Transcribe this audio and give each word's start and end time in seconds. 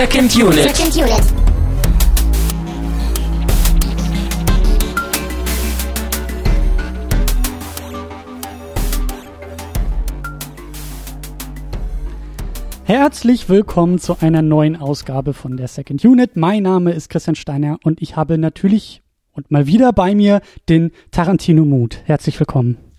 Second 0.00 0.34
Unit. 0.34 0.54
Second 0.54 0.96
Unit. 0.96 1.20
Herzlich 12.84 13.50
willkommen 13.50 13.98
zu 13.98 14.16
einer 14.22 14.40
neuen 14.40 14.76
Ausgabe 14.76 15.34
von 15.34 15.58
der 15.58 15.68
Second 15.68 16.02
Unit. 16.02 16.34
Mein 16.34 16.62
Name 16.62 16.92
ist 16.92 17.10
Christian 17.10 17.34
Steiner 17.34 17.78
und 17.84 18.00
ich 18.00 18.16
habe 18.16 18.38
natürlich 18.38 19.02
und 19.32 19.50
mal 19.50 19.66
wieder 19.66 19.92
bei 19.92 20.14
mir 20.14 20.40
den 20.70 20.92
Tarantino 21.10 21.66
Mood. 21.66 22.00
Herzlich 22.06 22.40
willkommen. 22.40 22.89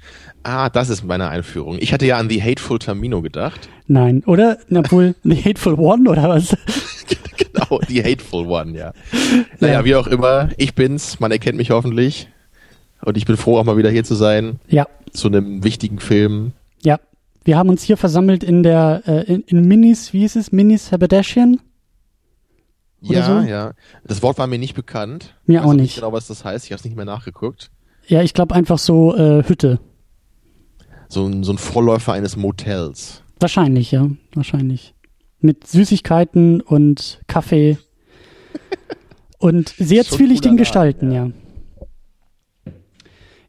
Ah, 0.44 0.70
das 0.70 0.90
ist 0.90 1.04
meine 1.04 1.30
Einführung. 1.30 1.78
Ich 1.80 1.94
hatte 1.94 2.06
ja 2.06 2.18
an 2.18 2.30
The 2.30 2.42
Hateful 2.42 2.80
Tamino 2.80 3.22
gedacht. 3.22 3.70
Nein, 3.88 4.24
oder? 4.26 4.58
Na 4.70 4.82
wohl, 4.92 5.16
The 5.24 5.36
Hateful 5.36 5.76
One 5.76 6.10
oder 6.10 6.30
was? 6.30 6.56
genau, 7.38 7.80
The 7.88 8.04
Hateful 8.04 8.48
One, 8.48 8.78
ja. 8.78 8.94
Naja, 9.60 9.86
wie 9.86 9.96
auch 9.96 10.08
immer, 10.08 10.50
ich 10.58 10.74
bin's, 10.74 11.20
man 11.20 11.32
erkennt 11.32 11.58
mich 11.58 11.70
hoffentlich. 11.72 12.28
Und 13.04 13.18
ich 13.18 13.26
bin 13.26 13.38
froh, 13.38 13.58
auch 13.58 13.64
mal 13.64 13.78
wieder 13.78 13.90
hier 13.90 14.04
zu 14.04 14.16
sein. 14.16 14.60
Ja. 14.68 14.88
Zu 15.12 15.28
einem 15.28 15.64
wichtigen 15.64 16.00
Film. 16.00 16.54
Ja. 16.84 17.00
Wir 17.44 17.58
haben 17.58 17.70
uns 17.70 17.82
hier 17.84 17.98
versammelt 17.98 18.44
in 18.44 18.62
der, 18.62 19.02
äh, 19.08 19.24
in, 19.32 19.42
in 19.42 19.68
Minis, 19.68 20.14
wie 20.14 20.24
ist 20.24 20.36
es? 20.36 20.52
Minis 20.52 20.92
Haberdashian? 20.92 21.60
Ja, 23.02 23.26
so? 23.26 23.48
ja. 23.48 23.72
Das 24.04 24.22
Wort 24.22 24.38
war 24.38 24.46
mir 24.46 24.60
nicht 24.60 24.76
bekannt. 24.76 25.36
Mir 25.46 25.56
Ich 25.56 25.60
weiß 25.62 25.66
auch 25.70 25.74
nicht 25.74 25.82
nicht. 25.82 25.96
genau, 25.96 26.14
was 26.14 26.28
das 26.28 26.46
heißt. 26.46 26.66
Ich 26.66 26.72
habe 26.72 26.78
es 26.80 26.86
nicht 26.86 26.96
mehr 26.96 27.06
nachgeguckt. 27.06 27.72
Ja, 28.08 28.22
ich 28.22 28.34
glaube 28.36 28.54
einfach 28.54 28.78
so 28.78 29.16
äh, 29.16 29.44
Hütte. 29.48 29.80
So 31.12 31.26
ein, 31.26 31.44
so 31.44 31.52
ein 31.52 31.58
Vorläufer 31.58 32.14
eines 32.14 32.38
Motels. 32.38 33.22
Wahrscheinlich, 33.38 33.92
ja. 33.92 34.10
Wahrscheinlich. 34.34 34.94
Mit 35.42 35.68
Süßigkeiten 35.68 36.62
und 36.62 37.20
Kaffee. 37.28 37.78
und 39.38 39.74
sehr 39.78 40.06
Schon 40.06 40.18
zwielichtigen 40.18 40.56
Gestalten, 40.56 41.12
ja. 41.12 41.30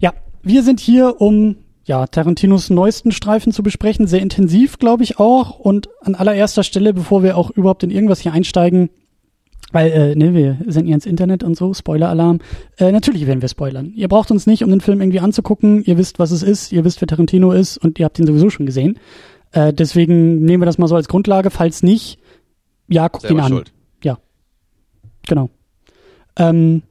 Ja, 0.00 0.12
wir 0.42 0.64
sind 0.64 0.80
hier, 0.80 1.20
um 1.20 1.54
ja, 1.84 2.08
Tarantinos 2.08 2.68
neuesten 2.68 3.12
Streifen 3.12 3.52
zu 3.52 3.62
besprechen. 3.62 4.08
Sehr 4.08 4.22
intensiv, 4.22 4.78
glaube 4.78 5.04
ich 5.04 5.20
auch. 5.20 5.60
Und 5.60 5.88
an 6.00 6.16
allererster 6.16 6.64
Stelle, 6.64 6.92
bevor 6.92 7.22
wir 7.22 7.36
auch 7.36 7.50
überhaupt 7.50 7.84
in 7.84 7.90
irgendwas 7.92 8.18
hier 8.18 8.32
einsteigen, 8.32 8.90
weil, 9.72 9.90
äh, 9.90 10.14
ne, 10.14 10.34
wir 10.34 10.58
sind 10.66 10.86
ja 10.86 10.94
ins 10.94 11.06
Internet 11.06 11.42
und 11.42 11.56
so, 11.56 11.74
Spoiler-Alarm. 11.74 12.40
Äh, 12.78 12.92
natürlich 12.92 13.26
werden 13.26 13.42
wir 13.42 13.48
spoilern. 13.48 13.92
Ihr 13.94 14.08
braucht 14.08 14.30
uns 14.30 14.46
nicht, 14.46 14.62
um 14.62 14.70
den 14.70 14.80
Film 14.80 15.00
irgendwie 15.00 15.20
anzugucken. 15.20 15.82
Ihr 15.84 15.98
wisst, 15.98 16.18
was 16.18 16.30
es 16.30 16.42
ist. 16.42 16.72
Ihr 16.72 16.84
wisst, 16.84 17.00
wer 17.00 17.08
Tarantino 17.08 17.52
ist 17.52 17.78
und 17.78 17.98
ihr 17.98 18.04
habt 18.04 18.18
ihn 18.18 18.26
sowieso 18.26 18.50
schon 18.50 18.66
gesehen. 18.66 18.98
Äh, 19.52 19.72
deswegen 19.72 20.44
nehmen 20.44 20.62
wir 20.62 20.66
das 20.66 20.78
mal 20.78 20.88
so 20.88 20.96
als 20.96 21.08
Grundlage. 21.08 21.50
Falls 21.50 21.82
nicht, 21.82 22.18
ja, 22.88 23.08
guckt 23.08 23.30
ihn 23.30 23.40
an. 23.40 23.48
schuld. 23.48 23.72
Genau. 25.26 25.50
Ähm, 26.36 26.82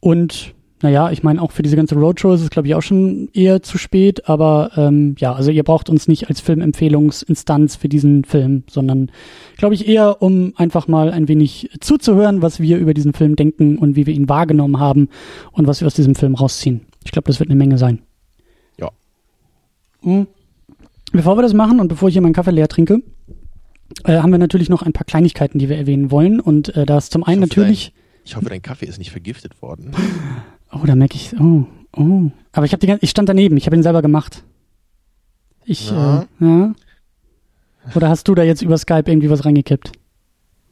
und 0.00 0.54
naja, 0.80 1.10
ich 1.10 1.24
meine, 1.24 1.42
auch 1.42 1.50
für 1.50 1.62
diese 1.62 1.76
ganze 1.76 1.96
Roadshow 1.96 2.32
ist 2.34 2.42
es, 2.42 2.50
glaube 2.50 2.68
ich, 2.68 2.74
auch 2.74 2.82
schon 2.82 3.28
eher 3.32 3.62
zu 3.62 3.78
spät, 3.78 4.28
aber 4.28 4.70
ähm, 4.76 5.16
ja, 5.18 5.32
also 5.32 5.50
ihr 5.50 5.64
braucht 5.64 5.90
uns 5.90 6.06
nicht 6.06 6.28
als 6.28 6.40
Filmempfehlungsinstanz 6.40 7.74
für 7.74 7.88
diesen 7.88 8.24
Film, 8.24 8.62
sondern 8.70 9.10
glaube 9.56 9.74
ich 9.74 9.88
eher, 9.88 10.22
um 10.22 10.52
einfach 10.56 10.86
mal 10.86 11.10
ein 11.10 11.26
wenig 11.26 11.70
zuzuhören, 11.80 12.42
was 12.42 12.60
wir 12.60 12.78
über 12.78 12.94
diesen 12.94 13.12
Film 13.12 13.34
denken 13.34 13.76
und 13.76 13.96
wie 13.96 14.06
wir 14.06 14.14
ihn 14.14 14.28
wahrgenommen 14.28 14.78
haben 14.78 15.08
und 15.50 15.66
was 15.66 15.80
wir 15.80 15.86
aus 15.86 15.94
diesem 15.94 16.14
Film 16.14 16.36
rausziehen. 16.36 16.82
Ich 17.04 17.10
glaube, 17.10 17.26
das 17.26 17.40
wird 17.40 17.50
eine 17.50 17.58
Menge 17.58 17.78
sein. 17.78 18.00
Ja. 18.78 18.90
Mhm. 20.02 20.28
Bevor 21.10 21.36
wir 21.36 21.42
das 21.42 21.54
machen 21.54 21.80
und 21.80 21.88
bevor 21.88 22.08
ich 22.08 22.14
hier 22.14 22.22
meinen 22.22 22.34
Kaffee 22.34 22.52
leer 22.52 22.68
trinke, 22.68 23.02
äh, 24.04 24.18
haben 24.18 24.30
wir 24.30 24.38
natürlich 24.38 24.68
noch 24.68 24.82
ein 24.82 24.92
paar 24.92 25.06
Kleinigkeiten, 25.06 25.58
die 25.58 25.68
wir 25.68 25.76
erwähnen 25.76 26.12
wollen. 26.12 26.38
Und 26.38 26.76
äh, 26.76 26.86
da 26.86 26.98
ist 26.98 27.12
zum 27.12 27.24
einen 27.24 27.42
hoffe, 27.42 27.60
natürlich. 27.60 27.92
Ich 28.24 28.36
hoffe, 28.36 28.48
dein 28.48 28.62
Kaffee 28.62 28.86
ist 28.86 28.98
nicht 28.98 29.10
vergiftet 29.10 29.60
worden. 29.62 29.92
Oh, 30.72 30.80
da 30.84 30.94
merke 30.94 31.16
ich, 31.16 31.34
oh, 31.40 31.66
oh. 31.96 32.30
Aber 32.52 32.66
ich 32.66 32.72
habe 32.72 32.80
die 32.80 32.86
ganze, 32.86 33.04
ich 33.04 33.10
stand 33.10 33.28
daneben, 33.28 33.56
ich 33.56 33.66
habe 33.66 33.76
ihn 33.76 33.82
selber 33.82 34.02
gemacht. 34.02 34.42
Ich, 35.64 35.90
Ja. 35.90 36.22
äh, 36.22 36.44
ja. 36.44 36.74
Oder 37.94 38.08
hast 38.10 38.28
du 38.28 38.34
da 38.34 38.42
jetzt 38.42 38.62
über 38.62 38.76
Skype 38.76 39.04
irgendwie 39.10 39.30
was 39.30 39.44
reingekippt? 39.44 39.92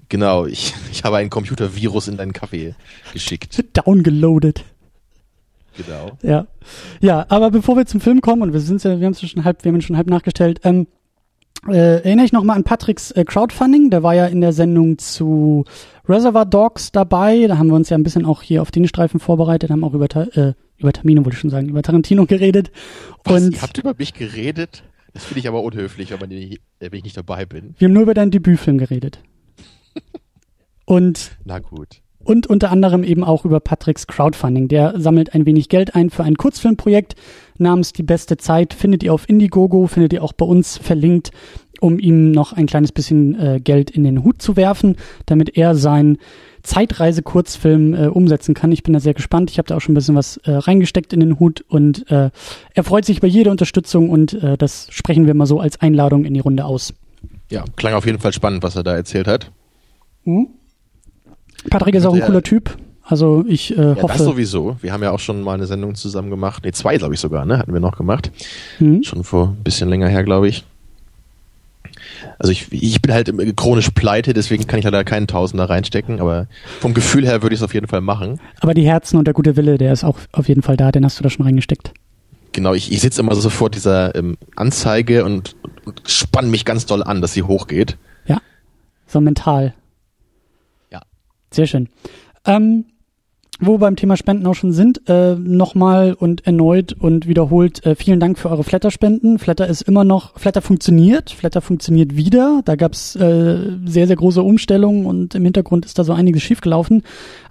Genau, 0.08 0.46
ich, 0.46 0.74
ich 0.92 1.04
habe 1.04 1.16
ein 1.16 1.30
Computervirus 1.30 2.08
in 2.08 2.16
deinen 2.16 2.32
Kaffee 2.32 2.74
geschickt. 3.12 3.64
Downgeloadet. 3.74 4.64
Genau. 5.76 6.12
Ja. 6.22 6.46
Ja, 7.00 7.26
aber 7.28 7.50
bevor 7.50 7.76
wir 7.76 7.86
zum 7.86 8.00
Film 8.00 8.20
kommen, 8.22 8.42
und 8.42 8.52
wir 8.52 8.60
sind 8.60 8.82
ja, 8.82 8.98
wir 8.98 9.06
haben 9.06 9.12
es 9.12 9.28
schon 9.28 9.44
halb, 9.44 9.62
wir 9.64 9.72
haben 9.72 9.80
schon 9.82 9.96
halb 9.96 10.08
nachgestellt, 10.08 10.60
ähm, 10.64 10.86
äh, 11.68 12.02
erinnere 12.02 12.26
ich 12.26 12.32
nochmal 12.32 12.56
an 12.56 12.64
Patricks 12.64 13.10
äh, 13.12 13.24
Crowdfunding, 13.24 13.90
der 13.90 14.02
war 14.02 14.14
ja 14.14 14.26
in 14.26 14.40
der 14.40 14.52
Sendung 14.52 14.98
zu 14.98 15.64
Reservoir 16.08 16.46
Dogs 16.46 16.92
dabei, 16.92 17.46
da 17.46 17.58
haben 17.58 17.68
wir 17.68 17.74
uns 17.74 17.88
ja 17.88 17.96
ein 17.96 18.02
bisschen 18.02 18.24
auch 18.24 18.42
hier 18.42 18.62
auf 18.62 18.70
den 18.70 18.86
Streifen 18.86 19.20
vorbereitet, 19.20 19.70
haben 19.70 19.84
auch 19.84 19.94
über, 19.94 20.06
äh, 20.36 20.54
über 20.78 20.92
Tamino, 20.92 21.24
wollte 21.24 21.34
ich 21.34 21.40
schon 21.40 21.50
sagen, 21.50 21.68
über 21.68 21.82
Tarantino 21.82 22.26
geredet. 22.26 22.70
Was, 23.24 23.42
und 23.42 23.54
ihr 23.54 23.62
habt 23.62 23.78
über 23.78 23.94
mich 23.98 24.14
geredet? 24.14 24.84
Das 25.12 25.24
finde 25.24 25.40
ich 25.40 25.48
aber 25.48 25.62
unhöflich, 25.62 26.12
wenn, 26.20 26.30
äh, 26.30 26.58
wenn 26.78 26.92
ich 26.92 27.04
nicht 27.04 27.16
dabei 27.16 27.46
bin. 27.46 27.74
wir 27.78 27.86
haben 27.86 27.94
nur 27.94 28.02
über 28.02 28.14
deinen 28.14 28.30
Debütfilm 28.30 28.78
geredet. 28.78 29.20
und 30.84 31.36
Na 31.44 31.58
gut. 31.58 32.02
Und 32.26 32.48
unter 32.48 32.72
anderem 32.72 33.04
eben 33.04 33.22
auch 33.22 33.44
über 33.44 33.60
Patricks 33.60 34.08
Crowdfunding. 34.08 34.66
Der 34.66 35.00
sammelt 35.00 35.32
ein 35.32 35.46
wenig 35.46 35.68
Geld 35.68 35.94
ein 35.94 36.10
für 36.10 36.24
ein 36.24 36.36
Kurzfilmprojekt 36.36 37.14
namens 37.56 37.92
Die 37.92 38.02
beste 38.02 38.36
Zeit. 38.36 38.74
Findet 38.74 39.04
ihr 39.04 39.14
auf 39.14 39.28
Indiegogo, 39.28 39.86
findet 39.86 40.12
ihr 40.12 40.24
auch 40.24 40.32
bei 40.32 40.44
uns 40.44 40.76
verlinkt, 40.76 41.30
um 41.80 42.00
ihm 42.00 42.32
noch 42.32 42.52
ein 42.52 42.66
kleines 42.66 42.90
bisschen 42.90 43.38
äh, 43.38 43.60
Geld 43.60 43.92
in 43.92 44.02
den 44.02 44.24
Hut 44.24 44.42
zu 44.42 44.56
werfen, 44.56 44.96
damit 45.26 45.56
er 45.56 45.76
seinen 45.76 46.18
Zeitreise-Kurzfilm 46.64 47.94
äh, 47.94 48.06
umsetzen 48.08 48.54
kann. 48.54 48.72
Ich 48.72 48.82
bin 48.82 48.92
da 48.92 48.98
sehr 48.98 49.14
gespannt. 49.14 49.52
Ich 49.52 49.58
habe 49.58 49.68
da 49.68 49.76
auch 49.76 49.80
schon 49.80 49.92
ein 49.92 49.94
bisschen 49.94 50.16
was 50.16 50.38
äh, 50.38 50.50
reingesteckt 50.50 51.12
in 51.12 51.20
den 51.20 51.38
Hut 51.38 51.64
und 51.68 52.10
äh, 52.10 52.30
er 52.74 52.84
freut 52.84 53.04
sich 53.04 53.18
über 53.18 53.28
jede 53.28 53.52
Unterstützung 53.52 54.10
und 54.10 54.34
äh, 54.42 54.58
das 54.58 54.88
sprechen 54.90 55.28
wir 55.28 55.34
mal 55.34 55.46
so 55.46 55.60
als 55.60 55.80
Einladung 55.80 56.24
in 56.24 56.34
die 56.34 56.40
Runde 56.40 56.64
aus. 56.64 56.92
Ja, 57.50 57.62
klang 57.76 57.94
auf 57.94 58.04
jeden 58.04 58.18
Fall 58.18 58.32
spannend, 58.32 58.64
was 58.64 58.74
er 58.74 58.82
da 58.82 58.96
erzählt 58.96 59.28
hat. 59.28 59.52
Patrick 61.70 61.94
ist 61.94 62.06
auch 62.06 62.14
ein 62.14 62.20
cooler 62.20 62.42
Typ. 62.42 62.76
Also 63.02 63.44
ich 63.46 63.76
äh, 63.76 63.80
Ja, 63.80 63.94
das 63.94 64.02
hoffe. 64.02 64.22
sowieso. 64.22 64.76
Wir 64.82 64.92
haben 64.92 65.02
ja 65.02 65.12
auch 65.12 65.20
schon 65.20 65.42
mal 65.42 65.54
eine 65.54 65.66
Sendung 65.66 65.94
zusammen 65.94 66.28
gemacht. 66.30 66.64
Nee, 66.64 66.72
zwei, 66.72 66.96
glaube 66.98 67.14
ich 67.14 67.20
sogar, 67.20 67.46
ne? 67.46 67.58
Hatten 67.58 67.72
wir 67.72 67.80
noch 67.80 67.96
gemacht. 67.96 68.32
Hm? 68.78 69.02
Schon 69.04 69.22
vor 69.22 69.54
ein 69.56 69.62
bisschen 69.62 69.88
länger 69.88 70.08
her, 70.08 70.24
glaube 70.24 70.48
ich. 70.48 70.64
Also 72.38 72.52
ich, 72.52 72.66
ich 72.72 73.00
bin 73.00 73.12
halt 73.12 73.32
chronisch 73.56 73.90
pleite, 73.90 74.34
deswegen 74.34 74.66
kann 74.66 74.78
ich 74.78 74.84
leider 74.84 75.04
keinen 75.04 75.26
Tausender 75.26 75.70
reinstecken, 75.70 76.20
aber 76.20 76.46
vom 76.80 76.92
Gefühl 76.94 77.24
her 77.26 77.42
würde 77.42 77.54
ich 77.54 77.60
es 77.60 77.64
auf 77.64 77.72
jeden 77.74 77.86
Fall 77.86 78.00
machen. 78.00 78.40
Aber 78.60 78.74
die 78.74 78.86
Herzen 78.86 79.16
und 79.16 79.24
der 79.26 79.34
gute 79.34 79.56
Wille, 79.56 79.78
der 79.78 79.92
ist 79.92 80.04
auch 80.04 80.18
auf 80.32 80.48
jeden 80.48 80.62
Fall 80.62 80.76
da, 80.76 80.92
den 80.92 81.04
hast 81.04 81.18
du 81.18 81.22
da 81.22 81.30
schon 81.30 81.46
reingesteckt. 81.46 81.92
Genau, 82.52 82.74
ich, 82.74 82.92
ich 82.92 83.00
sitze 83.00 83.20
immer 83.20 83.34
so 83.34 83.48
vor 83.50 83.70
dieser 83.70 84.14
ähm, 84.14 84.36
Anzeige 84.56 85.24
und, 85.24 85.56
und 85.84 86.02
spann 86.06 86.50
mich 86.50 86.64
ganz 86.64 86.86
doll 86.86 87.02
an, 87.02 87.20
dass 87.20 87.32
sie 87.32 87.42
hochgeht. 87.42 87.96
Ja. 88.26 88.38
So 89.06 89.20
mental. 89.20 89.74
Sehr 91.52 91.66
schön. 91.66 91.88
Ähm, 92.44 92.86
wo 93.60 93.74
wir 93.74 93.78
beim 93.78 93.96
Thema 93.96 94.16
Spenden 94.16 94.46
auch 94.46 94.54
schon 94.54 94.72
sind, 94.72 95.08
äh, 95.08 95.34
nochmal 95.34 96.14
und 96.14 96.46
erneut 96.46 96.92
und 96.92 97.26
wiederholt, 97.26 97.84
äh, 97.86 97.94
vielen 97.94 98.20
Dank 98.20 98.38
für 98.38 98.50
eure 98.50 98.64
Flatter-Spenden. 98.64 99.38
Flatter 99.38 99.66
ist 99.66 99.82
immer 99.82 100.04
noch, 100.04 100.38
Flatter 100.38 100.60
funktioniert, 100.60 101.30
Flatter 101.30 101.62
funktioniert 101.62 102.16
wieder. 102.16 102.60
Da 102.64 102.76
gab's 102.76 103.16
äh, 103.16 103.58
sehr, 103.84 104.06
sehr 104.06 104.16
große 104.16 104.42
Umstellungen 104.42 105.06
und 105.06 105.34
im 105.34 105.44
Hintergrund 105.44 105.86
ist 105.86 105.98
da 105.98 106.04
so 106.04 106.12
einiges 106.12 106.42
schiefgelaufen. 106.42 107.02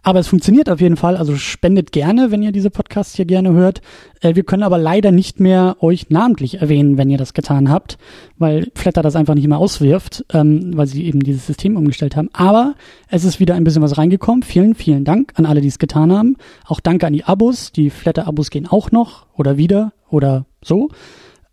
Aber 0.03 0.19
es 0.19 0.27
funktioniert 0.27 0.69
auf 0.69 0.81
jeden 0.81 0.97
Fall, 0.97 1.17
also 1.17 1.35
spendet 1.35 1.91
gerne, 1.91 2.29
wenn 2.29 2.43
ihr 2.43 2.51
diese 2.51 2.69
Podcasts 2.69 3.15
hier 3.15 3.25
gerne 3.25 3.53
hört. 3.53 3.81
Äh, 4.21 4.35
wir 4.35 4.43
können 4.43 4.61
aber 4.61 4.77
leider 4.77 5.11
nicht 5.11 5.39
mehr 5.39 5.77
euch 5.79 6.11
namentlich 6.11 6.61
erwähnen, 6.61 6.99
wenn 6.99 7.09
ihr 7.09 7.17
das 7.17 7.33
getan 7.33 7.71
habt, 7.71 7.97
weil 8.37 8.71
Flatter 8.75 9.01
das 9.01 9.15
einfach 9.15 9.33
nicht 9.33 9.47
mehr 9.47 9.57
auswirft, 9.57 10.23
ähm, 10.31 10.77
weil 10.77 10.85
sie 10.85 11.05
eben 11.05 11.21
dieses 11.21 11.47
System 11.47 11.75
umgestellt 11.75 12.15
haben. 12.15 12.29
Aber 12.33 12.75
es 13.09 13.23
ist 13.23 13.39
wieder 13.39 13.55
ein 13.55 13.63
bisschen 13.63 13.81
was 13.81 13.97
reingekommen. 13.97 14.43
Vielen, 14.43 14.75
vielen 14.75 15.05
Dank 15.05 15.31
an 15.35 15.47
alle, 15.47 15.61
die 15.61 15.69
es 15.69 15.79
getan 15.79 15.94
haben. 15.95 16.37
Auch 16.65 16.79
danke 16.79 17.07
an 17.07 17.13
die 17.13 17.23
Abos. 17.23 17.71
Die 17.71 17.89
Flatter-Abos 17.89 18.49
gehen 18.49 18.67
auch 18.67 18.91
noch 18.91 19.25
oder 19.35 19.57
wieder 19.57 19.93
oder 20.09 20.45
so. 20.61 20.89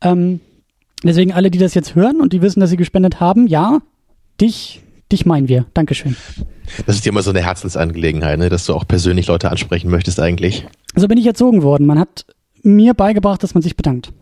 Ähm, 0.01 0.41
deswegen 1.03 1.33
alle, 1.33 1.51
die 1.51 1.59
das 1.59 1.75
jetzt 1.75 1.95
hören 1.95 2.21
und 2.21 2.33
die 2.33 2.43
wissen, 2.43 2.61
dass 2.61 2.71
sie 2.71 2.77
gespendet 2.77 3.21
haben, 3.21 3.47
ja, 3.47 3.81
dich, 4.41 4.83
dich 5.11 5.27
meinen 5.27 5.49
wir. 5.49 5.67
Dankeschön. 5.75 6.17
Das 6.87 6.97
ist 6.97 7.05
dir 7.05 7.11
immer 7.11 7.23
so 7.23 7.31
eine 7.31 7.43
Herzensangelegenheit, 7.43 8.39
ne? 8.39 8.49
dass 8.49 8.67
du 8.67 8.75
auch 8.75 8.87
persönlich 8.87 9.27
Leute 9.27 9.51
ansprechen 9.51 9.91
möchtest 9.91 10.21
eigentlich. 10.21 10.67
So 10.95 11.09
bin 11.09 11.19
ich 11.19 11.27
erzogen 11.27 11.63
worden. 11.63 11.87
Man 11.87 11.99
hat 11.99 12.27
mir 12.63 12.95
beigebracht, 12.95 13.43
dass 13.43 13.55
man 13.55 13.63
sich 13.63 13.77
bedankt. 13.77 14.13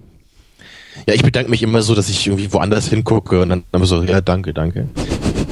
Ja, 1.07 1.15
ich 1.15 1.23
bedanke 1.23 1.51
mich 1.51 1.63
immer 1.63 1.83
so, 1.83 1.95
dass 1.95 2.09
ich 2.09 2.27
irgendwie 2.27 2.53
woanders 2.53 2.89
hingucke 2.89 3.41
und 3.41 3.49
dann 3.49 3.65
immer 3.73 3.87
so, 3.87 4.03
ja, 4.03 4.21
danke, 4.21 4.53
danke. 4.53 4.89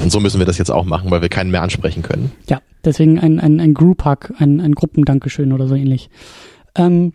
Und 0.01 0.11
so 0.11 0.19
müssen 0.19 0.39
wir 0.39 0.45
das 0.45 0.57
jetzt 0.57 0.71
auch 0.71 0.85
machen, 0.85 1.11
weil 1.11 1.21
wir 1.21 1.29
keinen 1.29 1.51
mehr 1.51 1.61
ansprechen 1.61 2.03
können. 2.03 2.31
Ja, 2.47 2.61
deswegen 2.85 3.19
ein, 3.19 3.39
ein, 3.39 3.59
ein 3.59 3.73
Group-Hug, 3.73 4.33
ein, 4.37 4.59
ein 4.59 4.73
Gruppendankeschön 4.73 5.53
oder 5.53 5.67
so 5.67 5.75
ähnlich. 5.75 6.09
Ähm, 6.75 7.13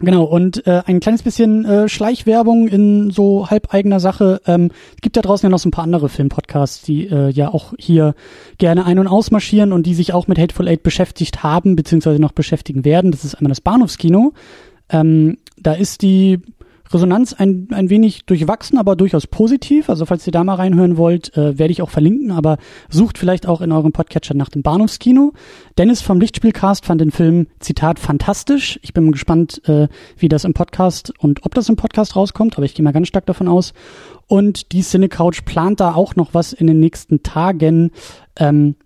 Genau, 0.00 0.24
und 0.24 0.66
äh, 0.66 0.82
ein 0.84 1.00
kleines 1.00 1.22
bisschen 1.22 1.64
äh, 1.64 1.88
Schleichwerbung 1.88 2.68
in 2.68 3.10
so 3.10 3.48
halbeigener 3.48 3.98
Sache. 3.98 4.42
Ähm, 4.46 4.70
gibt 5.00 5.16
da 5.16 5.22
draußen 5.22 5.46
ja 5.46 5.50
noch 5.50 5.58
so 5.58 5.68
ein 5.68 5.72
paar 5.72 5.84
andere 5.84 6.10
Filmpodcasts, 6.10 6.82
die 6.82 7.06
äh, 7.06 7.30
ja 7.30 7.48
auch 7.48 7.72
hier 7.78 8.14
gerne 8.58 8.84
ein- 8.84 8.98
und 8.98 9.06
ausmarschieren 9.06 9.72
und 9.72 9.86
die 9.86 9.94
sich 9.94 10.12
auch 10.12 10.28
mit 10.28 10.38
Hateful 10.38 10.68
Eight 10.68 10.82
beschäftigt 10.82 11.42
haben, 11.42 11.76
beziehungsweise 11.76 12.20
noch 12.20 12.32
beschäftigen 12.32 12.84
werden. 12.84 13.10
Das 13.10 13.24
ist 13.24 13.36
einmal 13.36 13.48
das 13.48 13.62
Bahnhofskino. 13.62 14.34
Ähm, 14.90 15.38
da 15.56 15.72
ist 15.72 16.02
die 16.02 16.40
Resonanz 16.92 17.32
ein, 17.32 17.68
ein 17.72 17.90
wenig 17.90 18.24
durchwachsen, 18.26 18.78
aber 18.78 18.96
durchaus 18.96 19.26
positiv. 19.26 19.88
Also 19.88 20.06
falls 20.06 20.26
ihr 20.26 20.32
da 20.32 20.44
mal 20.44 20.54
reinhören 20.54 20.96
wollt, 20.96 21.36
äh, 21.36 21.58
werde 21.58 21.72
ich 21.72 21.82
auch 21.82 21.90
verlinken, 21.90 22.30
aber 22.30 22.58
sucht 22.88 23.18
vielleicht 23.18 23.46
auch 23.46 23.60
in 23.60 23.72
eurem 23.72 23.92
Podcatcher 23.92 24.34
nach 24.34 24.48
dem 24.48 24.62
Bahnhofskino. 24.62 25.32
Dennis 25.78 26.02
vom 26.02 26.20
Lichtspielcast 26.20 26.86
fand 26.86 27.00
den 27.00 27.10
Film, 27.10 27.46
Zitat, 27.60 27.98
fantastisch. 27.98 28.78
Ich 28.82 28.94
bin 28.94 29.12
gespannt, 29.12 29.62
äh, 29.68 29.88
wie 30.16 30.28
das 30.28 30.44
im 30.44 30.54
Podcast 30.54 31.12
und 31.18 31.44
ob 31.44 31.54
das 31.54 31.68
im 31.68 31.76
Podcast 31.76 32.16
rauskommt, 32.16 32.56
aber 32.56 32.64
ich 32.64 32.74
gehe 32.74 32.84
mal 32.84 32.92
ganz 32.92 33.08
stark 33.08 33.26
davon 33.26 33.48
aus. 33.48 33.72
Und 34.26 34.72
die 34.72 34.82
Cinecouch 34.82 35.44
plant 35.44 35.80
da 35.80 35.94
auch 35.94 36.16
noch 36.16 36.34
was 36.34 36.52
in 36.52 36.66
den 36.66 36.80
nächsten 36.80 37.22
Tagen. 37.22 37.92
Ähm, 38.36 38.76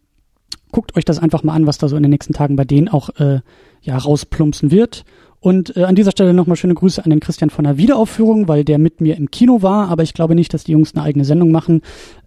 guckt 0.70 0.96
euch 0.96 1.04
das 1.04 1.18
einfach 1.18 1.42
mal 1.42 1.54
an, 1.54 1.66
was 1.66 1.78
da 1.78 1.88
so 1.88 1.96
in 1.96 2.02
den 2.02 2.10
nächsten 2.10 2.32
Tagen 2.32 2.56
bei 2.56 2.64
denen 2.64 2.88
auch 2.88 3.10
äh, 3.18 3.40
ja 3.82 3.96
rausplumpsen 3.96 4.70
wird. 4.70 5.04
Und 5.40 5.74
äh, 5.76 5.84
an 5.84 5.94
dieser 5.94 6.10
Stelle 6.10 6.34
nochmal 6.34 6.56
schöne 6.56 6.74
Grüße 6.74 7.02
an 7.02 7.10
den 7.10 7.20
Christian 7.20 7.48
von 7.48 7.64
der 7.64 7.78
Wiederaufführung, 7.78 8.46
weil 8.46 8.62
der 8.62 8.78
mit 8.78 9.00
mir 9.00 9.16
im 9.16 9.30
Kino 9.30 9.62
war, 9.62 9.88
aber 9.88 10.02
ich 10.02 10.12
glaube 10.12 10.34
nicht, 10.34 10.52
dass 10.52 10.64
die 10.64 10.72
Jungs 10.72 10.94
eine 10.94 11.02
eigene 11.02 11.24
Sendung 11.24 11.50
machen. 11.50 11.80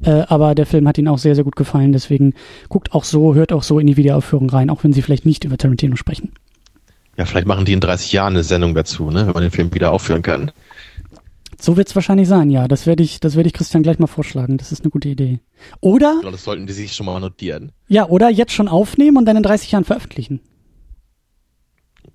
Äh, 0.03 0.23
aber 0.27 0.55
der 0.55 0.65
Film 0.65 0.87
hat 0.87 0.97
ihnen 0.97 1.07
auch 1.07 1.19
sehr, 1.19 1.35
sehr 1.35 1.43
gut 1.43 1.55
gefallen. 1.55 1.91
Deswegen 1.93 2.33
guckt 2.69 2.93
auch 2.93 3.03
so, 3.03 3.35
hört 3.35 3.53
auch 3.53 3.63
so 3.63 3.77
in 3.77 3.85
die 3.85 3.97
Wiederaufführung 3.97 4.49
rein, 4.49 4.71
auch 4.71 4.83
wenn 4.83 4.93
sie 4.93 5.03
vielleicht 5.03 5.27
nicht 5.27 5.43
über 5.43 5.57
Tarantino 5.57 5.95
sprechen. 5.95 6.33
Ja, 7.15 7.25
vielleicht 7.25 7.45
machen 7.45 7.65
die 7.65 7.73
in 7.73 7.79
30 7.79 8.11
Jahren 8.11 8.33
eine 8.33 8.43
Sendung 8.43 8.73
dazu, 8.73 9.11
ne, 9.11 9.27
wenn 9.27 9.33
man 9.33 9.43
den 9.43 9.51
Film 9.51 9.73
wieder 9.75 9.91
aufführen 9.91 10.23
kann. 10.23 10.51
So 11.59 11.77
wird's 11.77 11.95
wahrscheinlich 11.95 12.27
sein, 12.27 12.49
ja. 12.49 12.67
Das 12.67 12.87
werde 12.87 13.03
ich, 13.03 13.19
das 13.19 13.35
werde 13.35 13.47
ich 13.47 13.53
Christian 13.53 13.83
gleich 13.83 13.99
mal 13.99 14.07
vorschlagen. 14.07 14.57
Das 14.57 14.71
ist 14.71 14.81
eine 14.81 14.89
gute 14.89 15.09
Idee. 15.09 15.39
Oder? 15.79 16.19
Ja, 16.23 16.31
das 16.31 16.43
sollten 16.43 16.65
die 16.65 16.73
sich 16.73 16.93
schon 16.93 17.05
mal 17.05 17.19
notieren. 17.19 17.71
Ja, 17.87 18.07
oder 18.07 18.29
jetzt 18.29 18.51
schon 18.51 18.67
aufnehmen 18.67 19.17
und 19.17 19.25
dann 19.25 19.37
in 19.37 19.43
30 19.43 19.71
Jahren 19.71 19.85
veröffentlichen. 19.85 20.41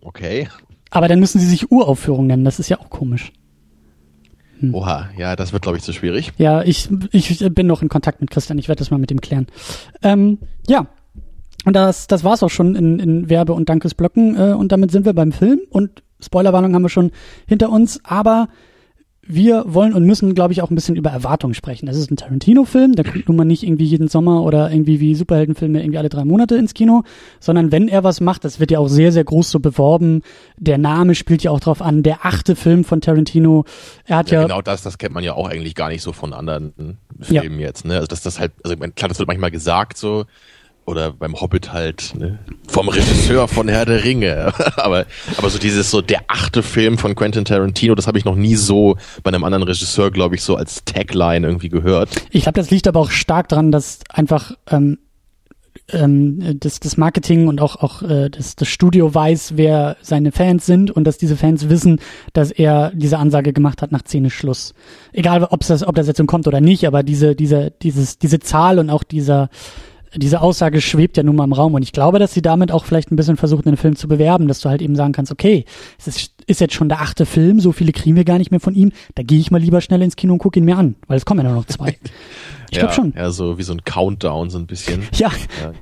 Okay. 0.00 0.49
Aber 0.90 1.08
dann 1.08 1.20
müssen 1.20 1.38
sie 1.38 1.46
sich 1.46 1.70
Uraufführung 1.70 2.26
nennen. 2.26 2.44
Das 2.44 2.58
ist 2.58 2.69
ja 2.69 2.79
auch 2.81 2.90
komisch. 2.90 3.32
Hm. 4.61 4.75
Oha, 4.75 5.11
ja, 5.17 5.37
das 5.37 5.52
wird, 5.52 5.62
glaube 5.62 5.79
ich, 5.79 5.85
zu 5.85 5.93
schwierig. 5.93 6.32
Ja, 6.38 6.62
ich, 6.62 6.88
ich 7.12 7.38
bin 7.55 7.67
noch 7.67 7.82
in 7.82 7.88
Kontakt 7.88 8.20
mit 8.20 8.31
Christian. 8.31 8.58
Ich 8.58 8.69
werde 8.69 8.81
das 8.81 8.90
mal 8.90 8.99
mit 8.99 9.11
ihm 9.11 9.20
klären. 9.20 9.46
Ähm, 10.02 10.38
ja. 10.67 10.87
Und 11.64 11.75
das, 11.75 12.06
das 12.06 12.25
war's 12.25 12.43
auch 12.43 12.50
schon 12.50 12.75
in, 12.76 12.99
in 12.99 13.29
Werbe- 13.29 13.52
und 13.52 13.69
Dankesblöcken. 13.69 14.37
Äh, 14.37 14.55
und 14.55 14.73
damit 14.73 14.90
sind 14.90 15.05
wir 15.05 15.12
beim 15.12 15.32
Film. 15.32 15.61
Und 15.70 16.02
Spoilerwarnung 16.20 16.75
haben 16.75 16.82
wir 16.82 16.88
schon 16.88 17.12
hinter 17.46 17.70
uns. 17.70 18.00
Aber 18.05 18.49
wir 19.29 19.65
wollen 19.67 19.93
und 19.93 20.05
müssen, 20.05 20.35
glaube 20.35 20.55
ich, 20.55 20.63
auch 20.63 20.71
ein 20.71 20.75
bisschen 20.75 20.97
über 20.97 21.11
Erwartungen 21.11 21.53
sprechen. 21.53 21.87
Das 21.87 21.97
ist 21.97 22.11
ein 22.11 22.17
Tarantino-Film, 22.17 22.95
der 22.95 23.05
kommt 23.05 23.29
nun 23.29 23.37
mal 23.37 23.45
nicht 23.45 23.63
irgendwie 23.63 23.85
jeden 23.85 24.09
Sommer 24.09 24.43
oder 24.43 24.71
irgendwie 24.71 25.01
wie 25.01 25.15
Superheldenfilme 25.15 25.81
irgendwie 25.81 25.99
alle 25.99 26.09
drei 26.09 26.25
Monate 26.25 26.57
ins 26.57 26.73
Kino, 26.73 27.05
sondern 27.39 27.71
wenn 27.71 27.89
er 27.89 28.05
was 28.05 28.21
macht, 28.23 28.45
das 28.45 28.59
wird 28.59 28.71
ja 28.71 28.79
auch 28.79 28.89
sehr, 28.89 29.13
sehr 29.13 29.25
groß 29.25 29.51
so 29.51 29.61
beworben. 29.61 30.23
Der 30.57 30.79
Name 30.79 31.15
spielt 31.15 31.43
ja 31.43 31.51
auch 31.51 31.61
drauf 31.61 31.83
an, 31.83 32.03
der 32.03 32.25
achte 32.25 32.57
Film 32.57 32.85
von 32.85 33.03
Tarantino. 33.03 33.65
Er 34.07 34.17
hat 34.17 34.31
ja, 34.31 34.41
ja 34.41 34.47
genau 34.47 34.63
das, 34.63 34.83
das 34.83 34.97
kennt 34.97 35.13
man 35.13 35.23
ja 35.23 35.35
auch 35.35 35.49
eigentlich 35.49 35.75
gar 35.75 35.91
nicht 35.91 36.03
so 36.03 36.13
von 36.13 36.33
anderen 36.33 36.73
Filmen 37.21 37.61
ja. 37.61 37.67
jetzt. 37.67 37.85
Ne? 37.85 37.97
Also 37.97 38.07
dass 38.07 38.23
das 38.23 38.41
halt, 38.41 38.53
also 38.65 38.77
klar, 38.77 39.09
das 39.09 39.19
wird 39.19 39.29
manchmal 39.29 39.51
gesagt 39.51 39.99
so, 39.99 40.25
oder 40.88 41.12
beim 41.12 41.38
Hobbit 41.38 41.73
halt 41.73 42.14
ne? 42.19 42.38
vom 42.67 42.88
Regisseur 42.88 43.46
von 43.46 43.69
Herr 43.69 43.85
der 43.85 44.05
Ringe. 44.05 44.52
aber, 44.76 45.05
aber 45.37 45.50
so 45.50 45.58
dieses 45.58 45.90
so 45.90 46.00
der 46.00 46.23
achte 46.29 46.62
Film 46.62 46.96
von 46.96 47.14
Quentin 47.14 47.44
Tarantino, 47.44 47.94
das 47.94 48.06
habe 48.06 48.19
ich 48.19 48.25
noch 48.25 48.37
nie 48.37 48.56
so 48.56 48.96
bei 49.23 49.29
einem 49.29 49.44
anderen 49.44 49.64
Regisseur, 49.64 50.11
glaube 50.11 50.35
ich, 50.35 50.43
so 50.43 50.56
als 50.56 50.85
Tagline 50.85 51.46
irgendwie 51.46 51.69
gehört. 51.69 52.11
Ich 52.31 52.44
glaube, 52.44 52.58
das 52.58 52.70
liegt 52.70 52.88
aber 52.88 53.00
auch 53.00 53.11
stark 53.11 53.49
dran, 53.49 53.70
dass 53.70 54.00
einfach 54.08 54.52
ähm, 54.70 54.99
ähm, 55.93 56.58
das, 56.61 56.81
das 56.81 56.96
Marketing 56.96 57.49
und 57.49 57.61
auch, 57.61 57.76
auch 57.76 58.02
äh, 58.02 58.31
das, 58.31 58.56
das 58.56 58.69
Studio 58.69 59.14
weiß, 59.14 59.52
wer 59.56 59.99
seine 60.00 60.32
Fans 60.32 60.64
sind 60.64 60.90
und 60.90 61.05
dass 61.05 61.19
diese 61.19 61.37
Fans 61.37 61.69
wissen, 61.69 62.00
dass 62.32 62.50
er 62.50 62.93
diese 62.94 63.19
Ansage 63.19 63.52
gemacht 63.52 63.82
hat 63.82 63.93
nach 63.93 64.02
Szene 64.02 64.31
Schluss. 64.31 64.75
Egal, 65.12 65.44
ob's 65.44 65.69
das, 65.69 65.87
ob 65.87 65.94
das 65.94 66.06
jetzt 66.06 66.26
kommt 66.26 66.46
oder 66.46 66.61
nicht, 66.61 66.87
aber 66.87 67.02
diese, 67.02 67.35
diese, 67.35 67.70
dieses, 67.82 68.19
diese 68.19 68.38
Zahl 68.38 68.79
und 68.79 68.88
auch 68.88 69.02
dieser 69.02 69.50
diese 70.15 70.41
Aussage 70.41 70.81
schwebt 70.81 71.17
ja 71.17 71.23
nun 71.23 71.37
mal 71.37 71.45
im 71.45 71.53
Raum 71.53 71.75
und 71.75 71.83
ich 71.83 71.93
glaube, 71.93 72.19
dass 72.19 72.33
sie 72.33 72.43
damit 72.43 72.73
auch 72.73 72.85
vielleicht 72.85 73.11
ein 73.11 73.17
bisschen 73.17 73.37
versuchen, 73.37 73.63
den 73.63 73.77
Film 73.77 73.97
zu 73.97 74.09
bewerben, 74.09 74.49
dass 74.49 74.61
du 74.61 74.69
halt 74.69 74.83
eben 74.83 74.97
sagen 74.97 75.13
kannst, 75.13 75.33
okay, 75.33 75.65
es 75.99 76.07
ist, 76.07 76.33
ist 76.47 76.61
jetzt 76.61 76.75
schon 76.75 76.89
der 76.89 77.01
achte 77.01 77.27
Film, 77.27 77.61
so 77.61 77.73
viele 77.73 77.93
kriegen 77.93 78.17
wir 78.17 78.25
gar 78.25 78.39
nicht 78.39 78.51
mehr 78.51 78.61
von 78.61 78.75
ihm, 78.75 78.93
da 79.15 79.23
gehe 79.23 79.39
ich 79.39 79.51
mal 79.51 79.61
lieber 79.61 79.81
schnell 79.81 80.03
ins 80.03 80.17
Kino 80.17 80.33
und 80.33 80.39
gucke 80.39 80.59
ihn 80.59 80.65
mir 80.65 80.77
an, 80.77 80.95
weil 81.07 81.17
es 81.19 81.25
kommen 81.25 81.41
ja 81.41 81.51
nur 81.51 81.59
noch 81.61 81.67
zwei. 81.67 81.97
Ich 82.71 82.77
ja, 82.77 82.83
glaube 82.83 82.95
schon. 82.97 83.15
Ja, 83.17 83.31
so 83.31 83.57
wie 83.57 83.63
so 83.63 83.73
ein 83.73 83.83
Countdown 83.87 84.51
so 84.51 84.59
ein 84.59 84.67
bisschen. 84.67 85.05
Ja. 85.15 85.31
ja 85.63 85.73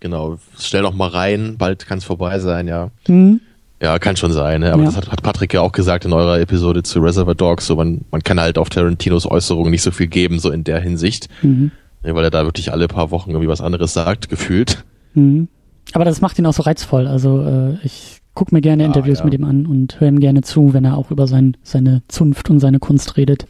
genau, 0.00 0.38
stell 0.58 0.80
doch 0.80 0.94
mal 0.94 1.08
rein, 1.08 1.56
bald 1.58 1.86
kann 1.86 1.98
es 1.98 2.04
vorbei 2.04 2.38
sein, 2.38 2.68
ja. 2.68 2.90
Mhm. 3.06 3.42
Ja, 3.82 3.98
kann 3.98 4.16
schon 4.16 4.32
sein, 4.32 4.60
ne? 4.60 4.72
aber 4.72 4.82
ja. 4.82 4.86
das 4.86 4.96
hat, 4.96 5.10
hat 5.10 5.22
Patrick 5.22 5.52
ja 5.52 5.60
auch 5.60 5.72
gesagt 5.72 6.04
in 6.04 6.12
eurer 6.12 6.38
Episode 6.40 6.84
zu 6.84 7.00
Reservoir 7.00 7.34
Dogs, 7.34 7.66
so 7.66 7.76
man, 7.76 8.02
man 8.10 8.22
kann 8.22 8.40
halt 8.40 8.56
auf 8.56 8.70
Tarantinos 8.70 9.28
Äußerungen 9.28 9.72
nicht 9.72 9.82
so 9.82 9.90
viel 9.90 10.06
geben, 10.06 10.38
so 10.38 10.50
in 10.50 10.64
der 10.64 10.80
Hinsicht. 10.80 11.28
Mhm. 11.42 11.72
Weil 12.02 12.24
er 12.24 12.30
da 12.30 12.44
wirklich 12.44 12.72
alle 12.72 12.88
paar 12.88 13.10
Wochen 13.10 13.30
irgendwie 13.30 13.48
was 13.48 13.60
anderes 13.60 13.92
sagt, 13.92 14.28
gefühlt. 14.28 14.84
Mhm. 15.14 15.48
Aber 15.92 16.04
das 16.04 16.20
macht 16.20 16.38
ihn 16.38 16.46
auch 16.46 16.52
so 16.52 16.62
reizvoll. 16.62 17.06
Also 17.06 17.42
äh, 17.42 17.76
ich 17.84 18.21
guck 18.34 18.50
mir 18.50 18.62
gerne 18.62 18.84
Interviews 18.84 19.18
ja. 19.18 19.24
mit 19.26 19.34
ihm 19.34 19.44
an 19.44 19.66
und 19.66 20.00
höre 20.00 20.08
ihm 20.08 20.20
gerne 20.20 20.40
zu, 20.40 20.72
wenn 20.72 20.84
er 20.84 20.96
auch 20.96 21.10
über 21.10 21.26
sein, 21.26 21.56
seine 21.62 22.02
Zunft 22.08 22.48
und 22.48 22.60
seine 22.60 22.78
Kunst 22.78 23.16
redet. 23.16 23.46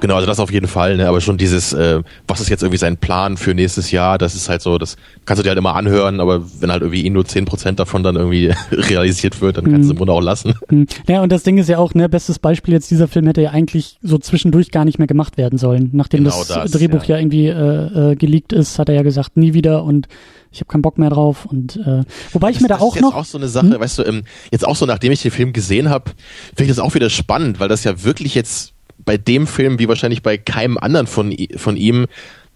Genau, 0.00 0.16
also 0.16 0.26
das 0.26 0.38
auf 0.38 0.52
jeden 0.52 0.68
Fall, 0.68 0.98
ne? 0.98 1.08
aber 1.08 1.20
schon 1.20 1.38
dieses, 1.38 1.72
äh, 1.72 2.02
was 2.26 2.40
ist 2.40 2.50
jetzt 2.50 2.62
irgendwie 2.62 2.78
sein 2.78 2.98
Plan 2.98 3.38
für 3.38 3.54
nächstes 3.54 3.90
Jahr, 3.90 4.18
das 4.18 4.34
ist 4.34 4.50
halt 4.50 4.60
so, 4.60 4.76
das 4.76 4.96
kannst 5.24 5.38
du 5.38 5.42
dir 5.42 5.50
halt 5.50 5.58
immer 5.58 5.74
anhören, 5.74 6.20
aber 6.20 6.42
wenn 6.60 6.70
halt 6.70 6.82
irgendwie 6.82 7.08
nur 7.08 7.24
zehn 7.24 7.46
Prozent 7.46 7.80
davon 7.80 8.02
dann 8.02 8.16
irgendwie 8.16 8.52
realisiert 8.70 9.40
wird, 9.40 9.56
dann 9.56 9.64
kannst 9.64 9.78
du 9.78 9.84
es 9.84 9.90
im 9.90 9.96
Grunde 9.96 10.12
auch 10.12 10.20
lassen. 10.20 10.54
Mhm. 10.68 10.86
Ja, 11.08 11.22
und 11.22 11.32
das 11.32 11.42
Ding 11.42 11.56
ist 11.56 11.68
ja 11.68 11.78
auch, 11.78 11.94
ne, 11.94 12.08
bestes 12.08 12.38
Beispiel 12.38 12.74
jetzt, 12.74 12.90
dieser 12.90 13.08
Film 13.08 13.26
hätte 13.26 13.40
ja 13.40 13.50
eigentlich 13.50 13.98
so 14.02 14.18
zwischendurch 14.18 14.70
gar 14.70 14.84
nicht 14.84 14.98
mehr 14.98 15.08
gemacht 15.08 15.38
werden 15.38 15.58
sollen. 15.58 15.90
Nachdem 15.92 16.24
genau 16.24 16.36
das, 16.36 16.48
das, 16.48 16.70
Drehbuch 16.72 17.04
ja, 17.04 17.16
ja 17.16 17.22
irgendwie 17.22 17.46
äh, 17.46 18.12
äh, 18.12 18.16
geleakt 18.16 18.52
ist, 18.52 18.78
hat 18.78 18.90
er 18.90 18.94
ja 18.94 19.02
gesagt, 19.02 19.36
nie 19.38 19.54
wieder 19.54 19.84
und 19.84 20.06
ich 20.58 20.62
habe 20.62 20.72
keinen 20.72 20.82
Bock 20.82 20.98
mehr 20.98 21.10
drauf 21.10 21.46
und 21.46 21.76
äh, 21.76 22.02
wobei 22.32 22.48
das, 22.48 22.56
ich 22.56 22.62
mir 22.62 22.68
da 22.68 22.78
auch 22.78 22.96
ist 22.96 23.02
noch 23.02 23.14
auch 23.14 23.24
so 23.24 23.38
eine 23.38 23.48
Sache, 23.48 23.74
hm? 23.74 23.80
weißt 23.80 23.98
du, 23.98 24.02
ähm, 24.02 24.24
jetzt 24.50 24.66
auch 24.66 24.74
so 24.74 24.86
nachdem 24.86 25.12
ich 25.12 25.22
den 25.22 25.30
Film 25.30 25.52
gesehen 25.52 25.88
habe, 25.88 26.10
finde 26.48 26.64
ich 26.64 26.68
das 26.68 26.80
auch 26.80 26.94
wieder 26.94 27.10
spannend, 27.10 27.60
weil 27.60 27.68
das 27.68 27.84
ja 27.84 28.02
wirklich 28.02 28.34
jetzt 28.34 28.72
bei 28.98 29.16
dem 29.16 29.46
Film 29.46 29.78
wie 29.78 29.88
wahrscheinlich 29.88 30.22
bei 30.22 30.36
keinem 30.36 30.76
anderen 30.76 31.06
von 31.06 31.34
von 31.56 31.76
ihm 31.76 32.06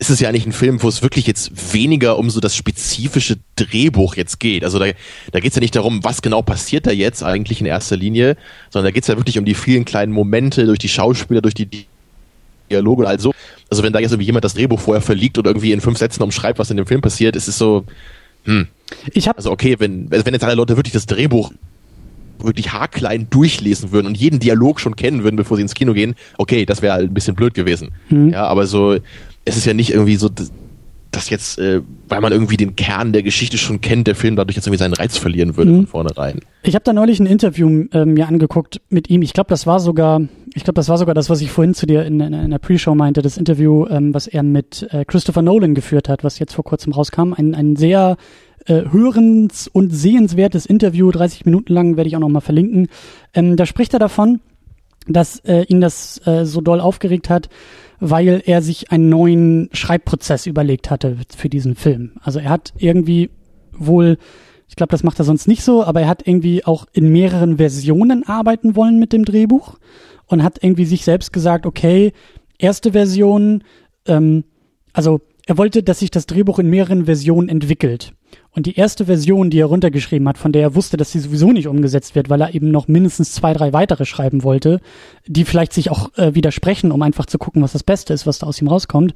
ist 0.00 0.10
es 0.10 0.18
ja 0.18 0.28
eigentlich 0.28 0.46
ein 0.46 0.52
Film, 0.52 0.82
wo 0.82 0.88
es 0.88 1.00
wirklich 1.02 1.28
jetzt 1.28 1.72
weniger 1.72 2.18
um 2.18 2.28
so 2.28 2.40
das 2.40 2.56
spezifische 2.56 3.36
Drehbuch 3.54 4.16
jetzt 4.16 4.40
geht. 4.40 4.64
Also 4.64 4.80
da, 4.80 4.86
da 5.30 5.38
geht 5.38 5.50
es 5.50 5.54
ja 5.54 5.60
nicht 5.60 5.76
darum, 5.76 6.02
was 6.02 6.22
genau 6.22 6.42
passiert 6.42 6.88
da 6.88 6.90
jetzt 6.90 7.22
eigentlich 7.22 7.60
in 7.60 7.66
erster 7.66 7.96
Linie, 7.96 8.36
sondern 8.70 8.88
da 8.88 8.90
geht 8.90 9.04
es 9.04 9.08
ja 9.08 9.16
wirklich 9.16 9.38
um 9.38 9.44
die 9.44 9.54
vielen 9.54 9.84
kleinen 9.84 10.12
Momente 10.12 10.66
durch 10.66 10.80
die 10.80 10.88
Schauspieler, 10.88 11.40
durch 11.40 11.54
die 11.54 11.86
Dialoge 12.68 13.02
und 13.02 13.06
all 13.06 13.20
so. 13.20 13.32
Also 13.72 13.82
wenn 13.82 13.94
da 13.94 14.00
jetzt 14.00 14.10
irgendwie 14.10 14.26
jemand 14.26 14.44
das 14.44 14.52
Drehbuch 14.52 14.78
vorher 14.78 15.00
verliegt 15.00 15.38
oder 15.38 15.48
irgendwie 15.48 15.72
in 15.72 15.80
fünf 15.80 15.96
Sätzen 15.96 16.22
umschreibt, 16.22 16.58
was 16.58 16.70
in 16.70 16.76
dem 16.76 16.84
Film 16.84 17.00
passiert, 17.00 17.36
ist 17.36 17.48
es 17.48 17.56
so, 17.56 17.86
hm. 18.44 18.66
Ich 19.14 19.28
hab, 19.28 19.38
also 19.38 19.50
okay, 19.50 19.76
wenn, 19.78 20.10
wenn 20.10 20.34
jetzt 20.34 20.44
alle 20.44 20.56
Leute 20.56 20.76
wirklich 20.76 20.92
das 20.92 21.06
Drehbuch 21.06 21.52
wirklich 22.38 22.74
haarklein 22.74 23.28
durchlesen 23.30 23.90
würden 23.90 24.08
und 24.08 24.18
jeden 24.18 24.40
Dialog 24.40 24.78
schon 24.78 24.94
kennen 24.94 25.24
würden, 25.24 25.36
bevor 25.36 25.56
sie 25.56 25.62
ins 25.62 25.72
Kino 25.72 25.94
gehen, 25.94 26.16
okay, 26.36 26.66
das 26.66 26.82
wäre 26.82 26.92
halt 26.92 27.10
ein 27.10 27.14
bisschen 27.14 27.34
blöd 27.34 27.54
gewesen. 27.54 27.92
Mhm. 28.10 28.28
Ja, 28.28 28.44
aber 28.44 28.66
so, 28.66 28.98
es 29.46 29.56
ist 29.56 29.64
ja 29.64 29.72
nicht 29.72 29.88
irgendwie 29.88 30.16
so, 30.16 30.28
dass 31.12 31.30
jetzt, 31.30 31.58
äh, 31.58 31.82
weil 32.08 32.20
man 32.20 32.32
irgendwie 32.32 32.56
den 32.56 32.74
Kern 32.74 33.12
der 33.12 33.22
Geschichte 33.22 33.58
schon 33.58 33.80
kennt, 33.80 34.06
der 34.06 34.14
Film 34.14 34.34
dadurch 34.34 34.56
jetzt 34.56 34.66
irgendwie 34.66 34.78
seinen 34.78 34.94
Reiz 34.94 35.16
verlieren 35.18 35.56
würde 35.56 35.70
mhm. 35.70 35.76
von 35.76 35.86
vornherein. 35.86 36.40
Ich 36.62 36.74
habe 36.74 36.84
da 36.84 36.92
neulich 36.92 37.20
ein 37.20 37.26
Interview 37.26 37.84
äh, 37.92 38.04
mir 38.04 38.26
angeguckt 38.26 38.80
mit 38.88 39.10
ihm. 39.10 39.22
Ich 39.22 39.34
glaube, 39.34 39.50
das 39.50 39.66
war 39.66 39.78
sogar, 39.78 40.22
ich 40.54 40.64
glaube, 40.64 40.74
das 40.74 40.88
war 40.88 40.98
sogar 40.98 41.14
das, 41.14 41.30
was 41.30 41.40
ich 41.42 41.50
vorhin 41.50 41.74
zu 41.74 41.86
dir 41.86 42.04
in, 42.04 42.18
in, 42.20 42.32
in 42.32 42.50
der 42.50 42.58
Pre-Show 42.58 42.94
meinte, 42.94 43.20
das 43.22 43.36
Interview, 43.36 43.86
ähm, 43.86 44.14
was 44.14 44.26
er 44.26 44.42
mit 44.42 44.88
äh, 44.90 45.04
Christopher 45.04 45.42
Nolan 45.42 45.74
geführt 45.74 46.08
hat, 46.08 46.24
was 46.24 46.38
jetzt 46.38 46.54
vor 46.54 46.64
kurzem 46.64 46.92
rauskam. 46.92 47.34
Ein, 47.34 47.54
ein 47.54 47.76
sehr 47.76 48.16
äh, 48.66 48.82
hörens- 48.90 49.68
und 49.68 49.90
sehenswertes 49.90 50.64
Interview, 50.64 51.10
30 51.10 51.44
Minuten 51.44 51.72
lang, 51.72 51.96
werde 51.96 52.08
ich 52.08 52.16
auch 52.16 52.20
noch 52.20 52.28
mal 52.28 52.40
verlinken. 52.40 52.88
Ähm, 53.34 53.56
da 53.56 53.66
spricht 53.66 53.92
er 53.92 53.98
davon, 53.98 54.40
dass 55.06 55.40
äh, 55.40 55.64
ihn 55.64 55.80
das 55.80 56.24
äh, 56.26 56.44
so 56.44 56.60
doll 56.60 56.80
aufgeregt 56.80 57.28
hat, 57.28 57.48
weil 58.04 58.42
er 58.46 58.62
sich 58.62 58.90
einen 58.90 59.08
neuen 59.08 59.68
Schreibprozess 59.72 60.46
überlegt 60.46 60.90
hatte 60.90 61.18
für 61.36 61.48
diesen 61.48 61.76
Film. 61.76 62.14
Also 62.20 62.40
er 62.40 62.50
hat 62.50 62.72
irgendwie 62.76 63.30
wohl, 63.70 64.18
ich 64.68 64.74
glaube, 64.74 64.90
das 64.90 65.04
macht 65.04 65.20
er 65.20 65.24
sonst 65.24 65.46
nicht 65.46 65.62
so, 65.62 65.84
aber 65.84 66.00
er 66.00 66.08
hat 66.08 66.26
irgendwie 66.26 66.64
auch 66.64 66.86
in 66.92 67.12
mehreren 67.12 67.58
Versionen 67.58 68.26
arbeiten 68.26 68.74
wollen 68.74 68.98
mit 68.98 69.12
dem 69.12 69.24
Drehbuch 69.24 69.78
und 70.26 70.42
hat 70.42 70.58
irgendwie 70.64 70.84
sich 70.84 71.04
selbst 71.04 71.32
gesagt, 71.32 71.64
okay, 71.64 72.12
erste 72.58 72.90
Version, 72.90 73.62
ähm, 74.06 74.42
also 74.92 75.20
er 75.46 75.56
wollte, 75.56 75.84
dass 75.84 76.00
sich 76.00 76.10
das 76.10 76.26
Drehbuch 76.26 76.58
in 76.58 76.70
mehreren 76.70 77.04
Versionen 77.04 77.48
entwickelt. 77.48 78.14
Und 78.54 78.66
die 78.66 78.76
erste 78.76 79.06
Version, 79.06 79.48
die 79.48 79.58
er 79.58 79.66
runtergeschrieben 79.66 80.28
hat, 80.28 80.36
von 80.36 80.52
der 80.52 80.62
er 80.62 80.74
wusste, 80.74 80.98
dass 80.98 81.10
sie 81.10 81.20
sowieso 81.20 81.52
nicht 81.52 81.68
umgesetzt 81.68 82.14
wird, 82.14 82.28
weil 82.28 82.42
er 82.42 82.54
eben 82.54 82.70
noch 82.70 82.86
mindestens 82.86 83.32
zwei, 83.32 83.54
drei 83.54 83.72
weitere 83.72 84.04
schreiben 84.04 84.42
wollte, 84.42 84.80
die 85.26 85.44
vielleicht 85.44 85.72
sich 85.72 85.90
auch 85.90 86.10
äh, 86.18 86.34
widersprechen, 86.34 86.92
um 86.92 87.00
einfach 87.00 87.24
zu 87.24 87.38
gucken, 87.38 87.62
was 87.62 87.72
das 87.72 87.82
Beste 87.82 88.12
ist, 88.12 88.26
was 88.26 88.40
da 88.40 88.46
aus 88.46 88.60
ihm 88.60 88.68
rauskommt. 88.68 89.14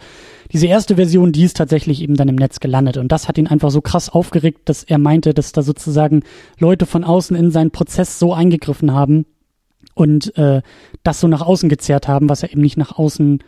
Diese 0.52 0.66
erste 0.66 0.96
Version, 0.96 1.32
die 1.32 1.44
ist 1.44 1.58
tatsächlich 1.58 2.00
eben 2.00 2.14
dann 2.14 2.28
im 2.28 2.36
Netz 2.36 2.60
gelandet. 2.60 2.96
Und 2.96 3.12
das 3.12 3.28
hat 3.28 3.36
ihn 3.36 3.46
einfach 3.46 3.70
so 3.70 3.82
krass 3.82 4.08
aufgeregt, 4.08 4.60
dass 4.64 4.84
er 4.84 4.98
meinte, 4.98 5.34
dass 5.34 5.52
da 5.52 5.60
sozusagen 5.60 6.22
Leute 6.58 6.86
von 6.86 7.04
außen 7.04 7.36
in 7.36 7.50
seinen 7.50 7.72
Prozess 7.72 8.18
so 8.18 8.32
eingegriffen 8.32 8.94
haben 8.94 9.26
und 9.94 10.36
äh, 10.38 10.62
das 11.02 11.20
so 11.20 11.28
nach 11.28 11.42
außen 11.42 11.68
gezerrt 11.68 12.08
haben, 12.08 12.30
was 12.30 12.42
er 12.42 12.52
eben 12.52 12.62
nicht 12.62 12.78
nach 12.78 12.98
außen 12.98 13.42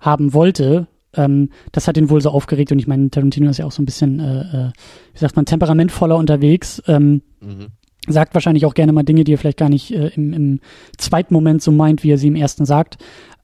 haben 0.00 0.32
wollte, 0.32 0.88
ähm, 1.16 1.50
das 1.72 1.88
hat 1.88 1.96
ihn 1.96 2.10
wohl 2.10 2.20
so 2.20 2.30
aufgeregt 2.30 2.72
und 2.72 2.78
ich 2.78 2.86
meine, 2.86 3.10
Tarantino 3.10 3.50
ist 3.50 3.58
ja 3.58 3.66
auch 3.66 3.72
so 3.72 3.82
ein 3.82 3.86
bisschen, 3.86 4.20
äh, 4.20 4.40
äh, 4.40 4.70
wie 5.12 5.18
sagt 5.18 5.36
man, 5.36 5.46
temperamentvoller 5.46 6.16
unterwegs. 6.16 6.82
Ähm, 6.86 7.22
mhm. 7.40 7.68
Sagt 8.08 8.34
wahrscheinlich 8.34 8.66
auch 8.66 8.74
gerne 8.74 8.92
mal 8.92 9.02
Dinge, 9.02 9.24
die 9.24 9.34
er 9.34 9.38
vielleicht 9.38 9.58
gar 9.58 9.68
nicht 9.68 9.92
äh, 9.92 10.08
im, 10.14 10.32
im 10.32 10.60
zweiten 10.96 11.34
Moment 11.34 11.60
so 11.60 11.72
meint, 11.72 12.04
wie 12.04 12.12
er 12.12 12.18
sie 12.18 12.28
im 12.28 12.36
ersten 12.36 12.64
sagt. 12.64 12.98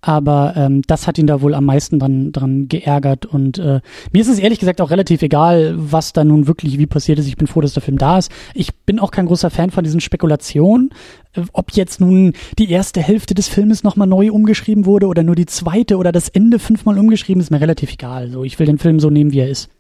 Aber 0.04 0.54
ähm, 0.56 0.82
das 0.88 1.06
hat 1.06 1.16
ihn 1.16 1.28
da 1.28 1.40
wohl 1.42 1.54
am 1.54 1.64
meisten 1.64 2.00
dran, 2.00 2.32
dran 2.32 2.66
geärgert. 2.66 3.24
Und 3.24 3.58
äh, 3.58 3.80
mir 4.12 4.20
ist 4.20 4.28
es 4.28 4.40
ehrlich 4.40 4.58
gesagt 4.58 4.80
auch 4.80 4.90
relativ 4.90 5.22
egal, 5.22 5.74
was 5.76 6.12
da 6.12 6.24
nun 6.24 6.48
wirklich 6.48 6.76
wie 6.76 6.86
passiert 6.86 7.20
ist. 7.20 7.28
Ich 7.28 7.36
bin 7.36 7.46
froh, 7.46 7.60
dass 7.60 7.74
der 7.74 7.84
Film 7.84 7.98
da 7.98 8.18
ist. 8.18 8.30
Ich 8.52 8.74
bin 8.74 8.98
auch 8.98 9.12
kein 9.12 9.26
großer 9.26 9.48
Fan 9.48 9.70
von 9.70 9.84
diesen 9.84 10.00
Spekulationen. 10.00 10.90
Äh, 11.34 11.42
ob 11.52 11.70
jetzt 11.72 12.00
nun 12.00 12.32
die 12.58 12.68
erste 12.68 13.00
Hälfte 13.00 13.34
des 13.34 13.46
Filmes 13.46 13.84
nochmal 13.84 14.08
neu 14.08 14.32
umgeschrieben 14.32 14.86
wurde 14.86 15.06
oder 15.06 15.22
nur 15.22 15.36
die 15.36 15.46
zweite 15.46 15.96
oder 15.96 16.10
das 16.10 16.28
Ende 16.28 16.58
fünfmal 16.58 16.98
umgeschrieben, 16.98 17.40
ist 17.40 17.52
mir 17.52 17.60
relativ 17.60 17.92
egal. 17.92 18.28
So, 18.28 18.42
ich 18.42 18.58
will 18.58 18.66
den 18.66 18.78
Film 18.78 18.98
so 18.98 19.08
nehmen, 19.08 19.32
wie 19.32 19.38
er 19.38 19.48
ist. 19.48 19.70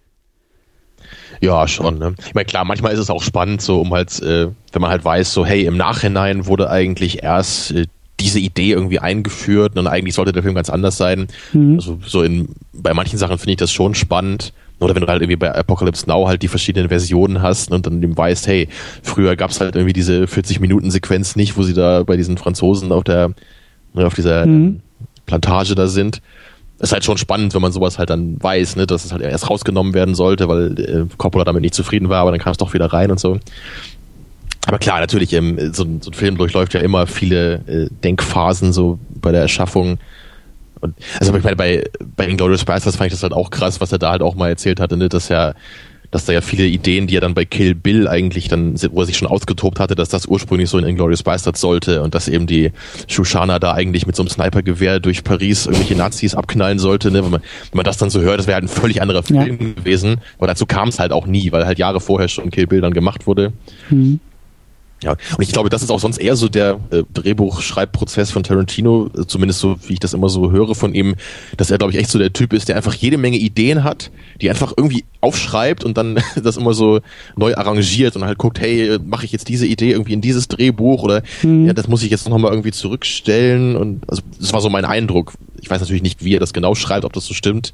Ja, 1.40 1.66
schon. 1.66 1.98
Ne? 1.98 2.14
Ich 2.24 2.34
meine, 2.34 2.44
klar, 2.44 2.64
manchmal 2.64 2.92
ist 2.92 3.00
es 3.00 3.10
auch 3.10 3.22
spannend, 3.22 3.60
so 3.60 3.80
um 3.80 3.92
halt, 3.92 4.22
äh, 4.22 4.46
wenn 4.70 4.82
man 4.82 4.90
halt 4.92 5.04
weiß, 5.04 5.32
so 5.32 5.44
hey, 5.44 5.64
im 5.64 5.76
Nachhinein 5.76 6.46
wurde 6.46 6.70
eigentlich 6.70 7.24
erst 7.24 7.72
äh, 7.72 7.86
diese 8.22 8.38
Idee 8.38 8.72
irgendwie 8.72 8.98
eingeführt 8.98 9.76
und 9.76 9.86
eigentlich 9.86 10.14
sollte 10.14 10.32
der 10.32 10.42
Film 10.42 10.54
ganz 10.54 10.70
anders 10.70 10.96
sein. 10.96 11.26
Mhm. 11.52 11.76
Also 11.76 11.98
so 12.06 12.22
in 12.22 12.48
bei 12.72 12.94
manchen 12.94 13.18
Sachen 13.18 13.38
finde 13.38 13.52
ich 13.52 13.58
das 13.58 13.72
schon 13.72 13.94
spannend. 13.94 14.52
Oder 14.80 14.94
wenn 14.96 15.02
du 15.02 15.08
halt 15.08 15.22
irgendwie 15.22 15.36
bei 15.36 15.54
Apocalypse 15.54 16.08
Now 16.08 16.26
halt 16.26 16.42
die 16.42 16.48
verschiedenen 16.48 16.88
Versionen 16.88 17.40
hast 17.40 17.70
und 17.70 17.86
dann 17.86 18.00
dem 18.00 18.16
weißt, 18.16 18.48
hey, 18.48 18.68
früher 19.02 19.36
gab 19.36 19.50
es 19.50 19.60
halt 19.60 19.76
irgendwie 19.76 19.92
diese 19.92 20.24
40-Minuten-Sequenz 20.24 21.36
nicht, 21.36 21.56
wo 21.56 21.62
sie 21.62 21.74
da 21.74 22.02
bei 22.02 22.16
diesen 22.16 22.36
Franzosen 22.36 22.90
auf 22.90 23.04
der, 23.04 23.28
ne, 23.94 24.06
auf 24.06 24.14
dieser 24.14 24.44
mhm. 24.44 24.80
Plantage 25.26 25.76
da 25.76 25.86
sind. 25.86 26.20
Das 26.78 26.88
ist 26.88 26.94
halt 26.94 27.04
schon 27.04 27.16
spannend, 27.16 27.54
wenn 27.54 27.62
man 27.62 27.70
sowas 27.70 27.98
halt 28.00 28.10
dann 28.10 28.42
weiß, 28.42 28.74
ne, 28.74 28.88
dass 28.88 29.04
es 29.04 29.12
halt 29.12 29.22
erst 29.22 29.48
rausgenommen 29.48 29.94
werden 29.94 30.16
sollte, 30.16 30.48
weil 30.48 30.80
äh, 30.80 31.06
Coppola 31.16 31.44
damit 31.44 31.62
nicht 31.62 31.74
zufrieden 31.74 32.08
war, 32.08 32.20
aber 32.22 32.32
dann 32.32 32.40
kam 32.40 32.50
es 32.50 32.58
doch 32.58 32.74
wieder 32.74 32.86
rein 32.86 33.12
und 33.12 33.20
so. 33.20 33.38
Aber 34.66 34.78
klar, 34.78 35.00
natürlich, 35.00 35.32
ähm, 35.32 35.72
so, 35.72 35.84
so, 36.00 36.10
ein 36.10 36.14
Film 36.14 36.36
durchläuft 36.36 36.74
ja 36.74 36.80
immer 36.80 37.06
viele 37.06 37.54
äh, 37.66 37.88
Denkphasen 38.04 38.72
so 38.72 38.98
bei 39.20 39.32
der 39.32 39.40
Erschaffung. 39.40 39.98
Und, 40.80 40.94
also 41.18 41.34
ich 41.34 41.44
meine, 41.44 41.56
bei, 41.56 41.84
bei 42.16 42.26
Inglourious 42.26 42.64
Basterds 42.64 42.96
fand 42.96 43.08
ich 43.08 43.12
das 43.12 43.22
halt 43.22 43.32
auch 43.32 43.50
krass, 43.50 43.80
was 43.80 43.92
er 43.92 43.98
da 43.98 44.10
halt 44.10 44.22
auch 44.22 44.34
mal 44.34 44.48
erzählt 44.48 44.80
hatte, 44.80 44.96
ne, 44.96 45.08
dass 45.08 45.28
ja, 45.28 45.54
dass 46.12 46.26
da 46.26 46.32
ja 46.32 46.42
viele 46.42 46.66
Ideen, 46.66 47.06
die 47.06 47.16
er 47.16 47.20
dann 47.20 47.34
bei 47.34 47.44
Kill 47.44 47.74
Bill 47.74 48.06
eigentlich 48.06 48.48
dann, 48.48 48.74
wo 48.92 49.00
er 49.00 49.06
sich 49.06 49.16
schon 49.16 49.26
ausgetobt 49.26 49.80
hatte, 49.80 49.94
dass 49.94 50.10
das 50.10 50.26
ursprünglich 50.26 50.68
so 50.68 50.78
in 50.78 50.84
Inglourious 50.84 51.22
Basterds 51.22 51.60
sollte 51.60 52.02
und 52.02 52.14
dass 52.14 52.28
eben 52.28 52.46
die 52.46 52.70
Shoshana 53.08 53.58
da 53.58 53.72
eigentlich 53.72 54.06
mit 54.06 54.14
so 54.14 54.22
einem 54.22 54.28
Snipergewehr 54.28 55.00
durch 55.00 55.24
Paris 55.24 55.66
irgendwelche 55.66 55.96
Nazis 55.96 56.34
abknallen 56.34 56.78
sollte, 56.78 57.10
ne, 57.10 57.24
wenn 57.24 57.30
man, 57.30 57.40
wenn 57.40 57.76
man 57.76 57.84
das 57.84 57.96
dann 57.96 58.10
so 58.10 58.20
hört, 58.20 58.38
das 58.38 58.46
wäre 58.46 58.56
halt 58.56 58.64
ein 58.64 58.68
völlig 58.68 59.00
anderer 59.02 59.22
Film 59.22 59.40
ja. 59.40 59.72
gewesen. 59.74 60.20
Aber 60.38 60.46
dazu 60.46 60.66
kam 60.66 60.88
es 60.88 61.00
halt 61.00 61.12
auch 61.12 61.26
nie, 61.26 61.50
weil 61.50 61.66
halt 61.66 61.78
Jahre 61.78 62.00
vorher 62.00 62.28
schon 62.28 62.50
Kill 62.50 62.66
Bill 62.66 62.80
dann 62.80 62.92
gemacht 62.92 63.26
wurde. 63.26 63.52
Mhm. 63.88 64.20
Ja, 65.02 65.12
und 65.12 65.42
ich 65.42 65.52
glaube, 65.52 65.68
das 65.68 65.82
ist 65.82 65.90
auch 65.90 66.00
sonst 66.00 66.18
eher 66.18 66.36
so 66.36 66.48
der 66.48 66.78
äh, 66.90 67.02
Drehbuchschreibprozess 67.12 68.30
von 68.30 68.42
Tarantino, 68.42 69.10
äh, 69.16 69.26
zumindest 69.26 69.60
so, 69.60 69.76
wie 69.86 69.94
ich 69.94 70.00
das 70.00 70.14
immer 70.14 70.28
so 70.28 70.52
höre 70.52 70.74
von 70.74 70.94
ihm, 70.94 71.16
dass 71.56 71.70
er, 71.70 71.78
glaube 71.78 71.92
ich, 71.92 71.98
echt 71.98 72.10
so 72.10 72.18
der 72.18 72.32
Typ 72.32 72.52
ist, 72.52 72.68
der 72.68 72.76
einfach 72.76 72.94
jede 72.94 73.18
Menge 73.18 73.36
Ideen 73.36 73.84
hat, 73.84 74.10
die 74.40 74.48
einfach 74.48 74.72
irgendwie 74.76 75.04
aufschreibt 75.20 75.84
und 75.84 75.96
dann 75.96 76.20
das 76.42 76.56
immer 76.56 76.74
so 76.74 77.00
neu 77.36 77.54
arrangiert 77.54 78.16
und 78.16 78.24
halt 78.24 78.38
guckt, 78.38 78.60
hey, 78.60 78.98
mache 79.04 79.24
ich 79.24 79.32
jetzt 79.32 79.48
diese 79.48 79.66
Idee 79.66 79.90
irgendwie 79.90 80.12
in 80.12 80.20
dieses 80.20 80.48
Drehbuch 80.48 81.02
oder 81.02 81.22
mhm. 81.42 81.66
ja, 81.66 81.72
das 81.72 81.88
muss 81.88 82.02
ich 82.02 82.10
jetzt 82.10 82.28
noch 82.28 82.38
mal 82.38 82.50
irgendwie 82.50 82.72
zurückstellen 82.72 83.76
und 83.76 84.08
also 84.08 84.22
das 84.38 84.52
war 84.52 84.60
so 84.60 84.70
mein 84.70 84.84
Eindruck. 84.84 85.32
Ich 85.60 85.70
weiß 85.70 85.80
natürlich 85.80 86.02
nicht, 86.02 86.24
wie 86.24 86.34
er 86.34 86.40
das 86.40 86.52
genau 86.52 86.74
schreibt, 86.74 87.04
ob 87.04 87.12
das 87.12 87.26
so 87.26 87.34
stimmt, 87.34 87.72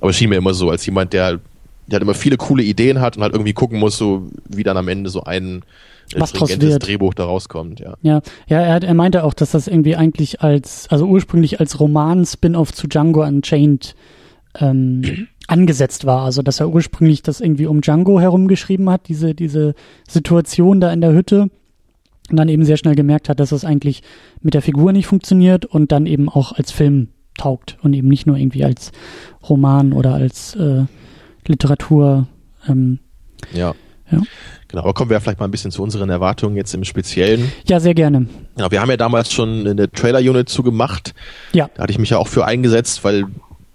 aber 0.00 0.10
es 0.10 0.16
schien 0.16 0.30
mir 0.30 0.36
immer 0.36 0.54
so 0.54 0.70
als 0.70 0.84
jemand, 0.86 1.12
der 1.12 1.40
der 1.86 1.98
halt 1.98 2.02
immer 2.02 2.14
viele 2.14 2.36
coole 2.36 2.62
Ideen 2.62 3.00
hat 3.00 3.16
und 3.16 3.22
halt 3.22 3.32
irgendwie 3.32 3.52
gucken 3.52 3.78
muss, 3.78 3.96
so 3.96 4.28
wie 4.48 4.64
dann 4.64 4.76
am 4.76 4.88
Ende 4.88 5.08
so 5.08 5.22
ein 5.22 5.62
was 6.14 6.32
draus 6.32 6.60
wird. 6.60 6.86
Drehbuch 6.86 7.14
da 7.14 7.24
rauskommt, 7.24 7.80
ja. 7.80 7.96
Ja, 8.02 8.20
ja 8.48 8.60
er, 8.60 8.82
er 8.82 8.94
meinte 8.94 9.24
auch, 9.24 9.34
dass 9.34 9.50
das 9.50 9.66
irgendwie 9.66 9.96
eigentlich 9.96 10.42
als, 10.42 10.88
also 10.88 11.06
ursprünglich 11.06 11.60
als 11.60 11.80
Roman-Spin-off 11.80 12.72
zu 12.72 12.86
Django 12.86 13.24
Unchained 13.24 13.94
ähm, 14.58 15.28
angesetzt 15.48 16.06
war. 16.06 16.24
Also, 16.24 16.42
dass 16.42 16.60
er 16.60 16.68
ursprünglich 16.68 17.22
das 17.22 17.40
irgendwie 17.40 17.66
um 17.66 17.80
Django 17.80 18.20
herumgeschrieben 18.20 18.90
hat, 18.90 19.08
diese, 19.08 19.34
diese 19.34 19.74
Situation 20.08 20.80
da 20.80 20.92
in 20.92 21.00
der 21.00 21.12
Hütte. 21.12 21.50
Und 22.28 22.36
dann 22.36 22.48
eben 22.48 22.64
sehr 22.64 22.76
schnell 22.76 22.96
gemerkt 22.96 23.28
hat, 23.28 23.38
dass 23.38 23.50
das 23.50 23.64
eigentlich 23.64 24.02
mit 24.40 24.54
der 24.54 24.62
Figur 24.62 24.92
nicht 24.92 25.06
funktioniert 25.06 25.64
und 25.64 25.92
dann 25.92 26.06
eben 26.06 26.28
auch 26.28 26.50
als 26.50 26.72
Film 26.72 27.08
taugt 27.38 27.76
und 27.82 27.92
eben 27.92 28.08
nicht 28.08 28.26
nur 28.26 28.36
irgendwie 28.36 28.64
als 28.64 28.90
Roman 29.48 29.92
oder 29.92 30.14
als 30.14 30.56
äh, 30.56 30.86
Literatur. 31.46 32.26
Ähm, 32.68 32.98
ja. 33.52 33.74
ja. 34.10 34.22
Genau, 34.68 34.82
aber 34.82 34.94
kommen 34.94 35.10
wir 35.10 35.20
vielleicht 35.20 35.38
mal 35.38 35.44
ein 35.46 35.50
bisschen 35.50 35.70
zu 35.70 35.82
unseren 35.82 36.10
Erwartungen 36.10 36.56
jetzt 36.56 36.74
im 36.74 36.84
Speziellen. 36.84 37.52
Ja, 37.66 37.78
sehr 37.78 37.94
gerne. 37.94 38.26
Genau, 38.56 38.70
wir 38.70 38.80
haben 38.80 38.90
ja 38.90 38.96
damals 38.96 39.32
schon 39.32 39.66
eine 39.66 39.90
Trailer-Unit 39.90 40.48
zugemacht. 40.48 41.14
Ja. 41.52 41.70
Da 41.74 41.84
hatte 41.84 41.92
ich 41.92 41.98
mich 41.98 42.10
ja 42.10 42.18
auch 42.18 42.28
für 42.28 42.44
eingesetzt, 42.44 43.04
weil 43.04 43.26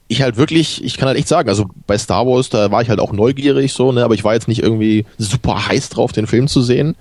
ich 0.09 0.21
halt 0.21 0.35
wirklich, 0.35 0.83
ich 0.83 0.97
kann 0.97 1.07
halt 1.07 1.17
echt 1.17 1.29
sagen, 1.29 1.47
also 1.47 1.67
bei 1.87 1.97
Star 1.97 2.27
Wars, 2.27 2.49
da 2.49 2.69
war 2.69 2.81
ich 2.81 2.89
halt 2.89 2.99
auch 2.99 3.13
neugierig 3.13 3.71
so, 3.71 3.93
ne, 3.93 4.03
aber 4.03 4.13
ich 4.13 4.25
war 4.25 4.33
jetzt 4.33 4.49
nicht 4.49 4.61
irgendwie 4.61 5.05
super 5.17 5.67
heiß 5.67 5.87
drauf, 5.89 6.11
den 6.11 6.27
Film 6.27 6.49
zu 6.49 6.61
sehen. 6.61 6.95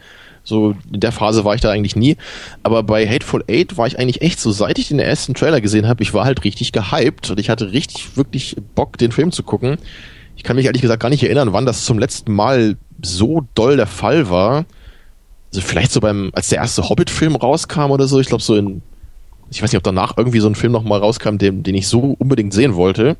So 0.44 0.74
in 0.92 1.00
der 1.00 1.12
Phase 1.12 1.44
war 1.44 1.56
ich 1.56 1.60
da 1.60 1.70
eigentlich 1.70 1.96
nie. 1.96 2.16
Aber 2.62 2.84
bei 2.84 3.06
Hateful 3.06 3.44
Eight 3.48 3.76
war 3.76 3.88
ich 3.88 3.98
eigentlich 3.98 4.22
echt 4.22 4.40
so, 4.40 4.52
seit 4.52 4.78
ich 4.78 4.88
den 4.88 5.00
ersten 5.00 5.34
Trailer 5.34 5.60
gesehen 5.60 5.88
habe, 5.88 6.02
ich 6.02 6.14
war 6.14 6.24
halt 6.24 6.44
richtig 6.44 6.70
gehypt 6.70 7.30
und 7.30 7.40
ich 7.40 7.50
hatte 7.50 7.72
richtig, 7.72 8.16
wirklich 8.16 8.56
Bock, 8.76 8.96
den 8.96 9.10
Film 9.10 9.32
zu 9.32 9.42
gucken. 9.42 9.78
Ich 10.36 10.44
kann 10.44 10.56
mich 10.56 10.66
ehrlich 10.66 10.80
gesagt 10.80 11.02
gar 11.02 11.10
nicht 11.10 11.22
erinnern, 11.22 11.52
wann 11.52 11.66
das 11.66 11.84
zum 11.84 11.98
letzten 11.98 12.32
Mal 12.32 12.76
so 13.02 13.46
doll 13.54 13.76
der 13.76 13.86
Fall 13.86 14.30
war. 14.30 14.64
Also 15.52 15.66
vielleicht 15.66 15.92
so 15.92 16.00
beim, 16.00 16.30
als 16.32 16.48
der 16.48 16.58
erste 16.58 16.88
Hobbit-Film 16.88 17.36
rauskam 17.36 17.90
oder 17.90 18.06
so, 18.06 18.20
ich 18.20 18.28
glaube 18.28 18.42
so 18.42 18.54
in, 18.54 18.82
ich 19.50 19.62
weiß 19.62 19.72
nicht, 19.72 19.78
ob 19.78 19.82
danach 19.82 20.16
irgendwie 20.16 20.40
so 20.40 20.48
ein 20.48 20.54
Film 20.54 20.72
nochmal 20.72 21.00
rauskam, 21.00 21.36
den, 21.38 21.62
den 21.62 21.74
ich 21.74 21.88
so 21.88 22.16
unbedingt 22.18 22.54
sehen 22.54 22.74
wollte. 22.74 23.16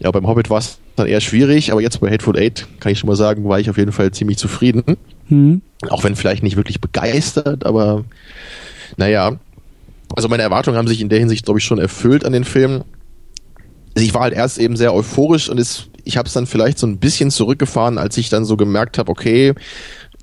Ja, 0.00 0.10
beim 0.10 0.26
Hobbit 0.26 0.50
war 0.50 0.58
es 0.58 0.78
dann 0.96 1.06
eher 1.06 1.20
schwierig, 1.20 1.72
aber 1.72 1.82
jetzt 1.82 2.00
bei 2.00 2.10
Hateful 2.10 2.38
Eight 2.38 2.66
kann 2.80 2.92
ich 2.92 2.98
schon 2.98 3.08
mal 3.08 3.16
sagen, 3.16 3.48
war 3.48 3.60
ich 3.60 3.68
auf 3.68 3.76
jeden 3.76 3.92
Fall 3.92 4.10
ziemlich 4.12 4.38
zufrieden. 4.38 4.82
Mhm. 5.28 5.60
Auch 5.90 6.04
wenn 6.04 6.16
vielleicht 6.16 6.42
nicht 6.42 6.56
wirklich 6.56 6.80
begeistert, 6.80 7.66
aber 7.66 8.04
naja. 8.96 9.36
Also 10.14 10.28
meine 10.28 10.42
Erwartungen 10.42 10.78
haben 10.78 10.88
sich 10.88 11.00
in 11.00 11.08
der 11.08 11.18
Hinsicht, 11.18 11.44
glaube 11.44 11.58
ich, 11.58 11.64
schon 11.64 11.78
erfüllt 11.78 12.24
an 12.24 12.32
den 12.32 12.44
Film. 12.44 12.84
Also 13.94 14.06
ich 14.06 14.14
war 14.14 14.22
halt 14.22 14.34
erst 14.34 14.58
eben 14.58 14.76
sehr 14.76 14.94
euphorisch 14.94 15.48
und 15.48 15.58
es 15.58 15.88
ich 16.06 16.16
habe 16.16 16.26
es 16.26 16.32
dann 16.32 16.46
vielleicht 16.46 16.78
so 16.78 16.86
ein 16.86 16.98
bisschen 16.98 17.30
zurückgefahren, 17.30 17.98
als 17.98 18.16
ich 18.16 18.28
dann 18.28 18.44
so 18.44 18.56
gemerkt 18.56 18.96
habe, 18.96 19.10
okay, 19.10 19.54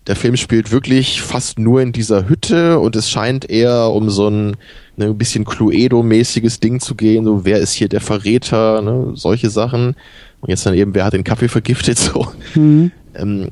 der 0.08 0.16
Film 0.16 0.36
spielt 0.38 0.72
wirklich 0.72 1.22
fast 1.22 1.60
nur 1.60 1.82
in 1.82 1.92
dieser 1.92 2.28
Hütte 2.28 2.80
und 2.80 2.96
es 2.96 3.10
scheint 3.10 3.50
eher 3.50 3.92
um 3.92 4.10
so 4.10 4.30
ein 4.30 4.58
ne, 4.98 5.06
ein 5.06 5.18
bisschen 5.18 5.46
Cluedo-mäßiges 5.46 6.60
Ding 6.60 6.80
zu 6.80 6.96
gehen, 6.96 7.26
so 7.26 7.46
wer 7.46 7.60
ist 7.60 7.74
hier 7.74 7.90
der 7.90 8.02
Verräter, 8.02 8.82
ne, 8.82 9.12
solche 9.16 9.50
Sachen. 9.50 9.96
Und 10.42 10.50
jetzt 10.50 10.66
dann 10.66 10.74
eben, 10.74 10.94
wer 10.94 11.06
hat 11.06 11.14
den 11.14 11.24
Kaffee 11.24 11.48
vergiftet, 11.48 11.98
so. 12.00 12.28
Mhm. 12.56 12.92
Ähm, 13.16 13.50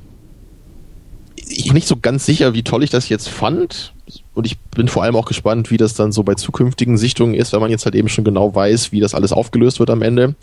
ich 1.36 1.66
bin 1.66 1.74
nicht 1.74 1.88
so 1.88 1.98
ganz 1.98 2.26
sicher, 2.26 2.54
wie 2.54 2.64
toll 2.64 2.84
ich 2.84 2.90
das 2.90 3.10
jetzt 3.10 3.28
fand. 3.28 3.94
Und 4.34 4.46
ich 4.46 4.58
bin 4.58 4.88
vor 4.88 5.04
allem 5.04 5.16
auch 5.16 5.26
gespannt, 5.26 5.70
wie 5.70 5.78
das 5.78 5.94
dann 5.94 6.12
so 6.12 6.24
bei 6.24 6.36
zukünftigen 6.36 6.98
Sichtungen 6.98 7.34
ist, 7.34 7.52
wenn 7.52 7.60
man 7.60 7.72
jetzt 7.72 7.86
halt 7.86 7.96
eben 7.96 8.08
schon 8.08 8.24
genau 8.24 8.56
weiß, 8.56 8.92
wie 8.94 9.02
das 9.02 9.14
alles 9.14 9.34
aufgelöst 9.34 9.80
wird 9.80 9.90
am 9.90 10.02
Ende. 10.02 10.36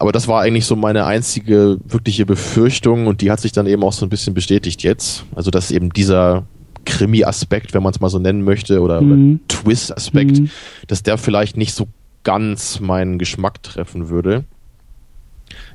Aber 0.00 0.12
das 0.12 0.28
war 0.28 0.40
eigentlich 0.40 0.64
so 0.64 0.76
meine 0.76 1.04
einzige 1.04 1.76
wirkliche 1.84 2.24
Befürchtung 2.24 3.06
und 3.06 3.20
die 3.20 3.30
hat 3.30 3.38
sich 3.38 3.52
dann 3.52 3.66
eben 3.66 3.84
auch 3.84 3.92
so 3.92 4.06
ein 4.06 4.08
bisschen 4.08 4.32
bestätigt 4.32 4.82
jetzt. 4.82 5.26
Also 5.34 5.50
dass 5.50 5.70
eben 5.70 5.90
dieser 5.92 6.44
Krimi-Aspekt, 6.86 7.74
wenn 7.74 7.82
man 7.82 7.92
es 7.92 8.00
mal 8.00 8.08
so 8.08 8.18
nennen 8.18 8.42
möchte, 8.42 8.80
oder, 8.80 9.02
mhm. 9.02 9.12
oder 9.12 9.48
Twist-Aspekt, 9.48 10.40
mhm. 10.40 10.50
dass 10.86 11.02
der 11.02 11.18
vielleicht 11.18 11.58
nicht 11.58 11.74
so 11.74 11.86
ganz 12.24 12.80
meinen 12.80 13.18
Geschmack 13.18 13.62
treffen 13.62 14.08
würde. 14.08 14.44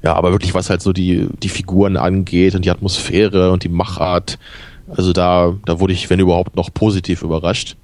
Ja, 0.02 0.16
aber 0.16 0.32
wirklich, 0.32 0.56
was 0.56 0.72
halt 0.72 0.82
so 0.82 0.92
die, 0.92 1.28
die 1.44 1.50
Figuren 1.50 1.96
angeht 1.96 2.56
und 2.56 2.66
die 2.66 2.72
Atmosphäre 2.72 3.52
und 3.52 3.64
die 3.64 3.70
Machart, 3.70 4.40
also 4.90 5.14
da, 5.14 5.54
da 5.66 5.80
wurde 5.80 5.94
ich, 5.94 6.10
wenn 6.10 6.20
überhaupt, 6.20 6.56
noch 6.56 6.74
positiv 6.74 7.22
überrascht. 7.22 7.76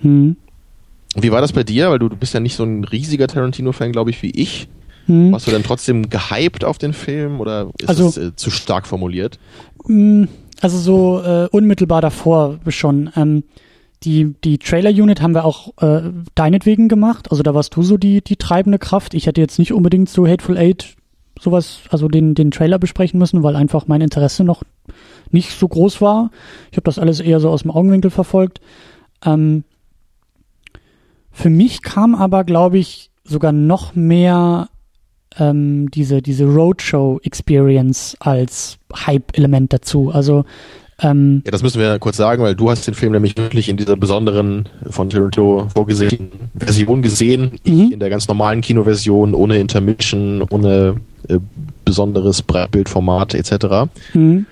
Mhm. 0.00 0.36
Wie 1.16 1.32
war 1.32 1.40
das 1.40 1.52
bei 1.52 1.64
dir? 1.64 1.90
Weil 1.90 1.98
du, 1.98 2.08
du 2.08 2.16
bist 2.16 2.34
ja 2.34 2.38
nicht 2.38 2.54
so 2.54 2.62
ein 2.62 2.84
riesiger 2.84 3.26
Tarantino-Fan, 3.26 3.90
glaube 3.90 4.10
ich, 4.10 4.22
wie 4.22 4.30
ich. 4.30 4.68
Hm. 5.06 5.32
Warst 5.32 5.46
du 5.46 5.50
dann 5.50 5.62
trotzdem 5.62 6.10
gehypt 6.10 6.64
auf 6.64 6.78
den 6.78 6.92
Film 6.92 7.40
oder 7.40 7.70
ist 7.78 7.88
also, 7.88 8.04
das 8.06 8.16
äh, 8.16 8.36
zu 8.36 8.50
stark 8.50 8.86
formuliert? 8.86 9.38
Hm, 9.86 10.28
also 10.60 10.78
so 10.78 11.22
äh, 11.22 11.48
unmittelbar 11.50 12.00
davor 12.00 12.60
schon. 12.68 13.10
Ähm, 13.16 13.44
die, 14.04 14.34
die 14.44 14.58
Trailer-Unit 14.58 15.22
haben 15.22 15.34
wir 15.34 15.44
auch 15.44 15.76
äh, 15.78 16.10
deinetwegen 16.34 16.88
gemacht. 16.88 17.30
Also 17.30 17.42
da 17.42 17.54
warst 17.54 17.76
du 17.76 17.82
so 17.82 17.96
die, 17.96 18.22
die 18.22 18.36
treibende 18.36 18.78
Kraft. 18.78 19.14
Ich 19.14 19.26
hätte 19.26 19.40
jetzt 19.40 19.58
nicht 19.58 19.72
unbedingt 19.72 20.08
so 20.08 20.26
Hateful 20.26 20.56
Eight 20.56 20.96
sowas, 21.40 21.80
also 21.90 22.08
den, 22.08 22.34
den 22.34 22.50
Trailer 22.50 22.78
besprechen 22.78 23.18
müssen, 23.18 23.42
weil 23.42 23.56
einfach 23.56 23.86
mein 23.86 24.00
Interesse 24.00 24.44
noch 24.44 24.62
nicht 25.30 25.50
so 25.58 25.66
groß 25.66 26.00
war. 26.00 26.30
Ich 26.70 26.76
habe 26.76 26.84
das 26.84 26.98
alles 26.98 27.20
eher 27.20 27.40
so 27.40 27.50
aus 27.50 27.62
dem 27.62 27.70
Augenwinkel 27.70 28.10
verfolgt. 28.10 28.60
Ähm, 29.24 29.64
für 31.30 31.50
mich 31.50 31.82
kam 31.82 32.14
aber, 32.14 32.44
glaube 32.44 32.78
ich, 32.78 33.10
sogar 33.24 33.52
noch 33.52 33.94
mehr 33.94 34.68
ähm, 35.38 35.90
diese, 35.90 36.22
diese 36.22 36.44
Roadshow-Experience 36.44 38.16
als 38.20 38.78
Hype-Element 38.94 39.72
dazu. 39.72 40.10
Also 40.10 40.44
ähm, 41.02 41.42
ja, 41.44 41.50
das 41.50 41.62
müssen 41.62 41.80
wir 41.80 41.98
kurz 41.98 42.16
sagen, 42.16 42.42
weil 42.42 42.54
du 42.54 42.70
hast 42.70 42.86
den 42.86 42.94
Film 42.94 43.12
nämlich 43.12 43.36
wirklich 43.36 43.68
in 43.68 43.76
dieser 43.76 43.96
besonderen 43.96 44.68
von 44.88 45.10
Tarantino 45.10 45.68
vorgesehenen 45.74 46.30
Version 46.54 47.02
gesehen, 47.02 47.58
mhm. 47.64 47.90
in 47.92 47.98
der 47.98 48.08
ganz 48.08 48.28
normalen 48.28 48.60
Kinoversion, 48.60 49.34
ohne 49.34 49.58
Intermission, 49.58 50.42
ohne 50.48 50.96
äh, 51.28 51.38
besonderes 51.84 52.42
Breitbildformat 52.42 53.34
etc. 53.34 53.90
Mhm. 54.14 54.46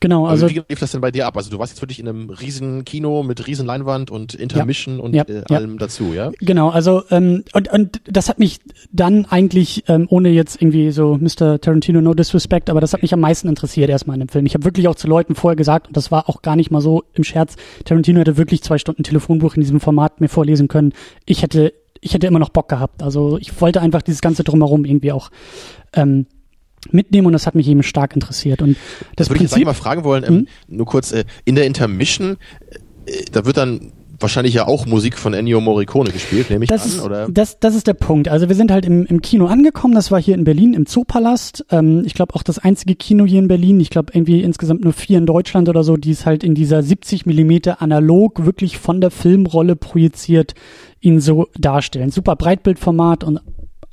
Genau, 0.00 0.26
also, 0.26 0.46
also 0.46 0.56
wie 0.56 0.62
lief 0.66 0.80
das 0.80 0.92
denn 0.92 1.02
bei 1.02 1.10
dir 1.10 1.26
ab? 1.26 1.36
Also 1.36 1.50
du 1.50 1.58
warst 1.58 1.72
jetzt 1.72 1.82
wirklich 1.82 2.00
in 2.00 2.08
einem 2.08 2.30
riesen 2.30 2.86
Kino 2.86 3.22
mit 3.22 3.46
riesen 3.46 3.66
Leinwand 3.66 4.10
und 4.10 4.32
Intermission 4.32 4.96
ja, 4.96 5.02
und 5.02 5.14
ja, 5.14 5.24
äh, 5.28 5.54
allem 5.54 5.72
ja. 5.72 5.78
dazu, 5.78 6.14
ja? 6.14 6.32
Genau, 6.40 6.70
also 6.70 7.02
ähm, 7.10 7.44
und, 7.52 7.70
und 7.70 8.00
das 8.06 8.30
hat 8.30 8.38
mich 8.38 8.60
dann 8.92 9.26
eigentlich, 9.26 9.84
ähm, 9.88 10.06
ohne 10.08 10.30
jetzt 10.30 10.60
irgendwie 10.60 10.90
so 10.90 11.18
Mr. 11.20 11.60
Tarantino 11.60 12.00
no 12.00 12.14
disrespect, 12.14 12.70
aber 12.70 12.80
das 12.80 12.94
hat 12.94 13.02
mich 13.02 13.12
am 13.12 13.20
meisten 13.20 13.46
interessiert 13.46 13.90
erstmal 13.90 14.14
in 14.14 14.20
dem 14.20 14.28
Film. 14.28 14.46
Ich 14.46 14.54
habe 14.54 14.64
wirklich 14.64 14.88
auch 14.88 14.94
zu 14.94 15.06
Leuten 15.06 15.34
vorher 15.34 15.56
gesagt, 15.56 15.88
und 15.88 15.96
das 15.96 16.10
war 16.10 16.30
auch 16.30 16.40
gar 16.40 16.56
nicht 16.56 16.70
mal 16.70 16.80
so 16.80 17.04
im 17.12 17.22
Scherz, 17.22 17.56
Tarantino 17.84 18.20
hätte 18.20 18.38
wirklich 18.38 18.62
zwei 18.62 18.78
Stunden 18.78 19.02
Telefonbuch 19.02 19.54
in 19.56 19.60
diesem 19.60 19.80
Format 19.80 20.20
mir 20.22 20.28
vorlesen 20.28 20.68
können. 20.68 20.94
Ich 21.26 21.42
hätte, 21.42 21.74
ich 22.00 22.14
hätte 22.14 22.26
immer 22.26 22.38
noch 22.38 22.48
Bock 22.48 22.70
gehabt. 22.70 23.02
Also 23.02 23.36
ich 23.38 23.60
wollte 23.60 23.82
einfach 23.82 24.00
dieses 24.00 24.22
ganze 24.22 24.44
drumherum 24.44 24.86
irgendwie 24.86 25.12
auch 25.12 25.30
ähm, 25.92 26.24
mitnehmen 26.90 27.26
und 27.26 27.32
das 27.32 27.46
hat 27.46 27.54
mich 27.54 27.68
eben 27.68 27.82
stark 27.82 28.14
interessiert. 28.14 28.62
Und 28.62 28.76
das, 29.16 29.26
das 29.26 29.30
würde 29.30 29.44
ich 29.44 29.50
jetzt 29.50 29.64
mal 29.64 29.74
fragen 29.74 30.04
wollen, 30.04 30.24
ähm, 30.24 30.28
hm? 30.28 30.48
nur 30.68 30.86
kurz, 30.86 31.12
äh, 31.12 31.24
in 31.44 31.54
der 31.54 31.66
Intermission, 31.66 32.36
äh, 33.06 33.24
da 33.32 33.44
wird 33.44 33.56
dann 33.56 33.92
wahrscheinlich 34.20 34.54
ja 34.54 34.66
auch 34.66 34.86
Musik 34.86 35.18
von 35.18 35.34
Ennio 35.34 35.60
Morricone 35.60 36.10
gespielt, 36.10 36.50
nehme 36.50 36.64
ich 36.64 36.68
das 36.68 36.82
an, 36.82 36.88
ist, 36.88 37.00
oder? 37.02 37.28
Das, 37.30 37.58
das 37.58 37.74
ist 37.74 37.86
der 37.86 37.94
Punkt. 37.94 38.28
Also 38.28 38.48
wir 38.48 38.56
sind 38.56 38.70
halt 38.70 38.84
im, 38.84 39.06
im 39.06 39.22
Kino 39.22 39.46
angekommen, 39.46 39.94
das 39.94 40.10
war 40.10 40.20
hier 40.20 40.34
in 40.34 40.44
Berlin 40.44 40.74
im 40.74 40.86
Zoopalast. 40.86 41.64
Ähm, 41.70 42.02
ich 42.04 42.14
glaube 42.14 42.34
auch 42.34 42.42
das 42.42 42.58
einzige 42.58 42.94
Kino 42.94 43.24
hier 43.24 43.38
in 43.38 43.48
Berlin, 43.48 43.80
ich 43.80 43.90
glaube 43.90 44.12
irgendwie 44.14 44.42
insgesamt 44.42 44.84
nur 44.84 44.92
vier 44.92 45.18
in 45.18 45.26
Deutschland 45.26 45.68
oder 45.68 45.82
so, 45.82 45.96
die 45.96 46.10
es 46.10 46.26
halt 46.26 46.44
in 46.44 46.54
dieser 46.54 46.82
70 46.82 47.26
Millimeter 47.26 47.82
analog 47.82 48.44
wirklich 48.44 48.78
von 48.78 49.00
der 49.00 49.10
Filmrolle 49.10 49.76
projiziert 49.76 50.54
ihn 51.00 51.20
so 51.20 51.48
darstellen. 51.58 52.10
Super 52.10 52.36
Breitbildformat 52.36 53.24
und 53.24 53.40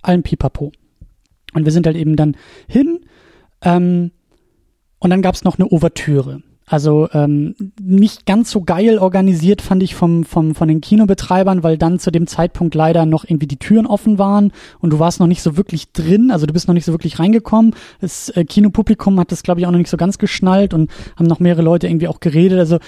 allen 0.01 0.23
Pipapo. 0.23 0.71
Und 1.57 1.65
wir 1.65 1.71
sind 1.71 1.85
halt 1.85 1.97
eben 1.97 2.15
dann 2.15 2.37
hin. 2.67 2.99
Ähm, 3.61 4.11
und 4.99 5.09
dann 5.09 5.21
gab 5.21 5.35
es 5.35 5.43
noch 5.43 5.59
eine 5.59 5.71
Ouvertüre. 5.71 6.41
Also 6.69 7.07
ähm, 7.13 7.55
nicht 7.81 8.25
ganz 8.25 8.51
so 8.51 8.61
geil 8.61 8.99
organisiert 8.99 9.61
fand 9.61 9.81
ich 9.81 9.95
vom, 9.95 10.25
vom, 10.25 10.53
von 10.53 10.67
den 10.67 10.81
Kinobetreibern, 10.81 11.63
weil 11.63 11.77
dann 11.77 11.97
zu 11.97 12.11
dem 12.11 12.27
Zeitpunkt 12.27 12.75
leider 12.75 13.05
noch 13.05 13.23
irgendwie 13.23 13.47
die 13.47 13.55
Türen 13.55 13.85
offen 13.85 14.19
waren 14.19 14.51
und 14.79 14.89
du 14.89 14.99
warst 14.99 15.21
noch 15.21 15.27
nicht 15.27 15.41
so 15.41 15.55
wirklich 15.55 15.93
drin, 15.93 16.29
also 16.29 16.45
du 16.45 16.51
bist 16.51 16.67
noch 16.67 16.73
nicht 16.73 16.83
so 16.83 16.91
wirklich 16.91 17.19
reingekommen. 17.19 17.73
Das 18.01 18.27
äh, 18.29 18.43
Kinopublikum 18.43 19.17
hat 19.17 19.31
das, 19.31 19.43
glaube 19.43 19.61
ich, 19.61 19.65
auch 19.65 19.71
noch 19.71 19.77
nicht 19.77 19.89
so 19.89 19.95
ganz 19.95 20.17
geschnallt 20.17 20.73
und 20.73 20.91
haben 21.15 21.27
noch 21.27 21.39
mehrere 21.39 21.61
Leute 21.61 21.87
irgendwie 21.87 22.09
auch 22.09 22.19
geredet. 22.19 22.59
Also 22.59 22.79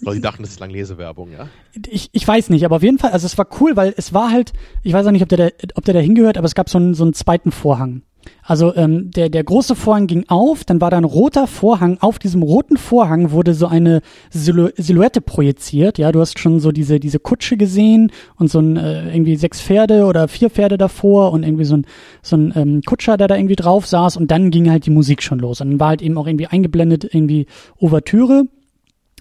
weil 0.00 0.14
sie 0.14 0.22
dachten, 0.22 0.42
das 0.42 0.52
ist 0.52 0.60
Langlesewerbung, 0.60 1.30
ja? 1.32 1.48
Ich, 1.90 2.08
ich 2.12 2.26
weiß 2.26 2.48
nicht, 2.48 2.64
aber 2.64 2.76
auf 2.76 2.82
jeden 2.82 2.98
Fall, 2.98 3.10
also 3.10 3.26
es 3.26 3.36
war 3.36 3.48
cool, 3.60 3.76
weil 3.76 3.92
es 3.98 4.14
war 4.14 4.30
halt, 4.30 4.54
ich 4.82 4.94
weiß 4.94 5.06
auch 5.06 5.10
nicht, 5.10 5.22
ob 5.22 5.28
der, 5.28 5.52
ob 5.74 5.84
der 5.84 5.92
da 5.92 6.00
hingehört, 6.00 6.38
aber 6.38 6.46
es 6.46 6.54
gab 6.54 6.70
so 6.70 6.78
einen, 6.78 6.94
so 6.94 7.04
einen 7.04 7.12
zweiten 7.12 7.52
Vorhang. 7.52 8.00
Also 8.42 8.74
ähm, 8.76 9.10
der, 9.10 9.28
der 9.28 9.42
große 9.42 9.74
Vorhang 9.74 10.06
ging 10.06 10.24
auf, 10.28 10.64
dann 10.64 10.80
war 10.80 10.90
da 10.90 10.98
ein 10.98 11.04
roter 11.04 11.46
Vorhang. 11.46 11.98
Auf 12.00 12.18
diesem 12.18 12.42
roten 12.42 12.76
Vorhang 12.76 13.30
wurde 13.32 13.54
so 13.54 13.66
eine 13.66 14.02
Silhou 14.30 14.68
Silhouette 14.76 15.20
projiziert. 15.20 15.98
Ja, 15.98 16.12
du 16.12 16.20
hast 16.20 16.38
schon 16.38 16.60
so 16.60 16.70
diese, 16.70 17.00
diese 17.00 17.18
Kutsche 17.18 17.56
gesehen 17.56 18.12
und 18.36 18.50
so 18.50 18.60
ein 18.60 18.76
äh, 18.76 19.12
irgendwie 19.12 19.36
sechs 19.36 19.60
Pferde 19.60 20.04
oder 20.04 20.28
vier 20.28 20.50
Pferde 20.50 20.78
davor 20.78 21.32
und 21.32 21.42
irgendwie 21.42 21.64
so 21.64 21.76
ein, 21.76 21.86
so 22.22 22.36
ein 22.36 22.52
ähm, 22.54 22.82
Kutscher, 22.82 23.16
der 23.16 23.28
da 23.28 23.36
irgendwie 23.36 23.56
drauf 23.56 23.86
saß 23.86 24.16
und 24.16 24.30
dann 24.30 24.50
ging 24.50 24.70
halt 24.70 24.86
die 24.86 24.90
Musik 24.90 25.22
schon 25.22 25.38
los. 25.38 25.60
Und 25.60 25.70
dann 25.70 25.80
war 25.80 25.88
halt 25.88 26.02
eben 26.02 26.16
auch 26.16 26.26
irgendwie 26.26 26.46
eingeblendet 26.46 27.04
irgendwie 27.12 27.46
Ouvertüre. 27.78 28.44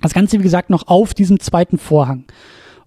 Das 0.02 0.14
Ganze, 0.14 0.38
wie 0.40 0.44
gesagt, 0.44 0.70
noch 0.70 0.88
auf 0.88 1.14
diesem 1.14 1.40
zweiten 1.40 1.78
Vorhang. 1.78 2.26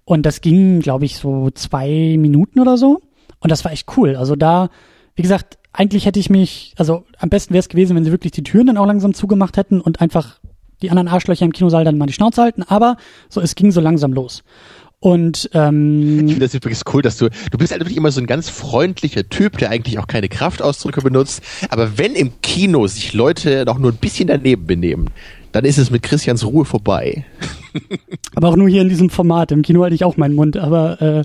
Und 0.05 0.25
das 0.25 0.41
ging, 0.41 0.81
glaube 0.81 1.05
ich, 1.05 1.17
so 1.17 1.51
zwei 1.51 2.17
Minuten 2.19 2.61
oder 2.61 2.77
so. 2.77 3.01
Und 3.41 3.51
das 3.51 3.65
war 3.65 3.73
echt 3.73 3.89
cool. 3.97 4.17
Also 4.17 4.37
da, 4.37 4.71
wie 5.15 5.23
gesagt, 5.23 5.58
eigentlich 5.73 6.07
hätte 6.07 6.19
ich 6.19 6.31
mich, 6.31 6.75
also 6.77 7.05
am 7.19 7.29
besten 7.29 7.55
wäre 7.55 7.61
es 7.61 7.69
gewesen, 7.69 7.95
wenn 7.97 8.05
sie 8.05 8.11
wirklich 8.11 8.33
die 8.33 8.43
Türen 8.43 8.67
dann 8.67 8.79
auch 8.79 8.87
langsam 8.87 9.15
zugemacht 9.15 9.57
hätten 9.57 9.81
und 9.81 10.01
einfach 10.01 10.41
die 10.83 10.91
anderen 10.91 11.09
Arschlöcher 11.09 11.45
im 11.45 11.53
Kinosaal 11.53 11.85
dann 11.85 11.99
mal 11.99 12.07
die 12.07 12.13
Schnauze 12.13 12.43
halten. 12.43 12.63
Aber 12.63 12.97
so, 13.29 13.41
es 13.41 13.55
ging 13.55 13.71
so 13.71 13.81
langsam 13.81 14.13
los. 14.13 14.43
Und 15.01 15.49
ähm, 15.55 16.27
ich 16.27 16.33
finde 16.33 16.47
das 16.47 16.55
übrigens 16.55 16.83
cool, 16.93 17.03
dass 17.03 17.19
du, 17.19 17.29
du 17.29 17.59
bist 17.59 17.71
halt 17.71 17.83
wirklich 17.83 17.97
immer 17.97 18.11
so 18.11 18.21
ein 18.21 18.27
ganz 18.27 18.49
freundlicher 18.49 19.29
Typ, 19.29 19.57
der 19.59 19.71
eigentlich 19.71 19.99
auch 20.01 20.09
keine 20.09 20.29
Kraftausdrücke 20.29 21.03
benutzt. 21.03 21.41
Aber 21.71 21.99
wenn 21.99 22.15
im 22.15 22.41
Kino 22.43 22.87
sich 22.89 23.13
Leute 23.13 23.65
noch 23.65 23.79
nur 23.79 23.93
ein 23.93 23.99
bisschen 23.99 24.27
daneben 24.27 24.67
benehmen, 24.67 25.11
dann 25.59 25.65
ist 25.65 25.79
es 25.79 25.91
mit 25.91 26.05
Christians 26.05 26.47
Ruhe 26.47 26.65
vorbei. 26.65 27.25
Aber 28.37 28.51
auch 28.51 28.57
nur 28.57 28.69
hier 28.69 28.83
in 28.83 28.89
diesem 28.89 29.11
Format. 29.11 29.51
Im 29.51 29.63
Kino 29.63 29.83
halte 29.83 29.97
ich 29.97 30.05
auch 30.05 30.17
meinen 30.17 30.37
Mund. 30.37 30.57
Aber 30.57 31.03
äh, 31.03 31.25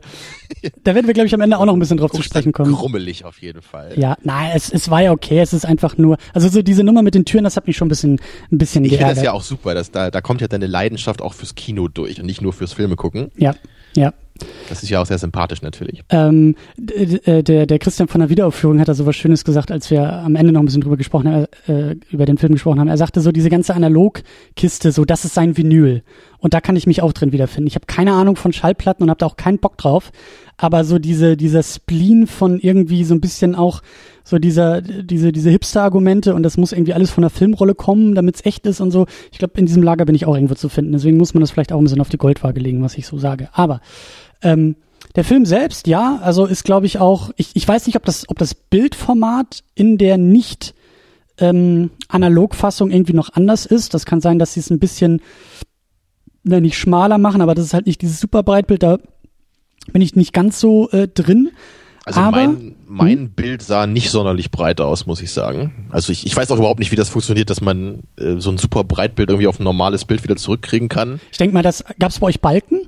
da 0.83 0.95
werden 0.95 1.05
wir, 1.05 1.13
glaube 1.13 1.27
ich, 1.27 1.35
am 1.35 1.41
Ende 1.41 1.59
auch 1.59 1.65
noch 1.65 1.73
ein 1.73 1.79
bisschen 1.79 1.97
drauf 1.97 2.11
zu 2.11 2.23
sprechen 2.23 2.51
kommen. 2.51 2.73
Krummelig 2.73 3.25
auf 3.25 3.43
jeden 3.43 3.61
Fall. 3.61 3.93
Ja, 3.95 4.17
nein, 4.23 4.53
es, 4.55 4.73
es 4.73 4.89
war 4.89 5.03
ja 5.03 5.11
okay. 5.11 5.39
Es 5.39 5.53
ist 5.53 5.65
einfach 5.65 5.99
nur, 5.99 6.17
also 6.33 6.49
so 6.49 6.63
diese 6.63 6.83
Nummer 6.83 7.03
mit 7.03 7.13
den 7.13 7.25
Türen, 7.25 7.43
das 7.43 7.57
hat 7.57 7.67
mich 7.67 7.77
schon 7.77 7.85
ein 7.85 7.89
bisschen, 7.89 8.19
ein 8.51 8.57
bisschen 8.57 8.83
Ich 8.85 8.97
finde 8.97 9.13
das 9.13 9.21
ja 9.21 9.33
auch 9.33 9.43
super. 9.43 9.75
Dass 9.75 9.91
da, 9.91 10.09
da 10.09 10.19
kommt 10.21 10.41
ja 10.41 10.47
deine 10.47 10.65
Leidenschaft 10.65 11.21
auch 11.21 11.35
fürs 11.35 11.53
Kino 11.53 11.87
durch 11.87 12.19
und 12.19 12.25
nicht 12.25 12.41
nur 12.41 12.53
fürs 12.53 12.73
Filme 12.73 12.95
gucken. 12.95 13.29
Ja, 13.37 13.53
ja. 13.95 14.13
Das 14.67 14.81
ist 14.81 14.89
ja 14.89 15.01
auch 15.01 15.05
sehr 15.05 15.19
sympathisch 15.19 15.61
natürlich. 15.61 16.03
Ähm, 16.09 16.55
äh, 16.77 17.43
der, 17.43 17.65
der 17.65 17.79
Christian 17.79 18.07
von 18.07 18.19
der 18.19 18.29
Wiederaufführung 18.29 18.79
hat 18.79 18.87
da 18.87 18.93
so 18.93 19.05
was 19.05 19.15
Schönes 19.15 19.43
gesagt, 19.43 19.71
als 19.71 19.91
wir 19.91 20.11
am 20.11 20.35
Ende 20.35 20.51
noch 20.51 20.61
ein 20.61 20.65
bisschen 20.65 20.81
drüber 20.81 20.97
gesprochen 20.97 21.29
haben, 21.29 21.45
äh, 21.67 21.95
über 22.09 22.25
den 22.25 22.37
Film 22.37 22.53
gesprochen 22.53 22.79
haben. 22.79 22.87
Er 22.87 22.97
sagte 22.97 23.21
so, 23.21 23.31
diese 23.31 23.49
ganze 23.49 23.75
Analogkiste, 23.75 24.91
so, 24.91 25.05
das 25.05 25.25
ist 25.25 25.35
sein 25.35 25.55
Vinyl. 25.55 26.03
Und 26.39 26.53
da 26.53 26.61
kann 26.61 26.75
ich 26.75 26.87
mich 26.87 27.01
auch 27.01 27.13
drin 27.13 27.31
wiederfinden. 27.31 27.67
Ich 27.67 27.75
habe 27.75 27.85
keine 27.85 28.13
Ahnung 28.13 28.35
von 28.35 28.51
Schallplatten 28.51 29.03
und 29.03 29.09
habe 29.09 29.19
da 29.19 29.27
auch 29.27 29.37
keinen 29.37 29.59
Bock 29.59 29.77
drauf. 29.77 30.11
Aber 30.57 30.83
so 30.83 30.99
diese, 30.99 31.37
dieser 31.37 31.63
Spleen 31.63 32.27
von 32.27 32.59
irgendwie 32.59 33.03
so 33.03 33.13
ein 33.13 33.21
bisschen 33.21 33.55
auch 33.55 33.81
so 34.23 34.39
dieser, 34.39 34.81
diese, 34.81 35.31
diese 35.31 35.49
Hipster-Argumente 35.49 36.33
und 36.33 36.43
das 36.43 36.57
muss 36.57 36.71
irgendwie 36.71 36.93
alles 36.93 37.11
von 37.11 37.23
der 37.23 37.29
Filmrolle 37.29 37.75
kommen, 37.75 38.15
damit 38.15 38.35
es 38.35 38.45
echt 38.45 38.65
ist 38.65 38.79
und 38.79 38.91
so. 38.91 39.05
Ich 39.31 39.37
glaube, 39.37 39.59
in 39.59 39.65
diesem 39.65 39.83
Lager 39.83 40.05
bin 40.05 40.15
ich 40.15 40.25
auch 40.25 40.35
irgendwo 40.35 40.55
zu 40.55 40.69
finden. 40.69 40.93
Deswegen 40.93 41.17
muss 41.17 41.33
man 41.33 41.41
das 41.41 41.51
vielleicht 41.51 41.73
auch 41.73 41.77
ein 41.77 41.83
bisschen 41.83 42.01
auf 42.01 42.09
die 42.09 42.17
Goldwaage 42.17 42.59
legen, 42.59 42.81
was 42.83 42.97
ich 42.97 43.05
so 43.05 43.17
sage. 43.17 43.49
Aber 43.51 43.81
ähm, 44.43 44.75
der 45.15 45.23
Film 45.23 45.45
selbst, 45.45 45.87
ja, 45.87 46.19
also 46.21 46.45
ist, 46.45 46.63
glaube 46.63 46.85
ich, 46.85 46.99
auch, 46.99 47.31
ich, 47.37 47.51
ich 47.53 47.67
weiß 47.67 47.85
nicht, 47.85 47.95
ob 47.95 48.05
das, 48.05 48.27
ob 48.29 48.39
das 48.39 48.55
Bildformat 48.55 49.63
in 49.75 49.97
der 49.97 50.17
nicht 50.17 50.73
ähm, 51.37 51.91
Analogfassung 52.07 52.91
irgendwie 52.91 53.13
noch 53.13 53.29
anders 53.33 53.65
ist. 53.65 53.93
Das 53.93 54.05
kann 54.05 54.21
sein, 54.21 54.39
dass 54.39 54.53
sie 54.53 54.59
es 54.59 54.69
ein 54.69 54.79
bisschen 54.79 55.21
na, 56.43 56.59
nicht 56.59 56.77
schmaler 56.77 57.17
machen, 57.17 57.41
aber 57.41 57.55
das 57.55 57.65
ist 57.65 57.73
halt 57.73 57.85
nicht 57.85 58.01
dieses 58.01 58.19
super 58.19 58.43
Breitbild, 58.43 58.83
da 58.83 58.97
bin 59.91 60.01
ich 60.01 60.15
nicht 60.15 60.33
ganz 60.33 60.59
so 60.59 60.89
äh, 60.91 61.07
drin. 61.07 61.51
Also 62.05 62.19
aber, 62.19 62.37
mein, 62.37 62.75
mein 62.85 63.17
hm? 63.17 63.29
Bild 63.31 63.61
sah 63.61 63.87
nicht 63.87 64.09
sonderlich 64.09 64.51
breit 64.51 64.81
aus, 64.81 65.05
muss 65.05 65.21
ich 65.21 65.31
sagen. 65.31 65.87
Also 65.89 66.11
ich, 66.11 66.25
ich 66.25 66.35
weiß 66.35 66.51
auch 66.51 66.57
überhaupt 66.57 66.79
nicht, 66.79 66.91
wie 66.91 66.97
das 66.97 67.07
funktioniert, 67.07 67.49
dass 67.49 67.61
man 67.61 68.03
äh, 68.17 68.35
so 68.39 68.51
ein 68.51 68.57
super 68.57 68.83
Breitbild 68.83 69.29
irgendwie 69.29 69.47
auf 69.47 69.59
ein 69.59 69.63
normales 69.63 70.03
Bild 70.03 70.23
wieder 70.23 70.35
zurückkriegen 70.35 70.89
kann. 70.89 71.21
Ich 71.31 71.37
denke 71.37 71.53
mal, 71.53 71.63
das 71.63 71.85
gab 71.99 72.11
es 72.11 72.19
bei 72.19 72.27
euch 72.27 72.41
Balken? 72.41 72.81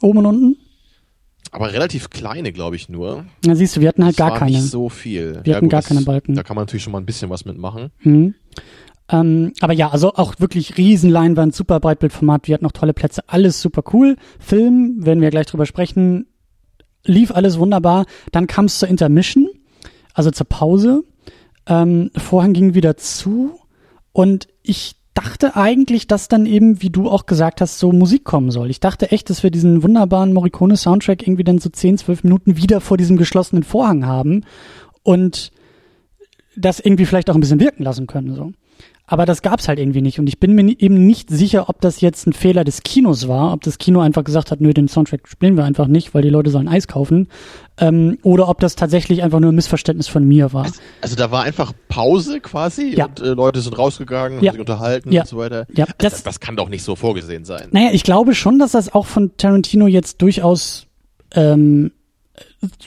Oben 0.00 0.20
und 0.20 0.26
unten? 0.26 0.56
Aber 1.50 1.72
relativ 1.72 2.08
kleine, 2.10 2.52
glaube 2.52 2.76
ich, 2.76 2.88
nur. 2.88 3.26
Na 3.44 3.54
siehst 3.54 3.76
du, 3.76 3.80
wir 3.80 3.88
hatten 3.88 4.04
halt 4.04 4.18
das 4.18 4.28
gar 4.28 4.38
keine. 4.38 4.52
Nicht 4.52 4.70
so 4.70 4.88
viel. 4.88 5.40
Wir 5.44 5.50
ja, 5.50 5.56
hatten 5.56 5.66
gut, 5.66 5.72
gar 5.72 5.82
keine 5.82 6.02
Balken. 6.02 6.34
Da 6.34 6.42
kann 6.42 6.54
man 6.54 6.62
natürlich 6.62 6.82
schon 6.82 6.92
mal 6.92 7.00
ein 7.00 7.06
bisschen 7.06 7.28
was 7.28 7.44
mitmachen. 7.44 7.90
Mhm. 8.00 8.34
Ähm, 9.10 9.52
aber 9.60 9.74
ja, 9.74 9.90
also 9.90 10.14
auch 10.14 10.34
wirklich 10.38 10.78
riesen 10.78 11.10
Leinwand, 11.10 11.54
super 11.54 11.80
Breitbildformat, 11.80 12.48
wir 12.48 12.54
hatten 12.54 12.64
noch 12.64 12.72
tolle 12.72 12.94
Plätze, 12.94 13.22
alles 13.26 13.60
super 13.60 13.82
cool. 13.92 14.16
Film, 14.38 15.04
werden 15.04 15.20
wir 15.20 15.30
gleich 15.30 15.46
drüber 15.46 15.66
sprechen, 15.66 16.26
lief 17.04 17.32
alles 17.32 17.58
wunderbar. 17.58 18.06
Dann 18.30 18.46
kam 18.46 18.66
es 18.66 18.78
zur 18.78 18.88
Intermission, 18.88 19.48
also 20.14 20.30
zur 20.30 20.46
Pause. 20.48 21.02
Ähm, 21.66 22.10
Vorhang 22.16 22.54
ging 22.54 22.74
wieder 22.74 22.96
zu 22.96 23.58
und 24.12 24.48
ich 24.62 24.96
dachte 25.14 25.56
eigentlich, 25.56 26.06
dass 26.06 26.28
dann 26.28 26.46
eben, 26.46 26.82
wie 26.82 26.90
du 26.90 27.08
auch 27.10 27.26
gesagt 27.26 27.60
hast, 27.60 27.78
so 27.78 27.92
Musik 27.92 28.24
kommen 28.24 28.50
soll. 28.50 28.70
Ich 28.70 28.80
dachte 28.80 29.12
echt, 29.12 29.30
dass 29.30 29.42
wir 29.42 29.50
diesen 29.50 29.82
wunderbaren 29.82 30.32
Morricone-Soundtrack 30.32 31.22
irgendwie 31.22 31.44
dann 31.44 31.58
so 31.58 31.68
10, 31.68 31.98
12 31.98 32.24
Minuten 32.24 32.56
wieder 32.56 32.80
vor 32.80 32.96
diesem 32.96 33.16
geschlossenen 33.16 33.62
Vorhang 33.62 34.06
haben. 34.06 34.44
Und 35.02 35.52
das 36.56 36.80
irgendwie 36.80 37.06
vielleicht 37.06 37.30
auch 37.30 37.34
ein 37.34 37.40
bisschen 37.40 37.60
wirken 37.60 37.82
lassen 37.82 38.06
können. 38.06 38.34
So. 38.34 38.52
Aber 39.12 39.26
das 39.26 39.42
gab's 39.42 39.68
halt 39.68 39.78
irgendwie 39.78 40.00
nicht. 40.00 40.18
Und 40.18 40.26
ich 40.26 40.40
bin 40.40 40.54
mir 40.54 40.62
eben 40.78 41.06
nicht 41.06 41.28
sicher, 41.28 41.68
ob 41.68 41.82
das 41.82 42.00
jetzt 42.00 42.26
ein 42.26 42.32
Fehler 42.32 42.64
des 42.64 42.82
Kinos 42.82 43.28
war, 43.28 43.52
ob 43.52 43.60
das 43.60 43.76
Kino 43.76 44.00
einfach 44.00 44.24
gesagt 44.24 44.50
hat, 44.50 44.62
nö, 44.62 44.72
den 44.72 44.88
Soundtrack 44.88 45.28
spielen 45.28 45.54
wir 45.54 45.64
einfach 45.64 45.86
nicht, 45.86 46.14
weil 46.14 46.22
die 46.22 46.30
Leute 46.30 46.48
sollen 46.48 46.66
Eis 46.66 46.88
kaufen. 46.88 47.28
Ähm, 47.78 48.16
oder 48.22 48.48
ob 48.48 48.58
das 48.60 48.74
tatsächlich 48.74 49.22
einfach 49.22 49.38
nur 49.38 49.52
ein 49.52 49.54
Missverständnis 49.54 50.08
von 50.08 50.26
mir 50.26 50.54
war. 50.54 50.66
Also 51.02 51.14
da 51.14 51.30
war 51.30 51.42
einfach 51.42 51.74
Pause 51.88 52.40
quasi 52.40 52.94
Ja. 52.96 53.04
und 53.04 53.20
äh, 53.20 53.34
Leute 53.34 53.60
sind 53.60 53.76
rausgegangen, 53.76 54.40
Ja. 54.42 54.48
haben 54.48 54.54
sich 54.54 54.60
unterhalten 54.60 55.12
Ja. 55.12 55.20
und 55.22 55.28
so 55.28 55.36
weiter. 55.36 55.66
Ja, 55.74 55.84
Also 55.84 55.94
das- 55.98 56.12
das, 56.14 56.22
das 56.22 56.40
kann 56.40 56.56
doch 56.56 56.70
nicht 56.70 56.82
so 56.82 56.96
vorgesehen 56.96 57.44
sein. 57.44 57.68
Naja, 57.70 57.90
ich 57.92 58.04
glaube 58.04 58.34
schon, 58.34 58.58
dass 58.58 58.72
das 58.72 58.94
auch 58.94 59.04
von 59.04 59.36
Tarantino 59.36 59.88
jetzt 59.88 60.22
durchaus 60.22 60.86
ähm, 61.34 61.92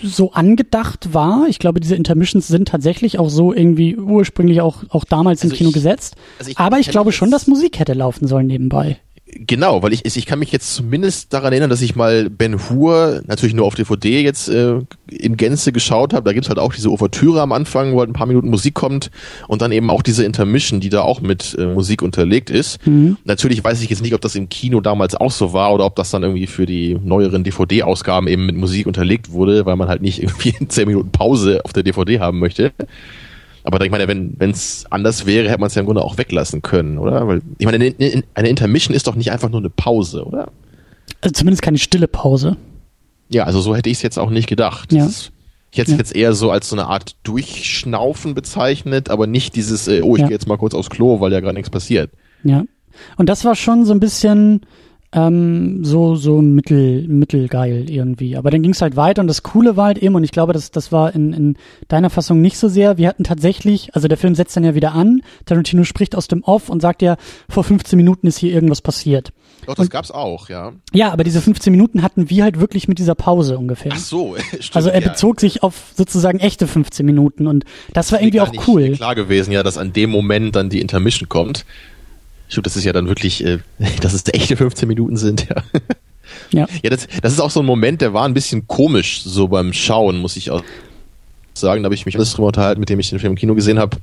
so 0.02 0.32
angedacht 0.32 1.14
war. 1.14 1.46
Ich 1.50 1.60
glaube, 1.60 1.80
diese 1.80 1.96
Intermissions 1.96 2.48
sind 2.48 2.68
tatsächlich 2.70 3.20
auch 3.20 3.30
so 3.30 3.54
irgendwie 3.54 3.98
ursprünglich 3.98 4.62
auch, 4.62 4.84
auch 4.90 5.04
damals 5.04 5.44
im 5.44 5.48
Also 5.52 5.58
Kino 5.58 5.70
ich- 5.70 5.74
gesetzt. 5.76 6.16
also 6.40 6.52
ich 6.52 6.58
Aber 6.58 6.80
ich 6.80 6.86
kenn 6.88 6.92
glaube 6.94 7.12
schon, 7.12 7.32
dass 7.32 7.48
Musik 7.48 7.80
hätte 7.80 7.94
laufen 7.94 8.28
sollen 8.28 8.48
nebenbei. 8.48 8.98
Genau, 9.38 9.84
weil 9.84 9.92
ich, 9.92 10.06
ich 10.06 10.26
kann 10.26 10.40
mich 10.40 10.54
jetzt 10.54 10.74
zumindest 10.74 11.34
daran 11.34 11.52
erinnern, 11.52 11.70
dass 11.70 11.82
ich 11.82 11.96
mal 11.96 12.30
Ben 12.30 12.58
Hur 12.70 13.22
natürlich 13.28 13.54
nur 13.54 13.66
auf 13.66 13.76
DVD 13.76 14.22
jetzt 14.22 14.48
äh, 14.48 14.80
in 15.10 15.36
Gänze 15.36 15.74
geschaut 15.74 16.14
habe. 16.14 16.24
Da 16.24 16.32
gibt's 16.32 16.48
halt 16.48 16.58
auch 16.58 16.74
diese 16.74 16.90
Ouvertüre 16.90 17.42
am 17.42 17.52
Anfang, 17.52 17.94
wo 17.94 18.00
halt 18.00 18.10
ein 18.10 18.14
paar 18.14 18.28
Minuten 18.28 18.50
Musik 18.50 18.76
kommt 18.76 19.12
und 19.50 19.62
dann 19.62 19.74
eben 19.74 19.90
auch 19.90 20.02
diese 20.04 20.24
Intermission, 20.24 20.80
die 20.80 20.90
da 20.90 21.02
auch 21.02 21.20
mit 21.20 21.54
äh, 21.60 21.66
Musik 21.66 22.02
unterlegt 22.02 22.50
ist. 22.50 22.80
Natürlich 23.26 23.62
weiß 23.62 23.82
ich 23.82 23.90
jetzt 23.90 24.02
nicht, 24.02 24.14
ob 24.14 24.22
das 24.22 24.36
im 24.36 24.48
Kino 24.48 24.80
damals 24.80 25.16
auch 25.16 25.32
so 25.32 25.52
war 25.52 25.74
oder 25.74 25.86
ob 25.86 25.98
das 25.98 26.12
dann 26.12 26.24
irgendwie 26.24 26.48
für 26.48 26.66
die 26.66 26.98
neueren 27.04 27.44
DVD-Ausgaben 27.44 28.28
eben 28.28 28.46
mit 28.46 28.56
Musik 28.56 28.88
unterlegt 28.88 29.32
wurde, 29.32 29.66
weil 29.66 29.76
man 29.76 29.90
halt 29.90 30.02
nicht 30.02 30.22
irgendwie 30.24 30.54
10 30.66 30.88
Minuten 30.88 31.12
Pause 31.12 31.60
auf 31.66 31.74
der 31.74 31.84
DVD 31.84 32.20
haben 32.20 32.40
möchte. 32.40 32.72
Aber 33.66 33.84
ich 33.84 33.90
meine, 33.92 34.08
wenn 34.08 34.38
es 34.52 34.86
anders 34.92 35.26
wäre, 35.26 35.50
hätte 35.50 35.60
man 35.60 35.68
es 35.68 35.76
ja 35.76 35.80
im 35.82 35.88
Grunde 35.88 36.04
auch 36.04 36.18
weglassen 36.20 36.62
können, 36.62 37.00
oder? 37.00 37.28
Weil 37.28 37.42
ich 37.58 37.66
meine, 37.66 37.94
eine, 38.36 38.48
Intermission 38.50 38.96
ist 38.96 39.08
doch 39.08 39.16
nicht 39.16 39.32
einfach 39.32 39.50
nur 39.50 39.60
eine 39.60 39.72
Pause, 39.72 40.24
oder? 40.24 40.50
Also 41.22 41.34
zumindest 41.34 41.64
keine 41.64 41.80
stille 41.80 42.08
Pause. 42.08 42.58
Ja, 43.30 43.46
also 43.46 43.62
so 43.62 43.76
hätte 43.76 43.90
ich 43.90 43.98
es 43.98 44.04
jetzt 44.04 44.20
auch 44.20 44.30
nicht 44.30 44.48
gedacht. 44.48 44.94
Ja. 44.94 45.06
Ist, 45.06 45.32
ich 45.72 45.80
hätte 45.80 45.90
es 45.92 45.94
Ja. 45.94 45.98
jetzt 45.98 46.16
eher 46.16 46.34
so 46.34 46.52
als 46.52 46.70
so 46.70 46.76
eine 46.76 46.86
Art 46.86 47.16
Durchschnaufen 47.24 48.36
bezeichnet, 48.36 49.10
aber 49.10 49.26
nicht 49.26 49.56
dieses, 49.56 49.88
äh, 49.88 50.02
oh, 50.04 50.16
ich 50.16 50.22
Ja. 50.22 50.28
gehe 50.28 50.36
jetzt 50.36 50.48
mal 50.48 50.58
kurz 50.58 50.76
aufs 50.76 50.92
Klo, 50.92 51.20
weil 51.20 51.34
ja 51.34 51.40
gerade 51.40 51.56
nichts 51.56 51.72
passiert. 51.72 52.12
Ja. 52.44 52.66
Und 53.18 53.30
das 53.30 53.44
war 53.46 53.56
schon 53.56 53.84
so 53.84 53.94
ein 53.94 54.00
bisschen 54.00 54.62
ähm, 55.12 55.84
so 55.84 56.16
so 56.16 56.42
mittel 56.42 57.08
mittelgeil 57.08 57.90
irgendwie. 57.90 58.38
Aber 58.38 58.52
dann 58.52 58.62
ging 58.62 58.72
es 58.72 58.82
halt 58.82 58.96
weiter 58.96 59.22
und 59.22 59.28
das 59.28 59.44
Coole 59.44 59.78
war 59.78 59.86
halt 59.86 59.98
eben 59.98 60.16
und 60.16 60.24
ich 60.24 60.32
glaube, 60.32 60.54
das 60.54 60.72
das 60.72 60.92
war 60.92 61.14
in, 61.16 61.34
in 61.34 61.58
deiner 61.88 62.10
Fassung 62.10 62.42
nicht 62.42 62.58
so 62.58 62.68
sehr. 62.68 62.98
Wir 62.98 63.08
hatten 63.08 63.24
tatsächlich, 63.24 63.96
also 63.96 64.08
der 64.08 64.18
Film 64.18 64.36
setzt 64.36 64.56
dann 64.56 64.64
ja 64.64 64.76
wieder 64.76 64.94
an. 64.94 65.22
Tarantino 65.46 65.84
spricht 65.84 66.16
aus 66.16 66.28
dem 66.28 66.44
Off 66.44 66.70
und 66.70 66.82
sagt 66.82 67.02
ja, 67.02 67.18
vor 67.50 67.64
15 67.64 67.98
Minuten 67.98 68.28
ist 68.28 68.38
hier 68.38 68.52
irgendwas 68.52 68.82
passiert. 68.82 69.32
Doch, 69.66 69.76
das 69.76 69.90
gab's 69.90 70.12
auch, 70.12 70.50
ja. 70.50 70.74
Ja, 70.94 71.12
aber 71.12 71.24
diese 71.24 71.42
15 71.42 71.72
Minuten 71.72 72.04
hatten 72.04 72.30
wir 72.30 72.44
halt 72.44 72.60
wirklich 72.60 72.88
mit 72.88 73.00
dieser 73.00 73.16
Pause 73.16 73.58
ungefähr. 73.58 73.92
Ach 73.96 74.00
so, 74.00 74.36
stimmt. 74.60 74.76
also 74.76 74.90
er 74.90 75.02
ja. 75.02 75.10
bezog 75.10 75.40
sich 75.40 75.64
auf 75.64 75.94
sozusagen 75.96 76.40
echte 76.40 76.68
15 76.68 77.06
Minuten 77.06 77.48
und 77.48 77.66
das 77.94 78.12
war 78.12 78.22
irgendwie 78.22 78.42
auch 78.42 78.52
cool. 78.68 78.92
klar 78.92 79.16
gewesen, 79.16 79.52
ja, 79.52 79.64
dass 79.64 79.78
an 79.78 79.94
dem 79.94 80.10
Moment 80.10 80.56
dann 80.56 80.70
die 80.70 80.82
Intermission 80.82 81.30
kommt. 81.30 81.66
Stimmt, 82.48 82.66
das 82.66 82.76
ist 82.76 82.84
ja 82.84 82.94
dann 82.94 83.08
wirklich, 83.08 83.44
äh, 83.44 83.60
dass 84.02 84.14
es 84.14 84.24
echte 84.34 84.56
15 84.58 84.88
Minuten 84.88 85.18
sind, 85.18 85.48
ja. 85.50 85.64
Ja. 86.52 86.68
Ja, 86.84 86.90
das, 86.90 87.08
das 87.22 87.34
ist 87.34 87.40
auch 87.40 87.52
so 87.52 87.60
ein 87.62 87.66
Moment, 87.66 88.02
der 88.02 88.14
war 88.14 88.26
ein 88.26 88.34
bisschen 88.34 88.68
komisch, 88.68 89.22
so 89.24 89.48
beim 89.48 89.74
Schauen, 89.74 90.18
muss 90.18 90.36
ich 90.38 90.52
auch 90.52 90.64
sagen. 91.54 91.84
Da 91.84 91.88
habe 91.88 91.96
ich 91.96 92.06
mich 92.06 92.16
alles 92.16 92.34
drüber 92.34 92.48
unterhalten, 92.48 92.80
mit 92.80 92.90
dem 92.90 93.00
ich 93.00 93.10
den 93.10 93.20
Film 93.20 93.34
im 93.34 93.38
Kino 93.38 93.56
gesehen 93.56 93.80
habe. 93.80 93.98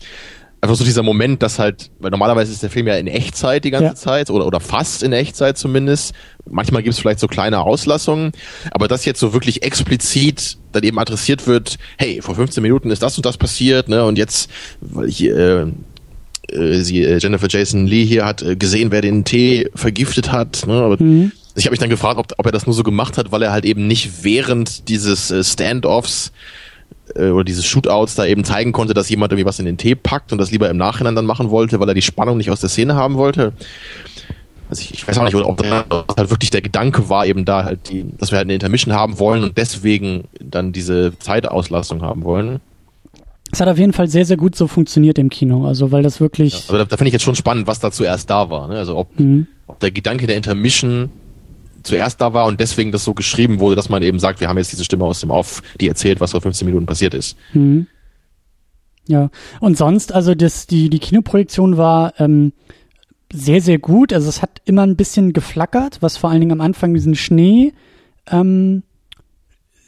Einfach 0.61 0.77
so 0.77 0.85
dieser 0.85 1.03
Moment, 1.03 1.43
dass 1.43 1.59
halt, 1.59 1.91
weil 1.99 2.13
normalerweise 2.13 2.53
ist 2.53 2.63
der 2.63 2.71
Film 2.71 2.87
ja 2.87 2.95
in 2.95 3.09
Echtzeit 3.09 3.65
die 3.65 3.73
ganze 3.73 3.87
Ja. 3.87 3.95
Zeit 3.97 4.31
oder, 4.31 4.47
oder 4.47 4.61
fast 4.61 5.03
in 5.03 5.13
Echtzeit 5.13 5.59
zumindest. 5.59 6.15
Manchmal 6.49 6.85
gibt 6.85 6.95
es 6.95 7.01
vielleicht 7.01 7.19
so 7.19 7.27
kleine 7.27 7.61
Auslassungen, 7.61 8.31
aber 8.71 8.87
das 8.87 9.05
jetzt 9.05 9.19
so 9.19 9.33
wirklich 9.33 9.65
explizit 9.65 10.59
dann 10.71 10.85
eben 10.85 11.01
adressiert 11.01 11.49
wird, 11.49 11.79
hey, 11.99 12.23
vor 12.23 12.37
15 12.37 12.63
Minuten 12.63 12.91
ist 12.93 13.03
das 13.03 13.17
und 13.17 13.27
das 13.27 13.37
passiert, 13.39 13.89
ne, 13.89 14.05
und 14.05 14.19
jetzt, 14.19 14.49
weil 14.81 15.09
ich, 15.09 15.25
äh, 15.25 15.67
äh, 16.53 16.83
sie, 16.83 17.03
äh, 17.03 17.19
Jennifer 17.19 17.49
Jason 17.49 17.87
Lee 17.87 18.05
hier 18.05 18.25
hat 18.25 18.43
äh, 18.43 18.57
gesehen, 18.57 18.91
wer 18.91 19.01
den 19.01 19.25
Tee 19.25 19.71
vergiftet 19.75 20.33
hat. 20.33 20.67
Ne? 20.67 20.75
Aber 20.75 20.97
Ich 21.55 21.65
habe 21.65 21.73
mich 21.73 21.81
dann 21.81 21.91
gefragt, 21.91 22.19
ob, 22.19 22.33
ob 22.37 22.47
er 22.47 22.53
das 22.53 22.67
nur 22.67 22.75
so 22.75 22.83
gemacht 22.83 23.19
hat, 23.19 23.33
weil 23.33 23.43
er 23.43 23.53
halt 23.53 23.65
eben 23.65 23.87
nicht 23.87 24.25
während 24.25 24.89
dieses 24.89 25.31
äh, 25.31 25.45
Standoffs 25.45 26.33
äh, 27.15 27.29
oder 27.29 27.45
dieses 27.45 27.67
Shootouts 27.67 28.15
da 28.15 28.25
eben 28.25 28.45
zeigen 28.45 28.73
konnte, 28.73 28.95
dass 28.95 29.09
jemand 29.09 29.33
irgendwie 29.33 29.47
was 29.47 29.59
in 29.59 29.67
den 29.67 29.77
Tee 29.77 29.95
packt 29.95 30.33
und 30.33 30.39
das 30.39 30.51
lieber 30.51 30.71
im 30.71 30.77
Nachhinein 30.77 31.15
dann 31.15 31.27
machen 31.27 31.51
wollte, 31.51 31.81
weil 31.81 31.89
er 31.89 31.95
die 31.95 32.03
Spannung 32.03 32.37
nicht 32.37 32.51
aus 32.51 32.61
der 32.61 32.69
Szene 32.69 32.95
haben 32.95 33.17
wollte. 33.17 33.53
Also 34.71 34.83
ich, 34.83 34.95
ich 34.95 35.07
weiß 35.07 35.19
auch 35.19 35.25
nicht, 35.25 35.35
ob 35.35 35.59
das 35.59 35.85
halt 36.17 36.31
wirklich 36.31 36.51
der 36.51 36.63
Gedanke 36.63 37.11
war, 37.11 37.27
eben 37.27 37.45
da 37.45 37.65
halt 37.65 37.91
die, 37.91 38.07
dass 38.17 38.31
wir 38.31 38.39
halt 38.39 38.47
eine 38.47 38.55
Intermission 38.55 38.95
haben 38.95 39.19
wollen 39.19 39.43
und 39.45 39.59
deswegen 39.59 40.25
dann 40.41 40.73
diese 40.73 41.13
Zeitauslastung 41.19 42.01
haben 42.01 42.25
wollen. 42.25 42.61
Es 43.53 43.61
hat 43.61 43.69
auf 43.69 43.79
jeden 43.79 43.93
Fall 43.93 44.09
sehr, 44.09 44.25
sehr 44.25 44.37
gut 44.39 44.57
so 44.57 44.67
funktioniert 44.67 45.19
im 45.19 45.29
Kino. 45.29 45.67
Also 45.67 45.93
weil 45.93 46.03
das 46.03 46.21
wirklich. 46.21 46.69
Aber 46.69 46.79
da, 46.79 46.85
da 46.87 46.97
finde 46.97 47.09
ich 47.09 47.13
jetzt 47.13 47.23
schon 47.23 47.37
spannend, 47.37 47.67
was 47.67 47.79
da 47.81 47.93
zuerst 47.93 48.29
da 48.31 48.51
war. 48.51 48.67
Ne? 48.69 48.77
Also 48.79 48.97
ob, 48.97 49.21
Mhm. 49.21 49.47
ob 49.67 49.79
der 49.79 49.91
Gedanke 49.91 50.27
der 50.27 50.37
Intermission 50.37 51.11
zuerst 51.83 52.21
da 52.21 52.33
war 52.33 52.47
und 52.47 52.61
deswegen 52.61 52.93
das 52.93 53.05
so 53.05 53.13
geschrieben 53.13 53.61
wurde, 53.61 53.77
dass 53.77 53.89
man 53.89 54.03
eben 54.03 54.19
sagt, 54.19 54.41
wir 54.41 54.49
haben 54.49 54.57
jetzt 54.57 54.73
diese 54.73 54.85
Stimme 54.85 55.05
aus 55.05 55.21
dem 55.21 55.31
Off, 55.31 55.63
die 55.81 55.89
erzählt, 55.89 56.21
was 56.21 56.31
vor 56.31 56.41
15 56.41 56.65
Minuten 56.67 56.87
passiert 56.87 57.13
ist. 57.15 57.37
Mhm. 57.53 57.87
Ja. 59.07 59.31
Und 59.61 59.77
sonst, 59.77 60.13
also 60.13 60.35
das, 60.35 60.67
die, 60.67 60.89
die 60.89 61.01
Kinoprojektion 61.01 61.77
war 61.77 62.15
ähm, 62.19 62.53
sehr, 63.33 63.61
sehr 63.61 63.79
gut. 63.79 64.13
Also 64.13 64.29
es 64.29 64.43
hat 64.43 64.63
immer 64.65 64.83
ein 64.83 64.97
bisschen 64.97 65.33
geflackert, 65.33 65.99
was 66.01 66.17
vor 66.17 66.31
allen 66.31 66.41
Dingen 66.41 66.53
am 66.53 66.61
Anfang 66.61 66.95
diesen 66.95 67.17
Schnee 67.17 67.73
ähm, 68.31 68.83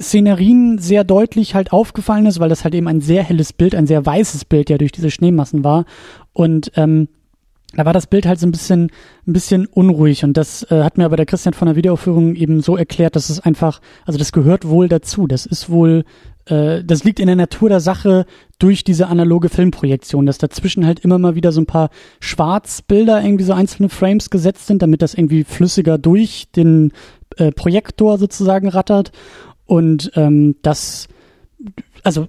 Szenerien 0.01 0.79
sehr 0.79 1.05
deutlich 1.05 1.55
halt 1.55 1.73
aufgefallen 1.73 2.27
ist, 2.27 2.41
weil 2.41 2.49
das 2.49 2.65
halt 2.65 2.75
eben 2.75 2.89
ein 2.89 3.01
sehr 3.01 3.23
helles 3.23 3.53
Bild, 3.53 3.75
ein 3.75 3.87
sehr 3.87 4.05
weißes 4.05 4.45
Bild 4.45 4.71
ja 4.71 4.79
durch 4.79 4.93
diese 4.93 5.11
Schneemassen 5.11 5.65
war. 5.65 5.85
Und 6.33 6.73
ähm, 6.77 7.09
da 7.77 7.85
war 7.85 7.93
das 7.93 8.07
Bild 8.07 8.27
halt 8.27 8.39
so 8.39 8.47
ein 8.47 8.53
bisschen, 8.53 8.91
ein 9.27 9.33
bisschen 9.33 9.67
unruhig 9.67 10.25
und 10.25 10.37
das 10.37 10.63
äh, 10.71 10.83
hat 10.83 10.97
mir 10.97 11.05
aber 11.05 11.17
der 11.17 11.27
Christian 11.27 11.55
von 11.55 11.67
der 11.67 11.77
Videoaufführung 11.77 12.35
eben 12.37 12.61
so 12.61 12.77
erklärt, 12.77 13.17
dass 13.17 13.31
es 13.31 13.41
einfach, 13.41 13.81
also 14.05 14.19
das 14.19 14.33
gehört 14.33 14.69
wohl 14.69 14.89
dazu. 14.89 15.27
Das 15.27 15.47
ist 15.47 15.71
wohl, 15.71 16.05
äh, 16.47 16.85
das 16.85 17.05
liegt 17.05 17.21
in 17.21 17.27
der 17.27 17.37
Natur 17.37 17.69
der 17.69 17.81
Sache 17.81 18.27
durch 18.59 18.85
diese 18.85 19.09
analoge 19.09 19.49
Filmprojektion, 19.49 20.27
dass 20.27 20.39
dazwischen 20.39 20.87
halt 20.87 21.01
immer 21.01 21.19
mal 21.19 21.35
wieder 21.35 21.53
so 21.53 21.61
ein 21.61 21.67
paar 21.67 21.91
Schwarzbilder, 22.21 23.23
irgendwie 23.23 23.45
so 23.45 23.53
einzelne 23.53 23.89
Frames 23.89 24.31
gesetzt 24.31 24.67
sind, 24.67 24.83
damit 24.83 25.03
das 25.03 25.15
irgendwie 25.15 25.45
flüssiger 25.45 25.99
durch 25.99 26.47
den 26.55 26.93
äh, 27.37 27.51
Projektor 27.51 28.19
sozusagen 28.19 28.69
rattert. 28.69 29.11
Und 29.67 30.13
ähm, 30.15 30.57
das, 30.63 31.09
also 32.03 32.29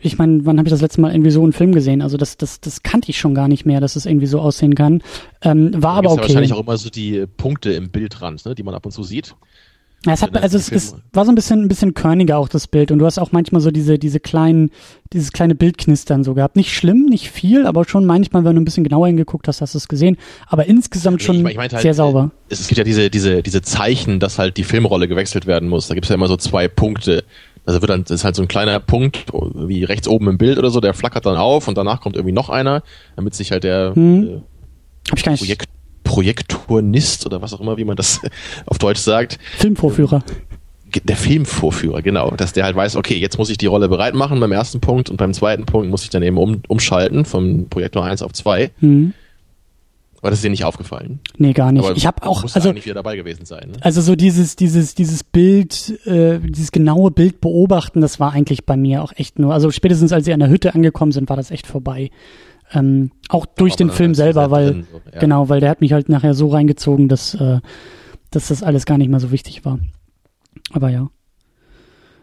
ich 0.00 0.16
meine, 0.16 0.46
wann 0.46 0.58
habe 0.58 0.68
ich 0.68 0.72
das 0.72 0.80
letzte 0.80 1.00
Mal 1.00 1.12
irgendwie 1.12 1.30
so 1.30 1.42
einen 1.42 1.52
Film 1.52 1.72
gesehen? 1.72 2.02
Also 2.02 2.16
das, 2.16 2.36
das, 2.36 2.60
das 2.60 2.82
kannte 2.82 3.10
ich 3.10 3.18
schon 3.18 3.34
gar 3.34 3.48
nicht 3.48 3.66
mehr, 3.66 3.80
dass 3.80 3.96
es 3.96 4.06
irgendwie 4.06 4.26
so 4.26 4.40
aussehen 4.40 4.74
kann. 4.74 5.02
Ähm, 5.42 5.70
war 5.82 5.94
aber 5.94 6.02
gibt's 6.02 6.04
ja 6.04 6.12
okay. 6.12 6.22
wahrscheinlich 6.22 6.52
auch 6.52 6.62
immer 6.62 6.76
so 6.76 6.88
die 6.88 7.26
Punkte 7.26 7.72
im 7.72 7.90
Bildrand, 7.90 8.44
ne, 8.44 8.54
die 8.54 8.62
man 8.62 8.74
ab 8.74 8.86
und 8.86 8.92
zu 8.92 9.02
sieht. 9.02 9.34
Ja, 10.04 10.14
es 10.14 10.22
hat, 10.22 10.36
also 10.36 10.58
es, 10.58 10.70
es 10.72 10.96
war 11.12 11.24
so 11.24 11.30
ein 11.30 11.36
bisschen, 11.36 11.62
ein 11.62 11.68
bisschen 11.68 11.94
körniger 11.94 12.36
auch 12.38 12.48
das 12.48 12.66
Bild 12.66 12.90
und 12.90 12.98
du 12.98 13.06
hast 13.06 13.18
auch 13.18 13.30
manchmal 13.30 13.60
so 13.60 13.70
diese, 13.70 14.00
diese 14.00 14.18
kleinen, 14.18 14.70
dieses 15.12 15.30
kleine 15.30 15.54
Bildknistern 15.54 16.24
so 16.24 16.34
gehabt. 16.34 16.56
Nicht 16.56 16.74
schlimm, 16.74 17.06
nicht 17.06 17.30
viel, 17.30 17.66
aber 17.66 17.84
schon 17.84 18.04
manchmal, 18.04 18.44
wenn 18.44 18.56
du 18.56 18.62
ein 18.62 18.64
bisschen 18.64 18.82
genauer 18.82 19.06
hingeguckt 19.06 19.46
hast, 19.46 19.60
hast 19.60 19.74
du 19.74 19.78
es 19.78 19.86
gesehen. 19.86 20.16
Aber 20.48 20.66
insgesamt 20.66 21.22
schon 21.22 21.36
ich 21.36 21.42
mein- 21.42 21.52
ich 21.52 21.58
halt, 21.72 21.82
sehr 21.82 21.94
sauber. 21.94 22.32
Es, 22.48 22.58
es 22.58 22.66
gibt 22.66 22.78
ja 22.78 22.84
diese, 22.84 23.10
diese, 23.10 23.42
diese 23.44 23.62
Zeichen, 23.62 24.18
dass 24.18 24.40
halt 24.40 24.56
die 24.56 24.64
Filmrolle 24.64 25.06
gewechselt 25.06 25.46
werden 25.46 25.68
muss. 25.68 25.86
Da 25.86 25.94
gibt's 25.94 26.08
ja 26.08 26.16
immer 26.16 26.26
so 26.28 26.36
zwei 26.36 26.66
Punkte. 26.66 27.22
Also 27.64 27.80
wird 27.80 27.90
dann, 27.90 28.02
ist 28.02 28.24
halt 28.24 28.34
so 28.34 28.42
ein 28.42 28.48
kleiner 28.48 28.80
Punkt, 28.80 29.26
wie 29.54 29.84
rechts 29.84 30.08
oben 30.08 30.26
im 30.28 30.36
Bild 30.36 30.58
oder 30.58 30.70
so, 30.70 30.80
der 30.80 30.94
flackert 30.94 31.26
dann 31.26 31.36
auf 31.36 31.68
und 31.68 31.78
danach 31.78 32.00
kommt 32.00 32.16
irgendwie 32.16 32.32
noch 32.34 32.50
einer, 32.50 32.82
damit 33.14 33.36
sich 33.36 33.52
halt 33.52 33.62
der 33.62 33.94
Hm. 33.94 34.24
äh, 34.24 34.40
Hab 35.10 35.18
ich 35.18 35.24
gar 35.24 35.30
nicht. 35.30 35.40
Projekt, 35.42 35.68
Projektornist 36.12 37.24
oder 37.24 37.40
was 37.40 37.54
auch 37.54 37.60
immer, 37.60 37.78
wie 37.78 37.84
man 37.84 37.96
das 37.96 38.20
auf 38.66 38.76
Deutsch 38.76 39.00
sagt, 39.00 39.38
Filmvorführer. 39.56 40.22
der 41.04 41.16
Filmvorführer, 41.16 42.02
genau, 42.02 42.32
dass 42.32 42.52
der 42.52 42.64
halt 42.64 42.76
weiß, 42.76 42.96
okay, 42.96 43.16
jetzt 43.16 43.38
muss 43.38 43.48
ich 43.48 43.56
die 43.56 43.64
Rolle 43.64 43.88
bereit 43.88 44.14
machen 44.14 44.38
beim 44.38 44.52
ersten 44.52 44.78
Punkt 44.80 45.08
und 45.08 45.16
beim 45.16 45.32
zweiten 45.32 45.64
Punkt 45.64 45.88
muss 45.88 46.04
ich 46.04 46.10
dann 46.10 46.22
eben 46.22 46.36
um, 46.36 46.60
umschalten 46.68 47.24
vom 47.24 47.70
Projektor 47.70 48.04
1 48.04 48.20
auf 48.20 48.34
2. 48.34 48.72
Hm. 48.80 49.14
Aber 50.20 50.28
das 50.28 50.40
ist 50.40 50.44
dir 50.44 50.50
nicht 50.50 50.64
aufgefallen. 50.64 51.18
Nee, 51.38 51.54
gar 51.54 51.72
nicht. 51.72 51.82
Aber 51.82 51.96
ich 51.96 52.06
habe 52.06 52.24
auch, 52.24 52.42
muss 52.42 52.54
also 52.54 52.68
eigentlich 52.68 52.84
wieder 52.84 52.94
dabei 52.96 53.16
gewesen 53.16 53.46
sein. 53.46 53.70
Ne? 53.70 53.78
Also 53.80 54.02
so 54.02 54.14
dieses, 54.14 54.54
dieses, 54.54 54.94
dieses 54.94 55.24
Bild, 55.24 55.98
äh, 56.06 56.38
dieses 56.40 56.72
genaue 56.72 57.10
Bild 57.10 57.40
beobachten, 57.40 58.02
das 58.02 58.20
war 58.20 58.32
eigentlich 58.32 58.66
bei 58.66 58.76
mir 58.76 59.02
auch 59.02 59.12
echt 59.16 59.38
nur, 59.38 59.54
also 59.54 59.70
spätestens 59.70 60.12
als 60.12 60.26
sie 60.26 60.34
an 60.34 60.40
der 60.40 60.50
Hütte 60.50 60.74
angekommen 60.74 61.10
sind, 61.10 61.30
war 61.30 61.36
das 61.36 61.50
echt 61.50 61.66
vorbei. 61.66 62.10
Ähm, 62.74 63.10
auch 63.28 63.46
durch 63.46 63.76
den 63.76 63.90
Film 63.90 64.10
halt 64.10 64.16
selber, 64.16 64.42
sehr 64.42 64.50
weil, 64.50 64.70
drin, 64.72 64.86
so, 64.90 65.00
ja. 65.12 65.20
genau, 65.20 65.48
weil 65.48 65.60
der 65.60 65.70
hat 65.70 65.80
mich 65.80 65.92
halt 65.92 66.08
nachher 66.08 66.34
so 66.34 66.48
reingezogen, 66.48 67.08
dass, 67.08 67.34
äh, 67.34 67.60
dass 68.30 68.48
das 68.48 68.62
alles 68.62 68.86
gar 68.86 68.98
nicht 68.98 69.08
mehr 69.08 69.20
so 69.20 69.30
wichtig 69.30 69.64
war. 69.64 69.78
Aber 70.72 70.88
ja. 70.88 71.10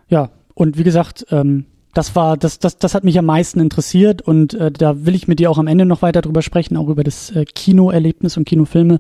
Ja, 0.08 0.32
und 0.56 0.78
wie 0.78 0.84
gesagt, 0.84 1.28
ähm, 1.30 1.66
das 1.94 2.16
war, 2.16 2.38
das, 2.38 2.60
das, 2.60 2.78
das 2.78 2.94
hat 2.94 3.04
mich 3.04 3.18
am 3.18 3.26
meisten 3.26 3.60
interessiert 3.60 4.22
und 4.22 4.54
äh, 4.54 4.72
da 4.72 5.06
will 5.06 5.16
ich 5.16 5.28
mit 5.28 5.40
dir 5.40 5.50
auch 5.50 5.58
am 5.58 5.68
Ende 5.68 5.86
noch 5.86 6.02
weiter 6.02 6.22
drüber 6.22 6.42
sprechen, 6.42 6.78
auch 6.78 6.88
über 6.88 7.04
das 7.04 7.32
äh, 7.32 7.46
Kinoerlebnis 7.46 8.38
und 8.38 8.46
Kinofilme 8.46 9.00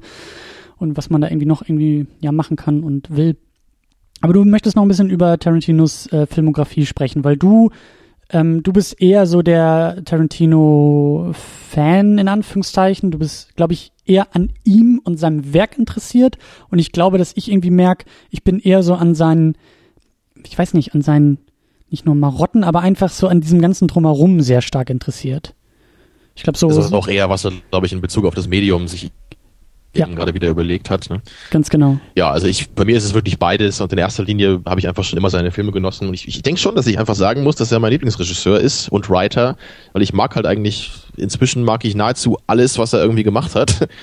und 0.78 0.98
was 0.98 1.10
man 1.10 1.22
da 1.22 1.28
irgendwie 1.28 1.46
noch 1.46 1.62
irgendwie 1.62 2.08
ja 2.20 2.32
machen 2.32 2.58
kann 2.58 2.84
und 2.84 3.16
will. 3.16 3.38
Aber 4.22 4.34
du 4.34 4.44
möchtest 4.44 4.76
noch 4.76 4.84
ein 4.84 4.88
bisschen 4.88 5.10
über 5.10 5.38
Tarantinos 5.38 6.12
äh, 6.12 6.26
Filmografie 6.26 6.86
sprechen, 6.86 7.24
weil 7.24 7.38
du 7.38 7.70
ähm, 8.32 8.62
du 8.62 8.74
bist 8.74 9.02
eher 9.02 9.26
so 9.26 9.42
der 9.42 10.04
Tarantino-Fan 10.06 12.20
in 12.20 12.28
Anführungszeichen. 12.28 13.10
Du 13.12 13.18
bist, 13.18 13.56
glaube 13.56 13.74
ich, 13.74 13.92
eher 14.06 14.36
an 14.36 14.52
ihm 14.64 15.02
und 15.04 15.18
seinem 15.18 15.54
Werk 15.54 15.78
interessiert. 15.78 16.38
Und 16.70 16.80
ich 16.80 16.92
glaube, 16.92 17.18
dass 17.18 17.32
ich 17.36 17.52
irgendwie 17.52 17.72
merke, 17.72 18.06
ich 18.30 18.44
bin 18.44 18.60
eher 18.60 18.84
so 18.84 18.94
an 18.94 19.16
seinen, 19.16 19.58
ich 20.46 20.56
weiß 20.58 20.76
nicht, 20.76 20.94
an 20.94 21.02
seinen, 21.02 21.40
nicht 21.90 22.06
nur 22.06 22.14
Marotten, 22.14 22.64
aber 22.64 22.82
einfach 22.82 23.10
so 23.10 23.28
an 23.28 23.42
diesem 23.42 23.62
ganzen 23.62 23.88
Drumherum 23.88 24.42
sehr 24.42 24.62
stark 24.62 24.92
interessiert. 24.92 25.56
Ich 26.36 26.44
glaube 26.44 26.60
so. 26.60 26.68
Das 26.68 26.78
ist 26.78 26.94
auch 26.94 27.08
eher, 27.08 27.30
was 27.30 27.46
er, 27.46 27.54
glaube 27.72 27.88
ich, 27.88 27.94
in 27.94 28.02
Bezug 28.02 28.26
auf 28.26 28.36
das 28.36 28.48
Medium 28.48 28.88
sich 28.88 29.12
ja. 29.96 30.06
gerade 30.08 30.34
wieder 30.34 30.50
überlegt 30.50 30.90
hat. 30.90 31.10
Ne? 31.10 31.22
Ganz 31.50 31.70
genau. 31.70 32.00
Ja, 32.16 32.32
also 32.32 32.48
ich, 32.48 32.70
bei 32.72 32.86
mir 32.86 32.98
ist 32.98 33.06
es 33.06 33.14
wirklich 33.14 33.40
beides 33.40 33.82
und 33.82 33.92
in 33.92 33.98
erster 33.98 34.24
Linie 34.24 34.62
habe 34.66 34.80
ich 34.80 34.88
einfach 34.88 35.04
schon 35.04 35.18
immer 35.18 35.30
seine 35.30 35.52
Filme 35.52 35.72
genossen 35.72 36.08
und 36.08 36.14
ich, 36.14 36.28
ich 36.28 36.42
denke 36.42 36.60
schon, 36.60 36.76
dass 36.76 36.88
ich 36.88 37.00
einfach 37.00 37.16
sagen 37.16 37.44
muss, 37.44 37.56
dass 37.56 37.72
er 37.72 37.80
mein 37.80 37.92
Lieblingsregisseur 37.92 38.60
ist 38.60 38.90
und 38.90 39.10
Writer, 39.10 39.58
weil 39.94 40.02
ich 40.02 40.14
mag 40.14 40.36
halt 40.36 40.46
eigentlich, 40.46 40.92
inzwischen 41.18 41.64
mag 41.64 41.86
ich 41.86 41.96
nahezu 41.96 42.38
alles, 42.48 42.78
was 42.78 42.94
er 42.94 43.02
irgendwie 43.02 43.24
gemacht 43.24 43.56
hat. 43.56 43.90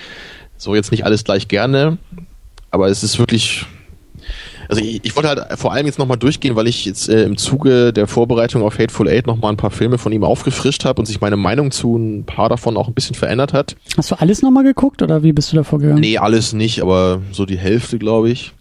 So 0.59 0.75
jetzt 0.75 0.91
nicht 0.91 1.05
alles 1.05 1.23
gleich 1.23 1.49
gerne, 1.49 1.99
aber 2.71 2.89
es 2.89 3.03
ist 3.03 3.19
wirklich 3.19 3.67
also 4.69 4.83
ich, 4.83 5.05
ich 5.05 5.17
wollte 5.17 5.29
halt 5.29 5.59
vor 5.59 5.73
allem 5.73 5.87
jetzt 5.87 5.99
nochmal 5.99 6.17
durchgehen, 6.17 6.57
weil 6.57 6.67
ich 6.67 6.85
jetzt 6.85 7.09
äh, 7.09 7.25
im 7.25 7.37
Zuge 7.37 7.93
der 7.93 8.07
Vorbereitung 8.07 8.63
auf 8.63 8.79
Hateful 8.79 9.09
Eight 9.09 9.27
nochmal 9.27 9.53
ein 9.53 9.57
paar 9.57 9.71
Filme 9.71 9.99
von 9.99 10.13
ihm 10.13 10.25
aufgefrischt 10.25 10.85
habe 10.85 11.01
und 11.01 11.07
sich 11.07 11.21
meine 11.21 11.37
Meinung 11.37 11.71
zu 11.71 11.97
ein 11.97 12.25
paar 12.25 12.49
davon 12.49 12.77
auch 12.77 12.89
ein 12.89 12.95
bisschen 12.95 13.15
verändert 13.15 13.53
hat. 13.53 13.77
Hast 13.97 14.11
du 14.11 14.17
alles 14.17 14.43
nochmal 14.43 14.65
geguckt 14.65 15.03
oder 15.03 15.23
wie 15.23 15.33
bist 15.33 15.53
du 15.53 15.57
da 15.57 15.65
vorgegangen? 15.65 16.01
Nee, 16.01 16.19
alles 16.19 16.53
nicht, 16.53 16.83
aber 16.83 17.21
so 17.33 17.47
die 17.47 17.59
Hälfte, 17.59 17.99
glaube 17.99 18.31
ich. 18.31 18.53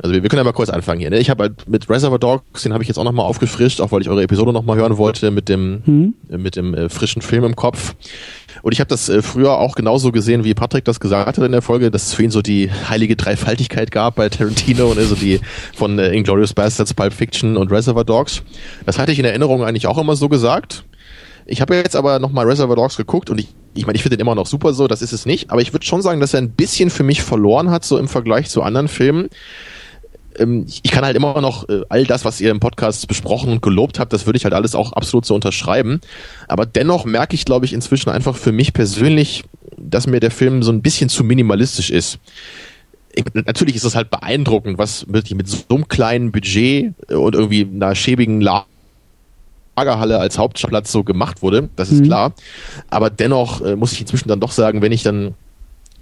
Also 0.00 0.14
wir, 0.14 0.22
wir 0.22 0.28
können 0.28 0.38
ja 0.38 0.44
mal 0.44 0.52
kurz 0.52 0.68
anfangen 0.68 1.00
hier. 1.00 1.10
Ne? 1.10 1.18
Ich 1.18 1.30
habe 1.30 1.44
halt 1.44 1.68
mit 1.68 1.88
Reservoir 1.88 2.18
Dogs, 2.18 2.62
den 2.62 2.72
habe 2.72 2.82
ich 2.82 2.88
jetzt 2.88 2.98
auch 2.98 3.04
nochmal 3.04 3.26
aufgefrischt, 3.26 3.80
auch 3.80 3.92
weil 3.92 4.02
ich 4.02 4.08
eure 4.08 4.22
Episode 4.22 4.52
nochmal 4.52 4.76
hören 4.76 4.98
wollte 4.98 5.30
mit 5.30 5.48
dem, 5.48 5.82
hm? 5.84 6.14
mit 6.28 6.56
dem 6.56 6.74
äh, 6.74 6.88
frischen 6.88 7.22
Film 7.22 7.44
im 7.44 7.56
Kopf. 7.56 7.94
Und 8.62 8.72
ich 8.72 8.80
habe 8.80 8.88
das 8.88 9.08
äh, 9.08 9.22
früher 9.22 9.58
auch 9.58 9.74
genauso 9.74 10.12
gesehen, 10.12 10.44
wie 10.44 10.54
Patrick 10.54 10.84
das 10.84 11.00
gesagt 11.00 11.38
hat 11.38 11.44
in 11.44 11.52
der 11.52 11.62
Folge, 11.62 11.90
dass 11.90 12.08
es 12.08 12.14
für 12.14 12.24
ihn 12.24 12.30
so 12.30 12.42
die 12.42 12.70
heilige 12.70 13.16
Dreifaltigkeit 13.16 13.90
gab 13.90 14.16
bei 14.16 14.28
Tarantino 14.28 14.90
und 14.90 14.98
also 14.98 15.14
die 15.14 15.40
von 15.74 15.98
äh, 15.98 16.12
Inglourious 16.12 16.52
Bastards, 16.52 16.92
Pulp 16.92 17.12
Fiction 17.12 17.56
und 17.56 17.70
Reservoir 17.70 18.04
Dogs. 18.04 18.42
Das 18.84 18.98
hatte 18.98 19.12
ich 19.12 19.18
in 19.18 19.24
Erinnerung 19.24 19.64
eigentlich 19.64 19.86
auch 19.86 19.98
immer 19.98 20.16
so 20.16 20.28
gesagt. 20.28 20.84
Ich 21.46 21.60
habe 21.60 21.76
jetzt 21.76 21.96
aber 21.96 22.18
nochmal 22.18 22.46
Reservoir 22.46 22.76
Dogs 22.76 22.96
geguckt 22.96 23.30
und 23.30 23.38
ich, 23.38 23.48
ich 23.74 23.86
meine, 23.86 23.96
ich 23.96 24.02
finde 24.02 24.16
den 24.16 24.22
immer 24.22 24.34
noch 24.34 24.46
super 24.46 24.74
so, 24.74 24.88
das 24.88 25.00
ist 25.00 25.12
es 25.12 25.26
nicht, 25.26 25.50
aber 25.50 25.62
ich 25.62 25.72
würde 25.72 25.86
schon 25.86 26.02
sagen, 26.02 26.20
dass 26.20 26.34
er 26.34 26.40
ein 26.40 26.50
bisschen 26.50 26.90
für 26.90 27.04
mich 27.04 27.22
verloren 27.22 27.70
hat, 27.70 27.84
so 27.84 27.98
im 27.98 28.08
Vergleich 28.08 28.50
zu 28.50 28.62
anderen 28.62 28.88
Filmen 28.88 29.28
ich 30.38 30.90
kann 30.90 31.04
halt 31.04 31.16
immer 31.16 31.40
noch 31.40 31.68
äh, 31.68 31.82
all 31.88 32.04
das, 32.04 32.24
was 32.24 32.40
ihr 32.40 32.50
im 32.50 32.60
Podcast 32.60 33.08
besprochen 33.08 33.50
und 33.50 33.62
gelobt 33.62 33.98
habt, 33.98 34.12
das 34.12 34.26
würde 34.26 34.36
ich 34.36 34.44
halt 34.44 34.54
alles 34.54 34.74
auch 34.74 34.92
absolut 34.92 35.24
so 35.24 35.34
unterschreiben. 35.34 36.00
Aber 36.48 36.66
dennoch 36.66 37.04
merke 37.04 37.34
ich, 37.34 37.44
glaube 37.44 37.66
ich, 37.66 37.72
inzwischen 37.72 38.10
einfach 38.10 38.36
für 38.36 38.52
mich 38.52 38.72
persönlich, 38.72 39.44
dass 39.76 40.06
mir 40.06 40.20
der 40.20 40.30
Film 40.30 40.62
so 40.62 40.72
ein 40.72 40.82
bisschen 40.82 41.08
zu 41.08 41.24
minimalistisch 41.24 41.90
ist. 41.90 42.18
Ich, 43.14 43.24
natürlich 43.34 43.76
ist 43.76 43.84
es 43.84 43.94
halt 43.94 44.10
beeindruckend, 44.10 44.78
was 44.78 45.06
wirklich 45.08 45.34
mit 45.34 45.48
so 45.48 45.58
einem 45.70 45.88
kleinen 45.88 46.32
Budget 46.32 46.94
und 47.10 47.34
irgendwie 47.34 47.66
einer 47.72 47.94
schäbigen 47.94 48.42
Lagerhalle 48.42 50.18
als 50.18 50.38
Hauptplatz 50.38 50.92
so 50.92 51.02
gemacht 51.02 51.42
wurde, 51.42 51.70
das 51.76 51.90
ist 51.90 52.00
mhm. 52.00 52.06
klar. 52.06 52.32
Aber 52.90 53.08
dennoch 53.10 53.62
äh, 53.62 53.76
muss 53.76 53.92
ich 53.92 54.00
inzwischen 54.00 54.28
dann 54.28 54.40
doch 54.40 54.52
sagen, 54.52 54.82
wenn 54.82 54.92
ich 54.92 55.02
dann 55.02 55.34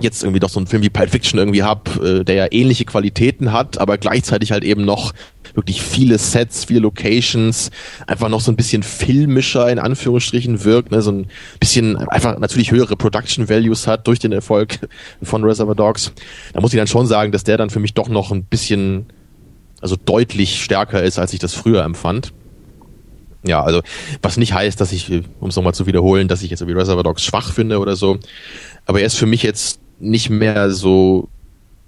jetzt 0.00 0.22
irgendwie 0.22 0.40
doch 0.40 0.48
so 0.48 0.58
einen 0.58 0.66
Film 0.66 0.82
wie 0.82 0.90
Pulp 0.90 1.10
Fiction 1.10 1.38
irgendwie 1.38 1.62
hab, 1.62 2.02
äh, 2.02 2.24
der 2.24 2.34
ja 2.34 2.46
ähnliche 2.50 2.84
Qualitäten 2.84 3.52
hat, 3.52 3.78
aber 3.78 3.96
gleichzeitig 3.98 4.50
halt 4.50 4.64
eben 4.64 4.84
noch 4.84 5.12
wirklich 5.54 5.82
viele 5.82 6.18
Sets, 6.18 6.64
viele 6.64 6.80
Locations, 6.80 7.70
einfach 8.06 8.28
noch 8.28 8.40
so 8.40 8.50
ein 8.50 8.56
bisschen 8.56 8.82
filmischer 8.82 9.70
in 9.70 9.78
Anführungsstrichen 9.78 10.64
wirkt, 10.64 10.90
ne, 10.90 11.00
so 11.00 11.12
ein 11.12 11.26
bisschen 11.60 11.96
einfach 11.96 12.38
natürlich 12.38 12.72
höhere 12.72 12.96
Production 12.96 13.48
Values 13.48 13.86
hat 13.86 14.06
durch 14.08 14.18
den 14.18 14.32
Erfolg 14.32 14.80
von 15.22 15.44
Reservoir 15.44 15.76
Dogs. 15.76 16.12
Da 16.52 16.60
muss 16.60 16.72
ich 16.72 16.78
dann 16.78 16.88
schon 16.88 17.06
sagen, 17.06 17.30
dass 17.30 17.44
der 17.44 17.56
dann 17.56 17.70
für 17.70 17.80
mich 17.80 17.94
doch 17.94 18.08
noch 18.08 18.32
ein 18.32 18.44
bisschen, 18.44 19.06
also 19.80 19.96
deutlich 19.96 20.62
stärker 20.62 21.02
ist, 21.02 21.20
als 21.20 21.32
ich 21.32 21.38
das 21.38 21.54
früher 21.54 21.84
empfand. 21.84 22.32
Ja, 23.46 23.62
also 23.62 23.82
was 24.22 24.38
nicht 24.38 24.54
heißt, 24.54 24.80
dass 24.80 24.90
ich, 24.90 25.10
um 25.38 25.50
es 25.50 25.56
nochmal 25.56 25.74
zu 25.74 25.86
wiederholen, 25.86 26.28
dass 26.28 26.42
ich 26.42 26.50
jetzt 26.50 26.62
irgendwie 26.62 26.78
Reservoir 26.78 27.04
Dogs 27.04 27.22
schwach 27.22 27.52
finde 27.52 27.78
oder 27.78 27.94
so. 27.94 28.18
Aber 28.86 29.00
er 29.00 29.06
ist 29.06 29.16
für 29.16 29.26
mich 29.26 29.42
jetzt 29.42 29.80
nicht 29.98 30.30
mehr 30.30 30.70
so, 30.70 31.28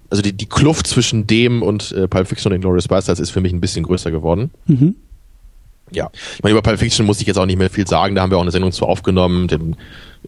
also 0.09 0.21
die, 0.21 0.33
die 0.33 0.47
Kluft 0.47 0.87
zwischen 0.87 1.27
dem 1.27 1.61
und 1.61 1.91
äh, 1.91 2.07
Pulp 2.07 2.27
Fiction 2.27 2.51
und 2.51 2.55
Inglourious 2.55 2.87
Basterds 2.87 3.19
ist 3.19 3.31
für 3.31 3.41
mich 3.41 3.53
ein 3.53 3.61
bisschen 3.61 3.83
größer 3.83 4.11
geworden. 4.11 4.51
Mhm. 4.65 4.95
Ja, 5.91 6.09
ich 6.35 6.43
meine, 6.43 6.51
über 6.51 6.61
Pulp 6.61 6.79
Fiction 6.79 7.05
muss 7.05 7.21
ich 7.21 7.27
jetzt 7.27 7.37
auch 7.37 7.45
nicht 7.45 7.57
mehr 7.57 7.69
viel 7.69 7.87
sagen, 7.87 8.15
da 8.15 8.21
haben 8.21 8.31
wir 8.31 8.37
auch 8.37 8.41
eine 8.41 8.51
Sendung 8.51 8.71
zu 8.71 8.85
aufgenommen. 8.85 9.47
Den, 9.47 9.77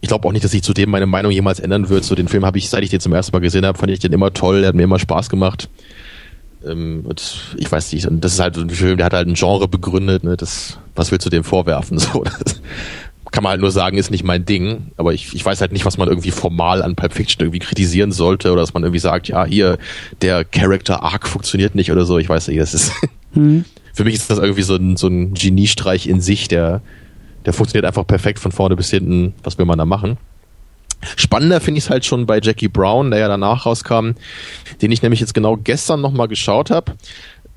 ich 0.00 0.08
glaube 0.08 0.26
auch 0.26 0.32
nicht, 0.32 0.44
dass 0.44 0.52
sich 0.52 0.62
zu 0.62 0.72
dem 0.72 0.90
meine 0.90 1.06
Meinung 1.06 1.32
jemals 1.32 1.60
ändern 1.60 1.88
wird. 1.88 2.04
So 2.04 2.14
den 2.14 2.28
Film 2.28 2.46
habe 2.46 2.56
ich, 2.58 2.70
seit 2.70 2.82
ich 2.82 2.90
den 2.90 3.00
zum 3.00 3.12
ersten 3.12 3.32
Mal 3.32 3.40
gesehen 3.40 3.66
habe, 3.66 3.78
fand 3.78 3.92
ich 3.92 3.98
den 3.98 4.12
immer 4.12 4.32
toll, 4.32 4.60
der 4.60 4.68
hat 4.68 4.74
mir 4.74 4.84
immer 4.84 4.98
Spaß 4.98 5.28
gemacht. 5.28 5.68
Ähm, 6.66 7.04
und 7.06 7.54
ich 7.56 7.70
weiß 7.70 7.92
nicht, 7.92 8.06
und 8.06 8.24
das 8.24 8.34
ist 8.34 8.40
halt 8.40 8.56
ein 8.56 8.70
Film, 8.70 8.96
der 8.96 9.06
hat 9.06 9.12
halt 9.12 9.28
ein 9.28 9.34
Genre 9.34 9.68
begründet, 9.68 10.24
ne, 10.24 10.36
das, 10.36 10.78
was 10.94 11.10
willst 11.10 11.26
du 11.26 11.30
dem 11.30 11.44
vorwerfen? 11.44 11.98
So, 12.12 12.24
das, 12.24 12.60
kann 13.30 13.42
man 13.44 13.50
halt 13.50 13.60
nur 13.60 13.70
sagen, 13.70 13.96
ist 13.96 14.10
nicht 14.10 14.24
mein 14.24 14.44
Ding. 14.44 14.92
Aber 14.96 15.12
ich, 15.12 15.34
ich 15.34 15.44
weiß 15.44 15.60
halt 15.60 15.72
nicht, 15.72 15.84
was 15.84 15.98
man 15.98 16.08
irgendwie 16.08 16.30
formal 16.30 16.82
an 16.82 16.96
Pulp 16.96 17.12
Fiction 17.12 17.42
irgendwie 17.42 17.60
kritisieren 17.60 18.12
sollte 18.12 18.50
oder 18.52 18.60
dass 18.60 18.74
man 18.74 18.82
irgendwie 18.82 18.98
sagt, 18.98 19.28
ja, 19.28 19.44
hier, 19.44 19.78
der 20.22 20.44
Character 20.44 21.02
Arc 21.02 21.28
funktioniert 21.28 21.74
nicht 21.74 21.92
oder 21.92 22.04
so. 22.04 22.18
Ich 22.18 22.28
weiß 22.28 22.48
nicht, 22.48 22.60
das 22.60 22.74
ist. 22.74 22.92
Mhm. 23.34 23.64
Für 23.92 24.04
mich 24.04 24.14
ist 24.14 24.30
das 24.30 24.38
irgendwie 24.38 24.62
so 24.62 24.76
ein, 24.76 24.96
so 24.96 25.08
ein 25.08 25.34
Geniestreich 25.34 26.06
in 26.06 26.20
sich, 26.20 26.48
der, 26.48 26.80
der 27.44 27.52
funktioniert 27.52 27.84
einfach 27.84 28.06
perfekt 28.06 28.38
von 28.38 28.52
vorne 28.52 28.76
bis 28.76 28.90
hinten. 28.90 29.34
Was 29.42 29.58
will 29.58 29.66
man 29.66 29.78
da 29.78 29.84
machen? 29.84 30.16
Spannender 31.16 31.60
finde 31.60 31.78
ich 31.78 31.84
es 31.84 31.90
halt 31.90 32.04
schon 32.04 32.26
bei 32.26 32.40
Jackie 32.40 32.68
Brown, 32.68 33.10
der 33.10 33.20
ja 33.20 33.28
danach 33.28 33.66
rauskam, 33.66 34.12
den 34.82 34.92
ich 34.92 35.02
nämlich 35.02 35.20
jetzt 35.20 35.34
genau 35.34 35.56
gestern 35.56 36.00
nochmal 36.00 36.28
geschaut 36.28 36.70
habe 36.70 36.92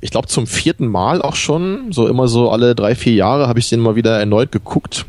ich 0.04 0.12
glaube 0.12 0.28
zum 0.28 0.48
vierten 0.48 0.88
Mal 0.88 1.22
auch 1.22 1.36
schon, 1.36 1.94
so 1.94 2.08
immer 2.08 2.28
so 2.28 2.52
alle 2.52 2.76
drei, 2.76 2.94
vier 2.94 3.14
Jahre 3.14 3.48
habe 3.48 3.60
ich 3.60 3.70
den 3.70 3.80
mal 3.80 3.96
wieder 3.96 4.20
erneut 4.20 4.52
geguckt, 4.52 5.06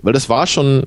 weil 0.00 0.14
das 0.14 0.30
war 0.30 0.46
schon, 0.46 0.84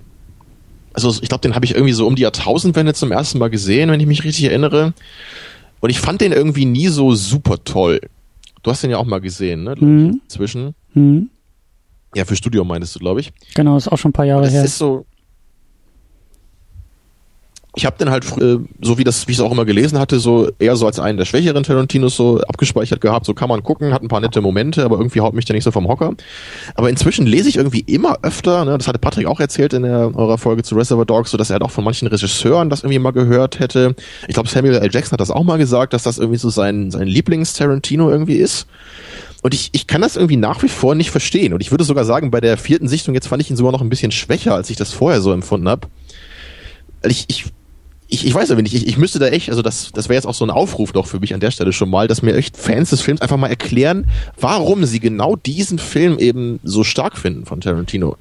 also 0.94 1.14
ich 1.22 1.30
glaube, 1.30 1.44
den 1.44 1.54
habe 1.54 1.64
ich 1.64 1.76
irgendwie 1.76 1.94
so 1.94 2.08
um 2.08 2.16
die 2.16 2.24
Jahrtausendwende 2.24 2.96
zum 2.96 3.12
ersten 3.12 3.38
Mal 3.38 3.52
gesehen, 3.52 3.92
wenn 3.92 4.00
ich 4.00 4.08
mich 4.08 4.24
richtig 4.24 4.46
erinnere. 4.46 4.94
Und 5.82 5.92
ich 5.92 6.00
fand 6.00 6.22
den 6.22 6.32
irgendwie 6.32 6.66
nie 6.66 6.88
so 6.88 7.14
super 7.14 7.64
toll. 7.64 8.02
Du 8.64 8.72
hast 8.72 8.82
den 8.82 8.90
ja 8.90 8.98
auch 8.98 9.06
mal 9.06 9.22
gesehen, 9.22 9.64
ne? 9.64 9.76
Mhm. 9.78 10.22
Inzwischen. 10.24 10.74
Mhm. 10.96 11.30
Ja, 12.16 12.26
für 12.26 12.36
Studio 12.36 12.64
meinst 12.64 12.96
du, 12.96 13.00
glaube 13.00 13.20
ich. 13.20 13.34
Genau, 13.54 13.78
ist 13.78 13.88
auch 13.88 13.98
schon 14.00 14.10
ein 14.10 14.14
paar 14.14 14.26
Jahre 14.26 14.46
das 14.46 14.54
her. 14.54 14.64
Das 14.64 14.72
ist 14.72 14.78
so, 14.80 15.06
ich 17.76 17.86
habe 17.86 17.98
den 17.98 18.12
halt 18.12 18.26
äh, 18.38 18.60
so 18.82 18.98
wie 18.98 19.04
das 19.04 19.28
wie 19.28 19.32
ich 19.32 19.40
es 19.40 19.44
auch 19.44 19.52
immer 19.52 19.66
gelesen 19.66 19.98
hatte 19.98 20.20
so 20.20 20.50
eher 20.60 20.76
so 20.76 20.86
als 20.86 21.00
einen 21.00 21.18
der 21.18 21.26
schwächeren 21.26 21.64
Tarantinos 21.64 22.16
so 22.16 22.40
abgespeichert 22.42 23.02
gehabt. 23.02 23.26
So 23.26 23.34
kann 23.34 23.50
man 23.50 23.64
gucken 23.64 23.94
hat 23.94 24.04
ein 24.04 24.08
paar 24.10 24.20
nette 24.20 24.42
Momente 24.42 24.86
aber 24.86 24.98
irgendwie 24.98 25.22
haut 25.22 25.34
mich 25.34 25.46
der 25.46 25.56
nicht 25.56 25.64
so 25.64 25.72
vom 25.72 25.88
Hocker. 25.88 26.14
Aber 26.76 26.90
inzwischen 26.90 27.26
lese 27.26 27.50
ich 27.50 27.58
irgendwie 27.58 27.80
immer 27.80 28.20
öfter 28.22 28.64
ne, 28.66 28.78
das 28.78 28.88
hatte 28.88 29.00
Patrick 29.00 29.26
auch 29.26 29.40
erzählt 29.40 29.74
in 29.74 29.84
der, 29.84 30.16
eurer 30.16 30.38
Folge 30.38 30.64
zu 30.64 30.76
Reservoir 30.76 31.06
Dogs 31.06 31.32
so 31.32 31.38
dass 31.38 31.50
er 31.50 31.60
doch 31.60 31.72
von 31.72 31.84
manchen 31.84 32.08
Regisseuren 32.08 32.70
das 32.70 32.84
irgendwie 32.84 33.00
mal 33.00 33.12
gehört 33.12 33.60
hätte. 33.60 33.96
Ich 34.28 34.36
glaube 34.36 34.50
Samuel 34.50 34.76
L. 34.76 34.90
Jackson 34.92 35.14
hat 35.14 35.22
das 35.22 35.32
auch 35.32 35.44
mal 35.44 35.58
gesagt 35.58 35.94
dass 35.94 36.04
das 36.04 36.20
irgendwie 36.20 36.40
so 36.40 36.50
sein 36.50 36.92
sein 36.92 37.08
Lieblings 37.08 37.54
Tarantino 37.54 38.10
irgendwie 38.10 38.36
ist. 38.36 38.68
Und 39.42 39.54
ich, 39.54 39.70
ich 39.74 39.88
kann 39.88 40.02
das 40.02 40.16
irgendwie 40.16 40.38
nach 40.38 40.64
wie 40.64 40.70
vor 40.70 40.96
nicht 40.96 41.12
verstehen. 41.12 41.54
Und 41.54 41.62
ich 41.62 41.70
würde 41.70 41.84
sogar 41.84 42.06
sagen, 42.06 42.32
bei 42.32 42.40
der 42.40 42.58
vierten 42.58 42.88
Sichtung 42.88 43.14
jetzt 43.14 43.28
fand 43.28 43.42
ich 43.42 43.50
ihn 43.50 43.58
sogar 43.58 43.74
noch 43.74 43.82
ein 43.82 43.90
bisschen 43.90 44.12
schwächer, 44.12 44.56
als 44.56 44.70
ich 44.70 44.78
das 44.78 44.94
vorher 44.94 45.20
so 45.20 45.34
empfunden 45.34 45.68
habe. 45.68 45.90
Ich, 47.06 47.26
ich 47.28 47.46
ich, 48.14 48.28
ich 48.28 48.34
weiß 48.34 48.52
aber 48.52 48.62
nicht, 48.62 48.76
ich, 48.76 48.88
ich 48.88 48.98
müsste 48.98 49.18
da 49.18 49.28
echt, 49.28 49.50
also 49.50 49.64
das, 49.64 49.92
das 49.92 50.08
wäre 50.08 50.16
jetzt 50.16 50.28
auch 50.28 50.36
so 50.36 50.46
ein 50.46 50.52
Aufruf 50.52 50.92
doch 50.92 51.08
für 51.08 51.20
mich 51.20 51.34
an 51.34 51.40
der 51.40 51.50
Stelle 51.50 51.74
schon 51.74 51.90
mal, 51.90 52.08
dass 52.08 52.22
mir 52.22 52.36
echt 52.36 52.58
Fans 52.58 52.92
des 52.92 53.02
Films 53.02 53.22
einfach 53.22 53.38
mal 53.38 53.48
erklären, 53.48 54.06
warum 54.40 54.86
sie 54.86 55.00
genau 55.00 55.36
diesen 55.36 55.80
Film 55.80 56.20
eben 56.20 56.60
so 56.64 56.84
stark 56.84 57.18
finden 57.18 57.48
von 57.48 57.60
Tarantino. 57.60 58.18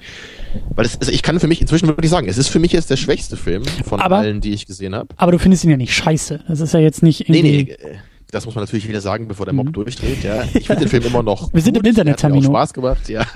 Weil 0.75 0.87
es, 0.87 0.99
also 0.99 1.13
ich 1.13 1.23
kann 1.23 1.39
für 1.41 1.47
mich 1.47 1.61
inzwischen 1.61 1.89
wirklich 1.89 2.11
sagen, 2.11 2.27
es 2.27 2.39
ist 2.39 2.49
für 2.49 2.59
mich 2.59 2.73
jetzt 2.73 2.89
der 2.89 2.97
schwächste 2.97 3.37
Film 3.37 3.65
von 3.85 4.01
aber, 4.01 4.17
allen, 4.17 4.41
die 4.41 4.53
ich 4.53 4.65
gesehen 4.65 4.95
habe. 4.95 5.09
Aber 5.19 5.33
du 5.33 5.39
findest 5.39 5.65
ihn 5.65 5.71
ja 5.71 5.77
nicht 5.77 5.95
scheiße. 5.95 6.41
Das 6.49 6.61
ist 6.61 6.73
ja 6.73 6.81
jetzt 6.81 7.03
nicht 7.03 7.29
irgendwie... 7.29 7.43
Nee, 7.43 7.63
nee, 7.65 7.91
äh, 7.91 7.97
das 8.31 8.47
muss 8.47 8.55
man 8.55 8.65
natürlich 8.65 8.89
wieder 8.89 9.03
sagen, 9.03 9.29
bevor 9.29 9.45
der 9.45 9.53
Mob 9.53 9.67
mhm. 9.67 9.73
durchdreht. 9.73 10.25
Ja, 10.25 10.45
ich 10.55 10.67
finde 10.67 10.85
den 10.85 10.89
Film 10.89 11.03
immer 11.05 11.23
noch. 11.23 11.53
Wir 11.53 11.61
sind 11.61 11.75
gut. 11.75 11.85
im 11.85 11.91
Internet, 11.91 12.25
Hat 12.25 12.33
mir 12.33 12.39
auch 12.39 12.45
Spaß 12.45 12.73
gemacht, 12.73 13.11
ja. 13.11 13.27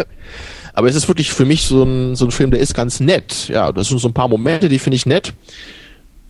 Aber 0.72 0.88
es 0.88 0.96
ist 0.96 1.06
wirklich 1.06 1.30
für 1.32 1.44
mich 1.44 1.64
so 1.64 1.82
ein, 1.82 2.16
so 2.16 2.24
ein 2.24 2.30
Film, 2.30 2.50
der 2.50 2.60
ist 2.60 2.72
ganz 2.72 2.98
nett. 2.98 3.48
Ja, 3.48 3.72
das 3.72 3.88
sind 3.88 3.98
so 3.98 4.08
ein 4.08 4.14
paar 4.14 4.28
Momente, 4.28 4.70
die 4.70 4.78
finde 4.78 4.96
ich 4.96 5.04
nett 5.04 5.34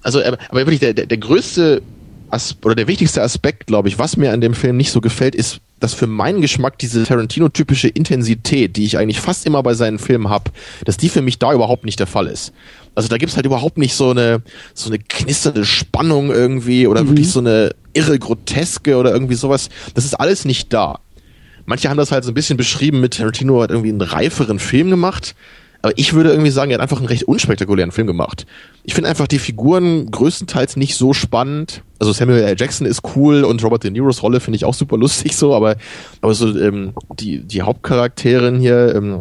also 0.06 0.22
aber 0.22 0.38
wirklich 0.52 0.78
der, 0.78 0.94
der, 0.94 1.06
der 1.06 1.18
größte 1.18 1.82
As 2.30 2.56
oder 2.64 2.76
der 2.76 2.86
wichtigste 2.86 3.22
Aspekt, 3.22 3.66
glaube 3.66 3.88
ich, 3.88 3.98
was 3.98 4.16
mir 4.16 4.32
an 4.32 4.40
dem 4.40 4.54
Film 4.54 4.76
nicht 4.76 4.92
so 4.92 5.00
gefällt, 5.00 5.34
ist 5.34 5.60
dass 5.80 5.92
für 5.94 6.06
meinen 6.06 6.40
Geschmack 6.40 6.78
diese 6.78 7.04
Tarantino-typische 7.04 7.88
Intensität, 7.88 8.76
die 8.76 8.84
ich 8.84 8.96
eigentlich 8.96 9.20
fast 9.20 9.44
immer 9.44 9.62
bei 9.62 9.74
seinen 9.74 9.98
Filmen 9.98 10.30
habe, 10.30 10.50
dass 10.84 10.96
die 10.96 11.10
für 11.10 11.20
mich 11.20 11.38
da 11.38 11.52
überhaupt 11.52 11.84
nicht 11.84 12.00
der 12.00 12.06
Fall 12.06 12.28
ist. 12.28 12.52
Also 12.94 13.08
da 13.08 13.18
gibt's 13.18 13.36
halt 13.36 13.44
überhaupt 13.44 13.76
nicht 13.76 13.94
so 13.94 14.10
eine 14.10 14.42
so 14.74 14.88
eine 14.88 14.98
knisternde 15.00 15.64
Spannung 15.66 16.30
irgendwie 16.30 16.86
oder 16.86 17.02
mhm. 17.02 17.08
wirklich 17.08 17.30
so 17.30 17.40
eine 17.40 17.74
irre 17.92 18.18
Groteske 18.18 18.96
oder 18.96 19.12
irgendwie 19.12 19.34
sowas. 19.34 19.68
Das 19.94 20.04
ist 20.04 20.14
alles 20.14 20.44
nicht 20.44 20.72
da. 20.72 21.00
Manche 21.66 21.90
haben 21.90 21.98
das 21.98 22.12
halt 22.12 22.24
so 22.24 22.30
ein 22.30 22.34
bisschen 22.34 22.56
beschrieben 22.56 23.00
mit 23.00 23.18
Tarantino 23.18 23.60
hat 23.60 23.70
irgendwie 23.70 23.90
einen 23.90 24.00
reiferen 24.00 24.60
Film 24.60 24.88
gemacht. 24.88 25.34
Aber 25.86 25.96
ich 25.96 26.14
würde 26.14 26.30
irgendwie 26.30 26.50
sagen, 26.50 26.72
er 26.72 26.78
hat 26.78 26.80
einfach 26.80 26.96
einen 26.96 27.06
recht 27.06 27.22
unspektakulären 27.28 27.92
Film 27.92 28.08
gemacht. 28.08 28.44
Ich 28.82 28.94
finde 28.94 29.08
einfach 29.08 29.28
die 29.28 29.38
Figuren 29.38 30.10
größtenteils 30.10 30.74
nicht 30.74 30.96
so 30.96 31.12
spannend. 31.12 31.82
Also 32.00 32.12
Samuel 32.12 32.42
L. 32.42 32.56
Jackson 32.58 32.88
ist 32.88 33.02
cool 33.14 33.44
und 33.44 33.62
Robert 33.62 33.84
De 33.84 33.92
Niro's 33.92 34.20
Rolle 34.20 34.40
finde 34.40 34.56
ich 34.56 34.64
auch 34.64 34.74
super 34.74 34.98
lustig 34.98 35.36
so, 35.36 35.54
aber, 35.54 35.76
aber 36.22 36.34
so 36.34 36.58
ähm, 36.58 36.92
die, 37.20 37.38
die 37.38 37.62
Hauptcharakterin 37.62 38.58
hier, 38.58 38.96
ähm, 38.96 39.20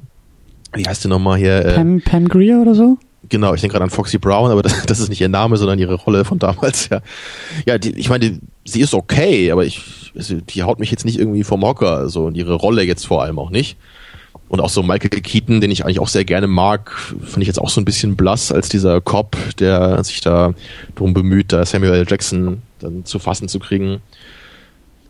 wie 0.73 0.87
heißt 0.87 1.03
die 1.03 1.07
nochmal 1.07 1.37
hier? 1.37 1.63
Äh, 1.63 1.75
Pam, 1.75 2.01
Pam 2.03 2.27
Greer 2.27 2.57
oder 2.57 2.73
so? 2.73 2.97
Genau, 3.29 3.53
ich 3.53 3.61
denke 3.61 3.73
gerade 3.73 3.83
an 3.83 3.91
Foxy 3.91 4.17
Brown, 4.17 4.49
aber 4.49 4.61
das, 4.63 4.87
das 4.87 4.99
ist 4.99 5.09
nicht 5.09 5.21
ihr 5.21 5.29
Name, 5.29 5.57
sondern 5.57 5.77
ihre 5.77 5.93
Rolle 5.93 6.25
von 6.25 6.39
damals, 6.39 6.89
ja. 6.89 7.01
Ja, 7.67 7.77
die, 7.77 7.91
ich 7.91 8.09
meine, 8.09 8.39
sie 8.63 8.81
ist 8.81 8.95
okay, 8.95 9.51
aber 9.51 9.65
ich, 9.65 9.83
die 10.15 10.63
haut 10.63 10.79
mich 10.79 10.89
jetzt 10.89 11.05
nicht 11.05 11.19
irgendwie 11.19 11.43
vom 11.43 11.61
Hocker, 11.61 12.09
so, 12.09 12.25
und 12.25 12.35
ihre 12.35 12.55
Rolle 12.55 12.81
jetzt 12.81 13.05
vor 13.05 13.21
allem 13.21 13.37
auch 13.37 13.51
nicht. 13.51 13.77
Und 14.47 14.59
auch 14.59 14.69
so 14.69 14.83
Michael 14.83 15.09
Keaton, 15.09 15.59
den 15.59 15.71
ich 15.71 15.83
eigentlich 15.83 15.99
auch 15.99 16.07
sehr 16.07 16.23
gerne 16.23 16.47
mag, 16.47 16.91
finde 16.91 17.41
ich 17.41 17.47
jetzt 17.47 17.59
auch 17.59 17.69
so 17.69 17.81
ein 17.81 17.85
bisschen 17.85 18.15
blass 18.15 18.51
als 18.51 18.69
dieser 18.69 19.01
Cop, 19.01 19.35
der 19.59 20.03
sich 20.03 20.21
da 20.21 20.53
darum 20.93 21.13
bemüht, 21.13 21.51
da 21.51 21.65
Samuel 21.65 21.93
L. 21.93 22.05
Jackson 22.07 22.61
dann 22.79 23.05
zu 23.05 23.17
fassen 23.17 23.47
zu 23.47 23.59
kriegen 23.59 24.01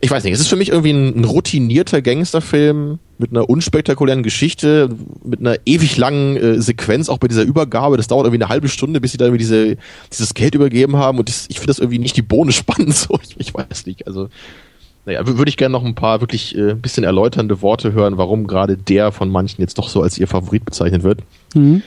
ich 0.06 0.12
weiß 0.12 0.24
nicht, 0.24 0.34
es 0.34 0.40
ist 0.40 0.50
für 0.50 0.56
mich 0.56 0.70
irgendwie 0.70 0.92
ein, 0.92 1.20
ein 1.20 1.24
routinierter 1.24 2.02
Gangsterfilm 2.02 3.00
mit 3.18 3.32
einer 3.32 3.50
unspektakulären 3.50 4.22
Geschichte, 4.22 4.90
mit 5.24 5.40
einer 5.40 5.58
ewig 5.66 5.98
langen 5.98 6.36
äh, 6.38 6.62
Sequenz, 6.62 7.10
auch 7.10 7.18
bei 7.18 7.28
dieser 7.28 7.44
Übergabe. 7.44 7.98
Das 7.98 8.08
dauert 8.08 8.26
irgendwie 8.26 8.44
eine 8.44 8.50
halbe 8.50 8.68
Stunde, 8.68 9.02
bis 9.02 9.14
sie 9.14 9.18
da 9.18 9.30
diese, 9.30 9.78
dieses 10.12 10.34
Geld 10.34 10.54
übergeben 10.54 10.98
haben. 10.98 11.18
Und 11.18 11.30
das, 11.30 11.46
ich 11.50 11.58
finde 11.58 11.68
das 11.68 11.80
irgendwie 11.80 12.00
nicht 12.00 12.18
die 12.18 12.22
Bohne 12.22 12.52
spannend. 12.52 12.96
So, 13.06 13.20
ich, 13.22 13.36
ich 13.40 13.54
weiß 13.54 13.88
nicht. 13.88 14.06
Also, 14.08 14.30
naja, 15.06 15.26
würde 15.26 15.50
ich 15.50 15.58
gerne 15.58 15.74
noch 15.74 15.86
ein 15.86 15.96
paar 15.96 16.22
wirklich 16.22 16.58
äh, 16.58 16.74
bisschen 16.74 17.04
erläuternde 17.04 17.62
Worte 17.62 17.94
hören, 17.94 18.18
warum 18.18 18.48
gerade 18.48 18.78
der 18.78 19.12
von 19.12 19.30
manchen 19.30 19.62
jetzt 19.62 19.78
doch 19.78 19.90
so 19.90 20.02
als 20.02 20.18
ihr 20.18 20.28
Favorit 20.28 20.66
bezeichnet 20.66 21.04
wird. 21.04 21.20
Mhm. 21.54 21.84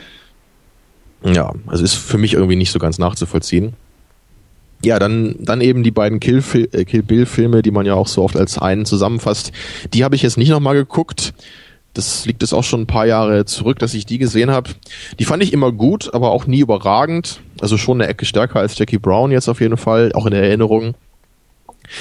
Ja, 1.24 1.52
also 1.66 1.82
ist 1.82 1.94
für 1.94 2.18
mich 2.18 2.34
irgendwie 2.34 2.56
nicht 2.56 2.70
so 2.70 2.78
ganz 2.78 2.98
nachzuvollziehen 2.98 3.74
ja, 4.84 4.98
dann, 4.98 5.36
dann 5.40 5.60
eben 5.60 5.82
die 5.82 5.90
beiden 5.90 6.20
Kill, 6.20 6.42
äh, 6.54 6.84
Kill 6.84 7.02
Bill 7.02 7.26
Filme, 7.26 7.62
die 7.62 7.70
man 7.70 7.86
ja 7.86 7.94
auch 7.94 8.06
so 8.06 8.22
oft 8.22 8.36
als 8.36 8.58
einen 8.58 8.84
zusammenfasst. 8.84 9.52
Die 9.92 10.04
habe 10.04 10.14
ich 10.14 10.22
jetzt 10.22 10.38
nicht 10.38 10.50
nochmal 10.50 10.74
geguckt. 10.74 11.34
Das 11.94 12.26
liegt 12.26 12.42
jetzt 12.42 12.52
auch 12.52 12.62
schon 12.62 12.82
ein 12.82 12.86
paar 12.86 13.06
Jahre 13.06 13.44
zurück, 13.44 13.80
dass 13.80 13.94
ich 13.94 14.06
die 14.06 14.18
gesehen 14.18 14.50
habe. 14.50 14.70
Die 15.18 15.24
fand 15.24 15.42
ich 15.42 15.52
immer 15.52 15.72
gut, 15.72 16.14
aber 16.14 16.30
auch 16.30 16.46
nie 16.46 16.60
überragend. 16.60 17.40
Also 17.60 17.76
schon 17.76 18.00
eine 18.00 18.08
Ecke 18.08 18.24
stärker 18.24 18.60
als 18.60 18.78
Jackie 18.78 18.98
Brown 18.98 19.32
jetzt 19.32 19.48
auf 19.48 19.60
jeden 19.60 19.76
Fall, 19.76 20.12
auch 20.12 20.26
in 20.26 20.32
der 20.32 20.44
Erinnerung. 20.44 20.94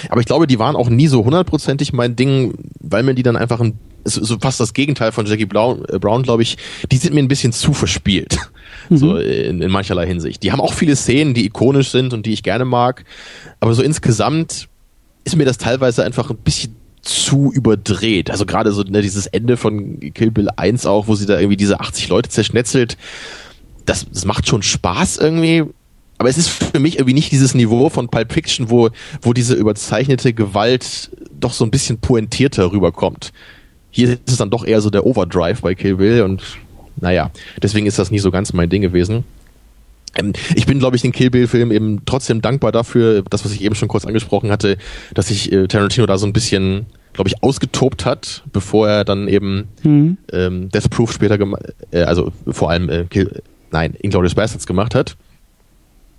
Aber 0.09 0.19
ich 0.19 0.25
glaube, 0.25 0.47
die 0.47 0.59
waren 0.59 0.75
auch 0.75 0.89
nie 0.89 1.07
so 1.07 1.23
hundertprozentig 1.23 1.93
mein 1.93 2.15
Ding, 2.15 2.53
weil 2.79 3.03
mir 3.03 3.15
die 3.15 3.23
dann 3.23 3.35
einfach 3.35 3.59
ein, 3.59 3.79
so 4.03 4.37
fast 4.39 4.59
das 4.59 4.73
Gegenteil 4.73 5.11
von 5.11 5.25
Jackie 5.25 5.45
Brown, 5.45 5.83
äh, 5.89 5.99
Brown 5.99 6.23
glaube 6.23 6.43
ich, 6.43 6.57
die 6.91 6.97
sind 6.97 7.13
mir 7.13 7.21
ein 7.21 7.27
bisschen 7.27 7.53
zu 7.53 7.73
verspielt. 7.73 8.37
Mhm. 8.89 8.97
So 8.97 9.17
in, 9.17 9.61
in 9.61 9.71
mancherlei 9.71 10.05
Hinsicht. 10.05 10.43
Die 10.43 10.51
haben 10.51 10.61
auch 10.61 10.73
viele 10.73 10.95
Szenen, 10.95 11.33
die 11.33 11.45
ikonisch 11.45 11.89
sind 11.89 12.13
und 12.13 12.25
die 12.25 12.33
ich 12.33 12.43
gerne 12.43 12.63
mag. 12.63 13.05
Aber 13.59 13.73
so 13.73 13.81
insgesamt 13.81 14.67
ist 15.23 15.35
mir 15.35 15.45
das 15.45 15.57
teilweise 15.57 16.03
einfach 16.03 16.29
ein 16.29 16.37
bisschen 16.37 16.75
zu 17.01 17.51
überdreht. 17.53 18.29
Also 18.29 18.45
gerade 18.45 18.71
so 18.71 18.83
ne, 18.83 19.01
dieses 19.01 19.27
Ende 19.27 19.57
von 19.57 19.99
Kill 20.13 20.31
Bill 20.31 20.49
1 20.55 20.85
auch, 20.85 21.07
wo 21.07 21.15
sie 21.15 21.25
da 21.25 21.39
irgendwie 21.39 21.57
diese 21.57 21.79
80 21.79 22.09
Leute 22.09 22.29
zerschnetzelt. 22.29 22.97
Das, 23.85 24.05
das 24.09 24.25
macht 24.25 24.47
schon 24.47 24.61
Spaß 24.61 25.17
irgendwie. 25.17 25.63
Aber 26.17 26.29
es 26.29 26.37
ist 26.37 26.49
für 26.49 26.79
mich 26.79 26.95
irgendwie 26.95 27.13
nicht 27.13 27.31
dieses 27.31 27.53
Niveau 27.53 27.89
von 27.89 28.09
Pulp 28.09 28.33
Fiction, 28.33 28.69
wo, 28.69 28.89
wo 29.21 29.33
diese 29.33 29.53
überzeichnete 29.53 30.33
Gewalt 30.33 31.11
doch 31.39 31.53
so 31.53 31.63
ein 31.63 31.71
bisschen 31.71 31.99
pointierter 31.99 32.71
rüberkommt. 32.71 33.31
Hier 33.91 34.09
ist 34.09 34.21
es 34.25 34.37
dann 34.37 34.49
doch 34.49 34.65
eher 34.65 34.81
so 34.81 34.89
der 34.89 35.05
Overdrive 35.05 35.61
bei 35.61 35.75
Kill 35.75 35.95
Bill 35.95 36.23
und 36.23 36.43
naja, 36.99 37.31
deswegen 37.61 37.85
ist 37.85 37.99
das 37.99 38.11
nie 38.11 38.19
so 38.19 38.31
ganz 38.31 38.53
mein 38.53 38.69
Ding 38.69 38.81
gewesen. 38.81 39.23
Ähm, 40.15 40.33
ich 40.55 40.65
bin, 40.65 40.79
glaube 40.79 40.95
ich, 40.95 41.01
den 41.01 41.11
Kill 41.11 41.29
Bill-Film 41.29 41.71
eben 41.71 42.01
trotzdem 42.05 42.41
dankbar 42.41 42.71
dafür, 42.71 43.23
das, 43.29 43.45
was 43.45 43.51
ich 43.51 43.61
eben 43.61 43.75
schon 43.75 43.87
kurz 43.87 44.05
angesprochen 44.05 44.51
hatte, 44.51 44.77
dass 45.13 45.27
sich 45.27 45.51
äh, 45.51 45.67
Tarantino 45.67 46.05
da 46.07 46.17
so 46.17 46.25
ein 46.25 46.33
bisschen, 46.33 46.87
glaube 47.13 47.29
ich, 47.29 47.43
ausgetobt 47.43 48.05
hat, 48.05 48.43
bevor 48.51 48.89
er 48.89 49.05
dann 49.05 49.27
eben 49.27 49.67
mhm. 49.83 50.17
ähm, 50.31 50.69
Death 50.69 50.89
Proof 50.89 51.13
später, 51.13 51.37
äh, 51.91 52.01
also 52.01 52.31
vor 52.47 52.71
allem 52.71 52.89
äh, 52.89 53.05
Kill, 53.05 53.41
nein, 53.71 53.95
Inglourious 53.99 54.35
Bastards 54.35 54.65
gemacht 54.65 54.95
hat. 54.95 55.17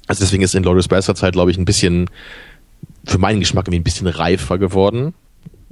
Also 0.09 0.25
deswegen 0.25 0.43
ist 0.43 0.55
Inglourious 0.55 0.89
Bastards 0.89 1.23
halt, 1.23 1.35
glaube 1.35 1.51
ich, 1.51 1.59
ein 1.59 1.65
bisschen, 1.65 2.11
für 3.05 3.19
meinen 3.19 3.41
Geschmack 3.41 3.67
irgendwie 3.67 3.81
ein 3.81 3.85
bisschen 3.85 4.07
reifer 4.07 4.59
geworden. 4.59 5.15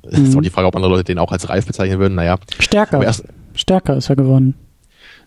Mhm. 0.05 0.25
Ist 0.25 0.37
auch 0.37 0.43
die 0.43 0.51
Frage, 0.51 0.69
ob 0.69 0.77
andere 0.77 0.93
Leute 0.93 1.05
den 1.05 1.19
auch 1.19 1.33
als 1.33 1.49
reif 1.49 1.67
bezeichnen 1.67 1.99
würden. 1.99 2.15
Naja. 2.15 2.37
Stärker. 2.59 3.03
Erst, 3.03 3.25
Stärker 3.55 3.97
ist 3.97 4.09
er 4.09 4.17
geworden 4.17 4.55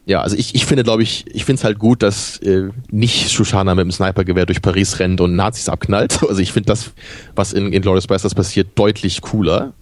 ja, 0.10 0.22
also 0.22 0.36
ich, 0.36 0.56
ich 0.56 0.66
finde, 0.66 0.84
glaube 0.84 1.04
ich, 1.04 1.26
ich 1.32 1.46
finde 1.46 1.60
es 1.60 1.64
halt 1.64 1.78
gut, 1.78 2.02
dass 2.02 2.38
äh, 2.38 2.70
nicht 2.90 3.32
Shoshana 3.32 3.76
mit 3.76 3.84
dem 3.84 3.92
Snipergewehr 3.92 4.48
durch 4.48 4.60
Paris 4.60 4.98
rennt 4.98 5.22
und 5.22 5.36
Nazis 5.36 5.70
abknallt. 5.70 6.20
Also 6.30 6.42
ich 6.42 6.52
finde 6.52 6.66
das, 6.68 6.94
was 7.36 7.54
in, 7.54 7.72
in 7.74 7.84
Glorious 7.84 8.08
Bastards 8.08 8.34
passiert, 8.34 8.70
deutlich 8.74 9.22
cooler. 9.22 9.74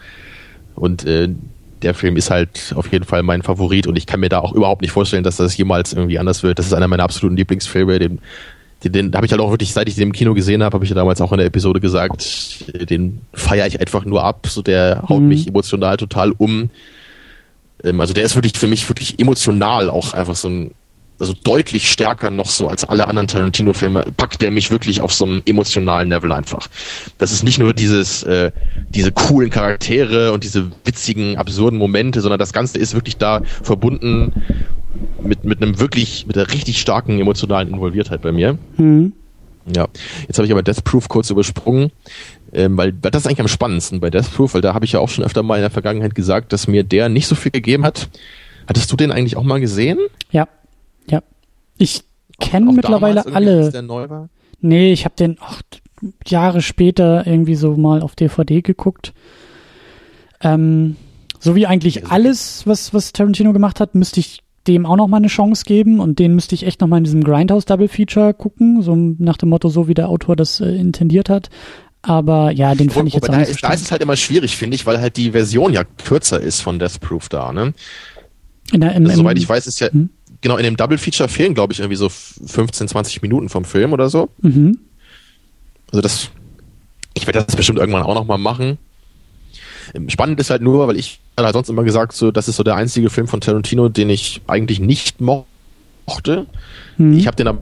Und 0.75 1.05
äh, 1.05 1.29
der 1.81 1.93
Film 1.93 2.17
ist 2.17 2.29
halt 2.29 2.73
auf 2.75 2.91
jeden 2.91 3.05
Fall 3.05 3.23
mein 3.23 3.41
Favorit 3.41 3.87
und 3.87 3.97
ich 3.97 4.05
kann 4.05 4.19
mir 4.19 4.27
da 4.27 4.39
auch 4.39 4.51
überhaupt 4.51 4.81
nicht 4.81 4.91
vorstellen, 4.91 5.23
dass 5.23 5.37
das 5.37 5.55
jemals 5.55 5.93
irgendwie 5.93 6.19
anders 6.19 6.43
wird. 6.43 6.59
Das 6.59 6.65
ist 6.65 6.73
einer 6.73 6.89
meiner 6.89 7.03
absoluten 7.03 7.37
Lieblingsfilme. 7.37 7.97
Den, 7.97 8.19
den, 8.83 9.13
habe 9.13 9.25
ich 9.25 9.31
halt 9.31 9.41
auch 9.41 9.49
wirklich, 9.49 9.73
seit 9.73 9.89
ich 9.89 9.95
den 9.95 10.03
im 10.03 10.11
Kino 10.11 10.33
gesehen 10.33 10.63
habe, 10.63 10.75
habe 10.75 10.85
ich 10.85 10.89
ja 10.89 10.95
damals 10.95 11.19
auch 11.21 11.31
in 11.31 11.39
der 11.39 11.47
Episode 11.47 11.79
gesagt, 11.79 12.63
den 12.89 13.21
feiere 13.33 13.67
ich 13.67 13.79
einfach 13.79 14.05
nur 14.05 14.23
ab. 14.23 14.47
So 14.47 14.61
der 14.61 15.03
haut 15.09 15.21
mhm. 15.21 15.29
mich 15.29 15.47
emotional 15.47 15.97
total 15.97 16.31
um. 16.31 16.69
Ähm, 17.83 17.99
also 17.99 18.13
der 18.13 18.23
ist 18.23 18.35
wirklich 18.35 18.53
für 18.57 18.67
mich 18.67 18.87
wirklich 18.87 19.19
emotional 19.19 19.89
auch 19.89 20.13
einfach 20.13 20.35
so 20.35 20.49
ein, 20.49 20.71
also 21.19 21.33
deutlich 21.43 21.91
stärker 21.91 22.29
noch 22.29 22.47
so 22.47 22.67
als 22.67 22.83
alle 22.83 23.07
anderen 23.07 23.27
Tarantino-Filme, 23.27 24.05
packt 24.15 24.41
der 24.41 24.51
mich 24.51 24.71
wirklich 24.71 25.01
auf 25.01 25.13
so 25.13 25.25
einem 25.25 25.41
emotionalen 25.45 26.09
Level 26.09 26.31
einfach. 26.31 26.67
Das 27.17 27.31
ist 27.31 27.43
nicht 27.43 27.59
nur 27.59 27.73
dieses, 27.73 28.23
äh, 28.23 28.51
diese 28.89 29.11
coolen 29.11 29.49
Charaktere 29.49 30.31
und 30.31 30.43
diese 30.43 30.71
witzigen, 30.85 31.37
absurden 31.37 31.79
Momente, 31.79 32.21
sondern 32.21 32.39
das 32.39 32.53
Ganze 32.53 32.77
ist 32.77 32.93
wirklich 32.93 33.17
da 33.17 33.41
verbunden 33.63 34.33
mit, 35.21 35.43
mit 35.43 35.61
einem 35.61 35.79
wirklich, 35.79 36.27
mit 36.27 36.37
einer 36.37 36.51
richtig 36.51 36.79
starken 36.79 37.19
emotionalen 37.19 37.69
Involviertheit 37.69 38.21
bei 38.21 38.31
mir. 38.31 38.57
Mhm. 38.77 39.13
Ja, 39.75 39.87
jetzt 40.27 40.37
habe 40.37 40.45
ich 40.45 40.51
aber 40.51 40.63
Death 40.63 40.83
Proof 40.83 41.09
kurz 41.09 41.29
übersprungen. 41.29 41.91
Ähm, 42.53 42.77
weil 42.77 42.93
das 42.93 43.21
ist 43.21 43.27
eigentlich 43.27 43.41
am 43.41 43.49
spannendsten 43.49 43.99
bei 43.99 44.09
Death 44.09 44.33
Proof, 44.33 44.53
weil 44.53 44.61
da 44.61 44.73
habe 44.73 44.85
ich 44.85 44.93
ja 44.93 45.01
auch 45.01 45.09
schon 45.09 45.25
öfter 45.25 45.43
mal 45.43 45.55
in 45.55 45.61
der 45.61 45.69
Vergangenheit 45.69 46.15
gesagt, 46.15 46.53
dass 46.53 46.67
mir 46.67 46.83
der 46.83 47.09
nicht 47.09 47.27
so 47.27 47.35
viel 47.35 47.51
gegeben 47.51 47.83
hat. 47.83 48.07
Hattest 48.67 48.91
du 48.91 48.95
den 48.95 49.11
eigentlich 49.11 49.35
auch 49.35 49.43
mal 49.43 49.59
gesehen? 49.59 49.97
Ja, 50.31 50.47
ja. 51.09 51.23
Ich 51.77 52.03
kenne 52.39 52.71
mittlerweile 52.71 53.25
alle. 53.25 53.71
Der 53.71 53.81
neu 53.81 54.09
war? 54.09 54.29
Nee, 54.61 54.91
ich 54.91 55.05
habe 55.05 55.15
den 55.15 55.37
ach, 55.39 55.61
Jahre 56.25 56.61
später 56.61 57.25
irgendwie 57.25 57.55
so 57.55 57.75
mal 57.75 58.01
auf 58.01 58.15
DVD 58.15 58.61
geguckt. 58.61 59.13
Ähm, 60.41 60.95
so 61.39 61.55
wie 61.55 61.67
eigentlich 61.67 62.07
alles, 62.07 62.65
was, 62.65 62.93
was 62.93 63.13
Tarantino 63.13 63.53
gemacht 63.53 63.79
hat, 63.79 63.95
müsste 63.95 64.19
ich 64.19 64.43
dem 64.67 64.85
auch 64.85 64.97
noch 64.97 65.07
mal 65.07 65.17
eine 65.17 65.27
Chance 65.27 65.63
geben 65.65 65.99
und 65.99 66.19
den 66.19 66.35
müsste 66.35 66.53
ich 66.55 66.65
echt 66.65 66.81
noch 66.81 66.87
mal 66.87 66.97
in 66.97 67.05
diesem 67.05 67.23
Grindhouse 67.23 67.65
Double 67.65 67.87
Feature 67.87 68.33
gucken, 68.33 68.81
so 68.81 68.95
nach 68.95 69.37
dem 69.37 69.49
Motto, 69.49 69.69
so 69.69 69.87
wie 69.87 69.93
der 69.93 70.09
Autor 70.09 70.35
das 70.35 70.59
äh, 70.59 70.65
intendiert 70.65 71.29
hat. 71.29 71.49
Aber 72.01 72.51
ja, 72.51 72.75
den 72.75 72.89
fand 72.89 73.07
ich 73.07 73.15
jetzt 73.15 73.29
auch 73.29 73.33
da, 73.33 73.41
ist, 73.41 73.63
da 73.63 73.73
ist 73.73 73.81
es 73.81 73.91
halt 73.91 74.01
immer 74.01 74.15
schwierig, 74.15 74.55
finde 74.55 74.75
ich, 74.75 74.85
weil 74.85 74.99
halt 74.99 75.17
die 75.17 75.31
Version 75.31 75.73
ja 75.73 75.83
kürzer 75.83 76.39
ist 76.39 76.61
von 76.61 76.79
Death 76.79 76.99
Proof 76.99 77.29
da, 77.29 77.51
ne? 77.51 77.73
In 78.71 78.81
der, 78.81 78.95
im, 78.95 79.05
also, 79.05 79.17
soweit 79.17 79.37
ich 79.37 79.47
weiß, 79.47 79.67
ist 79.67 79.79
ja, 79.79 79.91
hm? 79.91 80.09
Genau, 80.41 80.57
in 80.57 80.63
dem 80.63 80.77
Double 80.77 80.97
Feature 80.97 81.29
fehlen, 81.29 81.53
glaube 81.53 81.73
ich, 81.73 81.79
irgendwie 81.79 81.95
so 81.95 82.09
15, 82.09 82.87
20 82.87 83.21
Minuten 83.21 83.49
vom 83.49 83.65
Film 83.65 83.93
oder 83.93 84.09
so. 84.09 84.29
Mhm. 84.41 84.79
Also 85.91 86.01
das, 86.01 86.29
ich 87.13 87.25
werde 87.25 87.43
das 87.43 87.55
bestimmt 87.55 87.79
irgendwann 87.79 88.03
auch 88.03 88.15
nochmal 88.15 88.37
machen. 88.37 88.77
Spannend 90.09 90.39
ist 90.39 90.49
halt 90.49 90.61
nur, 90.61 90.87
weil 90.87 90.97
ich 90.97 91.19
halt 91.39 91.53
sonst 91.53 91.69
immer 91.69 91.83
gesagt, 91.83 92.13
so, 92.13 92.31
das 92.31 92.47
ist 92.47 92.57
so 92.57 92.63
der 92.63 92.75
einzige 92.75 93.09
Film 93.09 93.27
von 93.27 93.39
Tarantino, 93.39 93.87
den 93.87 94.09
ich 94.09 94.41
eigentlich 94.47 94.79
nicht 94.79 95.21
mochte. 95.21 96.45
Mhm. 96.97 97.17
Ich 97.17 97.27
habe 97.27 97.37
den 97.37 97.47
aber 97.47 97.61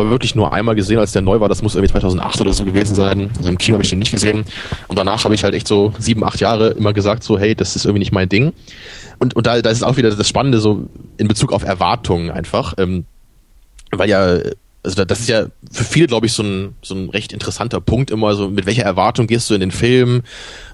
aber 0.00 0.10
wirklich 0.10 0.34
nur 0.34 0.52
einmal 0.52 0.74
gesehen, 0.74 0.98
als 0.98 1.12
der 1.12 1.22
neu 1.22 1.40
war. 1.40 1.48
Das 1.48 1.62
muss 1.62 1.74
irgendwie 1.74 1.92
2008 1.92 2.40
oder 2.40 2.52
so 2.52 2.64
gewesen 2.64 2.94
sein. 2.94 3.30
Also 3.36 3.48
im 3.48 3.58
Kino 3.58 3.74
habe 3.74 3.84
ich 3.84 3.90
den 3.90 3.98
nicht 3.98 4.12
gesehen. 4.12 4.44
Und 4.88 4.98
danach 4.98 5.24
habe 5.24 5.34
ich 5.34 5.44
halt 5.44 5.54
echt 5.54 5.68
so 5.68 5.92
sieben, 5.98 6.24
acht 6.24 6.40
Jahre 6.40 6.70
immer 6.70 6.92
gesagt, 6.92 7.22
so, 7.22 7.38
hey, 7.38 7.54
das 7.54 7.76
ist 7.76 7.84
irgendwie 7.84 8.00
nicht 8.00 8.12
mein 8.12 8.28
Ding. 8.28 8.52
Und, 9.18 9.36
und 9.36 9.46
da, 9.46 9.60
da 9.60 9.70
ist 9.70 9.82
auch 9.82 9.96
wieder 9.96 10.10
das 10.10 10.28
Spannende 10.28 10.60
so 10.60 10.88
in 11.16 11.28
Bezug 11.28 11.52
auf 11.52 11.64
Erwartungen 11.64 12.30
einfach. 12.30 12.74
Ähm, 12.78 13.04
weil 13.90 14.08
ja, 14.08 14.38
also 14.82 15.04
das 15.04 15.20
ist 15.20 15.28
ja 15.28 15.46
für 15.70 15.84
viele, 15.84 16.06
glaube 16.06 16.26
ich, 16.26 16.32
so 16.32 16.42
ein, 16.42 16.74
so 16.82 16.94
ein 16.94 17.10
recht 17.10 17.32
interessanter 17.32 17.80
Punkt 17.80 18.10
immer, 18.10 18.34
so 18.34 18.48
mit 18.48 18.66
welcher 18.66 18.84
Erwartung 18.84 19.26
gehst 19.26 19.50
du 19.50 19.54
in 19.54 19.60
den 19.60 19.70
Film 19.70 20.22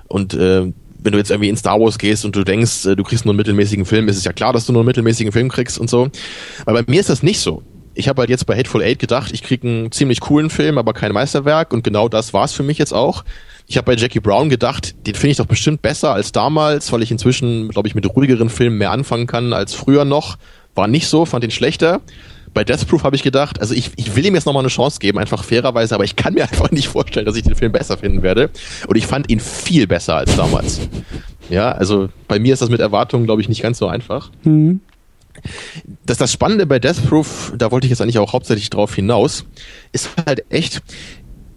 und 0.07 0.35
äh, 0.35 0.73
wenn 1.07 1.13
du 1.13 1.19
jetzt 1.19 1.31
irgendwie 1.31 1.49
in 1.49 1.57
Star 1.57 1.81
Wars 1.81 1.99
gehst 1.99 2.25
und 2.25 2.35
du 2.35 2.45
denkst, 2.45 2.87
äh, 2.87 2.97
du 2.97 3.05
kriegst 3.05 3.25
nur 3.25 3.33
einen 3.33 3.39
mittelmäßigen 3.39 3.85
Film, 3.85 4.09
ist 4.09 4.17
es 4.17 4.25
ja 4.25 4.33
klar, 4.33 4.53
dass 4.53 4.67
du 4.67 4.73
nur 4.73 4.83
einen 4.83 4.87
mittelmäßigen 4.87 5.33
Film 5.33 5.49
kriegst 5.49 5.79
und 5.79 5.89
so. 5.89 6.09
Aber 6.65 6.83
bei 6.83 6.91
mir 6.91 7.01
ist 7.01 7.09
das 7.09 7.23
nicht 7.23 7.41
so. 7.41 7.63
Ich 7.97 8.09
habe 8.09 8.21
halt 8.21 8.31
jetzt 8.31 8.47
bei 8.47 8.57
Hateful 8.57 8.83
Eight 8.83 8.99
gedacht, 8.99 9.33
ich 9.33 9.43
krieg 9.43 9.65
einen 9.65 9.91
ziemlich 9.91 10.21
coolen 10.21 10.51
Film, 10.51 10.79
aber 10.79 10.93
kein 10.93 11.13
Meisterwerk 11.13 11.73
und 11.73 11.83
genau 11.83 12.09
das 12.09 12.33
war's 12.33 12.53
für 12.53 12.63
mich 12.63 12.79
jetzt 12.79 12.93
auch. 12.93 13.25
Ich 13.67 13.77
habe 13.77 13.87
bei 13.87 13.97
Jackie 13.97 14.21
Brown 14.21 14.49
gedacht, 14.49 14.95
den 15.07 15.15
finde 15.15 15.33
ich 15.33 15.37
doch 15.39 15.47
bestimmt 15.47 15.83
besser 15.83 16.13
als 16.13 16.31
damals, 16.31 16.93
weil 16.93 17.03
ich 17.03 17.11
inzwischen, 17.11 17.69
glaube 17.69 17.89
ich, 17.89 17.95
mit 17.95 18.07
ruhigeren 18.15 18.51
Filmen 18.51 18.79
mehr 18.79 18.93
anfangen 18.93 19.27
kann 19.27 19.53
als 19.53 19.75
früher 19.75 20.05
noch. 20.05 20.37
War 20.75 20.87
nicht 20.87 21.09
so, 21.09 21.25
fand 21.25 21.43
ihn 21.43 21.51
schlechter 21.51 22.01
bei 22.57 22.65
Death 22.65 22.89
Proof 22.89 23.05
habe 23.05 23.15
ich 23.15 23.23
gedacht, 23.23 23.61
also 23.61 23.75
ich, 23.75 23.91
ich 23.97 24.17
will 24.17 24.25
ihm 24.25 24.35
jetzt 24.35 24.47
nochmal 24.47 24.63
eine 24.63 24.71
Chance 24.71 24.99
geben, 24.99 25.19
einfach 25.19 25.45
fairerweise, 25.45 25.95
aber 25.95 26.05
ich 26.05 26.17
kann 26.17 26.33
mir 26.33 26.43
einfach 26.51 26.71
nicht 26.71 26.89
vorstellen, 26.89 27.27
dass 27.27 27.37
ich 27.37 27.43
den 27.43 27.55
Film 27.55 27.71
besser 27.71 27.99
finden 27.99 28.23
werde. 28.23 28.49
Und 28.87 28.97
ich 28.97 29.07
fand 29.07 29.31
ihn 29.31 29.41
viel 29.41 29.87
besser 29.87 30.17
als 30.17 30.37
damals. 30.37 30.81
Ja, 31.51 31.73
also 31.73 32.09
bei 32.29 32.39
mir 32.39 32.55
ist 32.55 32.63
das 32.63 32.71
mit 32.71 32.81
Erwartungen, 32.81 33.27
glaube 33.27 33.43
ich, 33.43 33.51
nicht 33.51 33.61
ganz 33.61 33.77
so 33.77 33.89
einfach. 33.89 34.31
Mhm. 34.45 34.81
Das, 36.05 36.19
das 36.19 36.33
Spannende 36.33 36.67
bei 36.67 36.79
Death 36.79 37.09
Proof, 37.09 37.53
da 37.57 37.71
wollte 37.71 37.87
ich 37.87 37.91
jetzt 37.91 38.01
eigentlich 38.01 38.19
auch 38.19 38.33
hauptsächlich 38.33 38.71
drauf 38.71 38.95
hinaus, 38.95 39.45
ist 39.93 40.11
halt 40.27 40.45
echt, 40.51 40.83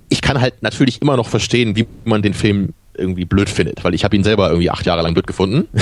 ich 0.10 0.22
kann 0.22 0.42
halt 0.42 0.62
natürlich 0.62 1.02
immer 1.02 1.18
noch 1.18 1.28
verstehen, 1.28 1.76
wie 1.76 1.88
man 2.06 2.22
den 2.22 2.34
Film 2.34 2.74
irgendwie 2.98 3.26
blöd 3.26 3.50
findet, 3.50 3.84
weil 3.84 3.94
ich 3.94 4.04
habe 4.04 4.16
ihn 4.16 4.24
selber 4.24 4.50
irgendwie 4.50 4.70
acht 4.70 4.86
Jahre 4.86 5.02
lang 5.02 5.14
blöd 5.14 5.28
gefunden 5.28 5.68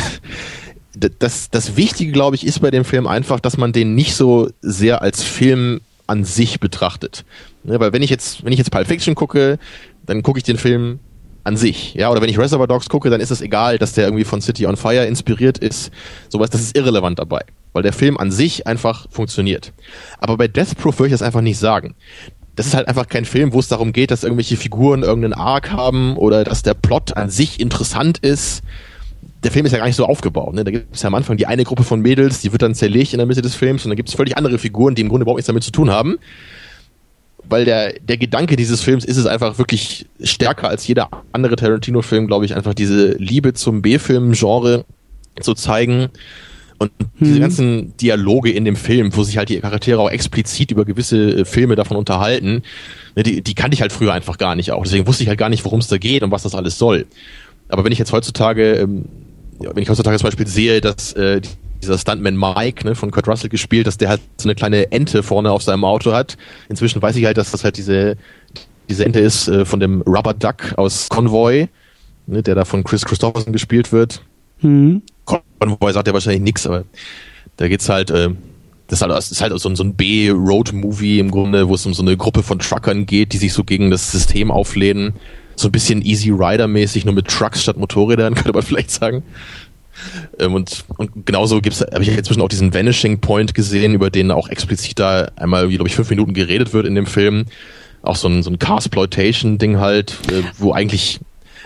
das, 1.19 1.49
das 1.49 1.75
Wichtige, 1.75 2.11
glaube 2.11 2.35
ich, 2.35 2.45
ist 2.45 2.59
bei 2.59 2.71
dem 2.71 2.85
Film 2.85 3.07
einfach, 3.07 3.39
dass 3.39 3.57
man 3.57 3.71
den 3.71 3.95
nicht 3.95 4.15
so 4.15 4.49
sehr 4.61 5.01
als 5.01 5.23
Film 5.23 5.81
an 6.07 6.23
sich 6.23 6.59
betrachtet. 6.59 7.25
Ja, 7.63 7.79
weil 7.79 7.93
wenn 7.93 8.01
ich 8.01 8.09
jetzt, 8.09 8.43
wenn 8.43 8.53
ich 8.53 8.57
jetzt 8.57 8.71
Pulp 8.71 8.87
Fiction 8.87 9.15
gucke, 9.15 9.59
dann 10.05 10.23
gucke 10.23 10.39
ich 10.39 10.43
den 10.43 10.57
Film 10.57 10.99
an 11.47 11.57
sich. 11.57 11.93
Ja, 11.95 12.09
oder 12.11 12.21
wenn 12.21 12.29
ich 12.29 12.37
Reservoir 12.37 12.67
Dogs 12.67 12.89
gucke, 12.89 13.09
dann 13.09 13.21
ist 13.21 13.31
es 13.31 13.41
egal, 13.41 13.77
dass 13.77 13.93
der 13.93 14.05
irgendwie 14.05 14.23
von 14.23 14.41
City 14.41 14.67
on 14.67 14.77
Fire 14.77 15.05
inspiriert 15.05 15.57
ist. 15.57 15.91
Sowas, 16.29 16.49
das 16.49 16.61
ist 16.61 16.77
irrelevant 16.77 17.19
dabei. 17.19 17.41
Weil 17.73 17.83
der 17.83 17.93
Film 17.93 18.17
an 18.17 18.31
sich 18.31 18.67
einfach 18.67 19.07
funktioniert. 19.09 19.73
Aber 20.19 20.37
bei 20.37 20.47
Death 20.47 20.77
Proof 20.77 20.99
würde 20.99 21.07
ich 21.07 21.13
das 21.13 21.21
einfach 21.21 21.41
nicht 21.41 21.57
sagen. 21.57 21.95
Das 22.55 22.67
ist 22.67 22.75
halt 22.75 22.87
einfach 22.87 23.07
kein 23.07 23.25
Film, 23.25 23.53
wo 23.53 23.59
es 23.59 23.67
darum 23.67 23.93
geht, 23.93 24.11
dass 24.11 24.23
irgendwelche 24.23 24.57
Figuren 24.57 25.03
irgendeinen 25.03 25.33
Arc 25.33 25.71
haben 25.71 26.17
oder 26.17 26.43
dass 26.43 26.63
der 26.63 26.73
Plot 26.73 27.15
an 27.15 27.29
sich 27.29 27.59
interessant 27.59 28.17
ist 28.19 28.63
der 29.43 29.51
Film 29.51 29.65
ist 29.65 29.71
ja 29.71 29.77
gar 29.77 29.85
nicht 29.85 29.95
so 29.95 30.05
aufgebaut. 30.05 30.53
Ne? 30.53 30.63
Da 30.63 30.71
gibt 30.71 30.95
es 30.95 31.01
ja 31.03 31.07
am 31.07 31.15
Anfang 31.15 31.37
die 31.37 31.45
eine 31.45 31.63
Gruppe 31.63 31.83
von 31.83 32.01
Mädels, 32.01 32.41
die 32.41 32.51
wird 32.51 32.61
dann 32.61 32.75
zerlegt 32.75 33.13
in 33.13 33.17
der 33.17 33.27
Mitte 33.27 33.41
des 33.41 33.55
Films 33.55 33.85
und 33.85 33.89
dann 33.89 33.95
gibt 33.95 34.09
es 34.09 34.15
völlig 34.15 34.35
andere 34.35 34.57
Figuren, 34.57 34.95
die 34.95 35.01
im 35.01 35.09
Grunde 35.09 35.23
überhaupt 35.23 35.37
nichts 35.37 35.47
damit 35.47 35.63
zu 35.63 35.71
tun 35.71 35.91
haben. 35.91 36.17
Weil 37.49 37.65
der, 37.65 37.93
der 37.99 38.17
Gedanke 38.17 38.55
dieses 38.55 38.81
Films 38.81 39.05
ist 39.05 39.17
es 39.17 39.25
einfach 39.25 39.57
wirklich 39.57 40.05
stärker 40.21 40.69
als 40.69 40.85
jeder 40.87 41.09
andere 41.31 41.55
Tarantino-Film, 41.55 42.27
glaube 42.27 42.45
ich, 42.45 42.55
einfach 42.55 42.73
diese 42.73 43.13
Liebe 43.13 43.53
zum 43.53 43.81
B-Film-Genre 43.81 44.85
zu 45.39 45.53
zeigen. 45.53 46.09
Und 46.79 46.91
diese 47.19 47.35
hm. 47.35 47.41
ganzen 47.41 47.97
Dialoge 47.97 48.51
in 48.51 48.63
dem 48.63 48.75
Film, 48.75 49.15
wo 49.15 49.23
sich 49.23 49.37
halt 49.37 49.49
die 49.49 49.59
Charaktere 49.59 49.99
auch 49.99 50.11
explizit 50.11 50.71
über 50.71 50.85
gewisse 50.85 51.39
äh, 51.39 51.45
Filme 51.45 51.75
davon 51.75 51.97
unterhalten, 51.97 52.61
ne, 53.15 53.23
die, 53.23 53.41
die 53.41 53.55
kannte 53.55 53.73
ich 53.73 53.81
halt 53.81 53.91
früher 53.91 54.13
einfach 54.13 54.37
gar 54.37 54.55
nicht 54.55 54.71
auch. 54.71 54.83
Deswegen 54.83 55.07
wusste 55.07 55.23
ich 55.23 55.29
halt 55.29 55.39
gar 55.39 55.49
nicht, 55.49 55.65
worum 55.65 55.79
es 55.79 55.87
da 55.87 55.97
geht 55.97 56.21
und 56.21 56.29
was 56.29 56.43
das 56.43 56.53
alles 56.53 56.77
soll. 56.77 57.07
Aber 57.69 57.83
wenn 57.83 57.91
ich 57.91 57.97
jetzt 57.97 58.11
heutzutage 58.11 58.73
ähm, 58.73 59.05
ja, 59.59 59.75
wenn 59.75 59.83
ich 59.83 59.89
heutzutage 59.89 60.17
zum 60.17 60.27
Beispiel 60.27 60.47
sehe, 60.47 60.81
dass 60.81 61.13
äh, 61.13 61.41
dieser 61.81 61.97
Stuntman 61.97 62.35
Mike 62.35 62.85
ne, 62.85 62.95
von 62.95 63.11
Kurt 63.11 63.27
Russell 63.27 63.49
gespielt, 63.49 63.87
dass 63.87 63.97
der 63.97 64.09
halt 64.09 64.21
so 64.37 64.47
eine 64.47 64.55
kleine 64.55 64.91
Ente 64.91 65.23
vorne 65.23 65.51
auf 65.51 65.61
seinem 65.61 65.83
Auto 65.83 66.11
hat. 66.11 66.37
Inzwischen 66.69 67.01
weiß 67.01 67.15
ich 67.15 67.25
halt, 67.25 67.37
dass 67.37 67.51
das 67.51 67.63
halt 67.63 67.77
diese 67.77 68.17
diese 68.89 69.05
Ente 69.05 69.19
ist 69.19 69.47
äh, 69.47 69.65
von 69.65 69.79
dem 69.79 70.01
Rubber 70.01 70.33
Duck 70.33 70.77
aus 70.77 71.09
Convoy, 71.09 71.67
ne, 72.25 72.43
der 72.43 72.55
da 72.55 72.65
von 72.65 72.83
Chris 72.83 73.03
Christopherson 73.05 73.53
gespielt 73.53 73.91
wird. 73.91 74.21
Mhm. 74.61 75.01
Convoy 75.25 75.91
sagt 75.91 76.07
ja 76.07 76.13
wahrscheinlich 76.13 76.41
nichts, 76.41 76.65
aber 76.65 76.85
da 77.57 77.67
geht's 77.67 77.89
halt, 77.89 78.11
äh, 78.11 78.29
das 78.87 78.99
ist 78.99 79.01
halt, 79.01 79.11
das 79.11 79.31
ist 79.31 79.41
halt 79.41 79.59
so, 79.59 79.75
so 79.75 79.83
ein 79.83 79.95
B-Road-Movie 79.95 81.19
im 81.19 81.31
Grunde, 81.31 81.67
wo 81.67 81.75
es 81.75 81.85
um 81.85 81.93
so 81.93 82.01
eine 82.01 82.15
Gruppe 82.15 82.43
von 82.43 82.59
Truckern 82.59 83.05
geht, 83.05 83.33
die 83.33 83.37
sich 83.37 83.51
so 83.51 83.63
gegen 83.63 83.91
das 83.91 84.11
System 84.11 84.51
auflehnen 84.51 85.13
so 85.57 85.67
ein 85.67 85.71
bisschen 85.71 86.01
Easy 86.01 86.29
Rider-mäßig, 86.29 87.05
nur 87.05 87.13
mit 87.13 87.27
Trucks 87.27 87.63
statt 87.63 87.77
Motorrädern, 87.77 88.35
könnte 88.35 88.53
man 88.53 88.63
vielleicht 88.63 88.91
sagen. 88.91 89.23
Ähm, 90.39 90.53
und, 90.53 90.85
und 90.97 91.25
genauso 91.25 91.59
gibt's, 91.59 91.81
habe 91.81 92.03
ich 92.03 92.15
inzwischen 92.15 92.41
auch 92.41 92.49
diesen 92.49 92.73
Vanishing 92.73 93.19
Point 93.19 93.53
gesehen, 93.53 93.93
über 93.93 94.09
den 94.09 94.31
auch 94.31 94.49
explizit 94.49 94.99
da 94.99 95.31
einmal, 95.35 95.67
glaube 95.67 95.87
ich, 95.87 95.95
fünf 95.95 96.09
Minuten 96.09 96.33
geredet 96.33 96.73
wird 96.73 96.85
in 96.85 96.95
dem 96.95 97.07
Film. 97.07 97.45
Auch 98.03 98.15
so 98.15 98.27
ein, 98.27 98.43
so 98.43 98.51
ein 98.51 98.59
Carsploitation-Ding 98.59 99.79
halt, 99.79 100.11
äh, 100.31 100.43
wo 100.57 100.71
eigentlich 100.71 101.19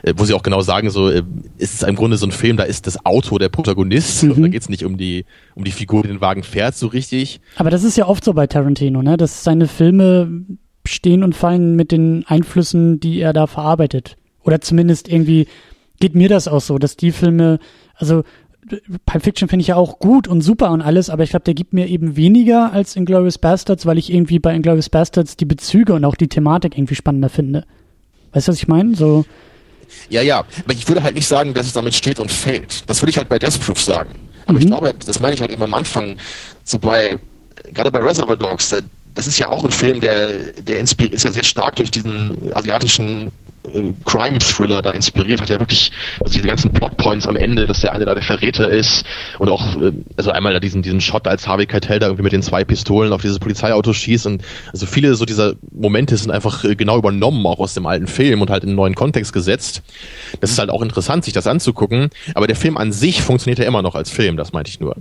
äh, 0.03 0.13
wo 0.17 0.25
sie 0.25 0.33
auch 0.33 0.43
genau 0.43 0.61
sagen, 0.61 0.89
so 0.89 1.09
äh, 1.09 1.23
ist 1.57 1.75
es 1.75 1.83
im 1.83 1.95
Grunde 1.95 2.17
so 2.17 2.25
ein 2.25 2.31
Film, 2.31 2.57
da 2.57 2.63
ist 2.63 2.87
das 2.87 3.05
Auto 3.05 3.37
der 3.37 3.49
Protagonist 3.49 4.23
mhm. 4.23 4.31
und 4.31 4.41
da 4.43 4.47
geht's 4.47 4.69
nicht 4.69 4.85
um 4.85 4.97
die 4.97 5.25
um 5.53 5.63
die 5.63 5.71
Figur, 5.71 6.03
die 6.03 6.07
den 6.07 6.21
Wagen 6.21 6.43
fährt, 6.43 6.75
so 6.75 6.87
richtig. 6.87 7.41
Aber 7.57 7.69
das 7.69 7.83
ist 7.83 7.97
ja 7.97 8.07
oft 8.07 8.23
so 8.23 8.33
bei 8.33 8.47
Tarantino, 8.47 9.01
ne? 9.01 9.17
Dass 9.17 9.43
seine 9.43 9.67
Filme 9.67 10.43
stehen 10.85 11.23
und 11.23 11.35
fallen 11.35 11.75
mit 11.75 11.91
den 11.91 12.25
Einflüssen, 12.27 12.99
die 12.99 13.19
er 13.19 13.33
da 13.33 13.47
verarbeitet. 13.47 14.17
Oder 14.43 14.61
zumindest 14.61 15.07
irgendwie 15.07 15.47
geht 15.99 16.15
mir 16.15 16.29
das 16.29 16.47
auch 16.47 16.61
so, 16.61 16.77
dass 16.77 16.97
die 16.97 17.11
Filme, 17.11 17.59
also 17.95 18.23
Pulp 19.05 19.23
Fiction 19.23 19.47
finde 19.47 19.61
ich 19.61 19.67
ja 19.67 19.75
auch 19.75 19.99
gut 19.99 20.27
und 20.27 20.41
super 20.41 20.71
und 20.71 20.81
alles, 20.81 21.09
aber 21.09 21.23
ich 21.23 21.31
glaube, 21.31 21.43
der 21.43 21.53
gibt 21.53 21.73
mir 21.73 21.87
eben 21.87 22.15
weniger 22.15 22.71
als 22.71 22.95
Inglourious 22.95 23.37
Bastards, 23.37 23.85
weil 23.85 23.97
ich 23.97 24.11
irgendwie 24.11 24.39
bei 24.39 24.53
Inglourious 24.53 24.89
Bastards 24.89 25.35
die 25.35 25.45
Bezüge 25.45 25.93
und 25.93 26.05
auch 26.05 26.15
die 26.15 26.27
Thematik 26.27 26.77
irgendwie 26.77 26.95
spannender 26.95 27.29
finde. 27.29 27.65
Weißt 28.33 28.47
du, 28.47 28.51
was 28.51 28.59
ich 28.59 28.67
meine? 28.67 28.95
So. 28.95 29.25
Ja, 30.09 30.21
ja, 30.21 30.39
aber 30.39 30.73
ich 30.73 30.87
würde 30.87 31.03
halt 31.03 31.15
nicht 31.15 31.27
sagen, 31.27 31.53
dass 31.53 31.65
es 31.65 31.73
damit 31.73 31.93
steht 31.95 32.19
und 32.19 32.31
fällt. 32.31 32.89
Das 32.89 33.01
würde 33.01 33.09
ich 33.09 33.17
halt 33.17 33.29
bei 33.29 33.39
Death 33.39 33.59
Proof 33.59 33.81
sagen. 33.81 34.11
Aber 34.45 34.53
mhm. 34.53 34.59
ich 34.59 34.67
glaube, 34.67 34.93
das 35.05 35.19
meine 35.19 35.33
ich 35.33 35.41
halt 35.41 35.51
immer 35.51 35.65
am 35.65 35.73
Anfang, 35.73 36.17
so 36.63 36.79
bei, 36.79 37.17
gerade 37.73 37.91
bei 37.91 37.99
Reservoir 37.99 38.37
Dogs, 38.37 38.69
das 39.13 39.27
ist 39.27 39.39
ja 39.39 39.49
auch 39.49 39.63
ein 39.63 39.71
Film, 39.71 39.99
der, 39.99 40.53
der 40.61 40.79
inspiriert, 40.79 41.13
ist 41.13 41.23
ja 41.23 41.31
sehr 41.31 41.43
stark 41.43 41.75
durch 41.75 41.91
diesen 41.91 42.51
asiatischen 42.53 43.31
äh, 43.73 43.93
Crime-Thriller 44.05 44.81
da 44.81 44.91
inspiriert, 44.91 45.41
hat 45.41 45.49
ja 45.49 45.59
wirklich, 45.59 45.91
also 46.19 46.33
diese 46.33 46.47
ganzen 46.47 46.71
Plotpoints 46.71 47.27
am 47.27 47.35
Ende, 47.35 47.67
dass 47.67 47.81
der 47.81 47.93
eine 47.93 48.05
da 48.05 48.13
der 48.13 48.23
Verräter 48.23 48.69
ist 48.69 49.05
und 49.37 49.49
auch, 49.49 49.75
äh, 49.81 49.91
also 50.17 50.31
einmal 50.31 50.53
da 50.53 50.59
diesen, 50.59 50.81
diesen 50.81 51.01
Shot, 51.01 51.27
als 51.27 51.47
Harvey 51.47 51.65
Keitel 51.65 51.99
da 51.99 52.07
irgendwie 52.07 52.23
mit 52.23 52.31
den 52.31 52.41
zwei 52.41 52.63
Pistolen 52.63 53.11
auf 53.11 53.21
dieses 53.21 53.39
Polizeiauto 53.39 53.93
schießt 53.93 54.27
und 54.27 54.43
also 54.71 54.85
viele 54.85 55.13
so 55.15 55.25
dieser 55.25 55.55
Momente 55.71 56.15
sind 56.17 56.31
einfach 56.31 56.63
äh, 56.63 56.75
genau 56.75 56.97
übernommen, 56.97 57.45
auch 57.45 57.59
aus 57.59 57.73
dem 57.73 57.85
alten 57.85 58.07
Film 58.07 58.41
und 58.41 58.49
halt 58.49 58.63
in 58.63 58.69
einen 58.69 58.77
neuen 58.77 58.95
Kontext 58.95 59.33
gesetzt. 59.33 59.83
Das 60.39 60.51
ist 60.51 60.59
halt 60.59 60.69
auch 60.69 60.81
interessant, 60.81 61.25
sich 61.25 61.33
das 61.33 61.47
anzugucken, 61.47 62.09
aber 62.33 62.47
der 62.47 62.55
Film 62.55 62.77
an 62.77 62.91
sich 62.91 63.21
funktioniert 63.21 63.59
ja 63.59 63.65
immer 63.65 63.81
noch 63.81 63.95
als 63.95 64.09
Film, 64.09 64.37
das 64.37 64.53
meinte 64.53 64.69
ich 64.69 64.79
nur. 64.79 64.95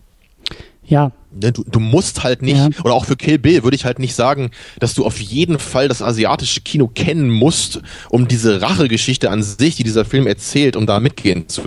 Ja. 0.91 1.13
Ne, 1.33 1.53
du, 1.53 1.65
du 1.65 1.79
musst 1.79 2.25
halt 2.25 2.43
nicht, 2.43 2.57
ja. 2.57 2.69
oder 2.83 2.95
auch 2.95 3.05
für 3.05 3.17
Kill 3.17 3.39
Bill 3.39 3.63
würde 3.63 3.77
ich 3.77 3.85
halt 3.85 4.01
nicht 4.01 4.17
sagen, 4.17 4.51
dass 4.81 4.95
du 4.95 5.07
auf 5.07 5.21
jeden 5.21 5.61
Fall 5.61 5.87
das 5.87 6.03
asiatische 6.03 6.61
Kino 6.61 6.89
kennen 6.89 7.31
musst, 7.31 7.81
um 8.09 8.27
diese 8.27 8.61
Rachegeschichte 8.61 9.31
an 9.31 9.43
sich, 9.43 9.77
die 9.77 9.85
dieser 9.85 10.05
Film 10.05 10.27
erzählt, 10.27 10.75
um 10.75 10.87
da 10.87 10.99
mitgehen 10.99 11.49
zu 11.49 11.63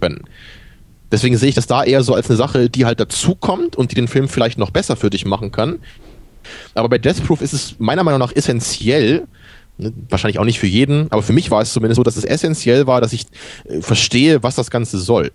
können. 0.00 0.24
Deswegen 1.12 1.36
sehe 1.36 1.48
ich 1.48 1.54
das 1.54 1.68
da 1.68 1.84
eher 1.84 2.02
so 2.02 2.12
als 2.12 2.28
eine 2.28 2.36
Sache, 2.36 2.68
die 2.68 2.86
halt 2.86 2.98
dazukommt 2.98 3.76
und 3.76 3.92
die 3.92 3.94
den 3.94 4.08
Film 4.08 4.28
vielleicht 4.28 4.58
noch 4.58 4.70
besser 4.70 4.96
für 4.96 5.10
dich 5.10 5.24
machen 5.24 5.52
kann. 5.52 5.78
Aber 6.74 6.88
bei 6.88 6.98
Death 6.98 7.24
Proof 7.24 7.40
ist 7.40 7.52
es 7.52 7.76
meiner 7.78 8.02
Meinung 8.02 8.18
nach 8.18 8.34
essentiell, 8.34 9.28
ne, 9.78 9.92
wahrscheinlich 10.08 10.40
auch 10.40 10.44
nicht 10.44 10.58
für 10.58 10.66
jeden, 10.66 11.10
aber 11.12 11.22
für 11.22 11.32
mich 11.32 11.52
war 11.52 11.62
es 11.62 11.72
zumindest 11.72 11.98
so, 11.98 12.02
dass 12.02 12.16
es 12.16 12.24
essentiell 12.24 12.88
war, 12.88 13.00
dass 13.00 13.12
ich 13.12 13.26
äh, 13.64 13.80
verstehe, 13.80 14.42
was 14.42 14.56
das 14.56 14.72
Ganze 14.72 14.98
soll. 14.98 15.30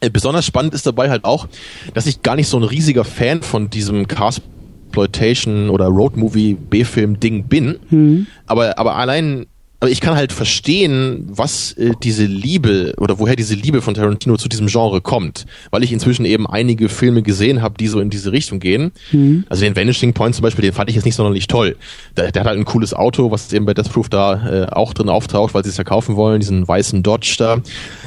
Äh, 0.00 0.10
besonders 0.10 0.46
spannend 0.46 0.74
ist 0.74 0.86
dabei 0.86 1.10
halt 1.10 1.24
auch, 1.24 1.48
dass 1.94 2.06
ich 2.06 2.22
gar 2.22 2.36
nicht 2.36 2.48
so 2.48 2.56
ein 2.56 2.62
riesiger 2.62 3.04
Fan 3.04 3.42
von 3.42 3.70
diesem 3.70 4.06
Cast-Exploitation 4.06 5.70
oder 5.70 5.86
Roadmovie 5.86 6.54
B-Film-Ding 6.54 7.44
bin. 7.44 7.78
Mhm. 7.90 8.26
Aber, 8.46 8.78
aber 8.78 8.96
allein 8.96 9.46
aber 9.80 9.90
ich 9.90 10.00
kann 10.00 10.16
halt 10.16 10.32
verstehen, 10.32 11.24
was 11.28 11.72
äh, 11.72 11.92
diese 12.02 12.24
Liebe 12.24 12.94
oder 12.98 13.20
woher 13.20 13.36
diese 13.36 13.54
Liebe 13.54 13.80
von 13.80 13.94
Tarantino 13.94 14.36
zu 14.36 14.48
diesem 14.48 14.66
Genre 14.66 15.00
kommt, 15.00 15.46
weil 15.70 15.84
ich 15.84 15.92
inzwischen 15.92 16.24
eben 16.24 16.48
einige 16.48 16.88
Filme 16.88 17.22
gesehen 17.22 17.62
habe, 17.62 17.76
die 17.78 17.86
so 17.86 18.00
in 18.00 18.10
diese 18.10 18.32
Richtung 18.32 18.58
gehen. 18.58 18.90
Mhm. 19.12 19.44
Also 19.48 19.62
den 19.62 19.76
Vanishing 19.76 20.14
Point 20.14 20.34
zum 20.34 20.42
Beispiel, 20.42 20.62
den 20.62 20.72
fand 20.72 20.90
ich 20.90 20.96
jetzt 20.96 21.04
nicht 21.04 21.14
sonderlich 21.14 21.46
toll. 21.46 21.76
Der, 22.16 22.32
der 22.32 22.40
hat 22.40 22.48
halt 22.48 22.58
ein 22.58 22.64
cooles 22.64 22.92
Auto, 22.92 23.30
was 23.30 23.52
eben 23.52 23.66
bei 23.66 23.74
Death 23.74 23.92
Proof 23.92 24.08
da 24.08 24.64
äh, 24.64 24.66
auch 24.66 24.94
drin 24.94 25.08
auftaucht, 25.08 25.54
weil 25.54 25.62
sie 25.62 25.70
es 25.70 25.76
verkaufen 25.76 26.16
wollen, 26.16 26.40
diesen 26.40 26.66
weißen 26.66 27.04
Dodge 27.04 27.36
da. 27.38 27.58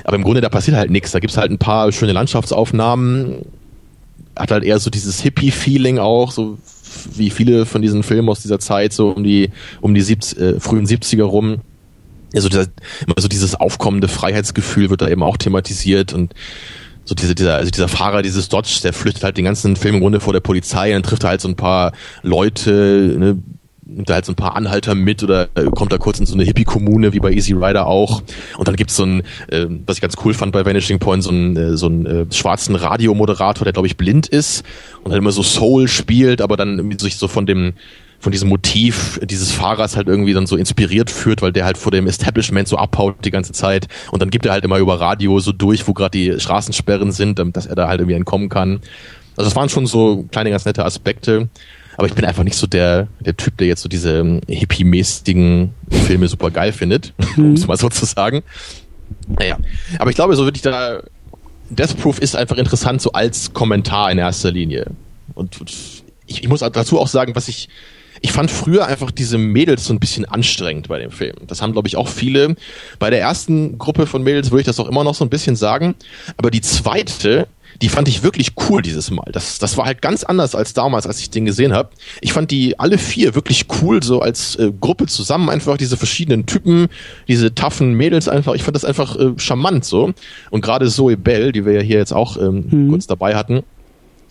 Aber 0.03 0.17
im 0.17 0.23
Grunde 0.23 0.41
da 0.41 0.49
passiert 0.49 0.75
halt 0.75 0.91
nichts. 0.91 1.11
Da 1.11 1.19
gibt's 1.19 1.37
halt 1.37 1.51
ein 1.51 1.57
paar 1.57 1.93
schöne 1.93 2.11
Landschaftsaufnahmen. 2.11 3.45
Hat 4.35 4.51
halt 4.51 4.65
eher 4.65 4.79
so 4.79 4.89
dieses 4.89 5.21
Hippie-Feeling 5.21 5.99
auch, 5.99 6.31
so 6.31 6.57
wie 7.13 7.29
viele 7.29 7.65
von 7.65 7.81
diesen 7.81 8.03
Filmen 8.03 8.29
aus 8.29 8.41
dieser 8.41 8.59
Zeit, 8.59 8.93
so 8.93 9.09
um 9.09 9.23
die, 9.23 9.49
um 9.81 9.93
die 9.93 10.01
siebz, 10.01 10.33
äh, 10.33 10.59
frühen 10.59 10.85
70er 10.85 11.23
rum. 11.23 11.57
Also 12.33 12.47
dieser, 12.47 12.67
also 13.15 13.27
dieses 13.27 13.55
aufkommende 13.55 14.07
Freiheitsgefühl 14.07 14.89
wird 14.89 15.01
da 15.01 15.09
eben 15.09 15.23
auch 15.23 15.37
thematisiert 15.37 16.13
und 16.13 16.33
so 17.03 17.15
diese, 17.15 17.35
dieser, 17.35 17.55
also 17.55 17.71
dieser 17.71 17.87
Fahrer 17.87 18.21
dieses 18.21 18.47
Dodge, 18.47 18.79
der 18.83 18.93
flüchtet 18.93 19.23
halt 19.23 19.37
den 19.37 19.45
ganzen 19.45 19.75
Film 19.75 19.95
im 19.95 20.01
Grunde 20.01 20.19
vor 20.19 20.33
der 20.33 20.39
Polizei 20.39 20.87
und 20.89 20.93
dann 20.93 21.03
trifft 21.03 21.23
er 21.23 21.31
halt 21.31 21.41
so 21.41 21.47
ein 21.47 21.55
paar 21.55 21.91
Leute, 22.21 23.15
ne, 23.17 23.37
nimmt 23.93 24.09
da 24.09 24.15
halt 24.15 24.25
so 24.25 24.31
ein 24.31 24.35
paar 24.35 24.55
Anhalter 24.55 24.95
mit 24.95 25.23
oder 25.23 25.49
äh, 25.55 25.65
kommt 25.65 25.91
da 25.91 25.97
kurz 25.97 26.19
in 26.19 26.25
so 26.25 26.33
eine 26.33 26.43
Hippie-Kommune, 26.43 27.13
wie 27.13 27.19
bei 27.19 27.31
Easy 27.31 27.53
Rider 27.53 27.87
auch. 27.87 28.21
Und 28.57 28.67
dann 28.67 28.75
gibt's 28.75 28.95
so 28.95 29.03
ein, 29.03 29.23
äh, 29.49 29.65
was 29.85 29.97
ich 29.97 30.01
ganz 30.01 30.15
cool 30.23 30.33
fand 30.33 30.51
bei 30.51 30.65
Vanishing 30.65 30.99
Point, 30.99 31.23
so 31.23 31.29
einen, 31.29 31.57
äh, 31.57 31.77
so 31.77 31.87
einen 31.87 32.05
äh, 32.05 32.25
schwarzen 32.31 32.75
Radiomoderator, 32.75 33.63
der 33.63 33.73
glaube 33.73 33.87
ich 33.87 33.97
blind 33.97 34.27
ist 34.27 34.63
und 35.03 35.11
halt 35.11 35.19
immer 35.19 35.31
so 35.31 35.43
Soul 35.43 35.87
spielt, 35.87 36.41
aber 36.41 36.57
dann 36.57 36.97
sich 36.99 37.17
so 37.17 37.27
von 37.27 37.45
dem 37.45 37.73
von 38.19 38.31
diesem 38.31 38.49
Motiv 38.49 39.19
dieses 39.23 39.51
Fahrers 39.51 39.97
halt 39.97 40.07
irgendwie 40.07 40.33
dann 40.33 40.45
so 40.45 40.55
inspiriert 40.55 41.09
führt, 41.09 41.41
weil 41.41 41.51
der 41.51 41.65
halt 41.65 41.79
vor 41.79 41.91
dem 41.91 42.05
Establishment 42.05 42.67
so 42.67 42.77
abhaut 42.77 43.15
die 43.25 43.31
ganze 43.31 43.51
Zeit 43.51 43.87
und 44.11 44.21
dann 44.21 44.29
gibt 44.29 44.45
er 44.45 44.51
halt 44.51 44.63
immer 44.63 44.77
über 44.77 45.01
Radio 45.01 45.39
so 45.39 45.51
durch, 45.51 45.87
wo 45.87 45.93
gerade 45.93 46.11
die 46.11 46.39
Straßensperren 46.39 47.11
sind, 47.11 47.39
dass 47.55 47.65
er 47.65 47.73
da 47.73 47.87
halt 47.87 47.99
irgendwie 47.99 48.15
entkommen 48.15 48.47
kann. 48.47 48.81
Also 49.35 49.49
das 49.49 49.55
waren 49.55 49.69
schon 49.69 49.87
so 49.87 50.27
kleine 50.31 50.51
ganz 50.51 50.65
nette 50.65 50.85
Aspekte. 50.85 51.49
Aber 52.01 52.07
ich 52.07 52.15
bin 52.15 52.25
einfach 52.25 52.43
nicht 52.43 52.55
so 52.55 52.65
der, 52.65 53.09
der 53.19 53.37
Typ, 53.37 53.57
der 53.57 53.67
jetzt 53.67 53.83
so 53.83 53.87
diese 53.87 54.21
ähm, 54.21 54.41
hippie-mäßigen 54.47 55.69
Filme 56.07 56.27
super 56.27 56.49
geil 56.49 56.73
findet, 56.73 57.13
mhm. 57.37 57.45
um 57.45 57.53
es 57.53 57.67
mal 57.67 57.77
so 57.77 57.89
zu 57.89 58.05
sagen. 58.05 58.41
Naja, 59.27 59.59
aber 59.99 60.09
ich 60.09 60.15
glaube, 60.15 60.35
so 60.35 60.43
wirklich 60.45 60.63
da, 60.63 61.03
Death 61.69 61.95
Proof 61.99 62.17
ist 62.17 62.35
einfach 62.35 62.57
interessant 62.57 63.03
so 63.03 63.11
als 63.11 63.53
Kommentar 63.53 64.11
in 64.11 64.17
erster 64.17 64.49
Linie. 64.49 64.87
Und 65.35 65.59
ich, 66.25 66.41
ich 66.41 66.47
muss 66.49 66.61
dazu 66.61 66.99
auch 66.99 67.07
sagen, 67.07 67.35
was 67.35 67.47
ich, 67.47 67.69
ich 68.21 68.31
fand 68.31 68.49
früher 68.49 68.87
einfach 68.87 69.11
diese 69.11 69.37
Mädels 69.37 69.85
so 69.85 69.93
ein 69.93 69.99
bisschen 69.99 70.25
anstrengend 70.25 70.87
bei 70.87 70.97
dem 70.97 71.11
Film. 71.11 71.35
Das 71.45 71.61
haben, 71.61 71.73
glaube 71.73 71.87
ich, 71.87 71.97
auch 71.97 72.07
viele. 72.07 72.55
Bei 72.97 73.11
der 73.11 73.19
ersten 73.19 73.77
Gruppe 73.77 74.07
von 74.07 74.23
Mädels 74.23 74.49
würde 74.49 74.61
ich 74.61 74.65
das 74.65 74.79
auch 74.79 74.89
immer 74.89 75.03
noch 75.03 75.13
so 75.13 75.23
ein 75.23 75.29
bisschen 75.29 75.55
sagen. 75.55 75.93
Aber 76.37 76.49
die 76.49 76.61
zweite, 76.61 77.47
die 77.81 77.89
fand 77.89 78.07
ich 78.07 78.23
wirklich 78.23 78.53
cool 78.69 78.81
dieses 78.81 79.11
Mal. 79.11 79.29
Das, 79.31 79.59
das 79.59 79.77
war 79.77 79.85
halt 79.85 80.01
ganz 80.01 80.23
anders 80.23 80.55
als 80.55 80.73
damals, 80.73 81.07
als 81.07 81.19
ich 81.19 81.29
den 81.29 81.45
gesehen 81.45 81.73
habe. 81.73 81.89
Ich 82.21 82.33
fand 82.33 82.51
die 82.51 82.79
alle 82.79 82.97
vier 82.97 83.35
wirklich 83.35 83.65
cool, 83.81 84.03
so 84.03 84.19
als 84.21 84.55
äh, 84.57 84.71
Gruppe 84.79 85.07
zusammen, 85.07 85.49
einfach 85.49 85.77
diese 85.77 85.97
verschiedenen 85.97 86.45
Typen, 86.45 86.87
diese 87.27 87.53
taffen 87.55 87.93
Mädels 87.93 88.27
einfach. 88.27 88.53
Ich 88.53 88.63
fand 88.63 88.75
das 88.75 88.85
einfach 88.85 89.15
äh, 89.15 89.33
charmant 89.37 89.85
so. 89.85 90.13
Und 90.49 90.61
gerade 90.61 90.87
Zoe 90.89 91.17
Bell, 91.17 91.51
die 91.51 91.65
wir 91.65 91.73
ja 91.73 91.81
hier 91.81 91.97
jetzt 91.97 92.13
auch 92.13 92.37
ähm, 92.37 92.65
mhm. 92.69 92.89
kurz 92.89 93.07
dabei 93.07 93.35
hatten, 93.35 93.63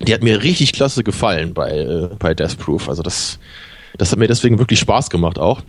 die 0.00 0.14
hat 0.14 0.22
mir 0.22 0.42
richtig 0.42 0.72
klasse 0.72 1.04
gefallen 1.04 1.54
bei, 1.54 1.70
äh, 1.70 2.08
bei 2.18 2.34
Death 2.34 2.58
Proof. 2.58 2.88
Also 2.88 3.02
das, 3.02 3.38
das 3.98 4.12
hat 4.12 4.18
mir 4.18 4.28
deswegen 4.28 4.58
wirklich 4.58 4.80
Spaß 4.80 5.10
gemacht 5.10 5.38
auch. 5.38 5.62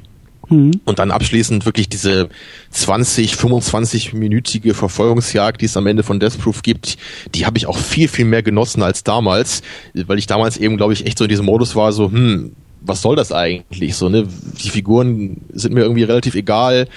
Mhm. 0.50 0.82
Und 0.86 1.00
dann 1.00 1.12
abschließend 1.12 1.66
wirklich 1.66 1.90
diese 1.90 2.30
20, 2.72 3.34
25-minütige 3.34 4.74
Verfolgungsjagd, 4.74 5.62
die 5.62 5.66
es 5.66 5.78
am 5.78 5.88
Ende 5.88 6.04
von 6.04 6.20
Death 6.20 6.40
Proof 6.40 6.62
gibt, 6.64 6.98
die 7.34 7.46
habe 7.46 7.58
ich 7.58 7.68
auch 7.68 7.78
viel, 7.78 8.08
viel 8.08 8.26
mehr 8.26 8.44
genossen 8.44 8.84
als 8.84 9.04
damals, 9.04 9.62
weil 9.94 10.20
ich 10.20 10.28
damals 10.28 10.58
eben, 10.58 10.78
glaube 10.78 10.94
ich, 10.94 11.06
echt 11.06 11.18
so 11.18 11.26
in 11.26 11.30
diesem 11.30 11.46
Modus 11.46 11.76
war, 11.76 11.92
so, 11.94 12.12
hm, 12.12 12.54
was 12.82 13.02
soll 13.02 13.16
das 13.16 13.32
eigentlich? 13.32 13.96
So, 13.96 14.10
ne? 14.10 14.28
Die 14.64 14.70
Figuren 14.70 15.42
sind 15.54 15.74
mir 15.74 15.82
irgendwie 15.82 16.04
relativ 16.04 16.36
egal. 16.36 16.88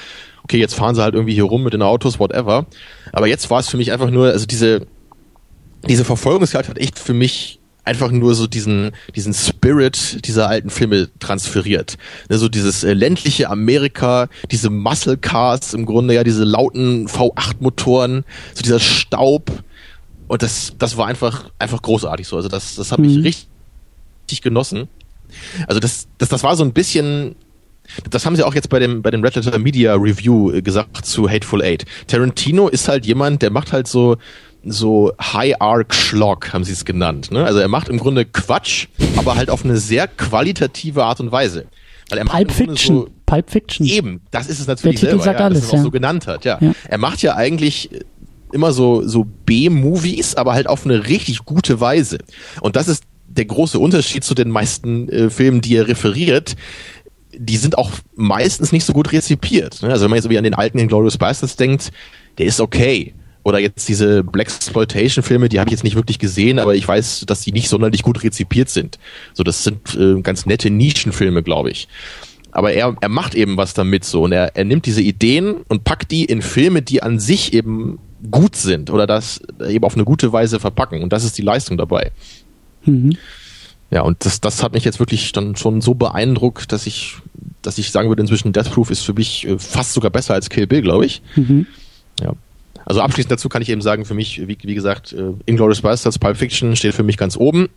Okay, 0.43 0.59
jetzt 0.59 0.75
fahren 0.75 0.95
sie 0.95 1.03
halt 1.03 1.15
irgendwie 1.15 1.35
hier 1.35 1.45
rum 1.45 1.63
mit 1.63 1.75
den 1.75 1.83
Autos, 1.83 2.19
whatever. 2.19 2.67
Aber 3.13 3.27
jetzt 3.27 3.51
war 3.51 3.61
es 3.61 3.69
für 3.69 3.77
mich 3.77 3.93
einfach 3.93 4.11
nur, 4.11 4.29
also 4.29 4.47
diese, 4.47 4.87
diese 5.87 6.05
Verfolgungsjagd 6.05 6.69
hat 6.69 6.79
echt 6.79 6.99
für 6.99 7.15
mich 7.15 7.61
einfach 7.85 8.11
nur 8.11 8.35
so 8.35 8.47
diesen, 8.47 8.93
diesen 9.15 9.35
Spirit 9.35 10.27
dieser 10.27 10.49
alten 10.49 10.71
Filme 10.71 11.09
transferiert. 11.19 11.97
Ne, 12.29 12.39
so 12.39 12.49
dieses 12.49 12.83
äh, 12.83 12.95
ländliche 12.95 13.51
Amerika, 13.51 14.29
diese 14.51 14.71
Muscle 14.71 15.17
Cars 15.17 15.75
im 15.75 15.87
Grunde, 15.87 16.15
ja, 16.15 16.25
diese 16.25 16.45
lauten 16.45 17.07
V8-Motoren, 17.07 18.25
so 18.55 18.63
dieser 18.63 18.81
Staub. 18.81 19.51
Und 20.27 20.43
das, 20.43 20.75
das 20.79 20.97
war 20.97 21.07
einfach, 21.07 21.51
einfach 21.59 21.83
großartig 21.83 22.27
so. 22.27 22.37
Also 22.37 22.49
das, 22.49 22.77
das 22.77 22.91
habe 22.91 23.03
mhm. 23.03 23.11
ich 23.11 23.17
richtig, 23.25 23.49
richtig 24.23 24.43
genossen. 24.43 24.89
Also 25.67 25.81
das, 25.81 26.09
das, 26.19 26.31
das 26.31 26.43
war 26.43 26.57
so 26.57 26.65
ein 26.65 26.73
bisschen, 26.73 27.35
das 28.11 28.25
haben 28.25 28.35
sie 28.37 28.45
auch 28.45 28.55
jetzt 28.55 28.71
bei 28.71 28.79
dem, 28.79 29.03
bei 29.03 29.11
dem 29.11 29.23
Red 29.23 29.35
Letter 29.35 29.59
Media 29.59 29.95
Review 29.95 30.51
äh, 30.53 30.63
gesagt 30.63 31.05
zu 31.05 31.29
Hateful 31.29 31.63
Eight. 31.63 31.85
Tarantino 32.07 32.69
ist 32.69 32.89
halt 32.89 33.05
jemand, 33.05 33.43
der 33.43 33.51
macht 33.51 33.73
halt 33.73 33.87
so, 33.87 34.17
so 34.67 35.13
High 35.21 35.61
Arc 35.61 35.95
Schlock, 35.95 36.53
haben 36.53 36.65
sie 36.65 36.73
es 36.73 36.85
genannt. 36.85 37.31
Ne? 37.31 37.45
Also 37.45 37.59
er 37.59 37.69
macht 37.69 37.89
im 37.89 37.99
Grunde 37.99 38.25
Quatsch, 38.25 38.89
aber 39.17 39.37
halt 39.37 39.51
auf 39.51 39.65
eine 39.65 39.77
sehr 39.77 40.09
qualitative 40.09 41.05
Art 41.05 41.21
und 41.21 41.33
Weise. 41.33 41.67
Weil 42.11 42.19
er 42.19 42.25
Pulp 42.25 42.53
Fiction. 42.53 42.97
So, 42.97 43.09
Pulp 43.27 43.51
Fiction. 43.51 43.87
Eben, 43.87 44.21
das 44.31 44.49
ist 44.49 44.61
es 44.61 44.67
natürlich 44.67 45.01
Der 45.01 45.11
selber, 45.11 45.25
sagt 45.25 45.41
ja, 45.41 45.47
alles, 45.47 45.61
dass 45.63 45.73
er 45.73 45.79
ja. 45.79 45.83
so 45.83 45.91
genannt 45.91 46.27
hat. 46.27 46.45
Ja. 46.45 46.59
ja. 46.61 46.73
Er 46.89 46.99
macht 46.99 47.23
ja 47.23 47.35
eigentlich 47.35 47.91
immer 48.53 48.73
so, 48.73 49.07
so 49.07 49.25
B-Movies, 49.25 50.37
aber 50.37 50.53
halt 50.53 50.69
auf 50.69 50.85
eine 50.85 51.09
richtig 51.09 51.45
gute 51.45 51.81
Weise. 51.81 52.19
Und 52.61 52.77
das 52.77 52.89
ist 52.89 53.05
der 53.27 53.47
große 53.47 53.79
Unterschied 53.79 54.23
zu 54.23 54.35
den 54.35 54.51
meisten 54.51 55.09
äh, 55.09 55.31
Filmen, 55.31 55.61
die 55.61 55.77
er 55.77 55.89
referiert. 55.89 56.55
Die 57.37 57.57
sind 57.57 57.77
auch 57.79 57.91
meistens 58.15 58.71
nicht 58.71 58.85
so 58.85 58.93
gut 58.93 59.11
rezipiert. 59.11 59.83
Ne? 59.83 59.89
Also 59.89 60.05
wenn 60.05 60.11
man 60.11 60.19
jetzt 60.19 60.29
wie 60.29 60.39
an 60.39 60.45
den 60.45 60.55
alten 60.55 60.79
Inglourious 60.79 61.19
Bastards 61.19 61.57
denkt, 61.57 61.91
der 62.39 62.47
ist 62.47 62.61
okay 62.61 63.15
oder 63.45 63.59
jetzt 63.59 63.89
diese 63.89 64.25
Black 64.25 64.49
Exploitation 64.49 65.23
Filme, 65.23 65.49
die 65.49 65.61
habe 65.61 65.69
ich 65.69 65.73
jetzt 65.73 65.85
nicht 65.85 65.97
wirklich 65.97 66.19
gesehen, 66.19 66.59
aber 66.59 66.75
ich 66.75 66.89
weiß, 66.89 67.25
dass 67.27 67.43
die 67.43 67.53
nicht 67.53 67.69
sonderlich 67.69 68.03
gut 68.03 68.25
rezipiert 68.25 68.71
sind. 68.71 68.99
So, 69.35 69.45
das 69.45 69.63
sind 69.63 69.95
äh, 69.95 70.21
ganz 70.23 70.47
nette 70.47 70.71
Nischenfilme, 70.71 71.43
glaube 71.43 71.71
ich. 71.71 71.87
Aber 72.51 72.73
er, 72.73 72.97
er 73.01 73.09
macht 73.09 73.35
eben 73.35 73.57
was 73.57 73.75
damit 73.75 74.05
so 74.05 74.23
und 74.23 74.33
er, 74.33 74.57
er 74.57 74.65
nimmt 74.65 74.87
diese 74.87 75.03
Ideen 75.03 75.57
und 75.69 75.85
packt 75.85 76.11
die 76.11 76.25
in 76.25 76.41
Filme, 76.41 76.83
die 76.83 77.03
an 77.03 77.19
sich 77.19 77.53
eben 77.53 77.99
gut 78.31 78.57
sind 78.57 78.91
oder 78.91 79.07
das 79.07 79.43
eben 79.69 79.85
auf 79.85 79.95
eine 79.95 80.05
gute 80.05 80.33
Weise 80.33 80.59
verpacken 80.59 81.03
und 81.03 81.13
das 81.13 81.25
ist 81.25 81.37
die 81.37 81.43
Leistung 81.43 81.77
dabei. 81.77 82.13
Mhm. 82.85 83.17
Ja, 83.91 84.01
und 84.03 84.25
das, 84.25 84.41
das 84.41 84.63
hat 84.63 84.73
mich 84.73 84.85
jetzt 84.85 85.01
wirklich 85.01 85.33
dann 85.33 85.55
schon 85.57 85.81
so 85.83 85.95
beeindruckt, 85.95 86.73
dass 86.73 86.87
ich, 86.87 87.17
dass 87.61 87.77
ich 87.77 87.91
sagen 87.91 88.09
würde, 88.09 88.23
inzwischen 88.23 88.53
Death 88.53 88.73
Proof 88.73 88.91
ist 88.91 89.03
für 89.03 89.13
mich 89.13 89.47
äh, 89.47 89.59
fast 89.59 89.93
sogar 89.93 90.11
besser 90.11 90.35
als 90.35 90.49
Kill 90.49 90.67
Bill, 90.67 90.81
glaube 90.81 91.05
ich. 91.05 91.21
Mhm. 91.37 91.67
Ja. 92.21 92.33
Also 92.85 93.01
abschließend 93.01 93.33
dazu 93.33 93.49
kann 93.49 93.63
ich 93.63 93.69
eben 93.71 93.81
sagen, 93.81 94.05
für 94.05 94.15
mich, 94.15 94.47
wie, 94.47 94.59
wie 94.63 94.75
gesagt, 94.75 95.13
äh, 95.13 95.33
Inglourious 95.47 95.83
Basterds, 95.83 96.19
Pulp 96.19 96.37
Fiction 96.37 96.77
steht 96.77 96.95
für 96.95 97.03
mich 97.03 97.17
ganz 97.17 97.37
oben. 97.37 97.69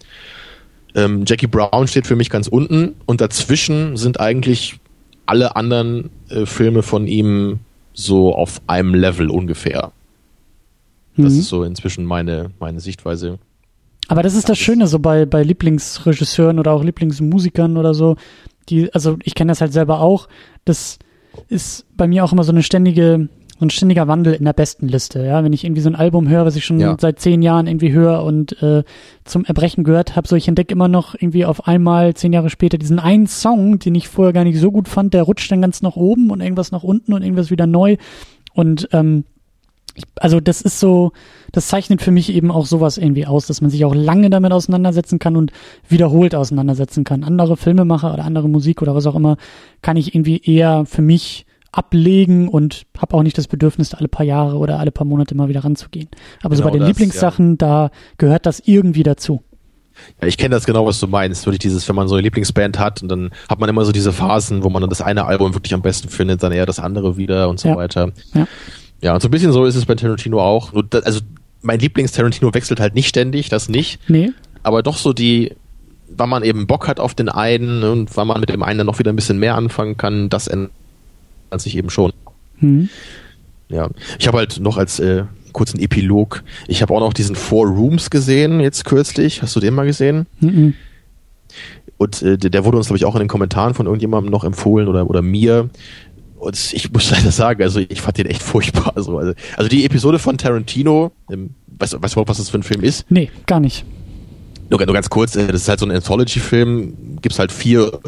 Ähm, 0.96 1.24
Jackie 1.26 1.48
Brown 1.48 1.88
steht 1.88 2.08
für 2.08 2.16
mich 2.16 2.30
ganz 2.30 2.48
unten 2.48 2.96
und 3.06 3.22
dazwischen 3.22 3.98
sind 3.98 4.20
eigentlich 4.20 4.80
alle 5.26 5.56
anderen 5.56 6.10
äh, 6.30 6.46
Filme 6.46 6.84
von 6.84 7.08
ihm 7.08 7.60
so 7.94 8.34
auf 8.34 8.62
einem 8.68 8.94
Level 8.96 9.30
ungefähr. 9.30 9.92
Das 11.18 11.34
mhm. 11.34 11.40
ist 11.40 11.48
so 11.48 11.64
inzwischen 11.64 12.06
meine, 12.06 12.52
meine 12.60 12.80
Sichtweise. 12.80 13.40
Aber 14.08 14.24
das 14.24 14.36
ist 14.36 14.48
das 14.50 14.58
Schöne 14.58 14.88
so 14.88 15.00
bei, 15.00 15.26
bei 15.26 15.44
Lieblingsregisseuren 15.44 16.60
oder 16.60 16.72
auch 16.72 16.84
Lieblingsmusikern 16.84 17.78
oder 17.78 17.94
so. 17.94 18.16
Die, 18.70 18.94
also 18.94 19.18
ich 19.24 19.36
kenne 19.36 19.52
das 19.52 19.62
halt 19.62 19.74
selber 19.74 20.00
auch. 20.00 20.28
Das 20.64 21.00
ist 21.50 21.86
bei 21.96 22.08
mir 22.08 22.24
auch 22.24 22.32
immer 22.32 22.44
so 22.44 22.52
eine 22.52 22.64
ständige 22.64 23.30
so 23.60 23.66
ein 23.66 23.70
ständiger 23.72 24.08
Wandel 24.08 24.34
in 24.34 24.46
der 24.46 24.54
besten 24.54 24.88
Liste. 24.88 25.26
Ja, 25.26 25.44
wenn 25.44 25.54
ich 25.54 25.64
irgendwie 25.64 25.82
so 25.82 25.90
ein 25.90 25.96
Album 25.96 26.30
höre, 26.30 26.46
was 26.46 26.56
ich 26.56 26.66
schon 26.66 26.80
ja. 26.80 26.96
seit 27.00 27.20
zehn 27.20 27.42
Jahren 27.42 27.66
irgendwie 27.66 27.92
höre 27.92 28.24
und 28.24 28.62
äh, 28.62 28.84
zum 29.26 29.46
Erbrechen 29.46 29.84
gehört 29.84 30.16
habe, 30.16 30.28
so 30.28 30.36
ich 30.36 30.48
entdecke 30.48 30.74
immer 30.74 30.88
noch 30.88 31.16
irgendwie 31.16 31.46
auf 31.46 31.68
einmal 31.68 32.14
zehn 32.14 32.34
Jahre 32.34 32.52
später 32.52 32.78
diesen 32.78 33.00
einen 33.00 33.26
Song, 33.26 33.80
den 33.80 33.96
ich 33.96 34.10
vorher 34.10 34.34
gar 34.34 34.44
nicht 34.44 34.60
so 34.60 34.72
gut 34.72 34.88
fand, 34.88 35.14
der 35.14 35.24
rutscht 35.24 35.52
dann 35.52 35.62
ganz 35.62 35.82
nach 35.82 35.96
oben 35.96 36.30
und 36.30 36.42
irgendwas 36.42 36.72
nach 36.72 36.84
unten 36.84 37.14
und 37.14 37.24
irgendwas 37.24 37.50
wieder 37.50 37.66
neu. 37.66 37.98
Und 38.54 38.90
ähm, 38.92 39.24
ich, 39.96 40.04
also 40.18 40.40
das 40.40 40.62
ist 40.62 40.80
so, 40.80 41.12
das 41.52 41.68
zeichnet 41.68 42.04
für 42.04 42.12
mich 42.12 42.32
eben 42.32 42.52
auch 42.52 42.68
sowas 42.68 43.00
irgendwie 43.00 43.26
aus, 43.26 43.48
dass 43.48 43.62
man 43.62 43.72
sich 43.72 43.84
auch 43.86 43.96
lange 43.96 44.30
damit 44.30 44.52
auseinandersetzen 44.52 45.18
kann 45.18 45.36
und 45.36 45.52
wiederholt 45.90 46.36
auseinandersetzen 46.36 47.04
kann. 47.04 47.24
Andere 47.24 47.58
Filmemacher 47.58 48.14
oder 48.14 48.24
andere 48.24 48.48
Musik 48.50 48.84
oder 48.84 48.94
was 48.94 49.08
auch 49.08 49.16
immer 49.16 49.38
kann 49.82 49.98
ich 49.98 50.14
irgendwie 50.14 50.38
eher 50.44 50.86
für 50.86 51.02
mich 51.02 51.47
ablegen 51.78 52.48
und 52.48 52.84
habe 52.98 53.16
auch 53.16 53.24
nicht 53.24 53.38
das 53.38 53.48
Bedürfnis, 53.48 53.94
alle 53.94 54.08
paar 54.08 54.26
Jahre 54.26 54.58
oder 54.58 54.80
alle 54.80 54.92
paar 54.92 55.06
Monate 55.06 55.36
mal 55.36 55.48
wieder 55.48 55.64
ranzugehen. 55.64 56.10
Aber 56.42 56.56
genau 56.56 56.58
so 56.58 56.64
bei 56.64 56.72
den 56.72 56.80
das, 56.82 56.90
Lieblingssachen, 56.90 57.52
ja. 57.52 57.56
da 57.58 57.92
gehört 58.18 58.46
das 58.46 58.62
irgendwie 58.66 59.04
dazu. 59.04 59.44
Ja, 60.22 60.28
ich 60.28 60.38
kenne 60.38 60.56
das 60.56 60.66
genau, 60.66 60.86
was 60.86 61.00
du 61.00 61.08
meinst. 61.08 61.46
Wirklich 61.46 61.60
dieses, 61.60 61.88
wenn 61.88 61.96
man 61.96 62.08
so 62.08 62.16
eine 62.16 62.24
Lieblingsband 62.24 62.80
hat 62.80 63.02
und 63.02 63.10
dann 63.10 63.32
hat 63.50 63.60
man 63.60 63.70
immer 63.70 63.86
so 63.86 63.92
diese 63.92 64.12
Phasen, 64.12 64.64
wo 64.64 64.70
man 64.70 64.82
dann 64.82 64.90
das 64.90 65.02
eine 65.02 65.26
Album 65.26 65.54
wirklich 65.54 65.74
am 65.74 65.82
besten 65.82 66.10
findet, 66.10 66.42
dann 66.42 66.52
eher 66.52 66.66
das 66.66 66.80
andere 66.80 67.18
wieder 67.18 67.50
und 67.50 67.60
so 67.60 67.70
ja. 67.70 67.76
weiter. 67.76 68.12
Ja. 68.34 68.48
ja, 69.02 69.14
und 69.14 69.22
so 69.22 69.28
ein 69.28 69.32
bisschen 69.32 69.52
so 69.52 69.66
ist 69.66 69.76
es 69.76 69.86
bei 69.86 69.96
Tarantino 69.96 70.40
auch. 70.40 70.74
Also 71.04 71.22
mein 71.62 71.80
Lieblings-Tarantino 71.80 72.54
wechselt 72.54 72.80
halt 72.80 72.96
nicht 72.96 73.08
ständig, 73.08 73.50
das 73.50 73.70
nicht. 73.70 74.00
Nee. 74.08 74.32
Aber 74.64 74.84
doch 74.84 74.98
so 74.98 75.14
die, 75.14 75.54
wann 76.10 76.30
man 76.30 76.44
eben 76.44 76.68
Bock 76.68 76.88
hat 76.88 77.00
auf 77.00 77.14
den 77.14 77.30
einen 77.30 77.84
und 77.84 78.16
wann 78.18 78.28
man 78.28 78.40
mit 78.40 78.50
dem 78.50 78.64
einen 78.64 78.80
dann 78.80 78.88
noch 78.88 79.00
wieder 79.00 79.12
ein 79.12 79.16
bisschen 79.16 79.40
mehr 79.40 79.56
anfangen 79.56 79.98
kann, 79.98 80.30
das 80.30 80.48
als 81.50 81.66
ich 81.66 81.78
eben 81.78 81.90
schon. 81.90 82.14
Mhm. 82.60 82.90
Ja, 83.70 83.90
ich 84.20 84.28
habe 84.28 84.38
halt 84.38 84.60
noch 84.60 84.78
als 84.78 85.00
äh, 85.00 85.24
kurzen 85.52 85.80
Epilog, 85.80 86.44
ich 86.68 86.82
habe 86.82 86.94
auch 86.94 87.00
noch 87.00 87.14
diesen 87.14 87.36
Four 87.36 87.68
Rooms 87.68 88.10
gesehen, 88.10 88.60
jetzt 88.60 88.86
kürzlich. 88.86 89.42
Hast 89.42 89.56
du 89.56 89.60
den 89.60 89.74
mal 89.74 89.86
gesehen? 89.86 90.28
Mhm. 90.40 90.74
Und 91.98 92.22
äh, 92.22 92.38
der 92.38 92.64
wurde 92.64 92.78
uns, 92.78 92.88
glaube 92.88 92.98
ich, 92.98 93.06
auch 93.06 93.16
in 93.16 93.20
den 93.20 93.28
Kommentaren 93.28 93.74
von 93.74 93.88
irgendjemandem 93.88 94.32
noch 94.32 94.44
empfohlen 94.44 94.88
oder, 94.88 95.10
oder 95.10 95.22
mir. 95.22 95.70
Und 96.38 96.74
ich 96.74 96.92
muss 96.92 97.10
leider 97.12 97.32
sagen, 97.32 97.64
also 97.64 97.80
ich 97.80 98.02
fand 98.02 98.18
den 98.18 98.28
echt 98.28 98.44
furchtbar. 98.44 98.94
Also, 98.96 99.18
also, 99.18 99.34
also 99.56 99.70
die 99.70 99.84
Episode 99.86 100.20
von 100.20 100.38
Tarantino, 100.38 101.12
ähm, 101.32 101.56
weißt, 101.80 102.02
weißt 102.02 102.14
du 102.14 102.18
überhaupt, 102.18 102.30
was 102.30 102.38
das 102.38 102.50
für 102.50 102.60
ein 102.60 102.64
Film 102.64 102.84
ist? 102.84 103.06
Nee, 103.10 103.32
gar 103.46 103.60
nicht. 103.60 103.84
Nur, 104.70 104.86
nur 104.86 104.94
ganz 104.94 105.10
kurz, 105.10 105.36
äh, 105.36 105.48
das 105.48 105.62
ist 105.62 105.70
halt 105.70 105.80
so 105.80 105.86
ein 105.86 105.92
Anthology-Film, 105.92 107.18
gibt's 107.22 107.40
halt 107.40 107.52
vier 107.52 108.00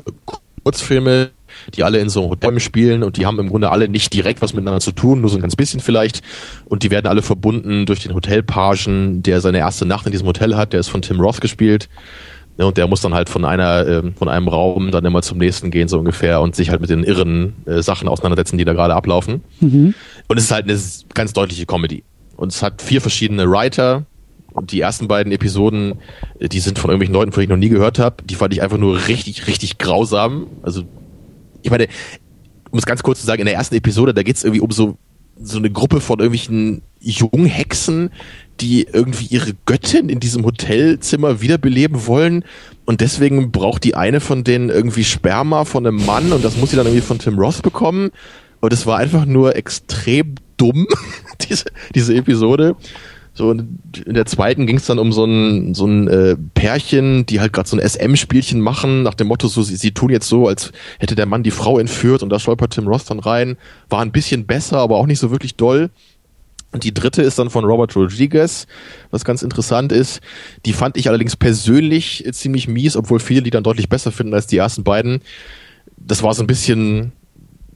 Kurzfilme, 0.64 1.32
die 1.74 1.84
alle 1.84 2.00
in 2.00 2.10
so 2.10 2.22
einem 2.22 2.30
Hotel 2.32 2.60
spielen 2.60 3.04
und 3.04 3.18
die 3.18 3.26
haben 3.26 3.40
im 3.40 3.50
Grunde 3.50 3.72
alle 3.72 3.90
nicht 3.90 4.14
direkt 4.14 4.42
was 4.42 4.54
miteinander 4.54 4.80
zu 4.80 4.92
tun, 4.92 5.22
nur 5.22 5.30
so 5.30 5.38
ein 5.38 5.42
ganz 5.42 5.56
bisschen 5.56 5.80
vielleicht. 5.80 6.22
Und 6.66 6.84
die 6.84 6.92
werden 6.92 7.08
alle 7.08 7.22
verbunden 7.22 7.86
durch 7.86 8.02
den 8.02 8.14
Hotelpagen, 8.14 9.24
der 9.24 9.42
seine 9.42 9.60
erste 9.60 9.86
Nacht 9.86 10.06
in 10.06 10.12
diesem 10.12 10.28
Hotel 10.28 10.56
hat. 10.56 10.74
Der 10.74 10.80
ist 10.80 10.90
von 10.90 11.02
Tim 11.02 11.20
Roth 11.20 11.42
gespielt. 11.42 11.90
Und 12.58 12.78
der 12.78 12.88
muss 12.88 13.00
dann 13.00 13.14
halt 13.14 13.30
von 13.30 13.46
einer, 13.46 13.88
äh, 13.88 14.12
von 14.18 14.28
einem 14.28 14.50
Raum 14.50 14.92
dann 14.92 15.06
immer 15.06 15.22
zum 15.22 15.38
nächsten 15.38 15.72
gehen, 15.72 15.88
so 15.88 15.98
ungefähr, 15.98 16.42
und 16.42 16.56
sich 16.58 16.70
halt 16.70 16.82
mit 16.82 16.90
den 16.90 17.06
irren 17.06 17.56
äh, 17.66 17.82
Sachen 17.82 18.10
auseinandersetzen, 18.10 18.58
die 18.58 18.66
da 18.66 18.74
gerade 18.74 18.96
ablaufen. 18.96 19.44
Mhm. 19.62 19.94
Und 20.28 20.38
es 20.38 20.46
ist 20.46 20.52
halt 20.52 20.66
eine 20.66 20.78
ganz 21.14 21.32
deutliche 21.32 21.66
Comedy. 21.66 22.04
Und 22.36 22.52
es 22.52 22.62
hat 22.62 22.82
vier 22.82 23.00
verschiedene 23.00 23.50
Writer. 23.50 24.06
Und 24.54 24.72
die 24.72 24.82
ersten 24.82 25.08
beiden 25.08 25.32
Episoden, 25.32 26.00
äh, 26.40 26.50
die 26.50 26.60
sind 26.60 26.80
von 26.80 26.90
irgendwelchen 26.90 27.14
Leuten, 27.14 27.32
von 27.32 27.42
denen 27.42 27.52
ich 27.52 27.56
noch 27.56 27.68
nie 27.68 27.70
gehört 27.70 28.00
habe, 28.00 28.24
die 28.24 28.36
fand 28.36 28.54
ich 28.54 28.62
einfach 28.62 28.78
nur 28.78 29.08
richtig, 29.08 29.48
richtig 29.48 29.78
grausam. 29.78 30.48
Also, 30.62 30.84
ich 31.62 31.72
meine, 31.72 31.88
um 32.72 32.80
es 32.80 32.86
ganz 32.86 33.04
kurz 33.04 33.22
zu 33.22 33.26
sagen, 33.26 33.42
in 33.42 33.46
der 33.46 33.56
ersten 33.56 33.76
Episode, 33.76 34.14
da 34.14 34.24
geht 34.24 34.36
es 34.36 34.44
irgendwie 34.44 34.62
um 34.62 34.72
so, 34.72 34.98
so 35.42 35.58
eine 35.58 35.70
Gruppe 35.70 36.02
von 36.02 36.20
irgendwelchen 36.20 36.82
Junghexen, 37.00 38.12
die 38.60 38.84
irgendwie 38.84 39.26
ihre 39.26 39.54
Göttin 39.66 40.10
in 40.10 40.20
diesem 40.20 40.46
Hotelzimmer 40.46 41.42
wiederbeleben 41.42 42.08
wollen. 42.08 42.44
Und 42.86 43.02
deswegen 43.02 43.52
braucht 43.52 43.84
die 43.84 43.96
eine 43.96 44.20
von 44.20 44.44
denen 44.44 44.70
irgendwie 44.70 45.04
Sperma 45.04 45.64
von 45.64 45.88
einem 45.88 46.06
Mann 46.06 46.34
und 46.34 46.44
das 46.44 46.58
muss 46.58 46.72
sie 46.72 46.76
dann 46.76 46.88
irgendwie 46.88 47.06
von 47.06 47.20
Tim 47.20 47.40
Roth 47.40 47.62
bekommen. 47.62 48.12
Und 48.60 48.74
es 48.74 48.86
war 48.86 48.98
einfach 48.98 49.26
nur 49.26 49.56
extrem 49.56 50.36
dumm, 50.58 50.88
diese, 51.50 51.66
diese 51.96 52.16
Episode. 52.16 52.76
So, 53.40 53.52
in 53.52 53.80
der 54.06 54.26
zweiten 54.26 54.68
ging 54.68 54.76
es 54.76 54.86
dann 54.86 55.00
um 55.00 55.14
so 55.14 55.24
ein, 55.24 55.74
so 55.74 55.86
ein 55.86 56.10
äh, 56.10 56.36
Pärchen, 56.56 57.26
die 57.26 57.40
halt 57.40 57.54
gerade 57.54 57.70
so 57.70 57.78
ein 57.78 57.88
SM-Spielchen 57.88 58.60
machen, 58.60 59.02
nach 59.02 59.14
dem 59.14 59.28
Motto, 59.28 59.48
so, 59.48 59.62
sie, 59.62 59.78
sie 59.78 59.94
tun 59.94 60.10
jetzt 60.10 60.28
so, 60.28 60.50
als 60.50 60.74
hätte 61.00 61.16
der 61.16 61.26
Mann 61.26 61.42
die 61.42 61.52
Frau 61.52 61.80
entführt 61.80 62.22
und 62.22 62.28
da 62.32 62.38
stolpert 62.38 62.74
Tim 62.74 62.90
Roth 62.90 63.10
dann 63.10 63.20
rein. 63.20 63.56
War 63.88 64.02
ein 64.02 64.12
bisschen 64.12 64.46
besser, 64.46 64.80
aber 64.80 64.98
auch 64.98 65.06
nicht 65.06 65.20
so 65.20 65.32
wirklich 65.32 65.56
doll. 65.56 65.90
Und 66.74 66.84
die 66.84 66.94
dritte 66.94 67.22
ist 67.22 67.40
dann 67.40 67.50
von 67.50 67.64
Robert 67.64 67.96
Rodriguez, 67.96 68.68
was 69.10 69.24
ganz 69.24 69.42
interessant 69.42 69.94
ist. 69.94 70.20
Die 70.66 70.74
fand 70.74 70.98
ich 70.98 71.08
allerdings 71.08 71.38
persönlich 71.38 72.26
ziemlich 72.34 72.68
mies, 72.68 72.98
obwohl 72.98 73.22
viele 73.22 73.42
die 73.42 73.52
dann 73.52 73.64
deutlich 73.64 73.88
besser 73.88 74.12
finden 74.12 74.34
als 74.34 74.48
die 74.48 74.58
ersten 74.58 74.84
beiden. 74.84 75.22
Das 75.96 76.24
war 76.24 76.34
so 76.34 76.44
ein 76.44 76.48
bisschen 76.48 77.14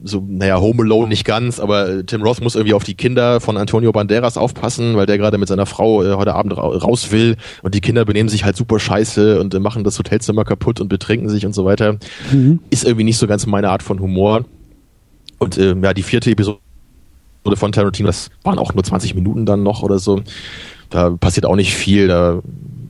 so, 0.06 0.22
naja, 0.26 0.60
Home 0.60 0.82
Alone 0.82 1.08
nicht 1.08 1.24
ganz, 1.24 1.58
aber 1.58 2.04
Tim 2.04 2.22
Roth 2.22 2.42
muss 2.42 2.54
irgendwie 2.54 2.74
auf 2.74 2.84
die 2.84 2.94
Kinder 2.94 3.40
von 3.40 3.56
Antonio 3.56 3.90
Banderas 3.90 4.36
aufpassen, 4.36 4.96
weil 4.96 5.06
der 5.06 5.16
gerade 5.16 5.38
mit 5.38 5.48
seiner 5.48 5.64
Frau 5.64 6.04
äh, 6.04 6.14
heute 6.14 6.34
Abend 6.34 6.56
raus 6.56 7.10
will 7.10 7.36
und 7.62 7.74
die 7.74 7.80
Kinder 7.80 8.04
benehmen 8.04 8.28
sich 8.28 8.44
halt 8.44 8.56
super 8.56 8.78
scheiße 8.78 9.40
und 9.40 9.54
äh, 9.54 9.60
machen 9.60 9.82
das 9.82 9.98
Hotelzimmer 9.98 10.44
kaputt 10.44 10.80
und 10.80 10.88
betrinken 10.88 11.30
sich 11.30 11.46
und 11.46 11.54
so 11.54 11.64
weiter. 11.64 11.96
Mhm. 12.30 12.60
Ist 12.68 12.84
irgendwie 12.84 13.04
nicht 13.04 13.16
so 13.16 13.26
ganz 13.26 13.46
meine 13.46 13.70
Art 13.70 13.82
von 13.82 13.98
Humor. 13.98 14.44
Und 15.38 15.56
äh, 15.56 15.74
ja, 15.74 15.94
die 15.94 16.02
vierte 16.02 16.30
Episode 16.30 16.58
von 17.54 17.72
Tarantino, 17.72 18.06
das 18.06 18.30
waren 18.42 18.58
auch 18.58 18.74
nur 18.74 18.84
20 18.84 19.14
Minuten 19.14 19.46
dann 19.46 19.62
noch 19.62 19.82
oder 19.82 19.98
so. 19.98 20.22
Da 20.90 21.10
passiert 21.10 21.46
auch 21.46 21.56
nicht 21.56 21.74
viel. 21.74 22.08
Da, 22.08 22.40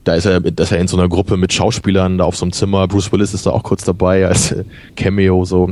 da 0.02 0.14
ist 0.14 0.26
er, 0.26 0.40
da 0.40 0.62
ist 0.64 0.72
er 0.72 0.78
in 0.78 0.88
so 0.88 0.96
einer 0.96 1.08
Gruppe 1.08 1.36
mit 1.36 1.52
Schauspielern 1.52 2.18
da 2.18 2.24
auf 2.24 2.36
so 2.36 2.44
einem 2.44 2.52
Zimmer. 2.52 2.88
Bruce 2.88 3.12
Willis 3.12 3.34
ist 3.34 3.46
da 3.46 3.50
auch 3.50 3.62
kurz 3.62 3.84
dabei 3.84 4.26
als 4.26 4.52
äh, 4.52 4.64
Cameo 4.96 5.44
so. 5.44 5.70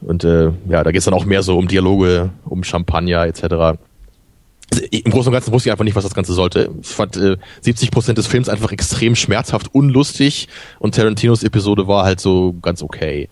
Und 0.00 0.24
äh, 0.24 0.52
ja, 0.68 0.84
da 0.84 0.90
geht 0.90 0.98
es 0.98 1.04
dann 1.04 1.14
auch 1.14 1.24
mehr 1.24 1.42
so 1.42 1.58
um 1.58 1.68
Dialoge, 1.68 2.30
um 2.44 2.64
Champagner 2.64 3.26
etc. 3.26 3.42
Also, 3.42 4.84
Im 4.90 5.10
Großen 5.10 5.28
und 5.28 5.32
Ganzen 5.32 5.52
wusste 5.52 5.68
ich 5.68 5.72
einfach 5.72 5.84
nicht, 5.84 5.96
was 5.96 6.04
das 6.04 6.14
Ganze 6.14 6.32
sollte. 6.32 6.70
Ich 6.80 6.88
fand 6.88 7.16
äh, 7.16 7.36
70 7.60 7.90
Prozent 7.90 8.18
des 8.18 8.26
Films 8.26 8.48
einfach 8.48 8.72
extrem 8.72 9.16
schmerzhaft 9.16 9.74
unlustig 9.74 10.48
und 10.78 10.94
Tarantinos 10.94 11.42
Episode 11.42 11.86
war 11.86 12.04
halt 12.04 12.20
so 12.20 12.54
ganz 12.62 12.82
okay. 12.82 13.28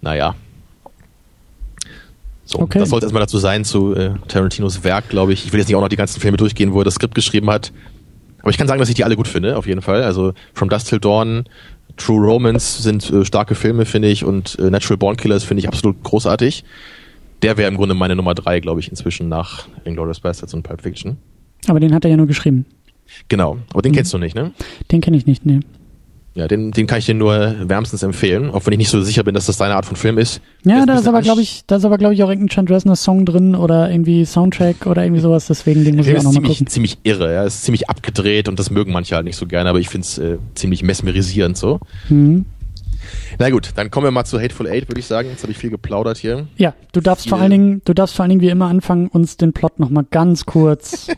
Naja, 0.00 0.34
so, 2.50 2.58
okay. 2.58 2.80
das 2.80 2.88
sollte 2.88 3.06
erstmal 3.06 3.22
dazu 3.22 3.38
sein 3.38 3.64
zu 3.64 3.94
äh, 3.94 4.10
Tarantinos 4.26 4.82
Werk, 4.82 5.08
glaube 5.08 5.32
ich. 5.32 5.46
Ich 5.46 5.52
will 5.52 5.60
jetzt 5.60 5.68
nicht 5.68 5.76
auch 5.76 5.80
noch 5.80 5.88
die 5.88 5.94
ganzen 5.94 6.20
Filme 6.20 6.36
durchgehen, 6.36 6.72
wo 6.72 6.80
er 6.80 6.84
das 6.84 6.94
Skript 6.94 7.14
geschrieben 7.14 7.48
hat. 7.48 7.72
Aber 8.40 8.50
ich 8.50 8.58
kann 8.58 8.66
sagen, 8.66 8.80
dass 8.80 8.88
ich 8.88 8.96
die 8.96 9.04
alle 9.04 9.14
gut 9.14 9.28
finde, 9.28 9.56
auf 9.56 9.68
jeden 9.68 9.82
Fall. 9.82 10.02
Also 10.02 10.32
From 10.52 10.68
Dust 10.68 10.88
Till 10.88 10.98
Dawn, 10.98 11.44
True 12.00 12.18
Romance 12.18 12.82
sind 12.82 13.10
äh, 13.10 13.24
starke 13.24 13.54
Filme, 13.54 13.84
finde 13.84 14.08
ich, 14.08 14.24
und 14.24 14.58
äh, 14.58 14.70
Natural 14.70 14.96
Born 14.96 15.16
Killers 15.16 15.44
finde 15.44 15.60
ich 15.60 15.68
absolut 15.68 16.02
großartig. 16.02 16.64
Der 17.42 17.56
wäre 17.56 17.68
im 17.68 17.76
Grunde 17.76 17.94
meine 17.94 18.16
Nummer 18.16 18.34
drei, 18.34 18.60
glaube 18.60 18.80
ich, 18.80 18.88
inzwischen 18.88 19.28
nach 19.28 19.68
Inglourious 19.84 20.20
Bastards 20.20 20.54
und 20.54 20.62
Pulp 20.62 20.82
Fiction. 20.82 21.18
Aber 21.68 21.78
den 21.78 21.94
hat 21.94 22.04
er 22.04 22.10
ja 22.10 22.16
nur 22.16 22.26
geschrieben. 22.26 22.64
Genau, 23.28 23.58
aber 23.72 23.82
den 23.82 23.92
mhm. 23.92 23.96
kennst 23.96 24.14
du 24.14 24.18
nicht, 24.18 24.34
ne? 24.34 24.52
Den 24.90 25.00
kenne 25.00 25.16
ich 25.16 25.26
nicht, 25.26 25.44
ne. 25.44 25.60
Ja, 26.40 26.48
den, 26.48 26.70
den 26.70 26.86
kann 26.86 27.00
ich 27.00 27.04
dir 27.04 27.12
nur 27.12 27.54
wärmstens 27.68 28.02
empfehlen, 28.02 28.48
auch 28.48 28.64
wenn 28.64 28.72
ich 28.72 28.78
nicht 28.78 28.88
so 28.88 29.02
sicher 29.02 29.22
bin, 29.24 29.34
dass 29.34 29.44
das 29.44 29.58
deine 29.58 29.74
Art 29.74 29.84
von 29.84 29.94
Film 29.94 30.16
ist. 30.16 30.40
Ja, 30.64 30.86
da 30.86 30.94
ist 30.94 31.06
aber, 31.06 31.20
glaube 31.20 31.42
ich, 31.42 31.64
da 31.66 31.76
ist 31.76 31.84
aber, 31.84 31.98
glaube 31.98 32.14
ich, 32.14 32.22
auch 32.22 32.30
irgendein 32.30 32.48
Chan 32.48 32.64
Dresner 32.64 32.96
Song 32.96 33.26
drin 33.26 33.54
oder 33.54 33.90
irgendwie 33.90 34.24
Soundtrack 34.24 34.86
oder 34.86 35.04
irgendwie 35.04 35.20
sowas, 35.20 35.48
deswegen 35.48 35.84
den 35.84 35.96
muss 35.96 36.06
ich 36.06 36.16
auch 36.16 36.22
nochmal 36.22 36.44
gucken. 36.44 36.66
ziemlich 36.66 36.96
irre, 37.02 37.34
ja, 37.34 37.44
ist 37.44 37.64
ziemlich 37.64 37.90
abgedreht 37.90 38.48
und 38.48 38.58
das 38.58 38.70
mögen 38.70 38.90
manche 38.90 39.16
halt 39.16 39.26
nicht 39.26 39.36
so 39.36 39.46
gerne, 39.46 39.68
aber 39.68 39.80
ich 39.80 39.90
finde 39.90 40.06
es 40.06 40.16
äh, 40.16 40.38
ziemlich 40.54 40.82
mesmerisierend 40.82 41.58
so. 41.58 41.78
Mhm. 42.08 42.46
Na 43.38 43.50
gut, 43.50 43.72
dann 43.74 43.90
kommen 43.90 44.06
wir 44.06 44.10
mal 44.10 44.24
zu 44.24 44.40
Hateful 44.40 44.66
Eight, 44.66 44.88
würde 44.88 45.00
ich 45.00 45.06
sagen. 45.06 45.28
Jetzt 45.28 45.42
habe 45.42 45.52
ich 45.52 45.58
viel 45.58 45.68
geplaudert 45.68 46.16
hier. 46.16 46.48
Ja, 46.56 46.72
du 46.92 47.02
darfst 47.02 47.24
viel 47.24 47.30
vor 47.30 47.38
allen 47.40 47.50
Dingen, 47.50 47.82
du 47.84 47.92
darfst 47.92 48.16
vor 48.16 48.22
allen 48.22 48.30
Dingen 48.30 48.40
wie 48.40 48.48
immer 48.48 48.68
anfangen, 48.68 49.08
uns 49.08 49.36
den 49.36 49.52
Plot 49.52 49.78
nochmal 49.78 50.06
ganz 50.10 50.46
kurz. 50.46 51.08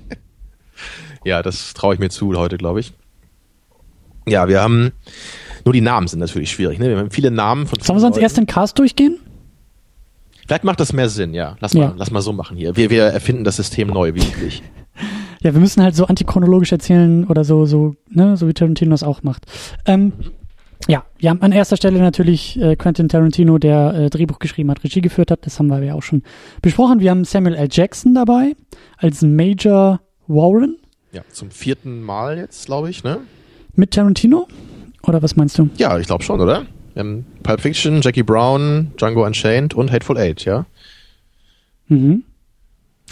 ja, 1.25 1.45
das 1.45 1.75
traue 1.75 1.95
ich 1.95 2.01
mir 2.01 2.09
zu 2.09 2.37
heute, 2.37 2.57
glaube 2.57 2.81
ich. 2.81 2.93
Ja, 4.27 4.49
wir 4.49 4.61
haben 4.61 4.93
nur 5.65 5.73
die 5.73 5.81
Namen 5.81 6.09
sind 6.09 6.19
natürlich 6.19 6.51
schwierig. 6.51 6.79
Ne? 6.79 6.89
Wir 6.89 6.99
haben 6.99 7.11
viele 7.11 7.31
Namen 7.31 7.67
von. 7.67 7.79
Sollen 7.81 7.97
wir 7.97 8.01
sonst 8.01 8.19
erst 8.19 8.37
den 8.37 8.47
Cast 8.47 8.79
durchgehen? 8.79 9.19
Vielleicht 10.47 10.65
macht 10.65 10.81
das 10.81 10.93
mehr 10.93 11.09
Sinn, 11.09 11.35
ja. 11.35 11.57
Lass 11.61 11.75
mal, 11.75 11.83
ja. 11.83 11.95
lass 11.97 12.11
mal 12.11 12.21
so 12.21 12.33
machen 12.33 12.57
hier. 12.57 12.77
Wir, 12.77 12.91
wir 12.91 13.05
erfinden 13.05 13.45
das 13.45 13.57
System 13.57 13.89
neu, 13.89 14.15
wie 14.15 14.21
üblich. 14.21 14.63
ja, 15.41 15.55
wir 15.55 15.61
müssen 15.61 15.83
halt 15.83 15.95
so 15.95 16.07
antichronologisch 16.07 16.73
erzählen 16.73 17.27
oder 17.27 17.45
so, 17.45 17.65
so, 17.65 17.95
ne, 18.11 18.37
so 18.37 18.49
wie 18.49 18.53
Tarantino 18.53 18.91
das 18.91 19.05
auch 19.05 19.23
macht. 19.23 19.47
Ähm, 19.87 20.13
ja, 20.89 21.05
wir 21.19 21.31
haben 21.31 21.41
an 21.43 21.53
erster 21.53 21.77
Stelle 21.77 22.01
natürlich 22.01 22.61
äh, 22.61 22.75
Quentin 22.75 23.09
Tarantino, 23.09 23.59
der 23.59 23.95
äh, 23.95 24.11
Drehbuch 24.11 24.41
geschrieben 24.41 24.71
hat, 24.73 24.83
Regie 24.83 25.01
geführt 25.01 25.31
hat. 25.31 25.47
Das 25.47 25.61
haben 25.61 25.69
wir 25.69 25.81
ja 25.83 25.95
auch 25.95 26.03
schon 26.03 26.25
besprochen. 26.61 26.99
Wir 26.99 27.11
haben 27.11 27.25
Samuel 27.25 27.55
L. 27.55 27.69
Jackson 27.71 28.13
dabei 28.13 28.57
als 28.97 29.23
Major 29.23 30.01
Warren. 30.27 30.77
Ja, 31.13 31.23
zum 31.31 31.53
vierten 31.53 32.03
Mal 32.03 32.37
jetzt, 32.39 32.67
glaube 32.67 32.91
ich, 32.91 33.05
ne? 33.05 33.19
Mit 33.75 33.93
Tarantino? 33.93 34.49
Oder 35.03 35.23
was 35.23 35.37
meinst 35.37 35.59
du? 35.59 35.69
Ja, 35.77 35.99
ich 35.99 36.07
glaube 36.07 36.23
schon, 36.23 36.41
oder? 36.41 36.67
Ähm, 36.95 37.25
Pulp 37.43 37.61
Fiction, 37.61 38.03
Jackie 38.03 38.23
Brown, 38.23 38.93
Django 38.97 39.25
Unchained 39.25 39.75
und 39.75 39.91
Hateful 39.91 40.19
Eight, 40.19 40.45
ja? 40.45 40.67
Mhm. 41.89 42.25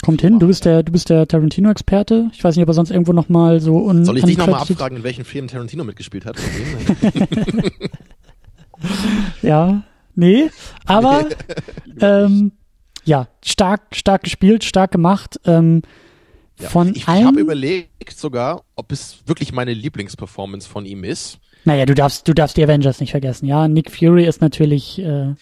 Kommt 0.03 0.21
hin, 0.21 0.39
du 0.39 0.47
bist 0.47 0.65
der, 0.65 0.81
du 0.83 0.91
bist 0.91 1.09
der 1.09 1.27
Tarantino-Experte. 1.27 2.29
Ich 2.33 2.43
weiß 2.43 2.55
nicht, 2.55 2.63
ob 2.63 2.69
er 2.69 2.73
sonst 2.73 2.89
irgendwo 2.89 3.13
nochmal 3.13 3.59
so 3.59 3.77
un 3.77 4.03
Soll 4.03 4.17
ich 4.17 4.23
dich 4.23 4.37
nochmal 4.37 4.61
abfragen, 4.61 4.97
in 4.97 5.03
welchen 5.03 5.25
Filmen 5.25 5.47
Tarantino 5.47 5.83
mitgespielt 5.83 6.25
hat? 6.25 6.37
ja, 9.41 9.83
nee, 10.15 10.49
aber 10.85 11.27
ähm, 12.01 12.51
ja, 13.03 13.27
stark, 13.43 13.95
stark 13.95 14.23
gespielt, 14.23 14.63
stark 14.63 14.91
gemacht. 14.91 15.39
Ähm, 15.45 15.81
ja. 16.61 16.69
Von 16.69 16.89
ich, 16.89 16.97
ich 16.97 17.07
habe 17.07 17.39
überlegt 17.39 18.17
sogar, 18.17 18.63
ob 18.75 18.91
es 18.91 19.19
wirklich 19.25 19.51
meine 19.51 19.73
Lieblingsperformance 19.73 20.67
von 20.67 20.85
ihm 20.85 21.03
ist. 21.03 21.39
Naja, 21.65 21.85
du 21.85 21.93
darfst, 21.93 22.27
du 22.27 22.33
darfst 22.33 22.57
die 22.57 22.63
Avengers 22.63 22.99
nicht 22.99 23.11
vergessen. 23.11 23.45
Ja, 23.45 23.67
Nick 23.67 23.91
Fury 23.91 24.25
ist 24.25 24.41
natürlich, 24.41 24.99
äh, 24.99 25.33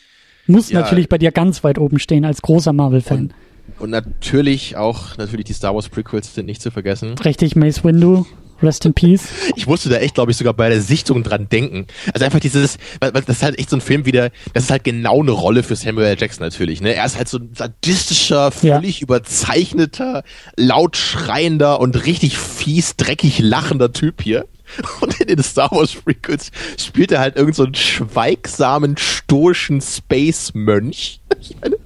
muss 0.47 0.69
ja. 0.69 0.81
natürlich 0.81 1.07
bei 1.09 1.17
dir 1.17 1.31
ganz 1.31 1.63
weit 1.63 1.77
oben 1.77 1.99
stehen 1.99 2.25
als 2.25 2.41
großer 2.41 2.73
Marvel-Fan. 2.73 3.33
Und, 3.77 3.79
und, 3.79 3.89
natürlich 3.91 4.75
auch, 4.75 5.17
natürlich 5.17 5.45
die 5.45 5.53
Star 5.53 5.73
Wars 5.75 5.89
Prequels 5.89 6.33
sind 6.33 6.45
nicht 6.45 6.61
zu 6.61 6.71
vergessen. 6.71 7.17
Richtig, 7.19 7.55
Mace 7.55 7.83
Windu. 7.83 8.25
Rest 8.61 8.85
in 8.85 8.93
Peace. 8.93 9.27
Ich 9.55 9.67
musste 9.67 9.89
da 9.89 9.97
echt, 9.97 10.15
glaube 10.15 10.31
ich, 10.31 10.37
sogar 10.37 10.53
bei 10.53 10.69
der 10.69 10.81
Sichtung 10.81 11.23
dran 11.23 11.49
denken. 11.49 11.87
Also 12.13 12.23
einfach 12.25 12.39
dieses, 12.39 12.77
das 12.99 13.27
ist 13.27 13.43
halt 13.43 13.59
echt 13.59 13.69
so 13.69 13.77
ein 13.77 13.81
Film 13.81 14.05
wieder, 14.05 14.31
das 14.53 14.65
ist 14.65 14.71
halt 14.71 14.83
genau 14.83 15.21
eine 15.21 15.31
Rolle 15.31 15.63
für 15.63 15.75
Samuel 15.75 16.07
L. 16.07 16.17
Jackson 16.17 16.45
natürlich. 16.45 16.79
Ne? 16.81 16.93
Er 16.93 17.05
ist 17.05 17.17
halt 17.17 17.27
so 17.27 17.39
ein 17.39 17.49
sadistischer, 17.53 18.51
völlig 18.51 18.99
ja. 18.99 19.03
überzeichneter, 19.03 20.23
laut 20.55 20.95
schreiender 20.95 21.79
und 21.79 22.05
richtig 22.05 22.37
fies, 22.37 22.95
dreckig 22.95 23.39
lachender 23.39 23.91
Typ 23.91 24.21
hier. 24.21 24.45
Und 25.01 25.19
in 25.19 25.27
den 25.27 25.43
Star 25.43 25.71
Wars 25.71 25.95
Prequels 25.95 26.51
spielt 26.77 27.11
er 27.11 27.19
halt 27.19 27.35
irgendeinen 27.35 27.73
so 27.73 27.79
schweigsamen, 27.79 28.97
stoischen 28.97 29.81
Space-Mönch. 29.81 31.21
Ich 31.41 31.55
meine, 31.61 31.77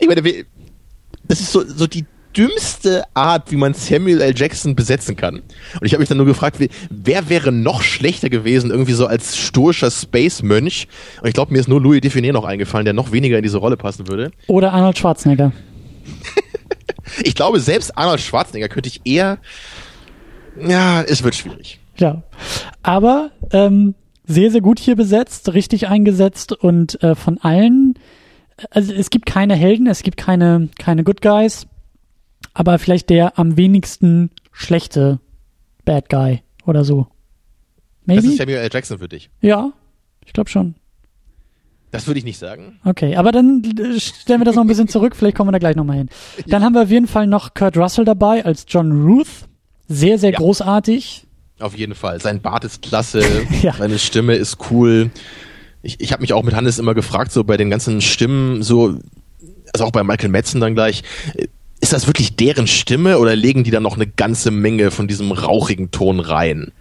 ich 0.00 0.08
meine, 0.08 0.44
das 1.28 1.40
ist 1.40 1.52
so, 1.52 1.64
so 1.64 1.86
die 1.86 2.06
dümmste 2.36 3.04
Art, 3.14 3.50
wie 3.50 3.56
man 3.56 3.74
Samuel 3.74 4.20
L. 4.20 4.34
Jackson 4.36 4.76
besetzen 4.76 5.16
kann. 5.16 5.36
Und 5.36 5.82
ich 5.82 5.92
habe 5.92 6.00
mich 6.00 6.08
dann 6.08 6.18
nur 6.18 6.26
gefragt, 6.26 6.58
wer 6.90 7.28
wäre 7.28 7.52
noch 7.52 7.82
schlechter 7.82 8.28
gewesen, 8.28 8.70
irgendwie 8.70 8.92
so 8.92 9.06
als 9.06 9.36
stoischer 9.36 9.90
Space-Mönch? 9.90 10.88
Und 11.22 11.28
ich 11.28 11.34
glaube, 11.34 11.52
mir 11.52 11.60
ist 11.60 11.68
nur 11.68 11.80
Louis 11.80 12.00
Define 12.00 12.32
noch 12.32 12.44
eingefallen, 12.44 12.84
der 12.84 12.94
noch 12.94 13.12
weniger 13.12 13.38
in 13.38 13.42
diese 13.42 13.58
Rolle 13.58 13.76
passen 13.76 14.08
würde. 14.08 14.30
Oder 14.48 14.72
Arnold 14.72 14.98
Schwarzenegger. 14.98 15.52
ich 17.24 17.34
glaube, 17.34 17.60
selbst 17.60 17.96
Arnold 17.96 18.20
Schwarzenegger 18.20 18.68
könnte 18.68 18.88
ich 18.88 19.00
eher. 19.04 19.38
Ja, 20.60 21.02
es 21.02 21.22
wird 21.22 21.34
schwierig. 21.34 21.80
Ja. 21.96 22.22
Aber 22.82 23.30
ähm, 23.52 23.94
sehr, 24.26 24.50
sehr 24.50 24.60
gut 24.60 24.78
hier 24.78 24.96
besetzt, 24.96 25.52
richtig 25.54 25.88
eingesetzt 25.88 26.52
und 26.52 27.02
äh, 27.02 27.14
von 27.14 27.38
allen, 27.38 27.94
also 28.70 28.92
es 28.92 29.10
gibt 29.10 29.26
keine 29.26 29.54
Helden, 29.54 29.86
es 29.86 30.02
gibt 30.02 30.16
keine, 30.16 30.68
keine 30.78 31.04
Good 31.04 31.22
Guys, 31.22 31.66
aber 32.58 32.78
vielleicht 32.78 33.10
der 33.10 33.38
am 33.38 33.56
wenigsten 33.58 34.30
schlechte 34.50 35.20
Bad 35.84 36.08
Guy 36.08 36.40
oder 36.64 36.84
so. 36.84 37.06
Maybe? 38.06 38.22
Das 38.22 38.30
ist 38.30 38.38
Samuel 38.38 38.58
L. 38.58 38.70
Jackson 38.72 38.98
für 38.98 39.08
dich. 39.08 39.28
Ja, 39.42 39.72
ich 40.24 40.32
glaube 40.32 40.48
schon. 40.48 40.74
Das 41.90 42.06
würde 42.06 42.18
ich 42.18 42.24
nicht 42.24 42.38
sagen. 42.38 42.80
Okay, 42.84 43.16
aber 43.16 43.30
dann 43.30 43.62
äh, 43.78 44.00
stellen 44.00 44.40
wir 44.40 44.44
das 44.44 44.54
noch 44.56 44.62
ein 44.64 44.68
bisschen 44.68 44.88
zurück, 44.88 45.14
vielleicht 45.14 45.36
kommen 45.36 45.48
wir 45.48 45.52
da 45.52 45.58
gleich 45.58 45.76
nochmal 45.76 45.98
hin. 45.98 46.08
Dann 46.46 46.62
haben 46.64 46.74
wir 46.74 46.82
auf 46.82 46.90
jeden 46.90 47.06
Fall 47.06 47.26
noch 47.26 47.54
Kurt 47.54 47.76
Russell 47.76 48.04
dabei 48.04 48.44
als 48.44 48.64
John 48.68 48.90
Ruth. 49.06 49.28
Sehr, 49.88 50.18
sehr 50.18 50.30
Ja. 50.32 50.38
großartig. 50.38 51.26
Auf 51.60 51.76
jeden 51.76 51.94
Fall. 51.94 52.20
Sein 52.20 52.40
Bart 52.42 52.64
ist 52.64 52.82
klasse, 52.82 53.22
Ja. 53.62 53.72
seine 53.74 53.98
Stimme 53.98 54.34
ist 54.34 54.70
cool. 54.70 55.10
Ich, 55.82 56.00
ich 56.00 56.12
habe 56.12 56.22
mich 56.22 56.32
auch 56.32 56.42
mit 56.42 56.54
Hannes 56.54 56.78
immer 56.78 56.94
gefragt, 56.94 57.32
so 57.32 57.44
bei 57.44 57.56
den 57.56 57.70
ganzen 57.70 58.00
Stimmen, 58.00 58.62
so, 58.62 58.98
also 59.72 59.84
auch 59.84 59.92
bei 59.92 60.02
Michael 60.02 60.30
Metzen 60.30 60.60
dann 60.60 60.74
gleich, 60.74 61.02
äh, 61.34 61.46
ist 61.86 61.92
das 61.92 62.06
wirklich 62.08 62.34
deren 62.36 62.66
Stimme 62.66 63.18
oder 63.18 63.36
legen 63.36 63.62
die 63.64 63.70
da 63.70 63.78
noch 63.80 63.94
eine 63.94 64.06
ganze 64.08 64.50
Menge 64.50 64.90
von 64.90 65.06
diesem 65.06 65.30
rauchigen 65.30 65.90
Ton 65.92 66.18
rein? 66.20 66.72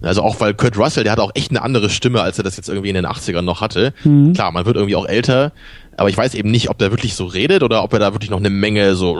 Also 0.00 0.22
auch 0.22 0.40
weil 0.40 0.54
Kurt 0.54 0.78
Russell, 0.78 1.04
der 1.04 1.12
hat 1.12 1.20
auch 1.20 1.32
echt 1.34 1.50
eine 1.50 1.60
andere 1.60 1.90
Stimme, 1.90 2.22
als 2.22 2.38
er 2.38 2.44
das 2.44 2.56
jetzt 2.56 2.70
irgendwie 2.70 2.88
in 2.88 2.94
den 2.94 3.04
80ern 3.06 3.42
noch 3.42 3.60
hatte. 3.60 3.92
Mhm. 4.04 4.32
Klar, 4.32 4.50
man 4.52 4.64
wird 4.64 4.76
irgendwie 4.76 4.96
auch 4.96 5.04
älter, 5.06 5.52
aber 5.98 6.08
ich 6.08 6.16
weiß 6.16 6.32
eben 6.34 6.50
nicht, 6.50 6.70
ob 6.70 6.78
der 6.78 6.90
wirklich 6.90 7.14
so 7.14 7.26
redet 7.26 7.62
oder 7.62 7.82
ob 7.84 7.92
er 7.92 7.98
da 7.98 8.14
wirklich 8.14 8.30
noch 8.30 8.38
eine 8.38 8.48
Menge 8.48 8.94
so 8.94 9.14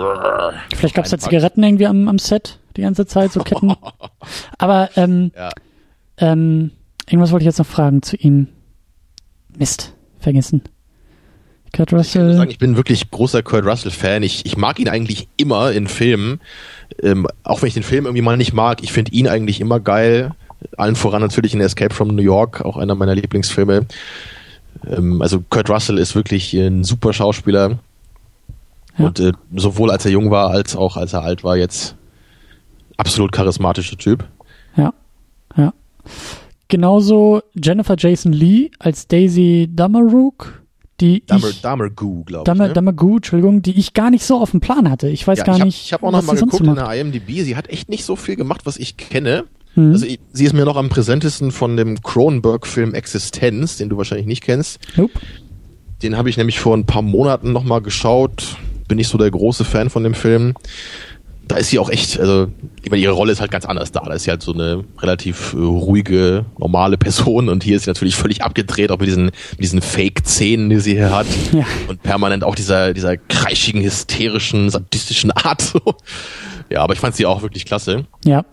Vielleicht 0.74 0.94
gab 0.94 1.04
es 1.04 1.10
ja 1.10 1.16
reinpackt. 1.16 1.22
Zigaretten 1.24 1.62
irgendwie 1.62 1.86
am, 1.86 2.08
am 2.08 2.18
Set 2.18 2.58
die 2.78 2.80
ganze 2.82 3.04
Zeit, 3.06 3.32
so 3.32 3.40
Ketten. 3.40 3.74
Aber 4.58 4.88
ähm, 4.96 5.32
Ja. 5.36 5.50
ähm, 6.16 6.70
irgendwas 7.06 7.32
wollte 7.32 7.42
ich 7.42 7.46
jetzt 7.48 7.58
noch 7.58 7.66
fragen 7.66 8.00
zu 8.00 8.16
ihm. 8.16 8.46
Mist, 9.58 9.92
vergessen. 10.18 10.62
Kurt 11.74 11.92
Ich 11.92 11.98
Russell. 11.98 12.34
sagen, 12.34 12.50
ich 12.50 12.58
bin 12.58 12.76
wirklich 12.76 13.10
großer 13.10 13.42
Kurt 13.42 13.64
Russell-Fan. 13.64 14.22
Ich, 14.22 14.44
ich 14.46 14.56
mag 14.56 14.78
ihn 14.78 14.88
eigentlich 14.88 15.28
immer 15.36 15.72
in 15.72 15.86
Filmen. 15.86 16.40
Ähm, 17.02 17.26
auch 17.44 17.62
wenn 17.62 17.68
ich 17.68 17.74
den 17.74 17.82
Film 17.82 18.06
irgendwie 18.06 18.22
mal 18.22 18.36
nicht 18.36 18.52
mag, 18.52 18.82
ich 18.82 18.92
finde 18.92 19.12
ihn 19.12 19.28
eigentlich 19.28 19.60
immer 19.60 19.80
geil. 19.80 20.32
Allen 20.76 20.96
voran 20.96 21.22
natürlich 21.22 21.54
in 21.54 21.60
Escape 21.60 21.94
from 21.94 22.08
New 22.08 22.22
York, 22.22 22.60
auch 22.62 22.76
einer 22.76 22.94
meiner 22.94 23.14
Lieblingsfilme. 23.14 23.86
Ähm, 24.86 25.22
also 25.22 25.42
Kurt 25.48 25.70
Russell 25.70 25.98
ist 25.98 26.14
wirklich 26.14 26.52
ein 26.54 26.84
super 26.84 27.12
Schauspieler. 27.12 27.78
Ja. 28.98 29.06
Und 29.06 29.20
äh, 29.20 29.32
sowohl 29.56 29.90
als 29.90 30.04
er 30.04 30.10
jung 30.10 30.30
war, 30.30 30.50
als 30.50 30.76
auch 30.76 30.96
als 30.96 31.12
er 31.12 31.22
alt 31.22 31.44
war, 31.44 31.56
jetzt 31.56 31.94
absolut 32.96 33.32
charismatischer 33.32 33.96
Typ. 33.96 34.24
Ja, 34.76 34.92
ja. 35.56 35.72
Genauso 36.68 37.42
Jennifer 37.54 37.96
Jason 37.98 38.32
Lee 38.32 38.70
als 38.78 39.08
Daisy 39.08 39.68
Damaruk, 39.72 40.59
die 41.00 41.24
Damer, 41.26 41.48
ich, 41.50 41.60
Damergoo, 41.60 42.24
glaube 42.24 42.42
ich. 42.42 42.44
Damer, 42.44 42.68
Ne? 42.68 42.74
Damargu, 42.74 43.16
Entschuldigung, 43.16 43.62
die 43.62 43.78
ich 43.78 43.94
gar 43.94 44.10
nicht 44.10 44.24
so 44.24 44.38
auf 44.40 44.50
dem 44.52 44.60
Plan 44.60 44.90
hatte. 44.90 45.08
Ich 45.08 45.26
weiß 45.26 45.38
Ja, 45.38 45.44
gar 45.44 45.54
ich 45.56 45.60
hab, 45.60 45.66
nicht. 45.66 45.84
Ich 45.84 45.92
habe 45.92 46.06
auch 46.06 46.12
noch 46.12 46.22
mal 46.22 46.36
geguckt 46.36 46.60
in 46.66 46.74
der 46.74 46.92
IMDb. 46.94 47.42
Sie 47.42 47.56
hat 47.56 47.68
echt 47.68 47.88
nicht 47.88 48.04
so 48.04 48.16
viel 48.16 48.36
gemacht, 48.36 48.62
was 48.64 48.76
ich 48.76 48.96
kenne. 48.96 49.44
Mhm. 49.74 49.92
Also 49.92 50.06
ich, 50.06 50.20
sie 50.32 50.44
ist 50.44 50.52
mir 50.52 50.64
noch 50.64 50.76
am 50.76 50.88
präsentesten 50.88 51.52
von 51.52 51.76
dem 51.76 52.00
Cronenberg-Film 52.02 52.94
Existenz, 52.94 53.76
den 53.76 53.88
du 53.88 53.96
wahrscheinlich 53.96 54.26
nicht 54.26 54.42
kennst. 54.42 54.78
Nope. 54.96 55.12
Den 56.02 56.16
habe 56.16 56.30
ich 56.30 56.36
nämlich 56.36 56.60
vor 56.60 56.76
ein 56.76 56.86
paar 56.86 57.02
Monaten 57.02 57.52
noch 57.52 57.64
mal 57.64 57.80
geschaut. 57.80 58.56
Bin 58.88 58.96
nicht 58.96 59.08
so 59.08 59.18
der 59.18 59.30
große 59.30 59.64
Fan 59.64 59.90
von 59.90 60.02
dem 60.02 60.14
Film. 60.14 60.54
Da 61.50 61.56
ist 61.56 61.70
sie 61.70 61.80
auch 61.80 61.90
echt, 61.90 62.20
also 62.20 62.46
ich 62.80 62.92
meine, 62.92 63.02
ihre 63.02 63.12
Rolle 63.12 63.32
ist 63.32 63.40
halt 63.40 63.50
ganz 63.50 63.64
anders 63.64 63.90
da. 63.90 64.02
Da 64.04 64.12
ist 64.12 64.22
sie 64.22 64.30
halt 64.30 64.40
so 64.40 64.52
eine 64.52 64.84
relativ 65.00 65.52
äh, 65.52 65.56
ruhige, 65.56 66.44
normale 66.58 66.96
Person 66.96 67.48
und 67.48 67.64
hier 67.64 67.74
ist 67.74 67.86
sie 67.86 67.90
natürlich 67.90 68.14
völlig 68.14 68.44
abgedreht, 68.44 68.92
auch 68.92 69.00
mit 69.00 69.08
diesen, 69.08 69.24
mit 69.24 69.60
diesen 69.60 69.82
Fake-Szenen, 69.82 70.70
die 70.70 70.78
sie 70.78 70.92
hier 70.92 71.10
hat. 71.10 71.26
Ja. 71.52 71.64
Und 71.88 72.04
permanent 72.04 72.44
auch 72.44 72.54
dieser, 72.54 72.94
dieser 72.94 73.16
kreischigen, 73.16 73.82
hysterischen, 73.82 74.70
sadistischen 74.70 75.32
Art. 75.32 75.60
So. 75.60 75.80
Ja, 76.68 76.82
aber 76.82 76.92
ich 76.92 77.00
fand 77.00 77.16
sie 77.16 77.26
auch 77.26 77.42
wirklich 77.42 77.64
klasse. 77.64 78.04
Ja. 78.24 78.44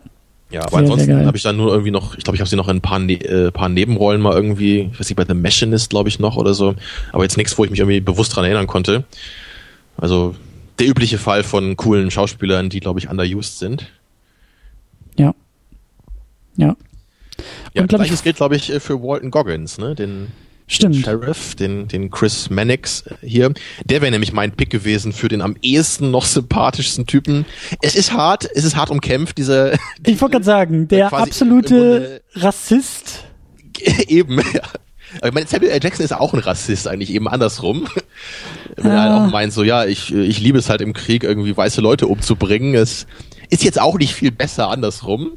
Ja, 0.49 0.61
aber 0.61 0.69
sehr 0.71 0.79
ansonsten 0.79 1.25
habe 1.25 1.37
ich 1.37 1.43
dann 1.43 1.57
nur 1.57 1.69
irgendwie 1.71 1.91
noch, 1.91 2.17
ich 2.17 2.23
glaube, 2.23 2.35
ich 2.35 2.39
habe 2.39 2.49
sie 2.49 2.55
noch 2.55 2.69
in 2.69 2.77
ein 2.77 2.81
paar, 2.81 2.97
ne 2.97 3.13
äh, 3.13 3.51
paar 3.51 3.69
Nebenrollen 3.69 4.21
mal 4.21 4.33
irgendwie, 4.33 4.89
ich 4.91 4.99
weiß 4.99 5.07
nicht, 5.07 5.17
bei 5.17 5.25
The 5.25 5.35
Machinist, 5.35 5.91
glaube 5.91 6.09
ich, 6.09 6.19
noch 6.19 6.35
oder 6.35 6.55
so. 6.55 6.73
Aber 7.11 7.21
jetzt 7.21 7.37
nichts, 7.37 7.55
wo 7.59 7.63
ich 7.63 7.69
mich 7.69 7.79
irgendwie 7.79 7.99
bewusst 7.99 8.35
dran 8.35 8.45
erinnern 8.45 8.65
konnte. 8.65 9.03
Also 9.97 10.35
der 10.80 10.88
übliche 10.88 11.17
Fall 11.17 11.43
von 11.43 11.75
coolen 11.78 12.11
Schauspielern, 12.11 12.69
die, 12.69 12.80
glaube 12.80 12.99
ich, 12.99 13.09
underused 13.09 13.59
sind. 13.59 13.88
Ja. 15.17 15.34
Ja. 16.55 16.75
Ja, 17.73 17.82
Und 17.82 17.88
glaub 17.89 18.01
ich- 18.01 18.07
gleiches 18.07 18.23
gilt, 18.23 18.38
glaube 18.38 18.55
ich, 18.55 18.71
äh, 18.71 18.80
für 18.80 19.01
Walton 19.01 19.32
Goggins, 19.32 19.78
ne? 19.78 19.93
Den 19.95 20.28
Stimmt. 20.69 20.97
Sheriff, 20.97 21.55
den, 21.55 21.88
den 21.88 22.09
Chris 22.09 22.49
Mannix 22.49 23.03
äh, 23.03 23.15
hier. 23.25 23.53
Der 23.86 24.01
wäre 24.01 24.11
nämlich 24.11 24.34
mein 24.34 24.51
Pick 24.51 24.69
gewesen 24.69 25.13
für 25.13 25.30
den 25.30 25.41
am 25.41 25.55
ehesten 25.61 26.11
noch 26.11 26.25
sympathischsten 26.25 27.05
Typen. 27.05 27.45
Es 27.82 27.95
ist 27.95 28.11
hart, 28.11 28.49
es 28.53 28.65
ist 28.65 28.75
hart 28.75 28.89
umkämpft, 28.89 29.38
dieser 29.38 29.73
Ich 30.05 30.19
wollte 30.19 30.34
gerade 30.34 30.45
sagen, 30.45 30.88
der 30.89 31.07
Quasi 31.07 31.21
im 31.23 31.28
absolute 31.30 32.21
Rassist. 32.34 33.23
eben, 34.07 34.39
ja. 34.53 34.61
Ich 35.24 35.34
meine, 35.34 35.47
Samuel 35.47 35.72
L. 35.72 35.80
Jackson 35.82 36.03
ist 36.05 36.14
auch 36.14 36.34
ein 36.34 36.39
Rassist, 36.39 36.88
eigentlich 36.88 37.12
eben 37.14 37.28
andersrum. 37.28 37.88
Wenn 38.76 38.91
er 38.91 39.01
halt 39.01 39.14
auch 39.14 39.32
meint, 39.32 39.53
so, 39.53 39.64
ja, 39.64 39.86
ich, 39.86 40.14
ich 40.14 40.39
liebe 40.39 40.58
es 40.60 40.70
halt 40.70 40.82
im 40.82 40.93
Krieg, 40.93 41.24
irgendwie 41.24 41.55
weiße 41.55 41.82
Leute 41.82 42.08
umzubringen. 42.08 42.76
Es 42.76 43.08
ist 43.49 43.64
jetzt 43.64 43.80
auch 43.80 43.97
nicht 43.97 44.14
viel 44.14 44.32
besser 44.32 44.70
andersrum. 44.70 45.32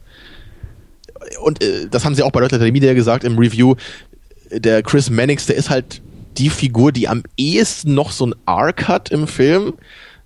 Und 1.43 1.63
äh, 1.63 1.87
das 1.91 2.05
haben 2.05 2.15
sie 2.15 2.23
auch 2.23 2.33
bei 2.33 2.41
Leute 2.41 2.59
der 2.59 2.73
Media 2.73 2.95
gesagt 2.95 3.25
im 3.25 3.39
Review. 3.39 3.77
Der 4.51 4.83
Chris 4.83 5.11
Mannix, 5.11 5.47
der 5.47 5.57
ist 5.57 5.71
halt 5.71 6.03
die 6.39 6.51
Figur, 6.51 6.93
die 6.93 7.09
am 7.09 7.23
ehesten 7.37 7.95
noch 7.95 8.11
so 8.11 8.27
ein 8.27 8.35
Arc 8.47 8.89
hat 8.89 9.11
im 9.11 9.27
Film. 9.27 9.75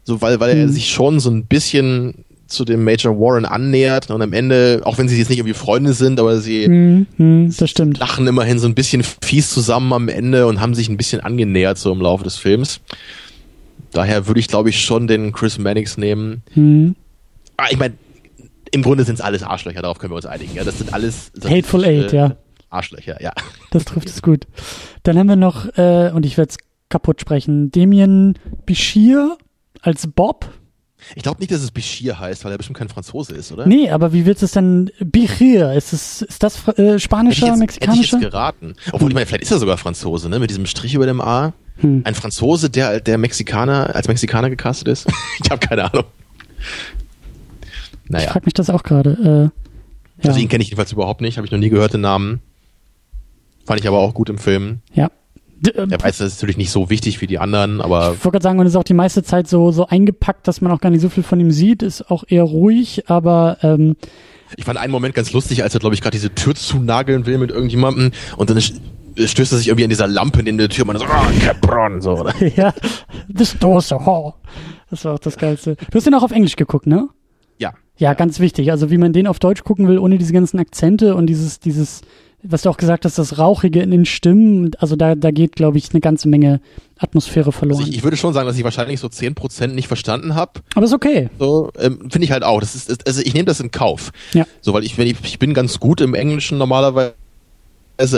So, 0.04 0.20
weil, 0.22 0.40
weil 0.40 0.50
er 0.56 0.64
Hm. 0.64 0.72
sich 0.72 0.90
schon 0.90 1.20
so 1.20 1.30
ein 1.30 1.44
bisschen 1.46 2.24
zu 2.46 2.64
dem 2.64 2.84
Major 2.84 3.18
Warren 3.18 3.44
annähert 3.44 4.10
und 4.10 4.22
am 4.22 4.32
Ende, 4.32 4.82
auch 4.84 4.98
wenn 4.98 5.08
sie 5.08 5.18
jetzt 5.18 5.28
nicht 5.28 5.38
irgendwie 5.38 5.54
Freunde 5.54 5.92
sind, 5.92 6.20
aber 6.20 6.38
sie 6.38 7.06
das 7.18 7.70
stimmt. 7.70 7.98
lachen 7.98 8.26
immerhin 8.26 8.58
so 8.58 8.66
ein 8.68 8.74
bisschen 8.74 9.02
fies 9.02 9.50
zusammen 9.50 9.92
am 9.92 10.08
Ende 10.08 10.46
und 10.46 10.60
haben 10.60 10.74
sich 10.74 10.88
ein 10.88 10.96
bisschen 10.96 11.20
angenähert 11.20 11.78
so 11.78 11.92
im 11.92 12.00
Laufe 12.00 12.24
des 12.24 12.36
Films. 12.36 12.80
Daher 13.92 14.26
würde 14.26 14.40
ich, 14.40 14.48
glaube 14.48 14.70
ich, 14.70 14.82
schon 14.82 15.06
den 15.06 15.32
Chris 15.32 15.58
Mannix 15.58 15.96
nehmen. 15.96 16.42
Hm. 16.52 16.96
Ah, 17.56 17.66
ich 17.70 17.78
meine, 17.78 17.94
im 18.72 18.82
Grunde 18.82 19.04
sind 19.04 19.14
es 19.14 19.20
alles 19.20 19.42
Arschlöcher, 19.42 19.82
darauf 19.82 19.98
können 19.98 20.12
wir 20.12 20.16
uns 20.16 20.26
einigen. 20.26 20.54
Ja, 20.54 20.64
das 20.64 20.78
sind 20.78 20.92
alles 20.92 21.30
Hateful 21.44 21.80
sadistische 21.80 22.04
Eight, 22.06 22.12
ja. 22.12 22.36
Arschlöcher, 22.70 23.22
ja. 23.22 23.32
Das 23.70 23.84
trifft 23.84 24.08
es 24.08 24.20
gut. 24.20 24.46
Dann 25.04 25.16
haben 25.16 25.28
wir 25.28 25.36
noch, 25.36 25.66
äh, 25.78 26.10
und 26.12 26.26
ich 26.26 26.36
werde 26.36 26.50
es 26.50 26.56
kaputt 26.88 27.20
sprechen, 27.20 27.70
Damien 27.70 28.38
Bichir 28.66 29.38
als 29.80 30.08
Bob. 30.08 30.48
Ich 31.16 31.22
glaube 31.22 31.40
nicht, 31.40 31.50
dass 31.52 31.62
es 31.62 31.70
Bichir 31.70 32.18
heißt, 32.18 32.44
weil 32.44 32.52
er 32.52 32.58
bestimmt 32.58 32.78
kein 32.78 32.88
Franzose 32.88 33.34
ist, 33.34 33.52
oder? 33.52 33.66
Nee, 33.66 33.90
aber 33.90 34.12
wie 34.12 34.24
du 34.24 34.30
es 34.42 34.52
denn? 34.52 34.90
Bichir, 35.00 35.72
ist, 35.72 35.92
es, 35.92 36.22
ist 36.22 36.42
das 36.42 36.56
äh, 36.68 36.70
Hätte 36.72 36.96
ich, 36.96 37.02
spanischer, 37.04 37.46
jetzt, 37.46 37.52
hätte 37.52 37.54
ich 37.54 37.58
mexikanischer? 37.60 38.16
jetzt 38.18 38.30
geraten. 38.30 38.74
Obwohl, 38.92 39.10
ich 39.10 39.14
meine, 39.14 39.26
vielleicht 39.26 39.42
ist 39.44 39.50
er 39.50 39.58
sogar 39.58 39.76
Franzose, 39.76 40.28
ne? 40.28 40.38
Mit 40.38 40.50
diesem 40.50 40.66
Strich 40.66 40.94
über 40.94 41.06
dem 41.06 41.20
A. 41.20 41.52
Hm. 41.78 42.02
Ein 42.04 42.14
Franzose, 42.14 42.70
der, 42.70 43.00
der 43.00 43.18
Mexikaner, 43.18 43.94
als 43.94 44.08
Mexikaner 44.08 44.48
gecastet 44.50 44.88
ist. 44.88 45.06
ich 45.44 45.50
habe 45.50 45.66
keine 45.66 45.92
Ahnung. 45.92 46.04
Ich 48.04 48.10
Naja. 48.10 48.30
frage 48.30 48.44
mich 48.44 48.54
das 48.54 48.70
auch 48.70 48.82
gerade. 48.82 49.50
Äh, 50.20 50.22
ja. 50.22 50.28
Also 50.30 50.38
ihn 50.40 50.48
kenne 50.48 50.62
ich 50.62 50.68
jedenfalls 50.68 50.92
überhaupt 50.92 51.20
nicht, 51.20 51.36
habe 51.36 51.46
ich 51.46 51.50
noch 51.52 51.58
nie 51.58 51.70
gehört 51.70 51.94
den 51.94 52.00
Namen. 52.02 52.40
Fand 53.66 53.80
ich 53.80 53.88
aber 53.88 53.98
auch 53.98 54.14
gut 54.14 54.28
im 54.28 54.38
Film. 54.38 54.80
ja. 54.92 55.10
Der 55.64 56.00
weiß, 56.00 56.18
das 56.18 56.34
ist 56.34 56.36
natürlich 56.40 56.56
nicht 56.56 56.70
so 56.70 56.90
wichtig 56.90 57.20
wie 57.20 57.26
die 57.26 57.38
anderen, 57.38 57.80
aber 57.80 58.14
Ich 58.16 58.24
wollte 58.24 58.32
gerade 58.32 58.42
sagen, 58.42 58.58
und 58.58 58.66
ist 58.66 58.76
auch 58.76 58.84
die 58.84 58.94
meiste 58.94 59.22
Zeit 59.22 59.48
so, 59.48 59.70
so 59.70 59.86
eingepackt, 59.86 60.46
dass 60.46 60.60
man 60.60 60.70
auch 60.72 60.80
gar 60.80 60.90
nicht 60.90 61.00
so 61.00 61.08
viel 61.08 61.22
von 61.22 61.40
ihm 61.40 61.50
sieht, 61.50 61.82
ist 61.82 62.10
auch 62.10 62.24
eher 62.28 62.44
ruhig, 62.44 63.04
aber 63.08 63.58
ähm, 63.62 63.96
ich 64.56 64.64
fand 64.64 64.78
einen 64.78 64.92
Moment 64.92 65.14
ganz 65.14 65.32
lustig, 65.32 65.62
als 65.62 65.74
er, 65.74 65.80
glaube 65.80 65.94
ich, 65.94 66.00
gerade 66.00 66.16
diese 66.16 66.34
Tür 66.34 66.54
zunageln 66.54 67.26
will 67.26 67.38
mit 67.38 67.50
irgendjemandem 67.50 68.12
und 68.36 68.50
dann 68.50 68.60
stößt 68.60 69.52
er 69.52 69.58
sich 69.58 69.68
irgendwie 69.68 69.84
an 69.84 69.90
dieser 69.90 70.06
Lampe 70.06 70.42
neben 70.42 70.58
der 70.58 70.68
Tür 70.68 70.82
und 70.82 70.88
man 70.88 70.98
so, 70.98 71.04
ah, 71.04 71.26
Capron, 71.40 72.00
so, 72.00 72.12
oder? 72.18 72.34
ja, 72.56 72.72
this 73.34 73.56
door's 73.58 73.88
so 73.88 74.04
hall. 74.04 74.34
Das 74.90 75.04
war 75.04 75.14
auch 75.14 75.18
das 75.18 75.36
Geilste. 75.36 75.76
Du 75.90 75.96
hast 75.96 76.06
den 76.06 76.14
auch 76.14 76.22
auf 76.22 76.32
Englisch 76.32 76.56
geguckt, 76.56 76.86
ne? 76.86 77.08
Ja. 77.58 77.72
Ja, 77.96 78.14
ganz 78.14 78.40
wichtig. 78.40 78.70
Also 78.70 78.90
wie 78.90 78.98
man 78.98 79.12
den 79.12 79.26
auf 79.26 79.38
Deutsch 79.38 79.64
gucken 79.64 79.88
will, 79.88 79.98
ohne 79.98 80.18
diese 80.18 80.32
ganzen 80.32 80.58
Akzente 80.58 81.14
und 81.14 81.26
dieses, 81.26 81.60
dieses, 81.60 82.02
was 82.46 82.62
du 82.62 82.70
auch 82.70 82.76
gesagt 82.76 83.04
hast, 83.04 83.18
das 83.18 83.38
Rauchige 83.38 83.80
in 83.80 83.90
den 83.90 84.04
Stimmen. 84.04 84.72
Also 84.78 84.96
da, 84.96 85.14
da 85.14 85.30
geht, 85.30 85.56
glaube 85.56 85.78
ich, 85.78 85.90
eine 85.92 86.00
ganze 86.00 86.28
Menge 86.28 86.60
Atmosphäre 86.98 87.46
Also 87.46 87.58
verloren. 87.58 87.82
ich, 87.88 87.96
ich 87.96 88.04
würde 88.04 88.16
schon 88.16 88.32
sagen, 88.34 88.46
dass 88.46 88.56
ich 88.56 88.64
wahrscheinlich 88.64 89.00
so 89.00 89.08
10% 89.08 89.68
nicht 89.68 89.88
verstanden 89.88 90.34
habe. 90.34 90.60
Aber 90.74 90.84
ist 90.84 90.92
okay. 90.92 91.28
So, 91.38 91.70
ähm, 91.78 91.98
finde 92.10 92.24
ich 92.24 92.30
halt 92.30 92.44
auch. 92.44 92.60
Das 92.60 92.74
ist, 92.74 92.88
ist, 92.90 93.06
also 93.06 93.20
ich 93.22 93.34
nehme 93.34 93.46
das 93.46 93.60
in 93.60 93.70
Kauf. 93.70 94.10
Ja. 94.32 94.46
So, 94.60 94.72
weil 94.72 94.84
ich, 94.84 94.96
wenn 94.98 95.06
ich, 95.06 95.16
ich 95.24 95.38
bin 95.38 95.54
ganz 95.54 95.80
gut 95.80 96.00
im 96.00 96.14
Englischen 96.14 96.58
normalerweise, 96.58 97.14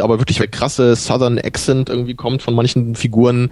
aber 0.03 0.19
wirklich 0.19 0.39
der 0.39 0.49
krasse 0.49 0.97
Southern 0.97 1.39
Accent 1.39 1.89
irgendwie 1.89 2.15
kommt 2.15 2.43
von 2.43 2.55
manchen 2.55 2.95
Figuren 2.95 3.51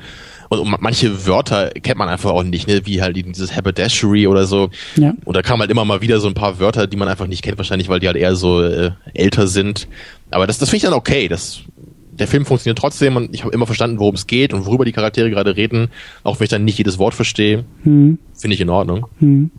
und, 0.48 0.58
und 0.58 0.80
manche 0.82 1.26
Wörter 1.26 1.70
kennt 1.70 1.98
man 1.98 2.08
einfach 2.08 2.30
auch 2.30 2.42
nicht, 2.42 2.66
ne? 2.66 2.82
wie 2.84 3.02
halt 3.02 3.16
dieses 3.16 3.54
Haberdashery 3.54 4.26
oder 4.26 4.46
so. 4.46 4.70
Ja. 4.96 5.12
Und 5.24 5.36
da 5.36 5.42
kamen 5.42 5.60
halt 5.60 5.70
immer 5.70 5.84
mal 5.84 6.00
wieder 6.00 6.20
so 6.20 6.28
ein 6.28 6.34
paar 6.34 6.60
Wörter, 6.60 6.86
die 6.86 6.96
man 6.96 7.08
einfach 7.08 7.26
nicht 7.26 7.42
kennt, 7.42 7.58
wahrscheinlich, 7.58 7.88
weil 7.88 8.00
die 8.00 8.06
halt 8.06 8.16
eher 8.16 8.36
so 8.36 8.62
äh, 8.62 8.92
älter 9.12 9.46
sind. 9.46 9.88
Aber 10.30 10.46
das, 10.46 10.58
das 10.58 10.70
finde 10.70 10.76
ich 10.78 10.82
dann 10.84 10.92
okay. 10.94 11.28
Das, 11.28 11.60
der 12.18 12.28
Film 12.28 12.46
funktioniert 12.46 12.78
trotzdem 12.78 13.16
und 13.16 13.34
ich 13.34 13.44
habe 13.44 13.54
immer 13.54 13.66
verstanden, 13.66 13.98
worum 13.98 14.14
es 14.14 14.26
geht 14.26 14.52
und 14.52 14.66
worüber 14.66 14.84
die 14.84 14.92
Charaktere 14.92 15.30
gerade 15.30 15.56
reden, 15.56 15.88
auch 16.22 16.38
wenn 16.38 16.44
ich 16.44 16.50
dann 16.50 16.64
nicht 16.64 16.78
jedes 16.78 16.98
Wort 16.98 17.14
verstehe. 17.14 17.64
Hm. 17.82 18.18
Finde 18.34 18.54
ich 18.54 18.60
in 18.60 18.70
Ordnung. 18.70 19.06
Hm. 19.18 19.50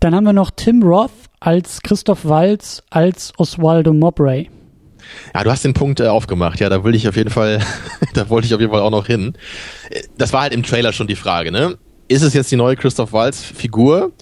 Dann 0.00 0.14
haben 0.14 0.24
wir 0.24 0.32
noch 0.32 0.50
Tim 0.50 0.82
Roth 0.82 1.10
als 1.40 1.82
Christoph 1.82 2.24
Waltz 2.24 2.82
als 2.90 3.32
Oswaldo 3.38 3.92
Mobray. 3.92 4.50
Ja, 5.34 5.44
du 5.44 5.50
hast 5.50 5.64
den 5.64 5.74
Punkt 5.74 6.00
äh, 6.00 6.06
aufgemacht. 6.06 6.60
Ja, 6.60 6.68
da 6.68 6.84
will 6.84 6.94
ich 6.94 7.08
auf 7.08 7.16
jeden 7.16 7.30
Fall, 7.30 7.60
da 8.14 8.28
wollte 8.28 8.46
ich 8.46 8.54
auf 8.54 8.60
jeden 8.60 8.72
Fall 8.72 8.82
auch 8.82 8.90
noch 8.90 9.06
hin. 9.06 9.34
Das 10.16 10.32
war 10.32 10.42
halt 10.42 10.52
im 10.52 10.62
Trailer 10.62 10.92
schon 10.92 11.06
die 11.06 11.16
Frage, 11.16 11.50
ne? 11.50 11.78
Ist 12.08 12.22
es 12.22 12.34
jetzt 12.34 12.50
die 12.50 12.56
neue 12.56 12.76
Christoph 12.76 13.12
Waltz 13.12 13.42
Figur? 13.42 14.12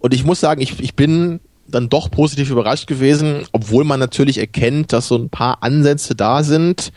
Und 0.00 0.14
ich 0.14 0.24
muss 0.24 0.40
sagen, 0.40 0.60
ich, 0.60 0.80
ich 0.80 0.96
bin 0.96 1.40
dann 1.74 1.88
doch 1.88 2.10
positiv 2.10 2.50
überrascht 2.50 2.86
gewesen, 2.86 3.44
obwohl 3.52 3.84
man 3.84 4.00
natürlich 4.00 4.38
erkennt, 4.38 4.92
dass 4.92 5.08
so 5.08 5.16
ein 5.16 5.28
paar 5.28 5.62
Ansätze 5.62 6.14
da 6.14 6.42
sind. 6.42 6.92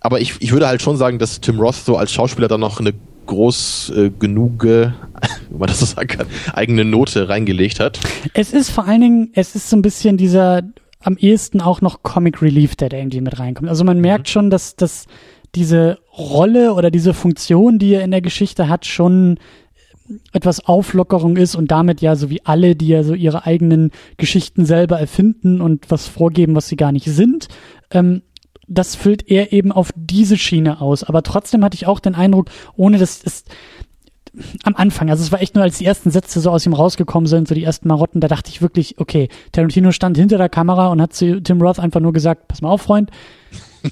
Aber 0.00 0.20
ich, 0.20 0.34
ich 0.40 0.52
würde 0.52 0.68
halt 0.68 0.82
schon 0.82 0.96
sagen, 0.96 1.18
dass 1.18 1.40
Tim 1.40 1.58
Roth 1.58 1.76
so 1.76 1.96
als 1.96 2.12
Schauspieler 2.12 2.48
dann 2.48 2.60
noch 2.60 2.78
eine 2.78 2.92
groß 3.26 3.92
äh, 3.96 4.10
genug, 4.10 4.64
äh, 4.64 4.90
wenn 5.50 5.58
man 5.58 5.68
das 5.68 5.80
so 5.80 5.86
sagen 5.86 6.08
kann, 6.08 6.26
eigene 6.52 6.84
Note 6.84 7.28
reingelegt 7.28 7.80
hat. 7.80 7.98
Es 8.34 8.52
ist 8.52 8.70
vor 8.70 8.86
allen 8.86 9.00
Dingen, 9.00 9.30
es 9.34 9.54
ist 9.54 9.70
so 9.70 9.76
ein 9.76 9.82
bisschen 9.82 10.16
dieser 10.16 10.62
am 11.04 11.16
ehesten 11.18 11.60
auch 11.60 11.80
noch 11.82 12.02
Comic 12.02 12.40
Relief, 12.40 12.76
der 12.76 12.88
da 12.88 12.96
irgendwie 12.96 13.20
mit 13.20 13.38
reinkommt. 13.38 13.68
Also 13.68 13.84
man 13.84 14.00
merkt 14.00 14.26
mhm. 14.28 14.30
schon, 14.30 14.50
dass, 14.50 14.74
dass 14.74 15.06
diese 15.54 15.98
Rolle 16.16 16.72
oder 16.74 16.90
diese 16.90 17.14
Funktion, 17.14 17.78
die 17.78 17.94
er 17.94 18.04
in 18.04 18.10
der 18.10 18.22
Geschichte 18.22 18.68
hat, 18.68 18.86
schon 18.86 19.38
etwas 20.32 20.66
Auflockerung 20.66 21.36
ist 21.36 21.54
und 21.54 21.70
damit 21.70 22.00
ja 22.00 22.16
so 22.16 22.30
wie 22.30 22.44
alle, 22.44 22.76
die 22.76 22.88
ja 22.88 23.02
so 23.02 23.14
ihre 23.14 23.46
eigenen 23.46 23.90
Geschichten 24.16 24.66
selber 24.66 24.98
erfinden 25.00 25.60
und 25.60 25.90
was 25.90 26.06
vorgeben, 26.08 26.54
was 26.54 26.68
sie 26.68 26.76
gar 26.76 26.92
nicht 26.92 27.06
sind. 27.06 27.48
Ähm, 27.90 28.22
das 28.66 28.94
füllt 28.94 29.28
er 29.30 29.52
eben 29.52 29.72
auf 29.72 29.90
diese 29.94 30.36
Schiene 30.38 30.80
aus. 30.80 31.04
Aber 31.04 31.22
trotzdem 31.22 31.64
hatte 31.64 31.74
ich 31.74 31.86
auch 31.86 32.00
den 32.00 32.14
Eindruck, 32.14 32.50
ohne 32.76 32.98
dass 32.98 33.22
es 33.22 33.44
am 34.64 34.74
Anfang, 34.74 35.10
also 35.10 35.22
es 35.22 35.30
war 35.30 35.40
echt 35.40 35.54
nur, 35.54 35.62
als 35.62 35.78
die 35.78 35.84
ersten 35.84 36.10
Sätze 36.10 36.40
so 36.40 36.50
aus 36.50 36.66
ihm 36.66 36.72
rausgekommen 36.72 37.26
sind, 37.28 37.46
so 37.46 37.54
die 37.54 37.62
ersten 37.62 37.86
Marotten, 37.88 38.20
da 38.20 38.26
dachte 38.28 38.50
ich 38.50 38.62
wirklich, 38.62 38.98
okay, 38.98 39.28
Tarantino 39.52 39.92
stand 39.92 40.16
hinter 40.16 40.38
der 40.38 40.48
Kamera 40.48 40.88
und 40.88 41.00
hat 41.00 41.12
zu 41.12 41.40
Tim 41.40 41.62
Roth 41.62 41.78
einfach 41.78 42.00
nur 42.00 42.12
gesagt, 42.12 42.48
pass 42.48 42.60
mal 42.60 42.70
auf, 42.70 42.82
Freund, 42.82 43.10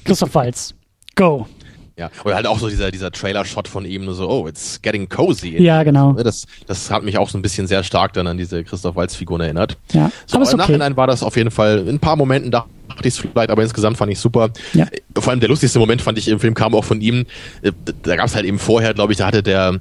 Christoph 0.04 0.34
Walz, 0.34 0.74
go. 1.14 1.46
Ja, 1.99 2.11
oder 2.24 2.34
halt 2.34 2.47
auch 2.47 2.59
so 2.59 2.68
dieser, 2.68 2.90
dieser 2.90 3.11
Trailer-Shot 3.11 3.68
von 3.68 3.84
ihm, 3.84 4.11
so, 4.12 4.28
oh, 4.28 4.49
it's 4.49 4.80
getting 4.80 5.09
cozy. 5.09 5.62
Ja, 5.62 5.82
genau. 5.82 6.12
Ne, 6.12 6.22
das, 6.22 6.47
das 6.66 6.90
hat 6.90 7.03
mich 7.03 7.18
auch 7.18 7.28
so 7.28 7.36
ein 7.36 7.43
bisschen 7.43 7.66
sehr 7.66 7.84
stark 7.84 8.14
dann 8.14 8.26
an 8.26 8.38
diese 8.38 8.64
Christoph 8.64 8.97
Waltz-Figur 8.97 9.40
erinnert. 9.40 9.76
Ja, 9.93 10.11
so, 10.26 10.36
aber, 10.36 10.45
aber 10.45 10.53
im 10.53 10.61
okay. 10.61 10.72
Nachhinein 10.72 10.97
war 10.97 11.07
das 11.07 11.22
auf 11.22 11.36
jeden 11.36 11.51
Fall, 11.51 11.80
in 11.80 11.97
ein 11.97 12.01
paar 12.01 12.16
Momenten 12.16 12.51
dachte 12.51 12.68
ich 13.03 13.14
es 13.14 13.18
vielleicht, 13.18 13.51
aber 13.51 13.62
insgesamt 13.62 13.99
fand 13.99 14.11
ich 14.11 14.18
super. 14.18 14.51
Ja. 14.72 14.86
Vor 15.14 15.30
allem 15.30 15.40
der 15.40 15.49
lustigste 15.49 15.78
Moment 15.78 16.01
fand 16.03 16.18
ich 16.18 16.28
im 16.28 16.40
Film 16.40 16.55
kam 16.55 16.74
auch 16.74 16.84
von 16.84 17.01
ihm. 17.01 17.26
Äh, 17.62 17.72
da 18.03 18.16
gab 18.16 18.26
es 18.26 18.34
halt 18.34 18.47
eben 18.47 18.59
vorher, 18.59 18.95
glaube 18.95 19.12
ich, 19.12 19.18
da 19.18 19.26
hatte 19.26 19.43
der 19.43 19.80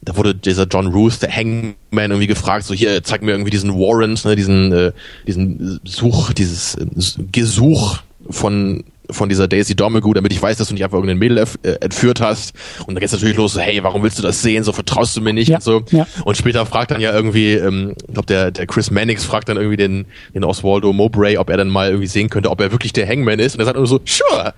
da 0.00 0.16
wurde 0.16 0.34
dieser 0.34 0.66
John 0.66 0.86
Ruth, 0.86 1.22
der 1.22 1.34
Hangman, 1.34 1.74
irgendwie 1.90 2.28
gefragt, 2.28 2.64
so 2.64 2.72
hier, 2.72 3.02
zeig 3.02 3.22
mir 3.22 3.32
irgendwie 3.32 3.50
diesen 3.50 3.74
Warrant, 3.74 4.24
ne, 4.24 4.36
diesen, 4.36 4.72
äh, 4.72 4.92
diesen 5.26 5.80
Such, 5.84 6.32
dieses 6.32 6.76
äh, 6.76 6.86
Gesuch 7.32 7.98
von 8.30 8.84
von 9.10 9.28
dieser 9.28 9.48
Daisy 9.48 9.74
Domergue, 9.74 10.14
damit 10.14 10.32
ich 10.32 10.42
weiß, 10.42 10.58
dass 10.58 10.68
du 10.68 10.74
nicht 10.74 10.84
einfach 10.84 10.98
irgendein 10.98 11.18
Mädel 11.18 11.38
äh, 11.38 11.70
entführt 11.80 12.20
hast. 12.20 12.52
Und 12.80 12.94
dann 12.94 13.00
geht's 13.00 13.12
natürlich 13.12 13.36
los, 13.36 13.54
so, 13.54 13.60
hey, 13.60 13.82
warum 13.82 14.02
willst 14.02 14.18
du 14.18 14.22
das 14.22 14.42
sehen? 14.42 14.64
So 14.64 14.72
vertraust 14.72 15.16
du 15.16 15.20
mir 15.20 15.32
nicht 15.32 15.48
ja, 15.48 15.56
und 15.56 15.62
so. 15.62 15.82
Ja. 15.90 16.06
Und 16.24 16.36
später 16.36 16.66
fragt 16.66 16.90
dann 16.90 17.00
ja 17.00 17.12
irgendwie, 17.12 17.54
ähm, 17.54 17.94
ich 18.06 18.12
glaube, 18.12 18.26
der, 18.26 18.50
der 18.50 18.66
Chris 18.66 18.90
Mannix 18.90 19.24
fragt 19.24 19.48
dann 19.48 19.56
irgendwie 19.56 19.76
den, 19.76 20.06
den 20.34 20.44
Oswaldo 20.44 20.92
Mowbray, 20.92 21.38
ob 21.38 21.48
er 21.48 21.56
dann 21.56 21.68
mal 21.68 21.88
irgendwie 21.88 22.06
sehen 22.06 22.28
könnte, 22.28 22.50
ob 22.50 22.60
er 22.60 22.70
wirklich 22.70 22.92
der 22.92 23.08
Hangman 23.08 23.38
ist. 23.38 23.54
Und 23.54 23.60
er 23.60 23.66
sagt 23.66 23.78
nur 23.78 23.86
so, 23.86 24.00
sure. 24.04 24.54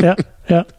Ja, 0.00 0.16
ja. 0.48 0.64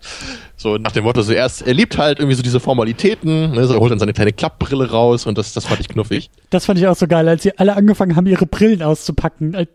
So 0.60 0.78
nach 0.78 0.92
dem 0.92 1.04
Motto, 1.04 1.22
so 1.22 1.34
erst, 1.34 1.68
er 1.68 1.76
liebt 1.76 2.00
halt 2.00 2.18
irgendwie 2.18 2.36
so 2.36 2.42
diese 2.42 2.60
Formalitäten, 2.60 3.52
ne, 3.52 3.68
so 3.68 3.76
er 3.76 3.80
holt 3.80 3.92
dann 3.92 4.00
seine 4.00 4.14
kleine 4.14 4.34
Klappbrille 4.34 4.90
raus 4.90 5.28
und 5.28 5.38
das, 5.38 5.54
das 5.54 5.66
fand 5.66 5.82
ich 5.82 5.88
knuffig. 5.88 6.32
Das 6.50 6.66
fand 6.66 6.80
ich 6.80 6.88
auch 6.88 6.96
so 6.96 7.06
geil, 7.06 7.30
als 7.30 7.44
sie 7.44 7.56
alle 7.60 7.76
angefangen 7.76 8.16
haben, 8.16 8.26
ihre 8.26 8.48
Brillen 8.48 8.82
auszupacken, 8.82 9.68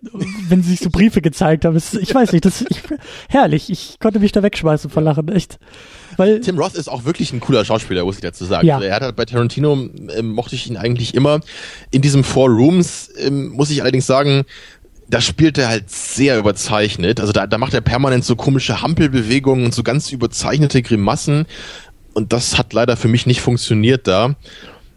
wenn 0.49 0.63
sie 0.65 0.71
sich 0.71 0.81
so 0.81 0.91
Briefe 0.91 1.23
gezeigt 1.23 1.65
haben. 1.65 1.77
Ich 1.77 2.13
weiß 2.13 2.33
nicht, 2.33 2.45
das 2.45 2.63
ich, 2.69 2.83
herrlich. 3.29 3.71
Ich 3.71 4.01
konnte 4.01 4.19
mich 4.19 4.33
da 4.33 4.43
wegschmeißen 4.43 4.91
vor 4.91 5.03
Lachen, 5.03 5.29
echt. 5.29 5.61
Weil, 6.17 6.41
Tim 6.41 6.59
Roth 6.59 6.75
ist 6.75 6.89
auch 6.89 7.05
wirklich 7.05 7.33
ein 7.33 7.39
cooler 7.39 7.65
Schauspieler, 7.65 8.05
muss 8.05 8.17
ich 8.17 8.23
dazu 8.23 8.45
sagen. 8.45 8.67
Ja. 8.67 8.75
Also 8.75 8.89
er 8.89 8.97
hat 8.97 9.03
halt 9.03 9.15
bei 9.15 9.25
Tarantino, 9.25 9.89
ähm, 10.17 10.33
mochte 10.33 10.57
ich 10.57 10.69
ihn 10.69 10.77
eigentlich 10.77 11.15
immer. 11.15 11.41
In 11.93 12.03
diesem 12.03 12.25
Four 12.25 12.51
Rooms 12.51 13.09
ähm, 13.19 13.51
muss 13.51 13.71
ich 13.71 13.83
allerdings 13.83 14.07
sagen, 14.07 14.45
da 15.13 15.21
spielt 15.21 15.59
er 15.59 15.69
halt 15.69 15.91
sehr 15.91 16.39
überzeichnet. 16.39 17.21
Also 17.21 17.35
da, 17.35 17.47
da 17.47 17.59
macht 17.59 17.75
er 17.75 17.83
permanent 17.83 18.25
so 18.25 18.35
komische 18.35 18.81
Hampelbewegungen 18.81 19.67
und 19.67 19.75
so 19.75 19.83
ganz 19.83 20.11
überzeichnete 20.11 20.81
Grimassen. 20.81 21.45
Und 22.15 22.33
das 22.33 22.57
hat 22.57 22.73
leider 22.73 22.97
für 22.97 23.09
mich 23.09 23.27
nicht 23.27 23.43
funktioniert 23.43 24.07
da. 24.07 24.37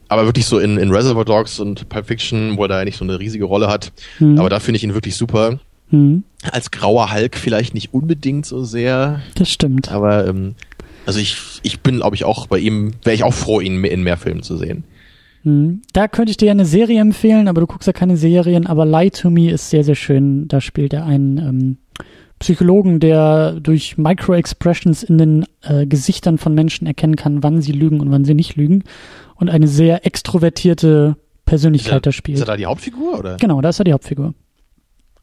Aber 0.08 0.26
wirklich 0.26 0.46
so 0.46 0.58
in, 0.58 0.78
in 0.78 0.90
Reservoir 0.90 1.26
Dogs 1.26 1.60
und 1.60 1.90
Pulp 1.90 2.08
Fiction, 2.08 2.56
wo 2.56 2.64
er 2.64 2.70
da 2.70 2.86
nicht 2.86 2.98
so 2.98 3.04
eine 3.04 3.20
riesige 3.20 3.44
Rolle 3.44 3.68
hat. 3.68 3.92
Mhm. 4.20 4.40
Aber 4.40 4.50
da 4.50 4.62
finde 4.62 4.78
ich 4.78 4.86
ihn 4.86 4.94
wirklich 4.94 5.18
super. 5.18 5.60
Mhm. 5.92 6.24
Als 6.50 6.72
grauer 6.72 7.14
Hulk 7.14 7.36
vielleicht 7.36 7.74
nicht 7.74 7.94
unbedingt 7.94 8.46
so 8.46 8.64
sehr. 8.64 9.20
Das 9.36 9.52
stimmt. 9.52 9.92
Aber 9.92 10.28
ähm, 10.28 10.56
also 11.06 11.20
ich, 11.20 11.36
ich 11.62 11.82
bin, 11.82 11.98
glaube 11.98 12.16
ich, 12.16 12.24
auch 12.24 12.48
bei 12.48 12.60
ihm, 12.60 12.94
wäre 13.04 13.16
ich 13.16 13.26
auch 13.26 13.34
froh, 13.34 13.60
ihn 13.60 13.84
in 13.84 14.04
mehr 14.04 14.16
Filmen 14.16 14.44
zu 14.44 14.56
sehen. 14.56 14.86
Hm. 15.46 15.84
Da 15.94 16.08
könnte 16.08 16.32
ich 16.32 16.38
dir 16.38 16.52
eine 16.52 16.66
Serie 16.66 17.00
empfehlen, 17.00 17.48
aber 17.48 17.62
du 17.62 17.68
guckst 17.68 17.88
ja 17.88 17.94
keine 17.94 18.18
Serien. 18.18 18.68
Aber 18.68 18.86
Lie 18.86 19.12
to 19.12 19.30
Me 19.30 19.52
ist 19.52 19.70
sehr, 19.70 19.84
sehr 19.84 19.96
schön. 19.96 20.48
Da 20.48 20.60
spielt 20.60 20.92
er 20.92 21.06
einen 21.06 21.38
ähm, 21.38 21.78
Psychologen, 22.40 23.00
der 23.00 23.60
durch 23.62 23.98
Micro-Expressions 23.98 25.04
in 25.04 25.18
den 25.18 25.46
äh, 25.62 25.86
Gesichtern 25.86 26.40
von 26.40 26.54
Menschen 26.56 26.88
erkennen 26.88 27.16
kann, 27.16 27.44
wann 27.44 27.62
sie 27.62 27.72
lügen 27.72 28.02
und 28.02 28.12
wann 28.12 28.26
sie 28.26 28.34
nicht 28.34 28.56
lügen. 28.56 28.84
Und 29.36 29.50
eine 29.50 29.68
sehr 29.68 30.06
extrovertierte 30.06 31.16
Persönlichkeit 31.46 32.06
da 32.06 32.12
spielt. 32.12 32.38
Ist 32.38 32.44
er 32.44 32.48
da 32.48 32.58
die 32.58 32.66
Hauptfigur? 32.66 33.20
Oder? 33.20 33.38
Genau, 33.38 33.62
da 33.62 33.70
ist 33.70 33.80
er 33.80 33.86
die 33.86 33.94
Hauptfigur. 33.94 34.34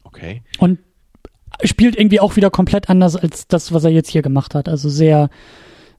Okay. 0.03 0.41
Und 0.57 0.79
spielt 1.63 1.97
irgendwie 1.97 2.21
auch 2.21 2.37
wieder 2.37 2.49
komplett 2.49 2.89
anders 2.89 3.15
als 3.17 3.47
das, 3.47 3.73
was 3.73 3.83
er 3.83 3.91
jetzt 3.91 4.09
hier 4.09 4.21
gemacht 4.21 4.55
hat. 4.55 4.69
Also 4.69 4.87
sehr, 4.87 5.29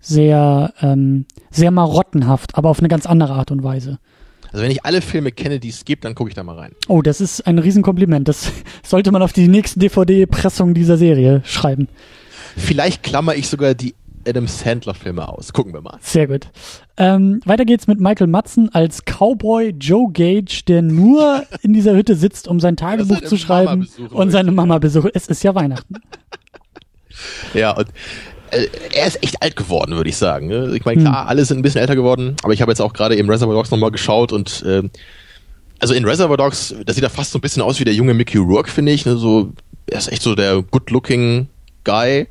sehr, 0.01 0.73
ähm, 0.81 1.27
sehr 1.51 1.71
marottenhaft, 1.71 2.57
aber 2.57 2.71
auf 2.71 2.79
eine 2.79 2.89
ganz 2.89 3.07
andere 3.07 3.35
Art 3.35 3.51
und 3.51 3.63
Weise. 3.63 3.99
Also 4.55 4.63
wenn 4.63 4.71
ich 4.71 4.85
alle 4.85 5.01
Filme 5.01 5.33
kenne, 5.33 5.59
die 5.59 5.71
es 5.71 5.85
gibt, 5.85 6.05
dann 6.05 6.15
gucke 6.15 6.31
ich 6.31 6.37
da 6.37 6.45
mal 6.45 6.57
rein. 6.57 6.77
Oh, 6.87 7.03
das 7.03 7.21
ist 7.21 7.45
ein 7.45 7.59
Riesenkompliment. 7.59 8.29
Das 8.29 8.53
sollte 8.85 9.11
man 9.11 9.21
auf 9.21 9.33
die 9.33 9.49
nächsten 9.49 9.81
DVD-Pressungen 9.81 10.75
dieser 10.75 10.97
Serie 10.97 11.43
schreiben. 11.45 11.89
Vielleicht 12.57 13.03
klammer 13.03 13.35
ich 13.35 13.49
sogar 13.49 13.75
die 13.75 13.97
Adam 14.25 14.47
Sandler-Filme 14.47 15.29
aus. 15.29 15.53
Gucken 15.53 15.73
wir 15.73 15.81
mal. 15.81 15.99
Sehr 16.01 16.29
gut. 16.29 16.47
Ähm, 16.97 17.41
weiter 17.45 17.65
geht's 17.65 17.89
mit 17.89 17.99
Michael 17.99 18.29
Madsen 18.29 18.73
als 18.73 19.03
Cowboy 19.05 19.71
Joe 19.71 20.13
Gage, 20.13 20.63
der 20.69 20.83
nur 20.83 21.43
in 21.63 21.73
dieser 21.73 21.97
Hütte 21.97 22.15
sitzt, 22.15 22.47
um 22.47 22.61
sein 22.61 22.77
Tagebuch 22.77 23.23
zu 23.23 23.37
schreiben 23.37 23.89
und 24.13 24.31
seine 24.31 24.53
Mama 24.53 24.79
besucht. 24.79 25.11
Es 25.15 25.27
ist 25.27 25.43
ja 25.43 25.57
Weihnachten. 25.57 25.97
Ja, 27.55 27.73
und 27.73 27.89
er 28.51 29.07
ist 29.07 29.23
echt 29.23 29.43
alt 29.43 29.57
geworden, 29.57 29.97
würde 29.97 30.11
ich 30.11 30.17
sagen. 30.17 30.47
Ne? 30.49 30.73
Ich 30.77 30.85
meine, 30.85 31.03
klar, 31.03 31.23
hm. 31.23 31.29
alle 31.29 31.45
sind 31.45 31.59
ein 31.59 31.63
bisschen 31.63 31.81
älter 31.81 31.97
geworden, 31.97 32.37
aber 32.43 32.53
ich 32.53 32.63
habe 32.63 32.71
jetzt 32.71 32.81
auch 32.81 32.93
gerade 32.93 33.17
eben 33.17 33.29
Reservoir 33.29 33.57
Dogs 33.57 33.71
nochmal 33.71 33.91
geschaut 33.91 34.33
und 34.33 34.63
äh, 34.63 34.83
also 35.81 35.95
in 35.95 36.05
Reservoir 36.05 36.37
Dogs, 36.37 36.75
das 36.87 36.97
sieht 36.97 37.05
er 37.05 37.11
fast 37.11 37.33
so 37.33 37.39
ein 37.39 37.43
bisschen 37.43 37.63
aus 37.63 37.81
wie 37.81 37.85
der 37.85 37.95
junge 37.95 38.15
Mickey 38.15 38.39
Rourke, 38.39 38.71
finde 38.71 38.93
ich. 38.93 39.05
Ne? 39.05 39.17
So, 39.17 39.53
er 39.87 39.99
ist 39.99 40.11
echt 40.11 40.23
so 40.23 40.35
der 40.35 40.63
good-looking 40.63 41.49
Guy. 41.85 42.27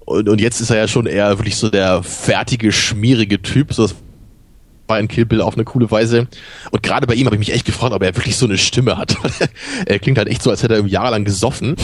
Und, 0.00 0.28
und 0.28 0.40
jetzt 0.40 0.60
ist 0.60 0.70
er 0.70 0.76
ja 0.76 0.88
schon 0.88 1.06
eher 1.06 1.38
wirklich 1.38 1.56
so 1.56 1.68
der 1.68 2.02
fertige, 2.02 2.70
schmierige 2.70 3.42
Typ. 3.42 3.72
So, 3.72 3.82
das 3.82 3.96
war 4.86 5.00
in 5.00 5.08
Kill 5.08 5.26
Bill 5.26 5.40
auf 5.40 5.54
eine 5.54 5.64
coole 5.64 5.90
Weise. 5.90 6.28
Und 6.70 6.82
gerade 6.82 7.06
bei 7.06 7.14
ihm 7.14 7.26
habe 7.26 7.34
ich 7.34 7.40
mich 7.40 7.52
echt 7.52 7.64
gefragt, 7.64 7.92
ob 7.92 8.02
er 8.02 8.14
wirklich 8.16 8.36
so 8.36 8.46
eine 8.46 8.56
Stimme 8.56 8.96
hat. 8.96 9.16
er 9.86 9.98
klingt 9.98 10.18
halt 10.18 10.28
echt 10.28 10.42
so, 10.42 10.50
als 10.50 10.62
hätte 10.62 10.74
er 10.74 10.86
jahrelang 10.86 11.24
gesoffen. 11.24 11.74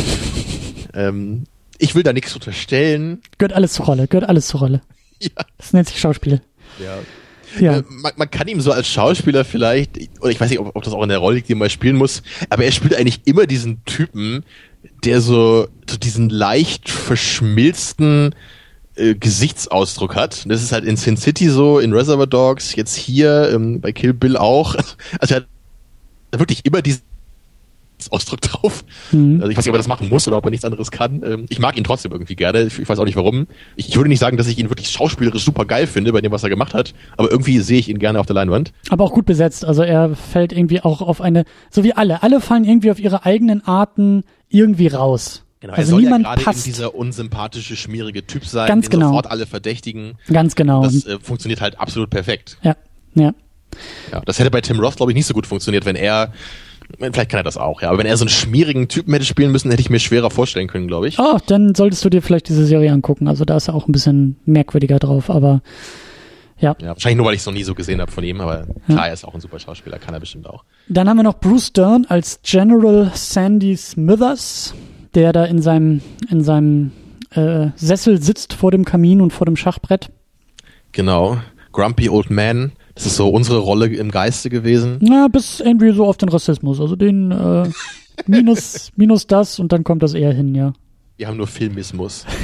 ähm, 0.94 1.44
ich 1.82 1.94
will 1.96 2.04
da 2.04 2.12
nichts 2.12 2.34
unterstellen. 2.34 3.20
Gehört 3.38 3.52
alles 3.52 3.72
zur 3.72 3.86
Rolle, 3.86 4.06
gehört 4.06 4.28
alles 4.28 4.46
zur 4.46 4.60
Rolle. 4.60 4.80
Ja. 5.20 5.44
Das 5.56 5.72
nennt 5.72 5.86
sich 5.86 6.00
Schauspiel. 6.00 6.42
Ja. 6.80 6.98
Ja. 7.60 7.76
Äh, 7.78 7.84
man, 7.88 8.12
man, 8.16 8.28
kann 8.28 8.48
ihm 8.48 8.60
so 8.60 8.72
als 8.72 8.88
Schauspieler 8.88 9.44
vielleicht, 9.44 9.96
oder 10.20 10.30
ich 10.30 10.40
weiß 10.40 10.50
nicht, 10.50 10.58
ob, 10.58 10.74
ob 10.74 10.82
das 10.82 10.92
auch 10.92 11.02
in 11.04 11.10
der 11.10 11.18
Rolle 11.18 11.36
liegt, 11.36 11.48
die 11.48 11.54
man 11.54 11.70
spielen 11.70 11.94
muss, 11.94 12.24
aber 12.50 12.64
er 12.64 12.72
spielt 12.72 12.96
eigentlich 12.96 13.20
immer 13.24 13.46
diesen 13.46 13.84
Typen, 13.84 14.44
der 15.04 15.20
so, 15.20 15.68
so 15.88 15.96
diesen 15.96 16.28
leicht 16.28 16.88
verschmilzten 16.88 18.34
äh, 18.96 19.14
Gesichtsausdruck 19.14 20.16
hat. 20.16 20.44
Das 20.50 20.60
ist 20.60 20.72
halt 20.72 20.84
in 20.84 20.96
Sin 20.96 21.16
City 21.16 21.48
so, 21.48 21.78
in 21.78 21.92
Reservoir 21.92 22.26
Dogs, 22.26 22.74
jetzt 22.74 22.96
hier 22.96 23.50
ähm, 23.54 23.80
bei 23.80 23.92
Kill 23.92 24.12
Bill 24.12 24.36
auch. 24.36 24.74
Also 25.20 25.36
er 25.36 25.40
hat 25.42 25.46
wirklich 26.32 26.64
immer 26.64 26.82
diesen 26.82 27.02
Ausdruck 28.10 28.40
drauf. 28.42 28.84
Mhm. 29.12 29.40
Also 29.40 29.50
ich 29.50 29.56
weiß 29.56 29.64
nicht, 29.64 29.70
ob 29.70 29.74
er 29.76 29.78
das 29.78 29.88
machen 29.88 30.08
muss 30.08 30.26
oder 30.26 30.38
ob 30.38 30.44
er 30.46 30.50
nichts 30.50 30.64
anderes 30.64 30.90
kann. 30.90 31.22
Ähm, 31.24 31.46
ich 31.48 31.58
mag 31.58 31.76
ihn 31.76 31.84
trotzdem 31.84 32.10
irgendwie 32.10 32.34
gerne. 32.36 32.62
Ich 32.62 32.88
weiß 32.88 32.98
auch 32.98 33.04
nicht 33.04 33.16
warum. 33.16 33.46
Ich 33.76 33.94
würde 33.94 34.08
nicht 34.08 34.18
sagen, 34.18 34.36
dass 34.36 34.46
ich 34.48 34.58
ihn 34.58 34.70
wirklich 34.70 34.90
schauspielerisch 34.90 35.44
super 35.44 35.64
geil 35.64 35.86
finde 35.86 36.12
bei 36.12 36.20
dem, 36.20 36.32
was 36.32 36.42
er 36.42 36.48
gemacht 36.48 36.74
hat, 36.74 36.94
aber 37.16 37.30
irgendwie 37.30 37.60
sehe 37.60 37.78
ich 37.78 37.88
ihn 37.88 37.98
gerne 37.98 38.18
auf 38.18 38.26
der 38.26 38.34
Leinwand. 38.34 38.72
Aber 38.90 39.04
auch 39.04 39.12
gut 39.12 39.26
besetzt. 39.26 39.64
Also 39.64 39.82
er 39.82 40.16
fällt 40.16 40.52
irgendwie 40.52 40.80
auch 40.80 41.02
auf 41.02 41.20
eine, 41.20 41.44
so 41.70 41.84
wie 41.84 41.92
alle. 41.92 42.22
Alle 42.22 42.40
fallen 42.40 42.64
irgendwie 42.64 42.90
auf 42.90 42.98
ihre 42.98 43.24
eigenen 43.24 43.64
Arten 43.66 44.24
irgendwie 44.48 44.88
raus. 44.88 45.44
Genau, 45.60 45.74
also 45.74 45.82
er 45.82 45.86
soll 45.90 46.02
niemand 46.02 46.24
ja 46.24 46.30
gerade 46.30 46.44
passt. 46.44 46.66
dieser 46.66 46.94
unsympathische, 46.94 47.76
schmierige 47.76 48.26
Typ 48.26 48.44
sein, 48.44 48.66
Ganz 48.66 48.86
den 48.88 48.98
genau. 48.98 49.08
sofort 49.10 49.30
alle 49.30 49.46
verdächtigen. 49.46 50.14
Ganz 50.26 50.56
genau. 50.56 50.82
Das 50.82 51.06
äh, 51.06 51.18
funktioniert 51.22 51.60
halt 51.60 51.78
absolut 51.78 52.10
perfekt. 52.10 52.58
ja, 52.62 52.74
ja. 53.14 53.32
Ja, 54.10 54.20
das 54.26 54.38
hätte 54.38 54.50
bei 54.50 54.60
Tim 54.60 54.78
Roth, 54.80 54.96
glaube 54.96 55.12
ich, 55.12 55.16
nicht 55.16 55.24
so 55.26 55.32
gut 55.32 55.46
funktioniert, 55.46 55.86
wenn 55.86 55.96
er, 55.96 56.32
vielleicht 56.98 57.30
kann 57.30 57.40
er 57.40 57.44
das 57.44 57.56
auch, 57.56 57.82
ja, 57.82 57.88
aber 57.88 57.98
wenn 57.98 58.06
er 58.06 58.16
so 58.16 58.24
einen 58.24 58.30
schmierigen 58.30 58.88
Typen 58.88 59.12
hätte 59.12 59.24
spielen 59.24 59.52
müssen, 59.52 59.70
hätte 59.70 59.80
ich 59.80 59.90
mir 59.90 59.98
schwerer 59.98 60.30
vorstellen 60.30 60.68
können, 60.68 60.88
glaube 60.88 61.08
ich. 61.08 61.18
Oh, 61.18 61.38
dann 61.46 61.74
solltest 61.74 62.04
du 62.04 62.10
dir 62.10 62.22
vielleicht 62.22 62.48
diese 62.48 62.64
Serie 62.64 62.92
angucken. 62.92 63.28
Also 63.28 63.44
da 63.44 63.56
ist 63.56 63.68
er 63.68 63.74
auch 63.74 63.88
ein 63.88 63.92
bisschen 63.92 64.36
merkwürdiger 64.44 64.98
drauf, 64.98 65.30
aber 65.30 65.62
ja. 66.58 66.76
Ja, 66.80 66.88
wahrscheinlich 66.88 67.16
nur, 67.16 67.26
weil 67.26 67.34
ich 67.34 67.40
es 67.40 67.46
noch 67.46 67.52
nie 67.52 67.64
so 67.64 67.74
gesehen 67.74 68.00
habe 68.00 68.12
von 68.12 68.22
ihm, 68.22 68.40
aber 68.40 68.66
klar, 68.86 69.08
er 69.08 69.12
ist 69.12 69.24
auch 69.24 69.34
ein 69.34 69.40
super 69.40 69.58
Schauspieler, 69.58 69.98
kann 69.98 70.14
er 70.14 70.20
bestimmt 70.20 70.46
auch. 70.46 70.64
Dann 70.88 71.08
haben 71.08 71.16
wir 71.16 71.24
noch 71.24 71.40
Bruce 71.40 71.72
Dern 71.72 72.06
als 72.08 72.40
General 72.44 73.10
Sandy 73.14 73.76
Smithers, 73.76 74.74
der 75.14 75.32
da 75.32 75.44
in 75.44 75.60
seinem, 75.60 76.00
in 76.30 76.44
seinem 76.44 76.92
äh, 77.30 77.68
Sessel 77.74 78.22
sitzt 78.22 78.54
vor 78.54 78.70
dem 78.70 78.84
Kamin 78.84 79.20
und 79.20 79.32
vor 79.32 79.44
dem 79.44 79.56
Schachbrett. 79.56 80.10
Genau. 80.92 81.38
Grumpy 81.72 82.08
Old 82.08 82.30
Man, 82.30 82.72
das 82.94 83.06
ist 83.06 83.16
so 83.16 83.28
unsere 83.28 83.58
Rolle 83.58 83.86
im 83.86 84.10
Geiste 84.10 84.50
gewesen. 84.50 84.98
Na, 85.00 85.28
bis 85.28 85.60
irgendwie 85.60 85.92
so 85.92 86.06
auf 86.06 86.16
den 86.16 86.28
Rassismus. 86.28 86.80
Also 86.80 86.96
den 86.96 87.30
äh, 87.30 87.68
minus, 88.26 88.90
minus 88.96 89.26
das 89.26 89.58
und 89.58 89.72
dann 89.72 89.84
kommt 89.84 90.02
das 90.02 90.14
eher 90.14 90.32
hin, 90.32 90.54
ja. 90.54 90.72
Wir 91.16 91.28
haben 91.28 91.36
nur 91.36 91.46
Filmismus. 91.46 92.24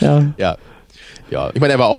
Ja, 0.00 0.32
Ja. 0.38 0.56
Ja, 1.30 1.50
ich 1.52 1.60
meine, 1.60 1.72
er 1.74 1.78
war 1.78 1.88
auch 1.88 1.98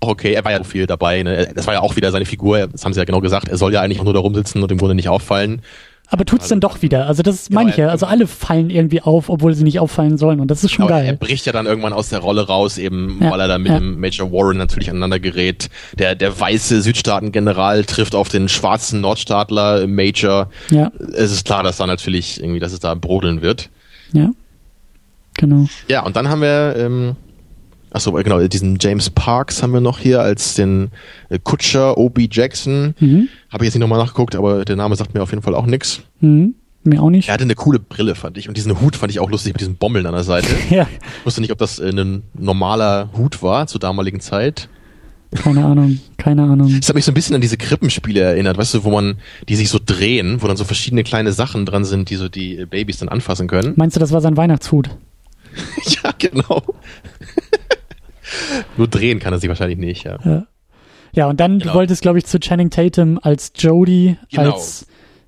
auch 0.00 0.08
okay, 0.08 0.32
er 0.32 0.44
war 0.44 0.52
ja 0.52 0.60
auch 0.60 0.66
viel 0.66 0.86
dabei. 0.86 1.22
Ne? 1.22 1.50
Das 1.54 1.66
war 1.66 1.74
ja 1.74 1.80
auch 1.80 1.96
wieder 1.96 2.12
seine 2.12 2.24
Figur, 2.24 2.68
das 2.68 2.84
haben 2.84 2.92
sie 2.92 3.00
ja 3.00 3.04
genau 3.04 3.20
gesagt, 3.20 3.48
er 3.48 3.56
soll 3.56 3.72
ja 3.72 3.80
eigentlich 3.80 3.98
auch 3.98 4.04
nur 4.04 4.14
da 4.14 4.20
rumsitzen 4.20 4.62
und 4.62 4.70
im 4.70 4.78
Grunde 4.78 4.94
nicht 4.94 5.08
auffallen. 5.08 5.62
Aber 6.10 6.24
tut's 6.24 6.48
dann 6.48 6.60
doch 6.60 6.80
wieder. 6.82 7.06
Also 7.06 7.22
das 7.22 7.48
Genau, 7.48 7.60
meine 7.60 7.70
ich 7.70 7.76
ja. 7.76 7.86
er- 7.86 7.90
Also 7.90 8.06
alle 8.06 8.26
fallen 8.26 8.70
irgendwie 8.70 9.02
auf, 9.02 9.28
obwohl 9.28 9.54
sie 9.54 9.62
nicht 9.64 9.78
auffallen 9.78 10.16
sollen 10.18 10.40
und 10.40 10.50
das 10.50 10.64
ist 10.64 10.72
schon 10.72 10.86
er 10.86 10.88
geil. 10.88 11.16
bricht 11.20 11.44
ja 11.46 11.52
dann 11.52 11.66
irgendwann 11.66 11.92
aus 11.92 12.08
der 12.08 12.20
Rolle 12.20 12.46
raus, 12.46 12.78
eben 12.78 13.18
Ja, 13.22 13.30
weil 13.30 13.40
er 13.40 13.48
da 13.48 13.58
mit 13.58 13.68
ja. 13.72 13.78
dem 13.78 14.00
Major 14.00 14.32
Warren 14.32 14.56
natürlich 14.56 14.88
aneinander 14.90 15.20
gerät. 15.20 15.68
Der, 15.98 16.14
der 16.14 16.38
weiße 16.38 16.80
Südstaaten-General 16.82 17.84
trifft 17.84 18.14
auf 18.14 18.28
den 18.28 18.48
schwarzen 18.48 19.00
Nordstaatler 19.00 19.86
Major. 19.86 20.50
Ja, 20.70 20.90
Es 21.14 21.30
ist 21.32 21.44
klar, 21.44 21.62
dass 21.62 21.76
da 21.76 21.86
natürlich 21.86 22.40
irgendwie, 22.40 22.60
dass 22.60 22.72
es 22.72 22.80
da 22.80 22.94
brodeln 22.94 23.42
wird. 23.42 23.70
ja. 24.12 24.30
Genau. 25.40 25.66
Ja, 25.86 26.04
und 26.04 26.16
dann 26.16 26.28
haben 26.28 26.40
wir, 26.42 26.74
ähm, 26.76 27.14
achso, 27.90 28.12
genau, 28.12 28.40
diesen 28.46 28.78
James 28.80 29.10
Parks 29.10 29.62
haben 29.62 29.72
wir 29.72 29.80
noch 29.80 29.98
hier 29.98 30.20
als 30.20 30.54
den 30.54 30.90
äh, 31.28 31.38
Kutscher 31.42 31.96
O.B. 31.98 32.28
Jackson. 32.30 32.94
Mhm. 33.00 33.28
Habe 33.50 33.64
ich 33.64 33.68
jetzt 33.68 33.74
nicht 33.74 33.80
nochmal 33.80 33.98
nachgeguckt, 33.98 34.34
aber 34.36 34.64
der 34.64 34.76
Name 34.76 34.96
sagt 34.96 35.14
mir 35.14 35.22
auf 35.22 35.30
jeden 35.30 35.42
Fall 35.42 35.54
auch 35.54 35.66
nix. 35.66 36.00
Mhm. 36.20 36.54
Mir 36.84 37.02
auch 37.02 37.10
nicht. 37.10 37.28
Er 37.28 37.34
hatte 37.34 37.44
eine 37.44 37.54
coole 37.56 37.78
Brille, 37.80 38.14
fand 38.14 38.38
ich. 38.38 38.48
Und 38.48 38.56
diesen 38.56 38.80
Hut 38.80 38.96
fand 38.96 39.10
ich 39.10 39.18
auch 39.20 39.30
lustig 39.30 39.52
mit 39.52 39.60
diesen 39.60 39.76
Bommeln 39.76 40.06
an 40.06 40.14
der 40.14 40.22
Seite. 40.24 40.48
Ja, 40.70 40.86
Ich 41.20 41.26
wusste 41.26 41.40
nicht, 41.40 41.50
ob 41.52 41.58
das 41.58 41.78
äh, 41.78 41.90
ein 41.90 42.22
normaler 42.34 43.10
Hut 43.16 43.42
war 43.42 43.66
zur 43.66 43.80
damaligen 43.80 44.20
Zeit. 44.20 44.68
keine 45.34 45.64
Ahnung. 45.64 45.98
Keine 46.16 46.44
Ahnung. 46.44 46.74
Das 46.78 46.88
hat 46.88 46.94
mich 46.94 47.04
so 47.04 47.10
ein 47.10 47.14
bisschen 47.14 47.34
an 47.34 47.40
diese 47.42 47.56
Krippenspiele 47.58 48.20
erinnert, 48.20 48.56
weißt 48.56 48.74
du, 48.74 48.84
wo 48.84 48.90
man, 48.90 49.16
die 49.48 49.56
sich 49.56 49.68
so 49.68 49.78
drehen, 49.84 50.40
wo 50.40 50.46
dann 50.46 50.56
so 50.56 50.64
verschiedene 50.64 51.02
kleine 51.04 51.32
Sachen 51.32 51.66
dran 51.66 51.84
sind, 51.84 52.08
die 52.10 52.16
so 52.16 52.28
die 52.28 52.56
äh, 52.58 52.64
Babys 52.64 52.98
dann 52.98 53.08
anfassen 53.10 53.48
können. 53.48 53.74
Meinst 53.76 53.96
du, 53.96 54.00
das 54.00 54.12
war 54.12 54.20
sein 54.20 54.36
Weihnachtshut? 54.36 54.88
ja, 56.04 56.12
genau. 56.18 56.62
Nur 58.76 58.88
drehen 58.88 59.18
kann 59.18 59.32
er 59.32 59.38
sich 59.38 59.48
wahrscheinlich 59.48 59.78
nicht, 59.78 60.04
ja. 60.04 60.18
Ja. 60.24 60.46
Ja, 61.14 61.26
und 61.26 61.40
dann, 61.40 61.58
Genau. 61.58 61.72
du 61.72 61.78
wolltest, 61.78 62.02
glaube 62.02 62.18
ich, 62.18 62.26
zu 62.26 62.38
Channing 62.38 62.70
Tatum 62.70 63.18
als 63.22 63.52
Jodie, 63.56 64.18
Genau. 64.30 64.52
als, 64.52 64.86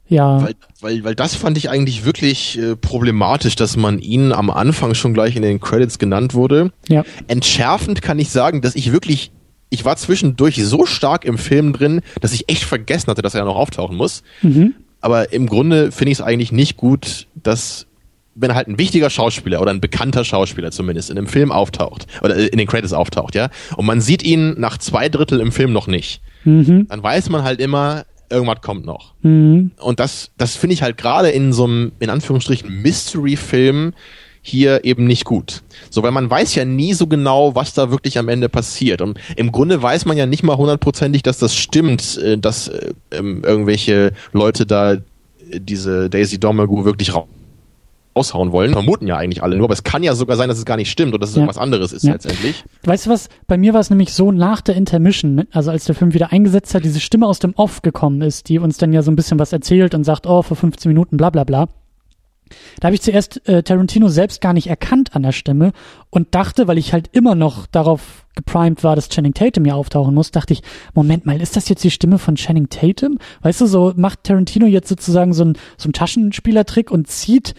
ja, 0.09 0.43
Weil, 0.43 0.55
weil, 0.81 1.05
weil 1.05 1.15
das 1.15 1.35
fand 1.35 1.57
ich 1.57 1.71
eigentlich 1.71 2.05
wirklich 2.05 2.59
äh, 2.59 2.77
problematisch, 2.77 3.57
dass 3.57 3.77
man 3.77 3.99
ihn 3.99 4.33
am 4.33 4.51
Anfang 4.51 4.95
schon 4.95 5.15
gleich 5.15 5.37
in 5.37 5.43
den 5.43 5.59
Credits 5.61 5.99
genannt 5.99 6.35
wurde. 6.35 6.73
ja, 6.89 7.05
Entschärfend 7.29 8.03
kann 8.03 8.19
ich 8.19 8.31
sagen, 8.31 8.61
dass 8.61 8.75
ich 8.75 8.93
wirklich, 8.93 9.31
ich 9.71 9.85
war 9.85 9.97
zwischendurch 9.97 10.57
so 10.65 10.85
stark 10.85 11.25
im 11.25 11.39
Film 11.39 11.73
drin, 11.73 12.03
dass 12.21 12.33
ich 12.35 12.49
echt 12.51 12.65
vergessen 12.65 13.07
hatte, 13.09 13.23
dass 13.23 13.35
er 13.35 13.45
noch 13.45 13.57
auftauchen 13.57 13.97
muss. 13.97 14.23
mhm. 14.43 14.75
Aber 15.01 15.33
im 15.33 15.47
Grunde 15.47 15.93
finde 15.93 16.13
ich 16.13 16.19
es 16.19 16.23
eigentlich 16.23 16.53
nicht 16.53 16.77
gut, 16.77 17.27
dass 17.35 17.87
wenn 18.35 18.55
halt 18.55 18.69
ein 18.69 18.79
wichtiger 18.79 19.11
Schauspieler 19.11 19.61
oder 19.61 19.71
ein 19.71 19.81
bekannter 19.81 20.25
Schauspieler 20.25 20.71
zumindest 20.71 21.11
in 21.11 21.19
einem 21.19 21.27
Film 21.27 21.51
auftaucht 21.53 22.07
oder 22.23 22.37
äh, 22.37 22.47
in 22.47 22.59
den 22.59 22.67
Credits 22.67 22.93
auftaucht, 22.93 23.35
ja, 23.35 23.49
und 23.77 23.87
man 23.87 24.01
sieht 24.01 24.23
ihn 24.23 24.59
nach 24.59 24.79
zwei 24.79 25.09
Drittel 25.09 25.41
im 25.41 25.53
Film 25.53 25.73
noch 25.73 25.87
nicht, 25.87 26.21
Mhm. 26.45 26.87
dann 26.89 27.03
weiß 27.03 27.29
man 27.29 27.43
halt 27.43 27.61
immer, 27.61 28.05
irgendwas 28.31 28.63
kommt 28.63 28.87
noch. 28.87 29.15
Mhm. 29.23 29.73
Und 29.79 30.01
das, 30.01 30.31
das 30.39 30.57
finde 30.57 30.75
ich 30.75 30.83
halt 30.83 30.97
gerade 30.97 31.29
in 31.31 31.53
so 31.53 31.65
einem, 31.65 31.93
in 31.99 32.09
Anführungsstrichen, 32.09 32.71
Mystery-Film 32.81 33.93
hier 34.43 34.85
eben 34.85 35.07
nicht 35.07 35.25
gut. 35.27 35.63
So, 35.91 36.03
weil 36.03 36.13
man 36.13 36.31
weiß 36.31 36.55
ja 36.55 36.65
nie 36.65 36.95
so 36.95 37.07
genau, 37.07 37.55
was 37.55 37.75
da 37.75 37.91
wirklich 37.91 38.19
am 38.19 38.29
Ende 38.29 38.49
passiert. 38.49 39.03
Und 39.03 39.19
im 39.37 39.53
Grunde 39.53 39.83
weiß 39.83 40.07
man 40.07 40.17
ja 40.17 40.25
nicht 40.25 40.43
mal 40.43 40.57
hundertprozentig, 40.57 41.23
dass 41.23 41.39
das 41.39 41.55
stimmt, 41.55 42.17
äh, 42.19 42.39
dass 42.39 42.69
äh, 42.69 42.95
ähm, 43.11 43.43
irgendwelche 43.45 44.13
Leute 44.33 44.65
da 44.65 44.93
äh, 44.95 45.01
diese 45.59 46.09
Daisy 46.09 46.41
Domergue 46.41 46.85
wirklich 46.87 47.15
ra 47.15 47.25
raushauen 48.17 48.53
wollen. 48.53 48.73
Vermuten 48.73 49.07
ja 49.07 49.17
eigentlich 49.17 49.43
alle 49.43 49.57
nur, 49.57 49.67
aber 49.67 49.75
es 49.75 49.85
kann 49.85 50.03
ja 50.03 50.15
sogar 50.15 50.37
sein, 50.37 50.49
dass 50.49 50.59
es 50.59 50.65
gar 50.65 50.77
nicht 50.77 50.91
stimmt 50.91 51.15
und 51.15 51.23
dass 51.23 51.31
es 51.31 51.37
Ja. 51.37 51.43
irgendwas 51.43 51.59
anderes 51.59 51.93
ist 51.93 52.03
Ja. 52.05 52.13
letztendlich. 52.13 52.65
Weißt 52.85 53.07
du 53.07 53.11
was? 53.11 53.29
Bei 53.47 53.57
mir 53.57 53.73
war 53.73 53.81
es 53.81 53.91
nämlich 53.91 54.13
so 54.13 54.33
nach 54.33 54.61
der 54.61 54.77
Intermission, 54.77 55.35
ne, 55.35 55.47
also 55.53 55.71
als 55.71 55.85
der 55.85 55.95
Film 55.95 56.13
wieder 56.15 56.33
eingesetzt 56.33 56.75
hat, 56.75 56.85
diese 56.85 57.01
Stimme 57.01 57.27
aus 57.27 57.39
dem 57.39 57.55
Off 57.55 57.83
gekommen 57.83 58.21
ist, 58.23 58.49
die 58.49 58.59
uns 58.59 58.79
dann 58.79 58.93
ja 58.93 59.03
so 59.03 59.11
ein 59.11 59.17
bisschen 59.17 59.39
was 59.39 59.53
erzählt 59.53 59.95
und 59.95 60.05
sagt, 60.05 60.27
oh, 60.27 60.43
vor 60.43 60.57
15 60.57 60.89
Minuten, 60.91 61.17
bla 61.17 61.31
bla 61.31 61.45
bla. 61.45 61.69
Da 62.81 62.87
habe 62.87 62.97
ich 62.97 63.03
zuerst 63.03 63.47
äh, 63.49 63.63
Tarantino 63.63 64.09
selbst 64.09 64.41
gar 64.41 64.53
nicht 64.53 64.67
erkannt 64.67 65.15
an 65.15 65.23
der 65.23 65.31
Stimme 65.31 65.71
und 66.11 66.35
dachte, 66.35 66.67
weil 66.67 66.79
ich 66.79 66.93
halt 66.93 67.09
immer 67.13 67.37
noch 67.37 67.67
darauf 67.69 68.27
geprimed 68.35 68.83
war, 68.83 68.97
dass 68.97 69.09
Channing 69.09 69.35
Tatum 69.35 69.67
ja 69.67 69.75
auftauchen 69.75 70.13
muss, 70.15 70.33
dachte 70.33 70.55
ich, 70.55 70.63
Moment 70.95 71.27
mal, 71.27 71.41
ist 71.41 71.55
das 71.55 71.69
jetzt 71.69 71.85
die 71.85 71.93
Stimme 71.93 72.19
von 72.19 72.35
Channing 72.35 72.69
Tatum? 72.69 73.19
Weißt 73.43 73.61
du, 73.61 73.67
so 73.67 73.93
macht 73.95 74.25
Tarantino 74.25 74.67
jetzt 74.67 74.89
sozusagen 74.89 75.33
so 75.33 75.45
ein 75.45 75.59
so 75.77 75.89
ein 75.89 75.93
Taschenspielertrick 75.93 76.91
und 76.91 77.07
zieht 77.07 77.55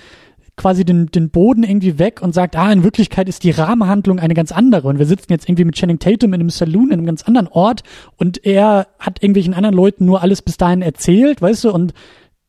quasi 0.62 0.86
den, 0.86 1.07
den 1.07 1.30
Boden 1.32 1.64
irgendwie 1.64 1.97
weg 1.97 2.22
und 2.22 2.34
sagt, 2.36 2.55
ah, 2.55 2.72
in 2.72 2.84
Wirklichkeit 2.84 3.28
ist 3.28 3.43
die 3.43 3.51
Rahmenhandlung 3.51 4.20
eine 4.20 4.36
ganz 4.36 4.51
andere 4.51 4.88
und 4.88 4.99
wir 4.99 5.07
sitzen 5.07 5.32
jetzt 5.32 5.49
irgendwie 5.49 5.66
mit 5.66 5.76
Channing 5.76 5.97
Tatum 5.99 6.34
in 6.34 6.39
einem 6.39 6.49
Saloon 6.51 6.88
in 6.88 6.93
einem 6.93 7.05
ganz 7.07 7.24
anderen 7.24 7.47
Ort 7.47 7.82
und 8.18 8.45
er 8.45 8.88
hat 8.99 9.24
irgendwelchen 9.24 9.55
anderen 9.55 9.76
Leuten 9.76 10.05
nur 10.05 10.22
alles 10.22 10.43
bis 10.43 10.57
dahin 10.57 10.82
erzählt, 10.84 11.41
weißt 11.41 11.64
du, 11.64 11.72
und 11.72 11.93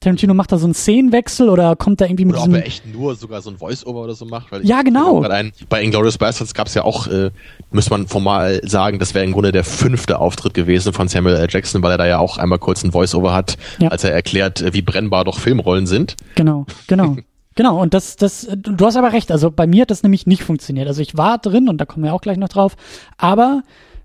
Tarantino 0.01 0.35
macht 0.35 0.51
da 0.51 0.59
so 0.59 0.67
einen 0.67 0.75
Szenenwechsel 0.75 1.49
oder 1.49 1.77
kommt 1.77 2.01
da 2.01 2.07
irgendwie 2.07 2.25
mit 2.25 2.35
Oder 2.35 2.43
ob 2.43 2.49
diesem, 2.49 2.61
er 2.61 2.67
echt 2.67 2.93
nur 2.93 3.15
sogar 3.15 3.41
so 3.41 3.51
ein 3.51 3.57
Voice-Over 3.57 4.03
oder 4.03 4.15
so 4.15 4.25
macht. 4.25 4.49
Ja, 4.65 4.83
genau. 4.83 5.23
Ein, 5.23 5.53
bei 5.69 5.81
Inglourious 5.81 6.19
Bastards 6.19 6.55
gab 6.55 6.67
es 6.67 6.75
ja 6.75 6.83
auch, 6.83 7.07
äh, 7.07 7.31
muss 7.71 7.89
man 7.89 8.09
formal 8.09 8.61
sagen, 8.65 8.99
das 8.99 9.15
wäre 9.15 9.25
im 9.25 9.31
Grunde 9.33 9.53
der 9.53 9.63
fünfte 9.63 10.19
Auftritt 10.19 10.55
gewesen 10.55 10.93
von 10.93 11.07
Samuel 11.07 11.37
L. 11.37 11.47
Jackson, 11.49 11.83
weil 11.85 11.93
er 11.93 11.99
da 11.99 12.07
ja 12.07 12.19
auch 12.19 12.37
einmal 12.37 12.59
kurz 12.59 12.83
ein 12.83 12.91
Voice-Over 12.91 13.33
hat, 13.33 13.57
Ja. 13.79 13.89
als 13.89 14.03
er 14.03 14.13
erklärt, 14.13 14.61
äh, 14.61 14.75
wie 14.75 14.83
brennbar 14.83 15.25
doch 15.25 15.39
Filmrollen 15.39 15.87
sind. 15.87 16.17
Genau, 16.35 16.67
genau. 16.89 17.17
Genau, 17.55 17.81
und 17.81 17.93
das, 17.95 18.17
das, 18.17 18.49
du 18.57 18.87
hast 18.87 18.97
aber 18.97 19.13
recht, 19.13 19.31
also 19.31 19.51
bei 19.51 19.67
mir 19.67 19.83
hat 19.83 19.91
das 19.91 20.03
nämlich 20.03 20.27
nicht 20.27 20.43
funktioniert. 20.43 20.89
Also 20.89 21.03
ich 21.03 21.17
war 21.17 21.39
drin 21.39 21.69
und 21.69 21.79
da 21.79 21.85
kommen 21.85 22.05
wir 22.05 22.15
auch 22.15 22.23
gleich 22.23 22.39
noch 22.39 22.49
drauf, 22.49 22.77
aber 23.19 23.63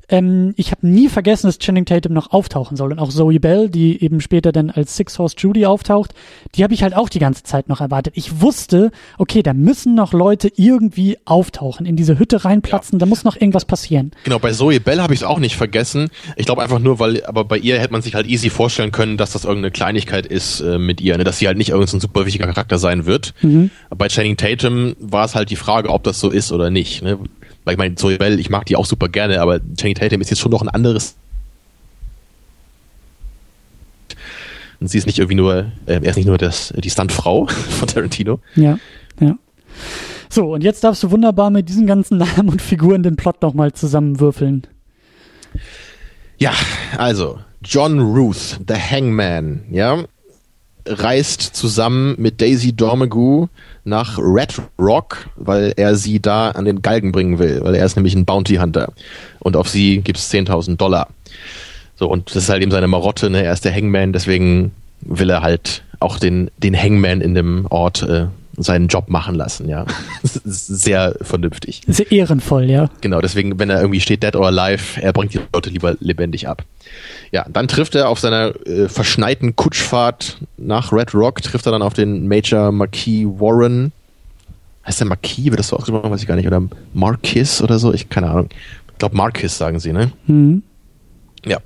ähm, 0.10 0.54
ich 0.56 0.72
habe 0.72 0.88
nie 0.88 1.10
vergessen, 1.10 1.48
dass 1.48 1.60
Channing 1.60 1.86
Tatum 1.86 2.14
noch 2.14 2.32
auftauchen 2.32 2.78
soll. 2.78 2.92
Und 2.92 3.00
auch 3.00 3.10
Zoe 3.10 3.40
Bell, 3.40 3.70
die 3.70 4.02
eben 4.04 4.22
später 4.22 4.52
dann 4.52 4.70
als 4.70 4.96
Six 4.96 5.20
Horse 5.20 5.36
Judy 5.38 5.66
auftaucht, 5.66 6.14
die 6.56 6.64
habe 6.64 6.74
ich 6.74 6.84
halt 6.84 6.96
auch 6.96 7.10
die 7.10 7.20
ganze 7.20 7.44
Zeit 7.44 7.70
noch 7.70 7.82
erwartet. 7.82 8.14
Ich 8.16 8.42
wusste, 8.42 8.92
okay, 9.18 9.44
da 9.44 9.54
müssen 9.54 9.96
noch 9.96 10.14
Leute 10.14 10.52
irgendwie 10.56 11.18
auftauchen, 11.26 11.86
in 11.86 11.96
diese 11.96 12.20
Hütte 12.20 12.46
reinplatzen, 12.46 13.00
da 13.00 13.06
muss 13.06 13.24
noch 13.24 13.36
irgendwas 13.36 13.66
passieren. 13.66 14.12
Genau, 14.24 14.40
bei 14.40 14.52
Zoe 14.52 14.80
Bell 14.80 15.02
habe 15.02 15.14
ich 15.14 15.22
es 15.22 15.26
auch 15.26 15.40
nicht 15.40 15.56
vergessen. 15.56 16.10
Ich 16.36 16.46
glaube 16.46 16.64
einfach 16.64 16.80
nur, 16.80 17.00
weil, 17.00 17.26
aber 17.26 17.44
bei 17.44 17.58
ihr 17.58 17.80
hätte 17.80 17.92
man 17.92 18.02
sich 18.02 18.16
halt 18.16 18.28
easy 18.28 18.50
vorstellen 18.50 18.92
können, 18.92 19.18
dass 19.18 19.34
das 19.34 19.44
irgendeine 19.44 19.72
Kleinigkeit 19.72 20.26
ist 20.26 20.62
äh, 20.62 20.78
mit 20.78 21.02
ihr, 21.02 21.18
ne? 21.18 21.24
dass 21.24 21.40
sie 21.40 21.48
halt 21.48 21.58
nicht 21.58 21.70
irgendein 21.70 21.88
so 21.88 21.98
ein 21.98 22.02
super 22.02 22.26
wichtiger 22.26 22.48
Charakter 22.48 22.78
sein 22.78 23.06
wird. 23.06 23.34
Bei 23.90 24.08
Channing 24.08 24.38
Tatum 24.38 24.96
war 25.00 25.26
es 25.26 25.36
halt 25.36 25.50
die 25.50 25.56
Frage, 25.56 25.90
ob 25.90 26.04
das 26.04 26.20
so 26.20 26.30
ist 26.30 26.52
oder 26.52 26.70
nicht. 26.70 27.02
Ne? 27.02 27.18
Weil 27.68 27.74
ich 27.74 27.78
meine, 27.80 27.96
Zoe 27.96 28.18
Bell, 28.18 28.40
ich 28.40 28.50
mag 28.50 28.66
die 28.66 28.78
auch 28.78 28.86
super 28.86 29.10
gerne, 29.10 29.42
aber 29.42 29.60
Channing 29.76 29.96
Tatum 29.96 30.22
ist 30.22 30.30
jetzt 30.30 30.40
schon 30.40 30.54
noch 30.54 30.62
ein 30.62 30.70
anderes. 30.70 31.18
Und 34.80 34.88
sie 34.88 34.98
ist 34.98 35.06
nicht 35.06 35.20
irgendwie 35.20 35.36
nur, 35.36 35.66
äh, 35.86 35.96
er 35.96 36.04
ist 36.04 36.16
nicht 36.16 36.28
nur 36.28 36.38
das, 36.38 36.74
die 36.78 36.90
Stuntfrau 36.90 37.46
von 37.48 37.90
Tarantino. 37.90 38.40
Ja, 38.56 38.80
ja. 39.20 39.38
So, 40.30 40.54
und 40.54 40.64
jetzt 40.64 40.86
darfst 40.86 41.04
du 41.04 41.12
wunderbar 41.12 41.50
mit 41.50 41.68
diesen 41.68 41.88
ganzen 41.88 42.18
Namen 42.20 42.48
und 42.48 42.62
Figuren 42.62 43.04
den 43.04 43.18
Plot 43.18 43.42
nochmal 43.42 43.74
zusammenwürfeln. 43.74 44.66
Ja, 46.38 46.54
also 46.98 47.40
John 47.66 48.00
Ruth, 48.00 48.62
the 48.66 48.76
Hangman, 48.76 49.66
ja, 49.72 50.06
reist 50.90 51.42
zusammen 51.42 52.16
mit 52.18 52.42
Daisy 52.42 52.74
Dormegoo 52.74 53.48
nach 53.84 54.18
Red 54.18 54.62
Rock, 54.80 55.28
weil 55.36 55.74
er 55.78 55.96
sie 55.96 56.20
da 56.20 56.52
an 56.52 56.66
den 56.66 56.82
Galgen 56.82 57.12
bringen 57.12 57.40
will, 57.40 57.62
weil 57.64 57.76
er 57.76 57.86
ist 57.86 57.96
nämlich 57.96 58.16
ein 58.16 58.26
Bounty 58.26 58.56
Hunter 58.56 58.92
und 59.40 59.56
auf 59.56 59.70
sie 59.70 60.00
gibt's 60.00 60.32
10.000 60.32 60.78
Dollar. 60.78 61.08
So, 61.96 62.08
und 62.08 62.30
das 62.30 62.44
ist 62.44 62.50
halt 62.50 62.62
eben 62.62 62.72
seine 62.72 62.88
Marotte, 62.88 63.30
ne? 63.30 63.44
er 63.44 63.54
ist 63.54 63.66
der 63.66 63.74
Hangman, 63.74 64.14
deswegen 64.14 64.72
will 65.02 65.30
er 65.30 65.42
halt 65.42 65.84
auch 66.00 66.20
den, 66.20 66.52
den 66.58 66.76
Hangman 66.78 67.22
in 67.22 67.34
dem 67.34 67.66
Ort 67.70 68.04
äh, 68.04 68.28
seinen 68.58 68.88
Job 68.88 69.10
machen 69.10 69.36
lassen, 69.36 69.70
ja. 69.70 69.86
Sehr 70.24 71.16
vernünftig. 71.22 71.82
Sehr 71.88 72.12
ehrenvoll, 72.12 72.66
ja. 72.66 72.90
Genau, 73.02 73.22
deswegen, 73.22 73.60
wenn 73.60 73.70
er 73.70 73.80
irgendwie 73.80 74.02
steht, 74.02 74.24
dead 74.24 74.36
or 74.36 74.48
alive, 74.48 75.02
er 75.02 75.14
bringt 75.14 75.34
die 75.34 75.40
Leute 75.54 75.70
lieber 75.70 75.96
lebendig 76.00 76.48
ab. 76.48 76.64
Ja, 77.32 77.46
dann 77.50 77.68
trifft 77.68 77.96
er 77.96 78.10
auf 78.10 78.20
seiner 78.20 78.54
äh, 78.66 78.90
verschneiten 78.90 79.56
Kutschfahrt 79.56 80.40
nach 80.58 80.92
Red 80.92 81.14
Rock, 81.14 81.42
trifft 81.44 81.68
er 81.68 81.72
dann 81.72 81.82
auf 81.82 81.94
den 81.94 82.28
Major 82.28 82.72
Marquis 82.72 83.26
Warren. 83.26 83.92
Heißt 84.86 85.02
der 85.02 85.08
Marquis, 85.08 85.46
wird 85.46 85.60
das 85.60 85.68
so 85.68 85.76
ausgesprochen, 85.76 86.10
weiß 86.10 86.22
ich 86.22 86.28
gar 86.28 86.36
nicht, 86.36 86.48
oder 86.48 86.64
Marquis 86.94 87.62
oder 87.62 87.78
so, 87.78 87.94
ich 87.94 88.10
keine 88.10 88.30
Ahnung. 88.30 88.50
Ich 88.92 88.98
glaube 88.98 89.16
Marquis 89.16 89.58
sagen 89.58 89.80
sie, 89.80 89.94
ne? 89.94 90.12
Mhm. 90.26 90.64
Ja, 91.46 91.60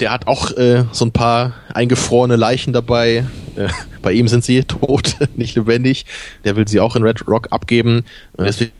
der 0.00 0.10
hat 0.10 0.26
auch 0.26 0.50
äh, 0.56 0.84
so 0.92 1.04
ein 1.04 1.12
paar 1.12 1.54
eingefrorene 1.72 2.36
Leichen 2.36 2.72
dabei. 2.72 3.24
Äh, 3.56 3.68
bei 4.02 4.12
ihm 4.12 4.28
sind 4.28 4.44
sie 4.44 4.64
tot, 4.64 5.16
nicht 5.36 5.54
lebendig. 5.54 6.06
Der 6.44 6.56
will 6.56 6.66
sie 6.66 6.80
auch 6.80 6.96
in 6.96 7.02
Red 7.02 7.26
Rock 7.28 7.48
abgeben. 7.50 8.04
Und 8.32 8.46
deswegen 8.46 8.72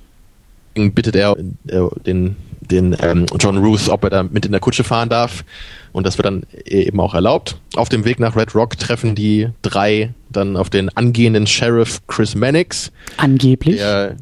bittet 0.95 1.17
er 1.17 1.37
äh, 1.69 1.81
den, 2.05 2.37
den 2.61 2.97
ähm, 3.01 3.27
John 3.39 3.59
Ruth, 3.59 3.89
ob 3.89 4.05
er 4.05 4.11
da 4.11 4.23
mit 4.23 4.45
in 4.45 4.53
der 4.53 4.61
Kutsche 4.61 4.85
fahren 4.85 5.09
darf. 5.09 5.45
Und 5.93 6.07
das 6.07 6.19
wird 6.19 6.27
dann 6.27 6.45
eben 6.65 7.01
auch 7.01 7.15
erlaubt. 7.15 7.59
Auf 7.77 7.89
dem 7.89 8.05
Weg 8.05 8.19
nach 8.19 8.35
Red 8.35 8.55
Rock 8.55 8.79
treffen 8.79 9.15
die 9.15 9.49
drei 9.61 10.15
dann 10.31 10.57
auf 10.57 10.71
den 10.71 10.89
angehenden 10.97 11.47
Sheriff 11.47 12.01
Chris 12.07 12.35
Mannix. 12.35 12.91
Angeblich. 13.19 13.77
Der, 13.77 14.17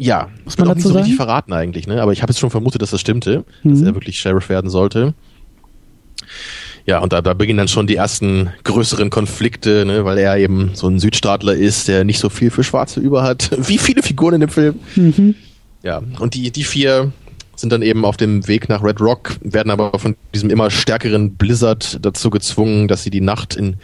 ja, 0.00 0.28
muss 0.44 0.56
man 0.56 0.68
dazu 0.68 0.76
nicht 0.76 0.82
so 0.82 0.88
sagen? 0.88 0.98
richtig 1.00 1.16
verraten 1.16 1.52
eigentlich, 1.52 1.86
ne? 1.86 2.00
Aber 2.00 2.12
ich 2.12 2.22
habe 2.22 2.32
jetzt 2.32 2.40
schon 2.40 2.50
vermutet, 2.50 2.80
dass 2.80 2.90
das 2.90 3.00
stimmte, 3.00 3.44
mhm. 3.62 3.70
dass 3.70 3.82
er 3.82 3.94
wirklich 3.94 4.18
Sheriff 4.18 4.48
werden 4.48 4.70
sollte. 4.70 5.14
Ja, 6.86 7.00
und 7.00 7.12
da, 7.12 7.20
da 7.20 7.34
beginnen 7.34 7.58
dann 7.58 7.68
schon 7.68 7.86
die 7.86 7.96
ersten 7.96 8.50
größeren 8.64 9.10
Konflikte, 9.10 9.84
ne, 9.84 10.06
weil 10.06 10.16
er 10.16 10.38
eben 10.38 10.70
so 10.72 10.88
ein 10.88 10.98
Südstaatler 10.98 11.52
ist, 11.52 11.86
der 11.86 12.04
nicht 12.04 12.18
so 12.18 12.30
viel 12.30 12.50
für 12.50 12.64
Schwarze 12.64 13.00
über 13.00 13.22
hat, 13.22 13.50
wie 13.68 13.76
viele 13.76 14.02
Figuren 14.02 14.34
in 14.34 14.40
dem 14.40 14.50
Film. 14.50 14.80
Mhm. 14.96 15.34
Ja, 15.82 16.00
und 16.18 16.34
die, 16.34 16.50
die 16.50 16.64
vier 16.64 17.12
sind 17.54 17.70
dann 17.70 17.82
eben 17.82 18.06
auf 18.06 18.16
dem 18.16 18.48
Weg 18.48 18.70
nach 18.70 18.82
Red 18.82 19.02
Rock, 19.02 19.36
werden 19.42 19.70
aber 19.70 19.98
von 19.98 20.16
diesem 20.32 20.48
immer 20.48 20.70
stärkeren 20.70 21.34
Blizzard 21.34 21.98
dazu 22.00 22.30
gezwungen, 22.30 22.88
dass 22.88 23.02
sie 23.02 23.10
die 23.10 23.20
Nacht 23.20 23.54
in, 23.54 23.76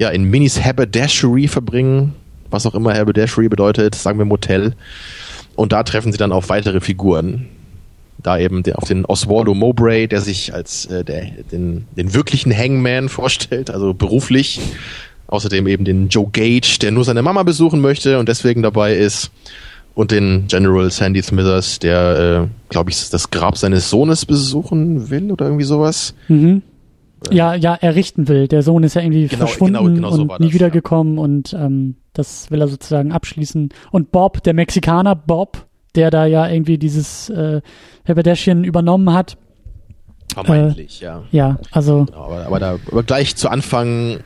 ja, 0.00 0.08
in 0.08 0.24
Minis 0.24 0.60
Haberdashery 0.60 1.46
verbringen, 1.46 2.14
was 2.50 2.66
auch 2.66 2.74
immer 2.74 2.92
Haberdashery 2.92 3.48
bedeutet, 3.48 3.94
sagen 3.94 4.18
wir 4.18 4.24
Motel. 4.24 4.74
Und 5.60 5.72
da 5.72 5.82
treffen 5.82 6.10
sie 6.10 6.16
dann 6.16 6.32
auf 6.32 6.48
weitere 6.48 6.80
Figuren 6.80 7.46
da 8.22 8.38
eben 8.38 8.62
auf 8.72 8.88
den 8.88 9.04
Oswaldo 9.04 9.52
Mowbray, 9.52 10.08
der 10.08 10.22
sich 10.22 10.54
als 10.54 10.86
äh, 10.86 11.04
der, 11.04 11.26
den, 11.52 11.86
den 11.98 12.14
wirklichen 12.14 12.50
Hangman 12.56 13.10
vorstellt, 13.10 13.68
also 13.68 13.92
beruflich. 13.92 14.58
Außerdem 15.26 15.66
eben 15.66 15.84
den 15.84 16.08
Joe 16.08 16.28
Gage, 16.32 16.78
der 16.80 16.92
nur 16.92 17.04
seine 17.04 17.20
Mama 17.20 17.42
besuchen 17.42 17.82
möchte 17.82 18.18
und 18.18 18.30
deswegen 18.30 18.62
dabei 18.62 18.94
ist. 18.94 19.32
Und 19.92 20.12
den 20.12 20.46
General 20.48 20.90
Sandy 20.90 21.22
Smithers, 21.22 21.78
der, 21.78 22.48
äh, 22.48 22.70
glaube 22.70 22.88
ich, 22.88 23.10
das 23.10 23.28
Grab 23.28 23.58
seines 23.58 23.90
Sohnes 23.90 24.24
besuchen 24.24 25.10
will 25.10 25.30
oder 25.30 25.44
irgendwie 25.44 25.64
sowas. 25.64 26.14
Mhm. 26.28 26.62
Ja, 27.30 27.54
ja, 27.54 27.74
errichten 27.74 28.28
will. 28.28 28.48
Der 28.48 28.62
Sohn 28.62 28.82
ist 28.82 28.94
ja 28.94 29.02
irgendwie 29.02 29.26
genau, 29.26 29.46
verschwunden 29.46 29.74
genau, 29.74 29.94
genau 29.94 30.10
so 30.10 30.22
und 30.22 30.40
nie 30.40 30.46
das, 30.46 30.54
wiedergekommen 30.54 31.16
ja. 31.16 31.22
und 31.22 31.52
ähm, 31.52 31.96
das 32.12 32.50
will 32.50 32.60
er 32.60 32.68
sozusagen 32.68 33.12
abschließen. 33.12 33.70
Und 33.90 34.10
Bob, 34.10 34.42
der 34.42 34.54
Mexikaner 34.54 35.14
Bob, 35.14 35.66
der 35.94 36.10
da 36.10 36.26
ja 36.26 36.48
irgendwie 36.48 36.78
dieses 36.78 37.28
äh, 37.30 37.60
Haberdashian 38.08 38.64
übernommen 38.64 39.12
hat. 39.12 39.36
Vermeintlich, 40.32 41.02
äh, 41.02 41.06
ja. 41.06 41.22
Ja, 41.30 41.58
also. 41.72 42.06
Genau, 42.06 42.24
aber, 42.24 42.46
aber, 42.46 42.60
da, 42.60 42.78
aber 42.90 43.02
gleich 43.02 43.36
zu 43.36 43.48
Anfang 43.48 44.20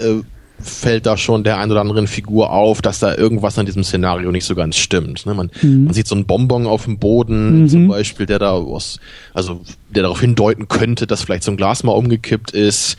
äh, 0.00 0.20
fällt 0.60 1.06
da 1.06 1.16
schon 1.16 1.44
der 1.44 1.58
ein 1.58 1.70
oder 1.70 1.80
anderen 1.80 2.06
Figur 2.06 2.50
auf, 2.50 2.80
dass 2.80 3.00
da 3.00 3.14
irgendwas 3.14 3.58
an 3.58 3.66
diesem 3.66 3.84
Szenario 3.84 4.30
nicht 4.30 4.44
so 4.44 4.54
ganz 4.54 4.76
stimmt. 4.76 5.26
Ne? 5.26 5.34
Man, 5.34 5.50
mhm. 5.62 5.84
man 5.84 5.94
sieht 5.94 6.06
so 6.06 6.14
einen 6.14 6.26
Bonbon 6.26 6.66
auf 6.66 6.84
dem 6.84 6.98
Boden 6.98 7.62
mhm. 7.62 7.68
zum 7.68 7.88
Beispiel, 7.88 8.26
der 8.26 8.38
da 8.38 8.54
was, 8.54 8.98
also 9.32 9.60
der 9.90 10.04
darauf 10.04 10.20
hindeuten 10.20 10.68
könnte, 10.68 11.06
dass 11.06 11.22
vielleicht 11.22 11.42
so 11.42 11.50
ein 11.50 11.56
Glas 11.56 11.82
mal 11.82 11.92
umgekippt 11.92 12.52
ist. 12.52 12.96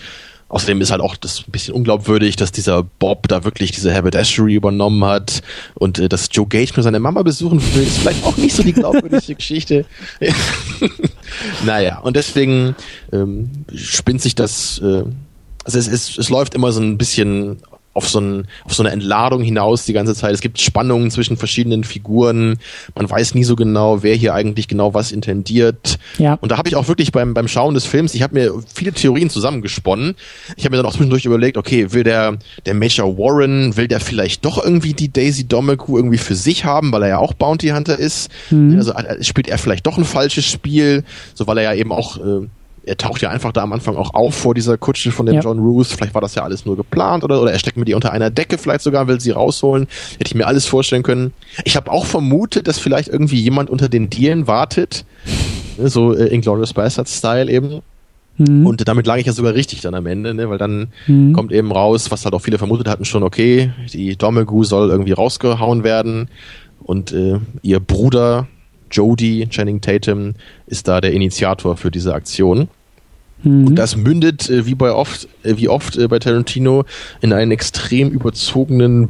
Außerdem 0.47 0.79
ist 0.79 0.91
halt 0.91 1.01
auch 1.01 1.15
das 1.15 1.43
ein 1.47 1.51
bisschen 1.51 1.73
unglaubwürdig, 1.73 2.35
dass 2.35 2.51
dieser 2.51 2.83
Bob 2.83 3.27
da 3.27 3.43
wirklich 3.43 3.71
diese 3.71 3.93
Haberdashery 3.93 4.53
übernommen 4.53 5.03
hat 5.03 5.41
und 5.73 5.97
äh, 5.97 6.07
dass 6.07 6.29
Joe 6.31 6.45
Gage 6.45 6.71
nur 6.75 6.83
seine 6.83 6.99
Mama 6.99 7.23
besuchen 7.23 7.59
will, 7.73 7.81
ist 7.81 7.97
vielleicht 7.97 8.23
auch 8.23 8.37
nicht 8.37 8.55
so 8.55 8.61
die 8.61 8.73
glaubwürdigste 8.73 9.33
Geschichte. 9.35 9.85
naja, 11.65 11.97
und 11.99 12.15
deswegen 12.15 12.75
ähm, 13.11 13.49
spinnt 13.73 14.21
sich 14.21 14.35
das, 14.35 14.77
äh, 14.79 15.03
also 15.65 15.77
es, 15.77 15.87
es, 15.87 16.17
es 16.17 16.29
läuft 16.29 16.55
immer 16.55 16.71
so 16.71 16.81
ein 16.81 16.97
bisschen 16.97 17.57
auf 17.95 18.09
so, 18.09 18.19
ein, 18.19 18.47
auf 18.65 18.73
so 18.73 18.83
eine 18.83 18.91
Entladung 18.91 19.41
hinaus 19.41 19.85
die 19.85 19.93
ganze 19.93 20.13
Zeit. 20.13 20.33
Es 20.33 20.41
gibt 20.41 20.59
Spannungen 20.59 21.09
zwischen 21.11 21.37
verschiedenen 21.37 21.85
Figuren. 21.85 22.57
Man 22.93 23.09
weiß 23.09 23.35
nie 23.35 23.45
so 23.45 23.55
genau, 23.55 24.03
wer 24.03 24.15
hier 24.15 24.33
eigentlich 24.33 24.67
genau 24.67 24.93
was 24.93 25.13
intendiert. 25.13 25.97
Ja. 26.17 26.33
Und 26.41 26.51
da 26.51 26.57
habe 26.57 26.67
ich 26.67 26.75
auch 26.75 26.89
wirklich 26.89 27.13
beim, 27.13 27.33
beim 27.33 27.47
Schauen 27.47 27.73
des 27.73 27.85
Films, 27.85 28.13
ich 28.13 28.21
habe 28.21 28.33
mir 28.33 28.53
viele 28.73 28.91
Theorien 28.91 29.29
zusammengesponnen. 29.29 30.15
Ich 30.57 30.65
habe 30.65 30.75
mir 30.75 30.83
dann 30.83 30.91
auch 30.91 30.93
zwischendurch 30.93 31.23
überlegt, 31.23 31.55
okay, 31.55 31.93
will 31.93 32.03
der, 32.03 32.37
der 32.65 32.73
Major 32.73 33.17
Warren, 33.17 33.77
will 33.77 33.87
der 33.87 34.01
vielleicht 34.01 34.43
doch 34.43 34.61
irgendwie 34.61 34.93
die 34.93 35.11
Daisy 35.11 35.47
Domeku 35.47 35.95
irgendwie 35.95 36.17
für 36.17 36.35
sich 36.35 36.65
haben, 36.65 36.91
weil 36.91 37.03
er 37.03 37.09
ja 37.09 37.17
auch 37.19 37.33
Bounty 37.33 37.69
Hunter 37.69 37.97
ist? 37.97 38.29
Mhm. 38.49 38.75
Also 38.75 38.91
äh, 38.91 39.23
spielt 39.23 39.47
er 39.47 39.57
vielleicht 39.57 39.87
doch 39.87 39.97
ein 39.97 40.03
falsches 40.03 40.43
Spiel, 40.43 41.05
so 41.33 41.47
weil 41.47 41.59
er 41.59 41.63
ja 41.63 41.73
eben 41.73 41.93
auch 41.93 42.17
äh, 42.17 42.45
er 42.85 42.97
taucht 42.97 43.21
ja 43.21 43.29
einfach 43.29 43.51
da 43.51 43.63
am 43.63 43.73
Anfang 43.73 43.95
auch 43.95 44.13
auf 44.13 44.35
vor 44.35 44.53
dieser 44.53 44.77
Kutsche 44.77 45.11
von 45.11 45.25
dem 45.25 45.35
ja. 45.35 45.41
John 45.41 45.59
Ruth. 45.59 45.87
Vielleicht 45.87 46.13
war 46.13 46.21
das 46.21 46.35
ja 46.35 46.43
alles 46.43 46.65
nur 46.65 46.75
geplant 46.75 47.23
oder, 47.23 47.41
oder 47.41 47.51
er 47.51 47.59
steckt 47.59 47.77
mit 47.77 47.89
ihr 47.89 47.95
unter 47.95 48.11
einer 48.11 48.29
Decke 48.29 48.57
vielleicht 48.57 48.81
sogar, 48.81 49.07
will 49.07 49.19
sie 49.19 49.31
rausholen. 49.31 49.87
Hätte 50.13 50.27
ich 50.27 50.35
mir 50.35 50.47
alles 50.47 50.65
vorstellen 50.65 51.03
können. 51.03 51.33
Ich 51.63 51.75
habe 51.75 51.91
auch 51.91 52.05
vermutet, 52.05 52.67
dass 52.67 52.79
vielleicht 52.79 53.09
irgendwie 53.09 53.39
jemand 53.39 53.69
unter 53.69 53.89
den 53.89 54.09
Dielen 54.09 54.47
wartet. 54.47 55.05
Ne, 55.77 55.89
so 55.89 56.13
äh, 56.13 56.27
Inglourious 56.27 56.73
Bastard-Style 56.73 57.51
eben. 57.51 57.81
Mhm. 58.37 58.65
Und 58.65 58.87
damit 58.87 59.07
lag 59.07 59.17
ich 59.17 59.25
ja 59.25 59.33
sogar 59.33 59.53
richtig 59.53 59.81
dann 59.81 59.95
am 59.95 60.05
Ende, 60.05 60.33
ne? 60.33 60.49
weil 60.49 60.57
dann 60.57 60.87
mhm. 61.07 61.33
kommt 61.33 61.51
eben 61.51 61.71
raus, 61.71 62.11
was 62.11 62.25
halt 62.25 62.33
auch 62.33 62.41
viele 62.41 62.57
vermutet 62.57 62.87
hatten 62.87 63.05
schon, 63.05 63.23
okay, 63.23 63.71
die 63.93 64.17
Domegu 64.17 64.63
soll 64.63 64.89
irgendwie 64.89 65.13
rausgehauen 65.13 65.83
werden 65.83 66.27
und 66.83 67.13
äh, 67.13 67.39
ihr 67.61 67.79
Bruder 67.79 68.47
Jodie 68.91 69.47
Channing 69.49 69.81
Tatum 69.81 70.33
ist 70.67 70.87
da 70.87 71.01
der 71.01 71.13
Initiator 71.13 71.77
für 71.77 71.91
diese 71.91 72.13
Aktion. 72.13 72.67
Mhm. 73.43 73.67
Und 73.67 73.75
das 73.75 73.95
mündet, 73.95 74.49
äh, 74.49 74.65
wie 74.65 74.75
bei 74.75 74.91
oft, 74.91 75.27
äh, 75.43 75.57
wie 75.57 75.69
oft 75.69 75.97
äh, 75.97 76.07
bei 76.07 76.19
Tarantino, 76.19 76.85
in 77.21 77.33
einen 77.33 77.51
extrem 77.51 78.09
überzogenen 78.09 79.09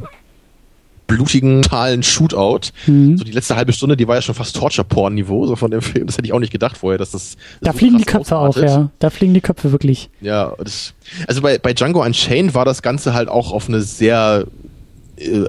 blutigen, 1.06 1.62
totalen 1.62 2.02
Shootout. 2.02 2.72
Mhm. 2.86 3.16
So 3.16 3.24
die 3.24 3.30
letzte 3.30 3.54
halbe 3.54 3.72
Stunde, 3.72 3.96
die 3.96 4.08
war 4.08 4.16
ja 4.16 4.22
schon 4.22 4.34
fast 4.34 4.56
Torture-Porn-Niveau, 4.56 5.46
so 5.46 5.54
von 5.54 5.70
dem 5.70 5.80
Film. 5.80 6.06
Das 6.06 6.18
hätte 6.18 6.26
ich 6.26 6.32
auch 6.32 6.40
nicht 6.40 6.50
gedacht 6.50 6.76
vorher, 6.76 6.98
dass 6.98 7.12
das. 7.12 7.36
Da 7.60 7.72
so 7.72 7.78
fliegen 7.78 7.98
die 7.98 8.04
Köpfe 8.04 8.36
auch, 8.36 8.56
ja. 8.56 8.90
Da 8.98 9.10
fliegen 9.10 9.32
die 9.32 9.40
Köpfe 9.40 9.70
wirklich. 9.70 10.10
Ja, 10.20 10.52
das, 10.58 10.94
also 11.28 11.42
bei, 11.42 11.58
bei 11.58 11.72
Django 11.72 12.02
Unchained 12.02 12.54
war 12.54 12.64
das 12.64 12.82
Ganze 12.82 13.14
halt 13.14 13.28
auch 13.28 13.52
auf 13.52 13.68
eine 13.68 13.82
sehr 13.82 14.46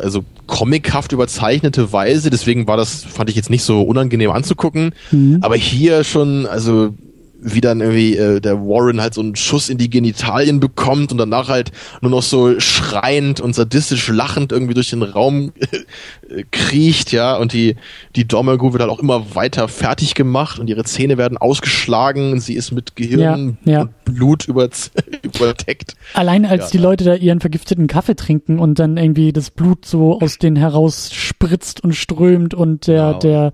also 0.02 0.24
comichaft 0.48 1.12
überzeichnete 1.12 1.94
Weise, 1.94 2.30
deswegen 2.30 2.68
war 2.68 2.78
das, 2.78 3.04
fand 3.04 3.30
ich 3.30 3.36
jetzt 3.36 3.50
nicht 3.50 3.64
so 3.64 3.82
unangenehm 3.82 4.32
anzugucken. 4.32 4.94
Mhm. 5.12 5.40
Aber 5.42 5.56
hier 5.56 6.04
schon, 6.04 6.46
also 6.46 6.94
wie 7.40 7.62
dann 7.62 7.82
irgendwie 7.82 8.16
äh, 8.18 8.42
der 8.42 8.60
Warren 8.62 9.00
halt 9.00 9.14
so 9.14 9.22
einen 9.22 9.36
Schuss 9.36 9.70
in 9.70 9.78
die 9.78 9.90
Genitalien 9.90 10.60
bekommt 10.60 11.12
und 11.12 11.18
danach 11.18 11.50
halt 11.50 11.72
nur 12.02 12.12
noch 12.12 12.24
so 12.24 12.60
schreiend 12.60 13.40
und 13.40 13.54
sadistisch 13.54 14.08
lachend 14.08 14.52
irgendwie 14.52 14.74
durch 14.74 14.90
den 14.90 15.04
Raum 15.04 15.54
äh, 16.30 16.44
kriecht, 16.52 17.12
ja, 17.12 17.38
und 17.38 17.54
die, 17.54 17.76
die 18.16 18.28
Domergu 18.28 18.74
wird 18.74 18.82
halt 18.82 18.92
auch 18.92 19.00
immer 19.00 19.36
weiter 19.36 19.68
fertig 19.68 20.16
gemacht 20.16 20.60
und 20.60 20.68
ihre 20.68 20.84
Zähne 20.84 21.18
werden 21.18 21.38
ausgeschlagen, 21.38 22.40
sie 22.40 22.56
ist 22.56 22.72
mit 22.72 22.96
Gehirn 22.96 23.58
ja, 23.66 23.72
ja. 23.72 23.82
und 23.82 24.06
Blut 24.06 24.48
über, 24.48 24.70
überdeckt. 25.22 25.96
Allein 26.14 26.46
als 26.46 26.66
ja. 26.66 26.70
die 26.72 26.78
Leute 26.80 27.04
da 27.04 27.14
ihren 27.14 27.40
vergifteten 27.40 27.88
Kaffee 27.88 28.16
trinken 28.16 28.58
und 28.60 28.80
dann 28.80 28.98
irgendwie 28.98 29.32
das 29.32 29.52
Blut 29.52 29.86
so 29.86 30.20
aus 30.20 30.40
denen 30.40 30.56
heraus 30.56 31.14
spritzt 31.14 31.84
und 31.84 31.94
strömt 31.94 32.54
und 32.54 32.88
der, 32.88 33.08
genau. 33.08 33.20
der 33.20 33.52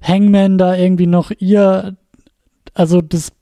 Hangman 0.00 0.58
da 0.58 0.76
irgendwie 0.76 1.06
noch 1.06 1.30
ihr 1.38 1.96
also 2.74 3.00
das, 3.00 3.32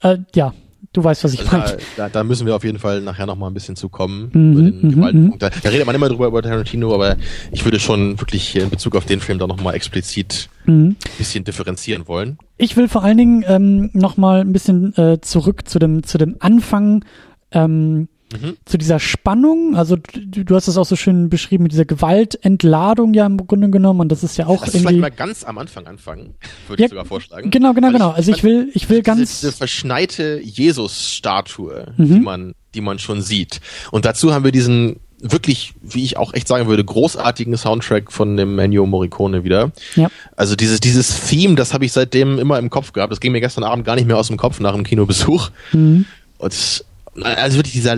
äh, 0.00 0.18
ja, 0.34 0.52
du 0.92 1.04
weißt, 1.04 1.24
was 1.24 1.34
ich 1.34 1.40
also 1.40 1.56
meine. 1.56 1.76
Da, 1.96 2.08
da, 2.08 2.24
müssen 2.24 2.46
wir 2.46 2.56
auf 2.56 2.64
jeden 2.64 2.78
Fall 2.78 3.00
nachher 3.00 3.26
noch 3.26 3.36
mal 3.36 3.48
ein 3.48 3.54
bisschen 3.54 3.76
zukommen. 3.76 4.30
Mhm, 4.32 4.90
über 4.90 5.12
den 5.12 5.22
mhm. 5.22 5.26
Mhm. 5.28 5.38
Da, 5.38 5.50
da, 5.50 5.68
redet 5.68 5.86
man 5.86 5.94
immer 5.94 6.08
drüber 6.08 6.26
über 6.26 6.42
Tarantino, 6.42 6.94
aber 6.94 7.16
ich 7.52 7.64
würde 7.64 7.78
schon 7.78 8.18
wirklich 8.20 8.56
in 8.56 8.70
Bezug 8.70 8.96
auf 8.96 9.04
den 9.04 9.20
Film 9.20 9.38
da 9.38 9.46
noch 9.46 9.60
mal 9.60 9.74
explizit 9.74 10.48
mhm. 10.64 10.96
ein 11.04 11.18
bisschen 11.18 11.44
differenzieren 11.44 12.08
wollen. 12.08 12.38
Ich 12.56 12.76
will 12.76 12.88
vor 12.88 13.04
allen 13.04 13.18
Dingen 13.18 13.44
ähm, 13.46 13.90
noch 13.92 14.16
mal 14.16 14.40
ein 14.40 14.52
bisschen 14.52 14.96
äh, 14.96 15.20
zurück 15.20 15.68
zu 15.68 15.78
dem 15.78 16.02
zu 16.02 16.18
dem 16.18 16.36
Anfang 16.40 17.04
ähm, 17.52 18.08
Mhm. 18.32 18.56
zu 18.64 18.76
dieser 18.76 18.98
Spannung, 18.98 19.76
also 19.76 19.94
du, 19.96 20.44
du 20.44 20.56
hast 20.56 20.66
es 20.66 20.76
auch 20.76 20.84
so 20.84 20.96
schön 20.96 21.30
beschrieben 21.30 21.62
mit 21.62 21.72
dieser 21.72 21.84
Gewaltentladung 21.84 23.14
ja 23.14 23.24
im 23.24 23.36
Grunde 23.36 23.70
genommen 23.70 24.00
und 24.00 24.10
das 24.10 24.24
ist 24.24 24.36
ja 24.36 24.46
auch 24.46 24.62
Lass 24.62 24.74
irgendwie. 24.74 24.94
vielleicht 24.94 25.00
mal 25.00 25.10
ganz 25.10 25.44
am 25.44 25.58
Anfang 25.58 25.86
anfangen, 25.86 26.34
würde 26.66 26.82
ja, 26.82 26.86
ich 26.86 26.90
sogar 26.90 27.04
vorschlagen. 27.04 27.50
Genau, 27.52 27.72
genau, 27.72 27.92
genau. 27.92 28.10
Also 28.10 28.32
ich 28.32 28.42
will, 28.42 28.70
ich 28.74 28.88
will 28.88 29.02
ganz 29.02 29.20
diese, 29.20 29.46
diese 29.46 29.52
verschneite 29.52 30.40
Jesus-Statue, 30.42 31.94
mhm. 31.96 32.14
die 32.14 32.20
man, 32.20 32.54
die 32.74 32.80
man 32.80 32.98
schon 32.98 33.22
sieht. 33.22 33.60
Und 33.92 34.04
dazu 34.04 34.34
haben 34.34 34.44
wir 34.44 34.52
diesen 34.52 34.96
wirklich, 35.20 35.74
wie 35.80 36.02
ich 36.02 36.16
auch 36.16 36.34
echt 36.34 36.48
sagen 36.48 36.66
würde, 36.66 36.84
großartigen 36.84 37.56
Soundtrack 37.56 38.12
von 38.12 38.36
dem 38.36 38.58
Ennio 38.58 38.86
Morricone 38.86 39.44
wieder. 39.44 39.72
Ja. 39.94 40.08
Also 40.34 40.56
dieses, 40.56 40.80
dieses 40.80 41.28
Theme, 41.28 41.54
das 41.54 41.72
habe 41.72 41.84
ich 41.84 41.92
seitdem 41.92 42.38
immer 42.38 42.58
im 42.58 42.70
Kopf 42.70 42.92
gehabt. 42.92 43.12
Das 43.12 43.20
ging 43.20 43.32
mir 43.32 43.40
gestern 43.40 43.64
Abend 43.64 43.84
gar 43.84 43.94
nicht 43.94 44.06
mehr 44.06 44.18
aus 44.18 44.28
dem 44.28 44.36
Kopf 44.36 44.60
nach 44.60 44.74
dem 44.74 44.84
Kinobesuch. 44.84 45.50
Mhm. 45.72 46.06
Und 46.38 46.84
also 47.22 47.58
wirklich 47.58 47.74
dieser 47.74 47.96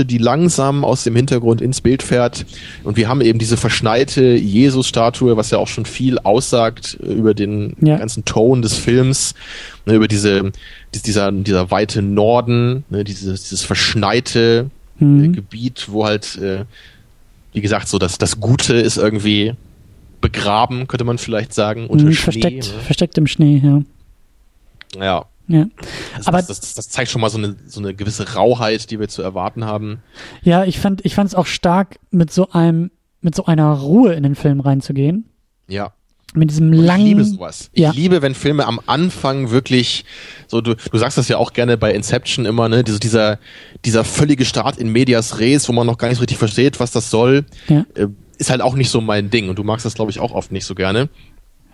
die 0.00 0.18
langsam 0.18 0.84
aus 0.84 1.02
dem 1.02 1.16
Hintergrund 1.16 1.60
ins 1.60 1.80
Bild 1.80 2.04
fährt. 2.04 2.46
Und 2.84 2.96
wir 2.96 3.08
haben 3.08 3.20
eben 3.20 3.40
diese 3.40 3.56
verschneite 3.56 4.22
Jesus-Statue, 4.36 5.36
was 5.36 5.50
ja 5.50 5.58
auch 5.58 5.66
schon 5.66 5.86
viel 5.86 6.20
aussagt 6.20 6.94
über 7.02 7.34
den 7.34 7.74
Ja. 7.80 7.96
ganzen 7.96 8.24
Ton 8.24 8.62
des 8.62 8.74
Films, 8.74 9.34
ne, 9.86 9.94
über 9.94 10.06
diese, 10.06 10.52
dies- 10.94 11.02
dieser, 11.02 11.32
dieser 11.32 11.72
weite 11.72 12.00
Norden, 12.00 12.84
ne, 12.90 13.02
dieses, 13.02 13.42
dieses 13.48 13.64
verschneite 13.64 14.70
äh, 15.00 15.04
Mhm. 15.04 15.32
Gebiet, 15.32 15.88
wo 15.90 16.04
halt, 16.06 16.36
äh, 16.38 16.64
wie 17.52 17.60
gesagt, 17.60 17.88
so 17.88 17.98
das, 17.98 18.18
das 18.18 18.38
Gute 18.38 18.74
ist 18.76 18.98
irgendwie 18.98 19.54
begraben, 20.20 20.86
könnte 20.86 21.04
man 21.04 21.18
vielleicht 21.18 21.52
sagen, 21.54 21.88
unter 21.88 22.04
Mhm, 22.04 22.12
Schnee. 22.12 22.22
versteckt, 22.22 22.66
ne? 22.72 22.80
versteckt 22.84 23.18
im 23.18 23.26
Schnee, 23.26 23.60
ja. 23.64 23.82
Ja. 24.96 25.24
Ja, 25.48 25.64
Das, 26.16 26.26
Aber- 26.26 26.38
das, 26.38 26.46
das, 26.60 26.74
das 26.74 26.88
zeigt 26.90 27.10
schon 27.10 27.20
mal 27.22 27.30
so 27.30 27.38
eine, 27.38 27.56
so 27.66 27.80
eine 27.80 27.94
gewisse 27.94 28.34
Rauheit, 28.34 28.90
die 28.90 29.00
wir 29.00 29.08
zu 29.08 29.22
erwarten 29.22 29.64
haben. 29.64 30.00
ja 30.42 30.64
ich 30.64 30.78
fand 30.78 31.04
ich 31.06 31.14
fand 31.14 31.28
es 31.28 31.34
auch 31.34 31.46
stark, 31.46 31.98
mit 32.10 32.30
so 32.32 32.50
einem, 32.50 32.90
mit 33.22 33.34
so 33.34 33.46
einer 33.46 33.72
Ruhe 33.72 34.12
in 34.12 34.22
den 34.22 34.34
Film 34.34 34.60
reinzugehen. 34.60 35.24
Ja. 35.66 35.92
Mit 36.34 36.50
diesem 36.50 36.68
Und 36.70 36.74
langen. 36.84 37.00
ich 37.00 37.08
liebe 37.08 37.24
sowas. 37.24 37.70
Ich 37.72 37.80
Ja. 37.82 37.90
liebe, 37.92 38.20
wenn 38.20 38.34
Filme 38.34 38.66
am 38.66 38.78
Anfang 38.84 39.50
wirklich 39.50 40.04
so, 40.46 40.60
du, 40.60 40.74
du 40.74 40.98
sagst 40.98 41.16
das 41.16 41.26
ja 41.28 41.38
auch 41.38 41.54
gerne 41.54 41.78
bei 41.78 41.94
Inception 41.94 42.44
immer, 42.44 42.68
ne, 42.68 42.84
diese, 42.84 43.00
dieser, 43.00 43.38
dieser 43.86 44.04
völlige 44.04 44.44
Start 44.44 44.76
in 44.76 44.90
Medias 44.92 45.38
Res, 45.38 45.66
wo 45.70 45.72
man 45.72 45.86
noch 45.86 45.96
gar 45.96 46.08
nicht 46.08 46.18
so 46.18 46.20
richtig 46.20 46.36
versteht, 46.36 46.78
was 46.80 46.90
das 46.90 47.08
soll, 47.08 47.46
Ja. 47.68 47.86
äh, 47.94 48.08
ist 48.36 48.50
halt 48.50 48.60
auch 48.60 48.74
nicht 48.74 48.90
so 48.90 49.00
mein 49.00 49.30
Ding. 49.30 49.48
Und 49.48 49.58
du 49.58 49.64
magst 49.64 49.86
das, 49.86 49.94
glaube 49.94 50.10
ich, 50.10 50.20
auch 50.20 50.32
oft 50.32 50.52
nicht 50.52 50.66
so 50.66 50.74
gerne. 50.74 51.08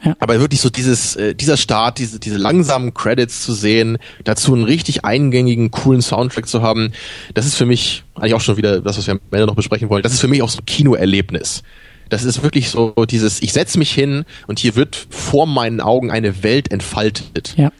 Ja. 0.02 0.16
Aber 0.18 0.38
wirklich 0.38 0.60
so 0.60 0.68
dieses, 0.68 1.16
äh, 1.16 1.34
dieser 1.34 1.56
Start, 1.56 1.98
diese, 1.98 2.20
diese 2.20 2.36
langsamen 2.36 2.92
Credits 2.92 3.42
zu 3.42 3.52
sehen, 3.54 3.98
dazu 4.24 4.54
einen 4.54 4.64
richtig 4.64 5.04
eingängigen, 5.04 5.70
coolen 5.70 6.02
Soundtrack 6.02 6.46
zu 6.46 6.60
haben, 6.62 6.92
das 7.32 7.46
ist 7.46 7.54
für 7.54 7.66
mich 7.66 8.04
eigentlich 8.14 8.34
auch 8.34 8.40
schon 8.40 8.56
wieder 8.56 8.80
das, 8.80 8.98
was 8.98 9.06
wir 9.06 9.14
am 9.14 9.20
Ende 9.30 9.46
noch 9.46 9.54
besprechen 9.54 9.88
wollen. 9.88 10.02
Das 10.02 10.12
ist 10.12 10.20
für 10.20 10.28
mich 10.28 10.42
auch 10.42 10.50
so 10.50 10.58
ein 10.58 10.66
Kinoerlebnis. 10.66 11.62
Das 12.10 12.24
ist 12.24 12.42
wirklich 12.42 12.68
so 12.68 12.92
dieses, 13.08 13.40
ich 13.40 13.52
setz 13.54 13.76
mich 13.76 13.90
hin 13.90 14.24
und 14.46 14.58
hier 14.58 14.76
wird 14.76 15.06
vor 15.08 15.46
meinen 15.46 15.80
Augen 15.80 16.10
eine 16.10 16.42
Welt 16.42 16.70
entfaltet. 16.70 17.54
Ja. 17.56 17.72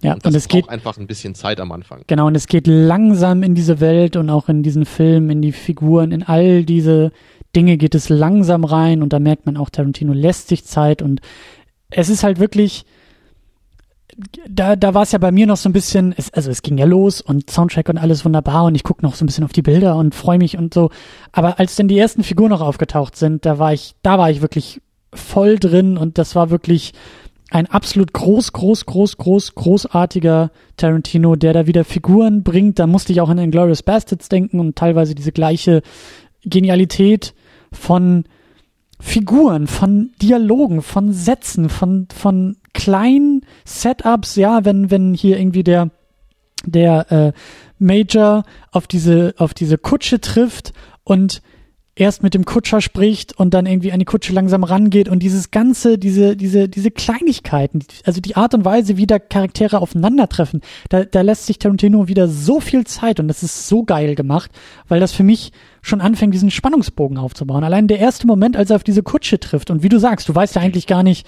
Ja, 0.00 0.12
Und 0.14 0.24
das 0.24 0.30
und 0.32 0.36
es 0.36 0.48
geht, 0.48 0.62
braucht 0.62 0.72
einfach 0.72 0.96
ein 0.96 1.08
bisschen 1.08 1.34
Zeit 1.34 1.58
am 1.58 1.72
Anfang. 1.72 2.02
genau, 2.06 2.28
und 2.28 2.36
es 2.36 2.46
geht 2.46 2.68
langsam 2.68 3.42
in 3.42 3.56
diese 3.56 3.80
Welt 3.80 4.14
und 4.14 4.30
auch 4.30 4.48
in 4.48 4.62
diesen 4.62 4.86
Film, 4.86 5.28
in 5.28 5.42
die 5.42 5.50
Figuren, 5.50 6.12
in 6.12 6.22
all 6.22 6.62
diese 6.62 7.10
Dinge 7.56 7.76
geht 7.76 7.94
es 7.94 8.08
langsam 8.08 8.64
rein 8.64 9.02
und 9.02 9.12
da 9.12 9.18
merkt 9.18 9.46
man 9.46 9.56
auch, 9.56 9.70
Tarantino 9.70 10.12
lässt 10.12 10.48
sich 10.48 10.64
Zeit 10.64 11.02
und 11.02 11.20
es 11.90 12.08
ist 12.08 12.22
halt 12.22 12.38
wirklich, 12.38 12.84
da, 14.48 14.76
da 14.76 14.94
war 14.94 15.02
es 15.02 15.12
ja 15.12 15.18
bei 15.18 15.30
mir 15.30 15.46
noch 15.46 15.56
so 15.56 15.68
ein 15.68 15.72
bisschen, 15.72 16.14
es, 16.16 16.32
also 16.32 16.50
es 16.50 16.62
ging 16.62 16.76
ja 16.76 16.84
los 16.84 17.20
und 17.20 17.50
Soundtrack 17.50 17.88
und 17.88 17.98
alles 17.98 18.24
wunderbar 18.24 18.64
und 18.64 18.74
ich 18.74 18.82
gucke 18.82 19.04
noch 19.04 19.14
so 19.14 19.24
ein 19.24 19.26
bisschen 19.26 19.44
auf 19.44 19.52
die 19.52 19.62
Bilder 19.62 19.96
und 19.96 20.14
freue 20.14 20.38
mich 20.38 20.58
und 20.58 20.74
so. 20.74 20.90
Aber 21.32 21.58
als 21.58 21.76
dann 21.76 21.88
die 21.88 21.98
ersten 21.98 22.24
Figuren 22.24 22.50
noch 22.50 22.60
aufgetaucht 22.60 23.16
sind, 23.16 23.46
da 23.46 23.58
war 23.58 23.72
ich, 23.72 23.94
da 24.02 24.18
war 24.18 24.30
ich 24.30 24.42
wirklich 24.42 24.80
voll 25.14 25.58
drin 25.58 25.96
und 25.96 26.18
das 26.18 26.34
war 26.34 26.50
wirklich 26.50 26.92
ein 27.50 27.66
absolut 27.66 28.12
groß, 28.12 28.52
groß, 28.52 28.84
groß, 28.84 29.16
groß, 29.16 29.54
großartiger 29.54 30.50
Tarantino, 30.76 31.34
der 31.34 31.54
da 31.54 31.66
wieder 31.66 31.84
Figuren 31.84 32.42
bringt. 32.42 32.78
Da 32.78 32.86
musste 32.86 33.12
ich 33.12 33.20
auch 33.22 33.30
an 33.30 33.38
Inglourious 33.38 33.82
Bastards 33.82 34.28
denken 34.28 34.60
und 34.60 34.76
teilweise 34.76 35.14
diese 35.14 35.32
gleiche 35.32 35.82
Genialität 36.44 37.34
von 37.72 38.24
Figuren, 39.00 39.66
von 39.66 40.10
Dialogen, 40.20 40.82
von 40.82 41.12
Sätzen, 41.12 41.68
von, 41.68 42.08
von 42.14 42.56
kleinen 42.72 43.42
Setups, 43.64 44.36
ja, 44.36 44.64
wenn, 44.64 44.90
wenn 44.90 45.14
hier 45.14 45.38
irgendwie 45.38 45.62
der, 45.62 45.90
der 46.64 47.12
äh, 47.12 47.32
Major 47.78 48.42
auf 48.72 48.86
diese, 48.86 49.34
auf 49.38 49.54
diese 49.54 49.78
Kutsche 49.78 50.20
trifft 50.20 50.72
und 51.04 51.42
erst 51.98 52.22
mit 52.22 52.34
dem 52.34 52.44
Kutscher 52.44 52.80
spricht 52.80 53.38
und 53.38 53.54
dann 53.54 53.66
irgendwie 53.66 53.92
an 53.92 53.98
die 53.98 54.04
Kutsche 54.04 54.32
langsam 54.32 54.64
rangeht 54.64 55.08
und 55.08 55.22
dieses 55.22 55.50
ganze, 55.50 55.98
diese, 55.98 56.36
diese, 56.36 56.68
diese 56.68 56.90
Kleinigkeiten, 56.90 57.84
also 58.04 58.20
die 58.20 58.36
Art 58.36 58.54
und 58.54 58.64
Weise, 58.64 58.96
wie 58.96 59.06
da 59.06 59.18
Charaktere 59.18 59.80
aufeinandertreffen, 59.80 60.62
da, 60.88 61.04
da 61.04 61.20
lässt 61.22 61.46
sich 61.46 61.58
Tarantino 61.58 62.08
wieder 62.08 62.28
so 62.28 62.60
viel 62.60 62.86
Zeit 62.86 63.20
und 63.20 63.28
das 63.28 63.42
ist 63.42 63.68
so 63.68 63.82
geil 63.84 64.14
gemacht, 64.14 64.50
weil 64.86 65.00
das 65.00 65.12
für 65.12 65.24
mich 65.24 65.52
schon 65.82 66.00
anfängt, 66.00 66.34
diesen 66.34 66.50
Spannungsbogen 66.50 67.18
aufzubauen. 67.18 67.64
Allein 67.64 67.88
der 67.88 67.98
erste 67.98 68.26
Moment, 68.26 68.56
als 68.56 68.70
er 68.70 68.76
auf 68.76 68.84
diese 68.84 69.02
Kutsche 69.02 69.40
trifft 69.40 69.70
und 69.70 69.82
wie 69.82 69.88
du 69.88 69.98
sagst, 69.98 70.28
du 70.28 70.34
weißt 70.34 70.54
ja 70.54 70.62
eigentlich 70.62 70.86
gar 70.86 71.02
nicht, 71.02 71.26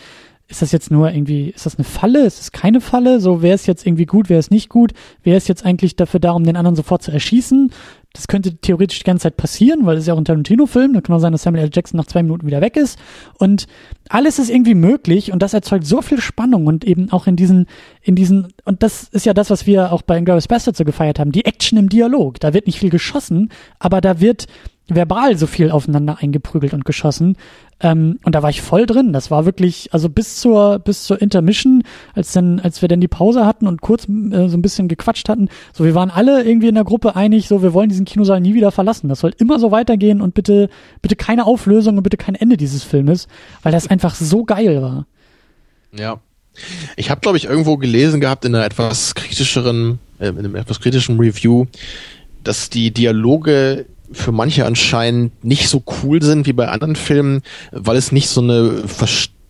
ist 0.51 0.62
das 0.62 0.72
jetzt 0.72 0.90
nur 0.90 1.10
irgendwie, 1.10 1.51
ist 1.51 1.64
das 1.64 1.77
eine 1.77 1.85
Falle, 1.85 2.27
ist 2.27 2.40
es 2.40 2.52
keine 2.52 2.81
Falle, 2.81 3.20
so 3.20 3.40
wer 3.40 3.55
ist 3.55 3.66
jetzt 3.66 3.86
irgendwie 3.86 4.05
gut, 4.05 4.28
wer 4.28 4.39
ist 4.39 4.51
nicht 4.51 4.68
gut, 4.68 4.93
wer 5.22 5.36
ist 5.36 5.48
jetzt 5.48 5.64
eigentlich 5.64 5.94
dafür 5.94 6.18
da, 6.18 6.32
um 6.32 6.44
den 6.44 6.56
anderen 6.56 6.74
sofort 6.77 7.02
zu 7.02 7.12
erschießen, 7.12 7.70
das 8.12 8.27
könnte 8.27 8.56
theoretisch 8.56 8.98
die 8.98 9.05
ganze 9.05 9.24
Zeit 9.24 9.36
passieren, 9.36 9.86
weil 9.86 9.97
es 9.97 10.02
ist 10.02 10.09
ja 10.09 10.14
auch 10.14 10.18
ein 10.18 10.24
Tarantino-Film. 10.24 10.94
Da 10.94 11.01
kann 11.01 11.14
auch 11.14 11.20
sein, 11.20 11.31
dass 11.31 11.43
Samuel 11.43 11.64
L. 11.64 11.70
Jackson 11.72 11.97
nach 11.97 12.06
zwei 12.06 12.24
Minuten 12.24 12.44
wieder 12.44 12.60
weg 12.60 12.77
ist. 12.77 12.98
Und 13.39 13.68
alles 14.09 14.40
ist 14.40 14.51
irgendwie 14.51 14.74
möglich 14.74 15.32
und 15.32 15.40
das 15.40 15.55
erzeugt 15.55 15.86
so 15.86 16.02
viel 16.02 16.20
Spannung 16.20 16.66
und 16.66 16.85
eben 16.85 17.12
auch 17.12 17.28
in 17.28 17.36
diesen, 17.36 17.66
in 18.02 18.16
diesen, 18.16 18.48
und 18.64 18.82
das 18.82 19.05
ist 19.05 19.27
ja 19.27 19.35
das, 19.35 19.51
was 19.51 19.64
wir 19.64 19.93
auch 19.93 20.02
bei 20.02 20.18
Inglourious 20.18 20.48
Basterds 20.48 20.78
so 20.78 20.85
gefeiert 20.85 21.20
haben, 21.20 21.31
die 21.31 21.44
Action 21.44 21.78
im 21.78 21.89
Dialog. 21.89 22.40
Da 22.40 22.52
wird 22.52 22.66
nicht 22.66 22.81
viel 22.81 22.90
geschossen, 22.90 23.51
aber 23.78 24.01
da 24.01 24.18
wird 24.18 24.47
verbal 24.94 25.36
so 25.36 25.46
viel 25.46 25.70
aufeinander 25.70 26.18
eingeprügelt 26.20 26.74
und 26.74 26.84
geschossen. 26.84 27.36
Ähm, 27.82 28.18
und 28.24 28.34
da 28.34 28.42
war 28.42 28.50
ich 28.50 28.60
voll 28.60 28.86
drin. 28.86 29.12
Das 29.12 29.30
war 29.30 29.46
wirklich, 29.46 29.92
also 29.92 30.08
bis 30.08 30.36
zur, 30.36 30.78
bis 30.78 31.04
zur 31.04 31.20
Intermission, 31.20 31.82
als 32.14 32.32
dann, 32.32 32.60
als 32.60 32.82
wir 32.82 32.88
dann 32.88 33.00
die 33.00 33.08
Pause 33.08 33.46
hatten 33.46 33.66
und 33.66 33.80
kurz 33.80 34.04
äh, 34.04 34.48
so 34.48 34.56
ein 34.56 34.62
bisschen 34.62 34.88
gequatscht 34.88 35.28
hatten, 35.28 35.48
so 35.72 35.84
wir 35.84 35.94
waren 35.94 36.10
alle 36.10 36.42
irgendwie 36.42 36.68
in 36.68 36.74
der 36.74 36.84
Gruppe 36.84 37.16
einig, 37.16 37.48
so 37.48 37.62
wir 37.62 37.72
wollen 37.72 37.88
diesen 37.88 38.04
Kinosaal 38.04 38.40
nie 38.40 38.54
wieder 38.54 38.70
verlassen. 38.70 39.08
Das 39.08 39.20
soll 39.20 39.32
immer 39.38 39.58
so 39.58 39.70
weitergehen 39.70 40.20
und 40.20 40.34
bitte, 40.34 40.68
bitte 41.00 41.16
keine 41.16 41.46
Auflösung 41.46 41.96
und 41.96 42.02
bitte 42.02 42.18
kein 42.18 42.34
Ende 42.34 42.56
dieses 42.56 42.82
Filmes, 42.82 43.28
weil 43.62 43.72
das 43.72 43.86
einfach 43.88 44.14
so 44.14 44.44
geil 44.44 44.82
war. 44.82 45.06
Ja. 45.96 46.20
Ich 46.96 47.10
habe, 47.10 47.20
glaube 47.20 47.38
ich, 47.38 47.44
irgendwo 47.44 47.76
gelesen 47.76 48.20
gehabt 48.20 48.44
in 48.44 48.54
einer 48.54 48.64
etwas 48.64 49.14
kritischeren, 49.14 49.98
äh, 50.18 50.28
in 50.28 50.38
einem 50.38 50.56
etwas 50.56 50.80
kritischen 50.80 51.18
Review, 51.18 51.66
dass 52.44 52.70
die 52.70 52.90
Dialoge 52.90 53.86
für 54.12 54.32
manche 54.32 54.66
anscheinend 54.66 55.44
nicht 55.44 55.68
so 55.68 55.82
cool 56.02 56.22
sind 56.22 56.46
wie 56.46 56.52
bei 56.52 56.68
anderen 56.68 56.96
Filmen, 56.96 57.42
weil 57.72 57.96
es 57.96 58.12
nicht 58.12 58.28
so 58.28 58.40
eine, 58.40 58.82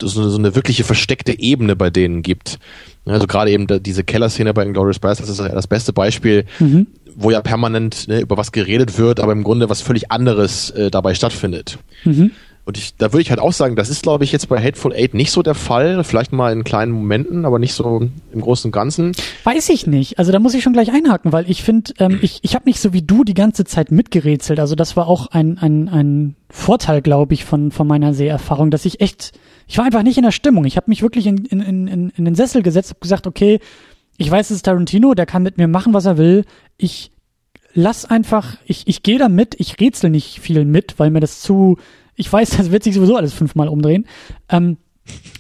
so 0.03 0.21
eine, 0.21 0.31
so 0.31 0.39
eine 0.39 0.55
wirkliche 0.55 0.85
versteckte 0.85 1.39
Ebene 1.39 1.77
bei 1.77 1.91
denen 1.91 2.23
gibt. 2.23 2.59
Also 3.07 3.27
gerade 3.27 3.51
eben 3.51 3.67
diese 3.83 4.05
Kellerszene 4.05 4.53
bei 4.53 4.65
Inglourious 4.65 4.99
Basterds 4.99 5.29
das 5.31 5.39
ist 5.39 5.45
ja 5.47 5.55
das 5.55 5.67
beste 5.67 5.93
Beispiel, 5.93 6.45
Mhm. 6.59 6.87
wo 7.17 7.31
ja 7.31 7.41
permanent 7.41 8.07
ne, 8.09 8.21
über 8.21 8.37
was 8.37 8.53
geredet 8.53 8.99
wird, 8.99 9.21
aber 9.21 9.33
im 9.33 9.43
Grunde 9.43 9.69
was 9.71 9.81
völlig 9.81 10.11
anderes 10.11 10.71
äh, 10.71 10.91
dabei 10.91 11.15
stattfindet. 11.15 11.79
Mhm. 12.05 12.31
Und 12.65 12.77
ich, 12.77 12.97
da 12.97 13.13
würde 13.13 13.23
ich 13.23 13.31
halt 13.31 13.41
auch 13.41 13.53
sagen, 13.53 13.75
das 13.75 13.89
ist, 13.89 14.03
glaube 14.03 14.25
ich, 14.25 14.33
jetzt 14.33 14.49
bei 14.49 14.63
Hateful 14.63 14.93
Eight 14.93 15.15
nicht 15.15 15.33
so 15.33 15.43
der 15.43 15.55
Fall. 15.55 16.05
Vielleicht 16.05 16.33
mal 16.33 16.53
in 16.53 16.63
kleinen 16.63 16.93
Momenten, 16.93 17.45
aber 17.45 17.59
nicht 17.59 17.75
so 17.75 18.09
im 18.33 18.41
Großen 18.41 18.69
und 18.69 18.73
Ganzen. 18.73 19.13
Weiß 19.45 19.69
ich 19.71 19.87
nicht. 19.87 20.19
Also 20.19 20.31
da 20.31 20.39
muss 20.39 20.55
ich 20.55 20.63
schon 20.63 20.75
gleich 20.75 20.93
einhaken, 20.93 21.33
weil 21.33 21.51
ich 21.51 21.63
finde, 21.63 21.95
ähm, 21.99 22.19
ich, 22.23 22.41
ich 22.43 22.55
habe 22.55 22.67
nicht 22.69 22.81
so 22.81 22.93
wie 22.93 23.03
du 23.03 23.25
die 23.25 23.35
ganze 23.35 23.65
Zeit 23.65 23.91
mitgerätselt. 23.91 24.61
Also 24.61 24.75
das 24.75 24.97
war 24.97 25.09
auch 25.09 25.29
ein, 25.29 25.59
ein, 25.59 25.89
ein 25.89 26.37
Vorteil, 26.51 27.01
glaube 27.03 27.35
ich, 27.35 27.45
von, 27.45 27.71
von 27.71 27.87
meiner 27.87 28.13
Seherfahrung, 28.13 28.71
dass 28.71 28.85
ich 28.85 29.01
echt, 29.01 29.33
ich 29.67 29.79
war 29.79 29.87
einfach 29.87 30.03
nicht 30.03 30.19
in 30.19 30.25
der 30.25 30.33
Stimmung. 30.33 30.65
Ich 30.65 30.77
habe 30.77 30.91
mich 30.91 31.03
wirklich 31.03 31.27
in, 31.27 31.47
in, 31.47 31.61
in, 31.89 32.11
in 32.11 32.25
den 32.25 32.35
Sessel 32.35 32.63
gesetzt, 32.63 32.91
habe 32.91 33.01
gesagt, 33.01 33.27
okay, 33.27 33.59
ich 34.19 34.31
weiß, 34.31 34.51
es 34.51 34.57
ist 34.57 34.63
Tarantino, 34.67 35.15
der 35.15 35.27
kann 35.27 35.43
mit 35.43 35.57
mir 35.57 35.67
machen, 35.67 35.95
was 35.95 36.05
er 36.05 36.19
will. 36.19 36.45
Ich 36.77 37.11
lass 37.73 38.05
einfach, 38.05 38.59
ich, 38.67 38.87
ich 38.87 39.03
gehe 39.03 39.19
da 39.19 39.29
mit, 39.29 39.55
ich 39.59 39.81
rätsel 39.81 40.11
nicht 40.11 40.41
viel 40.41 40.65
mit, 40.65 40.99
weil 40.99 41.11
mir 41.11 41.21
das 41.21 41.41
zu, 41.41 41.79
ich 42.21 42.33
weiß, 42.33 42.51
das 42.51 42.71
wird 42.71 42.85
sich 42.85 42.95
sowieso 42.95 43.17
alles 43.17 43.33
fünfmal 43.33 43.69
umdrehen. 43.69 44.07
Ähm, 44.49 44.77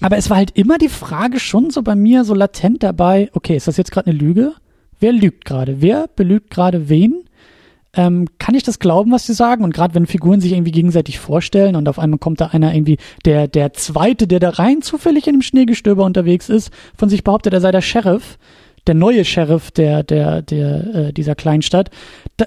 aber 0.00 0.16
es 0.16 0.30
war 0.30 0.36
halt 0.36 0.56
immer 0.56 0.78
die 0.78 0.88
Frage 0.88 1.38
schon 1.38 1.70
so 1.70 1.82
bei 1.82 1.94
mir 1.94 2.24
so 2.24 2.34
latent 2.34 2.82
dabei, 2.82 3.30
okay, 3.34 3.56
ist 3.56 3.68
das 3.68 3.76
jetzt 3.76 3.92
gerade 3.92 4.10
eine 4.10 4.18
Lüge? 4.18 4.54
Wer 4.98 5.12
lügt 5.12 5.44
gerade? 5.44 5.80
Wer 5.80 6.08
belügt 6.14 6.50
gerade 6.50 6.88
wen? 6.88 7.24
Ähm, 7.92 8.28
kann 8.38 8.54
ich 8.54 8.62
das 8.62 8.78
glauben, 8.78 9.10
was 9.10 9.26
sie 9.26 9.34
sagen? 9.34 9.64
Und 9.64 9.74
gerade 9.74 9.94
wenn 9.94 10.06
Figuren 10.06 10.40
sich 10.40 10.52
irgendwie 10.52 10.70
gegenseitig 10.70 11.18
vorstellen 11.18 11.76
und 11.76 11.88
auf 11.88 11.98
einmal 11.98 12.18
kommt 12.18 12.40
da 12.40 12.48
einer 12.48 12.74
irgendwie, 12.74 12.98
der, 13.24 13.48
der 13.48 13.72
Zweite, 13.72 14.26
der 14.26 14.38
da 14.38 14.50
rein 14.50 14.80
zufällig 14.82 15.26
in 15.26 15.34
einem 15.34 15.42
Schneegestöber 15.42 16.04
unterwegs 16.04 16.48
ist, 16.48 16.70
von 16.96 17.08
sich 17.08 17.24
behauptet, 17.24 17.52
er 17.52 17.60
sei 17.60 17.72
der 17.72 17.80
Sheriff, 17.80 18.38
der 18.86 18.94
neue 18.94 19.24
Sheriff 19.24 19.70
der, 19.72 20.02
der, 20.04 20.42
der, 20.42 20.94
äh, 20.94 21.12
dieser 21.12 21.34
Kleinstadt. 21.34 21.90
Da, 22.36 22.46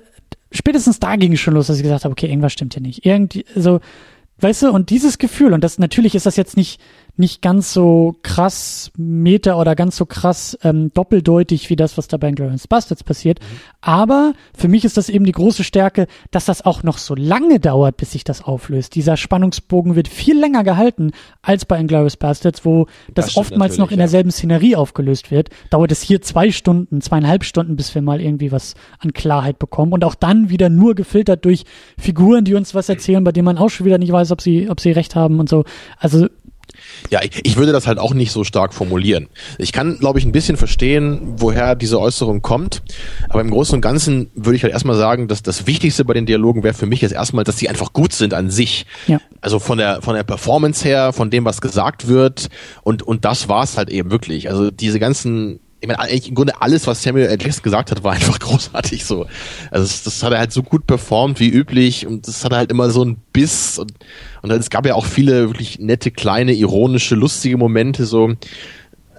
spätestens 0.51 0.99
da 0.99 1.18
ging 1.18 1.34
es 1.34 1.41
schon 1.41 1.55
los, 1.55 1.68
dass 1.68 1.77
ich 1.77 1.84
gesagt 1.84 2.05
habe, 2.05 2.14
okay, 2.14 2.27
irgendwas 2.27 2.53
stimmt 2.53 2.73
hier 2.73 2.81
nicht. 2.84 3.05
Irgendwie, 3.05 3.45
so, 3.55 3.81
weißt 4.44 4.64
du, 4.64 4.72
und 4.72 4.90
dieses 4.90 5.18
Gefühl, 5.18 5.53
und 5.53 5.64
das 5.64 5.80
natürlich 5.80 6.15
ist 6.15 6.26
das 6.26 6.36
jetzt 6.36 6.57
nicht, 6.57 6.80
nicht 7.15 7.44
ganz 7.44 7.73
so 7.73 8.15
krass 8.23 8.91
Meta 8.98 9.56
oder 9.60 9.76
ganz 9.76 9.98
so 9.98 10.06
krass 10.06 10.57
ähm, 10.64 10.91
doppeldeutig 10.94 11.69
wie 11.69 11.76
das, 11.76 11.95
was 11.95 12.07
da 12.07 12.18
bei 12.18 12.30
Inglourious 12.30 12.68
Bastards 12.68 13.03
passiert. 13.03 13.40
Mhm. 13.40 13.45
Aber 13.81 14.34
für 14.57 14.68
mich 14.68 14.84
ist 14.84 14.98
das 14.98 15.10
eben 15.10 15.26
die 15.26 15.31
große 15.31 15.64
Stärke, 15.64 16.07
dass 16.31 16.45
das 16.45 16.65
auch 16.65 16.81
noch 16.81 16.98
so 16.98 17.14
lange 17.14 17.60
dauert, 17.60 17.98
bis 17.98 18.14
sich 18.14 18.23
das 18.23 18.44
auflöst. 18.44 18.95
Dieser 18.95 19.15
Spannungsbogen 19.15 19.95
wird 19.95 20.07
viel 20.07 20.40
länger 20.40 20.64
gehalten 20.64 21.11
als 21.44 21.65
bei 21.65 21.80
Inglourious 21.80 22.18
Bastards, 22.18 22.65
wo 22.65 22.88
das, 23.14 23.27
das 23.27 23.38
oftmals 23.38 23.77
noch 23.77 23.91
in 23.91 23.99
derselben 23.99 24.30
ja. 24.30 24.34
Szenerie 24.34 24.76
aufgelöst 24.76 25.30
wird. 25.30 25.49
Dauert 25.69 25.91
es 25.91 26.02
hier 26.02 26.22
zwei 26.23 26.49
Stunden, 26.49 26.99
zweieinhalb 27.02 27.44
Stunden, 27.44 27.76
bis 27.76 27.94
wir 27.94 28.02
mal 28.02 28.22
irgendwie 28.22 28.52
was 28.52 28.73
an 28.98 29.14
Klarheit 29.14 29.60
bekommen. 29.60 29.94
Und 29.94 30.03
auch 30.03 30.15
dann 30.15 30.49
wieder 30.49 30.69
nur 30.69 30.95
gefiltert 30.95 31.45
durch 31.45 31.65
Figuren, 31.95 32.44
die 32.44 32.56
uns 32.56 32.73
was 32.73 32.90
erzählen, 32.94 33.23
bei 33.23 33.31
denen 33.31 33.45
man 33.45 33.60
auch 33.60 33.69
schon 33.69 33.85
wieder 33.85 33.99
nicht 33.99 34.11
weiß, 34.11 34.31
ob 34.31 34.41
sie, 34.41 34.68
ob 34.68 34.80
sie 34.80 34.91
recht 34.91 35.15
haben 35.15 35.40
und 35.40 35.48
so. 35.48 35.64
Also 35.99 36.27
ja, 37.09 37.19
ich 37.23 37.57
würde 37.57 37.71
das 37.71 37.87
halt 37.87 37.99
auch 37.99 38.13
nicht 38.13 38.31
so 38.31 38.43
stark 38.43 38.73
formulieren. 38.73 39.27
Ich 39.57 39.71
kann, 39.71 39.99
glaube 39.99 40.19
ich, 40.19 40.25
ein 40.25 40.31
bisschen 40.31 40.57
verstehen, 40.57 41.33
woher 41.37 41.75
diese 41.75 41.99
Äußerung 41.99 42.41
kommt. 42.41 42.81
Aber 43.29 43.41
im 43.41 43.49
Großen 43.49 43.75
und 43.75 43.81
Ganzen 43.81 44.29
würde 44.35 44.55
ich 44.55 44.63
halt 44.63 44.73
erstmal 44.73 44.95
sagen, 44.95 45.27
dass 45.27 45.43
das 45.43 45.67
Wichtigste 45.67 46.05
bei 46.05 46.13
den 46.13 46.25
Dialogen 46.25 46.63
wäre 46.63 46.73
für 46.73 46.85
mich 46.85 47.01
jetzt 47.01 47.13
erstmal, 47.13 47.43
dass 47.43 47.57
sie 47.57 47.69
einfach 47.69 47.93
gut 47.93 48.13
sind 48.13 48.33
an 48.33 48.49
sich. 48.49 48.85
Ja. 49.07 49.19
Also 49.41 49.59
von 49.59 49.77
der, 49.77 50.01
von 50.01 50.15
der 50.15 50.23
Performance 50.23 50.83
her, 50.83 51.13
von 51.13 51.29
dem, 51.29 51.45
was 51.45 51.61
gesagt 51.61 52.07
wird. 52.07 52.49
Und, 52.83 53.03
und 53.03 53.25
das 53.25 53.49
war's 53.49 53.77
halt 53.77 53.89
eben 53.89 54.11
wirklich. 54.11 54.49
Also 54.49 54.71
diese 54.71 54.99
ganzen 54.99 55.59
ich 55.84 55.88
meine, 55.88 55.99
eigentlich 55.99 56.30
im 56.30 56.35
Grunde 56.35 56.61
alles, 56.61 56.88
was 56.88 57.03
Samuel 57.03 57.26
L. 57.26 57.38
Jackson 57.41 57.61
gesagt 57.61 57.91
hat, 57.91 58.05
war 58.05 58.14
einfach 58.14 58.39
großartig 58.39 59.03
so. 59.03 59.26
Also 59.69 59.84
das, 59.84 60.03
das 60.03 60.23
hat 60.23 60.31
er 60.31 60.39
halt 60.39 60.53
so 60.53 60.64
gut 60.64 60.88
performt 60.88 61.41
wie 61.41 61.49
üblich 61.49 62.07
und 62.07 62.26
das 62.26 62.45
hat 62.45 62.53
er 62.53 62.60
halt 62.60 62.72
immer 62.72 62.89
so 62.89 63.03
ein 63.03 63.18
Biss 63.34 63.80
und, 63.80 63.91
und 64.41 64.51
es 64.51 64.69
gab 64.69 64.85
ja 64.85 64.95
auch 64.95 65.05
viele 65.05 65.49
wirklich 65.49 65.80
nette, 65.80 66.10
kleine, 66.10 66.53
ironische, 66.53 67.15
lustige 67.15 67.57
Momente 67.57 68.05
so. 68.05 68.31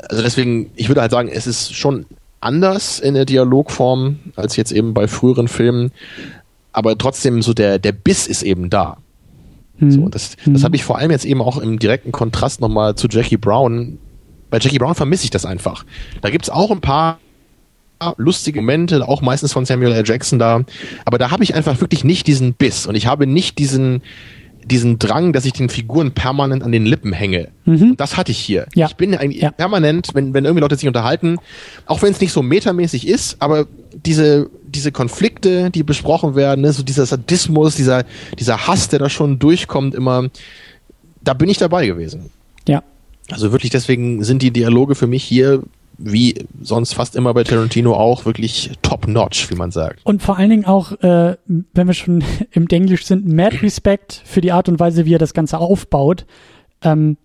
Also 0.08 0.22
deswegen, 0.22 0.70
ich 0.74 0.88
würde 0.88 1.02
halt 1.02 1.10
sagen, 1.10 1.28
es 1.28 1.46
ist 1.46 1.74
schon 1.74 2.06
anders 2.40 2.98
in 2.98 3.12
der 3.12 3.26
Dialogform 3.26 4.20
als 4.34 4.56
jetzt 4.56 4.72
eben 4.72 4.94
bei 4.94 5.06
früheren 5.06 5.48
Filmen, 5.48 5.92
aber 6.72 6.96
trotzdem 6.96 7.42
so 7.42 7.52
der, 7.52 7.78
der 7.78 7.92
Biss 7.92 8.26
ist 8.26 8.42
eben 8.42 8.70
da. 8.70 8.96
Hm. 9.80 9.90
So, 9.90 10.08
das, 10.08 10.36
das 10.36 10.46
hm. 10.46 10.62
habe 10.62 10.76
ich 10.76 10.84
vor 10.84 10.96
allem 10.96 11.10
jetzt 11.10 11.26
eben 11.26 11.42
auch 11.42 11.58
im 11.58 11.78
direkten 11.78 12.10
Kontrast 12.10 12.62
nochmal 12.62 12.94
zu 12.94 13.06
Jackie 13.10 13.36
Brown 13.36 13.98
bei 14.54 14.60
Jackie 14.60 14.78
Brown 14.78 14.94
vermisse 14.94 15.24
ich 15.24 15.30
das 15.30 15.44
einfach. 15.46 15.84
Da 16.20 16.30
gibt's 16.30 16.48
auch 16.48 16.70
ein 16.70 16.80
paar 16.80 17.18
lustige 18.18 18.60
Momente, 18.60 19.08
auch 19.08 19.20
meistens 19.20 19.52
von 19.52 19.64
Samuel 19.64 19.90
L. 19.90 20.04
Jackson 20.06 20.38
da. 20.38 20.62
Aber 21.04 21.18
da 21.18 21.32
habe 21.32 21.42
ich 21.42 21.56
einfach 21.56 21.80
wirklich 21.80 22.04
nicht 22.04 22.28
diesen 22.28 22.54
Biss 22.54 22.86
und 22.86 22.94
ich 22.94 23.08
habe 23.08 23.26
nicht 23.26 23.58
diesen, 23.58 24.02
diesen 24.64 25.00
Drang, 25.00 25.32
dass 25.32 25.44
ich 25.44 25.54
den 25.54 25.70
Figuren 25.70 26.12
permanent 26.12 26.62
an 26.62 26.70
den 26.70 26.86
Lippen 26.86 27.12
hänge. 27.12 27.48
Mhm. 27.64 27.96
Das 27.96 28.16
hatte 28.16 28.30
ich 28.30 28.38
hier. 28.38 28.68
Ja. 28.76 28.86
Ich 28.86 28.94
bin 28.94 29.16
eigentlich 29.16 29.42
ja. 29.42 29.50
permanent, 29.50 30.10
wenn, 30.14 30.34
wenn 30.34 30.44
irgendwie 30.44 30.60
Leute 30.60 30.76
sich 30.76 30.86
unterhalten, 30.86 31.38
auch 31.86 32.02
wenn 32.02 32.12
es 32.12 32.20
nicht 32.20 32.30
so 32.30 32.40
metamäßig 32.40 33.08
ist, 33.08 33.38
aber 33.40 33.66
diese, 34.06 34.50
diese 34.68 34.92
Konflikte, 34.92 35.72
die 35.72 35.82
besprochen 35.82 36.36
werden, 36.36 36.60
ne, 36.60 36.72
so 36.72 36.84
dieser 36.84 37.06
Sadismus, 37.06 37.74
dieser, 37.74 38.04
dieser 38.38 38.68
Hass, 38.68 38.88
der 38.88 39.00
da 39.00 39.10
schon 39.10 39.40
durchkommt, 39.40 39.96
immer, 39.96 40.28
da 41.24 41.34
bin 41.34 41.48
ich 41.48 41.58
dabei 41.58 41.88
gewesen. 41.88 42.30
Ja. 42.68 42.84
Also 43.30 43.52
wirklich 43.52 43.70
deswegen 43.70 44.22
sind 44.22 44.42
die 44.42 44.50
Dialoge 44.50 44.94
für 44.94 45.06
mich 45.06 45.24
hier 45.24 45.62
wie 45.96 46.34
sonst 46.60 46.94
fast 46.94 47.14
immer 47.14 47.34
bei 47.34 47.44
Tarantino 47.44 47.94
auch 47.94 48.24
wirklich 48.24 48.72
top 48.82 49.06
notch, 49.06 49.50
wie 49.50 49.54
man 49.54 49.70
sagt. 49.70 50.00
Und 50.04 50.22
vor 50.22 50.38
allen 50.38 50.50
Dingen 50.50 50.64
auch, 50.64 50.92
äh, 51.02 51.36
wenn 51.46 51.86
wir 51.86 51.94
schon 51.94 52.24
im 52.50 52.66
Englisch 52.66 53.06
sind, 53.06 53.28
mad 53.28 53.58
respect 53.62 54.20
für 54.24 54.40
die 54.40 54.52
Art 54.52 54.68
und 54.68 54.80
Weise, 54.80 55.04
wie 55.04 55.14
er 55.14 55.18
das 55.18 55.34
Ganze 55.34 55.58
aufbaut. 55.58 56.26
Ähm, 56.82 57.16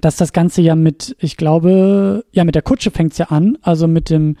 dass 0.00 0.16
das 0.16 0.32
Ganze 0.32 0.62
ja 0.62 0.76
mit, 0.76 1.16
ich 1.18 1.36
glaube, 1.36 2.24
ja, 2.30 2.44
mit 2.44 2.54
der 2.54 2.62
Kutsche 2.62 2.90
fängt's 2.90 3.18
ja 3.18 3.26
an, 3.26 3.58
also 3.60 3.88
mit 3.88 4.08
dem 4.08 4.36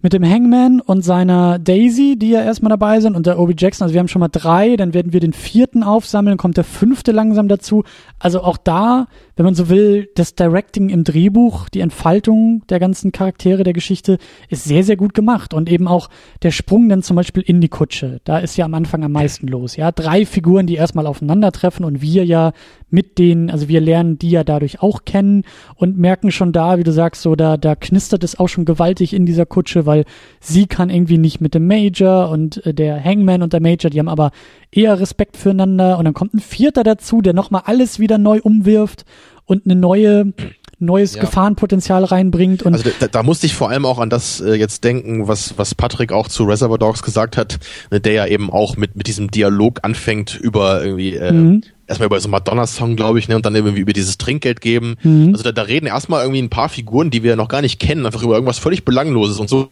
mit 0.00 0.12
dem 0.12 0.24
Hangman 0.24 0.80
und 0.80 1.02
seiner 1.02 1.58
Daisy, 1.58 2.16
die 2.18 2.30
ja 2.30 2.42
erstmal 2.42 2.70
dabei 2.70 3.00
sind, 3.00 3.16
und 3.16 3.26
der 3.26 3.38
Obi 3.38 3.54
Jackson. 3.58 3.84
Also 3.84 3.94
wir 3.94 4.00
haben 4.00 4.08
schon 4.08 4.20
mal 4.20 4.28
drei, 4.28 4.76
dann 4.76 4.94
werden 4.94 5.12
wir 5.12 5.20
den 5.20 5.32
vierten 5.32 5.82
aufsammeln, 5.82 6.36
kommt 6.36 6.56
der 6.56 6.64
fünfte 6.64 7.12
langsam 7.12 7.48
dazu. 7.48 7.84
Also 8.18 8.42
auch 8.42 8.56
da, 8.56 9.08
wenn 9.36 9.44
man 9.44 9.54
so 9.54 9.68
will, 9.68 10.08
das 10.14 10.34
Directing 10.34 10.88
im 10.88 11.04
Drehbuch, 11.04 11.68
die 11.68 11.80
Entfaltung 11.80 12.62
der 12.68 12.78
ganzen 12.78 13.12
Charaktere 13.12 13.64
der 13.64 13.72
Geschichte 13.72 14.18
ist 14.48 14.64
sehr, 14.64 14.84
sehr 14.84 14.96
gut 14.96 15.14
gemacht. 15.14 15.52
Und 15.52 15.68
eben 15.68 15.88
auch 15.88 16.08
der 16.42 16.50
Sprung 16.50 16.88
dann 16.88 17.02
zum 17.02 17.16
Beispiel 17.16 17.42
in 17.42 17.60
die 17.60 17.68
Kutsche. 17.68 18.20
Da 18.24 18.38
ist 18.38 18.56
ja 18.56 18.64
am 18.64 18.74
Anfang 18.74 19.04
am 19.04 19.12
meisten 19.12 19.48
los. 19.48 19.76
Ja, 19.76 19.90
drei 19.90 20.26
Figuren, 20.26 20.66
die 20.66 20.76
erstmal 20.76 21.06
aufeinandertreffen 21.06 21.84
und 21.84 22.02
wir 22.02 22.24
ja 22.24 22.52
mit 22.90 23.18
denen, 23.18 23.50
also 23.50 23.68
wir 23.68 23.80
lernen 23.80 24.18
die 24.18 24.30
ja 24.30 24.44
dadurch 24.44 24.80
auch 24.80 25.04
kennen 25.04 25.44
und 25.74 25.98
merken 25.98 26.30
schon 26.30 26.52
da, 26.52 26.78
wie 26.78 26.84
du 26.84 26.92
sagst, 26.92 27.22
so 27.22 27.36
da, 27.36 27.56
da 27.56 27.74
knistert 27.74 28.24
es 28.24 28.38
auch 28.38 28.48
schon 28.48 28.64
gewaltig 28.64 29.12
in 29.12 29.26
dieser 29.26 29.46
Kutsche, 29.46 29.84
weil 29.88 30.04
sie 30.38 30.66
kann 30.66 30.90
irgendwie 30.90 31.18
nicht 31.18 31.40
mit 31.40 31.54
dem 31.54 31.66
Major 31.66 32.30
und 32.30 32.64
äh, 32.64 32.72
der 32.72 33.02
Hangman 33.02 33.42
und 33.42 33.52
der 33.52 33.60
Major, 33.60 33.90
die 33.90 33.98
haben 33.98 34.08
aber 34.08 34.30
eher 34.70 35.00
Respekt 35.00 35.36
füreinander 35.36 35.98
und 35.98 36.04
dann 36.04 36.14
kommt 36.14 36.34
ein 36.34 36.40
Vierter 36.40 36.84
dazu, 36.84 37.20
der 37.20 37.32
nochmal 37.32 37.62
alles 37.64 37.98
wieder 37.98 38.18
neu 38.18 38.38
umwirft 38.40 39.04
und 39.44 39.64
eine 39.64 39.74
neue 39.74 40.32
neues 40.80 41.14
ja. 41.14 41.22
Gefahrenpotenzial 41.22 42.04
reinbringt. 42.04 42.62
Und 42.62 42.74
also 42.74 42.90
da, 43.00 43.08
da 43.08 43.22
musste 43.24 43.46
ich 43.46 43.54
vor 43.54 43.68
allem 43.70 43.84
auch 43.84 43.98
an 43.98 44.10
das 44.10 44.40
äh, 44.40 44.54
jetzt 44.54 44.84
denken, 44.84 45.26
was, 45.26 45.58
was 45.58 45.74
Patrick 45.74 46.12
auch 46.12 46.28
zu 46.28 46.44
Reservoir 46.44 46.78
Dogs 46.78 47.02
gesagt 47.02 47.36
hat, 47.36 47.58
ne, 47.90 48.00
der 48.00 48.12
ja 48.12 48.26
eben 48.26 48.48
auch 48.50 48.76
mit, 48.76 48.94
mit 48.94 49.08
diesem 49.08 49.28
Dialog 49.30 49.80
anfängt 49.82 50.38
über 50.40 50.84
irgendwie 50.84 51.16
äh, 51.16 51.32
mhm 51.32 51.62
erstmal 51.88 52.06
über 52.06 52.20
so 52.20 52.28
Madonna-Song, 52.28 52.96
glaube 52.96 53.18
ich, 53.18 53.28
ne, 53.28 53.36
und 53.36 53.46
dann 53.46 53.54
irgendwie 53.54 53.80
über 53.80 53.94
dieses 53.94 54.18
Trinkgeld 54.18 54.60
geben. 54.60 54.96
Mhm. 55.02 55.30
Also 55.32 55.42
da, 55.42 55.52
da 55.52 55.62
reden 55.62 55.86
erstmal 55.86 56.22
irgendwie 56.22 56.42
ein 56.42 56.50
paar 56.50 56.68
Figuren, 56.68 57.10
die 57.10 57.22
wir 57.22 57.34
noch 57.34 57.48
gar 57.48 57.62
nicht 57.62 57.80
kennen, 57.80 58.06
einfach 58.06 58.22
über 58.22 58.34
irgendwas 58.34 58.58
völlig 58.58 58.84
Belangloses 58.84 59.40
und 59.40 59.48
so 59.48 59.70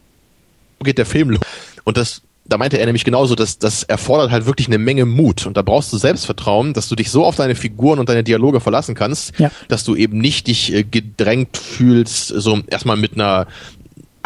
geht 0.85 0.99
der 0.99 1.07
Film 1.07 1.31
los. 1.31 1.41
Und 1.85 1.97
das, 1.97 2.23
da 2.45 2.59
meinte 2.59 2.79
er 2.79 2.87
nämlich 2.87 3.05
genauso, 3.05 3.35
dass 3.35 3.59
das 3.59 3.83
erfordert 3.83 4.31
halt 4.31 4.47
wirklich 4.47 4.67
eine 4.67 4.79
Menge 4.79 5.05
Mut 5.05 5.47
und 5.47 5.57
da 5.57 5.63
brauchst 5.63 5.93
du 5.93 5.99
Selbstvertrauen, 5.99 6.73
dass 6.73 6.89
du 6.89 6.95
dich 6.95 7.11
so 7.11 7.25
auf 7.25 7.37
deine 7.37 7.55
Figuren 7.55 7.99
und 7.99 8.09
deine 8.09 8.25
Dialoge 8.25 8.61
verlassen 8.61 8.95
kannst, 8.95 9.39
ja. 9.39 9.51
dass 9.69 9.85
du 9.85 9.97
eben 9.97 10.19
nicht 10.19 10.47
dich 10.47 10.73
äh, 10.73 10.83
gedrängt 10.85 11.57
fühlst, 11.57 12.29
so 12.29 12.61
erstmal 12.69 12.97
mit 12.97 13.15
einer 13.15 13.47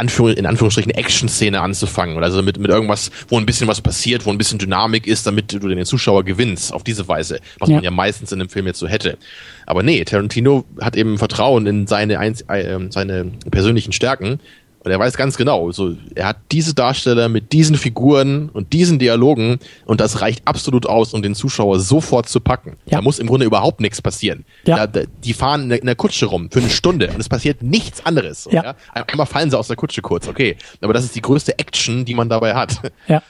Anführ 0.01 0.37
in 0.37 0.47
Anführungsstrichen 0.47 0.93
Action-Szene 0.93 1.61
anzufangen. 1.61 2.17
Oder 2.17 2.27
also 2.27 2.43
mit, 2.43 2.59
mit 2.59 2.71
irgendwas, 2.71 3.11
wo 3.29 3.39
ein 3.39 3.45
bisschen 3.45 3.69
was 3.69 3.83
passiert, 3.83 4.25
wo 4.25 4.31
ein 4.31 4.39
bisschen 4.39 4.59
Dynamik 4.59 5.07
ist, 5.07 5.27
damit 5.27 5.53
du 5.53 5.59
den 5.59 5.85
Zuschauer 5.85 6.25
gewinnst, 6.25 6.73
auf 6.73 6.83
diese 6.83 7.07
Weise, 7.07 7.41
was 7.59 7.69
ja. 7.69 7.77
man 7.77 7.85
ja 7.85 7.91
meistens 7.91 8.33
in 8.33 8.41
einem 8.41 8.49
Film 8.49 8.67
jetzt 8.67 8.79
so 8.79 8.89
hätte. 8.89 9.19
Aber 9.67 9.83
nee, 9.83 10.03
Tarantino 10.05 10.65
hat 10.81 10.97
eben 10.97 11.19
Vertrauen 11.19 11.67
in 11.67 11.87
seine, 11.87 12.15
äh, 12.15 12.79
seine 12.89 13.33
persönlichen 13.51 13.93
Stärken 13.93 14.41
und 14.83 14.91
er 14.91 14.99
weiß 14.99 15.17
ganz 15.19 15.37
genau, 15.37 15.71
so, 15.73 15.95
er 16.15 16.29
hat 16.29 16.39
diese 16.53 16.73
Darsteller 16.73 17.29
mit 17.29 17.53
diesen 17.53 17.77
Figuren 17.77 18.49
und 18.49 18.73
diesen 18.73 18.99
Dialogen 18.99 19.59
und 19.85 20.01
das 20.01 20.23
reicht 20.23 20.49
absolut 20.49 20.87
aus, 20.87 21.13
um 21.13 21.21
den 21.21 21.35
Zuschauer 21.35 21.81
sofort 21.81 22.31
zu 22.31 22.41
packen. 22.41 22.79
Ja. 22.87 22.99
Da 22.99 23.03
muss 23.03 23.19
im 23.19 23.27
Grunde 23.27 23.45
überhaupt 23.45 23.83
nichts 23.83 24.01
passieren. 24.01 24.47
Ja. 24.65 24.87
Da, 24.87 25.03
die 25.23 25.35
fahren 25.35 25.71
in 25.71 25.85
der 25.85 25.97
Kutsche 25.97 26.27
rum 26.27 26.51
für 26.51 26.61
eine 26.61 26.71
Stunde 26.71 27.11
und 27.13 27.21
es 27.21 27.29
passiert 27.29 27.63
nichts 27.63 28.07
anderes. 28.07 28.49
Ja. 28.51 28.65
ja. 28.65 28.75
Einmal 29.07 29.27
fallen 29.27 29.51
sie 29.51 29.59
aus 29.59 29.69
der 29.69 29.77
Kutsche 29.77 30.01
kurz, 30.01 30.29
okay. 30.29 30.57
Aber 30.81 30.95
das 30.95 31.05
ist 31.05 31.15
die 31.15 31.21
größte 31.21 31.59
Action, 31.59 32.07
die 32.07 32.15
man 32.15 32.31
dabei 32.31 32.55
hat. 32.55 32.81
Ja. 33.07 33.23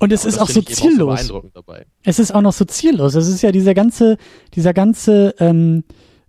Und 0.00 0.12
es 0.12 0.24
ist 0.24 0.40
auch 0.40 0.48
so 0.48 0.62
ziellos. 0.62 1.30
Auch 1.30 1.44
so 1.54 1.64
es 2.04 2.18
ist 2.18 2.34
auch 2.34 2.40
noch 2.40 2.52
so 2.52 2.64
ziellos. 2.64 3.14
Es 3.14 3.28
ist 3.28 3.42
ja 3.42 3.52
dieser 3.52 3.74
ganze, 3.74 4.16
dieser 4.54 4.72
ganze 4.72 5.34
ähm, 5.38 5.84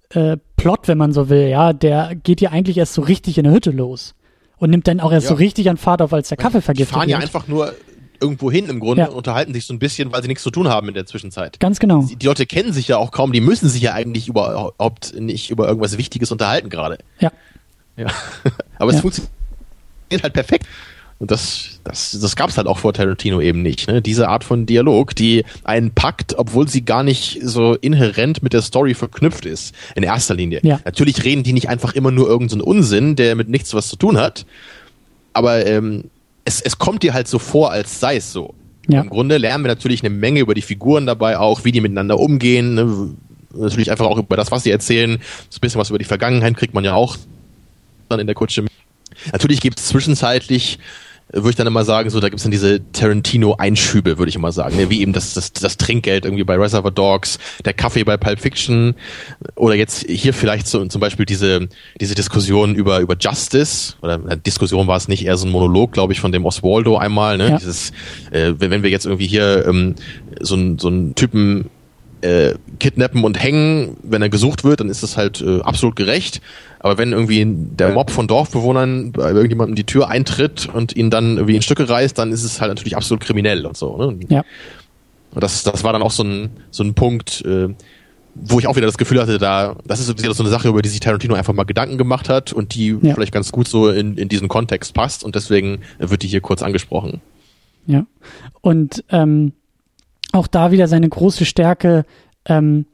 äh, 0.10 0.38
Plot, 0.58 0.88
wenn 0.88 0.98
man 0.98 1.12
so 1.12 1.30
will, 1.30 1.48
ja, 1.48 1.74
der 1.74 2.16
geht 2.16 2.42
ja 2.42 2.52
eigentlich 2.52 2.78
erst 2.78 2.94
so 2.94 3.02
richtig 3.02 3.38
in 3.38 3.46
der 3.46 3.54
Hütte 3.54 3.72
los 3.72 4.16
und 4.60 4.70
nimmt 4.70 4.88
dann 4.88 5.00
auch 5.00 5.12
erst 5.12 5.26
ja. 5.26 5.30
so 5.30 5.36
richtig 5.36 5.70
an 5.70 5.78
Fahrt 5.78 6.02
auf, 6.02 6.14
als 6.14 6.30
der 6.30 6.38
Kaffee 6.38 6.62
vergiftet 6.62 6.96
wird. 6.96 7.06
Die 7.06 7.10
fahren 7.10 7.10
ja 7.10 7.18
einfach 7.18 7.48
nur 7.48 7.74
irgendwo 8.22 8.52
hin 8.52 8.68
im 8.68 8.80
Grunde 8.80 9.04
ja. 9.04 9.08
und 9.08 9.16
unterhalten 9.16 9.54
sich 9.54 9.66
so 9.66 9.74
ein 9.74 9.80
bisschen, 9.80 10.12
weil 10.12 10.22
sie 10.22 10.28
nichts 10.28 10.44
zu 10.44 10.52
tun 10.52 10.68
haben 10.68 10.88
in 10.90 10.94
der 10.94 11.06
Zwischenzeit. 11.06 11.60
Ganz 11.60 11.80
genau. 11.80 12.04
Die, 12.04 12.18
die 12.18 12.26
Leute 12.26 12.46
kennen 12.46 12.74
sich 12.74 12.88
ja 12.88 12.98
auch 12.98 13.12
kaum, 13.12 13.32
die 13.32 13.42
müssen 13.42 13.70
sich 13.70 13.82
ja 13.82 13.94
eigentlich 13.94 14.28
überhaupt 14.28 15.14
nicht 15.18 15.50
über 15.50 15.68
irgendwas 15.68 15.98
Wichtiges 15.98 16.32
unterhalten 16.32 16.70
gerade. 16.70 16.98
Ja. 17.20 17.32
Ja. 17.96 18.08
Aber 18.78 18.90
es 18.92 18.98
ja. 18.98 19.02
funktioniert 19.02 20.24
halt 20.24 20.34
perfekt. 20.34 20.66
Und 21.20 21.32
das, 21.32 21.82
das, 21.84 22.18
das 22.20 22.38
gab 22.38 22.50
es 22.50 22.58
halt 22.58 22.68
auch 22.68 22.78
vor 22.78 22.94
Tarantino 22.94 23.42
eben 23.42 23.62
nicht. 23.62 23.90
Ne? 23.90 24.02
Diese 24.02 24.30
Art 24.30 24.46
von 24.46 24.66
Dialog, 24.66 25.14
die 25.16 25.44
einen 25.66 25.92
packt, 25.92 26.38
obwohl 26.38 26.70
sie 26.70 26.86
gar 26.86 27.04
nicht 27.04 27.40
so 27.44 27.76
inhärent 27.76 28.42
mit 28.42 28.54
der 28.54 28.62
Story 28.62 28.94
verknüpft 28.94 29.46
ist, 29.46 29.76
in 29.96 30.04
erster 30.04 30.34
Linie. 30.34 30.62
Ja. 30.64 30.80
Natürlich 30.86 31.26
reden 31.26 31.44
die 31.44 31.52
nicht 31.52 31.68
einfach 31.68 31.94
immer 31.94 32.12
nur 32.12 32.28
irgendeinen 32.28 32.62
so 32.62 32.66
Unsinn, 32.66 33.18
der 33.18 33.36
mit 33.36 33.50
nichts 33.50 33.74
was 33.74 33.90
zu 33.90 33.98
tun 33.98 34.18
hat. 34.18 34.46
Aber 35.34 35.66
ähm, 35.66 36.06
es, 36.46 36.62
es 36.62 36.80
kommt 36.80 37.04
dir 37.04 37.14
halt 37.14 37.28
so 37.28 37.38
vor, 37.38 37.72
als 37.72 38.00
sei 38.00 38.16
es 38.16 38.32
so. 38.32 38.54
Ja. 38.88 39.02
Im 39.02 39.10
Grunde 39.10 39.38
lernen 39.38 39.66
wir 39.66 39.68
natürlich 39.68 40.02
eine 40.02 40.10
Menge 40.10 40.40
über 40.40 40.56
die 40.56 40.62
Figuren 40.62 41.06
dabei 41.06 41.38
auch, 41.38 41.66
wie 41.66 41.74
die 41.74 41.82
miteinander 41.82 42.18
umgehen. 42.18 42.76
Ne? 42.76 43.10
Natürlich 43.54 43.92
einfach 43.92 44.06
auch 44.06 44.18
über 44.18 44.38
das, 44.38 44.52
was 44.52 44.64
sie 44.64 44.72
erzählen. 44.72 45.20
So 45.50 45.58
ein 45.58 45.62
bisschen 45.62 45.82
was 45.82 45.90
über 45.90 46.00
die 46.00 46.06
Vergangenheit 46.06 46.56
kriegt 46.56 46.74
man 46.74 46.86
ja 46.86 46.94
auch 46.94 47.18
dann 48.08 48.22
in 48.22 48.26
der 48.26 48.36
Kutsche. 48.36 48.66
Natürlich 49.34 49.60
gibt 49.60 49.80
es 49.80 49.88
zwischenzeitlich 49.88 50.80
würde 51.32 51.52
ich 51.52 51.56
dann 51.56 51.68
immer 51.68 51.84
sagen, 51.84 52.10
so 52.10 52.20
da 52.20 52.30
gibt's 52.30 52.44
dann 52.44 52.52
diese 52.52 52.82
Tarantino-Einschübe, 52.92 54.18
würde 54.18 54.30
ich 54.30 54.36
immer 54.36 54.52
sagen. 54.52 54.78
Ne? 54.78 54.90
Wie 54.90 55.02
eben 55.02 55.14
das, 55.14 55.34
das, 55.34 55.54
das 55.54 55.78
Trinkgeld 55.78 56.26
irgendwie 56.26 56.44
bei 56.44 56.56
Reservoir 56.56 56.92
Dogs, 56.92 57.38
der 57.66 57.74
Kaffee 57.74 58.04
bei 58.04 58.18
Pulp 58.18 58.40
Fiction 58.40 58.96
oder 59.56 59.76
jetzt 59.76 60.06
hier 60.08 60.34
vielleicht 60.34 60.68
so 60.68 60.84
zum 60.86 61.02
Beispiel 61.02 61.26
diese, 61.26 61.68
diese 62.02 62.16
Diskussion 62.16 62.74
über, 62.74 63.00
über 63.00 63.16
Justice 63.20 63.94
oder 64.02 64.20
äh, 64.28 64.38
Diskussion 64.38 64.88
war 64.88 64.98
es 64.98 65.08
nicht, 65.08 65.26
eher 65.26 65.38
so 65.38 65.46
ein 65.46 65.52
Monolog, 65.52 65.92
glaube 65.92 66.14
ich, 66.14 66.20
von 66.20 66.32
dem 66.32 66.46
Oswaldo 66.46 66.98
einmal. 66.98 67.38
Ne? 67.38 67.50
Ja. 67.50 67.58
Dieses, 67.58 67.92
äh, 68.32 68.54
wenn, 68.58 68.72
wenn 68.72 68.84
wir 68.84 68.90
jetzt 68.90 69.06
irgendwie 69.06 69.28
hier 69.28 69.66
ähm, 69.68 69.96
so, 70.40 70.56
ein, 70.56 70.80
so 70.80 70.88
einen 70.88 71.14
Typen 71.16 71.70
äh, 72.22 72.56
kidnappen 72.80 73.24
und 73.24 73.42
hängen, 73.42 73.98
wenn 74.04 74.22
er 74.22 74.30
gesucht 74.30 74.64
wird, 74.64 74.80
dann 74.80 74.90
ist 74.90 75.04
das 75.04 75.18
halt 75.18 75.42
äh, 75.42 75.62
absolut 75.62 75.96
gerecht. 75.96 76.42
Aber 76.80 76.98
wenn 76.98 77.12
irgendwie 77.12 77.46
der 77.46 77.94
Mob 77.94 78.10
von 78.12 78.28
Dorfbewohnern 78.28 79.12
bei 79.12 79.32
irgendjemandem 79.32 79.76
die 79.76 79.86
Tür 79.86 80.10
eintritt 80.10 80.68
und 80.72 80.96
ihn 80.96 81.10
dann 81.10 81.38
irgendwie 81.38 81.56
in 81.56 81.62
Stücke 81.62 81.90
reißt, 81.90 82.18
dann 82.18 82.32
ist 82.32 82.44
es 82.44 82.62
halt 82.62 82.72
natürlich 82.72 82.96
absolut 82.96 83.22
kriminell 83.22 83.66
und 83.66 83.78
so. 83.78 83.98
Ne? 83.98 84.20
Ja. 84.30 84.44
Und 85.32 85.44
das, 85.44 85.64
das 85.64 85.84
war 85.84 85.94
dann 85.94 86.02
auch 86.02 86.12
so 86.12 86.24
ein, 86.24 86.50
so 86.72 86.84
ein 86.84 86.94
Punkt, 86.94 87.44
äh, 87.46 87.70
wo 88.36 88.60
ich 88.60 88.68
auch 88.68 88.76
wieder 88.76 88.86
das 88.86 88.98
Gefühl 88.98 89.22
hatte, 89.22 89.38
da, 89.38 89.76
das 89.86 90.00
ist 90.00 90.20
so 90.20 90.44
eine 90.44 90.50
Sache, 90.50 90.70
über 90.70 90.82
die 90.82 90.90
sich 90.90 91.00
Tarantino 91.00 91.36
einfach 91.36 91.54
mal 91.54 91.64
Gedanken 91.64 91.98
gemacht 91.98 92.30
hat 92.30 92.54
und 92.54 92.74
die 92.76 92.98
ja. 93.02 93.14
vielleicht 93.14 93.34
ganz 93.34 93.52
gut 93.52 93.68
so 93.68 93.90
in, 93.90 94.18
in 94.18 94.30
diesen 94.30 94.48
Kontext 94.48 94.94
passt 94.94 95.24
und 95.24 95.36
deswegen 95.36 95.82
wird 96.00 96.24
die 96.24 96.28
hier 96.28 96.42
kurz 96.42 96.62
angesprochen. 96.62 97.22
Ja. 97.86 98.06
Und 98.62 99.04
ähm, 99.10 99.54
auch 100.32 100.48
da 100.48 100.72
wieder 100.72 100.88
seine 100.88 101.10
große 101.10 101.46
Stärke, 101.46 102.06
ähm, 102.46 102.86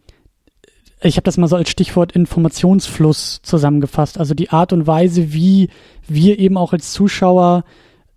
ich 1.02 1.18
habe 1.18 1.26
das 1.26 1.38
mal 1.38 1.48
so 1.48 1.56
als 1.56 1.70
Stichwort 1.70 2.14
Informationsfluss 2.14 3.42
zusammengefasst. 3.44 4.18
Also 4.18 4.34
die 4.34 4.50
Art 4.50 4.74
und 4.74 4.88
Weise, 4.88 5.34
wie 5.34 5.70
wir 6.08 6.40
eben 6.40 6.58
auch 6.58 6.74
als 6.74 6.94
Zuschauer 6.94 7.64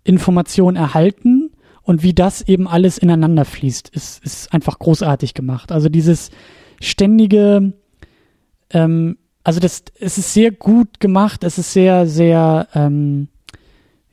Informationen 0.03 0.77
erhalten 0.77 1.51
und 1.83 2.03
wie 2.03 2.13
das 2.13 2.41
eben 2.41 2.67
alles 2.67 2.97
ineinander 2.97 3.45
fließt, 3.45 3.89
ist, 3.89 4.23
ist 4.23 4.53
einfach 4.53 4.79
großartig 4.79 5.33
gemacht. 5.33 5.71
Also 5.71 5.89
dieses 5.89 6.31
ständige, 6.81 7.73
ähm, 8.71 9.17
also 9.43 9.59
das, 9.59 9.83
es 9.99 10.17
ist 10.17 10.33
sehr 10.33 10.51
gut 10.51 10.99
gemacht, 10.99 11.43
es 11.43 11.57
ist 11.57 11.73
sehr, 11.73 12.07
sehr, 12.07 12.67
ähm, 12.73 13.27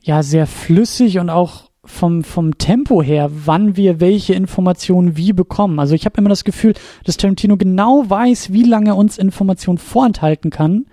ja, 0.01 0.23
sehr 0.23 0.45
flüssig 0.45 1.19
und 1.19 1.29
auch 1.29 1.66
vom, 1.87 2.23
vom 2.23 2.57
Tempo 2.57 3.01
her, 3.01 3.31
wann 3.31 3.75
wir 3.75 3.99
welche 3.99 4.33
Informationen 4.33 5.17
wie 5.17 5.33
bekommen. 5.33 5.79
Also 5.79 5.95
ich 5.95 6.05
habe 6.05 6.17
immer 6.19 6.29
das 6.29 6.43
Gefühl, 6.43 6.73
dass 7.03 7.17
Tarantino 7.17 7.57
genau 7.57 8.03
weiß, 8.07 8.53
wie 8.53 8.63
lange 8.63 8.93
uns 8.95 9.17
Informationen 9.17 9.77
vorenthalten 9.77 10.51
kann, 10.51 10.85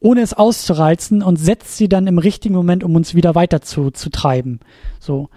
ohne 0.00 0.22
es 0.22 0.32
auszureizen 0.32 1.22
und 1.22 1.36
setzt 1.36 1.76
sie 1.76 1.88
dann 1.88 2.06
im 2.06 2.18
richtigen 2.18 2.54
Moment, 2.54 2.82
um 2.82 2.96
uns 2.96 3.14
wieder 3.14 3.34
weiter 3.34 3.60
zu, 3.60 3.90
zu 3.90 4.10
treiben. 4.10 4.60
So. 4.98 5.28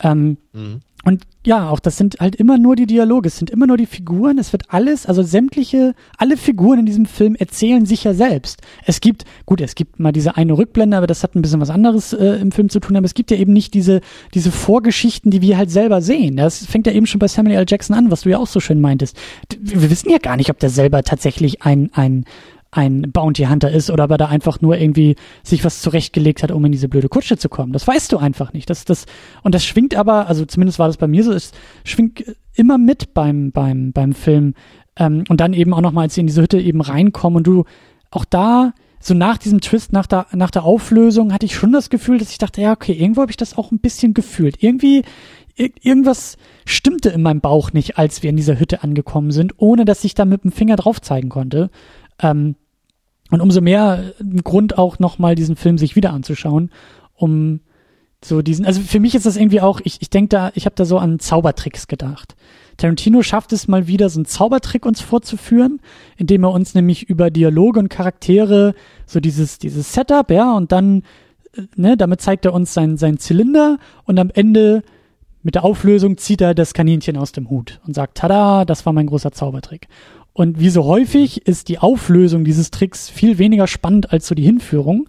Ähm, 0.00 0.38
mhm. 0.52 0.80
Und 1.06 1.22
ja, 1.44 1.70
auch 1.70 1.78
das 1.78 1.96
sind 1.96 2.16
halt 2.18 2.34
immer 2.34 2.58
nur 2.58 2.74
die 2.74 2.86
Dialoge, 2.86 3.28
es 3.28 3.36
sind 3.36 3.48
immer 3.48 3.68
nur 3.68 3.76
die 3.76 3.86
Figuren, 3.86 4.38
es 4.38 4.52
wird 4.52 4.64
alles, 4.70 5.06
also 5.06 5.22
sämtliche, 5.22 5.94
alle 6.18 6.36
Figuren 6.36 6.80
in 6.80 6.86
diesem 6.86 7.06
Film 7.06 7.36
erzählen 7.36 7.86
sich 7.86 8.02
ja 8.02 8.12
selbst. 8.12 8.60
Es 8.84 9.00
gibt, 9.00 9.24
gut, 9.44 9.60
es 9.60 9.76
gibt 9.76 10.00
mal 10.00 10.10
diese 10.10 10.36
eine 10.36 10.58
Rückblende, 10.58 10.96
aber 10.96 11.06
das 11.06 11.22
hat 11.22 11.36
ein 11.36 11.42
bisschen 11.42 11.60
was 11.60 11.70
anderes 11.70 12.12
äh, 12.12 12.40
im 12.40 12.50
Film 12.50 12.70
zu 12.70 12.80
tun, 12.80 12.96
aber 12.96 13.06
es 13.06 13.14
gibt 13.14 13.30
ja 13.30 13.36
eben 13.36 13.52
nicht 13.52 13.72
diese, 13.72 14.00
diese 14.34 14.50
Vorgeschichten, 14.50 15.30
die 15.30 15.42
wir 15.42 15.56
halt 15.56 15.70
selber 15.70 16.02
sehen. 16.02 16.38
Das 16.38 16.66
fängt 16.66 16.88
ja 16.88 16.92
eben 16.92 17.06
schon 17.06 17.20
bei 17.20 17.28
Samuel 17.28 17.58
L. 17.58 17.66
Jackson 17.68 17.94
an, 17.94 18.10
was 18.10 18.22
du 18.22 18.30
ja 18.30 18.38
auch 18.38 18.48
so 18.48 18.58
schön 18.58 18.80
meintest. 18.80 19.16
Wir 19.60 19.88
wissen 19.88 20.10
ja 20.10 20.18
gar 20.18 20.36
nicht, 20.36 20.50
ob 20.50 20.58
der 20.58 20.70
selber 20.70 21.04
tatsächlich 21.04 21.62
ein, 21.62 21.88
ein, 21.92 22.24
ein 22.76 23.10
Bounty 23.10 23.44
Hunter 23.44 23.70
ist 23.70 23.90
oder 23.90 24.04
ob 24.04 24.10
er 24.10 24.18
da 24.18 24.26
einfach 24.26 24.60
nur 24.60 24.76
irgendwie 24.76 25.16
sich 25.42 25.64
was 25.64 25.80
zurechtgelegt 25.80 26.42
hat, 26.42 26.50
um 26.50 26.64
in 26.64 26.72
diese 26.72 26.88
blöde 26.88 27.08
Kutsche 27.08 27.38
zu 27.38 27.48
kommen. 27.48 27.72
Das 27.72 27.86
weißt 27.86 28.12
du 28.12 28.18
einfach 28.18 28.52
nicht. 28.52 28.68
Das, 28.68 28.84
das, 28.84 29.06
und 29.42 29.54
das 29.54 29.64
schwingt 29.64 29.94
aber, 29.94 30.28
also 30.28 30.44
zumindest 30.44 30.78
war 30.78 30.86
das 30.86 30.98
bei 30.98 31.08
mir 31.08 31.24
so, 31.24 31.32
es 31.32 31.52
schwingt 31.84 32.24
immer 32.54 32.76
mit 32.76 33.14
beim, 33.14 33.50
beim, 33.50 33.92
beim 33.92 34.12
Film. 34.12 34.54
Ähm, 34.98 35.24
und 35.28 35.40
dann 35.40 35.54
eben 35.54 35.72
auch 35.72 35.80
nochmal, 35.80 36.04
als 36.04 36.14
sie 36.14 36.20
in 36.20 36.26
diese 36.26 36.42
Hütte 36.42 36.60
eben 36.60 36.80
reinkommen 36.80 37.38
und 37.38 37.46
du 37.46 37.64
auch 38.10 38.24
da, 38.24 38.72
so 39.00 39.14
nach 39.14 39.38
diesem 39.38 39.60
Twist, 39.60 39.92
nach 39.92 40.06
der, 40.06 40.26
nach 40.32 40.50
der 40.50 40.64
Auflösung, 40.64 41.32
hatte 41.32 41.46
ich 41.46 41.54
schon 41.54 41.72
das 41.72 41.90
Gefühl, 41.90 42.18
dass 42.18 42.30
ich 42.30 42.38
dachte, 42.38 42.60
ja, 42.60 42.72
okay, 42.72 42.92
irgendwo 42.92 43.22
habe 43.22 43.30
ich 43.30 43.36
das 43.36 43.56
auch 43.56 43.70
ein 43.70 43.78
bisschen 43.78 44.14
gefühlt. 44.14 44.62
Irgendwie, 44.62 45.02
irgendwas 45.56 46.36
stimmte 46.66 47.10
in 47.10 47.22
meinem 47.22 47.40
Bauch 47.40 47.72
nicht, 47.72 47.98
als 47.98 48.22
wir 48.22 48.30
in 48.30 48.36
dieser 48.36 48.58
Hütte 48.58 48.82
angekommen 48.82 49.30
sind, 49.30 49.54
ohne 49.56 49.84
dass 49.84 50.04
ich 50.04 50.14
da 50.14 50.24
mit 50.24 50.44
dem 50.44 50.52
Finger 50.52 50.76
drauf 50.76 51.00
zeigen 51.00 51.28
konnte. 51.28 51.70
Ähm, 52.20 52.56
und 53.30 53.40
umso 53.40 53.60
mehr 53.60 54.12
ein 54.20 54.42
Grund 54.42 54.78
auch 54.78 54.98
nochmal 54.98 55.34
diesen 55.34 55.56
Film 55.56 55.78
sich 55.78 55.96
wieder 55.96 56.12
anzuschauen, 56.12 56.70
um 57.14 57.60
so 58.24 58.42
diesen, 58.42 58.64
also 58.64 58.80
für 58.80 59.00
mich 59.00 59.14
ist 59.14 59.26
das 59.26 59.36
irgendwie 59.36 59.60
auch, 59.60 59.80
ich, 59.84 60.00
ich 60.00 60.10
denke 60.10 60.28
da, 60.28 60.50
ich 60.54 60.66
habe 60.66 60.74
da 60.74 60.84
so 60.84 60.98
an 60.98 61.18
Zaubertricks 61.18 61.86
gedacht. 61.86 62.34
Tarantino 62.76 63.22
schafft 63.22 63.52
es 63.52 63.68
mal 63.68 63.86
wieder, 63.86 64.08
so 64.08 64.18
einen 64.18 64.26
Zaubertrick 64.26 64.84
uns 64.84 65.00
vorzuführen, 65.00 65.80
indem 66.16 66.44
er 66.44 66.50
uns 66.50 66.74
nämlich 66.74 67.08
über 67.08 67.30
Dialoge 67.30 67.78
und 67.78 67.88
Charaktere 67.88 68.74
so 69.06 69.20
dieses, 69.20 69.58
dieses 69.58 69.92
Setup, 69.92 70.30
ja, 70.30 70.54
und 70.54 70.72
dann, 70.72 71.02
äh, 71.56 71.62
ne, 71.76 71.96
damit 71.96 72.20
zeigt 72.20 72.44
er 72.44 72.52
uns 72.52 72.74
seinen, 72.74 72.96
seinen 72.96 73.18
Zylinder 73.18 73.78
und 74.04 74.18
am 74.18 74.30
Ende 74.30 74.82
mit 75.42 75.54
der 75.54 75.64
Auflösung 75.64 76.18
zieht 76.18 76.40
er 76.40 76.54
das 76.54 76.74
Kaninchen 76.74 77.16
aus 77.16 77.30
dem 77.30 77.48
Hut 77.48 77.80
und 77.86 77.94
sagt, 77.94 78.18
tada, 78.18 78.64
das 78.64 78.84
war 78.84 78.92
mein 78.92 79.06
großer 79.06 79.30
Zaubertrick. 79.30 79.86
Und 80.36 80.60
wie 80.60 80.68
so 80.68 80.84
häufig 80.84 81.46
ist 81.46 81.70
die 81.70 81.78
Auflösung 81.78 82.44
dieses 82.44 82.70
Tricks 82.70 83.08
viel 83.08 83.38
weniger 83.38 83.66
spannend 83.66 84.12
als 84.12 84.26
so 84.26 84.34
die 84.34 84.42
Hinführung. 84.42 85.06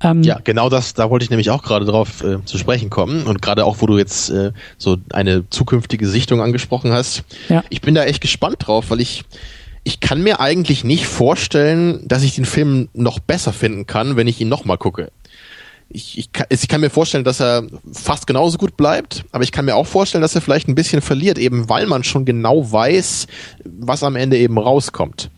Ähm, 0.00 0.24
ja, 0.24 0.40
genau 0.42 0.68
das, 0.68 0.94
da 0.94 1.10
wollte 1.10 1.22
ich 1.22 1.30
nämlich 1.30 1.50
auch 1.50 1.62
gerade 1.62 1.84
drauf 1.84 2.24
äh, 2.24 2.44
zu 2.44 2.58
sprechen 2.58 2.90
kommen. 2.90 3.22
Und 3.22 3.40
gerade 3.40 3.66
auch, 3.66 3.76
wo 3.78 3.86
du 3.86 3.96
jetzt 3.98 4.30
äh, 4.30 4.50
so 4.76 4.96
eine 5.12 5.48
zukünftige 5.48 6.08
Sichtung 6.08 6.42
angesprochen 6.42 6.90
hast. 6.90 7.22
Ja. 7.48 7.62
Ich 7.68 7.82
bin 7.82 7.94
da 7.94 8.02
echt 8.02 8.20
gespannt 8.20 8.56
drauf, 8.66 8.90
weil 8.90 9.00
ich, 9.00 9.22
ich 9.84 10.00
kann 10.00 10.24
mir 10.24 10.40
eigentlich 10.40 10.82
nicht 10.82 11.06
vorstellen, 11.06 12.00
dass 12.08 12.24
ich 12.24 12.34
den 12.34 12.44
Film 12.44 12.88
noch 12.94 13.20
besser 13.20 13.52
finden 13.52 13.86
kann, 13.86 14.16
wenn 14.16 14.26
ich 14.26 14.40
ihn 14.40 14.48
nochmal 14.48 14.76
gucke 14.76 15.12
ich, 15.94 16.18
ich, 16.18 16.32
kann, 16.32 16.46
ich 16.50 16.66
kann 16.66 16.80
mir 16.80 16.90
vorstellen, 16.90 17.22
dass 17.22 17.40
er 17.40 17.66
fast 17.92 18.26
genauso 18.26 18.58
gut 18.58 18.76
bleibt, 18.76 19.24
aber 19.30 19.44
ich 19.44 19.52
kann 19.52 19.64
mir 19.64 19.76
auch 19.76 19.86
vorstellen, 19.86 20.22
dass 20.22 20.34
er 20.34 20.40
vielleicht 20.40 20.68
ein 20.68 20.74
bisschen 20.74 21.00
verliert, 21.00 21.38
eben 21.38 21.68
weil 21.68 21.86
man 21.86 22.02
schon 22.02 22.24
genau 22.24 22.70
weiß, 22.70 23.28
was 23.64 24.02
am 24.02 24.16
Ende 24.16 24.36
eben 24.36 24.58
rauskommt. 24.58 25.30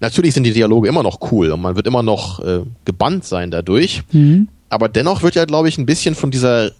Natürlich 0.00 0.34
sind 0.34 0.44
die 0.44 0.52
Dialoge 0.52 0.88
immer 0.88 1.04
noch 1.04 1.30
cool 1.30 1.52
und 1.52 1.62
man 1.62 1.76
wird 1.76 1.86
immer 1.86 2.02
noch 2.02 2.40
äh, 2.40 2.62
gebannt 2.84 3.24
sein 3.24 3.52
dadurch, 3.52 4.02
mhm. 4.10 4.48
aber 4.68 4.88
dennoch 4.88 5.22
wird 5.22 5.36
ja, 5.36 5.44
glaube 5.44 5.68
ich, 5.68 5.78
ein 5.78 5.86
bisschen 5.86 6.16
von 6.16 6.32
dieser 6.32 6.72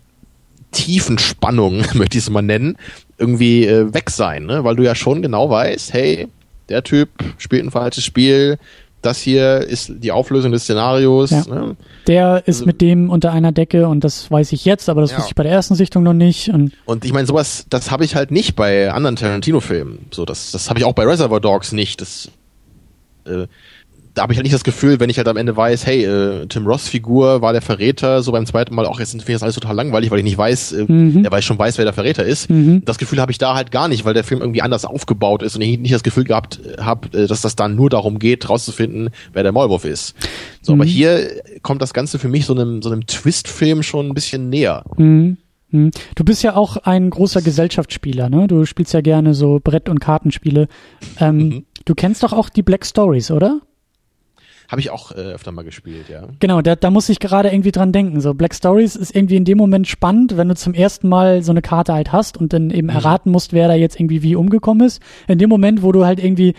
tiefen 0.73 1.19
Spannung, 1.19 1.85
möchte 1.95 2.19
ich 2.19 2.25
es 2.25 2.31
mal 2.31 2.43
nennen, 2.43 2.77
irgendwie 3.17 3.65
äh, 3.65 3.95
weg 3.95 4.11
sein, 4.11 4.47
ne? 4.47 4.65
weil 4.65 4.75
du 4.75 4.83
ja 4.83 4.97
schon 4.97 5.23
genau 5.23 5.49
weißt, 5.49 5.93
hey, 5.93 6.27
der 6.69 6.83
Typ 6.83 7.11
spielt 7.39 7.65
ein 7.65 7.71
falsches 7.71 8.05
Spiel, 8.05 8.59
das 9.03 9.21
hier 9.21 9.61
ist 9.61 9.93
die 9.99 10.13
Auflösung 10.13 10.53
des 10.53 10.65
Szenarios. 10.65 11.31
Ja. 11.31 11.45
Ne? 11.47 11.77
Der 12.07 12.43
ist 12.47 12.57
also, 12.57 12.67
mit 12.67 12.81
dem 12.81 13.11
unter 13.11 13.33
einer 13.33 13.53
Decke 13.53 13.89
und 13.89 14.05
das 14.05 14.31
weiß 14.31 14.53
ich 14.53 14.65
jetzt, 14.65 14.89
aber 14.89 15.01
das 15.01 15.13
ja. 15.13 15.19
wusste 15.19 15.31
ich 15.31 15.35
bei 15.35 15.43
der 15.43 15.53
ersten 15.53 15.75
Sichtung 15.75 16.03
noch 16.03 16.13
nicht. 16.13 16.49
Und, 16.49 16.73
und 16.85 17.05
ich 17.05 17.13
meine, 17.13 17.27
sowas, 17.27 17.67
das 17.71 17.91
habe 17.91 18.05
ich 18.05 18.15
halt 18.15 18.31
nicht 18.31 18.57
bei 18.57 18.91
anderen 18.93 19.17
Tarantino-Filmen. 19.17 20.07
So, 20.11 20.25
das, 20.25 20.53
das 20.53 20.69
habe 20.69 20.79
ich 20.79 20.85
auch 20.85 20.93
bei 20.93 21.07
Reservoir 21.07 21.41
Dogs 21.41 21.73
nicht. 21.73 22.01
Das, 22.01 22.31
äh, 23.25 23.47
da 24.15 24.23
habe 24.23 24.33
ich 24.33 24.39
halt 24.39 24.45
nicht 24.45 24.55
das 24.55 24.65
Gefühl, 24.65 24.99
wenn 24.99 25.09
ich 25.09 25.19
halt 25.19 25.29
am 25.29 25.37
Ende 25.37 25.57
weiß, 25.57 25.87
hey, 25.87 26.05
äh, 26.05 26.47
Tim 26.47 26.67
Ross 26.67 26.89
Figur 26.89 27.43
war 27.43 27.53
der 27.53 27.63
Verräter, 27.63 28.23
so 28.23 28.33
beim 28.33 28.45
zweiten 28.45 28.75
Mal, 28.75 28.87
auch 28.87 28.99
jetzt 28.99 29.13
finde 29.13 29.25
ich 29.27 29.35
das 29.35 29.43
alles 29.43 29.55
total 29.55 29.77
langweilig, 29.77 30.11
weil 30.11 30.19
ich 30.19 30.25
nicht 30.25 30.39
weiß, 30.39 30.73
äh, 30.73 30.85
mhm. 30.89 31.27
weil 31.31 31.39
ich 31.39 31.45
schon 31.45 31.59
weiß, 31.59 31.79
wer 31.79 31.85
der 31.85 31.95
Verräter 31.95 32.25
ist. 32.25 32.51
Mhm. 32.51 32.83
Das 32.85 32.99
Gefühl 32.99 33.21
habe 33.21 33.31
ich 33.31 33.39
da 33.39 33.55
halt 33.55 33.71
gar 33.71 33.89
nicht, 33.89 34.05
weil 34.05 34.15
der 34.15 34.25
Film 34.25 34.41
irgendwie 34.41 34.63
anders 34.63 34.85
aufgebaut 34.85 35.43
ist 35.43 35.55
und 35.55 35.63
ich 35.63 35.79
nicht 35.79 35.95
das 35.95 36.03
Gefühl 36.03 36.25
gehabt 36.25 36.61
habe, 36.81 37.17
äh, 37.17 37.27
dass 37.27 37.41
das 37.41 37.55
dann 37.55 37.77
nur 37.77 37.89
darum 37.89 38.19
geht, 38.19 38.49
rauszufinden, 38.49 39.11
wer 39.33 39.45
der 39.45 39.53
Maulwurf 39.53 39.85
ist. 39.85 40.15
So, 40.61 40.75
mhm. 40.75 40.81
aber 40.81 40.91
hier 40.91 41.43
kommt 41.63 41.81
das 41.81 41.95
Ganze 41.95 42.19
für 42.19 42.29
mich 42.29 42.47
so 42.47 42.55
einem, 42.55 42.83
so 42.83 42.91
einem 42.91 43.07
Twist-Film 43.07 43.83
schon 43.83 44.09
ein 44.09 44.15
bisschen 44.15 44.49
näher. 44.49 44.85
Mhm. 44.97 45.37
mhm. 45.71 45.91
Du 46.17 46.25
bist 46.25 46.43
ja 46.43 46.57
auch 46.57 46.79
ein 46.79 47.11
großer 47.11 47.43
Gesellschaftsspieler, 47.43 48.29
ne? 48.29 48.49
Du 48.49 48.65
spielst 48.65 48.93
ja 48.93 49.03
gerne 49.03 49.35
so 49.35 49.61
Brett- 49.63 49.89
und 49.89 50.01
Kartenspiele. 50.01 50.67
Ähm, 51.21 51.37
mhm. 51.37 51.65
Du 51.85 51.95
kennst 51.95 52.25
doch 52.25 52.33
auch 52.33 52.49
die 52.49 52.63
Black 52.63 52.85
Stories, 52.85 53.31
oder? 53.31 53.61
Habe 54.71 54.81
ich 54.81 54.91
auch 54.91 55.11
äh, 55.11 55.33
öfter 55.33 55.51
mal 55.51 55.65
gespielt, 55.65 56.09
ja. 56.09 56.29
Genau, 56.39 56.63
da, 56.63 56.77
da 56.77 56.93
muss 56.93 57.09
ich 57.09 57.19
gerade 57.19 57.49
irgendwie 57.49 57.73
dran 57.73 57.91
denken. 57.91 58.21
So 58.21 58.35
Black 58.35 58.55
Stories 58.55 58.95
ist 58.95 59.13
irgendwie 59.13 59.35
in 59.35 59.45
dem 59.45 59.59
Moment 59.59 59.89
spannend, 59.89 60.37
wenn 60.37 60.49
du 60.49 60.55
zum 60.55 60.75
ersten 60.75 61.09
Mal 61.09 61.43
so 61.43 61.51
eine 61.51 61.61
Karte 61.61 61.93
halt 61.93 62.13
hast 62.13 62.37
und 62.37 62.53
dann 62.53 62.71
eben 62.71 62.87
mhm. 62.87 62.95
erraten 62.95 63.33
musst, 63.33 63.53
wer 63.53 63.67
da 63.67 63.75
jetzt 63.75 63.99
irgendwie 63.99 64.23
wie 64.23 64.37
umgekommen 64.37 64.87
ist. 64.87 65.03
In 65.27 65.39
dem 65.39 65.51
Moment, 65.51 65.83
wo 65.83 65.91
du 65.91 66.07
halt 66.07 66.23
irgendwie 66.23 66.55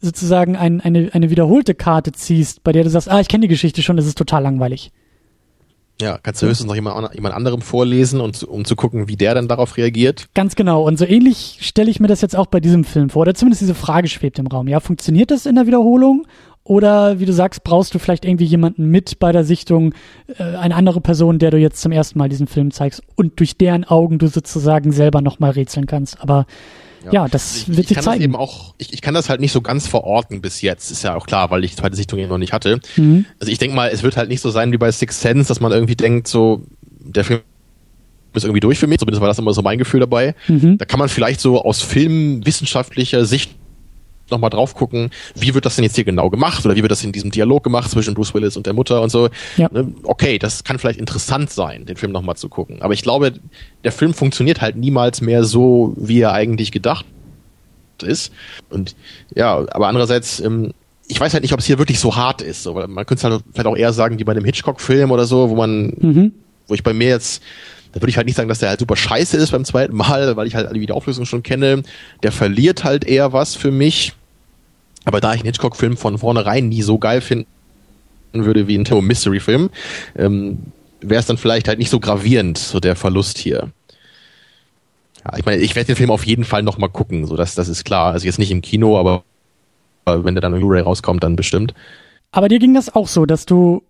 sozusagen 0.00 0.56
ein, 0.56 0.80
eine, 0.80 1.10
eine 1.12 1.30
wiederholte 1.30 1.76
Karte 1.76 2.10
ziehst, 2.10 2.64
bei 2.64 2.72
der 2.72 2.82
du 2.82 2.90
sagst, 2.90 3.08
ah, 3.08 3.20
ich 3.20 3.28
kenne 3.28 3.42
die 3.42 3.48
Geschichte 3.48 3.80
schon, 3.80 3.96
das 3.96 4.06
ist 4.06 4.18
total 4.18 4.42
langweilig. 4.42 4.90
Ja, 6.00 6.18
kannst 6.18 6.42
du 6.42 6.46
höchstens 6.46 6.66
noch 6.66 6.74
jemand, 6.74 7.14
jemand 7.14 7.34
anderem 7.34 7.62
vorlesen, 7.62 8.20
und, 8.20 8.42
um 8.42 8.64
zu 8.64 8.74
gucken, 8.74 9.08
wie 9.08 9.16
der 9.16 9.34
dann 9.34 9.46
darauf 9.46 9.76
reagiert? 9.76 10.26
Ganz 10.34 10.56
genau. 10.56 10.82
Und 10.82 10.98
so 10.98 11.06
ähnlich 11.06 11.58
stelle 11.62 11.90
ich 11.90 12.00
mir 12.00 12.08
das 12.08 12.20
jetzt 12.20 12.36
auch 12.36 12.46
bei 12.46 12.58
diesem 12.58 12.84
Film 12.84 13.08
vor. 13.08 13.22
Oder 13.22 13.34
zumindest 13.34 13.62
diese 13.62 13.74
Frage 13.74 14.08
schwebt 14.08 14.38
im 14.38 14.48
Raum. 14.48 14.68
Ja, 14.68 14.80
funktioniert 14.80 15.30
das 15.30 15.46
in 15.46 15.54
der 15.54 15.66
Wiederholung? 15.66 16.26
Oder 16.66 17.20
wie 17.20 17.26
du 17.26 17.32
sagst, 17.32 17.62
brauchst 17.62 17.94
du 17.94 18.00
vielleicht 18.00 18.24
irgendwie 18.24 18.44
jemanden 18.44 18.86
mit 18.86 19.20
bei 19.20 19.30
der 19.30 19.44
Sichtung, 19.44 19.94
äh, 20.36 20.42
eine 20.42 20.74
andere 20.74 21.00
Person, 21.00 21.38
der 21.38 21.52
du 21.52 21.58
jetzt 21.58 21.80
zum 21.80 21.92
ersten 21.92 22.18
Mal 22.18 22.28
diesen 22.28 22.48
Film 22.48 22.72
zeigst 22.72 23.02
und 23.14 23.38
durch 23.38 23.56
deren 23.56 23.84
Augen 23.84 24.18
du 24.18 24.26
sozusagen 24.26 24.90
selber 24.90 25.20
nochmal 25.20 25.52
rätseln 25.52 25.86
kannst. 25.86 26.20
Aber 26.20 26.44
ja, 27.04 27.12
ja 27.12 27.28
das 27.28 27.56
ich, 27.56 27.76
wird 27.76 27.86
sich 27.86 28.00
zeigen. 28.00 28.20
eben 28.20 28.34
auch, 28.34 28.74
ich, 28.78 28.92
ich 28.92 29.00
kann 29.00 29.14
das 29.14 29.28
halt 29.28 29.40
nicht 29.40 29.52
so 29.52 29.60
ganz 29.60 29.86
verorten 29.86 30.40
bis 30.40 30.60
jetzt, 30.60 30.90
ist 30.90 31.04
ja 31.04 31.14
auch 31.14 31.26
klar, 31.26 31.52
weil 31.52 31.62
ich 31.62 31.70
die 31.70 31.76
zweite 31.76 31.94
Sichtung 31.94 32.18
eben 32.18 32.30
noch 32.30 32.38
nicht 32.38 32.52
hatte. 32.52 32.80
Mhm. 32.96 33.26
Also 33.38 33.52
ich 33.52 33.58
denke 33.58 33.76
mal, 33.76 33.90
es 33.90 34.02
wird 34.02 34.16
halt 34.16 34.28
nicht 34.28 34.40
so 34.40 34.50
sein 34.50 34.72
wie 34.72 34.78
bei 34.78 34.90
Six 34.90 35.20
Sense, 35.20 35.46
dass 35.46 35.60
man 35.60 35.70
irgendwie 35.70 35.94
denkt, 35.94 36.26
so, 36.26 36.62
der 36.82 37.22
Film 37.22 37.42
ist 38.34 38.42
irgendwie 38.42 38.60
durch 38.60 38.80
für 38.80 38.88
mich, 38.88 38.98
zumindest 38.98 39.20
war 39.20 39.28
das 39.28 39.38
immer 39.38 39.52
so 39.52 39.62
mein 39.62 39.78
Gefühl 39.78 40.00
dabei. 40.00 40.34
Mhm. 40.48 40.78
Da 40.78 40.84
kann 40.84 40.98
man 40.98 41.08
vielleicht 41.08 41.40
so 41.40 41.62
aus 41.62 41.80
filmwissenschaftlicher 41.80 43.24
Sicht 43.24 43.52
nochmal 44.30 44.50
drauf 44.50 44.74
gucken, 44.74 45.10
wie 45.34 45.54
wird 45.54 45.64
das 45.64 45.76
denn 45.76 45.84
jetzt 45.84 45.94
hier 45.94 46.04
genau 46.04 46.30
gemacht 46.30 46.64
oder 46.64 46.74
wie 46.76 46.82
wird 46.82 46.92
das 46.92 47.04
in 47.04 47.12
diesem 47.12 47.30
Dialog 47.30 47.62
gemacht 47.64 47.90
zwischen 47.90 48.14
Bruce 48.14 48.34
Willis 48.34 48.56
und 48.56 48.66
der 48.66 48.72
Mutter 48.72 49.02
und 49.02 49.10
so. 49.10 49.28
Ja. 49.56 49.68
Ne, 49.70 49.92
okay, 50.04 50.38
das 50.38 50.64
kann 50.64 50.78
vielleicht 50.78 50.98
interessant 50.98 51.50
sein, 51.50 51.86
den 51.86 51.96
Film 51.96 52.12
nochmal 52.12 52.36
zu 52.36 52.48
gucken. 52.48 52.82
Aber 52.82 52.94
ich 52.94 53.02
glaube, 53.02 53.34
der 53.84 53.92
Film 53.92 54.14
funktioniert 54.14 54.60
halt 54.60 54.76
niemals 54.76 55.20
mehr 55.20 55.44
so, 55.44 55.94
wie 55.96 56.20
er 56.20 56.32
eigentlich 56.32 56.72
gedacht 56.72 57.04
ist. 58.02 58.32
Und 58.70 58.96
ja, 59.34 59.56
aber 59.56 59.88
andererseits, 59.88 60.40
ähm, 60.40 60.72
ich 61.08 61.20
weiß 61.20 61.32
halt 61.32 61.42
nicht, 61.42 61.52
ob 61.52 61.60
es 61.60 61.66
hier 61.66 61.78
wirklich 61.78 62.00
so 62.00 62.16
hart 62.16 62.42
ist. 62.42 62.62
So, 62.62 62.74
weil 62.74 62.88
man 62.88 63.06
könnte 63.06 63.26
es 63.26 63.32
halt 63.32 63.44
vielleicht 63.52 63.66
auch 63.66 63.76
eher 63.76 63.92
sagen, 63.92 64.18
wie 64.18 64.24
bei 64.24 64.32
einem 64.32 64.44
Hitchcock-Film 64.44 65.10
oder 65.10 65.24
so, 65.24 65.50
wo 65.50 65.54
man, 65.54 65.94
mhm. 65.98 66.32
wo 66.66 66.74
ich 66.74 66.82
bei 66.82 66.92
mir 66.92 67.08
jetzt 67.08 67.42
da 67.96 68.02
würde 68.02 68.10
ich 68.10 68.18
halt 68.18 68.26
nicht 68.26 68.36
sagen, 68.36 68.50
dass 68.50 68.58
der 68.58 68.68
halt 68.68 68.80
super 68.80 68.94
scheiße 68.94 69.38
ist 69.38 69.52
beim 69.52 69.64
zweiten 69.64 69.96
Mal, 69.96 70.36
weil 70.36 70.46
ich 70.46 70.54
halt 70.54 70.68
alle 70.68 70.78
die 70.78 70.92
Auflösung 70.92 71.24
schon 71.24 71.42
kenne. 71.42 71.82
Der 72.22 72.30
verliert 72.30 72.84
halt 72.84 73.04
eher 73.04 73.32
was 73.32 73.54
für 73.54 73.70
mich. 73.70 74.12
Aber 75.06 75.22
da 75.22 75.32
ich 75.32 75.40
einen 75.40 75.46
Hitchcock-Film 75.46 75.96
von 75.96 76.18
vornherein 76.18 76.68
nie 76.68 76.82
so 76.82 76.98
geil 76.98 77.22
finden 77.22 77.46
würde 78.34 78.68
wie 78.68 78.76
ein 78.76 78.84
Terror 78.84 79.00
Mystery-Film, 79.00 79.70
ähm, 80.14 80.58
wäre 81.00 81.20
es 81.20 81.26
dann 81.26 81.38
vielleicht 81.38 81.68
halt 81.68 81.78
nicht 81.78 81.88
so 81.88 81.98
gravierend, 81.98 82.58
so 82.58 82.80
der 82.80 82.96
Verlust 82.96 83.38
hier. 83.38 83.70
Ja, 85.24 85.38
ich 85.38 85.46
meine, 85.46 85.62
ich 85.62 85.74
werde 85.74 85.86
den 85.86 85.96
Film 85.96 86.10
auf 86.10 86.26
jeden 86.26 86.44
Fall 86.44 86.62
nochmal 86.62 86.90
gucken, 86.90 87.26
so 87.26 87.34
dass 87.34 87.54
das 87.54 87.68
ist 87.68 87.84
klar. 87.84 88.12
Also 88.12 88.26
jetzt 88.26 88.38
nicht 88.38 88.50
im 88.50 88.60
Kino, 88.60 88.98
aber 88.98 89.24
wenn 90.04 90.34
der 90.34 90.42
dann 90.42 90.52
im 90.52 90.58
Blu-ray 90.58 90.82
rauskommt, 90.82 91.24
dann 91.24 91.34
bestimmt. 91.34 91.72
Aber 92.30 92.48
dir 92.48 92.58
ging 92.58 92.74
das 92.74 92.94
auch 92.94 93.08
so, 93.08 93.24
dass 93.24 93.46
du 93.46 93.82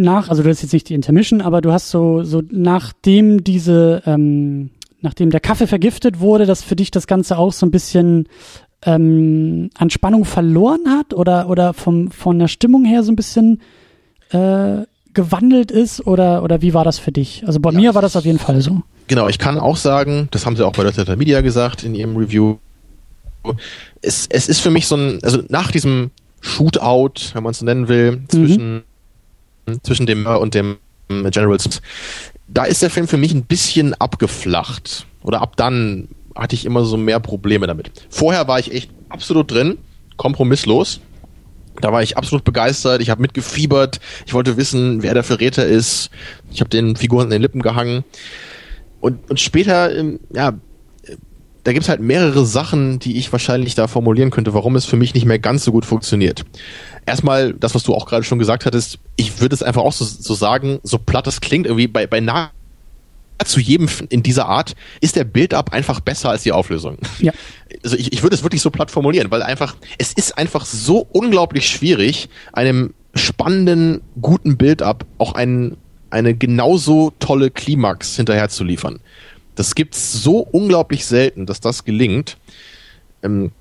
nach, 0.00 0.28
also 0.28 0.42
du 0.42 0.48
hast 0.48 0.62
jetzt 0.62 0.72
nicht 0.72 0.88
die 0.88 0.94
Intermission, 0.94 1.40
aber 1.40 1.60
du 1.60 1.72
hast 1.72 1.90
so, 1.90 2.22
so 2.22 2.42
nachdem 2.50 3.44
diese, 3.44 4.02
ähm, 4.06 4.70
nachdem 5.00 5.30
der 5.30 5.40
Kaffee 5.40 5.66
vergiftet 5.66 6.20
wurde, 6.20 6.46
dass 6.46 6.62
für 6.62 6.76
dich 6.76 6.90
das 6.90 7.06
Ganze 7.06 7.38
auch 7.38 7.52
so 7.52 7.66
ein 7.66 7.70
bisschen 7.70 8.28
ähm, 8.82 9.70
an 9.76 9.90
Spannung 9.90 10.24
verloren 10.24 10.88
hat 10.88 11.14
oder, 11.14 11.48
oder 11.48 11.74
vom, 11.74 12.10
von 12.10 12.38
der 12.38 12.48
Stimmung 12.48 12.84
her 12.84 13.02
so 13.02 13.12
ein 13.12 13.16
bisschen 13.16 13.60
äh, 14.30 14.82
gewandelt 15.12 15.70
ist 15.70 16.06
oder, 16.06 16.42
oder 16.42 16.62
wie 16.62 16.74
war 16.74 16.84
das 16.84 16.98
für 16.98 17.12
dich? 17.12 17.44
Also 17.46 17.60
bei 17.60 17.70
ja, 17.70 17.78
mir 17.78 17.94
war 17.94 18.02
das 18.02 18.16
auf 18.16 18.24
jeden 18.24 18.38
Fall 18.38 18.60
so. 18.62 18.82
Genau, 19.06 19.28
ich 19.28 19.38
kann 19.38 19.58
auch 19.58 19.76
sagen, 19.76 20.28
das 20.30 20.46
haben 20.46 20.56
sie 20.56 20.64
auch 20.64 20.72
bei 20.72 20.84
Letter 20.84 21.16
Media 21.16 21.40
gesagt 21.40 21.82
in 21.82 21.94
ihrem 21.94 22.16
Review. 22.16 22.56
Es, 24.02 24.26
es 24.30 24.48
ist 24.48 24.60
für 24.60 24.70
mich 24.70 24.86
so 24.86 24.96
ein, 24.96 25.18
also 25.22 25.42
nach 25.48 25.72
diesem 25.72 26.10
Shootout, 26.40 27.34
wenn 27.34 27.42
man 27.42 27.50
es 27.50 27.58
so 27.58 27.64
nennen 27.64 27.88
will, 27.88 28.22
zwischen 28.28 28.74
mhm 28.74 28.82
zwischen 29.82 30.06
dem 30.06 30.26
und 30.26 30.54
dem 30.54 30.78
Generals. 31.08 31.80
Da 32.48 32.64
ist 32.64 32.82
der 32.82 32.90
Film 32.90 33.08
für 33.08 33.16
mich 33.16 33.32
ein 33.32 33.44
bisschen 33.44 33.94
abgeflacht. 33.94 35.06
Oder 35.22 35.40
ab 35.42 35.56
dann 35.56 36.08
hatte 36.34 36.54
ich 36.54 36.64
immer 36.64 36.84
so 36.84 36.96
mehr 36.96 37.20
Probleme 37.20 37.66
damit. 37.66 37.90
Vorher 38.08 38.48
war 38.48 38.58
ich 38.58 38.72
echt 38.72 38.90
absolut 39.08 39.50
drin, 39.50 39.78
kompromisslos. 40.16 41.00
Da 41.80 41.92
war 41.92 42.02
ich 42.02 42.16
absolut 42.16 42.44
begeistert. 42.44 43.00
Ich 43.00 43.10
habe 43.10 43.22
mitgefiebert. 43.22 44.00
Ich 44.26 44.34
wollte 44.34 44.56
wissen, 44.56 45.02
wer 45.02 45.14
der 45.14 45.22
Verräter 45.22 45.66
ist. 45.66 46.10
Ich 46.50 46.60
habe 46.60 46.70
den 46.70 46.96
Figuren 46.96 47.26
in 47.26 47.30
den 47.30 47.42
Lippen 47.42 47.62
gehangen. 47.62 48.04
Und, 49.00 49.30
und 49.30 49.40
später, 49.40 49.96
ähm, 49.96 50.20
ja, 50.34 50.54
da 51.64 51.72
gibt's 51.72 51.88
halt 51.88 52.00
mehrere 52.00 52.44
Sachen, 52.44 52.98
die 52.98 53.18
ich 53.18 53.32
wahrscheinlich 53.32 53.74
da 53.74 53.86
formulieren 53.86 54.30
könnte, 54.30 54.54
warum 54.54 54.76
es 54.76 54.84
für 54.84 54.96
mich 54.96 55.14
nicht 55.14 55.26
mehr 55.26 55.38
ganz 55.38 55.64
so 55.64 55.72
gut 55.72 55.84
funktioniert 55.84 56.44
erstmal 57.06 57.52
das, 57.52 57.74
was 57.74 57.82
du 57.82 57.94
auch 57.94 58.06
gerade 58.06 58.24
schon 58.24 58.38
gesagt 58.38 58.66
hattest, 58.66 58.98
ich 59.16 59.40
würde 59.40 59.54
es 59.54 59.62
einfach 59.62 59.82
auch 59.82 59.92
so, 59.92 60.04
so 60.04 60.34
sagen, 60.34 60.80
so 60.82 60.98
platt 60.98 61.26
es 61.26 61.40
klingt, 61.40 61.66
irgendwie 61.66 61.86
bei, 61.86 62.06
bei 62.06 62.20
nah 62.20 62.50
zu 63.44 63.60
jedem 63.60 63.88
in 64.10 64.22
dieser 64.22 64.46
Art 64.46 64.74
ist 65.00 65.16
der 65.16 65.24
Build-up 65.24 65.72
einfach 65.72 66.00
besser 66.00 66.30
als 66.30 66.42
die 66.42 66.52
Auflösung. 66.52 66.98
Ja. 67.18 67.32
Also 67.82 67.96
ich, 67.96 68.12
ich 68.12 68.22
würde 68.22 68.34
es 68.34 68.42
wirklich 68.42 68.60
so 68.60 68.70
platt 68.70 68.90
formulieren, 68.90 69.30
weil 69.30 69.42
einfach, 69.42 69.74
es 69.96 70.12
ist 70.12 70.36
einfach 70.36 70.66
so 70.66 71.06
unglaublich 71.12 71.66
schwierig, 71.66 72.28
einem 72.52 72.92
spannenden, 73.14 74.02
guten 74.20 74.58
Build-up 74.58 75.06
auch 75.16 75.32
einen, 75.32 75.78
eine 76.10 76.34
genauso 76.34 77.12
tolle 77.20 77.50
Klimax 77.50 78.16
hinterher 78.16 78.50
zu 78.50 78.64
liefern. 78.64 78.98
Das 79.54 79.74
gibt's 79.74 80.12
so 80.12 80.40
unglaublich 80.40 81.06
selten, 81.06 81.46
dass 81.46 81.60
das 81.60 81.84
gelingt. 81.84 82.36
Ähm, 83.22 83.52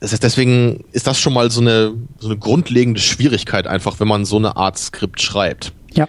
das 0.00 0.12
heißt, 0.12 0.22
deswegen 0.22 0.84
ist 0.92 1.06
das 1.06 1.18
schon 1.18 1.34
mal 1.34 1.50
so 1.50 1.60
eine, 1.60 1.92
so 2.18 2.28
eine 2.28 2.38
grundlegende 2.38 3.00
Schwierigkeit 3.00 3.66
einfach, 3.66 4.00
wenn 4.00 4.08
man 4.08 4.24
so 4.24 4.36
eine 4.36 4.56
Art 4.56 4.78
Skript 4.78 5.20
schreibt. 5.20 5.72
Ja. 5.92 6.08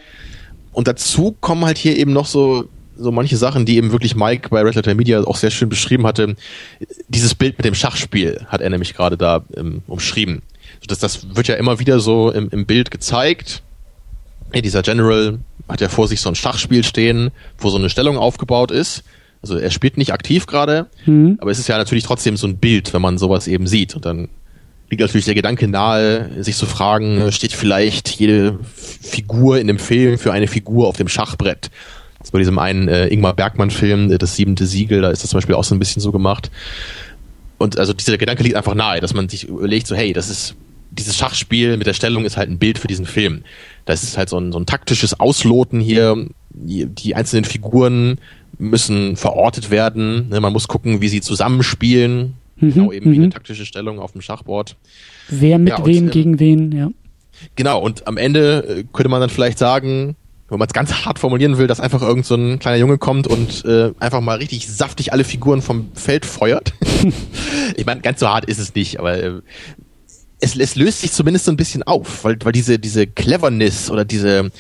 Und 0.72 0.88
dazu 0.88 1.36
kommen 1.42 1.66
halt 1.66 1.78
hier 1.78 1.98
eben 1.98 2.14
noch 2.14 2.26
so, 2.26 2.70
so 2.98 3.12
manche 3.12 3.36
Sachen, 3.36 3.66
die 3.66 3.76
eben 3.76 3.92
wirklich 3.92 4.16
Mike 4.16 4.50
bei 4.50 4.62
Red 4.62 4.76
Letter 4.76 4.96
Media 4.96 5.22
auch 5.24 5.36
sehr 5.36 5.52
schön 5.52 5.68
beschrieben 5.68 6.08
hatte. 6.08 6.36
Dieses 7.10 7.36
Bild 7.36 7.58
mit 7.58 7.66
dem 7.66 7.76
Schachspiel 7.76 8.46
hat 8.48 8.62
er 8.62 8.70
nämlich 8.70 8.94
gerade 8.94 9.18
da 9.18 9.44
ähm, 9.58 9.82
umschrieben. 9.88 10.42
Das, 10.88 11.00
das 11.00 11.36
wird 11.36 11.48
ja 11.48 11.56
immer 11.56 11.80
wieder 11.80 12.00
so 12.00 12.32
im, 12.32 12.50
im 12.50 12.66
Bild 12.66 12.92
gezeigt. 12.92 13.62
Hey, 14.52 14.62
dieser 14.62 14.84
General 14.84 15.40
hat 15.68 15.82
ja 15.82 15.90
vor 15.90 16.08
sich 16.08 16.22
so 16.22 16.30
ein 16.30 16.36
Schachspiel 16.36 16.86
stehen, 16.86 17.32
wo 17.58 17.70
so 17.70 17.78
eine 17.78 17.90
Stellung 17.90 18.18
aufgebaut 18.18 18.72
ist. 18.72 19.04
Also 19.42 19.58
er 19.58 19.72
spielt 19.72 19.98
nicht 19.98 20.14
aktiv 20.14 20.46
gerade, 20.46 20.88
mhm. 21.06 21.38
aber 21.42 21.52
es 21.52 21.60
ist 21.60 21.68
ja 21.68 21.78
natürlich 21.78 22.04
trotzdem 22.04 22.38
so 22.38 22.48
ein 22.48 22.58
Bild, 22.58 22.94
wenn 22.94 23.02
man 23.02 23.18
sowas 23.18 23.48
eben 23.48 23.66
sieht. 23.66 23.96
Und 23.96 24.06
dann 24.06 24.30
liegt 24.90 25.02
natürlich 25.02 25.26
der 25.26 25.36
Gedanke 25.36 25.68
nahe, 25.68 26.44
sich 26.44 26.56
zu 26.56 26.66
fragen, 26.66 27.32
steht 27.32 27.54
vielleicht 27.54 28.10
jede 28.10 28.60
Figur 28.76 29.60
in 29.60 29.68
dem 29.68 29.80
Film 29.80 30.18
für 30.18 30.32
eine 30.32 30.48
Figur 30.48 30.88
auf 30.88 30.98
dem 30.98 31.08
Schachbrett. 31.08 31.72
Das 32.20 32.32
bei 32.32 32.40
diesem 32.40 32.60
einen 32.60 32.88
äh, 32.88 33.08
Ingmar 33.08 33.34
Bergmann-Film, 33.34 34.12
äh, 34.12 34.18
das 34.18 34.36
siebente 34.36 34.68
Siegel, 34.68 35.02
da 35.02 35.10
ist 35.10 35.24
das 35.24 35.32
zum 35.32 35.38
Beispiel 35.38 35.56
auch 35.56 35.64
so 35.64 35.74
ein 35.74 35.80
bisschen 35.80 36.02
so 36.02 36.12
gemacht. 36.12 36.52
Und 37.58 37.80
also 37.80 37.94
dieser 37.94 38.18
Gedanke 38.18 38.44
liegt 38.44 38.56
einfach 38.56 38.76
nahe, 38.76 39.02
dass 39.02 39.14
man 39.14 39.28
sich 39.28 39.48
überlegt, 39.48 39.88
so 39.88 39.96
hey, 39.96 40.14
das 40.14 40.30
ist 40.30 40.56
dieses 40.92 41.16
Schachspiel 41.16 41.78
mit 41.78 41.88
der 41.88 41.94
Stellung 41.94 42.26
ist 42.26 42.38
halt 42.38 42.50
ein 42.50 42.60
Bild 42.60 42.78
für 42.78 42.88
diesen 42.88 43.06
Film. 43.06 43.44
Das 43.86 44.04
ist 44.04 44.18
halt 44.18 44.30
so 44.30 44.38
ein, 44.38 44.52
so 44.52 44.60
ein 44.60 44.66
taktisches 44.66 45.20
Ausloten 45.20 45.80
hier. 45.80 46.28
Die, 46.50 46.86
die 46.86 47.16
einzelnen 47.16 47.46
Figuren 47.46 48.20
müssen 48.62 49.18
verortet 49.18 49.72
werden. 49.72 50.30
Ne, 50.30 50.40
man 50.40 50.54
muss 50.54 50.68
gucken, 50.68 51.02
wie 51.02 51.10
sie 51.10 51.22
zusammenspielen. 51.22 52.36
Mhm, 52.58 52.74
genau 52.74 52.92
eben 52.92 53.12
wie 53.12 53.16
eine 53.16 53.26
mhm. 53.28 53.32
taktische 53.32 53.66
Stellung 53.66 54.00
auf 54.00 54.12
dem 54.12 54.22
Schachboard. 54.22 54.76
Wer 55.30 55.58
mit 55.58 55.70
ja, 55.70 55.86
wem 55.86 56.06
und, 56.06 56.12
gegen 56.12 56.40
wen, 56.40 56.72
ja. 56.72 56.90
Genau, 57.56 57.80
und 57.80 58.08
am 58.08 58.18
Ende 58.18 58.64
äh, 58.68 58.84
könnte 58.94 59.10
man 59.10 59.20
dann 59.20 59.32
vielleicht 59.32 59.58
sagen, 59.58 60.16
wenn 60.48 60.60
man 60.60 60.68
es 60.68 60.74
ganz 60.74 60.94
hart 61.06 61.18
formulieren 61.18 61.58
will, 61.58 61.68
dass 61.68 61.80
einfach 61.80 62.02
irgend 62.02 62.26
so 62.26 62.36
ein 62.36 62.60
kleiner 62.60 62.78
Junge 62.78 62.98
kommt 62.98 63.26
und 63.26 63.66
äh, 63.66 63.94
einfach 64.00 64.22
mal 64.22 64.38
richtig 64.38 64.68
saftig 64.68 65.12
alle 65.14 65.24
Figuren 65.24 65.62
vom 65.62 65.92
Feld 65.96 66.26
feuert. 66.26 66.74
ich 67.76 67.86
meine, 67.86 68.02
ganz 68.02 68.20
so 68.20 68.28
hart 68.28 68.46
ist 68.46 68.60
es 68.60 68.76
nicht, 68.76 69.00
aber 69.00 69.18
äh, 69.18 69.42
es, 70.40 70.56
es 70.58 70.76
löst 70.76 71.02
sich 71.02 71.14
zumindest 71.14 71.46
so 71.46 71.52
ein 71.52 71.58
bisschen 71.58 71.84
auf, 71.84 72.24
weil, 72.26 72.38
weil 72.44 72.52
diese, 72.52 72.78
diese 72.80 73.08
Cleverness 73.08 73.90
oder 73.90 74.06
diese, 74.06 74.52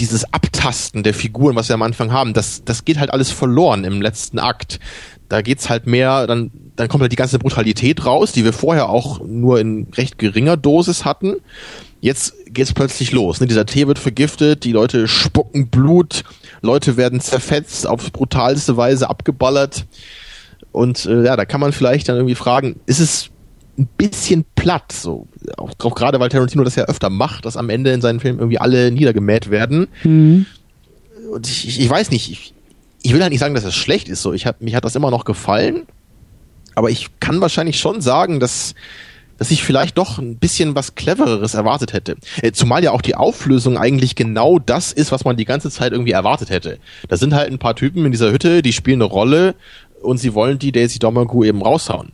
dieses 0.00 0.32
Abtasten 0.32 1.02
der 1.02 1.14
Figuren, 1.14 1.56
was 1.56 1.68
wir 1.68 1.74
am 1.74 1.82
Anfang 1.82 2.12
haben, 2.12 2.32
das, 2.32 2.64
das 2.64 2.84
geht 2.84 2.98
halt 2.98 3.12
alles 3.12 3.30
verloren 3.30 3.84
im 3.84 4.00
letzten 4.00 4.38
Akt. 4.38 4.80
Da 5.28 5.42
geht's 5.42 5.68
halt 5.68 5.86
mehr, 5.86 6.26
dann, 6.26 6.50
dann 6.74 6.88
kommt 6.88 7.02
halt 7.02 7.12
die 7.12 7.16
ganze 7.16 7.38
Brutalität 7.38 8.04
raus, 8.04 8.32
die 8.32 8.44
wir 8.44 8.52
vorher 8.52 8.88
auch 8.88 9.20
nur 9.20 9.60
in 9.60 9.86
recht 9.94 10.18
geringer 10.18 10.56
Dosis 10.56 11.04
hatten. 11.04 11.36
Jetzt 12.00 12.34
geht's 12.46 12.72
plötzlich 12.72 13.12
los. 13.12 13.40
Ne? 13.40 13.46
Dieser 13.46 13.66
Tee 13.66 13.86
wird 13.86 13.98
vergiftet, 13.98 14.64
die 14.64 14.72
Leute 14.72 15.06
spucken 15.06 15.68
Blut, 15.68 16.24
Leute 16.62 16.96
werden 16.96 17.20
zerfetzt, 17.20 17.86
auf 17.86 18.10
brutalste 18.10 18.76
Weise 18.76 19.08
abgeballert. 19.08 19.86
Und 20.72 21.04
äh, 21.06 21.24
ja, 21.24 21.36
da 21.36 21.44
kann 21.44 21.60
man 21.60 21.72
vielleicht 21.72 22.08
dann 22.08 22.16
irgendwie 22.16 22.34
fragen, 22.34 22.80
ist 22.86 23.00
es 23.00 23.29
ein 23.80 23.88
bisschen 23.96 24.44
platt, 24.54 24.92
so 24.92 25.26
auch, 25.56 25.72
auch 25.82 25.94
gerade 25.94 26.20
weil 26.20 26.28
Tarantino 26.28 26.64
das 26.64 26.76
ja 26.76 26.84
öfter 26.84 27.10
macht, 27.10 27.44
dass 27.44 27.56
am 27.56 27.70
Ende 27.70 27.92
in 27.92 28.00
seinen 28.00 28.20
Filmen 28.20 28.38
irgendwie 28.38 28.58
alle 28.58 28.90
niedergemäht 28.90 29.50
werden. 29.50 29.88
Mhm. 30.04 30.46
Und 31.32 31.48
ich, 31.48 31.66
ich, 31.66 31.80
ich, 31.80 31.88
weiß 31.88 32.10
nicht, 32.10 32.30
ich, 32.30 32.54
ich 33.02 33.12
will 33.12 33.22
halt 33.22 33.30
nicht 33.30 33.40
sagen, 33.40 33.54
dass 33.54 33.64
es 33.64 33.74
schlecht 33.74 34.08
ist. 34.08 34.22
So, 34.22 34.32
ich 34.32 34.46
hab, 34.46 34.60
mich 34.60 34.74
hat 34.74 34.84
das 34.84 34.96
immer 34.96 35.10
noch 35.10 35.24
gefallen, 35.24 35.86
aber 36.74 36.90
ich 36.90 37.08
kann 37.20 37.40
wahrscheinlich 37.40 37.80
schon 37.80 38.00
sagen, 38.00 38.40
dass 38.40 38.74
dass 39.40 39.50
ich 39.50 39.64
vielleicht 39.64 39.96
doch 39.96 40.18
ein 40.18 40.36
bisschen 40.36 40.74
was 40.74 40.96
Clevereres 40.96 41.54
erwartet 41.54 41.94
hätte. 41.94 42.16
Äh, 42.42 42.52
zumal 42.52 42.84
ja 42.84 42.90
auch 42.90 43.00
die 43.00 43.14
Auflösung 43.14 43.78
eigentlich 43.78 44.14
genau 44.14 44.58
das 44.58 44.92
ist, 44.92 45.12
was 45.12 45.24
man 45.24 45.38
die 45.38 45.46
ganze 45.46 45.70
Zeit 45.70 45.92
irgendwie 45.92 46.12
erwartet 46.12 46.50
hätte. 46.50 46.78
Da 47.08 47.16
sind 47.16 47.32
halt 47.32 47.50
ein 47.50 47.58
paar 47.58 47.74
Typen 47.74 48.04
in 48.04 48.12
dieser 48.12 48.32
Hütte, 48.32 48.60
die 48.60 48.74
spielen 48.74 49.00
eine 49.00 49.10
Rolle 49.10 49.54
und 50.00 50.18
sie 50.18 50.34
wollen 50.34 50.58
die 50.58 50.72
Daisy 50.72 50.98
Domergue 50.98 51.46
eben 51.46 51.62
raushauen. 51.62 52.12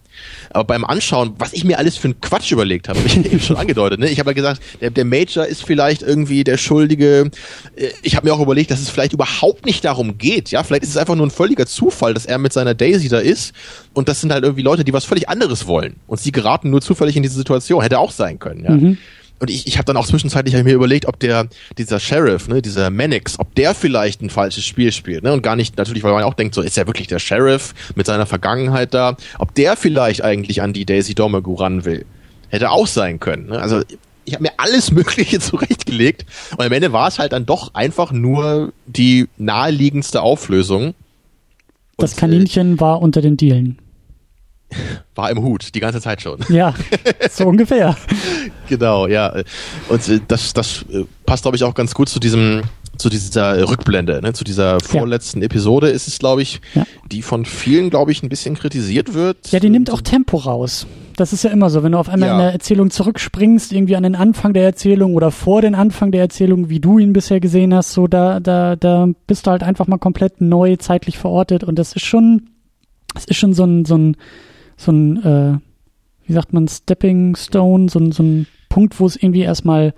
Aber 0.51 0.65
beim 0.65 0.85
Anschauen, 0.85 1.35
was 1.39 1.53
ich 1.53 1.65
mir 1.65 1.79
alles 1.79 1.97
für 1.97 2.09
einen 2.09 2.21
Quatsch 2.21 2.53
überlegt 2.53 2.89
habe, 2.89 2.99
habe 2.99 3.09
ich 3.09 3.17
eben 3.17 3.41
schon 3.41 3.57
angedeutet. 3.57 4.01
Ne? 4.01 4.09
Ich 4.09 4.19
habe 4.19 4.31
ja 4.31 4.35
gesagt, 4.35 4.63
der, 4.81 4.91
der 4.91 5.05
Major 5.05 5.45
ist 5.47 5.65
vielleicht 5.65 6.03
irgendwie 6.03 6.45
der 6.45 6.57
Schuldige. 6.57 7.31
Äh, 7.77 7.91
ich 8.03 8.17
habe 8.17 8.27
mir 8.27 8.35
auch 8.35 8.41
überlegt, 8.41 8.71
dass 8.71 8.81
es 8.81 8.91
vielleicht 8.91 9.13
überhaupt 9.13 9.67
nicht 9.67 9.85
darum 9.85 10.19
geht. 10.19 10.51
Ja, 10.51 10.63
vielleicht 10.63 10.83
ist 10.83 10.91
es 10.91 10.97
einfach 10.97 11.15
nur 11.15 11.27
ein 11.27 11.31
völliger 11.31 11.67
Zufall, 11.67 12.15
dass 12.15 12.27
er 12.27 12.39
mit 12.39 12.53
seiner 12.53 12.75
Daisy 12.75 13.09
da 13.09 13.19
ist. 13.19 13.55
Und 13.93 14.09
das 14.09 14.21
sind 14.21 14.33
halt 14.33 14.45
irgendwie 14.45 14.63
Leute, 14.63 14.85
die 14.85 14.93
was 14.93 15.05
völlig 15.05 15.29
anderes 15.29 15.67
wollen. 15.67 15.97
Und 16.07 16.21
sie 16.21 16.33
geraten 16.33 16.71
nur 16.71 16.81
zufällig 16.81 17.17
in 17.17 17.23
diese 17.23 17.37
Situation. 17.37 17.83
Hätte 17.83 17.99
auch 17.99 18.13
sein 18.13 18.39
können. 18.39 18.65
Ja. 18.65 18.71
Mhm 18.71 18.99
und 19.39 19.51
ich, 19.51 19.67
ich 19.67 19.77
habe 19.77 19.85
dann 19.85 19.97
auch 19.97 20.07
zwischenzeitlich 20.07 20.55
hab 20.55 20.65
mir 20.65 20.75
überlegt, 20.75 21.07
ob 21.07 21.19
der 21.21 21.49
dieser 21.77 22.01
Sheriff, 22.01 22.49
ne, 22.49 22.63
dieser 22.63 22.91
Mannix, 22.91 23.39
ob 23.39 23.55
der 23.55 23.75
vielleicht 23.75 24.23
ein 24.23 24.31
falsches 24.31 24.65
Spiel 24.65 24.93
spielt, 24.93 25.23
ne, 25.23 25.33
und 25.33 25.43
gar 25.43 25.57
nicht 25.57 25.77
natürlich, 25.77 26.03
weil 26.03 26.13
man 26.13 26.25
auch 26.25 26.35
denkt, 26.35 26.55
so 26.55 26.63
ist 26.63 26.79
er 26.79 26.87
wirklich 26.87 27.07
der 27.07 27.19
Sheriff 27.19 27.75
mit 27.95 28.07
seiner 28.07 28.27
Vergangenheit 28.27 28.95
da, 28.95 29.17
ob 29.39 29.55
der 29.55 29.77
vielleicht 29.77 30.23
eigentlich 30.23 30.63
an 30.63 30.73
die 30.73 30.87
Daisy 30.87 31.15
Domergue 31.15 31.61
ran 31.61 31.85
will. 31.85 32.07
Hätte 32.49 32.71
auch 32.71 32.87
sein 32.87 33.21
können. 33.21 33.49
Ne? 33.49 33.61
Also 33.61 33.83
ich 34.25 34.35
habe 34.35 34.45
mir 34.45 34.53
alles 34.57 34.91
Mögliche 34.93 35.39
zurechtgelegt 35.39 36.25
und 36.57 36.65
am 36.65 36.73
Ende 36.73 36.93
war 36.93 37.09
es 37.09 37.19
halt 37.19 37.33
dann 37.33 37.45
doch 37.45 37.75
einfach 37.75 38.13
nur 38.13 38.73
die 38.87 39.29
naheliegendste 39.37 40.23
Auflösung. 40.23 40.95
Das 41.99 42.15
äh, 42.15 42.17
Kaninchen 42.17 42.81
war 42.81 43.03
unter 43.03 43.21
den 43.21 43.37
Dielen 43.37 43.79
war 45.15 45.31
im 45.31 45.43
Hut, 45.43 45.75
die 45.75 45.81
ganze 45.81 46.01
Zeit 46.01 46.23
schon. 46.23 46.39
Ja, 46.49 46.75
so 47.31 47.47
ungefähr. 47.47 47.97
genau, 48.69 49.07
ja. 49.07 49.35
Und 49.89 50.09
äh, 50.09 50.21
das, 50.27 50.53
das 50.53 50.85
äh, 50.93 51.05
passt, 51.25 51.43
glaube 51.43 51.57
ich, 51.57 51.65
auch 51.65 51.75
ganz 51.75 51.95
gut 51.95 52.09
zu 52.09 52.21
diesem, 52.21 52.63
zu 52.99 53.09
dieser 53.09 53.69
Rückblende, 53.69 54.21
ne? 54.23 54.33
zu 54.33 54.45
dieser 54.45 54.81
vorletzten 54.81 55.41
ja. 55.41 55.47
Episode 55.47 55.89
ist 55.89 56.09
es, 56.09 56.19
glaube 56.19 56.43
ich, 56.43 56.61
ja. 56.75 56.85
die 57.11 57.23
von 57.23 57.45
vielen, 57.45 57.91
glaube 57.91 58.13
ich, 58.13 58.23
ein 58.23 58.29
bisschen 58.29 58.57
kritisiert 58.57 59.15
wird. 59.15 59.51
Ja, 59.51 59.61
die 59.61 59.71
nimmt 59.71 59.91
auch 59.91 60.01
Tempo 60.01 60.37
raus. 60.37 60.87
Das 61.17 61.33
ist 61.33 61.45
ja 61.45 61.51
immer 61.51 61.71
so, 61.71 61.83
wenn 61.83 61.93
du 61.93 61.99
auf 61.99 62.11
einmal 62.11 62.29
ja. 62.29 62.35
in 62.35 62.41
der 62.41 62.53
Erzählung 62.53 62.91
zurückspringst, 62.91 63.73
irgendwie 63.73 63.97
an 63.97 64.03
den 64.03 64.15
Anfang 64.15 64.53
der 64.53 64.65
Erzählung 64.65 65.15
oder 65.15 65.31
vor 65.31 65.63
den 65.63 65.75
Anfang 65.75 66.13
der 66.13 66.21
Erzählung, 66.21 66.69
wie 66.69 66.81
du 66.81 66.99
ihn 66.99 67.15
bisher 67.15 67.41
gesehen 67.41 67.73
hast, 67.73 67.93
so 67.93 68.07
da, 68.07 68.39
da, 68.39 68.77
da 68.77 69.09
bist 69.27 69.47
du 69.47 69.51
halt 69.51 69.63
einfach 69.63 69.87
mal 69.87 69.99
komplett 69.99 70.43
neu 70.43 70.77
zeitlich 70.77 71.17
verortet 71.17 71.65
und 71.65 71.79
das 71.79 71.95
ist 71.95 72.05
schon, 72.05 72.51
das 73.15 73.25
ist 73.25 73.39
schon 73.39 73.55
so 73.55 73.65
ein, 73.65 73.87
so 73.87 73.97
ein, 73.97 74.17
so 74.77 74.93
ein, 74.93 75.23
äh, 75.25 75.59
wie 76.27 76.33
sagt 76.33 76.53
man, 76.53 76.69
Stepping 76.69 77.37
Stone, 77.37 77.89
so 77.89 77.99
ein, 77.99 78.13
so 78.13 78.23
ein 78.23 78.47
Punkt, 78.69 78.99
wo 79.01 79.07
es 79.07 79.17
irgendwie 79.17 79.43
erstmal 79.43 79.95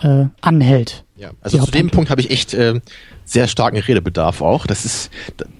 äh, 0.00 0.26
anhält. 0.40 1.04
Ja, 1.16 1.32
also 1.40 1.58
zu 1.64 1.70
dem 1.70 1.90
Punkt 1.90 2.10
habe 2.10 2.20
ich 2.20 2.30
echt 2.30 2.54
äh, 2.54 2.80
sehr 3.24 3.48
starken 3.48 3.78
Redebedarf 3.78 4.40
auch. 4.40 4.66
Das 4.66 4.84
ist 4.84 5.10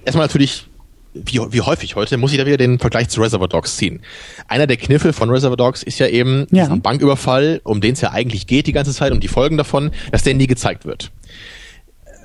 erstmal 0.05 0.27
natürlich 0.27 0.67
wie, 1.13 1.41
wie 1.51 1.61
häufig 1.61 1.97
heute, 1.97 2.17
muss 2.17 2.33
ich 2.33 2.39
da 2.39 2.47
wieder 2.47 2.57
den 2.57 2.79
Vergleich 2.79 3.09
zu 3.09 3.21
Reservoir 3.21 3.49
Dogs 3.49 3.77
ziehen. 3.77 4.01
Einer 4.47 4.67
der 4.67 4.77
Kniffe 4.77 5.13
von 5.13 5.29
Reservoir 5.29 5.57
Dogs 5.57 5.83
ist 5.83 5.99
ja 5.99 6.07
eben 6.07 6.47
ja. 6.51 6.65
dieser 6.65 6.77
Banküberfall, 6.77 7.61
um 7.65 7.81
den 7.81 7.95
es 7.95 8.01
ja 8.01 8.13
eigentlich 8.13 8.47
geht 8.47 8.67
die 8.67 8.73
ganze 8.73 8.95
Zeit, 8.95 9.13
um 9.13 9.21
die 9.21 9.29
Folgen 9.29 9.57
davon, 9.57 9.91
dass 10.13 10.23
der 10.23 10.35
nie 10.35 10.47
gezeigt 10.47 10.85
wird. 10.85 11.11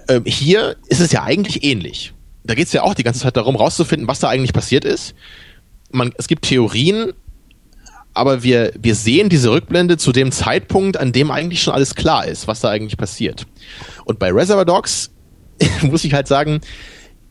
Ähm, 0.08 0.24
hier 0.26 0.76
ist 0.88 1.00
es 1.00 1.12
ja 1.12 1.24
eigentlich 1.24 1.64
ähnlich. 1.64 2.14
Da 2.44 2.54
geht 2.54 2.68
es 2.68 2.74
ja 2.74 2.84
auch 2.84 2.94
die 2.94 3.04
ganze 3.04 3.22
Zeit 3.22 3.36
darum, 3.38 3.56
rauszufinden, 3.56 4.08
was 4.08 4.20
da 4.20 4.30
eigentlich 4.30 4.54
passiert 4.54 4.86
ist 4.86 5.16
man, 5.92 6.14
es 6.18 6.28
gibt 6.28 6.46
Theorien, 6.46 7.14
aber 8.14 8.44
wir, 8.44 8.72
wir 8.80 8.96
sehen 8.96 9.30
diese 9.30 9.52
Rückblende 9.52 9.98
zu 9.98 10.12
dem 10.12 10.32
Zeitpunkt, 10.32 10.98
an 10.98 11.12
dem 11.12 11.32
eigentlich 11.32 11.62
schon 11.62 11.74
alles 11.74 11.96
klar 11.96 12.26
ist, 12.26 12.48
was 12.48 12.62
da 12.62 12.70
eigentlich 12.70 12.98
passiert. 12.98 13.46
Und 14.06 14.20
bei 14.20 14.32
Reservoir 14.32 14.66
Dogs 14.66 15.12
muss 15.82 16.04
ich 16.04 16.14
halt 16.14 16.28
sagen, 16.28 16.62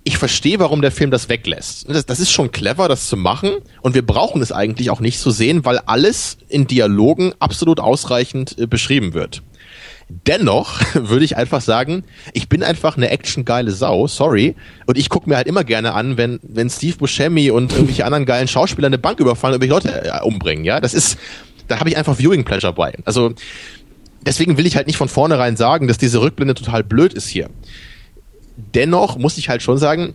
ich 0.06 0.18
verstehe, 0.18 0.58
warum 0.58 0.82
der 0.82 0.92
Film 0.92 1.10
das 1.10 1.30
weglässt. 1.30 1.88
Das, 1.88 2.04
das, 2.04 2.20
ist 2.20 2.30
schon 2.30 2.52
clever, 2.52 2.88
das 2.88 3.08
zu 3.08 3.16
machen. 3.16 3.52
Und 3.80 3.94
wir 3.94 4.04
brauchen 4.04 4.42
es 4.42 4.52
eigentlich 4.52 4.90
auch 4.90 5.00
nicht 5.00 5.18
zu 5.18 5.30
sehen, 5.30 5.64
weil 5.64 5.78
alles 5.78 6.36
in 6.48 6.66
Dialogen 6.66 7.32
absolut 7.38 7.80
ausreichend 7.80 8.58
äh, 8.58 8.66
beschrieben 8.66 9.14
wird. 9.14 9.42
Dennoch 10.08 10.80
würde 10.94 11.24
ich 11.24 11.36
einfach 11.36 11.60
sagen, 11.60 12.04
ich 12.32 12.48
bin 12.48 12.62
einfach 12.62 12.96
eine 12.96 13.10
actiongeile 13.10 13.70
Sau, 13.70 14.06
sorry. 14.06 14.54
Und 14.86 14.98
ich 14.98 15.08
gucke 15.08 15.28
mir 15.28 15.36
halt 15.36 15.46
immer 15.46 15.64
gerne 15.64 15.94
an, 15.94 16.16
wenn, 16.16 16.40
wenn 16.42 16.70
Steve 16.70 16.96
Buscemi 16.96 17.50
und 17.50 17.72
irgendwelche 17.72 18.04
anderen 18.04 18.26
geilen 18.26 18.48
Schauspieler 18.48 18.86
eine 18.86 18.98
Bank 18.98 19.20
überfallen 19.20 19.54
und 19.54 19.62
irgendwelche 19.62 19.88
Leute 19.88 20.08
äh, 20.08 20.22
umbringen, 20.22 20.64
ja. 20.64 20.80
Das 20.80 20.94
ist, 20.94 21.18
da 21.68 21.80
habe 21.80 21.88
ich 21.88 21.96
einfach 21.96 22.18
Viewing 22.18 22.44
Pleasure 22.44 22.72
bei. 22.72 22.94
Also, 23.04 23.34
deswegen 24.22 24.56
will 24.56 24.66
ich 24.66 24.76
halt 24.76 24.86
nicht 24.86 24.96
von 24.96 25.08
vornherein 25.08 25.56
sagen, 25.56 25.88
dass 25.88 25.98
diese 25.98 26.20
Rückblende 26.20 26.54
total 26.54 26.84
blöd 26.84 27.14
ist 27.14 27.28
hier. 27.28 27.48
Dennoch 28.56 29.18
muss 29.18 29.38
ich 29.38 29.48
halt 29.48 29.62
schon 29.62 29.78
sagen, 29.78 30.14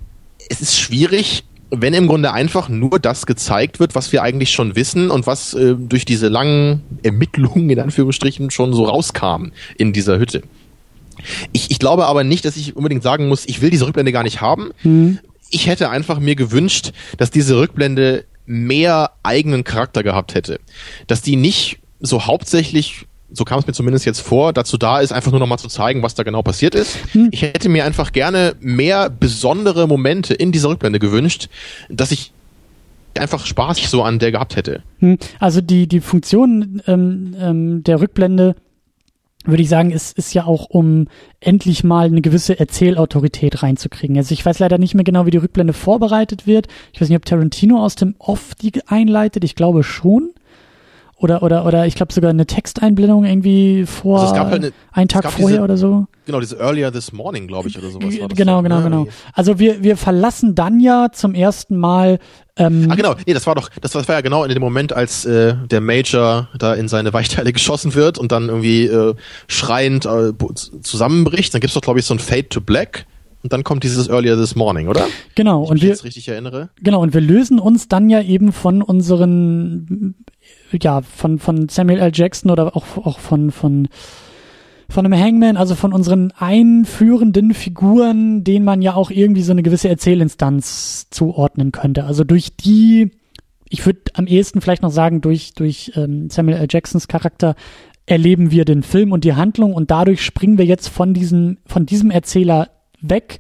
es 0.50 0.62
ist 0.62 0.80
schwierig, 0.80 1.44
wenn 1.72 1.94
im 1.94 2.08
Grunde 2.08 2.34
einfach 2.34 2.70
nur 2.70 3.00
das 3.00 3.26
gezeigt 3.26 3.80
wird, 3.80 3.96
was 3.96 4.12
wir 4.12 4.24
eigentlich 4.24 4.52
schon 4.52 4.76
wissen 4.76 5.12
und 5.12 5.28
was 5.28 5.54
äh, 5.54 5.76
durch 5.78 6.06
diese 6.06 6.28
langen 6.28 6.82
Ermittlungen 7.04 7.70
in 7.70 7.80
Anführungsstrichen 7.80 8.50
schon 8.50 8.74
so 8.74 8.86
rauskam 8.86 9.52
in 9.78 9.94
dieser 9.94 10.18
Hütte. 10.18 10.42
Ich, 11.52 11.70
ich 11.70 11.80
glaube 11.80 12.06
aber 12.06 12.24
nicht, 12.24 12.46
dass 12.46 12.58
ich 12.58 12.76
unbedingt 12.76 13.04
sagen 13.04 13.28
muss, 13.28 13.46
ich 13.46 13.62
will 13.62 13.70
diese 13.70 13.86
Rückblende 13.86 14.12
gar 14.12 14.24
nicht 14.24 14.42
haben. 14.42 14.72
Mhm. 14.84 15.20
Ich 15.52 15.68
hätte 15.68 15.90
einfach 15.90 16.20
mir 16.20 16.36
gewünscht, 16.36 16.92
dass 17.18 17.32
diese 17.32 17.58
Rückblende 17.58 18.26
mehr 18.46 19.12
eigenen 19.22 19.64
Charakter 19.64 20.04
gehabt 20.04 20.34
hätte. 20.34 20.60
Dass 21.08 21.22
die 21.22 21.36
nicht 21.36 21.80
so 22.00 22.26
hauptsächlich 22.26 23.06
so 23.32 23.46
kam 23.46 23.60
es 23.60 23.68
mir 23.68 23.74
zumindest 23.74 24.06
jetzt 24.06 24.22
vor, 24.22 24.54
dazu 24.54 24.78
da 24.78 25.00
ist, 25.00 25.12
einfach 25.12 25.32
nur 25.32 25.40
nochmal 25.40 25.60
zu 25.60 25.68
zeigen, 25.68 26.04
was 26.04 26.16
da 26.16 26.24
genau 26.24 26.42
passiert 26.42 26.76
ist. 26.76 26.98
Hm. 27.14 27.30
Ich 27.32 27.42
hätte 27.42 27.70
mir 27.70 27.86
einfach 27.86 28.12
gerne 28.12 28.56
mehr 28.60 29.10
besondere 29.10 29.88
Momente 29.88 30.34
in 30.34 30.52
dieser 30.52 30.70
Rückblende 30.70 31.00
gewünscht, 31.00 31.50
dass 31.90 32.12
ich 32.12 32.32
einfach 33.18 33.46
Spaß 33.46 33.90
so 33.90 34.04
an 34.04 34.20
der 34.20 34.32
gehabt 34.32 34.56
hätte. 34.56 34.84
Hm. 35.00 35.18
Also 35.40 35.62
die, 35.62 35.88
die 35.88 36.02
Funktion 36.02 36.82
ähm, 36.88 37.36
ähm, 37.40 37.84
der 37.84 38.02
Rückblende 38.02 38.56
würde 39.46 39.64
ich 39.64 39.70
sagen, 39.70 39.92
ist, 39.92 40.18
ist 40.18 40.34
ja 40.34 40.46
auch, 40.46 40.66
um 40.70 41.08
endlich 41.40 41.84
mal 41.84 42.08
eine 42.08 42.22
gewisse 42.22 42.60
Erzählautorität 42.60 43.64
reinzukriegen. 43.64 44.18
Also 44.18 44.34
ich 44.34 44.46
weiß 44.46 44.60
leider 44.60 44.78
nicht 44.78 44.96
mehr 44.96 45.06
genau, 45.06 45.26
wie 45.26 45.32
die 45.32 45.38
Rückblende 45.38 45.74
vorbereitet 45.74 46.46
wird. 46.46 46.68
Ich 46.92 47.00
weiß 47.00 47.10
nicht, 47.10 47.16
ob 47.16 47.26
Tarantino 47.26 47.84
aus 47.84 47.96
dem 47.96 48.16
Off 48.20 48.54
die 48.56 48.72
einleitet. 48.88 49.44
Ich 49.46 49.56
glaube 49.56 49.84
schon 49.84 50.32
oder 51.20 51.44
oder 51.44 51.66
oder 51.66 51.86
ich 51.86 51.96
glaube 51.96 52.14
sogar 52.14 52.30
eine 52.30 52.46
Texteinblendung 52.46 53.26
irgendwie 53.26 53.86
vor 53.86 54.22
also 54.22 54.36
halt 54.36 54.54
eine, 54.54 54.72
einen 54.92 55.10
Tag 55.10 55.30
vorher 55.32 55.58
diese, 55.58 55.64
oder 55.64 55.78
so. 55.78 56.08
Genau, 56.26 56.40
diese 56.40 56.58
Earlier 56.58 56.92
This 56.92 57.12
Morning, 57.12 57.48
glaube 57.48 57.68
ich, 57.68 57.78
oder 57.78 57.90
sowas. 57.90 58.20
War 58.20 58.30
das 58.30 58.38
genau, 58.38 58.58
so, 58.58 58.64
genau, 58.64 58.78
ne? 58.78 58.84
genau. 58.84 59.08
Also 59.34 59.60
wir 59.60 59.84
wir 59.84 59.98
verlassen 59.98 60.56
dann 60.56 60.80
ja 60.80 61.10
zum 61.12 61.36
ersten 61.36 61.76
Mal. 61.76 62.20
Ähm, 62.56 62.88
ah 62.90 62.96
genau, 62.96 63.16
nee, 63.26 63.34
das 63.34 63.46
war 63.48 63.56
doch, 63.56 63.70
das 63.82 63.94
war, 63.94 64.02
das 64.02 64.08
war 64.08 64.16
ja 64.16 64.22
genau 64.22 64.46
in 64.46 64.54
dem 64.54 64.62
Moment, 64.62 64.94
als 64.94 65.26
äh, 65.26 65.56
der 65.70 65.82
Major 65.82 66.48
da 66.58 66.74
in 66.74 66.88
seine 66.88 67.12
Weichteile 67.12 67.52
geschossen 67.54 67.96
wird 67.96 68.18
und 68.18 68.32
dann 68.32 68.48
irgendwie 68.48 68.86
äh, 68.86 69.14
schreiend 69.48 70.06
äh, 70.06 70.32
zusammenbricht. 70.82 71.54
Dann 71.54 71.60
gibt's 71.60 71.74
doch, 71.74 71.82
glaube 71.82 72.00
ich, 72.00 72.06
so 72.06 72.14
ein 72.14 72.20
Fade 72.20 72.48
to 72.48 72.62
Black. 72.62 73.06
Und 73.42 73.54
dann 73.54 73.64
kommt 73.64 73.84
dieses 73.84 74.10
Earlier 74.10 74.36
This 74.36 74.56
Morning, 74.56 74.90
oder? 74.90 75.08
Genau. 75.36 75.64
ich 75.64 75.70
und 75.70 75.82
wir, 75.82 75.90
jetzt 75.90 76.04
richtig 76.04 76.28
erinnere. 76.28 76.70
Genau. 76.82 77.02
Und 77.02 77.14
wir 77.14 77.22
lösen 77.22 77.60
uns 77.60 77.88
dann 77.88 78.10
ja 78.10 78.22
eben 78.22 78.52
von 78.52 78.82
unseren 78.82 80.16
ja, 80.82 81.02
von, 81.02 81.40
von 81.40 81.70
Samuel 81.70 82.00
L. 82.00 82.12
Jackson 82.14 82.52
oder 82.52 82.76
auch, 82.76 82.98
auch 82.98 83.20
von, 83.20 83.52
von, 83.52 83.88
von 84.90 85.06
einem 85.06 85.20
Hangman, 85.20 85.58
also 85.58 85.76
von 85.76 85.94
unseren 85.94 86.32
einführenden 86.32 87.54
Figuren, 87.54 88.44
denen 88.44 88.66
man 88.66 88.82
ja 88.82 88.96
auch 88.96 89.12
irgendwie 89.12 89.44
so 89.44 89.52
eine 89.52 89.64
gewisse 89.64 89.90
Erzählinstanz 89.90 91.08
zuordnen 91.10 91.72
könnte. 91.72 92.06
Also 92.06 92.24
durch 92.24 92.56
die, 92.56 93.12
ich 93.70 93.86
würde 93.86 94.00
am 94.14 94.28
ehesten 94.28 94.62
vielleicht 94.62 94.82
noch 94.82 94.92
sagen, 94.92 95.22
durch, 95.22 95.54
durch 95.54 95.92
ähm, 95.96 96.30
Samuel 96.30 96.58
L. 96.58 96.68
Jacksons 96.70 97.08
Charakter 97.08 97.56
erleben 98.06 98.52
wir 98.52 98.66
den 98.66 98.82
Film 98.82 99.12
und 99.12 99.24
die 99.24 99.36
Handlung 99.36 99.74
und 99.74 99.92
dadurch 99.92 100.24
springen 100.24 100.58
wir 100.58 100.66
jetzt 100.66 100.88
von 100.88 101.14
diesem, 101.14 101.58
von 101.66 101.86
diesem 101.86 102.10
Erzähler 102.10 102.70
weg 103.02 103.40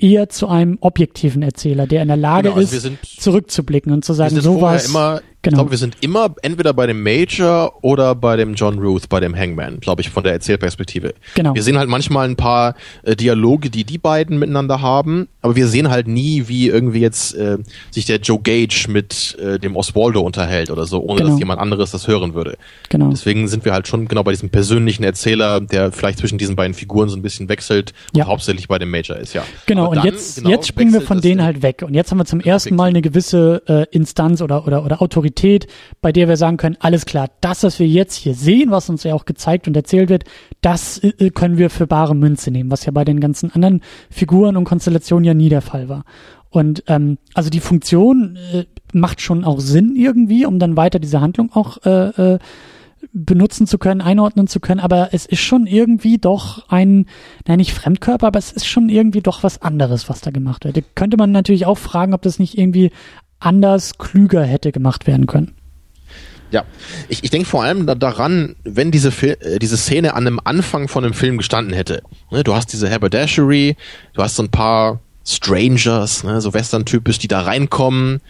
eher 0.00 0.28
zu 0.28 0.48
einem 0.48 0.78
objektiven 0.80 1.42
Erzähler, 1.42 1.86
der 1.86 2.02
in 2.02 2.08
der 2.08 2.16
Lage 2.16 2.48
genau, 2.48 2.56
also 2.56 2.88
ist, 2.88 3.20
zurückzublicken 3.20 3.92
und 3.92 4.04
zu 4.04 4.12
sagen, 4.12 4.40
sowas. 4.40 4.88
Immer, 4.88 5.20
genau. 5.42 5.54
Ich 5.54 5.58
glaube, 5.58 5.70
wir 5.70 5.78
sind 5.78 5.96
immer 6.00 6.34
entweder 6.42 6.72
bei 6.72 6.86
dem 6.86 7.02
Major 7.02 7.72
oder 7.82 8.14
bei 8.14 8.36
dem 8.36 8.54
John 8.54 8.78
Ruth, 8.78 9.08
bei 9.08 9.20
dem 9.20 9.36
Hangman, 9.36 9.80
glaube 9.80 10.02
ich, 10.02 10.10
von 10.10 10.22
der 10.22 10.32
Erzählperspektive. 10.32 11.14
Genau. 11.34 11.54
Wir 11.54 11.62
sehen 11.62 11.78
halt 11.78 11.88
manchmal 11.88 12.28
ein 12.28 12.36
paar 12.36 12.74
äh, 13.02 13.16
Dialoge, 13.16 13.70
die 13.70 13.84
die 13.84 13.98
beiden 13.98 14.38
miteinander 14.38 14.80
haben, 14.80 15.28
aber 15.42 15.56
wir 15.56 15.68
sehen 15.68 15.90
halt 15.90 16.06
nie, 16.06 16.48
wie 16.48 16.68
irgendwie 16.68 17.00
jetzt 17.00 17.34
äh, 17.34 17.58
sich 17.90 18.06
der 18.06 18.18
Joe 18.18 18.40
Gage 18.40 18.86
mit 18.88 19.38
äh, 19.38 19.58
dem 19.58 19.76
Oswaldo 19.76 20.20
unterhält 20.20 20.70
oder 20.70 20.86
so, 20.86 21.02
ohne 21.02 21.18
genau. 21.18 21.30
dass 21.30 21.38
jemand 21.38 21.60
anderes 21.60 21.90
das 21.90 22.06
hören 22.06 22.34
würde. 22.34 22.56
Genau. 22.88 23.10
Deswegen 23.10 23.48
sind 23.48 23.64
wir 23.64 23.72
halt 23.72 23.88
schon 23.88 24.08
genau 24.08 24.22
bei 24.22 24.32
diesem 24.32 24.50
persönlichen 24.50 25.02
Erzähler, 25.04 25.60
der 25.60 25.92
vielleicht 25.92 26.18
zwischen 26.18 26.38
diesen 26.38 26.56
beiden 26.56 26.74
Figuren 26.74 27.08
so 27.08 27.16
ein 27.16 27.22
bisschen 27.22 27.48
wechselt 27.48 27.92
ja. 28.14 28.24
und 28.24 28.30
hauptsächlich 28.30 28.68
bei 28.68 28.78
dem 28.78 28.90
Major 28.90 29.16
ist, 29.16 29.32
ja. 29.34 29.42
Genau, 29.66 29.90
und 29.90 30.04
jetzt, 30.04 30.36
genau, 30.36 30.50
jetzt 30.50 30.68
springen 30.68 30.92
wir 30.92 31.00
von 31.00 31.20
denen 31.20 31.42
halt 31.42 31.62
weg. 31.62 31.82
Und 31.86 31.94
jetzt 31.94 32.10
haben 32.10 32.18
wir 32.18 32.24
zum 32.24 32.40
ersten 32.40 32.76
Mal 32.76 32.90
eine 32.90 33.02
gewisse 33.02 33.62
äh, 33.66 33.86
Instanz 33.90 34.42
oder, 34.42 34.66
oder, 34.66 34.84
oder 34.84 35.00
Autorität, 35.02 35.29
bei 36.00 36.12
der 36.12 36.28
wir 36.28 36.36
sagen 36.36 36.56
können, 36.56 36.76
alles 36.80 37.06
klar, 37.06 37.28
das, 37.40 37.62
was 37.62 37.78
wir 37.78 37.86
jetzt 37.86 38.14
hier 38.14 38.34
sehen, 38.34 38.70
was 38.70 38.88
uns 38.88 39.04
ja 39.04 39.14
auch 39.14 39.24
gezeigt 39.24 39.68
und 39.68 39.76
erzählt 39.76 40.08
wird, 40.08 40.24
das 40.60 40.98
äh, 40.98 41.30
können 41.30 41.58
wir 41.58 41.70
für 41.70 41.86
bare 41.86 42.14
Münze 42.14 42.50
nehmen, 42.50 42.70
was 42.70 42.84
ja 42.84 42.92
bei 42.92 43.04
den 43.04 43.20
ganzen 43.20 43.50
anderen 43.52 43.82
Figuren 44.10 44.56
und 44.56 44.64
Konstellationen 44.64 45.24
ja 45.24 45.34
nie 45.34 45.48
der 45.48 45.62
Fall 45.62 45.88
war. 45.88 46.04
Und 46.50 46.82
ähm, 46.88 47.18
also 47.34 47.48
die 47.48 47.60
Funktion 47.60 48.36
äh, 48.52 48.64
macht 48.92 49.20
schon 49.20 49.44
auch 49.44 49.60
Sinn 49.60 49.94
irgendwie, 49.94 50.46
um 50.46 50.58
dann 50.58 50.76
weiter 50.76 50.98
diese 50.98 51.20
Handlung 51.20 51.52
auch 51.52 51.78
äh, 51.84 52.34
äh, 52.34 52.38
benutzen 53.12 53.66
zu 53.66 53.78
können, 53.78 54.00
einordnen 54.00 54.46
zu 54.46 54.60
können, 54.60 54.80
aber 54.80 55.10
es 55.12 55.26
ist 55.26 55.40
schon 55.40 55.66
irgendwie 55.66 56.18
doch 56.18 56.68
ein, 56.68 57.06
nein, 57.46 57.58
nicht 57.58 57.72
Fremdkörper, 57.72 58.26
aber 58.26 58.38
es 58.38 58.52
ist 58.52 58.66
schon 58.66 58.88
irgendwie 58.88 59.22
doch 59.22 59.42
was 59.42 59.62
anderes, 59.62 60.08
was 60.08 60.20
da 60.20 60.30
gemacht 60.30 60.64
wird. 60.64 60.76
Da 60.76 60.80
könnte 60.94 61.16
man 61.16 61.32
natürlich 61.32 61.66
auch 61.66 61.78
fragen, 61.78 62.14
ob 62.14 62.22
das 62.22 62.38
nicht 62.38 62.58
irgendwie 62.58 62.90
anders, 63.40 63.98
klüger 63.98 64.44
hätte 64.44 64.72
gemacht 64.72 65.06
werden 65.06 65.26
können. 65.26 65.52
Ja, 66.50 66.64
ich, 67.08 67.22
ich 67.22 67.30
denke 67.30 67.48
vor 67.48 67.62
allem 67.62 67.86
da, 67.86 67.94
daran, 67.94 68.56
wenn 68.64 68.90
diese, 68.90 69.12
Fil 69.12 69.36
äh, 69.40 69.58
diese 69.58 69.76
Szene 69.76 70.14
an 70.14 70.26
einem 70.26 70.40
Anfang 70.42 70.88
von 70.88 71.04
einem 71.04 71.14
Film 71.14 71.38
gestanden 71.38 71.72
hätte. 71.74 72.02
Ne, 72.30 72.42
du 72.42 72.54
hast 72.54 72.72
diese 72.72 72.90
Haberdashery, 72.90 73.76
du 74.14 74.22
hast 74.22 74.36
so 74.36 74.42
ein 74.42 74.50
paar 74.50 75.00
Strangers, 75.24 76.24
ne, 76.24 76.40
so 76.40 76.52
Western-typisch, 76.52 77.18
die 77.18 77.28
da 77.28 77.42
reinkommen, 77.42 78.20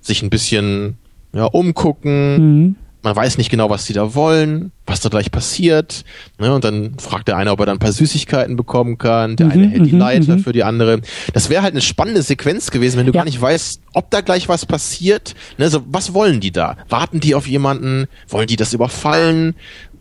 sich 0.00 0.22
ein 0.22 0.30
bisschen 0.30 0.96
ja, 1.34 1.44
umgucken, 1.44 2.36
mhm 2.36 2.76
man 3.06 3.14
weiß 3.14 3.38
nicht 3.38 3.50
genau, 3.50 3.70
was 3.70 3.84
die 3.84 3.92
da 3.92 4.16
wollen, 4.16 4.72
was 4.84 4.98
da 4.98 5.08
gleich 5.08 5.30
passiert. 5.30 6.04
Ne? 6.40 6.52
Und 6.52 6.64
dann 6.64 6.98
fragt 6.98 7.28
der 7.28 7.36
eine, 7.36 7.52
ob 7.52 7.60
er 7.60 7.66
dann 7.66 7.76
ein 7.76 7.78
paar 7.78 7.92
Süßigkeiten 7.92 8.56
bekommen 8.56 8.98
kann. 8.98 9.36
Der 9.36 9.46
mhm, 9.46 9.52
eine 9.52 9.68
hält 9.68 9.86
die 9.86 9.92
mhm, 9.92 10.00
Leiter 10.00 10.36
mhm. 10.36 10.40
für 10.40 10.52
die 10.52 10.64
andere. 10.64 11.00
Das 11.32 11.48
wäre 11.48 11.62
halt 11.62 11.72
eine 11.72 11.82
spannende 11.82 12.22
Sequenz 12.22 12.72
gewesen, 12.72 12.98
wenn 12.98 13.06
du 13.06 13.12
ja. 13.12 13.20
gar 13.20 13.24
nicht 13.24 13.40
weißt, 13.40 13.80
ob 13.92 14.10
da 14.10 14.22
gleich 14.22 14.48
was 14.48 14.66
passiert. 14.66 15.36
Ne? 15.56 15.70
So, 15.70 15.84
was 15.86 16.14
wollen 16.14 16.40
die 16.40 16.50
da? 16.50 16.78
Warten 16.88 17.20
die 17.20 17.36
auf 17.36 17.46
jemanden? 17.46 18.06
Wollen 18.28 18.48
die 18.48 18.56
das 18.56 18.72
überfallen? 18.72 19.54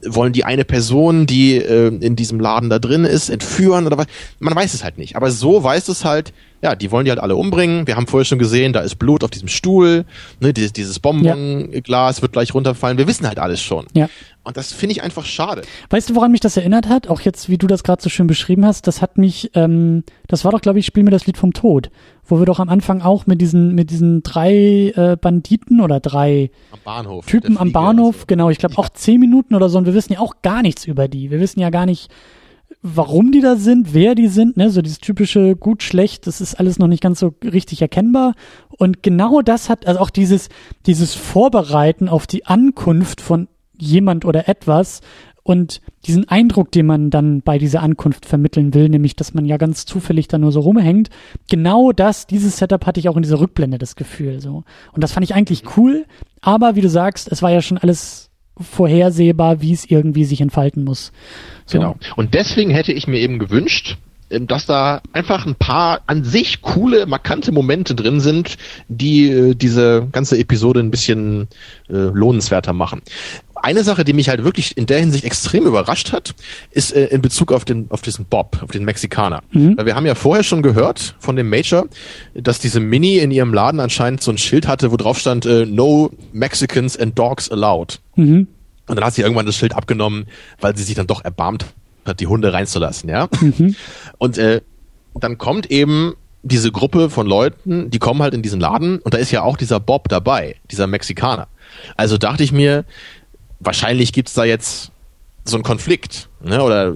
wollen 0.08 0.34
die 0.34 0.44
eine 0.44 0.66
Person, 0.66 1.26
die 1.26 1.56
äh, 1.56 1.88
in 1.88 2.16
diesem 2.16 2.40
Laden 2.40 2.70
da 2.70 2.78
drin 2.78 3.06
ist, 3.06 3.30
entführen 3.30 3.88
oder 3.88 3.98
was? 3.98 4.06
Man 4.38 4.54
weiß 4.56 4.76
es 4.76 4.84
halt 4.84 5.00
nicht. 5.00 5.16
Aber 5.16 5.32
so 5.32 5.64
weiß 5.64 5.88
es 5.88 6.06
halt, 6.06 6.32
ja, 6.66 6.76
die 6.76 6.90
wollen 6.90 7.06
die 7.06 7.12
halt 7.12 7.22
alle 7.22 7.36
umbringen. 7.36 7.86
Wir 7.86 7.96
haben 7.96 8.08
vorher 8.08 8.26
schon 8.26 8.40
gesehen, 8.40 8.74
da 8.74 8.80
ist 8.80 8.96
Blut 8.96 9.24
auf 9.24 9.30
diesem 9.30 9.48
Stuhl, 9.48 10.06
ne, 10.40 10.52
dieses, 10.52 10.74
dieses 10.74 11.00
Bonbonglas 11.00 12.18
ja. 12.18 12.22
wird 12.24 12.32
gleich 12.32 12.56
runterfallen. 12.56 12.98
Wir 12.98 13.06
wissen 13.06 13.28
halt 13.28 13.38
alles 13.38 13.62
schon. 13.62 13.86
Ja. 13.94 14.10
Und 14.44 14.58
das 14.58 14.74
finde 14.74 14.94
ich 14.94 15.04
einfach 15.04 15.26
schade. 15.26 15.62
Weißt 15.92 16.10
du, 16.10 16.16
woran 16.16 16.32
mich 16.32 16.40
das 16.40 16.58
erinnert 16.58 16.90
hat? 16.90 17.08
Auch 17.08 17.22
jetzt, 17.22 17.50
wie 17.50 17.60
du 17.60 17.68
das 17.68 17.84
gerade 17.84 18.02
so 18.02 18.10
schön 18.10 18.26
beschrieben 18.26 18.66
hast, 18.66 18.88
das 18.88 19.04
hat 19.04 19.20
mich, 19.20 19.52
ähm, 19.54 20.04
das 20.28 20.44
war 20.44 20.52
doch, 20.52 20.62
glaube 20.62 20.80
ich, 20.80 20.88
Spiel 20.88 21.04
mir 21.04 21.12
das 21.12 21.28
Lied 21.28 21.38
vom 21.38 21.54
Tod, 21.54 21.92
wo 22.26 22.40
wir 22.40 22.48
doch 22.48 22.60
am 22.60 22.70
Anfang 22.70 23.04
auch 23.04 23.28
mit 23.28 23.42
diesen, 23.42 23.76
mit 23.76 23.92
diesen 23.92 24.24
drei 24.24 24.92
äh, 24.96 25.18
Banditen 25.22 25.82
oder 25.82 26.00
drei 26.00 26.50
am 26.72 26.80
Bahnhof, 26.84 27.26
Typen 27.28 27.60
am 27.60 27.72
Bahnhof, 27.72 28.22
so. 28.22 28.26
genau, 28.26 28.50
ich 28.50 28.58
glaube 28.58 28.78
auch 28.80 28.90
zehn 28.90 29.20
Minuten 29.20 29.54
oder 29.54 29.70
so, 29.70 29.78
und 29.78 29.86
wir 29.86 29.94
wissen 29.94 30.14
ja 30.14 30.20
auch 30.20 30.36
gar 30.42 30.64
nichts 30.64 30.86
über 30.86 31.08
die. 31.08 31.30
Wir 31.30 31.40
wissen 31.40 31.60
ja 31.60 31.70
gar 31.70 31.86
nicht, 31.86 32.12
warum 32.88 33.32
die 33.32 33.42
da 33.42 33.56
sind, 33.56 33.96
wer 33.96 34.14
die 34.14 34.28
sind, 34.28 34.58
ne, 34.58 34.70
so 34.70 34.84
dieses 34.84 35.00
typische 35.00 35.56
gut, 35.56 35.82
schlecht, 35.82 36.28
das 36.28 36.40
ist 36.40 36.54
alles 36.54 36.78
noch 36.78 36.88
nicht 36.88 37.02
ganz 37.02 37.20
so 37.20 37.34
richtig 37.44 37.82
erkennbar. 37.82 38.36
Und 38.78 39.02
genau 39.02 39.42
das 39.42 39.70
hat, 39.70 39.88
also 39.88 40.00
auch 40.00 40.12
dieses, 40.12 40.50
dieses 40.86 41.16
Vorbereiten 41.16 42.08
auf 42.08 42.28
die 42.28 42.46
Ankunft 42.46 43.22
von 43.22 43.48
jemand 43.76 44.24
oder 44.24 44.48
etwas 44.48 45.02
und 45.42 45.82
diesen 46.06 46.30
Eindruck, 46.30 46.72
den 46.72 46.86
man 46.86 47.10
dann 47.10 47.42
bei 47.42 47.58
dieser 47.58 47.82
Ankunft 47.82 48.28
vermitteln 48.28 48.76
will, 48.76 48.88
nämlich, 48.88 49.16
dass 49.16 49.34
man 49.34 49.46
ja 49.46 49.58
ganz 49.58 49.86
zufällig 49.86 50.28
da 50.28 50.38
nur 50.38 50.52
so 50.52 50.60
rumhängt, 50.60 51.10
genau 51.50 51.92
das, 51.92 52.28
dieses 52.28 52.58
Setup 52.58 52.86
hatte 52.86 53.00
ich 53.00 53.10
auch 53.10 53.16
in 53.16 53.24
dieser 53.24 53.40
Rückblende 53.40 53.80
das 53.80 53.96
Gefühl, 53.96 54.42
so. 54.42 54.64
Und 54.94 55.04
das 55.04 55.12
fand 55.12 55.24
ich 55.24 55.34
eigentlich 55.34 55.64
cool, 55.76 56.06
aber 56.40 56.76
wie 56.76 56.82
du 56.82 56.90
sagst, 56.90 57.32
es 57.32 57.42
war 57.42 57.50
ja 57.50 57.64
schon 57.64 57.80
alles 57.80 58.30
vorhersehbar, 58.60 59.62
wie 59.62 59.74
es 59.74 59.86
irgendwie 59.90 60.26
sich 60.26 60.42
entfalten 60.42 60.84
muss. 60.84 61.12
So. 61.66 61.80
Genau. 61.80 61.96
Und 62.16 62.34
deswegen 62.34 62.72
hätte 62.72 62.94
ich 62.94 63.08
mir 63.08 63.20
eben 63.20 63.40
gewünscht, 63.40 63.98
ähm, 64.30 64.48
dass 64.48 64.66
da 64.66 65.02
einfach 65.14 65.46
ein 65.46 65.56
paar 65.56 66.02
an 66.08 66.24
sich 66.24 66.62
coole, 66.62 67.06
markante 67.06 67.52
Momente 67.52 67.96
drin 67.96 68.20
sind, 68.20 68.58
die 68.88 69.30
äh, 69.30 69.56
diese 69.56 70.08
ganze 70.12 70.38
Episode 70.38 70.80
ein 70.80 70.92
bisschen 70.92 71.48
äh, 71.90 71.94
lohnenswerter 71.94 72.74
machen. 72.74 73.02
Eine 73.66 73.84
Sache, 73.84 74.04
die 74.04 74.14
mich 74.14 74.30
halt 74.30 74.44
wirklich 74.44 74.78
in 74.78 74.86
der 74.86 75.00
Hinsicht 75.00 75.24
extrem 75.24 75.66
überrascht 75.66 76.12
hat, 76.12 76.36
ist 76.70 76.96
äh, 76.96 77.08
in 77.08 77.24
Bezug 77.24 77.52
auf 77.52 77.66
den 77.66 77.88
auf 77.90 78.04
diesen 78.04 78.26
Bob, 78.26 78.60
auf 78.62 78.70
den 78.70 78.86
Mexikaner. 78.86 79.42
Mhm. 79.52 79.76
Weil 79.76 79.88
wir 79.88 79.96
haben 79.96 80.06
ja 80.06 80.14
vorher 80.14 80.44
schon 80.44 80.62
gehört 80.62 81.16
von 81.18 81.36
dem 81.36 81.50
Major, 81.50 81.88
dass 82.36 82.60
diese 82.60 82.80
Mini 82.80 83.18
in 83.18 83.32
ihrem 83.32 83.56
Laden 83.56 83.80
anscheinend 83.80 84.22
so 84.22 84.30
ein 84.30 84.38
Schild 84.38 84.68
hatte, 84.68 84.92
wo 84.92 84.98
drauf 84.98 85.18
stand 85.18 85.48
äh, 85.48 85.66
No 85.66 86.12
Mexicans 86.32 86.96
and 86.96 87.18
Dogs 87.18 87.50
allowed. 87.50 88.02
Mhm. 88.16 88.46
Und 88.88 88.96
dann 88.98 89.04
hat 89.04 89.16
sie 89.16 89.24
irgendwann 89.24 89.48
das 89.48 89.56
Schild 89.56 89.74
abgenommen, 89.74 90.28
weil 90.62 90.78
sie 90.78 90.84
sich 90.84 90.94
dann 90.94 91.08
doch 91.08 91.26
erbarmt 91.26 91.66
hat, 92.06 92.20
die 92.20 92.28
Hunde 92.28 92.54
reinzulassen, 92.54 93.10
ja. 93.10 93.30
Mhm. 93.42 93.76
Und 94.20 94.38
äh, 94.38 94.62
dann 95.16 95.40
kommt 95.40 95.72
eben 95.72 96.14
diese 96.44 96.72
Gruppe 96.72 97.10
von 97.10 97.26
Leuten, 97.26 97.90
die 97.90 97.98
kommen 97.98 98.22
halt 98.22 98.36
in 98.36 98.44
diesen 98.44 98.60
Laden 98.60 99.00
und 99.00 99.16
da 99.16 99.18
ist 99.18 99.32
ja 99.32 99.42
auch 99.42 99.58
dieser 99.58 99.80
Bob 99.80 100.08
dabei, 100.08 100.58
dieser 100.70 100.86
Mexikaner. 100.86 101.48
Also 101.98 102.20
dachte 102.20 102.44
ich 102.44 102.52
mir, 102.52 102.86
wahrscheinlich 103.60 104.14
gibt's 104.14 104.34
da 104.34 104.44
jetzt 104.44 104.92
so 105.44 105.56
einen 105.58 105.64
Konflikt, 105.64 106.30
ne? 106.44 106.62
Oder 106.62 106.96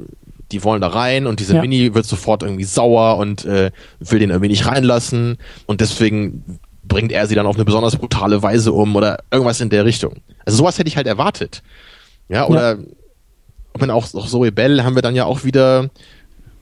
die 0.52 0.64
wollen 0.64 0.82
da 0.82 0.88
rein 0.88 1.28
und 1.28 1.40
diese 1.40 1.56
ja. 1.56 1.62
Mini 1.62 1.94
wird 1.94 2.06
sofort 2.06 2.42
irgendwie 2.42 2.64
sauer 2.64 3.18
und 3.18 3.46
äh, 3.46 3.72
will 4.00 4.20
den 4.20 4.32
irgendwie 4.32 4.50
nicht 4.50 4.66
reinlassen 4.66 5.38
und 5.68 5.82
deswegen 5.82 6.60
bringt 6.84 7.12
er 7.12 7.28
sie 7.28 7.36
dann 7.36 7.46
auf 7.46 7.56
eine 7.56 7.66
besonders 7.66 7.96
brutale 7.98 8.42
Weise 8.42 8.72
um 8.72 8.96
oder 8.96 9.20
irgendwas 9.32 9.62
in 9.62 9.70
der 9.70 9.86
Richtung. 9.86 10.16
Also 10.46 10.58
sowas 10.58 10.80
hätte 10.80 10.88
ich 10.88 10.98
halt 10.98 11.06
erwartet. 11.06 11.62
Ja, 12.30 12.48
oder 12.48 12.78
ja 12.78 12.84
ich 13.76 13.80
meine, 13.80 13.94
auch, 13.94 14.14
auch 14.14 14.28
Zoe 14.28 14.52
Bell 14.52 14.84
haben 14.84 14.96
wir 14.96 15.02
dann 15.02 15.16
ja 15.16 15.26
auch 15.26 15.44
wieder 15.44 15.90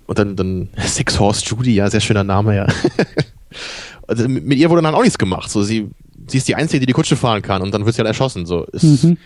und 0.06 0.20
dann, 0.20 0.36
dann 0.36 0.70
Six 0.86 1.20
Horse 1.20 1.46
Judy, 1.46 1.76
ja, 1.76 1.90
sehr 1.90 2.02
schöner 2.02 2.24
Name, 2.24 2.56
ja. 2.56 2.68
also 4.08 4.28
mit, 4.28 4.46
mit 4.46 4.58
ihr 4.58 4.70
wurde 4.70 4.82
dann 4.82 4.96
auch 4.96 5.02
nichts 5.02 5.18
gemacht. 5.18 5.50
So, 5.50 5.64
sie, 5.64 5.90
sie 6.28 6.38
ist 6.38 6.48
die 6.48 6.56
Einzige, 6.56 6.82
die 6.82 6.86
die 6.88 6.94
Kutsche 6.94 7.16
fahren 7.16 7.42
kann 7.42 7.62
und 7.62 7.74
dann 7.74 7.86
wird 7.86 7.96
sie 7.96 8.00
halt 8.00 8.08
erschossen. 8.08 8.46
So, 8.46 8.66
ist, 8.66 9.04
mhm. 9.04 9.18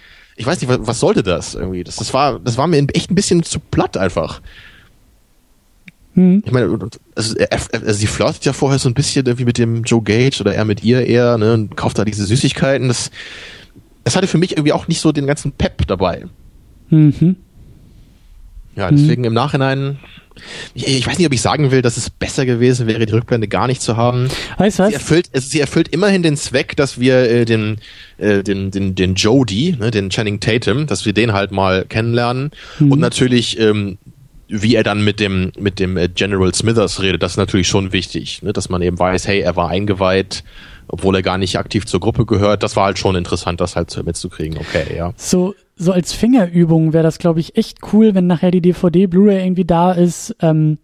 Ich 0.41 0.47
weiß 0.47 0.59
nicht, 0.59 0.69
was, 0.69 0.79
was 0.81 0.99
sollte 0.99 1.21
das 1.21 1.53
irgendwie? 1.53 1.83
Das, 1.83 1.97
das 1.97 2.15
war, 2.15 2.39
das 2.39 2.57
war 2.57 2.65
mir 2.65 2.83
echt 2.93 3.11
ein 3.11 3.15
bisschen 3.15 3.43
zu 3.43 3.59
platt 3.59 3.95
einfach. 3.95 4.41
Mhm. 6.15 6.41
Ich 6.43 6.51
meine, 6.51 6.79
also, 7.15 7.35
also 7.45 7.93
sie 7.93 8.07
flirtet 8.07 8.43
ja 8.43 8.53
vorher 8.53 8.79
so 8.79 8.89
ein 8.89 8.95
bisschen 8.95 9.27
irgendwie 9.27 9.45
mit 9.45 9.59
dem 9.59 9.83
Joe 9.83 10.01
Gage 10.01 10.41
oder 10.41 10.55
er 10.55 10.65
mit 10.65 10.83
ihr 10.83 11.05
eher, 11.05 11.37
ne, 11.37 11.53
und 11.53 11.77
kauft 11.77 11.99
da 11.99 12.05
diese 12.05 12.25
Süßigkeiten. 12.25 12.87
Das, 12.87 13.11
das 14.03 14.15
hatte 14.15 14.25
für 14.25 14.39
mich 14.39 14.53
irgendwie 14.53 14.73
auch 14.73 14.87
nicht 14.87 14.99
so 14.99 15.11
den 15.11 15.27
ganzen 15.27 15.51
Pep 15.51 15.85
dabei. 15.85 16.25
Mhm. 16.89 17.35
Ja, 18.75 18.89
deswegen 18.89 19.21
mhm. 19.21 19.27
im 19.27 19.33
Nachhinein, 19.33 19.99
ich, 20.73 20.87
ich, 20.87 21.07
weiß 21.07 21.17
nicht, 21.17 21.27
ob 21.27 21.33
ich 21.33 21.41
sagen 21.41 21.71
will, 21.71 21.81
dass 21.81 21.97
es 21.97 22.09
besser 22.09 22.45
gewesen 22.45 22.87
wäre, 22.87 23.05
die 23.05 23.11
Rückblende 23.11 23.47
gar 23.47 23.67
nicht 23.67 23.81
zu 23.81 23.97
haben. 23.97 24.29
Weißt 24.57 24.79
du 24.79 24.83
was? 24.83 24.89
Sie 24.89 24.95
erfüllt, 24.95 25.29
also 25.33 25.47
sie 25.47 25.59
erfüllt 25.59 25.89
immerhin 25.89 26.23
den 26.23 26.37
Zweck, 26.37 26.75
dass 26.77 26.99
wir 26.99 27.29
äh, 27.29 27.45
den, 27.45 27.77
äh, 28.17 28.41
den, 28.43 28.71
den, 28.71 28.95
den 28.95 29.15
Jody, 29.15 29.75
ne, 29.77 29.91
den 29.91 30.09
Channing 30.09 30.39
Tatum, 30.39 30.87
dass 30.87 31.05
wir 31.05 31.13
den 31.13 31.33
halt 31.33 31.51
mal 31.51 31.85
kennenlernen. 31.85 32.51
Mhm. 32.79 32.93
Und 32.93 32.99
natürlich, 32.99 33.59
ähm, 33.59 33.97
wie 34.47 34.75
er 34.75 34.83
dann 34.83 35.03
mit 35.03 35.19
dem, 35.19 35.51
mit 35.59 35.79
dem 35.79 35.97
äh, 35.97 36.07
General 36.07 36.53
Smithers 36.53 37.01
redet, 37.01 37.23
das 37.23 37.33
ist 37.33 37.37
natürlich 37.37 37.67
schon 37.67 37.91
wichtig, 37.91 38.41
ne, 38.41 38.53
dass 38.53 38.69
man 38.69 38.81
eben 38.81 38.97
weiß, 38.97 39.27
hey, 39.27 39.41
er 39.41 39.55
war 39.57 39.69
eingeweiht, 39.69 40.43
obwohl 40.87 41.15
er 41.15 41.21
gar 41.21 41.37
nicht 41.37 41.57
aktiv 41.57 41.85
zur 41.85 41.99
Gruppe 41.99 42.25
gehört. 42.25 42.63
Das 42.63 42.75
war 42.75 42.85
halt 42.85 42.99
schon 42.99 43.15
interessant, 43.15 43.61
das 43.61 43.75
halt 43.75 43.93
mitzukriegen. 44.05 44.57
Okay, 44.57 44.95
ja. 44.95 45.13
So, 45.17 45.55
so 45.81 45.91
als 45.91 46.13
Fingerübung 46.13 46.93
wäre 46.93 47.03
das, 47.03 47.17
glaube 47.17 47.39
ich, 47.39 47.57
echt 47.57 47.79
cool, 47.91 48.13
wenn 48.13 48.27
nachher 48.27 48.51
die 48.51 48.61
DVD, 48.61 49.07
Blu-ray 49.07 49.43
irgendwie 49.43 49.65
da 49.65 49.91
ist, 49.91 50.35
ähm, 50.39 50.77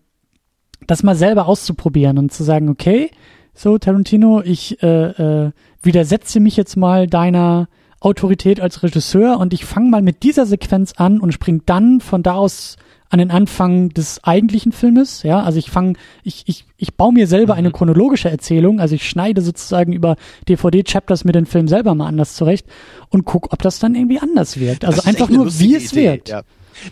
das 0.88 1.04
mal 1.04 1.16
selber 1.16 1.48
auszuprobieren 1.48 2.18
und 2.18 2.32
zu 2.32 2.44
sagen, 2.44 2.68
okay, 2.68 3.12
so 3.54 3.78
Tarantino, 3.78 4.42
ich 4.42 4.82
äh, 4.82 5.46
äh, 5.46 5.52
widersetze 5.84 6.40
mich 6.40 6.58
jetzt 6.58 6.78
mal 6.78 7.06
deiner 7.06 7.70
Autorität 8.00 8.60
als 8.60 8.82
Regisseur 8.82 9.40
und 9.40 9.54
ich 9.54 9.66
fange 9.66 9.90
mal 9.90 10.02
mit 10.02 10.24
dieser 10.24 10.48
Sequenz 10.48 10.94
an 10.94 11.20
und 11.20 11.32
spring 11.32 11.62
dann 11.68 12.02
von 12.02 12.24
da 12.24 12.34
aus 12.34 12.78
an 13.10 13.20
den 13.20 13.32
Anfang 13.32 13.90
des 13.90 14.24
eigentlichen 14.24 14.72
Filmes. 14.72 15.24
Ja, 15.24 15.42
also 15.42 15.60
ich 15.60 15.72
fange, 15.72 15.94
ich, 16.24 16.44
ich, 16.48 16.66
ich 16.78 16.96
baue 16.96 17.14
mir 17.14 17.28
selber 17.28 17.54
eine 17.54 17.70
mhm. 17.70 17.74
chronologische 17.74 18.30
Erzählung, 18.30 18.80
also 18.80 18.96
ich 18.96 19.08
schneide 19.08 19.42
sozusagen 19.42 19.94
über 19.94 20.16
DVD-Chapters 20.48 21.24
mir 21.24 21.32
den 21.32 21.46
Film 21.46 21.68
selber 21.68 21.96
mal 21.96 22.08
anders 22.08 22.36
zurecht 22.36 22.66
und 23.10 23.26
guck, 23.26 23.54
ob 23.54 23.62
das 23.62 23.80
dann 23.80 23.96
irgendwie 23.96 24.20
anders 24.20 24.60
wirkt. 24.60 24.86
Also 24.86 25.04
einfach 25.04 25.30
nur, 25.30 25.46
wie 25.60 25.76
es 25.76 25.94
Idee, 25.94 26.04
wirkt. 26.04 26.30
Ja. 26.30 26.44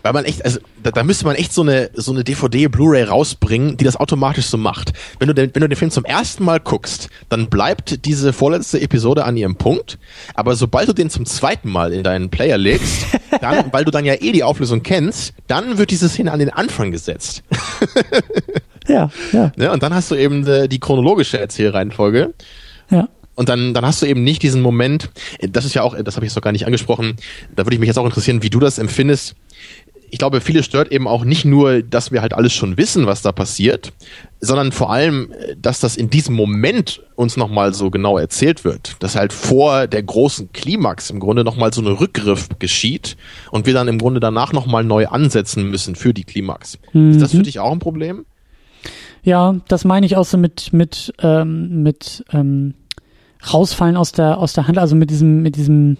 Weil 0.02 0.12
man 0.12 0.24
echt, 0.24 0.44
also 0.44 0.60
da, 0.82 0.90
da 0.90 1.02
müsste 1.02 1.24
man 1.24 1.36
echt 1.36 1.52
so 1.52 1.62
eine 1.62 1.90
so 1.94 2.12
eine 2.12 2.24
DVD, 2.24 2.68
Blu-ray 2.68 3.04
rausbringen, 3.04 3.76
die 3.76 3.84
das 3.84 3.96
automatisch 3.96 4.46
so 4.46 4.56
macht. 4.56 4.92
Wenn 5.18 5.28
du 5.28 5.34
den, 5.34 5.54
wenn 5.54 5.62
du 5.62 5.68
den 5.68 5.76
Film 5.76 5.90
zum 5.90 6.04
ersten 6.04 6.44
Mal 6.44 6.60
guckst, 6.60 7.08
dann 7.28 7.48
bleibt 7.48 8.04
diese 8.04 8.32
vorletzte 8.32 8.80
Episode 8.80 9.24
an 9.24 9.36
ihrem 9.36 9.56
Punkt. 9.56 9.98
Aber 10.34 10.56
sobald 10.56 10.88
du 10.88 10.92
den 10.92 11.10
zum 11.10 11.26
zweiten 11.26 11.70
Mal 11.70 11.92
in 11.92 12.02
deinen 12.02 12.30
Player 12.30 12.58
legst, 12.58 13.06
dann, 13.40 13.72
weil 13.72 13.84
du 13.84 13.90
dann 13.90 14.04
ja 14.04 14.14
eh 14.14 14.32
die 14.32 14.44
Auflösung 14.44 14.82
kennst, 14.82 15.34
dann 15.46 15.78
wird 15.78 15.90
diese 15.90 16.08
Szene 16.08 16.32
an 16.32 16.38
den 16.38 16.50
Anfang 16.50 16.90
gesetzt. 16.90 17.42
ja, 18.86 19.10
ja. 19.32 19.52
ja. 19.56 19.72
Und 19.76 19.82
dann 19.82 19.94
hast 19.94 20.10
du 20.10 20.14
eben 20.14 20.44
die, 20.44 20.68
die 20.68 20.80
chronologische 20.80 21.38
Erzählreihenfolge. 21.38 22.34
Ja. 22.90 23.08
Und 23.36 23.48
dann, 23.48 23.74
dann 23.74 23.86
hast 23.86 24.02
du 24.02 24.06
eben 24.06 24.24
nicht 24.24 24.42
diesen 24.42 24.62
Moment, 24.62 25.10
das 25.40 25.64
ist 25.64 25.74
ja 25.74 25.82
auch, 25.82 25.94
das 26.02 26.16
habe 26.16 26.26
ich 26.26 26.30
jetzt 26.30 26.36
noch 26.36 26.42
gar 26.42 26.52
nicht 26.52 26.66
angesprochen, 26.66 27.16
da 27.54 27.64
würde 27.64 27.74
ich 27.74 27.80
mich 27.80 27.86
jetzt 27.86 27.98
auch 27.98 28.04
interessieren, 28.04 28.42
wie 28.42 28.50
du 28.50 28.58
das 28.58 28.78
empfindest 28.78 29.36
ich 30.10 30.18
glaube, 30.18 30.40
viele 30.40 30.62
stört 30.62 30.92
eben 30.92 31.08
auch 31.08 31.24
nicht 31.24 31.44
nur, 31.44 31.82
dass 31.82 32.12
wir 32.12 32.22
halt 32.22 32.32
alles 32.32 32.52
schon 32.52 32.76
wissen, 32.76 33.06
was 33.06 33.22
da 33.22 33.32
passiert, 33.32 33.92
sondern 34.40 34.72
vor 34.72 34.90
allem, 34.90 35.32
dass 35.60 35.80
das 35.80 35.96
in 35.96 36.10
diesem 36.10 36.34
Moment 36.34 37.02
uns 37.16 37.36
nochmal 37.36 37.74
so 37.74 37.90
genau 37.90 38.18
erzählt 38.18 38.64
wird. 38.64 38.96
Dass 39.00 39.16
halt 39.16 39.32
vor 39.32 39.86
der 39.86 40.02
großen 40.02 40.52
Klimax 40.52 41.10
im 41.10 41.20
Grunde 41.20 41.44
nochmal 41.44 41.72
so 41.72 41.80
ein 41.80 41.86
Rückgriff 41.86 42.48
geschieht 42.58 43.16
und 43.50 43.66
wir 43.66 43.74
dann 43.74 43.88
im 43.88 43.98
Grunde 43.98 44.20
danach 44.20 44.52
nochmal 44.52 44.84
neu 44.84 45.06
ansetzen 45.06 45.68
müssen 45.68 45.96
für 45.96 46.14
die 46.14 46.24
Klimax. 46.24 46.78
Mhm. 46.92 47.12
Ist 47.12 47.22
das 47.22 47.32
für 47.32 47.42
dich 47.42 47.58
auch 47.58 47.72
ein 47.72 47.78
Problem? 47.78 48.26
Ja, 49.22 49.56
das 49.66 49.84
meine 49.84 50.06
ich 50.06 50.16
auch 50.16 50.24
so 50.24 50.38
mit, 50.38 50.72
mit, 50.72 51.12
ähm, 51.20 51.82
mit 51.82 52.24
ähm, 52.32 52.74
rausfallen 53.52 53.96
aus 53.96 54.12
der, 54.12 54.38
aus 54.38 54.52
der 54.52 54.66
Hand, 54.66 54.78
also 54.78 54.96
mit 54.96 55.10
diesem, 55.10 55.42
mit 55.42 55.56
diesem 55.56 55.96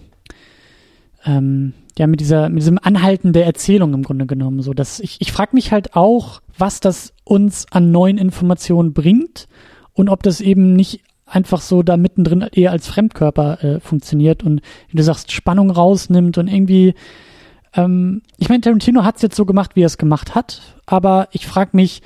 ähm, 1.25 1.73
ja, 1.99 2.07
mit 2.07 2.21
dieser, 2.21 2.49
mit 2.49 2.61
diesem 2.61 2.79
Anhalten 2.81 3.33
der 3.33 3.47
Erzählung 3.47 3.95
im 3.95 4.03
Grunde 4.03 4.27
genommen. 4.27 4.61
So, 4.61 4.75
dass 4.75 5.01
ich, 5.01 5.21
ich 5.21 5.33
frage 5.33 5.51
mich 5.55 5.73
halt 5.73 5.97
auch, 5.97 6.41
was 6.57 6.81
das 6.81 7.13
uns 7.25 7.67
an 7.71 7.91
neuen 7.91 8.19
Informationen 8.19 8.93
bringt 8.93 9.49
und 9.95 10.09
ob 10.09 10.23
das 10.23 10.41
eben 10.41 10.75
nicht 10.75 11.01
einfach 11.25 11.61
so 11.61 11.83
da 11.83 11.97
mittendrin 11.97 12.47
eher 12.53 12.71
als 12.71 12.87
Fremdkörper 12.87 13.65
äh, 13.65 13.81
funktioniert 13.81 14.45
und 14.45 14.61
wie 14.89 14.97
du 14.97 15.03
sagst, 15.03 15.33
Spannung 15.33 15.71
rausnimmt 15.71 16.39
und 16.39 16.47
irgendwie, 16.49 16.95
ähm, 17.75 18.23
ich 18.37 18.49
meine, 18.49 18.61
Tarantino 18.61 19.03
hat 19.03 19.17
es 19.17 19.23
jetzt 19.23 19.37
so 19.37 19.45
gemacht, 19.45 19.75
wie 19.75 19.83
er 19.83 19.87
es 19.87 19.99
gemacht 19.99 20.35
hat, 20.35 20.61
aber 20.85 21.29
ich 21.33 21.47
frage 21.47 21.71
mich, 21.73 22.03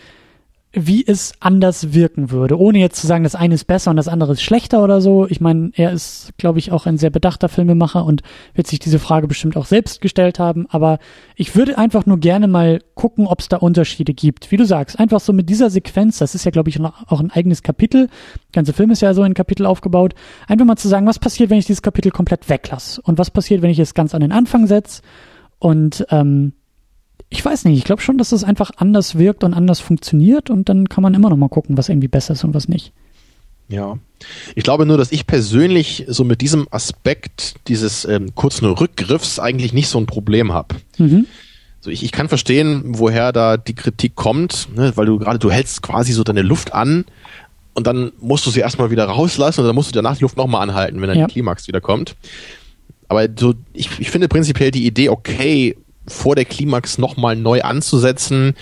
wie 0.72 1.05
es 1.05 1.32
anders 1.40 1.94
wirken 1.94 2.30
würde, 2.30 2.56
ohne 2.56 2.78
jetzt 2.78 3.01
zu 3.01 3.06
sagen, 3.09 3.24
das 3.24 3.34
eine 3.34 3.55
ist 3.55 3.64
besser 3.64 3.90
und 3.90 3.97
das 3.97 4.06
andere 4.06 4.32
ist 4.32 4.42
schlechter 4.42 4.84
oder 4.84 5.01
so. 5.01 5.26
Ich 5.28 5.40
meine, 5.40 5.72
er 5.74 5.90
ist, 5.90 6.30
glaube 6.38 6.60
ich, 6.60 6.70
auch 6.70 6.86
ein 6.86 6.97
sehr 6.97 7.10
bedachter 7.10 7.48
Filmemacher 7.48 8.05
und 8.05 8.22
wird 8.55 8.68
sich 8.68 8.78
diese 8.78 9.01
Frage 9.01 9.26
bestimmt 9.26 9.56
auch 9.56 9.66
selbst 9.66 10.01
gestellt 10.01 10.38
haben. 10.38 10.66
Aber 10.70 11.01
ich 11.34 11.56
würde 11.56 11.76
einfach 11.76 12.06
nur 12.06 12.18
gerne 12.18 12.47
mal 12.47 12.80
gucken, 12.94 13.26
ob 13.26 13.40
es 13.40 13.48
da 13.48 13.56
Unterschiede 13.56 14.14
gibt. 14.14 14.52
Wie 14.52 14.56
du 14.56 14.64
sagst, 14.64 15.01
einfach 15.01 15.18
so 15.18 15.32
mit 15.32 15.48
dieser 15.48 15.70
Sequenz, 15.70 16.18
das 16.18 16.36
ist 16.36 16.44
ja, 16.44 16.52
glaube 16.52 16.70
ich, 16.70 16.80
auch 16.80 17.20
ein 17.20 17.32
eigenes 17.32 17.64
Kapitel. 17.64 18.06
Der 18.06 18.52
ganze 18.52 18.72
Film 18.72 18.92
ist 18.92 19.02
ja 19.02 19.12
so 19.12 19.24
in 19.24 19.34
Kapitel 19.34 19.66
aufgebaut. 19.66 20.14
Einfach 20.47 20.66
mal 20.66 20.76
zu 20.76 20.86
sagen, 20.86 21.06
was 21.06 21.18
passiert, 21.18 21.51
wenn 21.51 21.59
ich 21.59 21.66
dieses 21.66 21.82
Kapitel 21.82 22.12
komplett 22.12 22.48
weglasse? 22.48 23.02
Und 23.02 23.18
was 23.18 23.32
passiert, 23.32 23.62
wenn 23.62 23.70
ich 23.70 23.80
es 23.80 23.94
ganz 23.94 24.14
an 24.14 24.20
den 24.20 24.30
Anfang 24.30 24.68
setze? 24.68 25.02
Und 25.59 26.06
ähm, 26.10 26.52
ich 27.28 27.44
weiß 27.44 27.64
nicht, 27.64 27.78
ich 27.78 27.84
glaube 27.84 28.02
schon, 28.02 28.18
dass 28.18 28.32
es 28.32 28.44
einfach 28.44 28.70
anders 28.76 29.18
wirkt 29.18 29.44
und 29.44 29.55
anders 29.55 29.80
funktioniert 29.80 30.51
und 30.51 30.68
dann 30.68 30.88
kann 30.88 31.02
man 31.02 31.14
immer 31.14 31.30
noch 31.30 31.36
mal 31.36 31.48
gucken, 31.48 31.76
was 31.76 31.88
irgendwie 31.88 32.09
besser 32.09 32.34
ist 32.34 32.44
und 32.44 32.55
was 32.55 32.68
nicht. 32.68 32.92
Ja. 33.68 33.98
Ich 34.55 34.64
glaube 34.64 34.84
nur, 34.84 34.98
dass 34.98 35.12
ich 35.12 35.26
persönlich 35.26 36.05
so 36.09 36.24
mit 36.24 36.40
diesem 36.40 36.66
Aspekt 36.70 37.55
dieses 37.68 38.05
ähm, 38.05 38.34
kurzen 38.34 38.66
Rückgriffs 38.66 39.38
eigentlich 39.38 39.72
nicht 39.72 39.88
so 39.88 39.98
ein 39.98 40.06
Problem 40.06 40.52
habe. 40.52 40.76
Mhm. 40.98 41.26
So, 41.80 41.90
ich, 41.90 42.02
ich 42.02 42.12
kann 42.12 42.28
verstehen, 42.28 42.82
woher 42.84 43.32
da 43.32 43.56
die 43.56 43.74
Kritik 43.74 44.14
kommt, 44.14 44.68
ne, 44.74 44.92
weil 44.97 45.06
du 45.06 45.18
gerade, 45.18 45.38
du 45.38 45.51
hältst 45.51 45.82
quasi 45.82 46.12
so 46.12 46.24
deine 46.24 46.42
Luft 46.42 46.74
an 46.74 47.06
und 47.72 47.86
dann 47.86 48.12
musst 48.20 48.44
du 48.44 48.51
sie 48.51 48.60
erstmal 48.60 48.90
wieder 48.90 49.05
rauslassen 49.05 49.60
und 49.60 49.66
dann 49.66 49.74
musst 49.74 49.90
du 49.90 49.94
danach 49.94 50.16
die 50.16 50.22
Luft 50.22 50.36
nochmal 50.36 50.62
anhalten, 50.62 51.01
wenn 51.01 51.09
dann 51.09 51.18
ja. 51.18 51.26
die 51.26 51.32
Klimax 51.32 51.68
wieder 51.68 51.80
kommt. 51.80 52.16
Aber 53.09 53.26
so, 53.38 53.55
ich, 53.72 53.88
ich 53.98 54.10
finde 54.10 54.28
prinzipiell 54.28 54.70
die 54.70 54.86
Idee 54.86 55.09
okay, 55.09 55.76
vor 56.11 56.35
der 56.35 56.45
Klimax 56.45 56.99
nochmal 56.99 57.37
neu 57.37 57.62
anzusetzen 57.62 58.55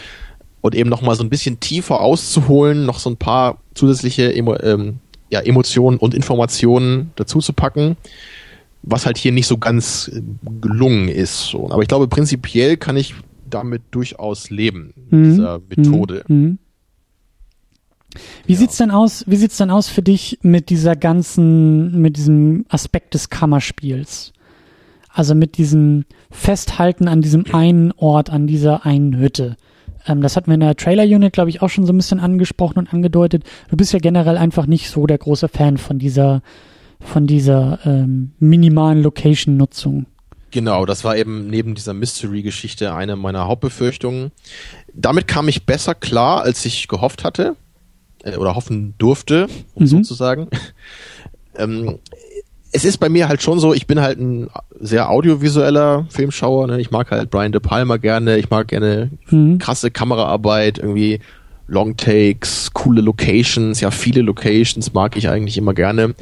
und 0.60 0.74
eben 0.74 0.90
nochmal 0.90 1.16
so 1.16 1.22
ein 1.22 1.30
bisschen 1.30 1.60
tiefer 1.60 2.00
auszuholen, 2.00 2.84
noch 2.84 2.98
so 2.98 3.10
ein 3.10 3.16
paar 3.16 3.58
zusätzliche 3.74 4.34
Emo 4.34 4.56
ähm, 4.60 4.98
ja, 5.30 5.40
Emotionen 5.40 5.98
und 5.98 6.14
Informationen 6.14 7.12
dazu 7.16 7.40
zu 7.40 7.52
packen, 7.52 7.96
was 8.82 9.06
halt 9.06 9.18
hier 9.18 9.32
nicht 9.32 9.46
so 9.46 9.58
ganz 9.58 10.10
äh, 10.14 10.22
gelungen 10.60 11.08
ist. 11.08 11.54
Aber 11.54 11.82
ich 11.82 11.88
glaube, 11.88 12.08
prinzipiell 12.08 12.76
kann 12.76 12.96
ich 12.96 13.14
damit 13.48 13.82
durchaus 13.90 14.50
leben, 14.50 14.94
mhm. 15.10 15.24
dieser 15.24 15.60
Methode. 15.68 16.24
Mhm. 16.28 16.36
mhm. 16.36 16.58
Wie 18.46 18.54
ja. 18.54 18.58
sieht's 18.58 18.78
denn 18.78 18.90
aus, 18.90 19.24
wie 19.26 19.36
sieht's 19.36 19.58
denn 19.58 19.70
aus 19.70 19.88
für 19.88 20.00
dich 20.02 20.38
mit 20.40 20.70
dieser 20.70 20.96
ganzen, 20.96 22.00
mit 22.00 22.16
diesem 22.16 22.64
Aspekt 22.70 23.12
des 23.12 23.28
Kammerspiels? 23.28 24.32
Also 25.08 25.34
mit 25.34 25.56
diesem 25.56 26.04
Festhalten 26.30 27.08
an 27.08 27.22
diesem 27.22 27.46
einen 27.52 27.92
Ort, 27.92 28.30
an 28.30 28.46
dieser 28.46 28.84
einen 28.84 29.18
Hütte. 29.18 29.56
Ähm, 30.06 30.20
das 30.20 30.36
hatten 30.36 30.48
wir 30.48 30.54
in 30.54 30.60
der 30.60 30.76
Trailer-Unit, 30.76 31.32
glaube 31.32 31.50
ich, 31.50 31.62
auch 31.62 31.70
schon 31.70 31.86
so 31.86 31.92
ein 31.92 31.96
bisschen 31.96 32.20
angesprochen 32.20 32.78
und 32.78 32.92
angedeutet. 32.92 33.44
Du 33.70 33.76
bist 33.76 33.92
ja 33.92 33.98
generell 33.98 34.36
einfach 34.36 34.66
nicht 34.66 34.90
so 34.90 35.06
der 35.06 35.18
große 35.18 35.48
Fan 35.48 35.78
von 35.78 35.98
dieser, 35.98 36.42
von 37.00 37.26
dieser 37.26 37.78
ähm, 37.84 38.32
minimalen 38.38 39.02
Location-Nutzung. 39.02 40.06
Genau, 40.50 40.86
das 40.86 41.04
war 41.04 41.16
eben 41.16 41.48
neben 41.48 41.74
dieser 41.74 41.92
Mystery-Geschichte 41.92 42.94
eine 42.94 43.16
meiner 43.16 43.46
Hauptbefürchtungen. 43.46 44.32
Damit 44.94 45.28
kam 45.28 45.48
ich 45.48 45.66
besser 45.66 45.94
klar, 45.94 46.42
als 46.42 46.64
ich 46.64 46.88
gehofft 46.88 47.22
hatte 47.22 47.54
äh, 48.22 48.36
oder 48.36 48.54
hoffen 48.54 48.94
durfte, 48.96 49.48
um 49.74 49.82
mhm. 49.82 49.86
so 49.86 50.00
zu 50.00 50.14
sagen. 50.14 50.48
ähm, 51.56 51.98
es 52.72 52.84
ist 52.84 52.98
bei 52.98 53.08
mir 53.08 53.28
halt 53.28 53.42
schon 53.42 53.58
so, 53.58 53.72
ich 53.72 53.86
bin 53.86 54.00
halt 54.00 54.18
ein 54.18 54.48
sehr 54.78 55.10
audiovisueller 55.10 56.06
Filmschauer. 56.10 56.66
Ne? 56.66 56.80
Ich 56.80 56.90
mag 56.90 57.10
halt 57.10 57.30
Brian 57.30 57.52
De 57.52 57.60
Palma 57.60 57.96
gerne, 57.96 58.38
ich 58.38 58.50
mag 58.50 58.68
gerne 58.68 59.10
mhm. 59.30 59.58
krasse 59.58 59.90
Kameraarbeit, 59.90 60.78
irgendwie 60.78 61.20
Long 61.66 61.96
Takes, 61.96 62.72
coole 62.72 63.00
Locations, 63.00 63.80
ja 63.80 63.90
viele 63.90 64.22
Locations 64.22 64.92
mag 64.92 65.16
ich 65.16 65.28
eigentlich 65.28 65.56
immer 65.58 65.74
gerne. 65.74 66.14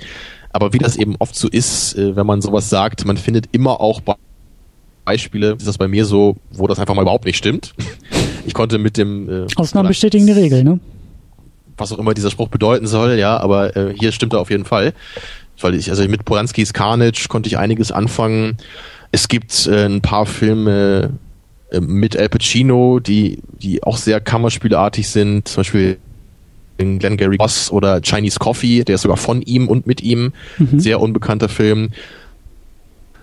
Aber 0.52 0.72
wie 0.72 0.78
das 0.78 0.96
eben 0.96 1.16
oft 1.18 1.36
so 1.36 1.48
ist, 1.48 1.96
äh, 1.96 2.16
wenn 2.16 2.26
man 2.26 2.40
sowas 2.40 2.70
sagt, 2.70 3.04
man 3.04 3.16
findet 3.16 3.48
immer 3.52 3.80
auch 3.80 4.00
Beispiele, 5.04 5.52
ist 5.52 5.68
das 5.68 5.78
bei 5.78 5.88
mir 5.88 6.04
so, 6.04 6.36
wo 6.52 6.66
das 6.66 6.78
einfach 6.78 6.94
mal 6.94 7.02
überhaupt 7.02 7.26
nicht 7.26 7.36
stimmt. 7.36 7.74
Ich 8.46 8.54
konnte 8.54 8.78
mit 8.78 8.96
dem 8.96 9.28
äh, 9.28 9.46
Ausnahmen 9.56 9.88
bestätigen 9.88 10.26
die 10.26 10.32
Regel, 10.32 10.64
ne? 10.64 10.80
Was 11.76 11.92
auch 11.92 11.98
immer 11.98 12.14
dieser 12.14 12.30
Spruch 12.30 12.48
bedeuten 12.48 12.86
soll, 12.86 13.18
ja, 13.18 13.36
aber 13.36 13.76
äh, 13.76 13.94
hier 13.98 14.12
stimmt 14.12 14.32
er 14.32 14.40
auf 14.40 14.50
jeden 14.50 14.64
Fall 14.64 14.94
weil 15.60 15.74
ich, 15.74 15.90
also 15.90 16.06
mit 16.08 16.24
Polanskis 16.24 16.72
Carnage 16.72 17.26
konnte 17.28 17.48
ich 17.48 17.58
einiges 17.58 17.92
anfangen. 17.92 18.56
Es 19.12 19.28
gibt 19.28 19.66
äh, 19.66 19.86
ein 19.86 20.00
paar 20.02 20.26
Filme 20.26 21.10
äh, 21.70 21.80
mit 21.80 22.16
Al 22.16 22.28
Pacino, 22.28 23.00
die, 23.00 23.40
die 23.60 23.82
auch 23.82 23.96
sehr 23.96 24.20
Kammerspielartig 24.20 25.08
sind, 25.08 25.48
zum 25.48 25.60
Beispiel 25.60 25.98
in 26.78 26.98
Glengarry 26.98 27.36
Ross 27.36 27.70
oder 27.70 28.00
Chinese 28.02 28.38
Coffee, 28.38 28.84
der 28.84 28.96
ist 28.96 29.02
sogar 29.02 29.16
von 29.16 29.40
ihm 29.42 29.68
und 29.68 29.86
mit 29.86 30.02
ihm, 30.02 30.32
mhm. 30.58 30.78
sehr 30.78 31.00
unbekannter 31.00 31.48
Film. 31.48 31.90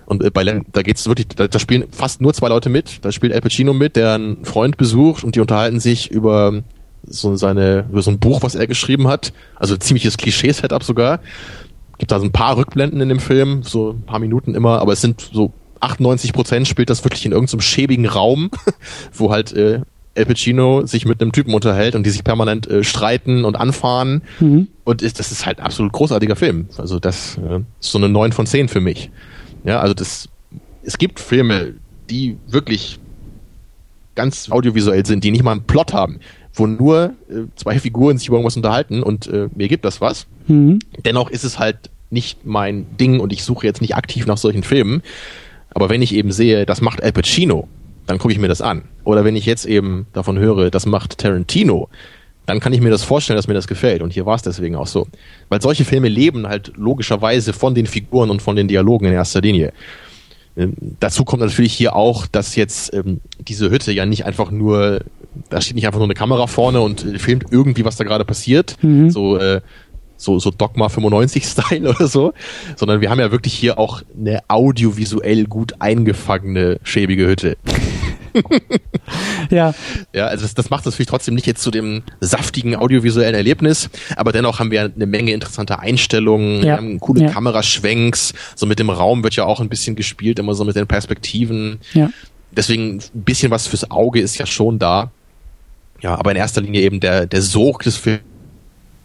Und 0.06 0.22
äh, 0.22 0.30
bei 0.30 0.42
Len, 0.42 0.66
da 0.72 0.82
geht's 0.82 1.06
wirklich, 1.06 1.28
da, 1.28 1.46
da 1.46 1.58
spielen 1.58 1.84
fast 1.90 2.20
nur 2.20 2.34
zwei 2.34 2.48
Leute 2.48 2.68
mit. 2.68 2.98
Da 3.02 3.12
spielt 3.12 3.32
Al 3.32 3.40
Pacino 3.40 3.72
mit, 3.72 3.96
der 3.96 4.14
einen 4.14 4.44
Freund 4.44 4.76
besucht 4.76 5.24
und 5.24 5.36
die 5.36 5.40
unterhalten 5.40 5.80
sich 5.80 6.10
über 6.10 6.62
so 7.06 7.36
seine, 7.36 7.86
über 7.90 8.02
so 8.02 8.10
ein 8.10 8.18
Buch, 8.18 8.42
was 8.42 8.54
er 8.54 8.66
geschrieben 8.66 9.08
hat. 9.08 9.32
Also 9.56 9.76
ziemliches 9.76 10.16
Klischee-Setup 10.16 10.82
sogar 10.82 11.20
gibt 12.04 12.12
da 12.12 12.18
so 12.18 12.26
ein 12.26 12.32
paar 12.32 12.58
Rückblenden 12.58 13.00
in 13.00 13.08
dem 13.08 13.18
Film, 13.18 13.62
so 13.62 13.92
ein 13.92 14.02
paar 14.02 14.18
Minuten 14.18 14.54
immer, 14.54 14.80
aber 14.80 14.92
es 14.92 15.00
sind 15.00 15.26
so 15.32 15.54
98 15.80 16.34
Prozent 16.34 16.68
spielt 16.68 16.90
das 16.90 17.02
wirklich 17.02 17.24
in 17.24 17.32
irgendeinem 17.32 17.62
schäbigen 17.62 18.04
Raum, 18.04 18.50
wo 19.14 19.32
halt 19.32 19.54
äh, 19.54 19.80
El 20.12 20.26
Pacino 20.26 20.84
sich 20.84 21.06
mit 21.06 21.22
einem 21.22 21.32
Typen 21.32 21.54
unterhält 21.54 21.94
und 21.94 22.04
die 22.04 22.10
sich 22.10 22.22
permanent 22.22 22.66
äh, 22.66 22.84
streiten 22.84 23.46
und 23.46 23.56
anfahren. 23.56 24.20
Mhm. 24.38 24.68
Und 24.84 25.00
ist, 25.00 25.18
das 25.18 25.32
ist 25.32 25.46
halt 25.46 25.60
ein 25.60 25.64
absolut 25.64 25.92
großartiger 25.92 26.36
Film. 26.36 26.68
Also 26.76 26.98
das 26.98 27.38
äh, 27.38 27.60
ist 27.80 27.90
so 27.90 27.96
eine 27.96 28.10
9 28.10 28.32
von 28.32 28.44
10 28.44 28.68
für 28.68 28.80
mich. 28.80 29.10
Ja, 29.64 29.80
also 29.80 29.94
das, 29.94 30.28
es 30.82 30.98
gibt 30.98 31.20
Filme, 31.20 31.72
die 32.10 32.36
wirklich 32.46 32.98
ganz 34.14 34.50
audiovisuell 34.50 35.06
sind, 35.06 35.24
die 35.24 35.30
nicht 35.30 35.42
mal 35.42 35.52
einen 35.52 35.64
Plot 35.64 35.94
haben, 35.94 36.20
wo 36.52 36.66
nur 36.66 37.14
äh, 37.30 37.44
zwei 37.56 37.78
Figuren 37.78 38.18
sich 38.18 38.28
über 38.28 38.36
irgendwas 38.36 38.56
unterhalten 38.56 39.02
und 39.02 39.26
äh, 39.26 39.48
mir 39.54 39.68
gibt 39.68 39.86
das 39.86 40.02
was. 40.02 40.26
Mhm. 40.48 40.80
Dennoch 41.06 41.30
ist 41.30 41.44
es 41.44 41.58
halt 41.58 41.90
nicht 42.14 42.46
mein 42.46 42.86
Ding 42.96 43.20
und 43.20 43.32
ich 43.32 43.44
suche 43.44 43.66
jetzt 43.66 43.82
nicht 43.82 43.94
aktiv 43.94 44.26
nach 44.26 44.38
solchen 44.38 44.62
Filmen. 44.62 45.02
Aber 45.74 45.90
wenn 45.90 46.00
ich 46.00 46.14
eben 46.14 46.32
sehe, 46.32 46.64
das 46.64 46.80
macht 46.80 47.02
Al 47.02 47.12
Pacino, 47.12 47.68
dann 48.06 48.18
gucke 48.18 48.32
ich 48.32 48.38
mir 48.38 48.48
das 48.48 48.62
an. 48.62 48.82
Oder 49.04 49.24
wenn 49.24 49.36
ich 49.36 49.44
jetzt 49.44 49.66
eben 49.66 50.06
davon 50.14 50.38
höre, 50.38 50.70
das 50.70 50.86
macht 50.86 51.18
Tarantino, 51.18 51.88
dann 52.46 52.60
kann 52.60 52.72
ich 52.72 52.80
mir 52.80 52.90
das 52.90 53.02
vorstellen, 53.02 53.36
dass 53.36 53.48
mir 53.48 53.54
das 53.54 53.66
gefällt. 53.66 54.02
Und 54.02 54.12
hier 54.12 54.26
war 54.26 54.36
es 54.36 54.42
deswegen 54.42 54.76
auch 54.76 54.86
so. 54.86 55.06
Weil 55.48 55.62
solche 55.62 55.84
Filme 55.84 56.08
leben 56.08 56.46
halt 56.46 56.72
logischerweise 56.76 57.52
von 57.52 57.74
den 57.74 57.86
Figuren 57.86 58.30
und 58.30 58.42
von 58.42 58.56
den 58.56 58.68
Dialogen 58.68 59.06
in 59.06 59.12
erster 59.12 59.40
Linie. 59.40 59.72
Ähm, 60.56 60.74
dazu 61.00 61.24
kommt 61.24 61.42
natürlich 61.42 61.72
hier 61.72 61.96
auch, 61.96 62.26
dass 62.26 62.54
jetzt 62.54 62.94
ähm, 62.94 63.20
diese 63.40 63.70
Hütte 63.70 63.92
ja 63.92 64.06
nicht 64.06 64.24
einfach 64.24 64.50
nur, 64.50 65.00
da 65.50 65.60
steht 65.60 65.74
nicht 65.74 65.86
einfach 65.86 65.98
nur 65.98 66.06
eine 66.06 66.14
Kamera 66.14 66.46
vorne 66.46 66.80
und 66.80 67.04
äh, 67.04 67.18
filmt 67.18 67.46
irgendwie, 67.50 67.84
was 67.84 67.96
da 67.96 68.04
gerade 68.04 68.24
passiert. 68.24 68.76
Mhm. 68.82 69.10
So 69.10 69.36
äh, 69.36 69.62
so, 70.16 70.38
so 70.38 70.50
Dogma 70.50 70.86
95-Style 70.86 71.88
oder 71.94 72.06
so, 72.06 72.32
sondern 72.76 73.00
wir 73.00 73.10
haben 73.10 73.20
ja 73.20 73.30
wirklich 73.30 73.54
hier 73.54 73.78
auch 73.78 74.02
eine 74.18 74.40
audiovisuell 74.48 75.44
gut 75.44 75.74
eingefangene, 75.80 76.80
schäbige 76.82 77.26
Hütte. 77.26 77.56
ja. 79.50 79.74
Ja, 80.12 80.26
also 80.26 80.42
das, 80.42 80.54
das 80.54 80.70
macht 80.70 80.84
natürlich 80.86 81.06
trotzdem 81.06 81.34
nicht 81.34 81.46
jetzt 81.46 81.62
zu 81.62 81.70
dem 81.70 82.02
saftigen 82.20 82.74
audiovisuellen 82.74 83.34
Erlebnis, 83.34 83.90
aber 84.16 84.32
dennoch 84.32 84.58
haben 84.58 84.70
wir 84.70 84.90
eine 84.94 85.06
Menge 85.06 85.32
interessanter 85.32 85.80
Einstellungen, 85.80 86.64
ja. 86.64 86.80
coole 86.98 87.22
ja. 87.22 87.30
Kameraschwenks, 87.30 88.34
so 88.56 88.66
mit 88.66 88.78
dem 88.78 88.90
Raum 88.90 89.22
wird 89.22 89.36
ja 89.36 89.44
auch 89.44 89.60
ein 89.60 89.68
bisschen 89.68 89.94
gespielt, 89.94 90.38
immer 90.38 90.54
so 90.54 90.64
mit 90.64 90.76
den 90.76 90.86
Perspektiven. 90.86 91.80
Ja 91.92 92.10
deswegen 92.56 92.98
ein 93.14 93.22
bisschen 93.22 93.50
was 93.50 93.66
fürs 93.66 93.90
Auge 93.90 94.20
ist 94.20 94.38
ja 94.38 94.46
schon 94.46 94.78
da. 94.78 95.10
Ja, 96.00 96.16
aber 96.16 96.32
in 96.32 96.36
erster 96.36 96.60
Linie 96.60 96.82
eben 96.82 97.00
der, 97.00 97.26
der 97.26 97.42
Sog 97.42 97.82
des 97.82 97.96
Films 97.96 98.22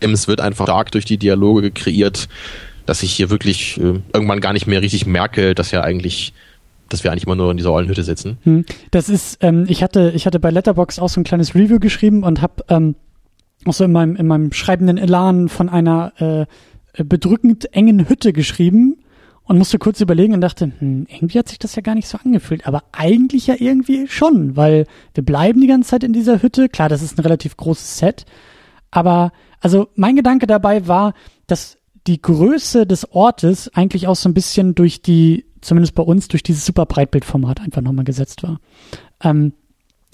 wird 0.02 0.42
einfach 0.42 0.66
stark 0.66 0.92
durch 0.92 1.06
die 1.06 1.18
Dialoge 1.18 1.72
kreiert, 1.72 2.30
dass 2.86 3.04
ich 3.04 3.12
hier 3.12 3.30
wirklich 3.30 3.78
äh, 3.78 4.00
irgendwann 4.14 4.42
gar 4.42 4.54
nicht 4.54 4.68
mehr 4.68 4.82
richtig 4.82 5.06
merke, 5.06 5.56
dass 5.56 5.72
ja 5.72 5.82
eigentlich 5.82 6.34
dass 6.90 7.04
wir 7.04 7.12
eigentlich 7.12 7.26
immer 7.26 7.36
nur 7.36 7.52
in 7.52 7.58
dieser 7.58 7.72
Eulenhütte 7.72 8.04
sitzen. 8.04 8.40
Hm. 8.44 8.66
Das 8.92 9.10
ist, 9.10 9.38
ähm, 9.42 9.66
ich 9.68 9.84
hatte, 9.84 10.12
ich 10.16 10.26
hatte 10.26 10.40
bei 10.40 10.50
Letterbox 10.50 11.00
auch 11.00 11.10
so 11.10 11.22
ein 11.22 11.24
kleines 11.24 11.54
Review 11.54 11.80
geschrieben 11.80 12.24
und 12.24 12.42
habe 12.42 12.64
ähm, 12.68 12.96
auch 13.66 13.74
so 13.74 13.84
in 13.84 13.92
meinem, 13.92 14.16
in 14.16 14.28
meinem 14.28 14.52
schreibenden 14.52 14.98
Elan 14.98 15.50
von 15.50 15.70
einer 15.70 16.14
äh, 16.18 17.04
bedrückend 17.04 17.74
engen 17.74 18.10
Hütte 18.10 18.34
geschrieben 18.34 18.98
und 19.44 19.58
musste 19.58 19.80
kurz 19.80 20.02
überlegen 20.02 20.34
und 20.34 20.42
dachte, 20.42 20.72
hm, 20.80 21.08
irgendwie 21.10 21.40
hat 21.40 21.50
sich 21.50 21.60
das 21.60 21.76
ja 21.76 21.82
gar 21.82 21.96
nicht 21.96 22.08
so 22.08 22.18
angefühlt, 22.24 22.68
aber 22.68 22.84
eigentlich 22.92 23.48
ja 23.48 23.56
irgendwie 23.58 24.08
schon, 24.08 24.56
weil 24.56 24.86
wir 25.14 25.24
bleiben 25.24 25.62
die 25.62 25.68
ganze 25.68 25.90
Zeit 25.90 26.04
in 26.04 26.14
dieser 26.14 26.42
Hütte. 26.42 26.70
Klar, 26.70 26.90
das 26.90 27.02
ist 27.02 27.18
ein 27.18 27.22
relativ 27.22 27.58
großes 27.58 27.98
Set, 27.98 28.26
aber 28.92 29.32
also 29.60 29.90
mein 29.96 30.16
Gedanke 30.16 30.48
dabei 30.48 30.88
war, 30.88 31.14
dass 31.48 31.78
die 32.08 32.22
Größe 32.22 32.86
des 32.86 33.12
Ortes 33.12 33.74
eigentlich 33.74 34.08
auch 34.08 34.16
so 34.16 34.30
ein 34.30 34.34
bisschen 34.34 34.76
durch 34.76 35.02
die, 35.02 35.46
zumindest 35.62 35.96
bei 35.96 36.04
uns, 36.04 36.28
durch 36.28 36.44
dieses 36.44 36.66
super 36.66 36.86
Breitbildformat 36.86 37.62
einfach 37.62 37.82
nochmal 37.82 38.06
gesetzt 38.06 38.44
war. 38.44 38.60
Ähm, 39.24 39.54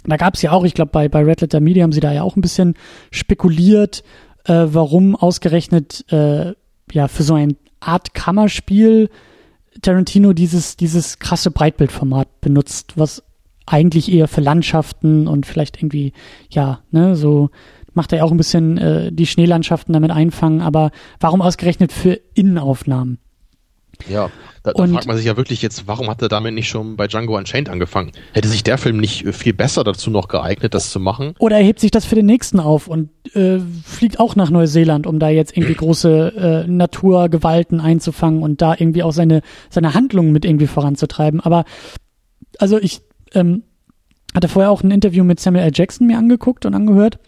da 0.04 0.18
gab 0.18 0.36
es 0.36 0.42
ja 0.42 0.52
auch, 0.52 0.64
ich 0.66 0.74
glaube, 0.74 0.92
bei, 0.92 1.10
bei 1.10 1.24
Red 1.24 1.42
Letter 1.42 1.60
Media 1.60 1.84
haben 1.84 1.92
sie 1.92 2.00
da 2.00 2.12
ja 2.12 2.24
auch 2.24 2.36
ein 2.36 2.42
bisschen 2.42 2.76
spekuliert, 3.12 4.04
äh, 4.46 4.66
warum 4.68 5.16
ausgerechnet 5.16 6.06
äh, 6.12 6.54
ja 6.92 7.08
für 7.08 7.24
so 7.24 7.34
ein 7.34 7.58
Art 7.80 8.14
Kammerspiel 8.14 9.10
Tarantino 9.82 10.34
dieses, 10.34 10.78
dieses 10.78 11.20
krasse 11.20 11.52
Breitbildformat 11.52 12.42
benutzt, 12.42 12.94
was 12.96 13.24
eigentlich 13.66 14.12
eher 14.12 14.28
für 14.28 14.42
Landschaften 14.42 15.28
und 15.28 15.46
vielleicht 15.46 15.78
irgendwie, 15.78 16.14
ja, 16.50 16.82
ne, 16.92 17.16
so 17.16 17.50
macht 17.96 18.14
er 18.14 18.24
auch 18.24 18.32
ein 18.32 18.38
bisschen 18.38 18.78
äh, 18.78 19.12
die 19.12 19.26
Schneelandschaften 19.26 19.94
damit 19.94 20.12
einfangen, 20.12 20.62
aber 20.62 20.92
warum 21.20 21.42
ausgerechnet 21.42 21.92
für 21.92 22.20
Innenaufnahmen? 22.34 23.20
Ja, 24.10 24.30
da, 24.64 24.72
da 24.74 24.88
fragt 24.88 25.08
man 25.08 25.18
sich 25.18 25.26
ja 25.26 25.38
wirklich 25.38 25.62
jetzt, 25.62 25.88
warum 25.88 26.10
hat 26.10 26.22
er 26.22 26.28
damit 26.28 26.54
nicht 26.54 26.68
schon 26.68 26.96
bei 26.96 27.08
Django 27.08 27.38
Unchained 27.38 27.70
angefangen? 27.70 28.12
Hätte 28.34 28.48
sich 28.48 28.64
der 28.64 28.78
Film 28.78 28.98
nicht 28.98 29.26
äh, 29.26 29.32
viel 29.32 29.54
besser 29.54 29.84
dazu 29.84 30.10
noch 30.10 30.28
geeignet, 30.28 30.74
das 30.74 30.90
zu 30.90 31.00
machen? 31.00 31.34
Oder 31.40 31.58
er 31.58 31.64
hebt 31.64 31.80
sich 31.80 31.92
das 31.92 32.06
für 32.06 32.16
den 32.16 32.26
nächsten 32.26 32.60
auf 32.60 32.88
und 32.88 33.10
äh, 33.36 33.60
fliegt 33.84 34.20
auch 34.20 34.36
nach 34.36 34.50
Neuseeland, 34.50 35.08
um 35.08 35.20
da 35.20 35.30
jetzt 35.30 35.56
irgendwie 35.56 35.76
große 35.76 36.66
äh, 36.66 36.70
Naturgewalten 36.70 37.80
einzufangen 37.80 38.44
und 38.44 38.62
da 38.62 38.76
irgendwie 38.78 39.04
auch 39.04 39.14
seine, 39.14 39.42
seine 39.70 39.94
Handlungen 39.94 40.32
mit 40.32 40.46
irgendwie 40.46 40.68
voranzutreiben. 40.68 41.40
Aber 41.40 41.66
also 42.60 42.78
ich 42.78 43.02
ähm, 43.34 43.64
hatte 44.34 44.50
vorher 44.50 44.72
auch 44.72 44.84
ein 44.84 44.92
Interview 44.92 45.24
mit 45.24 45.40
Samuel 45.40 45.66
L. 45.66 45.72
Jackson 45.74 46.08
mir 46.08 46.18
angeguckt 46.18 46.66
und 46.66 46.74
angehört 46.74 47.20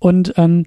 und 0.00 0.34
ähm, 0.36 0.64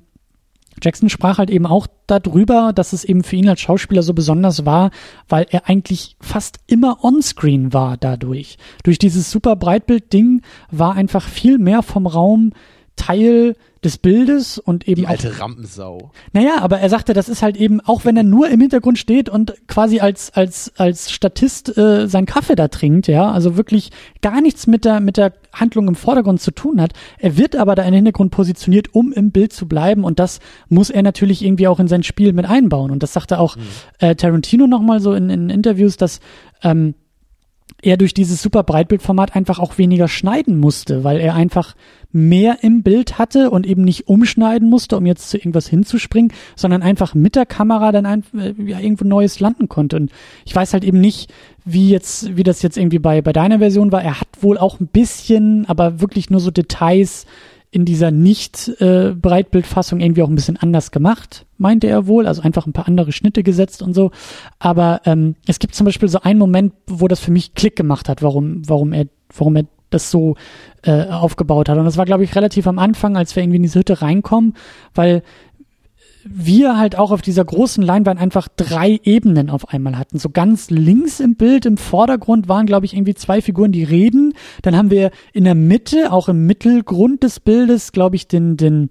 Jackson 0.81 1.09
sprach 1.09 1.37
halt 1.37 1.49
eben 1.49 1.65
auch 1.65 1.87
darüber, 2.07 2.71
dass 2.73 2.93
es 2.93 3.03
eben 3.03 3.23
für 3.23 3.35
ihn 3.35 3.49
als 3.49 3.61
Schauspieler 3.61 4.01
so 4.01 4.13
besonders 4.13 4.65
war, 4.65 4.91
weil 5.29 5.45
er 5.49 5.69
eigentlich 5.69 6.15
fast 6.19 6.59
immer 6.67 7.03
onscreen 7.03 7.73
war 7.73 7.97
dadurch. 7.97 8.57
Durch 8.83 8.97
dieses 8.97 9.29
super 9.29 9.55
Breitbild-Ding 9.55 10.41
war 10.71 10.95
einfach 10.95 11.27
viel 11.27 11.57
mehr 11.57 11.83
vom 11.83 12.07
Raum 12.07 12.53
Teil 12.95 13.55
des 13.83 13.97
Bildes 13.97 14.57
und 14.57 14.87
eben. 14.87 15.01
Die 15.01 15.07
alte 15.07 15.29
auch, 15.29 15.39
Rampensau. 15.39 16.11
Naja, 16.31 16.59
aber 16.59 16.79
er 16.79 16.89
sagte, 16.89 17.13
das 17.13 17.29
ist 17.29 17.41
halt 17.41 17.57
eben, 17.57 17.81
auch 17.81 18.05
wenn 18.05 18.17
er 18.17 18.23
nur 18.23 18.49
im 18.49 18.59
Hintergrund 18.59 18.97
steht 18.97 19.29
und 19.29 19.53
quasi 19.67 19.99
als, 19.99 20.33
als, 20.33 20.71
als 20.77 21.11
Statist 21.11 21.77
äh, 21.77 22.07
sein 22.07 22.25
Kaffee 22.25 22.55
da 22.55 22.67
trinkt, 22.67 23.07
ja, 23.07 23.31
also 23.31 23.57
wirklich 23.57 23.91
gar 24.21 24.41
nichts 24.41 24.67
mit 24.67 24.85
der, 24.85 24.99
mit 24.99 25.17
der 25.17 25.33
Handlung 25.53 25.87
im 25.87 25.95
Vordergrund 25.95 26.41
zu 26.41 26.51
tun 26.51 26.81
hat. 26.81 26.93
Er 27.19 27.37
wird 27.37 27.55
aber 27.55 27.75
da 27.75 27.83
im 27.83 27.93
Hintergrund 27.93 28.31
positioniert, 28.31 28.93
um 28.93 29.11
im 29.13 29.31
Bild 29.31 29.53
zu 29.53 29.67
bleiben 29.67 30.03
und 30.03 30.19
das 30.19 30.39
muss 30.69 30.89
er 30.89 31.03
natürlich 31.03 31.43
irgendwie 31.43 31.67
auch 31.67 31.79
in 31.79 31.87
sein 31.87 32.03
Spiel 32.03 32.33
mit 32.33 32.45
einbauen. 32.45 32.91
Und 32.91 33.03
das 33.03 33.13
sagte 33.13 33.39
auch 33.39 33.55
mhm. 33.55 33.61
äh, 33.99 34.15
Tarantino 34.15 34.67
nochmal 34.67 34.99
so 34.99 35.13
in, 35.13 35.29
in 35.29 35.49
Interviews, 35.49 35.97
dass 35.97 36.19
ähm, 36.63 36.95
er 37.83 37.97
durch 37.97 38.13
dieses 38.13 38.41
super 38.41 38.63
Breitbildformat 38.63 39.35
einfach 39.35 39.59
auch 39.59 39.77
weniger 39.77 40.07
schneiden 40.07 40.57
musste, 40.59 41.03
weil 41.03 41.19
er 41.19 41.35
einfach 41.35 41.75
mehr 42.13 42.59
im 42.61 42.83
Bild 42.83 43.17
hatte 43.17 43.49
und 43.49 43.65
eben 43.65 43.83
nicht 43.83 44.07
umschneiden 44.07 44.69
musste, 44.69 44.95
um 44.97 45.05
jetzt 45.05 45.29
zu 45.29 45.37
irgendwas 45.37 45.67
hinzuspringen, 45.67 46.31
sondern 46.55 46.83
einfach 46.83 47.15
mit 47.15 47.35
der 47.35 47.45
Kamera 47.45 47.91
dann 47.91 48.05
ein, 48.05 48.23
äh, 48.37 48.53
ja, 48.63 48.79
irgendwo 48.79 49.05
Neues 49.05 49.39
landen 49.39 49.67
konnte. 49.67 49.97
Und 49.97 50.11
ich 50.45 50.55
weiß 50.55 50.73
halt 50.73 50.83
eben 50.83 51.01
nicht, 51.01 51.33
wie 51.65 51.89
jetzt, 51.89 52.37
wie 52.37 52.43
das 52.43 52.61
jetzt 52.61 52.77
irgendwie 52.77 52.99
bei, 52.99 53.21
bei 53.21 53.33
deiner 53.33 53.59
Version 53.59 53.91
war. 53.91 54.03
Er 54.03 54.21
hat 54.21 54.27
wohl 54.41 54.57
auch 54.57 54.79
ein 54.79 54.87
bisschen, 54.87 55.65
aber 55.67 56.01
wirklich 56.01 56.29
nur 56.29 56.39
so 56.39 56.51
Details 56.51 57.25
in 57.73 57.85
dieser 57.85 58.11
nicht 58.11 58.69
äh, 58.81 59.15
irgendwie 59.15 60.21
auch 60.21 60.29
ein 60.29 60.35
bisschen 60.35 60.57
anders 60.57 60.91
gemacht, 60.91 61.47
meinte 61.57 61.87
er 61.87 62.05
wohl, 62.05 62.27
also 62.27 62.43
einfach 62.43 62.67
ein 62.67 62.73
paar 62.73 62.87
andere 62.87 63.11
Schnitte 63.11 63.41
gesetzt 63.41 63.81
und 63.81 63.95
so. 63.95 64.11
Aber 64.59 65.01
ähm, 65.05 65.35
es 65.47 65.57
gibt 65.57 65.73
zum 65.73 65.85
Beispiel 65.85 66.07
so 66.07 66.19
einen 66.21 66.37
Moment, 66.37 66.73
wo 66.85 67.07
das 67.07 67.19
für 67.19 67.31
mich 67.31 67.55
Klick 67.55 67.75
gemacht 67.75 68.09
hat, 68.09 68.21
warum, 68.21 68.61
warum 68.67 68.93
er, 68.93 69.07
warum 69.35 69.55
er 69.55 69.65
das 69.89 70.11
so 70.11 70.35
äh, 70.83 71.07
aufgebaut 71.07 71.67
hat. 71.67 71.79
Und 71.79 71.85
das 71.85 71.97
war, 71.97 72.05
glaube 72.05 72.23
ich, 72.23 72.35
relativ 72.35 72.67
am 72.67 72.77
Anfang, 72.77 73.17
als 73.17 73.35
wir 73.35 73.41
irgendwie 73.41 73.57
in 73.57 73.63
diese 73.63 73.79
Hütte 73.79 74.03
reinkommen, 74.03 74.53
weil 74.93 75.23
wir 76.25 76.77
halt 76.77 76.97
auch 76.97 77.11
auf 77.11 77.21
dieser 77.21 77.43
großen 77.43 77.83
Leinwand 77.83 78.19
einfach 78.19 78.47
drei 78.55 78.99
Ebenen 79.03 79.49
auf 79.49 79.69
einmal 79.69 79.97
hatten. 79.97 80.19
So 80.19 80.29
ganz 80.29 80.69
links 80.69 81.19
im 81.19 81.35
Bild, 81.35 81.65
im 81.65 81.77
Vordergrund 81.77 82.47
waren, 82.47 82.65
glaube 82.65 82.85
ich, 82.85 82.93
irgendwie 82.93 83.15
zwei 83.15 83.41
Figuren, 83.41 83.71
die 83.71 83.83
reden. 83.83 84.33
Dann 84.61 84.75
haben 84.75 84.91
wir 84.91 85.11
in 85.33 85.43
der 85.43 85.55
Mitte, 85.55 86.11
auch 86.11 86.29
im 86.29 86.45
Mittelgrund 86.45 87.23
des 87.23 87.39
Bildes, 87.39 87.91
glaube 87.91 88.15
ich, 88.15 88.27
den, 88.27 88.57
den 88.57 88.89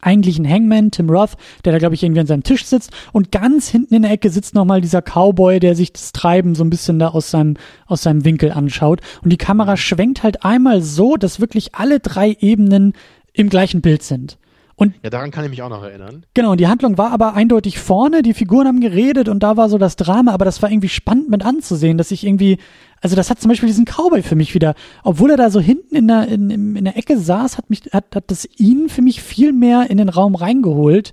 eigentlichen 0.00 0.48
Hangman, 0.48 0.90
Tim 0.90 1.10
Roth, 1.10 1.36
der 1.64 1.72
da, 1.72 1.78
glaube 1.78 1.94
ich, 1.94 2.02
irgendwie 2.02 2.20
an 2.20 2.26
seinem 2.26 2.42
Tisch 2.42 2.64
sitzt. 2.64 2.90
Und 3.12 3.30
ganz 3.30 3.68
hinten 3.68 3.94
in 3.94 4.02
der 4.02 4.10
Ecke 4.10 4.30
sitzt 4.30 4.54
nochmal 4.54 4.80
dieser 4.80 5.02
Cowboy, 5.02 5.60
der 5.60 5.76
sich 5.76 5.92
das 5.92 6.12
Treiben 6.12 6.54
so 6.54 6.64
ein 6.64 6.70
bisschen 6.70 6.98
da 6.98 7.08
aus 7.08 7.30
seinem, 7.30 7.56
aus 7.86 8.02
seinem 8.02 8.24
Winkel 8.24 8.50
anschaut. 8.50 9.00
Und 9.22 9.30
die 9.30 9.36
Kamera 9.36 9.76
schwenkt 9.76 10.22
halt 10.22 10.44
einmal 10.44 10.82
so, 10.82 11.16
dass 11.16 11.40
wirklich 11.40 11.74
alle 11.74 12.00
drei 12.00 12.36
Ebenen 12.40 12.94
im 13.32 13.48
gleichen 13.48 13.80
Bild 13.80 14.02
sind. 14.02 14.38
Und 14.76 14.94
ja, 15.02 15.10
daran 15.10 15.30
kann 15.30 15.44
ich 15.44 15.50
mich 15.50 15.62
auch 15.62 15.68
noch 15.68 15.82
erinnern. 15.82 16.26
Genau, 16.34 16.52
und 16.52 16.60
die 16.60 16.66
Handlung 16.66 16.98
war 16.98 17.12
aber 17.12 17.34
eindeutig 17.34 17.78
vorne, 17.78 18.22
die 18.22 18.34
Figuren 18.34 18.66
haben 18.66 18.80
geredet 18.80 19.28
und 19.28 19.42
da 19.42 19.56
war 19.56 19.68
so 19.68 19.78
das 19.78 19.96
Drama, 19.96 20.32
aber 20.32 20.44
das 20.44 20.62
war 20.62 20.70
irgendwie 20.70 20.88
spannend 20.88 21.30
mit 21.30 21.44
anzusehen, 21.44 21.96
dass 21.96 22.10
ich 22.10 22.26
irgendwie, 22.26 22.58
also 23.00 23.14
das 23.14 23.30
hat 23.30 23.40
zum 23.40 23.50
Beispiel 23.50 23.68
diesen 23.68 23.84
Cowboy 23.84 24.22
für 24.22 24.34
mich 24.34 24.54
wieder, 24.54 24.74
obwohl 25.04 25.30
er 25.30 25.36
da 25.36 25.50
so 25.50 25.60
hinten 25.60 25.94
in 25.94 26.08
der, 26.08 26.26
in, 26.28 26.50
in 26.50 26.84
der 26.84 26.96
Ecke 26.96 27.18
saß, 27.18 27.56
hat 27.56 27.70
mich, 27.70 27.82
hat, 27.92 28.16
hat 28.16 28.24
das 28.30 28.48
ihn 28.56 28.88
für 28.88 29.02
mich 29.02 29.22
viel 29.22 29.52
mehr 29.52 29.90
in 29.90 29.98
den 29.98 30.08
Raum 30.08 30.34
reingeholt 30.34 31.12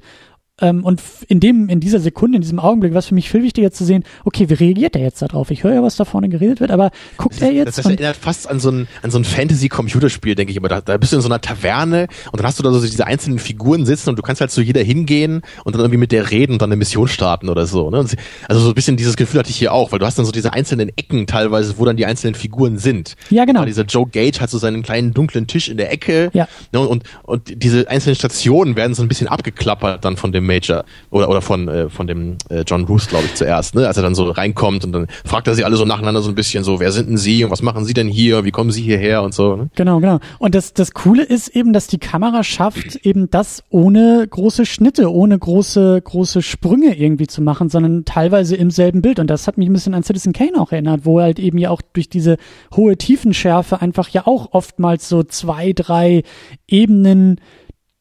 ähm, 0.61 0.83
und 0.83 1.01
in 1.27 1.39
dem, 1.39 1.69
in 1.69 1.79
dieser 1.79 1.99
Sekunde, 1.99 2.37
in 2.37 2.41
diesem 2.41 2.59
Augenblick, 2.59 2.93
was 2.93 3.07
für 3.07 3.15
mich 3.15 3.29
viel 3.29 3.43
wichtiger 3.43 3.71
zu 3.71 3.83
sehen, 3.83 4.03
okay, 4.25 4.49
wie 4.49 4.53
reagiert 4.53 4.95
er 4.95 5.01
jetzt 5.01 5.21
darauf? 5.21 5.51
Ich 5.51 5.63
höre 5.63 5.73
ja, 5.73 5.83
was 5.83 5.95
da 5.95 6.05
vorne 6.05 6.29
geredet 6.29 6.59
wird, 6.59 6.71
aber 6.71 6.91
guckt 7.17 7.35
das, 7.35 7.41
er 7.41 7.51
jetzt? 7.51 7.77
Das, 7.77 7.85
erinnert 7.85 8.15
fast 8.15 8.49
an 8.49 8.59
so 8.59 8.69
ein, 8.69 8.87
an 9.01 9.11
so 9.11 9.17
ein 9.17 9.25
Fantasy-Computerspiel, 9.25 10.35
denke 10.35 10.51
ich 10.51 10.57
immer. 10.57 10.67
Da, 10.67 10.81
da 10.81 10.97
bist 10.97 11.11
du 11.11 11.17
in 11.17 11.21
so 11.21 11.27
einer 11.27 11.41
Taverne 11.41 12.07
und 12.31 12.39
dann 12.39 12.47
hast 12.47 12.59
du 12.59 12.63
da 12.63 12.71
so 12.71 12.81
diese 12.81 13.07
einzelnen 13.07 13.39
Figuren 13.39 13.85
sitzen 13.85 14.09
und 14.09 14.19
du 14.19 14.21
kannst 14.21 14.41
halt 14.41 14.51
zu 14.51 14.61
jeder 14.61 14.81
hingehen 14.81 15.41
und 15.65 15.73
dann 15.73 15.81
irgendwie 15.81 15.97
mit 15.97 16.11
der 16.11 16.31
reden 16.31 16.53
und 16.53 16.61
dann 16.61 16.69
eine 16.69 16.77
Mission 16.77 17.07
starten 17.07 17.49
oder 17.49 17.65
so. 17.65 17.89
Ne? 17.89 18.05
Also 18.47 18.61
so 18.61 18.69
ein 18.69 18.75
bisschen 18.75 18.97
dieses 18.97 19.15
Gefühl 19.15 19.39
hatte 19.39 19.49
ich 19.49 19.57
hier 19.57 19.73
auch, 19.73 19.91
weil 19.91 19.99
du 19.99 20.05
hast 20.05 20.17
dann 20.17 20.25
so 20.25 20.31
diese 20.31 20.53
einzelnen 20.53 20.89
Ecken 20.95 21.25
teilweise, 21.27 21.77
wo 21.77 21.85
dann 21.85 21.97
die 21.97 22.05
einzelnen 22.05 22.35
Figuren 22.35 22.77
sind. 22.77 23.15
Ja, 23.29 23.45
genau. 23.45 23.61
Aber 23.61 23.67
dieser 23.67 23.85
Joe 23.85 24.07
Gage 24.07 24.39
hat 24.39 24.49
so 24.49 24.57
seinen 24.57 24.83
kleinen 24.83 25.13
dunklen 25.13 25.47
Tisch 25.47 25.69
in 25.69 25.77
der 25.77 25.91
Ecke. 25.91 26.29
Ja. 26.33 26.47
Ne? 26.71 26.79
Und, 26.81 27.03
und 27.23 27.63
diese 27.63 27.89
einzelnen 27.89 28.15
Stationen 28.15 28.75
werden 28.75 28.93
so 28.93 29.01
ein 29.01 29.07
bisschen 29.07 29.27
abgeklappert 29.27 30.05
dann 30.05 30.17
von 30.17 30.31
dem 30.31 30.45
Major 30.51 30.83
oder 31.09 31.29
oder 31.29 31.41
von, 31.41 31.67
äh, 31.67 31.89
von 31.89 32.07
dem 32.07 32.37
äh, 32.49 32.63
John 32.67 32.83
Roos, 32.83 33.07
glaube 33.07 33.25
ich, 33.25 33.35
zuerst, 33.35 33.75
ne? 33.75 33.87
als 33.87 33.97
er 33.97 34.03
dann 34.03 34.15
so 34.15 34.29
reinkommt 34.29 34.83
und 34.83 34.91
dann 34.91 35.07
fragt 35.25 35.47
er 35.47 35.55
sie 35.55 35.63
alle 35.63 35.77
so 35.77 35.85
nacheinander 35.85 36.21
so 36.21 36.29
ein 36.29 36.35
bisschen 36.35 36.63
so, 36.63 36.79
wer 36.79 36.91
sind 36.91 37.09
denn 37.09 37.17
Sie 37.17 37.43
und 37.43 37.51
was 37.51 37.61
machen 37.61 37.85
Sie 37.85 37.93
denn 37.93 38.07
hier, 38.07 38.43
wie 38.43 38.51
kommen 38.51 38.71
Sie 38.71 38.81
hierher 38.81 39.23
und 39.23 39.33
so. 39.33 39.55
Ne? 39.55 39.69
Genau, 39.75 39.99
genau. 39.99 40.19
Und 40.39 40.55
das, 40.55 40.73
das 40.73 40.91
Coole 40.93 41.23
ist 41.23 41.49
eben, 41.49 41.73
dass 41.73 41.87
die 41.87 41.99
Kamera 41.99 42.43
schafft, 42.43 42.97
eben 43.05 43.29
das 43.29 43.63
ohne 43.69 44.27
große 44.29 44.65
Schnitte, 44.65 45.11
ohne 45.11 45.37
große, 45.37 46.01
große 46.03 46.41
Sprünge 46.41 46.95
irgendwie 46.95 47.27
zu 47.27 47.41
machen, 47.41 47.69
sondern 47.69 48.05
teilweise 48.05 48.55
im 48.55 48.71
selben 48.71 49.01
Bild. 49.01 49.19
Und 49.19 49.29
das 49.29 49.47
hat 49.47 49.57
mich 49.57 49.69
ein 49.69 49.73
bisschen 49.73 49.93
an 49.93 50.03
Citizen 50.03 50.33
Kane 50.33 50.59
auch 50.59 50.71
erinnert, 50.71 51.05
wo 51.05 51.21
halt 51.21 51.39
eben 51.39 51.57
ja 51.57 51.69
auch 51.69 51.81
durch 51.93 52.09
diese 52.09 52.37
hohe 52.75 52.97
Tiefenschärfe 52.97 53.81
einfach 53.81 54.09
ja 54.09 54.27
auch 54.27 54.49
oftmals 54.53 55.07
so 55.07 55.23
zwei, 55.23 55.73
drei 55.73 56.23
Ebenen 56.67 57.39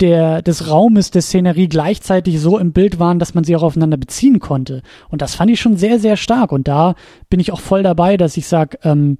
der, 0.00 0.42
des 0.42 0.68
Raumes, 0.68 1.10
der 1.10 1.22
Szenerie 1.22 1.68
gleichzeitig 1.68 2.40
so 2.40 2.58
im 2.58 2.72
Bild 2.72 2.98
waren, 2.98 3.18
dass 3.18 3.34
man 3.34 3.44
sie 3.44 3.54
auch 3.56 3.62
aufeinander 3.62 3.96
beziehen 3.96 4.40
konnte. 4.40 4.82
Und 5.08 5.22
das 5.22 5.34
fand 5.34 5.50
ich 5.50 5.60
schon 5.60 5.76
sehr, 5.76 5.98
sehr 5.98 6.16
stark. 6.16 6.52
Und 6.52 6.68
da 6.68 6.94
bin 7.28 7.40
ich 7.40 7.52
auch 7.52 7.60
voll 7.60 7.82
dabei, 7.82 8.16
dass 8.16 8.36
ich 8.36 8.46
sage, 8.46 8.78
ähm, 8.82 9.18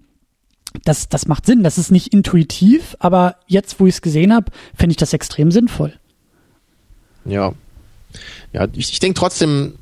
das, 0.84 1.08
das 1.08 1.26
macht 1.26 1.46
Sinn. 1.46 1.62
Das 1.62 1.78
ist 1.78 1.90
nicht 1.90 2.12
intuitiv, 2.12 2.96
aber 2.98 3.36
jetzt, 3.46 3.80
wo 3.80 3.86
ich 3.86 3.94
es 3.94 4.02
gesehen 4.02 4.32
habe, 4.32 4.52
finde 4.74 4.92
ich 4.92 4.96
das 4.96 5.12
extrem 5.12 5.50
sinnvoll. 5.50 5.94
Ja. 7.24 7.52
Ja, 8.52 8.66
ich, 8.72 8.92
ich 8.92 8.98
denke 8.98 9.18
trotzdem, 9.18 9.74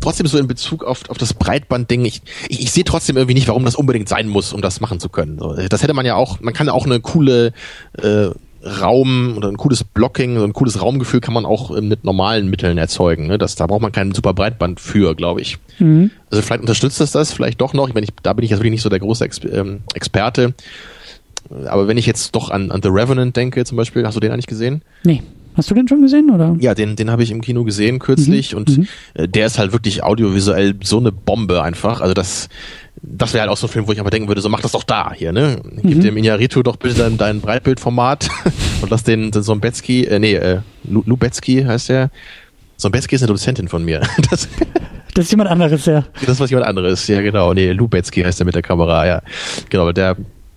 trotzdem 0.00 0.26
so 0.26 0.38
in 0.38 0.46
Bezug 0.46 0.84
auf, 0.84 1.08
auf 1.08 1.18
das 1.18 1.34
Breitband-Ding, 1.34 2.04
ich, 2.04 2.22
ich, 2.48 2.60
ich 2.60 2.72
sehe 2.72 2.84
trotzdem 2.84 3.16
irgendwie 3.16 3.34
nicht, 3.34 3.48
warum 3.48 3.64
das 3.64 3.74
unbedingt 3.74 4.08
sein 4.08 4.28
muss, 4.28 4.52
um 4.52 4.60
das 4.60 4.80
machen 4.80 5.00
zu 5.00 5.08
können. 5.08 5.40
Das 5.68 5.82
hätte 5.82 5.94
man 5.94 6.06
ja 6.06 6.14
auch, 6.14 6.40
man 6.40 6.54
kann 6.54 6.68
auch 6.68 6.86
eine 6.86 7.00
coole 7.00 7.52
äh, 8.00 8.28
Raum 8.64 9.34
oder 9.36 9.48
ein 9.48 9.56
cooles 9.56 9.84
Blocking, 9.84 10.38
so 10.38 10.44
ein 10.44 10.52
cooles 10.52 10.80
Raumgefühl 10.80 11.20
kann 11.20 11.34
man 11.34 11.44
auch 11.44 11.78
mit 11.80 12.04
normalen 12.04 12.48
Mitteln 12.48 12.78
erzeugen. 12.78 13.26
Ne? 13.26 13.38
Das, 13.38 13.54
da 13.56 13.66
braucht 13.66 13.82
man 13.82 13.92
kein 13.92 14.12
super 14.12 14.32
Breitband 14.32 14.80
für, 14.80 15.14
glaube 15.14 15.40
ich. 15.40 15.58
Mhm. 15.78 16.10
Also 16.30 16.42
vielleicht 16.42 16.62
unterstützt 16.62 17.00
das 17.00 17.12
das 17.12 17.32
vielleicht 17.32 17.60
doch 17.60 17.74
noch. 17.74 17.88
Ich 17.88 17.94
meine, 17.94 18.04
ich, 18.04 18.12
da 18.22 18.32
bin 18.32 18.44
ich 18.44 18.50
jetzt 18.50 18.60
wirklich 18.60 18.72
nicht 18.72 18.82
so 18.82 18.88
der 18.88 19.00
große 19.00 19.24
Ex 19.24 19.40
ähm, 19.44 19.80
Experte. 19.94 20.54
Aber 21.66 21.88
wenn 21.88 21.98
ich 21.98 22.06
jetzt 22.06 22.34
doch 22.34 22.50
an, 22.50 22.70
an 22.70 22.80
The 22.82 22.88
Revenant 22.88 23.36
denke 23.36 23.64
zum 23.64 23.76
Beispiel, 23.76 24.06
hast 24.06 24.14
du 24.14 24.20
den 24.20 24.32
eigentlich 24.32 24.46
gesehen? 24.46 24.82
Nee. 25.04 25.22
Hast 25.56 25.70
du 25.70 25.74
den 25.74 25.86
schon 25.86 26.02
gesehen 26.02 26.30
oder? 26.30 26.56
Ja, 26.58 26.74
den, 26.74 26.96
den 26.96 27.10
habe 27.10 27.22
ich 27.22 27.30
im 27.30 27.40
Kino 27.40 27.62
gesehen 27.62 28.00
kürzlich 28.00 28.52
mhm. 28.52 28.58
und 28.58 28.78
mhm. 28.78 28.88
Äh, 29.14 29.28
der 29.28 29.46
ist 29.46 29.58
halt 29.58 29.72
wirklich 29.72 30.02
audiovisuell 30.02 30.74
so 30.82 30.98
eine 30.98 31.12
Bombe 31.12 31.62
einfach. 31.62 32.00
Also 32.00 32.12
das, 32.12 32.48
das 33.06 33.32
wäre 33.32 33.42
halt 33.42 33.50
auch 33.50 33.56
so 33.56 33.66
ein 33.66 33.70
Film, 33.70 33.86
wo 33.86 33.92
ich 33.92 34.00
aber 34.00 34.10
denken 34.10 34.28
würde, 34.28 34.40
so 34.40 34.48
mach 34.48 34.60
das 34.60 34.72
doch 34.72 34.84
da 34.84 35.12
hier, 35.12 35.32
ne? 35.32 35.60
Gib 35.82 35.98
mhm. 35.98 36.00
dem 36.00 36.16
Inarito 36.16 36.62
doch 36.62 36.76
bitte 36.76 36.94
dein, 36.94 37.16
dein 37.18 37.40
Breitbildformat 37.40 38.28
und 38.82 38.90
lass 38.90 39.04
den, 39.04 39.30
den 39.30 39.42
Sombetski, 39.42 40.04
äh, 40.04 40.18
nee, 40.18 40.34
äh, 40.34 40.60
Lubetski 40.84 41.64
heißt 41.64 41.90
der. 41.90 42.10
Sombetski 42.76 43.14
ist 43.14 43.22
eine 43.22 43.28
Dozentin 43.28 43.68
von 43.68 43.84
mir. 43.84 44.00
Das, 44.30 44.48
das 45.14 45.26
ist 45.26 45.30
jemand 45.30 45.48
anderes, 45.48 45.86
ja. 45.86 46.04
Das 46.20 46.30
ist 46.30 46.40
was 46.40 46.50
jemand 46.50 46.66
anderes, 46.66 47.06
ja 47.06 47.20
genau. 47.20 47.54
Nee, 47.54 47.70
Lubetski 47.70 48.22
heißt 48.22 48.40
der 48.40 48.46
mit 48.46 48.56
der 48.56 48.62
Kamera, 48.62 49.06
ja. 49.06 49.22
Genau, 49.70 49.92
der, 49.92 50.16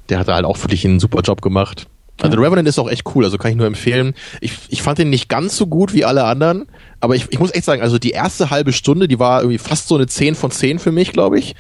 der 0.09 0.19
hat 0.19 0.27
da 0.27 0.35
halt 0.35 0.45
auch 0.45 0.57
wirklich 0.63 0.83
einen 0.85 0.99
super 0.99 1.21
Job 1.21 1.41
gemacht. 1.41 1.85
Also 2.19 2.35
The 2.35 2.43
Revenant 2.43 2.67
ist 2.67 2.79
auch 2.79 2.89
echt 2.89 3.03
cool, 3.13 3.25
also 3.25 3.37
kann 3.37 3.51
ich 3.51 3.57
nur 3.57 3.67
empfehlen. 3.67 4.15
Ich, 4.41 4.53
ich 4.69 4.81
fand 4.81 4.97
den 4.97 5.11
nicht 5.11 5.29
ganz 5.29 5.55
so 5.55 5.67
gut 5.67 5.93
wie 5.93 6.05
alle 6.05 6.23
anderen, 6.23 6.65
aber 6.99 7.15
ich, 7.15 7.27
ich 7.29 7.37
muss 7.37 7.53
echt 7.53 7.65
sagen, 7.65 7.83
also 7.83 7.99
die 7.99 8.09
erste 8.09 8.49
halbe 8.49 8.73
Stunde, 8.73 9.07
die 9.07 9.19
war 9.19 9.41
irgendwie 9.41 9.59
fast 9.59 9.87
so 9.87 9.95
eine 9.95 10.07
10 10.07 10.33
von 10.33 10.49
10 10.49 10.79
für 10.79 10.91
mich, 10.91 11.11
glaube 11.11 11.37
ich. 11.37 11.55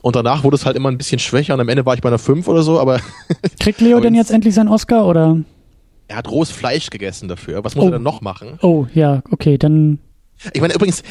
Und 0.00 0.16
danach 0.16 0.44
wurde 0.44 0.56
es 0.56 0.64
halt 0.64 0.76
immer 0.76 0.90
ein 0.90 0.98
bisschen 0.98 1.18
schwächer 1.18 1.54
und 1.54 1.60
am 1.60 1.68
Ende 1.68 1.84
war 1.84 1.94
ich 1.94 2.00
bei 2.00 2.08
einer 2.08 2.18
5 2.18 2.46
oder 2.48 2.62
so, 2.62 2.78
aber. 2.78 3.00
Kriegt 3.60 3.80
Leo 3.80 4.00
denn 4.00 4.14
jetzt 4.14 4.30
endlich 4.30 4.54
seinen 4.54 4.68
Oscar 4.68 5.06
oder? 5.06 5.38
Er 6.06 6.16
hat 6.16 6.30
rohes 6.30 6.50
Fleisch 6.50 6.90
gegessen 6.90 7.28
dafür. 7.28 7.64
Was 7.64 7.74
muss 7.74 7.84
oh. 7.84 7.88
er 7.88 7.92
dann 7.92 8.02
noch 8.02 8.20
machen? 8.20 8.58
Oh, 8.62 8.86
ja, 8.94 9.22
okay, 9.30 9.58
dann. 9.58 9.98
Ich 10.52 10.60
meine, 10.60 10.74
übrigens, 10.74 11.02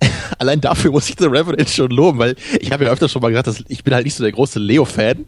allein 0.38 0.60
dafür 0.60 0.92
muss 0.92 1.08
ich 1.08 1.16
The 1.18 1.26
Revenant 1.26 1.68
schon 1.68 1.90
loben, 1.90 2.18
weil 2.18 2.36
ich 2.60 2.72
habe 2.72 2.84
ja 2.84 2.90
öfter 2.90 3.08
schon 3.08 3.20
mal 3.20 3.28
gesagt, 3.28 3.48
dass 3.48 3.64
ich 3.68 3.84
bin 3.84 3.94
halt 3.94 4.04
nicht 4.04 4.14
so 4.14 4.22
der 4.22 4.32
große 4.32 4.58
Leo-Fan. 4.58 5.26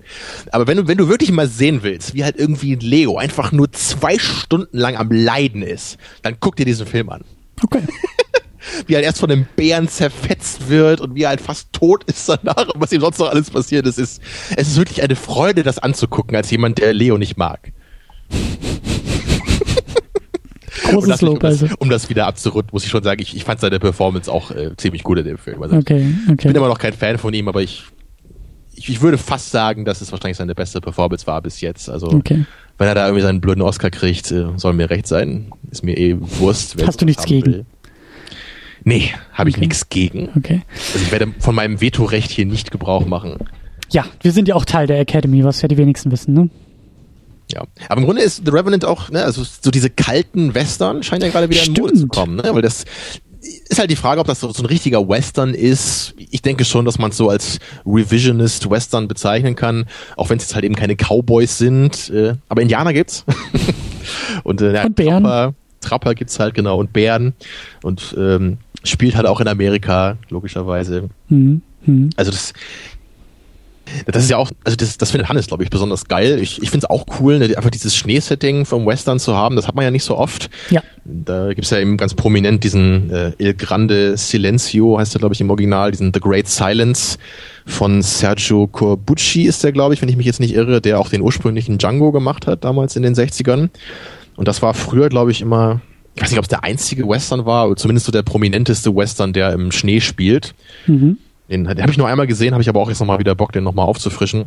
Aber 0.51 0.67
wenn 0.67 0.79
du, 0.79 0.89
wenn 0.89 0.99
du 0.99 1.09
wirklich 1.09 1.33
mal 1.33 1.49
sehen 1.49 1.83
willst, 1.83 2.15
wie 2.15 2.25
halt 2.25 2.37
irgendwie 2.37 2.77
Leo 2.77 3.19
einfach 3.19 3.53
nur 3.53 3.71
zwei 3.73 4.19
Stunden 4.19 4.79
lang 4.79 4.97
am 4.97 5.11
Leiden 5.11 5.63
ist, 5.63 5.99
dann 6.23 6.37
guck 6.41 6.57
dir 6.57 6.65
diesen 6.65 6.87
Film 6.87 7.11
an. 7.11 7.23
Okay. 7.63 7.83
wie 8.87 8.95
er 8.95 8.97
halt 8.97 9.07
erst 9.07 9.21
von 9.21 9.31
einem 9.31 9.47
Bären 9.57 9.89
zerfetzt 9.89 10.69
wird 10.69 11.01
und 11.01 11.15
wie 11.15 11.23
er 11.23 11.31
halt 11.31 11.41
fast 11.41 11.73
tot 11.73 12.05
ist 12.05 12.29
danach 12.29 12.69
und 12.69 12.81
was 12.81 12.93
ihm 12.93 13.01
sonst 13.01 13.19
noch 13.19 13.31
alles 13.31 13.51
passiert 13.51 13.87
ist, 13.87 13.99
ist, 13.99 14.23
es 14.57 14.69
ist 14.69 14.77
wirklich 14.77 15.03
eine 15.03 15.17
Freude, 15.17 15.63
das 15.63 15.79
anzugucken, 15.79 16.37
als 16.37 16.51
jemand, 16.51 16.79
der 16.79 16.93
Leo 16.93 17.19
nicht 17.19 17.37
mag. 17.37 17.73
Großes 20.91 21.09
das, 21.09 21.21
Lob, 21.23 21.35
um, 21.35 21.41
das, 21.41 21.65
um 21.79 21.91
das 21.91 22.09
wieder 22.09 22.27
abzurunden, 22.27 22.71
muss 22.73 22.85
ich 22.85 22.91
schon 22.91 23.03
sagen, 23.03 23.21
ich, 23.23 23.37
ich 23.37 23.45
fand 23.45 23.61
seine 23.61 23.79
Performance 23.79 24.31
auch 24.31 24.51
äh, 24.51 24.77
ziemlich 24.77 25.03
gut 25.05 25.19
in 25.19 25.25
dem 25.25 25.39
Film. 25.39 25.63
Also 25.63 25.77
okay, 25.77 26.15
okay. 26.25 26.35
Ich 26.39 26.47
bin 26.47 26.55
immer 26.55 26.69
noch 26.69 26.79
kein 26.79 26.93
Fan 26.93 27.19
von 27.19 27.33
ihm, 27.33 27.49
aber 27.49 27.63
ich, 27.63 27.85
ich, 28.75 28.89
ich 28.89 29.01
würde 29.01 29.19
fast 29.19 29.51
sagen, 29.51 29.85
dass 29.85 30.01
es 30.01 30.13
wahrscheinlich 30.13 30.37
seine 30.37 30.55
beste 30.55 30.81
Performance 30.81 31.27
war 31.27 31.41
bis 31.41 31.61
jetzt. 31.61 31.89
Also 31.89 32.09
okay. 32.09 32.45
wenn 32.79 32.89
er 32.89 32.95
da 32.95 33.07
irgendwie 33.07 33.23
seinen 33.23 33.41
blöden 33.41 33.63
Oscar 33.63 33.91
kriegt, 33.91 34.31
äh, 34.31 34.47
soll 34.57 34.73
mir 34.75 34.91
recht 34.91 35.07
sein. 35.07 35.53
Ist 35.71 35.85
mir 35.85 35.97
eh 35.97 36.17
Wurst. 36.19 36.77
Hast 36.85 37.01
du 37.01 37.05
nichts 37.05 37.25
gegen? 37.25 37.47
Will. 37.47 37.67
Nee, 38.85 39.11
habe 39.33 39.51
ich 39.51 39.57
okay. 39.57 39.67
nichts 39.67 39.89
gegen. 39.89 40.29
Okay. 40.37 40.63
Also 40.93 41.05
ich 41.05 41.13
werde 41.13 41.29
von 41.39 41.55
meinem 41.55 41.81
Vetorecht 41.81 42.31
hier 42.31 42.47
nicht 42.47 42.71
Gebrauch 42.71 43.07
machen. 43.07 43.37
Ja, 43.91 44.07
wir 44.23 44.33
sind 44.33 44.49
ja 44.49 44.55
auch 44.55 44.65
Teil 44.65 44.87
der 44.87 44.99
Academy, 45.01 45.45
was 45.45 45.63
ja 45.63 45.69
die 45.69 45.77
wenigsten 45.77 46.11
wissen, 46.11 46.35
ne? 46.35 46.51
Ja, 47.53 47.65
aber 47.89 48.01
im 48.01 48.07
Grunde 48.07 48.23
ist 48.23 48.43
The 48.47 48.51
Revenant 48.51 48.85
auch, 48.85 49.11
ne, 49.11 49.23
also 49.25 49.45
so 49.45 49.71
diese 49.71 49.91
kalten 49.91 50.55
Western 50.55 51.03
scheinen 51.03 51.23
ja 51.23 51.29
gerade 51.29 51.51
wieder 51.51 51.61
Stimmt. 51.61 51.79
in 51.79 51.85
Mode 51.85 51.95
zu 51.97 52.07
kommen, 52.07 52.37
ne? 52.37 52.45
Weil 52.55 52.63
das 52.63 52.85
ist 53.43 53.79
halt 53.79 53.91
die 53.91 53.97
Frage, 53.97 54.21
ob 54.21 54.27
das 54.27 54.41
so, 54.41 54.53
so 54.53 54.63
ein 54.63 54.67
richtiger 54.67 55.09
Western 55.09 55.53
ist. 55.53 56.15
Ich 56.17 56.43
denke 56.43 56.65
schon, 56.65 56.85
dass 56.85 56.99
man 56.99 57.11
es 57.11 57.17
so 57.17 57.29
als 57.29 57.59
Revisionist 57.85 58.71
Western 58.71 59.09
bezeichnen 59.09 59.57
kann, 59.57 59.87
auch 60.17 60.31
wenn 60.31 60.39
es 60.39 60.45
jetzt 60.45 60.55
halt 60.55 60.65
eben 60.65 60.77
keine 60.77 60.95
Cowboys 60.95 61.59
sind. 61.59 62.09
Äh, 62.11 62.35
aber 62.49 62.63
Indianer 62.63 62.93
gibt's. 62.93 63.25
und, 64.45 64.61
äh, 64.61 64.75
ja, 64.75 64.85
und 64.85 64.95
Bären. 64.95 65.25
Trapper, 65.25 65.55
Trapper 65.81 66.15
gibt's 66.15 66.39
halt, 66.39 66.55
genau, 66.55 66.79
und 66.79 66.93
Bären. 66.93 67.35
Und 67.83 68.15
ähm, 68.19 68.59
spielt 68.85 69.17
halt 69.17 69.27
auch 69.27 69.41
in 69.41 69.49
Amerika, 69.49 70.17
logischerweise. 70.29 71.09
Mhm. 71.29 71.63
Mhm. 71.85 72.11
Also 72.17 72.31
das, 72.31 72.53
das 74.07 74.25
ist 74.25 74.31
ja 74.31 74.37
auch, 74.37 74.51
also 74.65 74.77
das, 74.77 74.97
das 74.99 75.11
findet 75.11 75.29
Hannes, 75.29 75.47
glaube 75.47 75.65
ich, 75.65 75.71
besonders 75.71 76.07
geil. 76.07 76.39
Ich, 76.41 76.63
ich 76.63 76.71
finde 76.71 76.87
es 76.87 76.91
auch 76.91 77.05
cool, 77.21 77.39
ne, 77.39 77.57
einfach 77.57 77.71
dieses 77.71 77.97
Schneesetting 77.97 78.65
vom 78.65 78.87
Western 78.87 79.19
zu 79.19 79.37
haben. 79.37 79.57
Das 79.57 79.67
hat 79.67 79.75
man 79.75 79.85
ja 79.85 79.91
nicht 79.91 80.05
so 80.05 80.17
oft. 80.17 80.51
Ja. 80.71 80.83
Da 81.05 81.53
gibt's 81.53 81.71
ja 81.71 81.79
eben 81.79 81.97
ganz 81.97 82.15
prominent 82.15 82.65
diesen 82.65 83.11
äh, 83.11 83.33
El 83.39 83.55
Grande 83.55 84.17
Silencio, 84.17 84.99
heißt 84.99 85.15
er, 85.17 85.19
glaube 85.19 85.35
ich, 85.35 85.41
im 85.41 85.51
Original, 85.51 85.91
diesen 85.91 86.13
The 86.15 86.21
Great 86.21 86.49
Silence 86.49 87.19
von 87.67 88.03
Sergio 88.03 88.67
Corbucci 88.67 89.43
ist 89.43 89.63
der, 89.63 89.73
glaube 89.73 89.95
ich, 89.95 90.03
wenn 90.03 90.09
ich 90.09 90.17
mich 90.17 90.27
jetzt 90.27 90.41
nicht 90.41 90.55
irre, 90.55 90.81
der 90.81 90.99
auch 90.99 91.09
den 91.09 91.21
ursprünglichen 91.21 91.79
Django 91.79 92.13
gemacht 92.13 92.47
hat, 92.47 92.65
damals 92.65 92.97
in 92.97 93.03
den 93.03 93.15
60ern. 93.15 93.69
Und 94.37 94.49
das 94.49 94.63
war 94.63 94.75
früher, 94.75 95.09
glaube 95.09 95.31
ich, 95.31 95.43
immer 95.43 95.81
ich 96.15 96.23
weiß 96.23 96.31
nicht, 96.31 96.39
ob 96.39 96.45
es 96.45 96.49
der 96.49 96.65
einzige 96.65 97.09
Western 97.09 97.47
war, 97.47 97.67
oder 97.67 97.77
zumindest 97.77 98.07
so 98.07 98.13
der 98.13 98.23
prominenteste 98.23 98.95
Western, 98.95 99.33
der 99.33 99.53
im 99.53 99.73
Schnee 99.73 100.01
spielt. 100.01 100.55
Mhm. 100.87 101.19
Den, 101.49 101.65
den 101.65 101.83
habe 101.83 101.91
ich 101.91 101.99
nur 101.99 102.09
einmal 102.09 102.27
gesehen, 102.27 102.53
habe 102.53 102.63
ich 102.63 102.69
aber 102.69 102.81
auch 102.81 102.89
jetzt 102.89 103.01
nochmal 103.01 103.19
wieder 103.19 103.35
Bock, 103.35 103.53
den 103.53 103.65
nochmal 103.65 103.87
aufzufrischen. 103.87 104.47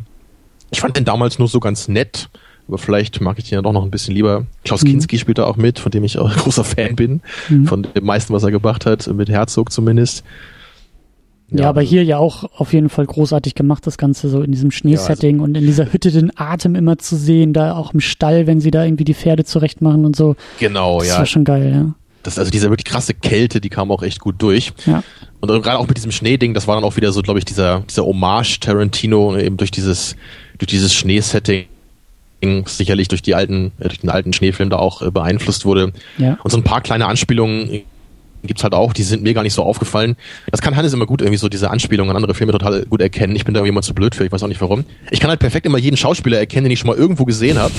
Ich 0.70 0.80
fand 0.80 0.96
den 0.96 1.04
damals 1.04 1.38
nur 1.38 1.48
so 1.48 1.60
ganz 1.60 1.88
nett, 1.88 2.28
aber 2.68 2.78
vielleicht 2.78 3.20
mag 3.20 3.38
ich 3.38 3.48
den 3.48 3.56
ja 3.56 3.62
doch 3.62 3.72
noch 3.72 3.84
ein 3.84 3.90
bisschen 3.90 4.14
lieber. 4.14 4.46
Klaus 4.64 4.82
mhm. 4.82 4.88
Kinski 4.88 5.18
spielt 5.18 5.38
da 5.38 5.44
auch 5.44 5.56
mit, 5.56 5.78
von 5.78 5.90
dem 5.90 6.04
ich 6.04 6.18
auch 6.18 6.34
großer 6.36 6.64
Fan 6.64 6.96
bin, 6.96 7.20
mhm. 7.48 7.66
von 7.66 7.82
dem 7.82 8.04
meisten, 8.04 8.32
was 8.32 8.42
er 8.42 8.50
gemacht 8.50 8.86
hat, 8.86 9.06
mit 9.08 9.28
Herzog 9.28 9.72
zumindest. 9.72 10.24
Ja, 11.50 11.62
ja, 11.62 11.68
aber 11.68 11.80
hier 11.80 12.02
ja 12.02 12.18
auch 12.18 12.44
auf 12.58 12.72
jeden 12.72 12.88
Fall 12.88 13.06
großartig 13.06 13.54
gemacht, 13.54 13.86
das 13.86 13.98
Ganze 13.98 14.28
so 14.28 14.42
in 14.42 14.50
diesem 14.50 14.72
Schneesetting 14.72 15.36
ja, 15.36 15.42
also 15.42 15.44
und 15.44 15.56
in 15.56 15.64
dieser 15.64 15.92
Hütte 15.92 16.10
den 16.10 16.32
Atem 16.36 16.74
immer 16.74 16.98
zu 16.98 17.14
sehen, 17.14 17.52
da 17.52 17.76
auch 17.76 17.94
im 17.94 18.00
Stall, 18.00 18.48
wenn 18.48 18.60
sie 18.60 18.72
da 18.72 18.84
irgendwie 18.84 19.04
die 19.04 19.14
Pferde 19.14 19.44
zurechtmachen 19.44 20.04
und 20.04 20.16
so. 20.16 20.34
Genau, 20.58 20.98
das 20.98 21.08
ja. 21.08 21.12
Das 21.14 21.18
war 21.20 21.26
schon 21.26 21.44
geil, 21.44 21.72
ja. 21.72 21.94
Das, 22.24 22.40
also 22.40 22.50
diese 22.50 22.70
wirklich 22.70 22.86
krasse 22.86 23.14
Kälte, 23.14 23.60
die 23.60 23.68
kam 23.68 23.92
auch 23.92 24.02
echt 24.02 24.18
gut 24.18 24.34
durch. 24.38 24.72
Ja. 24.84 25.04
Und 25.40 25.48
gerade 25.62 25.78
auch 25.78 25.86
mit 25.86 25.96
diesem 25.96 26.10
Schneeding, 26.10 26.54
das 26.54 26.66
war 26.66 26.74
dann 26.74 26.82
auch 26.82 26.96
wieder 26.96 27.12
so, 27.12 27.22
glaube 27.22 27.38
ich, 27.38 27.44
dieser, 27.44 27.84
dieser 27.88 28.04
Hommage 28.04 28.58
Tarantino, 28.58 29.30
ne, 29.30 29.44
eben 29.44 29.56
durch 29.56 29.70
dieses, 29.70 30.16
durch 30.58 30.66
dieses 30.66 30.92
Schneesetting 30.92 31.66
sicherlich 32.66 33.08
durch 33.08 33.22
die 33.22 33.34
alten, 33.36 33.72
äh, 33.78 33.84
durch 33.84 34.00
den 34.00 34.10
alten 34.10 34.32
Schneefilm 34.32 34.70
da 34.70 34.78
auch 34.78 35.02
äh, 35.02 35.10
beeinflusst 35.10 35.64
wurde. 35.64 35.92
Ja. 36.18 36.38
Und 36.42 36.50
so 36.50 36.56
ein 36.56 36.64
paar 36.64 36.80
kleine 36.80 37.06
Anspielungen 37.06 37.82
gibt's 38.46 38.62
halt 38.62 38.74
auch, 38.74 38.92
die 38.92 39.02
sind 39.02 39.22
mir 39.22 39.34
gar 39.34 39.42
nicht 39.42 39.54
so 39.54 39.62
aufgefallen. 39.62 40.16
Das 40.50 40.60
kann 40.60 40.76
Hannes 40.76 40.92
immer 40.92 41.06
gut 41.06 41.20
irgendwie 41.20 41.38
so 41.38 41.48
diese 41.48 41.70
Anspielungen 41.70 42.10
an 42.10 42.16
andere 42.16 42.34
Filme 42.34 42.52
total 42.52 42.84
gut 42.86 43.00
erkennen. 43.00 43.36
Ich 43.36 43.44
bin 43.44 43.54
da 43.54 43.58
irgendwie 43.60 43.70
immer 43.70 43.82
zu 43.82 43.94
blöd 43.94 44.14
für, 44.14 44.24
ich 44.24 44.32
weiß 44.32 44.42
auch 44.42 44.48
nicht 44.48 44.60
warum. 44.60 44.84
Ich 45.10 45.20
kann 45.20 45.30
halt 45.30 45.40
perfekt 45.40 45.66
immer 45.66 45.78
jeden 45.78 45.96
Schauspieler 45.96 46.38
erkennen, 46.38 46.64
den 46.64 46.72
ich 46.72 46.78
schon 46.78 46.88
mal 46.88 46.96
irgendwo 46.96 47.24
gesehen 47.24 47.58
habe. 47.58 47.72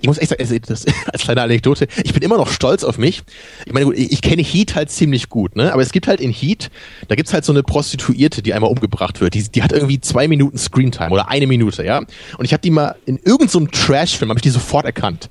Ich 0.00 0.06
muss 0.06 0.18
echt 0.18 0.30
sagen, 0.30 0.40
also 0.40 0.56
das, 0.58 0.86
als 1.12 1.22
kleine 1.22 1.42
Anekdote, 1.42 1.88
ich 2.04 2.12
bin 2.12 2.22
immer 2.22 2.36
noch 2.36 2.48
stolz 2.48 2.84
auf 2.84 2.98
mich. 2.98 3.22
Ich 3.66 3.72
meine, 3.72 3.92
ich, 3.94 4.12
ich 4.12 4.22
kenne 4.22 4.42
Heat 4.42 4.74
halt 4.74 4.90
ziemlich 4.90 5.28
gut, 5.28 5.56
ne? 5.56 5.72
Aber 5.72 5.82
es 5.82 5.92
gibt 5.92 6.06
halt 6.06 6.20
in 6.20 6.30
Heat, 6.30 6.70
da 7.08 7.14
gibt's 7.14 7.32
halt 7.32 7.44
so 7.44 7.52
eine 7.52 7.62
Prostituierte, 7.62 8.42
die 8.42 8.54
einmal 8.54 8.70
umgebracht 8.70 9.20
wird. 9.20 9.34
Die, 9.34 9.42
die 9.50 9.62
hat 9.62 9.72
irgendwie 9.72 10.00
zwei 10.00 10.28
Minuten 10.28 10.58
Screentime 10.58 11.10
oder 11.10 11.28
eine 11.28 11.46
Minute, 11.46 11.84
ja? 11.84 11.98
Und 11.98 12.44
ich 12.44 12.52
habe 12.52 12.60
die 12.60 12.70
mal 12.70 12.96
in 13.06 13.16
irgendeinem 13.16 13.48
so 13.48 13.66
Trash-Film, 13.66 14.30
habe 14.30 14.38
ich 14.38 14.42
die 14.42 14.50
sofort 14.50 14.86
erkannt. 14.86 15.28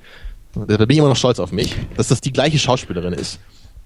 Da 0.54 0.78
bin 0.78 0.90
ich 0.90 0.98
immer 0.98 1.10
noch 1.10 1.16
stolz 1.16 1.40
auf 1.40 1.52
mich, 1.52 1.76
dass 1.96 2.08
das 2.08 2.22
die 2.22 2.34
gleiche 2.34 2.58
Schauspielerin 2.58 3.14
ist. 3.14 3.40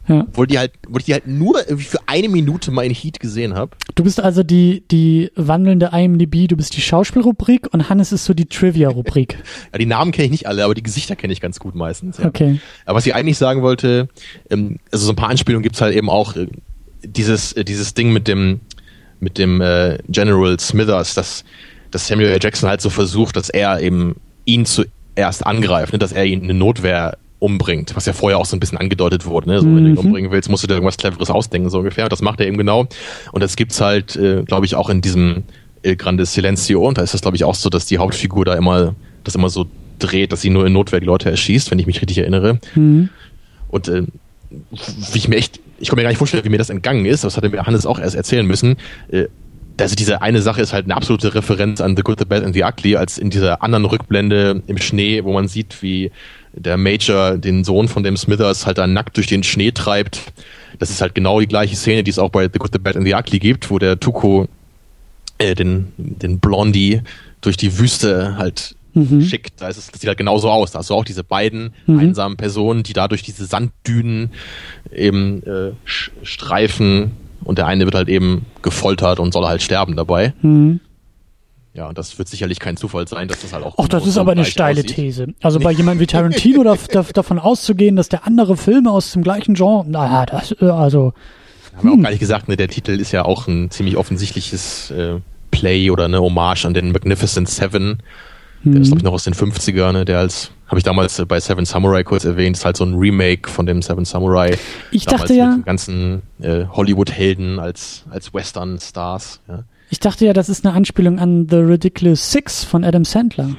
Ja. 0.08 0.28
Wo, 0.34 0.46
die 0.46 0.58
halt, 0.58 0.74
wo 0.88 0.98
ich 0.98 1.06
die 1.06 1.14
halt 1.14 1.28
nur 1.28 1.60
irgendwie 1.60 1.86
für 1.86 2.00
eine 2.08 2.28
Minute 2.28 2.72
mal 2.72 2.84
in 2.86 2.94
Heat 2.94 3.20
gesehen 3.20 3.54
habe. 3.54 3.72
Du 3.96 4.04
bist 4.04 4.20
also 4.20 4.44
die, 4.44 4.84
die 4.92 5.32
wandelnde 5.36 5.92
IMDb, 5.94 6.48
du 6.48 6.58
bist 6.58 6.76
die 6.76 6.82
Schauspielrubrik 6.82 7.74
und 7.74 7.90
Hannes 7.90 8.12
ist 8.12 8.26
so 8.26 8.34
die 8.34 8.46
Trivia-Rubrik. 8.46 9.38
ja, 9.72 9.80
die 9.80 9.86
Namen 9.86 10.12
kenne 10.12 10.26
ich 10.26 10.32
nicht 10.32 10.48
alle, 10.48 10.66
aber 10.66 10.76
die 10.76 10.84
Gesichter 10.84 11.16
kenne 11.16 11.32
ich 11.32 11.40
ganz 11.40 11.60
gut 11.60 11.76
meistens. 11.76 12.18
Ja. 12.18 12.26
Okay. 12.26 12.60
Aber 12.86 12.98
was 12.98 13.06
ich 13.06 13.16
eigentlich 13.16 13.38
sagen 13.38 13.62
wollte, 13.62 14.10
ähm, 14.50 14.78
also 14.92 15.06
so 15.06 15.14
ein 15.14 15.16
paar 15.16 15.30
Anspielungen 15.30 15.64
gibt's 15.64 15.82
halt 15.82 15.96
eben 15.96 16.10
auch 16.10 16.36
äh, 16.36 16.48
dieses, 17.04 17.54
äh, 17.54 17.64
dieses 17.64 17.94
Ding 17.94 18.12
mit 18.12 18.28
dem, 18.28 18.60
mit 19.22 19.38
dem 19.38 19.62
äh, 19.62 20.00
General 20.10 20.60
Smithers, 20.60 21.14
dass, 21.14 21.46
dass 21.92 22.08
Samuel 22.08 22.30
L. 22.30 22.40
Jackson 22.42 22.68
halt 22.70 22.82
so 22.82 22.90
versucht, 22.90 23.38
dass 23.38 23.50
er 23.50 23.80
eben 23.80 24.18
ihn 24.44 24.66
zuerst 24.66 25.46
angreift, 25.46 25.94
ne, 25.94 26.00
dass 26.00 26.12
er 26.12 26.26
ihn 26.26 26.44
eine 26.44 26.54
Notwehr 26.54 27.18
umbringt, 27.44 27.96
was 27.96 28.06
ja 28.06 28.14
vorher 28.14 28.40
auch 28.40 28.46
so 28.46 28.56
ein 28.56 28.60
bisschen 28.60 28.78
angedeutet 28.78 29.26
wurde. 29.26 29.50
Ne? 29.50 29.60
So, 29.60 29.68
mhm. 29.68 29.76
Wenn 29.76 29.84
du 29.84 29.90
ihn 29.90 29.94
mhm. 29.94 30.00
umbringen 30.00 30.32
willst, 30.32 30.50
musst 30.50 30.64
du 30.64 30.68
dir 30.68 30.76
irgendwas 30.76 30.98
Cleveres 30.98 31.30
ausdenken, 31.30 31.70
so 31.70 31.80
ungefähr. 31.80 32.08
Das 32.10 32.22
macht 32.22 32.40
er 32.40 32.48
eben 32.48 32.58
genau. 32.58 32.88
Und 33.32 33.44
das 33.44 33.56
gibt's 33.56 33.82
halt, 33.82 34.16
äh, 34.16 34.44
glaube 34.44 34.66
ich, 34.66 34.76
auch 34.76 34.90
in 34.90 35.02
diesem 35.02 35.44
El 35.82 35.96
Grande 35.96 36.26
Silencio. 36.26 36.88
Und 36.88 36.98
da 36.98 37.02
ist 37.02 37.14
das, 37.14 37.22
glaube 37.22 37.36
ich, 37.36 37.44
auch 37.44 37.56
so, 37.56 37.70
dass 37.70 37.86
die 37.86 37.98
Hauptfigur 37.98 38.46
da 38.46 38.56
immer, 38.56 38.96
das 39.24 39.36
immer 39.36 39.50
so 39.50 39.66
dreht, 40.00 40.32
dass 40.32 40.42
sie 40.42 40.50
nur 40.50 40.66
in 40.66 40.74
Notwehr 40.74 41.00
die 41.00 41.06
Leute 41.06 41.30
erschießt, 41.30 41.70
wenn 41.70 41.80
ich 41.80 41.86
mich 41.86 42.02
richtig 42.02 42.18
erinnere. 42.18 42.60
Mhm. 42.76 43.10
Und 43.68 43.88
äh, 43.90 44.04
wie 45.12 45.18
ich 45.18 45.28
mir 45.28 45.36
echt 45.36 45.60
ich 45.84 45.90
kann 45.90 45.98
mir 45.98 46.04
gar 46.04 46.10
nicht 46.10 46.18
vorstellen, 46.18 46.46
wie 46.46 46.50
mir 46.50 46.58
das 46.58 46.70
entgangen 46.70 47.06
ist, 47.06 47.26
das 47.26 47.36
hatte 47.36 47.50
mir 47.50 47.66
Hannes 47.66 47.86
auch 47.86 48.00
erst 48.00 48.16
erzählen 48.16 48.46
müssen. 48.46 48.78
Äh, 49.12 49.26
also 49.80 49.96
diese 49.96 50.22
eine 50.22 50.42
Sache 50.42 50.62
ist 50.62 50.72
halt 50.72 50.86
eine 50.86 50.96
absolute 50.96 51.34
Referenz 51.36 51.82
an 51.82 51.98
The 51.98 52.04
Good, 52.04 52.20
The 52.20 52.26
Bad 52.26 52.44
and 52.44 52.54
The 52.54 52.64
Ugly, 52.64 52.96
als 52.96 53.18
in 53.18 53.30
dieser 53.30 53.64
anderen 53.64 53.86
Rückblende 53.86 54.62
im 54.68 54.78
Schnee, 54.78 55.24
wo 55.24 55.34
man 55.34 55.48
sieht, 55.48 55.82
wie 55.82 56.12
der 56.54 56.78
Major 56.78 57.38
den 57.38 57.64
Sohn 57.64 57.88
von 57.88 58.04
dem 58.04 58.18
Smithers 58.18 58.66
halt 58.66 58.78
dann 58.78 58.94
nackt 58.94 59.18
durch 59.18 59.28
den 59.28 59.44
Schnee 59.44 59.72
treibt. 59.72 60.22
Das 60.80 60.90
ist 60.90 61.02
halt 61.02 61.16
genau 61.16 61.40
die 61.40 61.48
gleiche 61.48 61.76
Szene, 61.76 62.04
die 62.04 62.12
es 62.12 62.20
auch 62.20 62.30
bei 62.30 62.50
The 62.52 62.60
Good, 62.60 62.72
The 62.74 62.80
Bad 62.80 62.96
and 62.96 63.06
The 63.06 63.16
Ugly 63.16 63.40
gibt, 63.40 63.70
wo 63.70 63.80
der 63.80 64.00
Tuko 64.00 64.48
äh, 65.38 65.56
den, 65.56 65.92
den 65.98 66.40
Blondie 66.40 67.02
durch 67.42 67.58
die 67.58 67.78
Wüste 67.78 68.38
halt 68.38 68.76
mhm. 68.94 69.22
schickt. 69.22 69.62
Da 69.62 69.68
ist 69.68 69.78
es, 69.78 69.88
das 69.92 70.02
sieht 70.02 70.08
halt 70.08 70.18
genauso 70.18 70.50
aus. 70.50 70.72
Da 70.72 70.80
hast 70.80 70.90
du 70.90 70.94
auch 70.94 71.06
diese 71.06 71.24
beiden 71.24 71.74
mhm. 71.86 72.00
einsamen 72.00 72.38
Personen, 72.38 72.84
die 72.84 72.94
da 72.94 73.08
durch 73.08 73.24
diese 73.24 73.46
Sanddünen 73.46 74.32
eben 74.92 75.44
äh, 75.44 75.72
streifen 75.86 77.12
und 77.44 77.58
der 77.58 77.68
eine 77.68 77.86
wird 77.86 77.96
halt 77.96 78.10
eben 78.10 78.46
gefoltert 78.62 79.20
und 79.20 79.34
soll 79.34 79.46
halt 79.46 79.62
sterben 79.62 79.96
dabei. 79.96 80.34
Mhm. 80.42 80.80
Ja, 81.76 81.88
und 81.88 81.98
das 81.98 82.20
wird 82.20 82.28
sicherlich 82.28 82.60
kein 82.60 82.78
Zufall 82.78 83.08
sein, 83.08 83.28
dass 83.28 83.42
das 83.42 83.52
halt 83.52 83.66
auch. 83.66 83.76
Ach, 83.78 83.88
das 83.88 84.06
ist 84.06 84.18
aber 84.18 84.34
eine 84.34 84.46
steile 84.46 84.82
aussieht. 84.82 84.96
These. 84.96 85.28
Also 85.42 85.60
bei 85.60 85.72
jemandem 85.72 86.02
wie 86.02 86.08
Tarantino 86.08 86.64
da, 86.64 86.76
da, 86.92 87.02
davon 87.02 87.40
auszugehen, 87.40 87.96
dass 87.96 88.10
der 88.10 88.28
andere 88.28 88.58
Filme 88.58 88.92
aus 88.92 89.12
dem 89.14 89.24
gleichen 89.24 89.56
Genre, 89.56 89.84
naja, 89.90 90.26
das, 90.26 90.56
äh, 90.62 90.66
also. 90.66 91.14
Haben 91.76 91.84
wir 91.84 91.92
auch 91.92 91.96
hm. 91.96 92.04
gar 92.04 92.10
nicht 92.12 92.20
gesagt, 92.20 92.48
ne, 92.48 92.58
der 92.58 92.68
Titel 92.68 92.92
ist 92.92 93.12
ja 93.12 93.26
auch 93.26 93.48
ein 93.48 93.72
ziemlich 93.72 93.98
offensichtliches 93.98 94.92
äh, 94.92 95.20
Play 95.50 95.90
oder 95.90 96.06
eine 96.06 96.22
Hommage 96.22 96.66
an 96.66 96.76
den 96.76 96.92
Magnificent 96.92 97.50
Seven. 97.50 97.98
Der 98.66 98.80
ist, 98.80 98.88
glaube 98.88 99.00
ich, 99.00 99.04
noch 99.04 99.12
aus 99.12 99.26
den 99.26 99.34
50ern, 99.34 99.92
ne, 99.92 100.06
der 100.06 100.20
als, 100.20 100.52
habe 100.68 100.78
ich 100.78 100.86
damals 100.86 101.22
bei 101.28 101.40
Seven 101.40 101.66
Samurai 101.66 102.04
kurz 102.04 102.24
erwähnt, 102.24 102.56
ist 102.56 102.64
halt 102.64 102.78
so 102.78 102.86
ein 102.86 102.94
Remake 102.94 103.50
von 103.50 103.66
dem 103.66 103.82
Seven 103.82 104.06
Samurai. 104.06 104.58
Ich 104.92 105.06
dachte 105.06 105.34
ja. 105.34 105.48
Mit 105.48 105.58
den 105.58 105.66
ganzen 105.66 106.22
äh, 106.40 106.66
Hollywood-Helden 106.68 107.60
als, 107.60 108.06
als 108.10 108.34
Western-Stars. 108.34 109.42
Ja. 109.50 109.64
Ich 109.94 110.00
dachte 110.00 110.26
ja, 110.26 110.34
das 110.34 110.50
ist 110.50 110.66
eine 110.66 110.74
Anspielung 110.74 111.20
an 111.20 111.46
The 111.48 111.58
Ridiculous 111.58 112.32
Six 112.32 112.64
von 112.64 112.84
Adam 112.84 113.06
Sandler. 113.06 113.50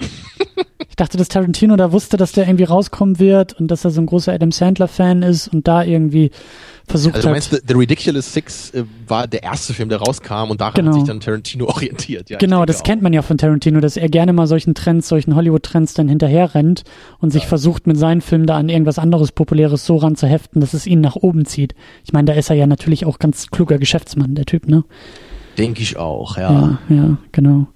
ich 0.89 0.97
dachte, 0.97 1.16
dass 1.16 1.28
Tarantino 1.28 1.77
da 1.77 1.93
wusste, 1.93 2.16
dass 2.16 2.32
der 2.32 2.48
irgendwie 2.48 2.65
rauskommen 2.65 3.20
wird 3.20 3.52
und 3.52 3.69
dass 3.69 3.85
er 3.85 3.93
so 3.93 4.01
ein 4.01 4.06
großer 4.06 4.32
Adam 4.32 4.51
Sandler-Fan 4.51 5.23
ist 5.23 5.47
und 5.47 5.69
da 5.69 5.85
irgendwie 5.85 6.32
versucht 6.89 7.15
also, 7.15 7.28
du 7.28 7.32
meinst, 7.35 7.52
hat. 7.52 7.61
The, 7.61 7.66
The 7.69 7.74
Ridiculous 7.74 8.32
Six 8.32 8.70
äh, 8.70 8.82
war 9.06 9.28
der 9.28 9.44
erste 9.44 9.74
Film, 9.74 9.90
der 9.90 9.98
rauskam 9.98 10.51
und 10.51 10.61
daran 10.61 10.74
genau. 10.74 10.89
hat 10.89 10.94
sich 10.94 11.05
dann 11.05 11.20
Tarantino 11.20 11.66
orientiert. 11.69 12.28
Ja, 12.31 12.39
genau, 12.39 12.65
das 12.65 12.81
auch. 12.81 12.82
kennt 12.82 13.01
man 13.01 13.12
ja 13.12 13.23
von 13.23 13.39
Tarantino, 13.39 13.78
dass 13.78 13.97
er 13.97 14.09
gerne 14.09 14.32
mal 14.32 14.48
solchen 14.48 14.74
Trends, 14.74 15.06
solchen 15.06 15.36
Hollywood-Trends 15.36 15.94
dann 15.94 16.09
hinterher 16.09 16.52
rennt 16.56 16.82
und 17.20 17.31
sich 17.31 17.47
versucht, 17.47 17.86
mit 17.86 17.97
seinen 17.97 18.23
Filmen 18.23 18.47
da 18.47 18.56
an 18.56 18.69
irgendwas 18.69 18.98
anderes 18.98 19.31
Populäres 19.31 19.86
so 19.86 19.98
ranzuheften, 19.98 20.61
dass 20.61 20.74
es 20.74 20.89
ihn 20.89 21.01
nach 21.01 21.15
oben 21.15 21.47
zieht. 21.47 21.77
Ich 22.05 22.12
meine, 22.12 22.27
da 22.27 22.32
ist 22.32 22.51
er 22.51 22.56
ja 22.56 22.66
natürlich 22.66 23.06
auch 23.06 23.20
ganz 23.20 23.52
kluger 23.52 23.78
Geschäftsmann, 23.78 24.35
der 24.35 24.47
Typ, 24.47 24.66
ne? 24.66 24.82
Denke 25.59 25.82
ich 25.82 25.97
auch, 25.97 26.36
ja. 26.36 26.52
Ja, 26.52 26.78
ja, 26.89 27.16
genau. 27.32 27.66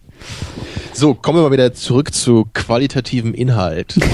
So, 0.92 1.14
kommen 1.14 1.38
wir 1.38 1.42
mal 1.44 1.52
wieder 1.52 1.72
zurück 1.74 2.12
zu 2.12 2.46
qualitativem 2.52 3.34
Inhalt. 3.34 3.96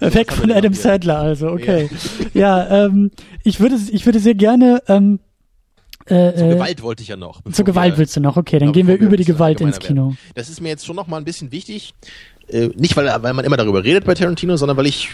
Weg 0.00 0.32
von 0.32 0.50
Adam 0.50 0.74
Sandler, 0.74 1.18
also, 1.18 1.48
okay. 1.48 1.88
Ja, 2.34 2.64
ja 2.64 2.86
ähm, 2.86 3.10
ich 3.44 3.60
würde, 3.60 3.76
ich 3.90 4.06
würde 4.06 4.18
sehr 4.20 4.34
gerne, 4.34 4.82
ähm, 4.88 5.20
äh, 6.06 6.34
zur 6.34 6.48
äh, 6.48 6.54
Gewalt 6.54 6.82
wollte 6.82 7.02
ich 7.02 7.08
ja 7.08 7.16
noch. 7.16 7.42
Zur 7.52 7.64
Gewalt 7.64 7.96
willst 7.96 8.16
du 8.16 8.20
noch, 8.20 8.36
okay, 8.36 8.58
dann 8.58 8.72
gehen 8.72 8.88
wir 8.88 8.98
über 8.98 9.16
die 9.16 9.24
Gewalt 9.24 9.60
ins 9.60 9.78
Kino. 9.78 10.06
Werden. 10.06 10.18
Das 10.34 10.48
ist 10.48 10.60
mir 10.60 10.68
jetzt 10.68 10.84
schon 10.84 10.96
noch 10.96 11.06
mal 11.06 11.18
ein 11.18 11.24
bisschen 11.24 11.52
wichtig. 11.52 11.94
Äh, 12.48 12.70
nicht, 12.76 12.96
weil, 12.96 13.06
weil 13.22 13.32
man 13.32 13.44
immer 13.44 13.56
darüber 13.56 13.84
redet 13.84 14.04
bei 14.04 14.14
Tarantino, 14.14 14.56
sondern 14.56 14.76
weil 14.76 14.86
ich, 14.86 15.10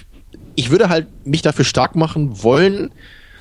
ich 0.55 0.71
würde 0.71 0.89
halt 0.89 1.07
mich 1.27 1.43
dafür 1.43 1.65
stark 1.65 1.95
machen 1.95 2.43
wollen, 2.43 2.91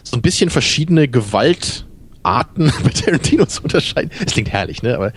so 0.04 0.18
ein 0.18 0.22
bisschen 0.22 0.50
verschiedene 0.50 1.08
Gewalt 1.08 1.87
Arten 2.28 2.72
bei 2.84 2.90
Tarantino 2.90 3.46
zu 3.46 3.64
unterscheiden. 3.64 4.12
Das 4.24 4.34
klingt 4.34 4.52
herrlich, 4.52 4.84
ne? 4.84 4.96
Aber 4.96 5.14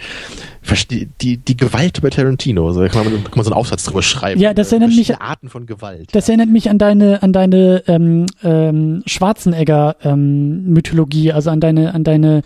die, 0.91 1.39
die 1.39 1.57
Gewalt 1.57 2.01
bei 2.01 2.11
Tarantino, 2.11 2.73
so, 2.73 2.81
da 2.81 2.89
kann 2.89 3.05
man, 3.05 3.25
kann 3.25 3.33
man 3.35 3.45
so 3.45 3.51
einen 3.51 3.59
Aufsatz 3.59 3.85
drüber 3.85 4.03
schreiben. 4.03 4.41
Ja, 4.41 4.55
das 4.55 4.71
erinnert 4.71 4.95
mich 4.95 5.21
Arten 5.21 5.49
von 5.49 5.67
Gewalt. 5.67 6.09
Das 6.13 6.27
ja. 6.27 6.33
erinnert 6.33 6.51
mich 6.51 6.71
an 6.71 6.79
deine 6.79 7.23
an 7.23 7.33
deine 7.33 7.83
ähm, 7.89 8.27
ähm, 8.43 9.03
Schwarzenegger 9.07 9.97
ähm, 10.05 10.65
Mythologie, 10.67 11.33
also 11.33 11.51
an 11.51 11.61
deine 11.61 11.95
an 11.95 12.05
deine 12.05 12.43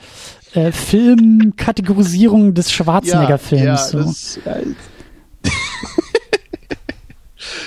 äh, 0.54 0.72
Filmkategorisierung 0.72 2.54
des 2.54 2.72
Schwarzenegger-Films. 2.72 3.64
Ja, 3.64 3.76
so. 3.76 3.98
das, 3.98 4.38
ja, 4.44 4.56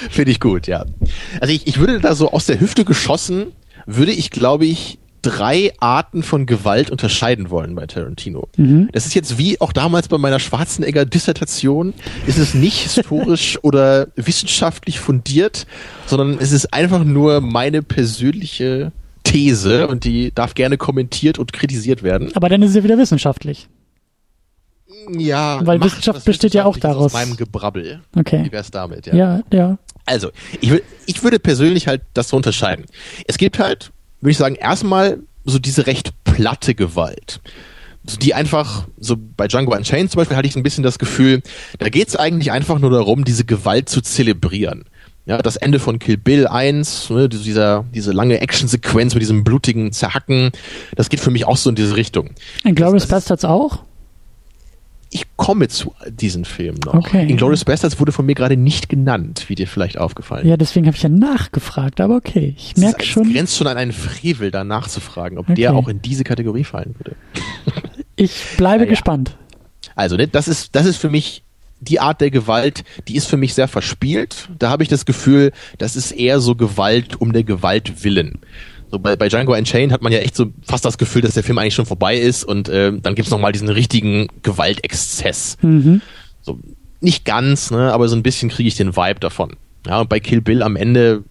Finde 0.09 0.31
ich 0.31 0.39
gut, 0.39 0.67
ja. 0.67 0.85
Also 1.39 1.53
ich, 1.53 1.67
ich 1.67 1.79
würde 1.79 1.99
da 1.99 2.15
so 2.15 2.31
aus 2.31 2.45
der 2.45 2.59
Hüfte 2.59 2.85
geschossen, 2.85 3.47
würde 3.85 4.11
ich, 4.11 4.31
glaube 4.31 4.65
ich, 4.65 4.99
drei 5.27 5.73
Arten 5.79 6.23
von 6.23 6.45
Gewalt 6.45 6.89
unterscheiden 6.89 7.49
wollen 7.49 7.75
bei 7.75 7.85
Tarantino. 7.85 8.47
Mhm. 8.55 8.89
Das 8.93 9.05
ist 9.05 9.13
jetzt 9.13 9.37
wie 9.37 9.59
auch 9.59 9.73
damals 9.73 10.07
bei 10.07 10.17
meiner 10.17 10.39
Schwarzenegger-Dissertation, 10.39 11.93
ist 12.25 12.37
es 12.37 12.53
nicht 12.53 12.77
historisch 12.77 13.59
oder 13.63 14.07
wissenschaftlich 14.15 14.99
fundiert, 14.99 15.67
sondern 16.05 16.37
es 16.39 16.51
ist 16.51 16.73
einfach 16.73 17.03
nur 17.03 17.41
meine 17.41 17.81
persönliche 17.81 18.91
These 19.23 19.87
und 19.87 20.05
die 20.05 20.31
darf 20.33 20.53
gerne 20.53 20.77
kommentiert 20.77 21.37
und 21.39 21.51
kritisiert 21.51 22.03
werden. 22.03 22.31
Aber 22.35 22.47
dann 22.47 22.61
ist 22.61 22.73
sie 22.73 22.83
wieder 22.83 22.97
wissenschaftlich. 22.97 23.67
Ja, 25.17 25.65
weil 25.65 25.81
Wissenschaft 25.81 26.23
besteht 26.25 26.53
ja 26.53 26.65
auch 26.65 26.77
daraus. 26.77 27.07
Aus 27.07 27.13
meinem 27.13 27.35
Gebrabbel. 27.35 28.01
Okay. 28.15 28.45
Wie 28.45 28.51
wär's 28.51 28.71
damit? 28.71 29.07
Ja, 29.07 29.15
ja. 29.15 29.43
ja. 29.51 29.77
Also, 30.05 30.31
ich, 30.61 30.71
ich 31.05 31.23
würde 31.23 31.39
persönlich 31.39 31.87
halt 31.87 32.01
das 32.13 32.29
so 32.29 32.37
unterscheiden. 32.37 32.85
Es 33.27 33.37
gibt 33.37 33.59
halt 33.59 33.91
würde 34.21 34.31
ich 34.31 34.37
sagen, 34.37 34.55
erstmal 34.55 35.19
so 35.43 35.59
diese 35.59 35.87
recht 35.87 36.13
platte 36.23 36.75
Gewalt. 36.75 37.39
So 38.05 38.17
die 38.17 38.33
einfach, 38.33 38.87
so 38.99 39.17
bei 39.17 39.47
Django 39.47 39.75
Unchained 39.75 40.11
zum 40.11 40.19
Beispiel 40.19 40.37
hatte 40.37 40.47
ich 40.47 40.55
ein 40.55 40.63
bisschen 40.63 40.83
das 40.83 40.99
Gefühl, 40.99 41.41
da 41.79 41.89
geht 41.89 42.07
es 42.07 42.15
eigentlich 42.15 42.51
einfach 42.51 42.79
nur 42.79 42.91
darum, 42.91 43.25
diese 43.25 43.43
Gewalt 43.43 43.89
zu 43.89 44.01
zelebrieren. 44.01 44.85
Ja, 45.25 45.39
das 45.39 45.57
Ende 45.57 45.79
von 45.79 45.99
Kill 45.99 46.15
Bill 46.15 46.47
1, 46.47 47.09
ne, 47.09 47.27
dieser, 47.27 47.83
diese 47.93 48.13
lange 48.13 48.39
Actionsequenz 48.39 49.13
mit 49.13 49.21
diesem 49.21 49.43
blutigen 49.43 49.91
Zerhacken, 49.91 50.51
das 50.95 51.09
geht 51.09 51.19
für 51.19 51.31
mich 51.31 51.45
auch 51.45 51.57
so 51.57 51.69
in 51.69 51.75
diese 51.75 51.97
Richtung. 51.97 52.29
In 52.63 52.75
Glorious 52.75 53.07
Bastards 53.07 53.43
auch? 53.43 53.79
Ich 55.09 55.25
komme 55.35 55.67
zu 55.67 55.93
diesen 56.09 56.45
Filmen 56.45 56.79
noch. 56.85 56.93
Okay. 56.93 57.29
Inglourious 57.29 57.63
Bastards 57.63 57.99
wurde 57.99 58.11
von 58.11 58.25
mir 58.25 58.35
gerade 58.35 58.57
nicht 58.57 58.89
genannt, 58.89 59.45
wie 59.47 59.55
dir 59.55 59.67
vielleicht 59.67 59.97
aufgefallen 59.97 60.43
ist. 60.43 60.49
Ja, 60.49 60.57
deswegen 60.57 60.85
habe 60.87 60.97
ich 60.97 61.03
ja 61.03 61.09
nachgefragt, 61.09 62.01
aber 62.01 62.15
okay, 62.15 62.55
ich 62.57 62.75
merke 62.77 63.05
schon. 63.05 63.27
Es 63.27 63.33
grenzt 63.33 63.57
schon 63.57 63.67
an 63.67 63.77
einen 63.77 63.93
Frevel, 63.93 64.51
da 64.51 64.63
nachzufragen, 64.63 65.37
ob 65.37 65.45
okay. 65.45 65.55
der 65.55 65.73
auch 65.73 65.87
in 65.87 66.01
diese 66.01 66.23
Kategorie 66.23 66.63
fallen 66.63 66.95
würde. 66.97 67.15
ich 68.15 68.33
bleibe 68.57 68.79
naja. 68.79 68.89
gespannt. 68.89 69.37
Also, 69.95 70.17
ne, 70.17 70.27
das 70.27 70.47
ist, 70.47 70.75
das 70.75 70.85
ist 70.85 70.97
für 70.97 71.09
mich 71.09 71.43
die 71.79 71.99
Art 71.99 72.21
der 72.21 72.31
Gewalt, 72.31 72.83
die 73.07 73.15
ist 73.15 73.27
für 73.27 73.37
mich 73.37 73.53
sehr 73.53 73.67
verspielt. 73.67 74.49
Da 74.57 74.69
habe 74.69 74.83
ich 74.83 74.89
das 74.89 75.05
Gefühl, 75.05 75.51
das 75.77 75.95
ist 75.95 76.11
eher 76.11 76.39
so 76.39 76.55
Gewalt 76.55 77.21
um 77.21 77.33
der 77.33 77.43
Gewalt 77.43 78.03
willen. 78.03 78.39
So 78.89 78.99
bei, 78.99 79.15
bei 79.15 79.27
Django 79.27 79.53
Unchained 79.53 79.91
hat 79.91 80.01
man 80.01 80.11
ja 80.11 80.19
echt 80.19 80.35
so 80.35 80.47
fast 80.63 80.85
das 80.85 80.97
Gefühl, 80.97 81.21
dass 81.21 81.33
der 81.33 81.43
Film 81.43 81.57
eigentlich 81.57 81.75
schon 81.75 81.85
vorbei 81.85 82.17
ist 82.17 82.43
und 82.43 82.69
äh, 82.69 82.93
dann 82.97 83.15
gibt's 83.15 83.31
noch 83.31 83.39
mal 83.39 83.51
diesen 83.51 83.69
richtigen 83.69 84.27
Gewaltexzess. 84.43 85.57
Mhm. 85.61 86.01
So 86.41 86.59
nicht 87.01 87.25
ganz, 87.25 87.69
ne, 87.71 87.91
aber 87.93 88.07
so 88.07 88.15
ein 88.15 88.23
bisschen 88.23 88.49
kriege 88.49 88.67
ich 88.67 88.75
den 88.75 88.95
Vibe 88.95 89.19
davon. 89.19 89.55
Ja, 89.85 90.01
und 90.01 90.09
bei 90.09 90.19
Kill 90.19 90.41
Bill 90.41 90.63
am 90.63 90.75
Ende 90.75 91.23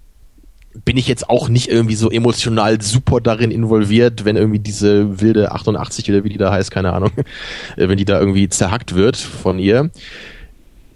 bin 0.84 0.98
ich 0.98 1.08
jetzt 1.08 1.30
auch 1.30 1.48
nicht 1.48 1.68
irgendwie 1.68 1.94
so 1.94 2.10
emotional 2.10 2.80
super 2.82 3.20
darin 3.20 3.50
involviert, 3.50 4.26
wenn 4.26 4.36
irgendwie 4.36 4.58
diese 4.58 5.20
wilde 5.20 5.52
88 5.52 6.10
oder 6.10 6.24
wie 6.24 6.28
die 6.28 6.36
da 6.36 6.52
heißt, 6.52 6.70
keine 6.70 6.92
Ahnung, 6.92 7.12
äh, 7.76 7.88
wenn 7.88 7.96
die 7.96 8.04
da 8.04 8.20
irgendwie 8.20 8.48
zerhackt 8.50 8.94
wird 8.94 9.16
von 9.16 9.58
ihr. 9.58 9.90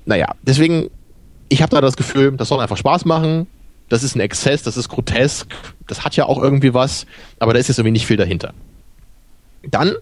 Naja, 0.04 0.34
deswegen, 0.42 0.90
ich 1.48 1.62
habe 1.62 1.70
da 1.70 1.80
das 1.80 1.96
Gefühl, 1.96 2.32
das 2.32 2.48
soll 2.48 2.60
einfach 2.60 2.76
Spaß 2.76 3.06
machen 3.06 3.46
das 3.90 4.02
ist 4.02 4.14
ein 4.14 4.20
Exzess, 4.20 4.62
das 4.62 4.78
ist 4.78 4.88
grotesk, 4.88 5.48
das 5.86 6.04
hat 6.04 6.16
ja 6.16 6.24
auch 6.24 6.42
irgendwie 6.42 6.72
was, 6.72 7.06
aber 7.38 7.52
da 7.52 7.58
ist 7.58 7.68
jetzt 7.68 7.78
irgendwie 7.78 7.92
nicht 7.92 8.06
viel 8.06 8.16
dahinter. 8.16 8.54
Dann 9.68 9.94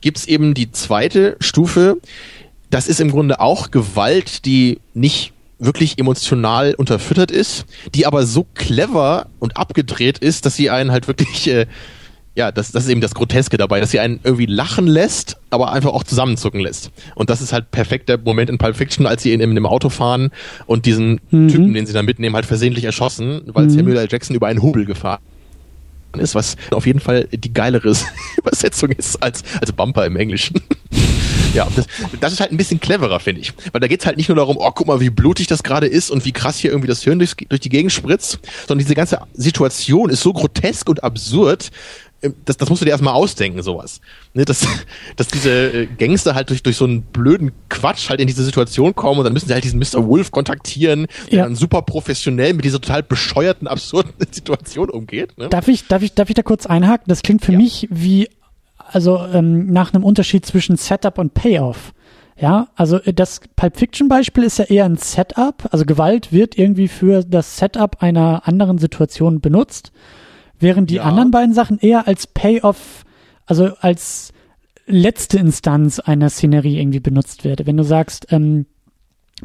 gibt's 0.00 0.24
eben 0.24 0.54
die 0.54 0.72
zweite 0.72 1.36
Stufe, 1.40 1.98
das 2.70 2.88
ist 2.88 3.00
im 3.00 3.10
Grunde 3.10 3.40
auch 3.40 3.70
Gewalt, 3.70 4.46
die 4.46 4.80
nicht 4.94 5.34
wirklich 5.58 5.98
emotional 5.98 6.74
unterfüttert 6.74 7.30
ist, 7.30 7.66
die 7.94 8.06
aber 8.06 8.26
so 8.26 8.46
clever 8.54 9.26
und 9.38 9.56
abgedreht 9.56 10.18
ist, 10.18 10.46
dass 10.46 10.56
sie 10.56 10.70
einen 10.70 10.90
halt 10.90 11.06
wirklich 11.06 11.48
äh, 11.48 11.66
ja, 12.34 12.50
das, 12.50 12.72
das 12.72 12.84
ist 12.84 12.90
eben 12.90 13.02
das 13.02 13.14
Groteske 13.14 13.58
dabei, 13.58 13.80
dass 13.80 13.90
sie 13.90 14.00
einen 14.00 14.20
irgendwie 14.24 14.46
lachen 14.46 14.86
lässt, 14.86 15.36
aber 15.50 15.72
einfach 15.72 15.92
auch 15.92 16.02
zusammenzucken 16.02 16.60
lässt. 16.60 16.90
Und 17.14 17.28
das 17.28 17.42
ist 17.42 17.52
halt 17.52 17.70
perfekt 17.70 18.08
der 18.08 18.18
Moment 18.18 18.48
in 18.48 18.56
Pulp 18.56 18.76
Fiction, 18.76 19.06
als 19.06 19.22
sie 19.22 19.32
in, 19.32 19.40
in 19.40 19.54
dem 19.54 19.66
Auto 19.66 19.90
fahren 19.90 20.30
und 20.66 20.86
diesen 20.86 21.20
mhm. 21.30 21.48
Typen, 21.48 21.74
den 21.74 21.86
sie 21.86 21.92
da 21.92 22.02
mitnehmen, 22.02 22.34
halt 22.34 22.46
versehentlich 22.46 22.84
erschossen, 22.84 23.42
weil 23.46 23.64
mhm. 23.64 23.70
Samuel 23.70 23.98
L. 23.98 24.08
Jackson 24.10 24.34
über 24.34 24.46
einen 24.46 24.62
Hubel 24.62 24.86
gefahren 24.86 25.20
ist, 26.18 26.34
was 26.34 26.56
auf 26.70 26.86
jeden 26.86 27.00
Fall 27.00 27.28
die 27.32 27.52
geilere 27.52 27.94
Übersetzung 28.36 28.90
ist 28.90 29.22
als, 29.22 29.42
als 29.60 29.72
Bumper 29.72 30.06
im 30.06 30.16
Englischen. 30.16 30.60
Ja, 31.54 31.68
das, 31.76 31.86
das 32.18 32.32
ist 32.32 32.40
halt 32.40 32.50
ein 32.50 32.56
bisschen 32.56 32.80
cleverer, 32.80 33.20
finde 33.20 33.42
ich. 33.42 33.52
Weil 33.72 33.82
da 33.82 33.86
geht's 33.86 34.06
halt 34.06 34.16
nicht 34.16 34.30
nur 34.30 34.36
darum, 34.36 34.56
oh, 34.58 34.70
guck 34.70 34.86
mal, 34.86 35.00
wie 35.00 35.10
blutig 35.10 35.48
das 35.48 35.62
gerade 35.62 35.86
ist 35.86 36.10
und 36.10 36.24
wie 36.24 36.32
krass 36.32 36.56
hier 36.56 36.70
irgendwie 36.70 36.88
das 36.88 37.02
Hirn 37.02 37.18
durch, 37.18 37.36
durch 37.46 37.60
die 37.60 37.68
Gegend 37.68 37.92
spritzt, 37.92 38.38
sondern 38.66 38.78
diese 38.78 38.94
ganze 38.94 39.18
Situation 39.34 40.08
ist 40.08 40.22
so 40.22 40.32
grotesk 40.32 40.88
und 40.88 41.04
absurd, 41.04 41.70
das, 42.44 42.56
das 42.56 42.68
musst 42.68 42.80
du 42.82 42.84
dir 42.84 42.92
erstmal 42.92 43.14
ausdenken, 43.14 43.62
sowas. 43.62 44.00
Ne, 44.34 44.44
dass, 44.44 44.66
dass 45.16 45.28
diese 45.28 45.50
äh, 45.50 45.86
Gangster 45.86 46.34
halt 46.34 46.50
durch, 46.50 46.62
durch 46.62 46.76
so 46.76 46.84
einen 46.84 47.02
blöden 47.02 47.52
Quatsch 47.68 48.08
halt 48.08 48.20
in 48.20 48.26
diese 48.26 48.44
Situation 48.44 48.94
kommen 48.94 49.18
und 49.18 49.24
dann 49.24 49.32
müssen 49.32 49.48
sie 49.48 49.54
halt 49.54 49.64
diesen 49.64 49.78
Mr. 49.78 50.06
Wolf 50.06 50.30
kontaktieren, 50.30 51.06
der 51.30 51.38
ja. 51.38 51.44
dann 51.44 51.56
super 51.56 51.82
professionell 51.82 52.54
mit 52.54 52.64
dieser 52.64 52.80
total 52.80 53.02
bescheuerten, 53.02 53.66
absurden 53.66 54.12
Situation 54.30 54.90
umgeht. 54.90 55.36
Ne? 55.38 55.48
Darf, 55.48 55.68
ich, 55.68 55.86
darf, 55.88 56.02
ich, 56.02 56.14
darf 56.14 56.28
ich 56.28 56.34
da 56.34 56.42
kurz 56.42 56.66
einhaken? 56.66 57.04
Das 57.08 57.22
klingt 57.22 57.44
für 57.44 57.52
ja. 57.52 57.58
mich 57.58 57.88
wie 57.90 58.28
also 58.92 59.24
ähm, 59.32 59.72
nach 59.72 59.94
einem 59.94 60.04
Unterschied 60.04 60.44
zwischen 60.44 60.76
Setup 60.76 61.18
und 61.18 61.34
Payoff. 61.34 61.92
Ja, 62.36 62.68
also 62.76 62.98
äh, 62.98 63.12
das 63.12 63.40
Pulp 63.56 63.76
Fiction 63.76 64.08
Beispiel 64.08 64.44
ist 64.44 64.58
ja 64.58 64.64
eher 64.66 64.84
ein 64.84 64.96
Setup, 64.96 65.68
also 65.70 65.84
Gewalt 65.84 66.32
wird 66.32 66.58
irgendwie 66.58 66.88
für 66.88 67.24
das 67.24 67.56
Setup 67.56 68.02
einer 68.02 68.46
anderen 68.46 68.78
Situation 68.78 69.40
benutzt, 69.40 69.92
während 70.62 70.90
die 70.90 70.96
ja. 70.96 71.02
anderen 71.02 71.30
beiden 71.30 71.54
Sachen 71.54 71.78
eher 71.78 72.06
als 72.06 72.26
Payoff, 72.26 73.04
also 73.46 73.70
als 73.80 74.32
letzte 74.86 75.38
Instanz 75.38 75.98
einer 75.98 76.30
Szenerie 76.30 76.78
irgendwie 76.78 77.00
benutzt 77.00 77.44
wird. 77.44 77.66
Wenn 77.66 77.76
du 77.76 77.84
sagst, 77.84 78.26
ähm, 78.30 78.66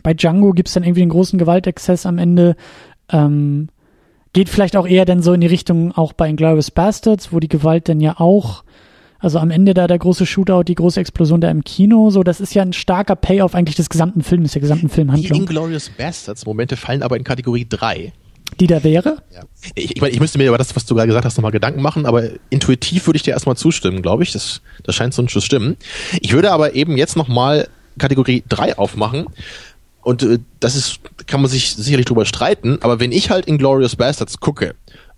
bei 0.03 0.13
Django 0.13 0.51
gibt's 0.51 0.73
dann 0.73 0.83
irgendwie 0.83 1.01
einen 1.01 1.11
großen 1.11 1.39
Gewaltexzess 1.39 2.05
am 2.05 2.17
Ende, 2.17 2.55
ähm, 3.11 3.69
geht 4.33 4.49
vielleicht 4.49 4.75
auch 4.75 4.87
eher 4.87 5.05
dann 5.05 5.21
so 5.21 5.33
in 5.33 5.41
die 5.41 5.47
Richtung 5.47 5.91
auch 5.91 6.13
bei 6.13 6.29
Inglourious 6.29 6.71
Bastards, 6.71 7.33
wo 7.33 7.39
die 7.39 7.47
Gewalt 7.47 7.89
dann 7.89 7.99
ja 7.99 8.19
auch 8.19 8.63
also 9.19 9.39
am 9.39 9.49
Ende 9.49 9.73
da 9.73 9.87
der 9.87 9.97
große 9.97 10.25
Shootout, 10.25 10.63
die 10.63 10.75
große 10.75 10.99
Explosion 10.99 11.41
da 11.41 11.49
im 11.49 11.63
Kino, 11.63 12.11
so 12.11 12.23
das 12.23 12.39
ist 12.39 12.53
ja 12.53 12.61
ein 12.61 12.73
starker 12.73 13.15
Payoff 13.15 13.55
eigentlich 13.55 13.75
des 13.75 13.89
gesamten 13.89 14.21
Films, 14.21 14.51
der 14.51 14.61
gesamten 14.61 14.89
Filmhandlung. 14.89 15.31
Die 15.31 15.39
Inglourious 15.39 15.89
Bastards 15.89 16.45
Momente 16.45 16.77
fallen 16.77 17.01
aber 17.01 17.17
in 17.17 17.23
Kategorie 17.23 17.65
3. 17.67 18.13
Die 18.59 18.67
da 18.67 18.83
wäre? 18.83 19.17
Ja. 19.33 19.43
Ich, 19.75 19.97
ich, 19.97 20.01
ich 20.01 20.19
müsste 20.19 20.37
mir 20.37 20.47
über 20.47 20.57
das, 20.57 20.75
was 20.75 20.85
du 20.85 20.95
gerade 20.95 21.07
gesagt 21.07 21.25
hast, 21.25 21.37
nochmal 21.37 21.51
Gedanken 21.51 21.81
machen, 21.81 22.05
aber 22.05 22.29
intuitiv 22.49 23.07
würde 23.07 23.17
ich 23.17 23.23
dir 23.23 23.31
erstmal 23.31 23.57
zustimmen, 23.57 24.01
glaube 24.01 24.23
ich. 24.23 24.31
Das, 24.31 24.61
das 24.83 24.95
scheint 24.95 25.13
so 25.13 25.23
zu 25.23 25.41
stimmen. 25.41 25.77
Ich 26.21 26.33
würde 26.33 26.51
aber 26.51 26.73
eben 26.73 26.97
jetzt 26.97 27.15
nochmal 27.15 27.67
Kategorie 27.97 28.43
3 28.47 28.77
aufmachen. 28.77 29.27
Und 30.01 30.23
äh, 30.23 30.39
das 30.59 30.75
ist, 30.75 30.99
kann 31.27 31.41
man 31.41 31.49
sich 31.49 31.75
sicherlich 31.75 32.05
drüber 32.05 32.25
streiten, 32.25 32.79
aber 32.81 32.99
wenn 32.99 33.11
ich 33.11 33.29
halt 33.29 33.47
Inglourious 33.47 33.95
Bastards 33.95 34.39
gucke 34.39 34.75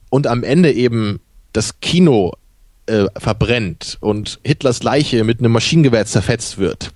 und 0.10 0.26
am 0.26 0.44
Ende 0.44 0.72
eben 0.72 1.20
das 1.54 1.80
Kino 1.80 2.34
äh, 2.88 3.06
verbrennt 3.18 3.98
und 4.02 4.40
Hitlers 4.44 4.82
Leiche 4.82 5.24
mit 5.24 5.40
einem 5.40 5.52
Maschinengewehr 5.52 6.06
zerfetzt 6.06 6.58
wird, 6.58 6.92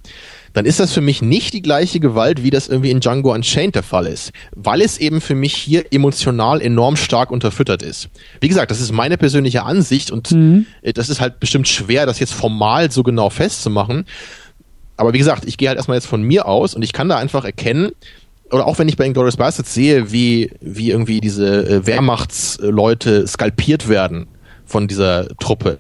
dann 0.54 0.66
ist 0.66 0.80
das 0.80 0.94
für 0.94 1.02
mich 1.02 1.22
nicht 1.22 1.54
die 1.54 1.62
gleiche 1.62 2.00
Gewalt, 2.00 2.44
wie 2.44 2.52
das 2.52 2.68
irgendwie 2.68 2.92
in 2.92 3.00
Django 3.00 3.34
Unchained 3.34 3.76
der 3.76 3.84
Fall 3.84 4.06
ist, 4.06 4.32
weil 4.56 4.82
es 4.82 4.98
eben 4.98 5.20
für 5.20 5.36
mich 5.36 5.56
hier 5.56 5.92
emotional 5.92 6.62
enorm 6.62 6.96
stark 6.96 7.32
unterfüttert 7.32 7.82
ist. 7.82 8.10
Wie 8.40 8.48
gesagt, 8.48 8.72
das 8.72 8.80
ist 8.80 8.92
meine 8.92 9.18
persönliche 9.18 9.64
Ansicht 9.64 10.12
und 10.12 10.32
mhm. 10.32 10.66
Äh, 10.82 10.94
das 10.94 11.10
ist 11.10 11.22
halt 11.22 11.40
bestimmt 11.40 11.68
schwer, 11.68 12.06
das 12.06 12.20
jetzt 12.20 12.34
formal 12.34 12.92
so 12.92 13.04
genau 13.04 13.30
festzumachen. 13.30 14.06
Aber 14.96 15.14
wie 15.14 15.18
gesagt, 15.18 15.46
ich 15.46 15.58
gehe 15.58 15.68
halt 15.68 15.78
erstmal 15.78 15.98
jetzt 15.98 16.06
von 16.06 16.22
mir 16.22 16.48
aus 16.48 16.76
und 16.76 16.84
ich 16.84 16.94
kann 16.94 17.10
da 17.10 17.18
einfach 17.18 17.46
erkennen, 17.46 17.92
oder 18.52 18.68
auch 18.68 18.78
wenn 18.78 18.88
ich 18.88 18.98
bei 18.98 19.06
Inglourious 19.06 19.38
Bastards 19.38 19.74
sehe, 19.74 20.12
wie, 20.12 20.52
wie 20.62 20.92
irgendwie 20.92 21.20
diese 21.22 21.68
äh, 21.68 21.88
Wehrmachtsleute 21.88 23.26
skalpiert 23.26 23.90
werden 23.90 24.28
von 24.66 24.88
dieser 24.88 25.28
Truppe. 25.40 25.80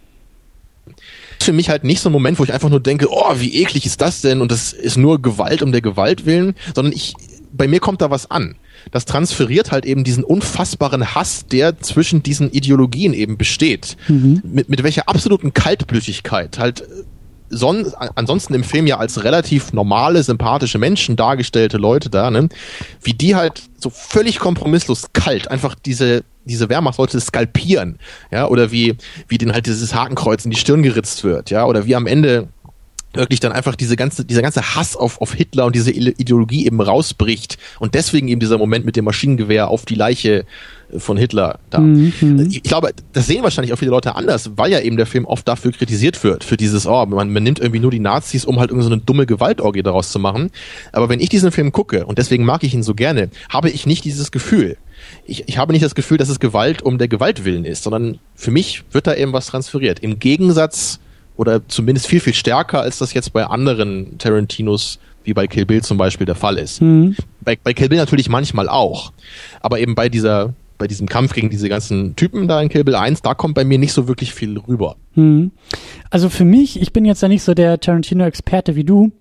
Für 1.44 1.54
mich 1.54 1.70
halt 1.70 1.84
nicht 1.84 2.02
so 2.02 2.10
ein 2.10 2.14
Moment, 2.14 2.40
wo 2.40 2.44
ich 2.44 2.54
einfach 2.54 2.70
nur 2.70 2.80
denke, 2.80 3.08
oh, 3.10 3.34
wie 3.36 3.56
eklig 3.62 3.86
ist 3.86 4.02
das 4.02 4.22
denn? 4.22 4.42
Und 4.42 4.52
das 4.52 4.74
ist 4.74 4.98
nur 4.98 5.22
Gewalt 5.22 5.62
um 5.62 5.72
der 5.72 5.82
Gewalt 5.82 6.26
willen, 6.26 6.56
sondern 6.74 6.94
ich, 6.94 7.14
bei 7.52 7.68
mir 7.68 7.80
kommt 7.80 8.02
da 8.02 8.10
was 8.10 8.32
an. 8.32 8.56
Das 8.92 9.06
transferiert 9.06 9.72
halt 9.72 9.86
eben 9.86 10.04
diesen 10.04 10.24
unfassbaren 10.24 11.16
Hass, 11.16 11.46
der 11.48 11.80
zwischen 11.80 12.24
diesen 12.24 12.52
Ideologien 12.52 13.14
eben 13.14 13.38
besteht. 13.38 13.98
Mhm. 14.08 14.42
Mit, 14.44 14.70
mit 14.70 14.84
welcher 14.84 15.08
absoluten 15.10 15.54
Kaltblütigkeit 15.54 16.60
halt 16.60 16.84
son 17.50 17.92
ansonsten 18.16 18.54
im 18.54 18.64
Film 18.64 18.88
ja 18.88 18.98
als 18.98 19.24
relativ 19.24 19.74
normale, 19.74 20.24
sympathische 20.24 20.78
Menschen 20.78 21.16
dargestellte 21.16 21.78
Leute 21.78 22.10
da, 22.10 22.32
ne, 22.32 22.50
wie 23.02 23.14
die 23.14 23.36
halt 23.36 23.64
so 23.78 23.90
völlig 23.90 24.40
kompromisslos 24.40 25.10
kalt 25.14 25.50
einfach 25.50 25.76
diese 25.76 26.24
diese 26.46 26.70
Wehrmachtsleute 26.70 27.20
skalpieren, 27.20 28.00
ja, 28.32 28.48
oder 28.48 28.72
wie 28.72 28.96
wie 29.28 29.38
denen 29.38 29.54
halt 29.54 29.66
dieses 29.66 29.94
Hakenkreuz 29.94 30.46
in 30.46 30.52
die 30.52 30.58
Stirn 30.58 30.84
geritzt 30.84 31.24
wird, 31.24 31.50
ja, 31.50 31.66
oder 31.66 31.86
wie 31.86 31.96
am 31.96 32.08
Ende 32.08 32.50
wirklich 33.14 33.40
dann 33.40 33.52
einfach 33.52 33.76
diese 33.76 33.96
ganze, 33.96 34.26
dieser 34.26 34.42
ganze 34.42 34.76
Hass 34.76 34.96
auf, 34.96 35.22
auf 35.22 35.34
Hitler 35.34 35.66
und 35.66 35.76
diese 35.76 35.92
Ideologie 35.92 36.66
eben 36.66 36.82
rausbricht 36.82 37.58
und 37.80 37.94
deswegen 37.94 38.28
eben 38.28 38.40
dieser 38.40 38.58
Moment 38.58 38.86
mit 38.86 38.96
dem 38.96 39.06
Maschinengewehr 39.06 39.68
auf 39.68 39.86
die 39.86 39.96
Leiche 39.96 40.46
von 40.98 41.18
Hitler 41.18 41.60
da. 41.70 41.80
Mhm. 41.80 42.48
Ich 42.52 42.64
glaube, 42.64 42.92
das 43.14 43.28
sehen 43.28 43.44
wahrscheinlich 43.44 43.74
auch 43.74 43.78
viele 43.78 43.92
Leute 43.92 44.16
anders, 44.16 44.52
weil 44.56 44.72
ja 44.72 44.80
eben 44.80 44.98
der 44.98 45.06
Film 45.06 45.26
oft 45.26 45.48
dafür 45.48 45.72
kritisiert 45.72 46.24
wird, 46.24 46.44
für 46.44 46.58
dieses, 46.58 46.86
oh, 46.86 47.06
man, 47.06 47.32
man 47.32 47.44
nimmt 47.44 47.60
irgendwie 47.60 47.80
nur 47.80 47.92
die 47.92 48.00
Nazis, 48.00 48.46
um 48.46 48.60
halt 48.60 48.70
irgendwie 48.70 48.88
so 48.88 48.94
eine 48.94 49.02
dumme 49.02 49.26
Gewaltorgie 49.26 49.84
daraus 49.84 50.12
zu 50.12 50.20
machen. 50.20 50.52
Aber 50.92 51.10
wenn 51.10 51.20
ich 51.20 51.30
diesen 51.30 51.52
Film 51.52 51.72
gucke, 51.72 52.06
und 52.06 52.18
deswegen 52.18 52.46
mag 52.46 52.64
ich 52.64 52.74
ihn 52.74 52.84
so 52.84 52.94
gerne, 52.94 53.30
habe 53.50 53.70
ich 53.70 53.86
nicht 53.86 54.06
dieses 54.06 54.32
Gefühl. 54.32 54.78
Ich, 55.26 55.48
ich 55.48 55.58
habe 55.58 55.74
nicht 55.74 55.84
das 55.84 55.96
Gefühl, 55.96 56.18
dass 56.18 56.30
es 56.30 56.40
Gewalt 56.40 56.82
um 56.82 56.98
der 56.98 57.08
Gewalt 57.08 57.46
willen 57.46 57.66
ist, 57.66 57.84
sondern 57.84 58.20
für 58.36 58.52
mich 58.52 58.84
wird 58.92 59.08
da 59.08 59.16
eben 59.16 59.34
was 59.34 59.48
transferiert. 59.48 60.00
Im 60.00 60.20
Gegensatz 60.20 61.00
oder 61.36 61.68
zumindest 61.68 62.08
viel, 62.08 62.20
viel 62.20 62.34
stärker, 62.34 62.82
als 62.82 63.00
das 63.00 63.14
jetzt 63.14 63.34
bei 63.34 63.46
anderen 63.46 64.18
Tarantinos 64.18 65.00
wie 65.24 65.34
bei 65.34 65.48
Kill 65.48 65.66
Bill 65.66 65.82
zum 65.82 65.98
Beispiel 65.98 66.26
der 66.26 66.36
Fall 66.36 66.58
ist. 66.58 66.82
Mhm. 66.82 67.16
Bei, 67.42 67.58
bei 67.62 67.74
Kill 67.74 67.90
Bill 67.90 67.98
natürlich 67.98 68.30
manchmal 68.30 68.70
auch. 68.70 69.14
Aber 69.62 69.80
eben 69.80 69.96
bei 69.96 70.10
dieser, 70.10 70.54
bei 70.78 70.88
diesem 70.88 71.08
Kampf 71.08 71.34
gegen 71.34 71.50
diese 71.50 71.70
ganzen 71.70 72.16
Typen 72.16 72.48
da 72.48 72.62
in 72.62 72.70
Kill 72.70 72.84
Bill 72.84 72.96
1, 72.96 73.22
da 73.22 73.34
kommt 73.34 73.56
bei 73.56 73.64
mir 73.64 73.78
nicht 73.78 73.94
so 73.94 74.08
wirklich 74.08 74.34
viel 74.34 74.58
rüber. 74.60 74.96
Mhm. 75.16 75.52
Also 76.10 76.30
für 76.30 76.46
mich, 76.46 76.82
ich 76.82 76.94
bin 76.94 77.06
jetzt 77.06 77.22
ja 77.22 77.28
nicht 77.28 77.44
so 77.44 77.54
der 77.54 77.80
Tarantino-Experte 77.80 78.76
wie 78.76 78.84
du, 78.84 79.12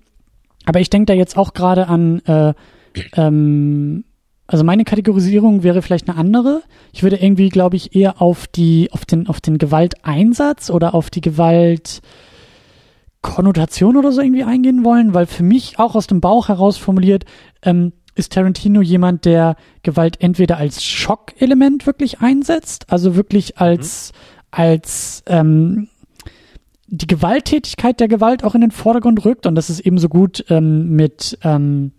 aber 0.64 0.80
ich 0.80 0.90
denke 0.90 1.06
da 1.06 1.14
jetzt 1.14 1.36
auch 1.36 1.54
gerade 1.54 1.88
an 1.88 2.20
äh, 2.26 2.52
ähm, 3.14 4.04
also 4.52 4.64
meine 4.64 4.84
Kategorisierung 4.84 5.62
wäre 5.62 5.80
vielleicht 5.80 6.10
eine 6.10 6.18
andere. 6.18 6.62
Ich 6.92 7.02
würde 7.02 7.16
irgendwie, 7.16 7.48
glaube 7.48 7.76
ich, 7.76 7.96
eher 7.96 8.20
auf 8.20 8.46
die, 8.46 8.90
auf 8.92 9.06
den, 9.06 9.26
auf 9.26 9.40
den 9.40 9.56
Gewalteinsatz 9.56 10.68
oder 10.68 10.94
auf 10.94 11.08
die 11.08 11.22
Gewaltkonnotation 11.22 13.96
oder 13.96 14.12
so 14.12 14.20
irgendwie 14.20 14.44
eingehen 14.44 14.84
wollen, 14.84 15.14
weil 15.14 15.24
für 15.24 15.42
mich 15.42 15.78
auch 15.78 15.94
aus 15.94 16.06
dem 16.06 16.20
Bauch 16.20 16.48
heraus 16.48 16.76
formuliert, 16.76 17.24
ähm, 17.62 17.94
ist 18.14 18.34
Tarantino 18.34 18.82
jemand, 18.82 19.24
der 19.24 19.56
Gewalt 19.82 20.20
entweder 20.20 20.58
als 20.58 20.84
Schockelement 20.84 21.86
wirklich 21.86 22.20
einsetzt, 22.20 22.92
also 22.92 23.16
wirklich 23.16 23.56
als, 23.56 24.12
mhm. 24.12 24.16
als 24.50 25.22
ähm, 25.28 25.88
die 26.88 27.06
Gewalttätigkeit 27.06 28.00
der 28.00 28.08
Gewalt 28.08 28.44
auch 28.44 28.54
in 28.54 28.60
den 28.60 28.70
Vordergrund 28.70 29.24
rückt 29.24 29.46
und 29.46 29.54
das 29.54 29.70
ist 29.70 29.80
ebenso 29.80 30.10
gut 30.10 30.44
ähm, 30.50 30.90
mit 30.90 31.38
ähm, 31.42 31.92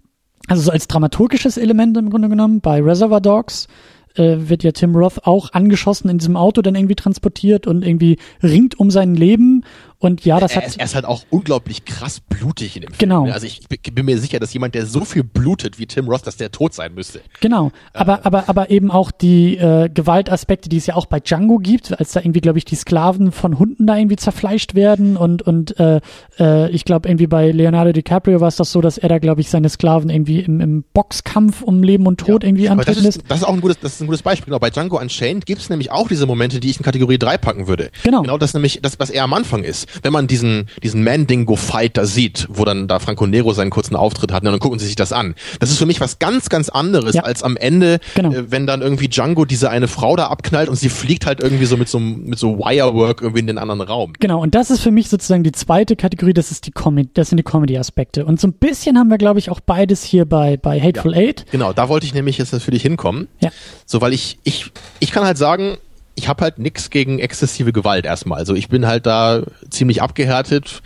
also 0.47 0.63
so 0.63 0.71
als 0.71 0.87
dramaturgisches 0.87 1.57
Element 1.57 1.97
im 1.97 2.09
Grunde 2.09 2.29
genommen. 2.29 2.61
Bei 2.61 2.81
Reservoir 2.81 3.21
Dogs 3.21 3.67
äh, 4.15 4.35
wird 4.37 4.63
ja 4.63 4.71
Tim 4.71 4.95
Roth 4.95 5.25
auch 5.25 5.53
angeschossen 5.53 6.09
in 6.09 6.17
diesem 6.17 6.37
Auto 6.37 6.61
dann 6.61 6.75
irgendwie 6.75 6.95
transportiert 6.95 7.67
und 7.67 7.85
irgendwie 7.85 8.17
ringt 8.41 8.79
um 8.79 8.91
sein 8.91 9.15
Leben 9.15 9.63
und 10.03 10.25
ja, 10.25 10.37
das 10.37 10.51
er 10.51 10.57
hat. 10.57 10.67
Ist, 10.67 10.79
er 10.79 10.85
ist 10.85 10.95
halt 10.95 11.05
auch 11.05 11.23
unglaublich 11.29 11.85
krass 11.85 12.19
blutig 12.19 12.75
in 12.75 12.81
dem 12.81 12.89
Film. 12.89 12.99
Genau. 12.99 13.31
Also 13.31 13.47
ich 13.47 13.61
bin 13.69 14.05
mir 14.05 14.17
sicher, 14.17 14.37
dass 14.37 14.51
jemand, 14.51 14.75
der 14.75 14.85
so 14.85 15.05
viel 15.05 15.23
blutet 15.23 15.79
wie 15.79 15.85
Tim 15.85 16.09
Roth, 16.09 16.27
dass 16.27 16.35
der 16.35 16.51
tot 16.51 16.73
sein 16.73 16.93
müsste. 16.93 17.21
Genau. 17.39 17.71
Aber, 17.93 18.17
äh. 18.17 18.21
aber, 18.23 18.49
aber 18.49 18.69
eben 18.69 18.91
auch 18.91 19.11
die 19.11 19.55
äh, 19.55 19.87
Gewaltaspekte, 19.87 20.67
die 20.67 20.75
es 20.75 20.87
ja 20.87 20.95
auch 20.95 21.05
bei 21.05 21.21
Django 21.21 21.57
gibt, 21.57 21.97
als 21.97 22.11
da 22.11 22.19
irgendwie, 22.19 22.41
glaube 22.41 22.57
ich, 22.57 22.65
die 22.65 22.75
Sklaven 22.75 23.31
von 23.31 23.57
Hunden 23.57 23.87
da 23.87 23.95
irgendwie 23.95 24.17
zerfleischt 24.17 24.75
werden 24.75 25.15
und, 25.15 25.41
und 25.41 25.79
äh, 25.79 26.01
äh, 26.37 26.69
ich 26.71 26.83
glaube, 26.83 27.07
irgendwie 27.07 27.27
bei 27.27 27.51
Leonardo 27.51 27.93
DiCaprio 27.93 28.41
war 28.41 28.49
es 28.49 28.57
das 28.57 28.73
so, 28.73 28.81
dass 28.81 28.97
er 28.97 29.07
da, 29.07 29.19
glaube 29.19 29.39
ich, 29.39 29.49
seine 29.49 29.69
Sklaven 29.69 30.09
irgendwie 30.09 30.41
im, 30.41 30.59
im 30.59 30.83
Boxkampf 30.93 31.61
um 31.61 31.81
Leben 31.81 32.07
und 32.07 32.19
Tod 32.19 32.43
ja. 32.43 32.49
irgendwie 32.49 32.67
antreten 32.67 33.03
das 33.03 33.15
ist, 33.15 33.23
das 33.29 33.37
ist 33.37 33.45
auch 33.45 33.53
ein 33.53 33.61
gutes, 33.61 33.79
das 33.79 33.93
ist 33.93 34.01
ein 34.01 34.07
gutes 34.07 34.21
Beispiel. 34.21 34.47
Genau, 34.47 34.59
bei 34.59 34.69
Django 34.69 34.99
Unchained 34.99 35.45
gibt 35.45 35.61
es 35.61 35.69
nämlich 35.69 35.91
auch 35.91 36.09
diese 36.09 36.25
Momente, 36.25 36.59
die 36.59 36.69
ich 36.69 36.77
in 36.77 36.83
Kategorie 36.83 37.17
3 37.17 37.37
packen 37.37 37.67
würde. 37.67 37.89
Genau. 38.03 38.21
Genau 38.21 38.37
das 38.37 38.53
nämlich, 38.53 38.79
das, 38.81 38.99
was 38.99 39.09
er 39.09 39.23
am 39.23 39.33
Anfang 39.33 39.63
ist. 39.63 39.87
Wenn 40.01 40.13
man 40.13 40.27
diesen 40.27 40.67
diesen 40.81 41.03
Mandingo-Fight 41.03 41.97
da 41.97 42.05
sieht, 42.05 42.47
wo 42.49 42.65
dann 42.65 42.87
da 42.87 42.99
Franco 42.99 43.27
Nero 43.27 43.53
seinen 43.53 43.69
kurzen 43.69 43.95
Auftritt 43.95 44.31
hat, 44.31 44.43
und 44.43 44.51
dann 44.51 44.59
gucken 44.59 44.79
sie 44.79 44.85
sich 44.85 44.95
das 44.95 45.11
an. 45.11 45.35
Das 45.59 45.69
ist 45.69 45.77
für 45.77 45.85
mich 45.85 46.01
was 46.01 46.19
ganz, 46.19 46.49
ganz 46.49 46.69
anderes, 46.69 47.15
ja. 47.15 47.23
als 47.23 47.43
am 47.43 47.57
Ende, 47.57 47.99
genau. 48.15 48.31
äh, 48.31 48.51
wenn 48.51 48.67
dann 48.67 48.81
irgendwie 48.81 49.07
Django 49.07 49.45
diese 49.45 49.69
eine 49.69 49.87
Frau 49.87 50.15
da 50.15 50.27
abknallt 50.27 50.69
und 50.69 50.75
sie 50.75 50.89
fliegt 50.89 51.25
halt 51.25 51.39
irgendwie 51.39 51.65
so 51.65 51.77
mit 51.77 51.89
so, 51.89 51.99
mit 51.99 52.39
so 52.39 52.57
Wirework 52.57 53.21
irgendwie 53.21 53.39
in 53.39 53.47
den 53.47 53.57
anderen 53.57 53.81
Raum. 53.81 54.13
Genau, 54.19 54.41
und 54.41 54.55
das 54.55 54.71
ist 54.71 54.81
für 54.81 54.91
mich 54.91 55.09
sozusagen 55.09 55.43
die 55.43 55.51
zweite 55.51 55.95
Kategorie, 55.95 56.33
das 56.33 56.51
ist 56.51 56.65
die 56.67 56.71
Comedy, 56.71 57.09
das 57.13 57.29
sind 57.29 57.37
die 57.37 57.43
Comedy-Aspekte. 57.43 58.25
Und 58.25 58.39
so 58.39 58.47
ein 58.47 58.53
bisschen 58.53 58.97
haben 58.97 59.09
wir, 59.09 59.17
glaube 59.17 59.39
ich, 59.39 59.49
auch 59.49 59.59
beides 59.59 60.03
hier 60.03 60.25
bei, 60.25 60.57
bei 60.57 60.79
Hateful 60.79 61.13
ja, 61.13 61.21
Eight. 61.21 61.45
Genau, 61.51 61.73
da 61.73 61.89
wollte 61.89 62.05
ich 62.05 62.13
nämlich 62.13 62.37
jetzt 62.37 62.53
natürlich 62.53 62.81
hinkommen. 62.81 63.27
Ja. 63.39 63.49
So, 63.85 64.01
weil 64.01 64.13
ich, 64.13 64.37
ich, 64.43 64.71
ich 64.99 65.11
kann 65.11 65.25
halt 65.25 65.37
sagen, 65.37 65.77
ich 66.15 66.27
habe 66.27 66.43
halt 66.43 66.59
nix 66.59 66.89
gegen 66.89 67.19
exzessive 67.19 67.73
Gewalt 67.73 68.05
erstmal. 68.05 68.39
Also 68.39 68.53
ich 68.53 68.69
bin 68.69 68.85
halt 68.85 69.05
da 69.05 69.43
ziemlich 69.69 70.01
abgehärtet 70.01 70.81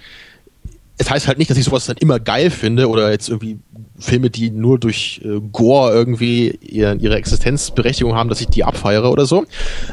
es 0.98 1.10
heißt 1.12 1.28
halt 1.28 1.38
nicht, 1.38 1.50
dass 1.50 1.58
ich 1.58 1.66
sowas 1.66 1.86
dann 1.86 1.98
immer 1.98 2.20
geil 2.20 2.50
finde 2.50 2.90
oder 2.90 3.12
jetzt 3.12 3.30
irgendwie 3.30 3.60
Filme, 4.00 4.30
die 4.30 4.50
nur 4.50 4.80
durch 4.80 5.22
äh, 5.24 5.40
Gore 5.52 5.92
irgendwie 5.92 6.58
ihr, 6.62 6.98
ihre 7.00 7.16
Existenzberechtigung 7.16 8.16
haben, 8.16 8.30
dass 8.30 8.42
ich 8.42 8.48
die 8.48 8.64
abfeiere 8.64 9.12
oder 9.12 9.26
so. 9.26 9.46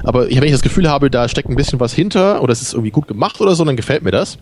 Aber 0.03 0.31
ich, 0.31 0.37
wenn 0.37 0.45
ich 0.45 0.53
das 0.53 0.63
Gefühl 0.63 0.89
habe, 0.89 1.11
da 1.11 1.29
steckt 1.29 1.51
ein 1.51 1.57
bisschen 1.57 1.79
was 1.79 1.93
hinter 1.93 2.43
oder 2.43 2.53
es 2.53 2.63
ist 2.63 2.73
irgendwie 2.73 2.91
gut 2.91 3.07
gemacht 3.07 3.41
oder 3.41 3.55
so, 3.55 3.65
dann 3.65 3.77
gefällt 3.77 4.03
mir 4.03 4.13
das. 4.13 4.39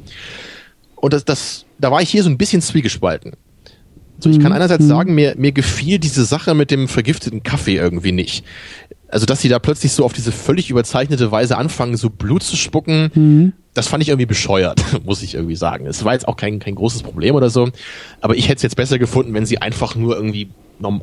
Und 0.95 1.13
das, 1.13 1.25
das, 1.25 1.67
da 1.79 1.91
war 1.91 2.01
ich 2.01 2.11
hier 2.11 2.23
so 2.23 2.31
ein 2.31 2.39
bisschen 2.39 2.63
zwiegespalten. 2.63 3.33
So, 4.21 4.31
ich 4.31 4.39
kann 4.39 4.51
mhm. 4.51 4.57
einerseits 4.57 4.85
mhm. 4.85 4.89
sagen, 4.89 5.15
mir, 5.17 5.35
mir 5.37 5.51
gefiel 5.51 5.99
diese 5.99 6.25
Sache 6.25 6.55
mit 6.55 6.71
dem 6.71 6.87
vergifteten 6.87 7.43
Kaffee 7.43 7.77
irgendwie 7.77 8.13
nicht. 8.13 8.45
Also, 9.13 9.27
dass 9.27 9.43
sie 9.43 9.51
da 9.51 9.59
plötzlich 9.59 9.93
so 9.93 10.07
auf 10.07 10.15
diese 10.15 10.33
völlig 10.33 10.71
überzeichnete 10.71 11.31
Weise 11.31 11.59
anfangen, 11.59 11.99
so 11.99 12.09
Blut 12.09 12.43
zu 12.43 12.57
spucken, 12.57 13.11
mhm. 13.15 13.53
das 13.75 13.87
fand 13.87 14.03
ich 14.03 14.09
irgendwie 14.09 14.25
bescheuert, 14.25 14.81
muss 15.05 15.23
ich 15.23 15.35
irgendwie 15.35 15.55
sagen. 15.55 15.87
Es 15.87 16.03
war 16.03 16.15
jetzt 16.15 16.27
auch 16.27 16.37
kein, 16.37 16.61
kein 16.61 16.75
großes 16.75 17.03
Problem 17.03 17.35
oder 17.35 17.51
so, 17.51 17.69
aber 18.23 18.37
ich 18.37 18.47
hätte 18.49 18.57
es 18.57 18.63
jetzt 18.63 18.77
besser 18.77 18.99
gefunden, 18.99 19.35
wenn 19.35 19.45
sie 19.45 19.59
einfach 19.59 19.95
nur 19.97 20.17
irgendwie 20.17 20.49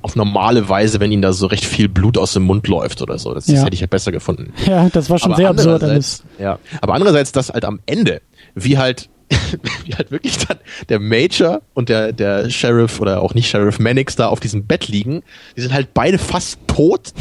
auf 0.02 0.16
normale 0.16 0.68
Weise, 0.68 1.00
wenn 1.00 1.12
ihnen 1.12 1.22
da 1.22 1.32
so 1.32 1.46
recht 1.46 1.64
viel 1.64 1.88
Blut 1.88 2.18
aus 2.18 2.34
dem 2.34 2.44
Mund 2.44 2.68
läuft 2.68 3.02
oder 3.02 3.18
so. 3.18 3.34
Das, 3.34 3.48
ja. 3.48 3.54
das 3.54 3.66
hätte 3.66 3.76
ich 3.76 3.82
halt 3.82 3.92
besser 3.92 4.12
gefunden. 4.12 4.54
Ja, 4.66 4.90
das 4.90 5.10
war 5.10 5.20
schon 5.20 5.32
aber 5.32 5.38
sehr 5.38 5.50
absurd 5.52 5.84
alles. 5.84 6.24
Ja, 6.40 6.60
aber 6.82 6.96
andererseits, 6.96 7.32
dass 7.32 7.50
halt 7.50 7.64
am 7.64 7.80
Ende, 7.86 8.22
wie 8.56 8.78
halt 8.80 9.08
wie 9.86 9.94
halt 9.94 10.10
wirklich 10.10 10.40
dann 10.40 10.58
der 10.90 11.00
Major 11.00 11.62
und 11.76 11.90
der, 11.90 12.12
der 12.12 12.50
Sheriff 12.50 13.00
oder 13.00 13.22
auch 13.22 13.36
nicht 13.36 13.48
Sheriff 13.48 13.78
Mannix 13.78 14.16
da 14.16 14.28
auf 14.28 14.40
diesem 14.40 14.66
Bett 14.66 14.88
liegen. 14.88 15.22
Die 15.56 15.62
sind 15.62 15.72
halt 15.72 15.94
beide 15.94 16.18
fast 16.18 16.58
tot 16.66 17.14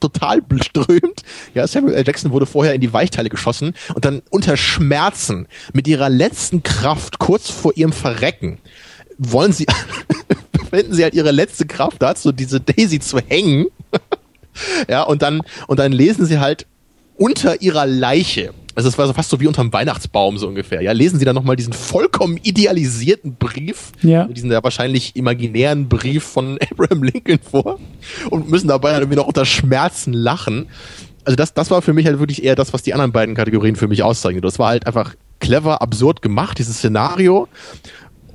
total 0.00 0.42
beströmt. 0.42 1.22
Ja, 1.54 1.66
Samuel 1.66 1.94
L. 1.94 2.06
Jackson 2.06 2.32
wurde 2.32 2.46
vorher 2.46 2.74
in 2.74 2.80
die 2.80 2.92
Weichteile 2.92 3.28
geschossen 3.28 3.74
und 3.94 4.04
dann 4.04 4.22
unter 4.30 4.56
Schmerzen 4.56 5.46
mit 5.72 5.86
ihrer 5.86 6.08
letzten 6.08 6.62
Kraft 6.62 7.18
kurz 7.18 7.50
vor 7.50 7.76
ihrem 7.76 7.92
Verrecken 7.92 8.58
wollen 9.20 9.52
sie, 9.52 9.66
finden 10.70 10.94
sie 10.94 11.02
halt 11.02 11.14
ihre 11.14 11.30
letzte 11.30 11.66
Kraft 11.66 12.00
dazu, 12.00 12.32
diese 12.32 12.60
Daisy 12.60 12.98
zu 13.00 13.18
hängen. 13.18 13.66
ja, 14.88 15.02
und 15.02 15.22
dann, 15.22 15.42
und 15.66 15.78
dann 15.78 15.92
lesen 15.92 16.26
sie 16.26 16.38
halt 16.38 16.66
unter 17.16 17.60
ihrer 17.60 17.86
Leiche 17.86 18.54
also 18.74 18.88
es 18.88 18.98
war 18.98 19.06
so 19.06 19.12
fast 19.12 19.30
so 19.30 19.40
wie 19.40 19.46
unterm 19.46 19.72
Weihnachtsbaum 19.72 20.38
so 20.38 20.46
ungefähr. 20.46 20.80
Ja, 20.80 20.92
lesen 20.92 21.18
Sie 21.18 21.24
dann 21.24 21.34
nochmal 21.34 21.56
diesen 21.56 21.72
vollkommen 21.72 22.38
idealisierten 22.42 23.34
Brief, 23.34 23.92
ja. 24.02 24.24
diesen 24.24 24.50
ja 24.50 24.62
wahrscheinlich 24.62 25.16
imaginären 25.16 25.88
Brief 25.88 26.24
von 26.24 26.58
Abraham 26.70 27.02
Lincoln 27.02 27.38
vor 27.38 27.78
und 28.30 28.48
müssen 28.48 28.68
dabei 28.68 28.92
halt 28.92 29.02
irgendwie 29.02 29.18
noch 29.18 29.26
unter 29.26 29.44
Schmerzen 29.44 30.12
lachen. 30.12 30.68
Also 31.24 31.36
das, 31.36 31.52
das 31.54 31.70
war 31.70 31.82
für 31.82 31.92
mich 31.92 32.06
halt 32.06 32.18
wirklich 32.18 32.44
eher 32.44 32.54
das, 32.54 32.72
was 32.72 32.82
die 32.82 32.94
anderen 32.94 33.12
beiden 33.12 33.34
Kategorien 33.34 33.76
für 33.76 33.88
mich 33.88 34.02
auszeichnet. 34.02 34.44
Das 34.44 34.58
war 34.58 34.68
halt 34.68 34.86
einfach 34.86 35.14
clever, 35.38 35.82
absurd 35.82 36.22
gemacht, 36.22 36.58
dieses 36.58 36.78
Szenario. 36.78 37.48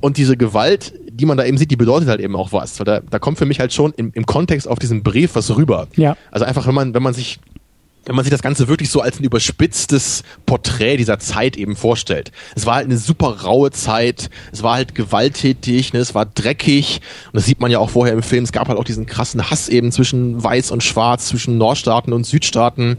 Und 0.01 0.17
diese 0.17 0.37
Gewalt, 0.37 0.93
die 1.09 1.25
man 1.25 1.37
da 1.37 1.45
eben 1.45 1.57
sieht, 1.57 1.71
die 1.71 1.77
bedeutet 1.77 2.09
halt 2.09 2.19
eben 2.19 2.35
auch 2.35 2.51
was. 2.51 2.79
Weil 2.79 2.85
da, 2.85 2.99
da 2.99 3.17
kommt 3.17 3.39
für 3.39 3.45
mich 3.45 3.59
halt 3.59 3.73
schon 3.73 3.91
im, 3.97 4.11
im 4.13 4.25
Kontext 4.25 4.67
auf 4.67 4.77
diesen 4.77 5.01
Brief 5.01 5.33
was 5.33 5.55
rüber. 5.55 5.87
Ja. 5.95 6.15
Also 6.29 6.45
einfach, 6.45 6.67
wenn 6.67 6.75
man, 6.75 6.93
wenn 6.93 7.01
man 7.01 7.13
sich 7.13 7.39
wenn 8.05 8.15
man 8.15 8.23
sich 8.23 8.31
das 8.31 8.41
Ganze 8.41 8.67
wirklich 8.67 8.89
so 8.89 9.01
als 9.01 9.19
ein 9.19 9.23
überspitztes 9.23 10.23
Porträt 10.45 10.97
dieser 10.97 11.19
Zeit 11.19 11.57
eben 11.57 11.75
vorstellt. 11.75 12.31
Es 12.55 12.65
war 12.65 12.75
halt 12.75 12.85
eine 12.85 12.97
super 12.97 13.41
raue 13.41 13.71
Zeit, 13.71 14.29
es 14.51 14.63
war 14.63 14.75
halt 14.75 14.95
gewalttätig, 14.95 15.93
ne, 15.93 15.99
es 15.99 16.15
war 16.15 16.25
dreckig 16.25 17.01
und 17.27 17.35
das 17.35 17.45
sieht 17.45 17.59
man 17.59 17.71
ja 17.71 17.79
auch 17.79 17.89
vorher 17.89 18.13
im 18.13 18.23
Film. 18.23 18.43
Es 18.43 18.51
gab 18.51 18.67
halt 18.67 18.77
auch 18.77 18.83
diesen 18.83 19.05
krassen 19.05 19.49
Hass 19.49 19.69
eben 19.69 19.91
zwischen 19.91 20.43
Weiß 20.43 20.71
und 20.71 20.83
Schwarz, 20.83 21.27
zwischen 21.27 21.57
Nordstaaten 21.57 22.13
und 22.13 22.25
Südstaaten. 22.25 22.97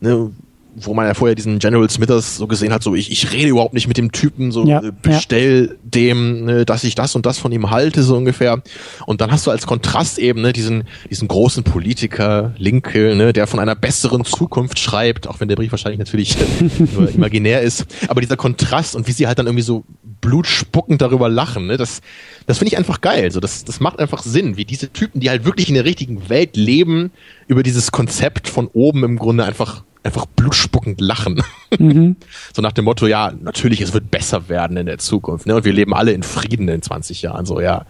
Ne, 0.00 0.32
wo 0.74 0.94
man 0.94 1.06
ja 1.06 1.14
vorher 1.14 1.34
diesen 1.34 1.58
General 1.58 1.88
Smithers 1.88 2.36
so 2.36 2.46
gesehen 2.46 2.72
hat, 2.72 2.82
so 2.82 2.94
ich, 2.94 3.12
ich 3.12 3.32
rede 3.32 3.48
überhaupt 3.48 3.74
nicht 3.74 3.88
mit 3.88 3.98
dem 3.98 4.10
Typen, 4.10 4.52
so 4.52 4.66
ja, 4.66 4.82
äh, 4.82 4.92
bestell 5.02 5.68
ja. 5.70 5.76
dem, 5.82 6.44
ne, 6.44 6.64
dass 6.64 6.84
ich 6.84 6.94
das 6.94 7.14
und 7.14 7.26
das 7.26 7.38
von 7.38 7.52
ihm 7.52 7.70
halte, 7.70 8.02
so 8.02 8.16
ungefähr. 8.16 8.62
Und 9.06 9.20
dann 9.20 9.30
hast 9.30 9.46
du 9.46 9.50
als 9.50 9.66
Kontrast 9.66 10.18
eben 10.18 10.40
ne, 10.40 10.52
diesen, 10.52 10.84
diesen 11.10 11.28
großen 11.28 11.62
Politiker, 11.62 12.54
Lincoln, 12.56 13.18
ne, 13.18 13.32
der 13.32 13.46
von 13.46 13.60
einer 13.60 13.74
besseren 13.74 14.24
Zukunft 14.24 14.78
schreibt, 14.78 15.28
auch 15.28 15.40
wenn 15.40 15.48
der 15.48 15.56
Brief 15.56 15.72
wahrscheinlich 15.72 15.98
natürlich 15.98 16.36
nur 16.96 17.10
imaginär 17.10 17.60
ist. 17.60 17.86
Aber 18.08 18.22
dieser 18.22 18.36
Kontrast 18.36 18.96
und 18.96 19.06
wie 19.06 19.12
sie 19.12 19.26
halt 19.26 19.38
dann 19.38 19.46
irgendwie 19.46 19.64
so 19.64 19.84
blutspuckend 20.22 21.02
darüber 21.02 21.28
lachen, 21.28 21.66
ne, 21.66 21.76
das, 21.76 22.00
das 22.46 22.58
finde 22.58 22.68
ich 22.68 22.78
einfach 22.78 23.02
geil. 23.02 23.30
So, 23.30 23.40
das, 23.40 23.64
das 23.64 23.80
macht 23.80 23.98
einfach 23.98 24.22
Sinn, 24.22 24.56
wie 24.56 24.64
diese 24.64 24.90
Typen, 24.90 25.20
die 25.20 25.28
halt 25.28 25.44
wirklich 25.44 25.68
in 25.68 25.74
der 25.74 25.84
richtigen 25.84 26.30
Welt 26.30 26.56
leben, 26.56 27.10
über 27.46 27.62
dieses 27.62 27.92
Konzept 27.92 28.48
von 28.48 28.68
oben 28.68 29.04
im 29.04 29.18
Grunde 29.18 29.44
einfach 29.44 29.82
einfach 30.02 30.26
blutspuckend 30.26 31.00
lachen. 31.00 31.42
Mhm. 31.78 32.16
so 32.52 32.62
nach 32.62 32.72
dem 32.72 32.84
Motto, 32.84 33.06
ja, 33.06 33.32
natürlich, 33.40 33.80
es 33.80 33.92
wird 33.92 34.10
besser 34.10 34.48
werden 34.48 34.76
in 34.76 34.86
der 34.86 34.98
Zukunft. 34.98 35.46
Ne? 35.46 35.54
Und 35.54 35.64
wir 35.64 35.72
leben 35.72 35.94
alle 35.94 36.12
in 36.12 36.22
Frieden 36.22 36.68
in 36.68 36.82
20 36.82 37.22
Jahren. 37.22 37.46
So, 37.46 37.60
ja. 37.60 37.86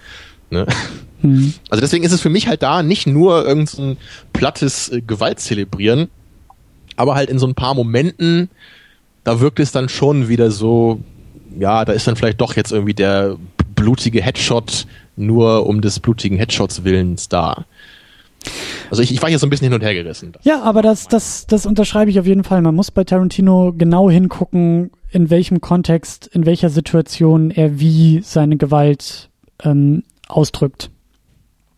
Ne? 0.51 0.67
Mhm. 1.23 1.55
Also 1.71 1.81
deswegen 1.81 2.05
ist 2.05 2.13
es 2.13 2.21
für 2.21 2.29
mich 2.29 2.49
halt 2.49 2.63
da 2.63 2.83
nicht 2.83 3.07
nur 3.07 3.47
irgendein 3.47 3.97
plattes 4.33 4.91
äh, 4.91 5.01
Gewalt 5.01 5.41
zelebrieren, 5.41 6.09
aber 6.97 7.15
halt 7.15 7.31
in 7.31 7.39
so 7.39 7.47
ein 7.47 7.55
paar 7.55 7.75
Momenten, 7.75 8.51
da 9.25 9.41
wirkt 9.41 9.61
es 9.61 9.73
dann 9.73 9.89
schon 9.89 10.29
wieder 10.29 10.51
so, 10.51 11.01
ja, 11.59 11.85
da 11.85 11.93
ist 11.93 12.07
dann 12.07 12.17
vielleicht 12.17 12.41
doch 12.41 12.57
jetzt 12.57 12.73
irgendwie 12.73 12.95
der 12.95 13.37
blutige 13.75 14.23
Headshot 14.23 14.87
nur 15.17 15.67
um 15.67 15.81
des 15.81 16.01
blutigen 16.01 16.39
Headshots 16.39 16.85
Willens 16.85 17.29
da. 17.29 17.65
Also 18.91 19.03
ich, 19.03 19.13
ich 19.13 19.23
war 19.23 19.29
hier 19.29 19.39
so 19.39 19.47
ein 19.47 19.51
bisschen 19.51 19.67
hin 19.67 19.75
und 19.75 19.83
her 19.83 19.95
gerissen. 19.95 20.33
Ja, 20.43 20.63
aber 20.63 20.83
das, 20.83 21.09
das, 21.09 21.47
das 21.47 21.67
unterschreibe 21.67 22.11
ich 22.11 22.19
auf 22.21 22.27
jeden 22.27 22.45
Fall. 22.45 22.63
Man 22.63 22.75
muss 22.75 22.91
bei 22.91 23.05
Tarantino 23.05 23.73
genau 23.77 24.11
hingucken, 24.11 24.91
in 25.11 25.31
welchem 25.31 25.61
Kontext, 25.61 26.27
in 26.27 26.47
welcher 26.47 26.71
Situation 26.71 27.51
er 27.51 27.79
wie 27.79 28.21
seine 28.25 28.57
Gewalt 28.57 29.31
ähm, 29.63 30.03
ausdrückt. 30.29 30.91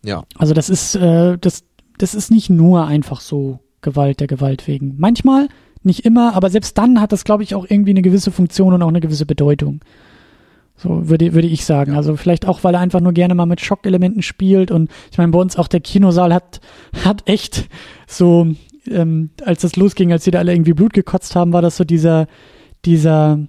Ja. 0.03 0.23
Also 0.37 0.53
das 0.53 0.69
ist, 0.69 0.95
äh, 0.95 1.37
das, 1.37 1.63
das 1.97 2.15
ist 2.15 2.31
nicht 2.31 2.49
nur 2.49 2.85
einfach 2.85 3.21
so 3.21 3.59
Gewalt 3.81 4.19
der 4.19 4.27
Gewalt 4.27 4.67
wegen. 4.67 4.95
Manchmal, 4.97 5.47
nicht 5.83 6.05
immer, 6.05 6.33
aber 6.33 6.49
selbst 6.49 6.77
dann 6.77 6.99
hat 6.99 7.11
das, 7.11 7.23
glaube 7.23 7.43
ich, 7.43 7.53
auch 7.53 7.65
irgendwie 7.69 7.91
eine 7.91 8.01
gewisse 8.01 8.31
Funktion 8.31 8.73
und 8.73 8.81
auch 8.81 8.87
eine 8.87 9.01
gewisse 9.01 9.25
Bedeutung. 9.25 9.81
So 10.85 11.09
würde, 11.09 11.33
würde 11.33 11.47
ich 11.47 11.65
sagen. 11.65 11.93
Ja. 11.93 11.97
Also 11.97 12.15
vielleicht 12.15 12.47
auch, 12.47 12.63
weil 12.63 12.75
er 12.75 12.79
einfach 12.79 13.01
nur 13.01 13.11
gerne 13.11 13.33
mal 13.33 13.47
mit 13.47 13.59
Schockelementen 13.59 14.21
spielt. 14.21 14.69
Und 14.69 14.91
ich 15.11 15.17
meine, 15.17 15.31
bei 15.31 15.39
uns 15.39 15.57
auch 15.57 15.67
der 15.67 15.79
Kinosaal 15.79 16.31
hat, 16.31 16.61
hat 17.03 17.27
echt 17.27 17.67
so, 18.05 18.47
ähm, 18.87 19.31
als 19.43 19.61
das 19.61 19.75
losging, 19.77 20.11
als 20.11 20.25
sie 20.25 20.31
da 20.31 20.37
alle 20.39 20.53
irgendwie 20.53 20.73
Blut 20.73 20.93
gekotzt 20.93 21.35
haben, 21.35 21.53
war 21.53 21.63
das 21.63 21.77
so 21.77 21.83
dieser, 21.83 22.27
dieser, 22.85 23.39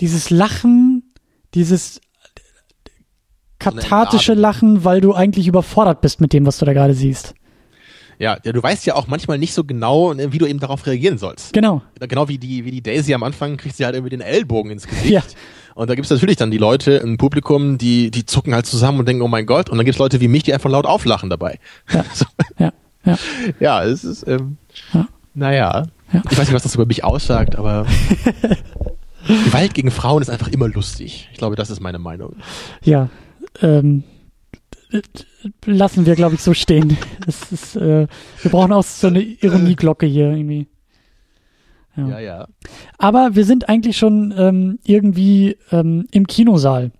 dieses 0.00 0.30
Lachen, 0.30 1.12
dieses 1.52 2.00
kathartische 3.58 4.32
Lachen, 4.32 4.84
weil 4.84 5.02
du 5.02 5.12
eigentlich 5.12 5.46
überfordert 5.46 6.00
bist 6.00 6.22
mit 6.22 6.32
dem, 6.32 6.46
was 6.46 6.56
du 6.56 6.64
da 6.64 6.72
gerade 6.72 6.94
siehst. 6.94 7.34
Ja, 8.18 8.38
ja, 8.44 8.52
du 8.52 8.62
weißt 8.62 8.86
ja 8.86 8.94
auch 8.94 9.08
manchmal 9.08 9.38
nicht 9.38 9.52
so 9.52 9.64
genau, 9.64 10.14
ne, 10.14 10.32
wie 10.32 10.38
du 10.38 10.46
eben 10.46 10.58
darauf 10.58 10.86
reagieren 10.86 11.18
sollst. 11.18 11.52
Genau. 11.52 11.82
Genau 12.00 12.28
wie 12.28 12.38
die, 12.38 12.64
wie 12.64 12.70
die 12.70 12.82
Daisy 12.82 13.12
am 13.12 13.24
Anfang 13.24 13.58
kriegt 13.58 13.76
sie 13.76 13.84
halt 13.84 13.94
irgendwie 13.94 14.10
den 14.10 14.20
Ellbogen 14.22 14.70
ins 14.70 14.86
Gesicht. 14.86 15.10
Ja. 15.10 15.22
Und 15.74 15.90
da 15.90 15.94
gibt's 15.94 16.10
natürlich 16.10 16.36
dann 16.36 16.50
die 16.50 16.58
Leute 16.58 16.92
im 16.92 17.18
Publikum, 17.18 17.78
die, 17.78 18.10
die 18.10 18.26
zucken 18.26 18.54
halt 18.54 18.66
zusammen 18.66 19.00
und 19.00 19.08
denken, 19.08 19.22
oh 19.22 19.28
mein 19.28 19.46
Gott. 19.46 19.70
Und 19.70 19.78
dann 19.78 19.84
gibt's 19.84 19.98
Leute 19.98 20.20
wie 20.20 20.28
mich, 20.28 20.42
die 20.42 20.52
einfach 20.52 20.70
laut 20.70 20.86
auflachen 20.86 21.30
dabei. 21.30 21.58
Ja, 21.92 22.04
so. 22.14 22.26
ja, 22.58 22.72
ja. 23.04 23.18
ja 23.60 23.84
es 23.84 24.04
ist, 24.04 24.26
ähm, 24.26 24.56
ja. 24.92 25.08
naja. 25.34 25.86
Ja. 26.12 26.22
Ich 26.30 26.38
weiß 26.38 26.46
nicht, 26.46 26.54
was 26.54 26.62
das 26.62 26.74
über 26.74 26.84
mich 26.84 27.04
aussagt, 27.04 27.56
aber 27.56 27.86
Gewalt 29.26 29.74
gegen 29.74 29.90
Frauen 29.90 30.20
ist 30.20 30.28
einfach 30.28 30.48
immer 30.48 30.68
lustig. 30.68 31.28
Ich 31.32 31.38
glaube, 31.38 31.56
das 31.56 31.70
ist 31.70 31.80
meine 31.80 31.98
Meinung. 31.98 32.36
Ja, 32.82 33.08
ähm, 33.60 34.04
lassen 35.64 36.06
wir, 36.06 36.16
glaube 36.16 36.34
ich, 36.34 36.42
so 36.42 36.54
stehen. 36.54 36.98
Das 37.24 37.50
ist, 37.50 37.76
äh, 37.76 38.06
wir 38.42 38.50
brauchen 38.50 38.72
auch 38.72 38.84
so 38.84 39.06
eine 39.06 39.22
Ironieglocke 39.22 40.06
hier 40.06 40.30
irgendwie. 40.30 40.66
Ja. 41.96 42.08
ja, 42.08 42.18
ja. 42.20 42.48
Aber 42.98 43.34
wir 43.34 43.44
sind 43.44 43.68
eigentlich 43.68 43.96
schon 43.96 44.34
ähm, 44.36 44.78
irgendwie 44.84 45.56
ähm, 45.70 46.06
im 46.10 46.26
Kinosaal. 46.26 46.90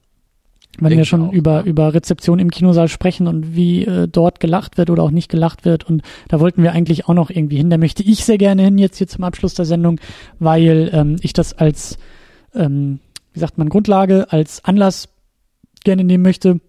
Wenn 0.79 0.91
Denk 0.91 1.01
wir 1.01 1.05
schon 1.05 1.29
auch, 1.29 1.33
über, 1.33 1.61
ja. 1.61 1.63
über 1.65 1.93
Rezeption 1.93 2.39
im 2.39 2.51
Kinosaal 2.51 2.89
sprechen 2.89 3.27
und 3.27 3.55
wie 3.55 3.85
äh, 3.85 4.09
dort 4.09 4.41
gelacht 4.41 4.79
wird 4.79 4.89
oder 4.89 5.03
auch 5.03 5.11
nicht 5.11 5.31
gelacht 5.31 5.67
wird. 5.67 5.85
Und 5.85 6.03
da 6.29 6.41
wollten 6.41 6.63
wir 6.63 6.73
eigentlich 6.73 7.09
auch 7.09 7.15
noch 7.15 7.29
irgendwie 7.29 7.59
hin. 7.59 7.69
Da 7.69 7.77
möchte 7.77 8.03
ich 8.03 8.25
sehr 8.25 8.39
gerne 8.39 8.63
hin, 8.63 8.79
jetzt 8.79 8.97
hier 8.97 9.07
zum 9.07 9.25
Abschluss 9.25 9.55
der 9.55 9.67
Sendung, 9.67 10.01
weil 10.39 10.91
ähm, 10.95 11.17
ich 11.21 11.35
das 11.35 11.53
als, 11.53 11.99
ähm, 12.55 13.01
wie 13.35 13.41
sagt 13.41 13.59
man, 13.59 13.69
Grundlage, 13.69 14.33
als 14.33 14.65
Anlass 14.65 15.11
gerne 15.85 16.05
nehmen 16.05 16.23
möchte, 16.23 16.61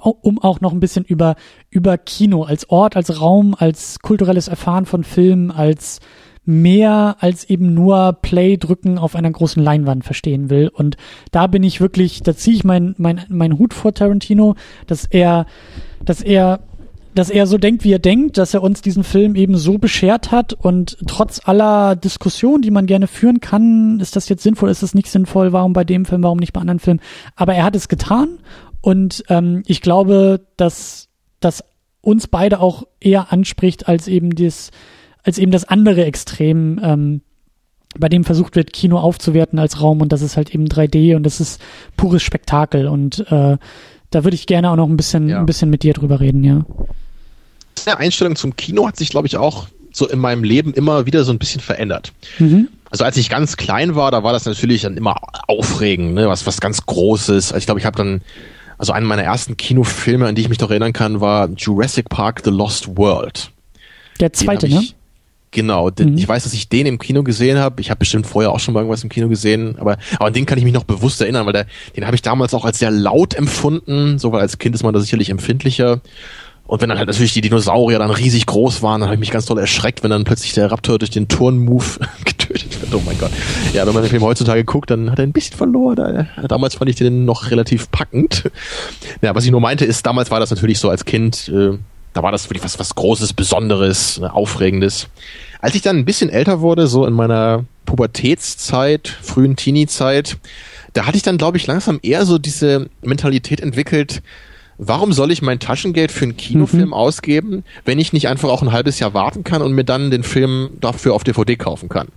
um 0.00 0.38
auch 0.38 0.60
noch 0.60 0.72
ein 0.72 0.80
bisschen 0.80 1.04
über, 1.04 1.36
über 1.70 1.96
Kino 1.96 2.42
als 2.42 2.68
Ort, 2.68 2.94
als 2.94 3.20
Raum, 3.20 3.56
als 3.58 4.00
kulturelles 4.00 4.48
Erfahren 4.48 4.86
von 4.86 5.02
Filmen, 5.02 5.50
als 5.50 6.00
mehr 6.48 7.16
als 7.20 7.44
eben 7.44 7.74
nur 7.74 8.14
Play 8.22 8.56
drücken 8.56 8.96
auf 8.96 9.14
einer 9.14 9.30
großen 9.30 9.62
Leinwand 9.62 10.02
verstehen 10.02 10.48
will. 10.48 10.68
Und 10.68 10.96
da 11.30 11.46
bin 11.46 11.62
ich 11.62 11.82
wirklich, 11.82 12.22
da 12.22 12.34
ziehe 12.34 12.56
ich 12.56 12.64
meinen 12.64 12.94
mein, 12.96 13.20
mein 13.28 13.58
Hut 13.58 13.74
vor 13.74 13.92
Tarantino, 13.92 14.54
dass 14.86 15.04
er, 15.04 15.44
dass 16.04 16.22
er 16.22 16.60
dass 17.14 17.30
er 17.30 17.46
so 17.46 17.58
denkt, 17.58 17.84
wie 17.84 17.92
er 17.92 17.98
denkt, 17.98 18.38
dass 18.38 18.54
er 18.54 18.62
uns 18.62 18.80
diesen 18.80 19.02
Film 19.02 19.34
eben 19.34 19.56
so 19.56 19.76
beschert 19.76 20.30
hat. 20.30 20.52
Und 20.54 20.96
trotz 21.06 21.40
aller 21.44 21.96
Diskussionen, 21.96 22.62
die 22.62 22.70
man 22.70 22.86
gerne 22.86 23.08
führen 23.08 23.40
kann, 23.40 23.98
ist 24.00 24.14
das 24.14 24.28
jetzt 24.28 24.42
sinnvoll, 24.42 24.70
ist 24.70 24.82
das 24.84 24.94
nicht 24.94 25.10
sinnvoll, 25.10 25.52
warum 25.52 25.72
bei 25.72 25.84
dem 25.84 26.04
Film, 26.04 26.22
warum 26.22 26.38
nicht 26.38 26.52
bei 26.52 26.60
anderen 26.60 26.78
Filmen, 26.78 27.00
aber 27.34 27.54
er 27.54 27.64
hat 27.64 27.76
es 27.76 27.88
getan. 27.88 28.38
Und 28.80 29.24
ähm, 29.28 29.64
ich 29.66 29.82
glaube, 29.82 30.46
dass 30.56 31.08
das 31.40 31.64
uns 32.00 32.28
beide 32.28 32.60
auch 32.60 32.84
eher 33.00 33.32
anspricht 33.32 33.88
als 33.88 34.06
eben 34.06 34.30
das, 34.30 34.70
als 35.24 35.38
eben 35.38 35.52
das 35.52 35.64
andere 35.64 36.04
Extrem, 36.04 36.80
ähm, 36.82 37.20
bei 37.98 38.08
dem 38.08 38.24
versucht 38.24 38.56
wird, 38.56 38.72
Kino 38.72 38.98
aufzuwerten 38.98 39.58
als 39.58 39.80
Raum 39.80 40.00
und 40.00 40.12
das 40.12 40.22
ist 40.22 40.36
halt 40.36 40.54
eben 40.54 40.66
3D 40.66 41.16
und 41.16 41.22
das 41.24 41.40
ist 41.40 41.60
pures 41.96 42.22
Spektakel 42.22 42.86
und 42.86 43.20
äh, 43.30 43.56
da 44.10 44.24
würde 44.24 44.34
ich 44.34 44.46
gerne 44.46 44.70
auch 44.70 44.76
noch 44.76 44.88
ein 44.88 44.96
bisschen, 44.96 45.28
ja. 45.28 45.38
ein 45.38 45.46
bisschen 45.46 45.70
mit 45.70 45.82
dir 45.82 45.92
drüber 45.92 46.20
reden, 46.20 46.44
ja. 46.44 46.64
Die 47.86 47.90
Einstellung 47.90 48.36
zum 48.36 48.56
Kino 48.56 48.86
hat 48.86 48.96
sich, 48.96 49.10
glaube 49.10 49.26
ich, 49.26 49.36
auch 49.36 49.68
so 49.92 50.08
in 50.08 50.18
meinem 50.18 50.44
Leben 50.44 50.74
immer 50.74 51.06
wieder 51.06 51.24
so 51.24 51.32
ein 51.32 51.38
bisschen 51.38 51.60
verändert. 51.60 52.12
Mhm. 52.38 52.68
Also 52.90 53.04
als 53.04 53.16
ich 53.16 53.28
ganz 53.28 53.56
klein 53.56 53.94
war, 53.94 54.10
da 54.10 54.22
war 54.22 54.32
das 54.32 54.46
natürlich 54.46 54.82
dann 54.82 54.96
immer 54.96 55.16
aufregend, 55.46 56.14
ne? 56.14 56.28
was, 56.28 56.46
was 56.46 56.60
ganz 56.60 56.86
Großes. 56.86 57.52
Also 57.52 57.58
ich 57.58 57.66
glaube, 57.66 57.80
ich 57.80 57.86
habe 57.86 57.96
dann, 57.96 58.22
also 58.78 58.92
einen 58.92 59.06
meiner 59.06 59.24
ersten 59.24 59.56
Kinofilme, 59.56 60.26
an 60.26 60.34
die 60.34 60.42
ich 60.42 60.48
mich 60.48 60.58
doch 60.58 60.70
erinnern 60.70 60.92
kann, 60.92 61.20
war 61.20 61.48
Jurassic 61.50 62.08
Park 62.08 62.42
The 62.44 62.50
Lost 62.50 62.96
World. 62.96 63.50
Der 64.20 64.32
zweite, 64.32 64.68
ne? 64.68 64.82
Genau, 65.50 65.90
mhm. 65.98 66.16
ich 66.16 66.28
weiß, 66.28 66.44
dass 66.44 66.52
ich 66.52 66.68
den 66.68 66.86
im 66.86 66.98
Kino 66.98 67.22
gesehen 67.22 67.58
habe. 67.58 67.80
Ich 67.80 67.90
habe 67.90 67.98
bestimmt 67.98 68.26
vorher 68.26 68.52
auch 68.52 68.60
schon 68.60 68.74
mal 68.74 68.80
irgendwas 68.80 69.02
im 69.02 69.08
Kino 69.08 69.28
gesehen, 69.28 69.76
aber, 69.78 69.96
aber 70.16 70.26
an 70.26 70.32
den 70.32 70.46
kann 70.46 70.58
ich 70.58 70.64
mich 70.64 70.74
noch 70.74 70.84
bewusst 70.84 71.20
erinnern, 71.20 71.46
weil 71.46 71.54
der, 71.54 71.66
den 71.96 72.04
habe 72.04 72.14
ich 72.14 72.22
damals 72.22 72.52
auch 72.54 72.64
als 72.64 72.78
sehr 72.78 72.90
laut 72.90 73.34
empfunden, 73.34 74.18
so 74.18 74.32
weil 74.32 74.40
als 74.40 74.58
Kind 74.58 74.74
ist 74.74 74.82
man 74.82 74.92
da 74.92 75.00
sicherlich 75.00 75.30
empfindlicher. 75.30 76.00
Und 76.68 76.82
wenn 76.82 76.90
dann 76.90 76.98
halt 76.98 77.08
natürlich 77.08 77.32
die 77.32 77.40
Dinosaurier 77.40 77.98
dann 77.98 78.10
riesig 78.10 78.44
groß 78.44 78.82
waren, 78.82 79.00
dann 79.00 79.08
habe 79.08 79.14
ich 79.14 79.20
mich 79.20 79.30
ganz 79.30 79.46
toll 79.46 79.58
erschreckt, 79.58 80.02
wenn 80.02 80.10
dann 80.10 80.24
plötzlich 80.24 80.52
der 80.52 80.70
Raptor 80.70 80.98
durch 80.98 81.10
den 81.10 81.26
Turn-Move 81.26 82.00
getötet 82.26 82.78
wird. 82.82 82.94
Oh 82.94 83.00
mein 83.06 83.18
Gott. 83.18 83.30
Ja, 83.72 83.86
wenn 83.86 83.94
man 83.94 84.02
den 84.02 84.10
Film 84.10 84.22
heutzutage 84.22 84.64
guckt, 84.64 84.90
dann 84.90 85.10
hat 85.10 85.18
er 85.18 85.22
ein 85.22 85.32
bisschen 85.32 85.56
verloren. 85.56 86.28
Damals 86.46 86.74
fand 86.74 86.90
ich 86.90 86.96
den 86.96 87.24
noch 87.24 87.50
relativ 87.50 87.90
packend. 87.90 88.50
Ja, 89.22 89.34
was 89.34 89.46
ich 89.46 89.50
nur 89.50 89.62
meinte 89.62 89.86
ist, 89.86 90.04
damals 90.04 90.30
war 90.30 90.40
das 90.40 90.50
natürlich 90.50 90.78
so 90.78 90.90
als 90.90 91.06
Kind, 91.06 91.48
äh, 91.48 91.78
da 92.12 92.22
war 92.22 92.32
das 92.32 92.46
wirklich 92.46 92.64
was, 92.64 92.78
was 92.78 92.94
Großes, 92.94 93.32
Besonderes, 93.32 94.18
ne, 94.18 94.32
Aufregendes. 94.32 95.08
Als 95.60 95.74
ich 95.74 95.82
dann 95.82 95.96
ein 95.96 96.04
bisschen 96.04 96.30
älter 96.30 96.60
wurde, 96.60 96.86
so 96.86 97.06
in 97.06 97.14
meiner 97.14 97.64
Pubertätszeit, 97.84 99.08
frühen 99.08 99.56
Teenie-Zeit, 99.56 100.38
da 100.92 101.06
hatte 101.06 101.16
ich 101.16 101.22
dann, 101.22 101.38
glaube 101.38 101.56
ich, 101.56 101.66
langsam 101.66 101.98
eher 102.02 102.24
so 102.26 102.38
diese 102.38 102.88
Mentalität 103.02 103.60
entwickelt, 103.60 104.22
warum 104.78 105.12
soll 105.12 105.30
ich 105.30 105.42
mein 105.42 105.58
Taschengeld 105.58 106.12
für 106.12 106.24
einen 106.24 106.36
Kinofilm 106.36 106.88
mhm. 106.88 106.94
ausgeben, 106.94 107.64
wenn 107.84 107.98
ich 107.98 108.12
nicht 108.12 108.28
einfach 108.28 108.48
auch 108.48 108.62
ein 108.62 108.72
halbes 108.72 108.98
Jahr 108.98 109.14
warten 109.14 109.44
kann 109.44 109.62
und 109.62 109.72
mir 109.72 109.84
dann 109.84 110.10
den 110.10 110.22
Film 110.22 110.70
dafür 110.80 111.14
auf 111.14 111.24
DVD 111.24 111.56
kaufen 111.56 111.88
kann? 111.88 112.08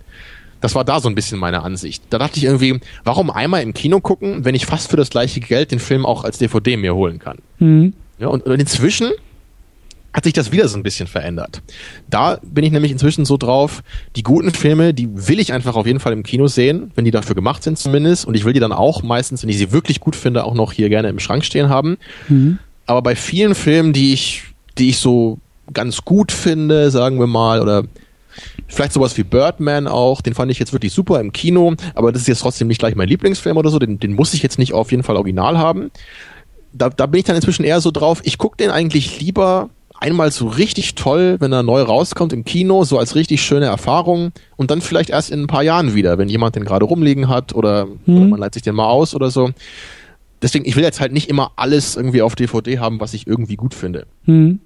Das 0.60 0.76
war 0.76 0.84
da 0.84 1.00
so 1.00 1.08
ein 1.08 1.16
bisschen 1.16 1.40
meine 1.40 1.64
Ansicht. 1.64 2.04
Da 2.10 2.18
dachte 2.18 2.38
ich 2.38 2.44
irgendwie, 2.44 2.78
warum 3.02 3.30
einmal 3.30 3.62
im 3.62 3.74
Kino 3.74 4.00
gucken, 4.00 4.44
wenn 4.44 4.54
ich 4.54 4.64
fast 4.64 4.90
für 4.90 4.96
das 4.96 5.10
gleiche 5.10 5.40
Geld 5.40 5.72
den 5.72 5.80
Film 5.80 6.06
auch 6.06 6.22
als 6.22 6.38
DVD 6.38 6.76
mir 6.76 6.94
holen 6.94 7.18
kann? 7.18 7.38
Mhm. 7.58 7.94
Ja, 8.20 8.28
und, 8.28 8.46
und 8.46 8.60
inzwischen 8.60 9.10
hat 10.12 10.24
sich 10.24 10.32
das 10.32 10.52
wieder 10.52 10.68
so 10.68 10.76
ein 10.76 10.82
bisschen 10.82 11.06
verändert. 11.06 11.62
Da 12.10 12.38
bin 12.42 12.64
ich 12.64 12.72
nämlich 12.72 12.92
inzwischen 12.92 13.24
so 13.24 13.36
drauf, 13.36 13.82
die 14.14 14.22
guten 14.22 14.50
Filme, 14.50 14.92
die 14.92 15.08
will 15.28 15.40
ich 15.40 15.52
einfach 15.52 15.74
auf 15.74 15.86
jeden 15.86 16.00
Fall 16.00 16.12
im 16.12 16.22
Kino 16.22 16.48
sehen, 16.48 16.90
wenn 16.94 17.04
die 17.04 17.10
dafür 17.10 17.34
gemacht 17.34 17.62
sind 17.62 17.78
zumindest. 17.78 18.26
Und 18.26 18.34
ich 18.34 18.44
will 18.44 18.52
die 18.52 18.60
dann 18.60 18.72
auch 18.72 19.02
meistens, 19.02 19.42
wenn 19.42 19.48
ich 19.48 19.58
sie 19.58 19.72
wirklich 19.72 20.00
gut 20.00 20.14
finde, 20.14 20.44
auch 20.44 20.54
noch 20.54 20.72
hier 20.72 20.88
gerne 20.88 21.08
im 21.08 21.18
Schrank 21.18 21.44
stehen 21.44 21.68
haben. 21.68 21.96
Mhm. 22.28 22.58
Aber 22.86 23.00
bei 23.00 23.16
vielen 23.16 23.54
Filmen, 23.54 23.92
die 23.92 24.12
ich, 24.12 24.42
die 24.76 24.90
ich 24.90 24.98
so 24.98 25.38
ganz 25.72 26.02
gut 26.04 26.32
finde, 26.32 26.90
sagen 26.90 27.18
wir 27.18 27.26
mal, 27.26 27.60
oder 27.60 27.84
vielleicht 28.68 28.92
sowas 28.92 29.16
wie 29.16 29.22
Birdman 29.22 29.86
auch, 29.86 30.20
den 30.20 30.34
fand 30.34 30.50
ich 30.50 30.58
jetzt 30.58 30.72
wirklich 30.72 30.92
super 30.92 31.20
im 31.20 31.32
Kino, 31.32 31.74
aber 31.94 32.12
das 32.12 32.22
ist 32.22 32.28
jetzt 32.28 32.40
trotzdem 32.40 32.68
nicht 32.68 32.78
gleich 32.78 32.94
mein 32.96 33.08
Lieblingsfilm 33.08 33.56
oder 33.56 33.70
so, 33.70 33.78
den, 33.78 33.98
den 33.98 34.14
muss 34.14 34.34
ich 34.34 34.42
jetzt 34.42 34.58
nicht 34.58 34.72
auf 34.72 34.90
jeden 34.90 35.02
Fall 35.02 35.16
original 35.16 35.58
haben. 35.58 35.90
Da, 36.72 36.88
da 36.88 37.06
bin 37.06 37.20
ich 37.20 37.24
dann 37.24 37.36
inzwischen 37.36 37.64
eher 37.64 37.80
so 37.80 37.90
drauf, 37.90 38.20
ich 38.24 38.38
gucke 38.38 38.56
den 38.56 38.70
eigentlich 38.70 39.20
lieber 39.20 39.68
einmal 40.02 40.32
so 40.32 40.48
richtig 40.48 40.96
toll, 40.96 41.36
wenn 41.38 41.52
er 41.52 41.62
neu 41.62 41.80
rauskommt 41.80 42.32
im 42.32 42.44
Kino, 42.44 42.82
so 42.84 42.98
als 42.98 43.14
richtig 43.14 43.42
schöne 43.42 43.66
Erfahrung 43.66 44.32
und 44.56 44.70
dann 44.70 44.80
vielleicht 44.80 45.10
erst 45.10 45.30
in 45.30 45.42
ein 45.42 45.46
paar 45.46 45.62
Jahren 45.62 45.94
wieder, 45.94 46.18
wenn 46.18 46.28
jemand 46.28 46.56
den 46.56 46.64
gerade 46.64 46.84
rumliegen 46.84 47.28
hat 47.28 47.54
oder, 47.54 47.86
mhm. 47.86 48.16
oder 48.16 48.26
man 48.26 48.40
leitet 48.40 48.54
sich 48.54 48.62
den 48.64 48.74
mal 48.74 48.88
aus 48.88 49.14
oder 49.14 49.30
so. 49.30 49.50
Deswegen, 50.42 50.64
ich 50.64 50.74
will 50.74 50.82
jetzt 50.82 51.00
halt 51.00 51.12
nicht 51.12 51.28
immer 51.28 51.52
alles 51.54 51.96
irgendwie 51.96 52.20
auf 52.20 52.34
DVD 52.34 52.80
haben, 52.80 52.98
was 53.00 53.14
ich 53.14 53.28
irgendwie 53.28 53.54
gut 53.54 53.74
finde. 53.74 54.06
Mhm. 54.26 54.58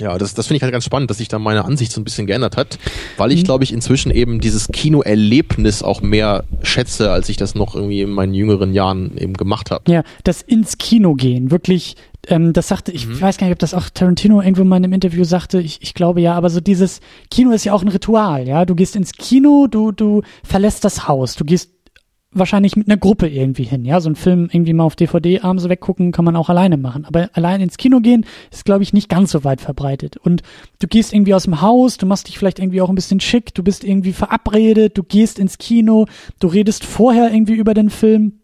Ja, 0.00 0.16
das, 0.18 0.34
das 0.34 0.46
finde 0.46 0.56
ich 0.56 0.62
halt 0.62 0.72
ganz 0.72 0.84
spannend, 0.84 1.10
dass 1.10 1.18
sich 1.18 1.28
da 1.28 1.38
meine 1.38 1.64
Ansicht 1.64 1.92
so 1.92 2.00
ein 2.00 2.04
bisschen 2.04 2.26
geändert 2.26 2.56
hat, 2.56 2.78
weil 3.18 3.32
ich, 3.32 3.42
mhm. 3.42 3.44
glaube 3.44 3.64
ich, 3.64 3.72
inzwischen 3.72 4.10
eben 4.10 4.40
dieses 4.40 4.68
Kinoerlebnis 4.68 5.82
auch 5.82 6.00
mehr 6.00 6.44
schätze, 6.62 7.12
als 7.12 7.28
ich 7.28 7.36
das 7.36 7.54
noch 7.54 7.74
irgendwie 7.74 8.00
in 8.00 8.10
meinen 8.10 8.34
jüngeren 8.34 8.72
Jahren 8.72 9.16
eben 9.18 9.34
gemacht 9.34 9.70
habe. 9.70 9.90
Ja, 9.92 10.02
das 10.24 10.42
ins 10.42 10.78
Kino 10.78 11.14
gehen, 11.14 11.50
wirklich, 11.50 11.96
ähm, 12.28 12.52
das 12.52 12.68
sagte, 12.68 12.92
ich 12.92 13.06
mhm. 13.06 13.20
weiß 13.20 13.38
gar 13.38 13.46
nicht, 13.46 13.54
ob 13.54 13.58
das 13.58 13.74
auch 13.74 13.88
Tarantino 13.90 14.40
irgendwo 14.40 14.64
mal 14.64 14.76
in 14.76 14.84
einem 14.84 14.92
Interview 14.92 15.24
sagte, 15.24 15.60
ich, 15.60 15.82
ich 15.82 15.94
glaube 15.94 16.20
ja, 16.20 16.34
aber 16.34 16.50
so 16.50 16.60
dieses 16.60 17.00
Kino 17.30 17.50
ist 17.50 17.64
ja 17.64 17.72
auch 17.72 17.82
ein 17.82 17.88
Ritual, 17.88 18.46
ja. 18.46 18.64
Du 18.64 18.74
gehst 18.74 18.96
ins 18.96 19.12
Kino, 19.12 19.66
du, 19.68 19.92
du 19.92 20.22
verlässt 20.44 20.84
das 20.84 21.08
Haus, 21.08 21.34
du 21.34 21.44
gehst 21.44 21.70
wahrscheinlich 22.32 22.76
mit 22.76 22.88
einer 22.88 22.96
Gruppe 22.96 23.28
irgendwie 23.28 23.64
hin. 23.64 23.84
Ja, 23.84 24.00
so 24.00 24.08
ein 24.08 24.14
Film 24.14 24.48
irgendwie 24.52 24.72
mal 24.72 24.84
auf 24.84 24.94
DVD 24.94 25.40
abends 25.40 25.68
weggucken 25.68 26.12
kann 26.12 26.24
man 26.24 26.36
auch 26.36 26.48
alleine 26.48 26.76
machen. 26.76 27.04
Aber 27.04 27.30
allein 27.32 27.60
ins 27.60 27.76
Kino 27.76 28.00
gehen 28.00 28.24
ist, 28.52 28.64
glaube 28.64 28.82
ich, 28.82 28.92
nicht 28.92 29.08
ganz 29.08 29.32
so 29.32 29.42
weit 29.42 29.60
verbreitet. 29.60 30.16
Und 30.16 30.42
du 30.78 30.86
gehst 30.86 31.12
irgendwie 31.12 31.34
aus 31.34 31.44
dem 31.44 31.60
Haus, 31.60 31.96
du 31.96 32.06
machst 32.06 32.28
dich 32.28 32.38
vielleicht 32.38 32.60
irgendwie 32.60 32.82
auch 32.82 32.88
ein 32.88 32.94
bisschen 32.94 33.20
schick, 33.20 33.54
du 33.54 33.62
bist 33.62 33.82
irgendwie 33.82 34.12
verabredet, 34.12 34.96
du 34.96 35.02
gehst 35.02 35.38
ins 35.38 35.58
Kino, 35.58 36.06
du 36.38 36.46
redest 36.48 36.84
vorher 36.84 37.32
irgendwie 37.32 37.54
über 37.54 37.74
den 37.74 37.90
Film. 37.90 38.39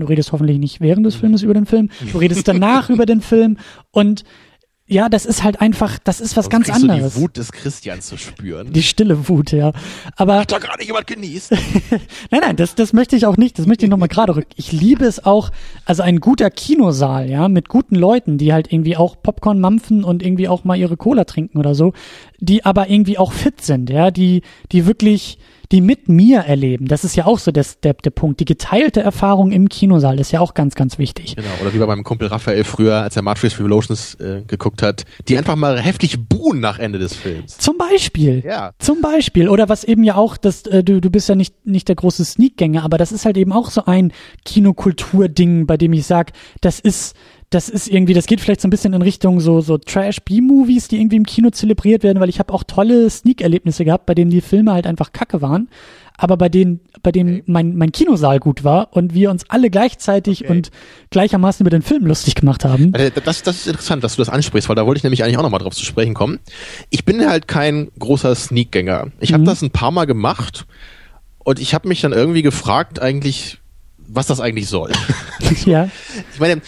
Du 0.00 0.06
redest 0.06 0.32
hoffentlich 0.32 0.58
nicht 0.58 0.80
während 0.80 1.06
des 1.06 1.14
Filmes 1.14 1.42
über 1.42 1.54
den 1.54 1.66
Film, 1.66 1.90
du 2.12 2.18
redest 2.18 2.46
danach 2.48 2.90
über 2.90 3.06
den 3.06 3.20
Film 3.20 3.58
und 3.90 4.24
ja, 4.88 5.08
das 5.08 5.26
ist 5.26 5.42
halt 5.42 5.60
einfach, 5.60 5.98
das 5.98 6.20
ist 6.20 6.36
was 6.36 6.48
ganz 6.48 6.70
anderes. 6.70 7.14
So 7.14 7.18
die 7.18 7.24
Wut 7.24 7.36
des 7.36 7.50
Christians 7.50 8.06
zu 8.06 8.16
spüren. 8.16 8.72
Die 8.72 8.84
stille 8.84 9.28
Wut, 9.28 9.50
ja. 9.50 9.72
Aber 10.14 10.38
hat 10.38 10.52
da 10.52 10.58
gerade 10.58 10.84
jemand 10.84 11.08
genießt? 11.08 11.50
nein, 12.30 12.40
nein, 12.40 12.56
das, 12.56 12.76
das 12.76 12.92
möchte 12.92 13.16
ich 13.16 13.26
auch 13.26 13.36
nicht. 13.36 13.58
Das 13.58 13.66
möchte 13.66 13.84
ich 13.84 13.90
nochmal 13.90 14.06
gerade 14.06 14.36
rück. 14.36 14.46
Ich 14.54 14.70
liebe 14.70 15.04
es 15.04 15.24
auch, 15.24 15.50
also 15.86 16.04
ein 16.04 16.20
guter 16.20 16.50
Kinosaal, 16.50 17.28
ja, 17.28 17.48
mit 17.48 17.68
guten 17.68 17.96
Leuten, 17.96 18.38
die 18.38 18.52
halt 18.52 18.72
irgendwie 18.72 18.96
auch 18.96 19.20
Popcorn 19.20 19.58
mampfen 19.58 20.04
und 20.04 20.22
irgendwie 20.22 20.46
auch 20.46 20.62
mal 20.62 20.76
ihre 20.76 20.96
Cola 20.96 21.24
trinken 21.24 21.58
oder 21.58 21.74
so, 21.74 21.92
die 22.38 22.64
aber 22.64 22.88
irgendwie 22.88 23.18
auch 23.18 23.32
fit 23.32 23.62
sind, 23.62 23.90
ja, 23.90 24.12
die, 24.12 24.42
die 24.70 24.86
wirklich 24.86 25.38
die 25.72 25.80
mit 25.80 26.08
mir 26.08 26.40
erleben. 26.40 26.86
Das 26.86 27.04
ist 27.04 27.16
ja 27.16 27.26
auch 27.26 27.38
so 27.38 27.50
das, 27.50 27.80
der, 27.80 27.94
der 27.94 28.10
Punkt. 28.10 28.40
Die 28.40 28.44
geteilte 28.44 29.00
Erfahrung 29.00 29.52
im 29.52 29.68
Kinosaal 29.68 30.20
ist 30.20 30.32
ja 30.32 30.40
auch 30.40 30.54
ganz, 30.54 30.74
ganz 30.74 30.98
wichtig. 30.98 31.36
Genau, 31.36 31.48
oder 31.60 31.74
wie 31.74 31.78
bei 31.78 31.86
meinem 31.86 32.04
Kumpel 32.04 32.28
Raphael 32.28 32.64
früher, 32.64 33.02
als 33.02 33.16
er 33.16 33.22
Matrix 33.22 33.58
Revolutions 33.58 34.14
äh, 34.16 34.42
geguckt 34.46 34.82
hat, 34.82 35.04
die 35.28 35.36
einfach 35.36 35.56
mal 35.56 35.80
heftig 35.80 36.28
buhen 36.28 36.60
nach 36.60 36.78
Ende 36.78 36.98
des 36.98 37.14
Films. 37.14 37.58
Zum 37.58 37.78
Beispiel. 37.78 38.42
Ja. 38.44 38.72
Zum 38.78 39.00
Beispiel. 39.00 39.48
Oder 39.48 39.68
was 39.68 39.84
eben 39.84 40.04
ja 40.04 40.16
auch, 40.16 40.36
das, 40.36 40.66
äh, 40.66 40.84
du, 40.84 41.00
du 41.00 41.10
bist 41.10 41.28
ja 41.28 41.34
nicht, 41.34 41.66
nicht 41.66 41.88
der 41.88 41.96
große 41.96 42.24
Sneakgänger, 42.24 42.84
aber 42.84 42.98
das 42.98 43.12
ist 43.12 43.24
halt 43.24 43.36
eben 43.36 43.52
auch 43.52 43.70
so 43.70 43.84
ein 43.84 44.12
Kinokultur-Ding, 44.44 45.66
bei 45.66 45.76
dem 45.76 45.92
ich 45.92 46.06
sag, 46.06 46.32
das 46.60 46.80
ist, 46.80 47.16
das 47.50 47.68
ist 47.68 47.88
irgendwie, 47.88 48.14
das 48.14 48.26
geht 48.26 48.40
vielleicht 48.40 48.60
so 48.60 48.66
ein 48.66 48.70
bisschen 48.70 48.92
in 48.92 49.02
Richtung 49.02 49.40
so, 49.40 49.60
so 49.60 49.78
Trash-B-Movies, 49.78 50.88
die 50.88 51.00
irgendwie 51.00 51.16
im 51.16 51.26
Kino 51.26 51.50
zelebriert 51.50 52.02
werden, 52.02 52.20
weil 52.20 52.28
ich 52.28 52.40
habe 52.40 52.52
auch 52.52 52.64
tolle 52.64 53.08
Sneak-Erlebnisse 53.08 53.84
gehabt, 53.84 54.06
bei 54.06 54.14
denen 54.14 54.30
die 54.30 54.40
Filme 54.40 54.72
halt 54.72 54.86
einfach 54.86 55.12
kacke 55.12 55.42
waren, 55.42 55.68
aber 56.16 56.36
bei 56.36 56.48
denen, 56.48 56.80
bei 57.02 57.12
denen 57.12 57.42
mein, 57.46 57.76
mein 57.76 57.92
Kinosaal 57.92 58.40
gut 58.40 58.64
war 58.64 58.96
und 58.96 59.14
wir 59.14 59.30
uns 59.30 59.48
alle 59.48 59.70
gleichzeitig 59.70 60.44
okay. 60.44 60.52
und 60.52 60.70
gleichermaßen 61.10 61.64
über 61.64 61.70
den 61.70 61.82
Film 61.82 62.06
lustig 62.06 62.34
gemacht 62.34 62.64
haben. 62.64 62.92
Also 62.94 63.20
das, 63.24 63.42
das 63.42 63.56
ist 63.58 63.66
interessant, 63.68 64.02
dass 64.02 64.16
du 64.16 64.22
das 64.22 64.28
ansprichst, 64.28 64.68
weil 64.68 64.76
da 64.76 64.84
wollte 64.84 64.98
ich 64.98 65.04
nämlich 65.04 65.22
eigentlich 65.22 65.38
auch 65.38 65.42
nochmal 65.42 65.60
drauf 65.60 65.74
zu 65.74 65.84
sprechen 65.84 66.14
kommen. 66.14 66.40
Ich 66.90 67.04
bin 67.04 67.24
halt 67.28 67.46
kein 67.46 67.90
großer 67.98 68.34
Sneak-Gänger. 68.34 69.12
Ich 69.20 69.32
habe 69.32 69.42
mhm. 69.42 69.46
das 69.46 69.62
ein 69.62 69.70
paar 69.70 69.92
Mal 69.92 70.06
gemacht 70.06 70.66
und 71.44 71.60
ich 71.60 71.74
habe 71.74 71.86
mich 71.86 72.00
dann 72.00 72.12
irgendwie 72.12 72.42
gefragt, 72.42 73.00
eigentlich, 73.00 73.58
was 73.98 74.26
das 74.26 74.40
eigentlich 74.40 74.68
soll. 74.68 74.90
ja. 75.64 75.88
Ich 76.32 76.40
meine, 76.40 76.60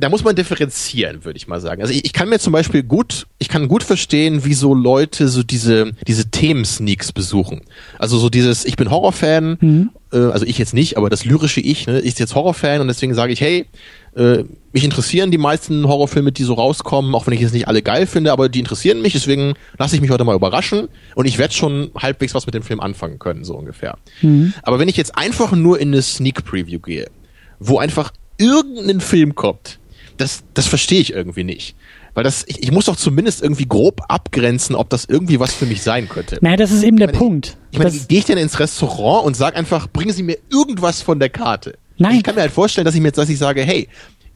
da 0.00 0.08
muss 0.08 0.24
man 0.24 0.36
differenzieren, 0.36 1.24
würde 1.24 1.36
ich 1.36 1.48
mal 1.48 1.60
sagen. 1.60 1.82
Also 1.82 1.92
ich, 1.92 2.04
ich, 2.04 2.12
kann 2.12 2.28
mir 2.28 2.38
zum 2.38 2.52
Beispiel 2.52 2.82
gut, 2.82 3.26
ich 3.38 3.48
kann 3.48 3.68
gut 3.68 3.82
verstehen, 3.82 4.40
wieso 4.44 4.74
Leute 4.74 5.28
so 5.28 5.42
diese, 5.42 5.92
diese 6.06 6.30
Themen-Sneaks 6.30 7.12
besuchen. 7.12 7.62
Also 7.98 8.18
so 8.18 8.30
dieses, 8.30 8.64
ich 8.64 8.76
bin 8.76 8.90
Horrorfan, 8.90 9.58
mhm. 9.60 9.90
äh, 10.12 10.18
also 10.18 10.46
ich 10.46 10.58
jetzt 10.58 10.74
nicht, 10.74 10.96
aber 10.96 11.10
das 11.10 11.24
lyrische 11.24 11.60
Ich, 11.60 11.86
ne, 11.86 11.98
ist 11.98 12.18
jetzt 12.18 12.34
Horrorfan 12.34 12.80
und 12.80 12.88
deswegen 12.88 13.14
sage 13.14 13.32
ich, 13.32 13.40
hey, 13.40 13.66
äh, 14.14 14.44
mich 14.72 14.84
interessieren 14.84 15.30
die 15.30 15.38
meisten 15.38 15.86
Horrorfilme, 15.86 16.30
die 16.30 16.44
so 16.44 16.54
rauskommen, 16.54 17.14
auch 17.14 17.26
wenn 17.26 17.34
ich 17.34 17.40
jetzt 17.40 17.54
nicht 17.54 17.68
alle 17.68 17.82
geil 17.82 18.06
finde, 18.06 18.32
aber 18.32 18.48
die 18.48 18.60
interessieren 18.60 19.02
mich, 19.02 19.14
deswegen 19.14 19.54
lasse 19.78 19.96
ich 19.96 20.00
mich 20.00 20.10
heute 20.10 20.24
mal 20.24 20.36
überraschen 20.36 20.88
und 21.14 21.26
ich 21.26 21.38
werde 21.38 21.54
schon 21.54 21.90
halbwegs 21.96 22.34
was 22.34 22.46
mit 22.46 22.54
dem 22.54 22.62
Film 22.62 22.80
anfangen 22.80 23.18
können, 23.18 23.44
so 23.44 23.56
ungefähr. 23.56 23.98
Mhm. 24.22 24.54
Aber 24.62 24.78
wenn 24.78 24.88
ich 24.88 24.96
jetzt 24.96 25.16
einfach 25.16 25.52
nur 25.52 25.80
in 25.80 25.88
eine 25.88 26.02
Sneak 26.02 26.44
Preview 26.44 26.78
gehe, 26.78 27.10
wo 27.58 27.78
einfach 27.78 28.12
irgendein 28.38 29.00
Film 29.00 29.34
kommt, 29.34 29.78
das, 30.18 30.44
das 30.54 30.66
verstehe 30.66 31.00
ich 31.00 31.12
irgendwie 31.12 31.44
nicht. 31.44 31.76
Weil 32.14 32.24
das, 32.24 32.44
ich, 32.48 32.62
ich 32.62 32.72
muss 32.72 32.86
doch 32.86 32.96
zumindest 32.96 33.42
irgendwie 33.42 33.66
grob 33.66 34.00
abgrenzen, 34.08 34.74
ob 34.74 34.90
das 34.90 35.04
irgendwie 35.04 35.38
was 35.40 35.54
für 35.54 35.66
mich 35.66 35.82
sein 35.82 36.08
könnte. 36.08 36.38
Naja, 36.40 36.56
das 36.56 36.70
ist 36.72 36.82
eben 36.82 36.96
der 36.96 37.08
Ich 37.08 37.14
meine, 37.14 37.24
Punkt. 37.24 37.56
Ich 37.70 37.78
meine, 37.78 37.90
Das- 37.90 38.08
gehe 38.08 38.18
ich 38.18 38.24
denn 38.24 38.38
ins 38.38 38.58
Restaurant 38.58 39.24
und 39.26 39.36
sag 39.36 39.56
einfach, 39.56 39.88
bringen 39.88 40.12
Sie 40.12 40.22
mir 40.22 40.36
irgendwas 40.50 41.00
von 41.02 41.18
der 41.20 41.30
Karte? 41.30 41.78
Nein. 41.96 42.16
Ich 42.16 42.22
kann 42.22 42.34
mir 42.34 42.42
halt 42.42 42.52
vorstellen, 42.52 42.84
dass 42.84 42.94
ich 42.94 43.00
mir 43.00 43.08
jetzt, 43.08 43.18
dass 43.18 43.28
ich 43.28 43.38
sage, 43.38 43.62
hey, 43.62 43.88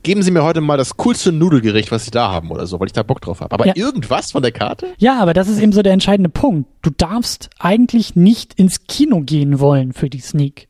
geben 0.02 0.22
Sie 0.22 0.30
mir 0.32 0.42
heute 0.42 0.60
mal 0.60 0.76
das 0.76 0.96
coolste 0.96 1.30
Nudelgericht, 1.32 1.90
was 1.92 2.04
Sie 2.04 2.10
da 2.10 2.30
haben 2.30 2.50
oder 2.50 2.66
so, 2.66 2.78
weil 2.80 2.86
ich 2.88 2.92
da 2.92 3.02
Bock 3.02 3.20
drauf 3.20 3.40
habe. 3.40 3.52
Aber 3.54 3.66
Ja. 3.66 3.74
irgendwas 3.76 4.32
von 4.32 4.42
der 4.42 4.52
Karte? 4.52 4.88
Ja, 4.98 5.20
aber 5.20 5.32
das 5.34 5.48
ist 5.48 5.60
eben 5.60 5.72
so 5.72 5.82
der 5.82 5.92
entscheidende 5.92 6.28
Punkt. 6.30 6.68
Du 6.82 6.90
darfst 6.90 7.50
eigentlich 7.58 8.14
nicht 8.16 8.54
ins 8.54 8.86
Kino 8.86 9.20
gehen 9.22 9.58
wollen 9.60 9.92
für 9.92 10.10
die 10.10 10.20
Sneak. 10.20 10.68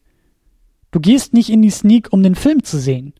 Du 0.90 1.00
gehst 1.00 1.32
nicht 1.32 1.48
in 1.50 1.62
die 1.62 1.70
Sneak, 1.70 2.08
um 2.12 2.22
den 2.22 2.34
Film 2.34 2.62
zu 2.62 2.78
sehen, 2.78 3.14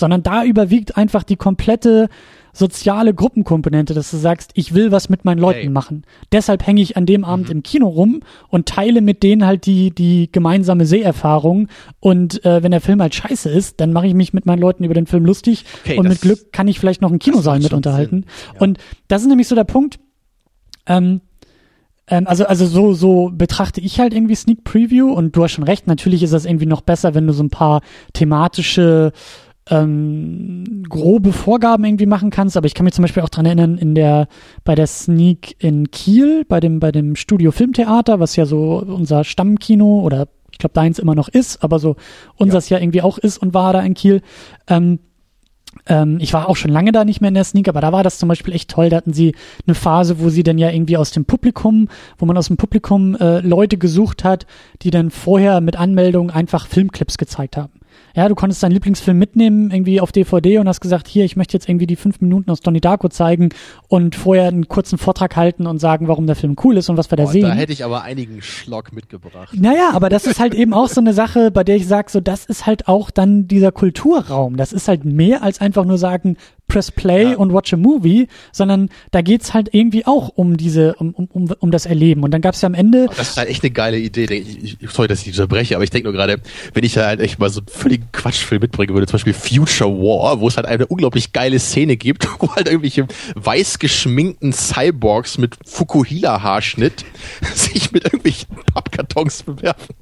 sondern 0.00 0.22
da 0.22 0.44
überwiegt 0.44 0.96
einfach 0.96 1.22
die 1.22 1.36
komplette 1.36 2.08
soziale 2.52 3.14
Gruppenkomponente, 3.14 3.94
dass 3.94 4.10
du 4.10 4.16
sagst, 4.16 4.50
ich 4.54 4.74
will 4.74 4.90
was 4.90 5.08
mit 5.08 5.24
meinen 5.24 5.38
Leuten 5.38 5.60
Hey. 5.60 5.68
machen. 5.68 6.02
Deshalb 6.32 6.66
hänge 6.66 6.80
ich 6.80 6.96
an 6.96 7.06
dem 7.06 7.24
Abend 7.24 7.48
im 7.48 7.62
Kino 7.62 7.86
rum 7.86 8.22
und 8.48 8.66
teile 8.66 9.02
mit 9.02 9.22
denen 9.22 9.46
halt 9.46 9.66
die, 9.66 9.94
die 9.94 10.28
gemeinsame 10.32 10.84
Seherfahrung. 10.84 11.68
Und 12.00 12.44
äh, 12.44 12.62
wenn 12.64 12.72
der 12.72 12.80
Film 12.80 13.00
halt 13.00 13.14
scheiße 13.14 13.48
ist, 13.48 13.80
dann 13.80 13.92
mache 13.92 14.08
ich 14.08 14.14
mich 14.14 14.32
mit 14.32 14.46
meinen 14.46 14.58
Leuten 14.58 14.82
über 14.82 14.94
den 14.94 15.06
Film 15.06 15.24
lustig 15.24 15.64
Okay, 15.84 15.96
und 15.96 16.08
mit 16.08 16.20
Glück 16.22 16.52
kann 16.52 16.66
ich 16.66 16.80
vielleicht 16.80 17.02
noch 17.02 17.10
einen 17.10 17.20
Kinosaal 17.20 17.60
mit 17.60 17.72
unterhalten. 17.72 18.24
Ja. 18.54 18.60
Und 18.60 18.78
das 19.06 19.22
ist 19.22 19.28
nämlich 19.28 19.46
so 19.46 19.54
der 19.54 19.64
Punkt. 19.64 20.00
Ähm, 20.86 21.20
ähm, 22.08 22.26
also, 22.26 22.46
also 22.46 22.66
so, 22.66 22.92
so 22.94 23.30
betrachte 23.32 23.80
ich 23.80 24.00
halt 24.00 24.12
irgendwie 24.12 24.34
Sneak 24.34 24.64
Preview 24.64 25.12
und 25.12 25.36
du 25.36 25.44
hast 25.44 25.52
schon 25.52 25.64
recht, 25.64 25.86
natürlich 25.86 26.22
ist 26.22 26.32
das 26.32 26.44
irgendwie 26.44 26.66
noch 26.66 26.80
besser, 26.80 27.14
wenn 27.14 27.26
du 27.26 27.32
so 27.32 27.44
ein 27.44 27.50
paar 27.50 27.82
thematische 28.12 29.12
ähm, 29.70 30.84
grobe 30.88 31.32
Vorgaben 31.32 31.84
irgendwie 31.84 32.06
machen 32.06 32.30
kannst, 32.30 32.56
aber 32.56 32.66
ich 32.66 32.74
kann 32.74 32.84
mich 32.84 32.94
zum 32.94 33.02
Beispiel 33.02 33.22
auch 33.22 33.28
dran 33.28 33.46
erinnern, 33.46 33.78
in 33.78 33.94
der, 33.94 34.28
bei 34.64 34.74
der 34.74 34.86
Sneak 34.86 35.56
in 35.58 35.90
Kiel, 35.90 36.44
bei 36.48 36.60
dem, 36.60 36.80
bei 36.80 36.92
dem 36.92 37.16
Studio 37.16 37.52
Filmtheater, 37.52 38.20
was 38.20 38.36
ja 38.36 38.46
so 38.46 38.82
unser 38.86 39.24
Stammkino 39.24 40.00
oder 40.00 40.28
ich 40.50 40.58
glaube 40.58 40.74
deins 40.74 40.98
immer 40.98 41.14
noch 41.14 41.28
ist, 41.28 41.62
aber 41.62 41.78
so 41.78 41.96
unseres 42.36 42.68
ja. 42.68 42.78
irgendwie 42.78 43.02
auch 43.02 43.18
ist 43.18 43.38
und 43.38 43.54
war 43.54 43.72
da 43.72 43.80
in 43.80 43.94
Kiel, 43.94 44.22
ähm, 44.66 44.98
ähm, 45.86 46.18
ich 46.20 46.32
war 46.32 46.48
auch 46.48 46.56
schon 46.56 46.72
lange 46.72 46.90
da 46.90 47.04
nicht 47.04 47.20
mehr 47.20 47.28
in 47.28 47.34
der 47.34 47.44
Sneak, 47.44 47.68
aber 47.68 47.80
da 47.80 47.92
war 47.92 48.02
das 48.02 48.18
zum 48.18 48.28
Beispiel 48.28 48.54
echt 48.54 48.70
toll. 48.70 48.88
Da 48.88 48.96
hatten 48.96 49.12
sie 49.12 49.34
eine 49.66 49.74
Phase, 49.74 50.18
wo 50.18 50.28
sie 50.28 50.42
dann 50.42 50.58
ja 50.58 50.70
irgendwie 50.70 50.96
aus 50.96 51.12
dem 51.12 51.24
Publikum, 51.24 51.88
wo 52.18 52.26
man 52.26 52.36
aus 52.36 52.48
dem 52.48 52.56
Publikum 52.56 53.14
äh, 53.16 53.38
Leute 53.40 53.78
gesucht 53.78 54.24
hat, 54.24 54.46
die 54.82 54.90
dann 54.90 55.10
vorher 55.10 55.60
mit 55.60 55.76
Anmeldung 55.76 56.30
einfach 56.30 56.66
Filmclips 56.66 57.18
gezeigt 57.18 57.56
haben. 57.56 57.72
Ja, 58.14 58.28
du 58.28 58.34
konntest 58.34 58.62
deinen 58.62 58.72
Lieblingsfilm 58.72 59.18
mitnehmen, 59.18 59.70
irgendwie 59.70 60.00
auf 60.00 60.12
DVD 60.12 60.58
und 60.58 60.68
hast 60.68 60.80
gesagt, 60.80 61.08
hier, 61.08 61.24
ich 61.24 61.36
möchte 61.36 61.54
jetzt 61.56 61.68
irgendwie 61.68 61.86
die 61.86 61.96
fünf 61.96 62.20
Minuten 62.20 62.50
aus 62.50 62.60
Donnie 62.60 62.80
Darko 62.80 63.08
zeigen 63.08 63.50
und 63.88 64.16
vorher 64.16 64.48
einen 64.48 64.68
kurzen 64.68 64.98
Vortrag 64.98 65.36
halten 65.36 65.66
und 65.66 65.78
sagen, 65.78 66.08
warum 66.08 66.26
der 66.26 66.36
Film 66.36 66.56
cool 66.64 66.76
ist 66.76 66.88
und 66.88 66.96
was 66.96 67.10
wir 67.10 67.16
da 67.16 67.24
Boah, 67.24 67.32
sehen. 67.32 67.42
da 67.42 67.52
hätte 67.52 67.72
ich 67.72 67.84
aber 67.84 68.02
einigen 68.02 68.42
Schlock 68.42 68.92
mitgebracht. 68.92 69.50
Naja, 69.52 69.90
aber 69.92 70.08
das 70.08 70.26
ist 70.26 70.40
halt 70.40 70.54
eben 70.54 70.72
auch 70.74 70.88
so 70.88 71.00
eine 71.00 71.12
Sache, 71.12 71.50
bei 71.50 71.64
der 71.64 71.76
ich 71.76 71.86
sage, 71.86 72.10
so 72.10 72.20
das 72.20 72.44
ist 72.44 72.66
halt 72.66 72.88
auch 72.88 73.10
dann 73.10 73.46
dieser 73.48 73.72
Kulturraum. 73.72 74.56
Das 74.56 74.72
ist 74.72 74.88
halt 74.88 75.04
mehr 75.04 75.42
als 75.42 75.60
einfach 75.60 75.84
nur 75.84 75.98
sagen, 75.98 76.36
press 76.70 76.90
play 76.90 77.32
Ja. 77.32 77.36
und 77.36 77.52
watch 77.52 77.72
a 77.72 77.76
movie, 77.76 78.28
sondern 78.52 78.88
da 79.10 79.20
geht's 79.22 79.52
halt 79.52 79.68
irgendwie 79.72 80.06
auch 80.06 80.28
um 80.28 80.56
diese, 80.56 80.94
um, 80.94 81.10
um, 81.10 81.26
um, 81.32 81.52
um 81.58 81.70
das 81.70 81.86
Erleben. 81.86 82.22
Und 82.22 82.30
dann 82.30 82.40
gab's 82.40 82.60
ja 82.62 82.66
am 82.66 82.74
Ende, 82.74 83.06
Das 83.16 83.30
ist 83.30 83.36
halt 83.36 83.48
echt 83.48 83.62
eine 83.62 83.70
geile 83.72 83.98
Idee. 83.98 84.24
Ich, 84.24 84.80
ich, 84.80 84.90
sorry, 84.90 85.08
dass 85.08 85.20
ich 85.26 85.28
unterbreche, 85.32 85.74
aber 85.74 85.84
ich 85.84 85.90
denke 85.90 86.04
nur 86.08 86.12
gerade, 86.14 86.40
wenn 86.74 86.84
ich 86.84 86.94
da 86.94 87.06
halt 87.06 87.20
echt 87.20 87.38
mal 87.38 87.50
so 87.50 87.60
einen 87.60 87.68
völligen 87.68 88.08
Quatschfilm 88.12 88.60
mitbringen 88.62 88.94
würde, 88.94 89.06
zum 89.06 89.14
Beispiel 89.14 89.34
Future 89.34 89.90
War, 89.90 90.40
wo 90.40 90.48
es 90.48 90.56
halt 90.56 90.66
eine 90.66 90.86
unglaublich 90.86 91.32
geile 91.32 91.58
Szene 91.58 91.96
gibt, 91.96 92.26
wo 92.40 92.54
halt 92.54 92.66
irgendwelche 92.68 93.06
weiß 93.34 93.78
geschminkten 93.78 94.52
Cyborgs 94.52 95.36
mit 95.38 95.56
Fukuhila-Haarschnitt 95.66 97.04
sich 97.54 97.92
mit 97.92 98.04
irgendwelchen 98.04 98.48
Pappkartons 98.72 99.42
bewerfen. 99.42 99.94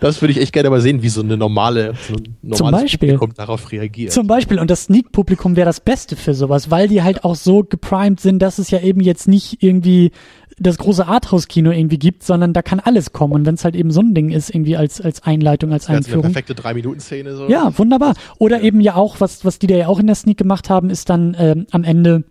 Das 0.00 0.20
würde 0.20 0.32
ich 0.32 0.40
echt 0.40 0.52
gerne 0.52 0.70
mal 0.70 0.80
sehen, 0.80 1.02
wie 1.02 1.08
so 1.08 1.20
eine 1.20 1.36
normale, 1.36 1.94
so 2.08 2.14
ein 2.14 2.36
normales 2.42 2.82
Beispiel. 2.82 3.10
Publikum 3.10 3.34
darauf 3.34 3.70
reagiert. 3.72 4.12
zum 4.12 4.26
Beispiel, 4.26 4.58
und 4.58 4.70
das 4.70 4.84
Sneak-Publikum 4.84 5.56
wäre 5.56 5.66
das 5.66 5.80
Beste 5.80 6.16
für 6.16 6.34
sowas, 6.34 6.70
weil 6.70 6.88
die 6.88 7.02
halt 7.02 7.24
auch 7.24 7.36
so 7.36 7.62
geprimed 7.62 8.20
sind, 8.20 8.40
dass 8.40 8.58
es 8.58 8.70
ja 8.70 8.80
eben 8.80 9.00
jetzt 9.00 9.28
nicht 9.28 9.62
irgendwie 9.62 10.12
das 10.58 10.78
große 10.78 11.06
Arthouse-Kino 11.06 11.70
irgendwie 11.70 11.98
gibt, 11.98 12.22
sondern 12.22 12.52
da 12.52 12.62
kann 12.62 12.80
alles 12.80 13.12
kommen. 13.12 13.32
Und 13.32 13.46
wenn 13.46 13.54
es 13.54 13.64
halt 13.64 13.74
eben 13.74 13.90
so 13.90 14.00
ein 14.00 14.14
Ding 14.14 14.30
ist, 14.30 14.50
irgendwie 14.50 14.76
als, 14.76 15.00
als 15.00 15.22
Einleitung, 15.22 15.72
als 15.72 15.84
ist 15.84 15.88
eine 15.88 15.98
Einführung. 15.98 16.22
perfekte 16.22 16.54
Drei-Minuten-Szene. 16.54 17.36
So. 17.36 17.48
Ja, 17.48 17.76
wunderbar. 17.78 18.14
Oder 18.38 18.62
eben 18.62 18.80
ja 18.80 18.94
auch, 18.94 19.20
was, 19.20 19.44
was 19.44 19.58
die 19.58 19.66
da 19.66 19.76
ja 19.76 19.88
auch 19.88 19.98
in 19.98 20.06
der 20.06 20.16
Sneak 20.16 20.38
gemacht 20.38 20.70
haben, 20.70 20.90
ist 20.90 21.10
dann 21.10 21.36
ähm, 21.38 21.66
am 21.70 21.84
Ende 21.84 22.24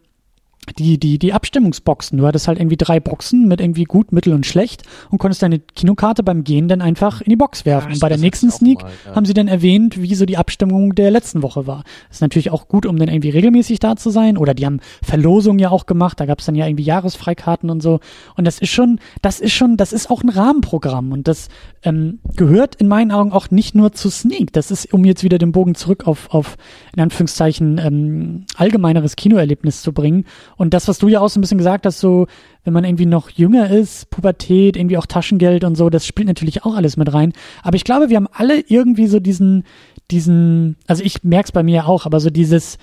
die, 0.77 0.99
die, 0.99 1.17
die 1.17 1.33
Abstimmungsboxen. 1.33 2.17
Du 2.19 2.27
hattest 2.27 2.47
halt 2.47 2.59
irgendwie 2.59 2.77
drei 2.77 2.99
Boxen 2.99 3.47
mit 3.47 3.59
irgendwie 3.59 3.83
gut, 3.83 4.11
mittel 4.11 4.33
und 4.33 4.45
schlecht 4.45 4.83
und 5.09 5.17
konntest 5.17 5.41
deine 5.41 5.59
Kinokarte 5.59 6.21
beim 6.23 6.43
Gehen 6.43 6.67
dann 6.67 6.81
einfach 6.81 7.21
in 7.21 7.29
die 7.29 7.35
Box 7.35 7.65
werfen. 7.65 7.89
Ah, 7.89 7.93
und 7.93 7.99
bei 7.99 8.09
der 8.09 8.19
nächsten 8.19 8.51
Sneak 8.51 8.83
mal, 8.83 8.91
ja. 9.05 9.15
haben 9.15 9.25
sie 9.25 9.33
dann 9.33 9.47
erwähnt, 9.47 10.01
wie 10.01 10.13
so 10.13 10.25
die 10.25 10.37
Abstimmung 10.37 10.93
der 10.93 11.09
letzten 11.09 11.41
Woche 11.41 11.65
war. 11.65 11.83
Das 12.07 12.17
ist 12.17 12.21
natürlich 12.21 12.51
auch 12.51 12.67
gut, 12.67 12.85
um 12.85 12.97
dann 12.97 13.09
irgendwie 13.09 13.31
regelmäßig 13.31 13.79
da 13.79 13.95
zu 13.95 14.11
sein. 14.11 14.37
Oder 14.37 14.53
die 14.53 14.65
haben 14.65 14.79
Verlosungen 15.01 15.57
ja 15.57 15.71
auch 15.71 15.87
gemacht. 15.87 16.19
Da 16.19 16.27
gab 16.27 16.39
es 16.39 16.45
dann 16.45 16.55
ja 16.55 16.67
irgendwie 16.67 16.83
Jahresfreikarten 16.83 17.69
und 17.71 17.81
so. 17.81 17.99
Und 18.37 18.45
das 18.45 18.59
ist 18.59 18.69
schon, 18.69 18.99
das 19.23 19.39
ist 19.39 19.53
schon, 19.53 19.77
das 19.77 19.91
ist 19.91 20.11
auch 20.11 20.21
ein 20.21 20.29
Rahmenprogramm. 20.29 21.11
Und 21.11 21.27
das 21.27 21.49
ähm, 21.83 22.19
gehört 22.35 22.75
in 22.75 22.87
meinen 22.87 23.11
Augen 23.11 23.31
auch 23.31 23.49
nicht 23.49 23.73
nur 23.73 23.93
zu 23.93 24.11
Sneak. 24.11 24.53
Das 24.53 24.69
ist, 24.69 24.93
um 24.93 25.05
jetzt 25.05 25.23
wieder 25.23 25.39
den 25.39 25.51
Bogen 25.51 25.73
zurück 25.73 26.05
auf, 26.05 26.29
auf 26.31 26.57
in 26.95 27.01
Anführungszeichen, 27.01 27.79
ähm, 27.79 28.45
allgemeineres 28.55 29.15
Kinoerlebnis 29.15 29.81
zu 29.81 29.91
bringen. 29.91 30.25
Und 30.61 30.75
das, 30.75 30.87
was 30.87 30.99
du 30.99 31.07
ja 31.07 31.21
auch 31.21 31.27
so 31.27 31.39
ein 31.39 31.41
bisschen 31.41 31.57
gesagt 31.57 31.87
hast, 31.87 31.99
so, 31.99 32.27
wenn 32.63 32.71
man 32.71 32.83
irgendwie 32.83 33.07
noch 33.07 33.31
jünger 33.31 33.71
ist, 33.71 34.11
Pubertät, 34.11 34.77
irgendwie 34.77 34.97
auch 34.97 35.07
Taschengeld 35.07 35.63
und 35.63 35.73
so, 35.73 35.89
das 35.89 36.05
spielt 36.05 36.27
natürlich 36.27 36.63
auch 36.63 36.75
alles 36.75 36.97
mit 36.97 37.11
rein. 37.11 37.33
Aber 37.63 37.77
ich 37.77 37.83
glaube, 37.83 38.09
wir 38.09 38.17
haben 38.17 38.27
alle 38.31 38.59
irgendwie 38.67 39.07
so 39.07 39.19
diesen, 39.19 39.63
diesen, 40.11 40.77
also 40.85 41.03
ich 41.03 41.23
merk's 41.23 41.51
bei 41.51 41.63
mir 41.63 41.87
auch, 41.87 42.05
aber 42.05 42.19
so 42.19 42.29
dieses, 42.29 42.77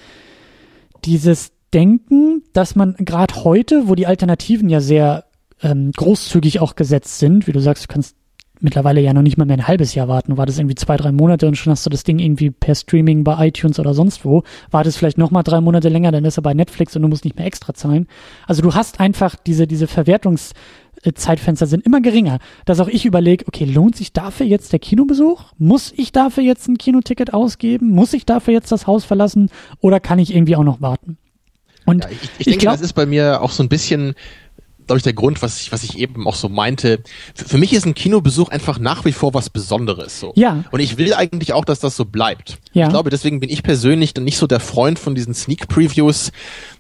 dieses 1.05 1.53
Denken, 1.73 2.43
dass 2.53 2.75
man 2.75 2.97
gerade 2.99 3.45
heute, 3.45 3.87
wo 3.87 3.95
die 3.95 4.09
Alternativen 4.09 4.69
ja 4.69 4.81
sehr 4.81 5.27
ähm, 5.63 5.93
großzügig 5.97 6.59
auch 6.59 6.75
gesetzt 6.75 7.21
sind, 7.21 7.47
wie 7.47 7.53
du 7.53 7.61
sagst, 7.61 7.85
du 7.85 7.93
kannst 7.93 8.17
mittlerweile 8.61 9.01
ja 9.01 9.13
noch 9.13 9.23
nicht 9.23 9.39
mal 9.39 9.45
mehr 9.45 9.57
ein 9.57 9.69
halbes 9.69 9.95
Jahr 9.95 10.09
warten, 10.09 10.37
war 10.37 10.47
das 10.47 10.59
irgendwie 10.59 10.75
zwei, 10.75 10.97
drei 10.97 11.13
Monate 11.13 11.47
und 11.47 11.57
schon 11.57 11.71
hast 11.71 11.87
du 11.87 11.91
das 11.91 12.05
Ding 12.05 12.19
irgendwie 12.19 12.51
per 12.51 12.75
Streaming 12.75 13.25
bei 13.25 13.49
iTunes 13.49 13.79
oder 13.79 13.95
sonst 13.95 14.25
wo, 14.25 14.43
wartest 14.71 14.99
vielleicht 14.99 15.19
noch 15.19 15.31
mal 15.31 15.43
drei 15.43 15.61
Monate 15.61 15.89
länger, 15.89 16.13
dann 16.13 16.25
ist 16.25 16.39
er 16.39 16.43
bei 16.43 16.55
Netflix 16.55 16.97
und 16.97 17.03
du 17.03 17.09
musst 17.09 17.25
nicht 17.25 17.37
mehr 17.37 17.47
extra 17.47 17.75
zahlen. 17.75 18.07
Also 18.47 18.63
du 18.63 18.75
hast 18.75 19.01
einfach 19.01 19.37
diese, 19.37 19.67
diese 19.67 19.87
Verwertungszeitfenster 19.87 21.67
sind 21.67 21.85
immer 21.87 22.01
geringer, 22.01 22.39
dass 22.65 22.81
auch 22.81 22.89
ich 22.89 23.05
überlege, 23.05 23.45
okay, 23.47 23.65
lohnt 23.65 23.97
sich 23.97 24.13
dafür 24.13 24.47
jetzt 24.47 24.73
der 24.73 24.79
Kinobesuch? 24.79 25.53
Muss 25.59 25.93
ich 25.97 26.13
dafür 26.13 26.43
jetzt 26.45 26.69
ein 26.69 26.79
Kinoticket 26.79 27.35
ausgeben? 27.35 27.91
Muss 27.91 28.13
ich 28.13 28.27
dafür 28.27 28.55
jetzt 28.55 28.73
das 28.73 28.87
Haus 28.87 29.05
verlassen? 29.05 29.51
Oder 29.81 30.01
kann 30.01 30.19
ich 30.19 30.35
irgendwie 30.35 30.57
auch 30.57 30.65
noch 30.65 30.81
warten? 30.81 31.19
Und 31.87 32.05
Ja, 32.05 32.11
ich, 32.11 32.31
ich, 32.39 32.45
denke, 32.45 32.61
glaub- 32.61 32.75
das 32.75 32.83
ist 32.83 32.93
bei 32.93 33.07
mir 33.07 33.41
auch 33.41 33.51
so 33.51 33.63
ein 33.63 33.69
bisschen, 33.71 34.15
glaube 34.89 34.99
ich, 34.99 35.05
der 35.05 35.13
Grund, 35.13 35.43
was 35.43 35.61
ich, 35.61 35.71
was 35.71 35.85
ich 35.85 35.99
eben 35.99 36.27
auch 36.27 36.35
so 36.35 36.49
meinte. 36.49 37.03
Für, 37.35 37.45
für 37.45 37.59
mich 37.59 37.73
ist 37.73 37.87
ein 37.87 37.95
Kinobesuch 37.95 38.49
einfach 38.49 38.79
nach 38.79 39.05
wie 39.05 39.13
vor 39.13 39.35
was 39.35 39.51
Besonderes. 39.51 40.19
So. 40.19 40.33
Ja. 40.35 40.65
Und 40.71 40.81
ich 40.81 40.97
will 40.99 41.15
eigentlich 41.15 41.53
auch, 41.53 41.65
dass 41.65 41.79
das 41.79 41.95
so 41.95 42.05
bleibt. 42.05 42.59
Ja. 42.73 42.87
Ich 42.87 42.91
glaube, 42.91 43.11
deswegen 43.11 43.39
bin 43.39 43.51
ich 43.51 43.63
persönlich 43.63 44.15
dann 44.15 44.25
nicht 44.25 44.39
so 44.39 44.47
der 44.47 44.61
Freund 44.61 44.99
von 44.99 45.15
diesen 45.15 45.35
Sneak 45.35 45.69
Previews. 45.69 46.33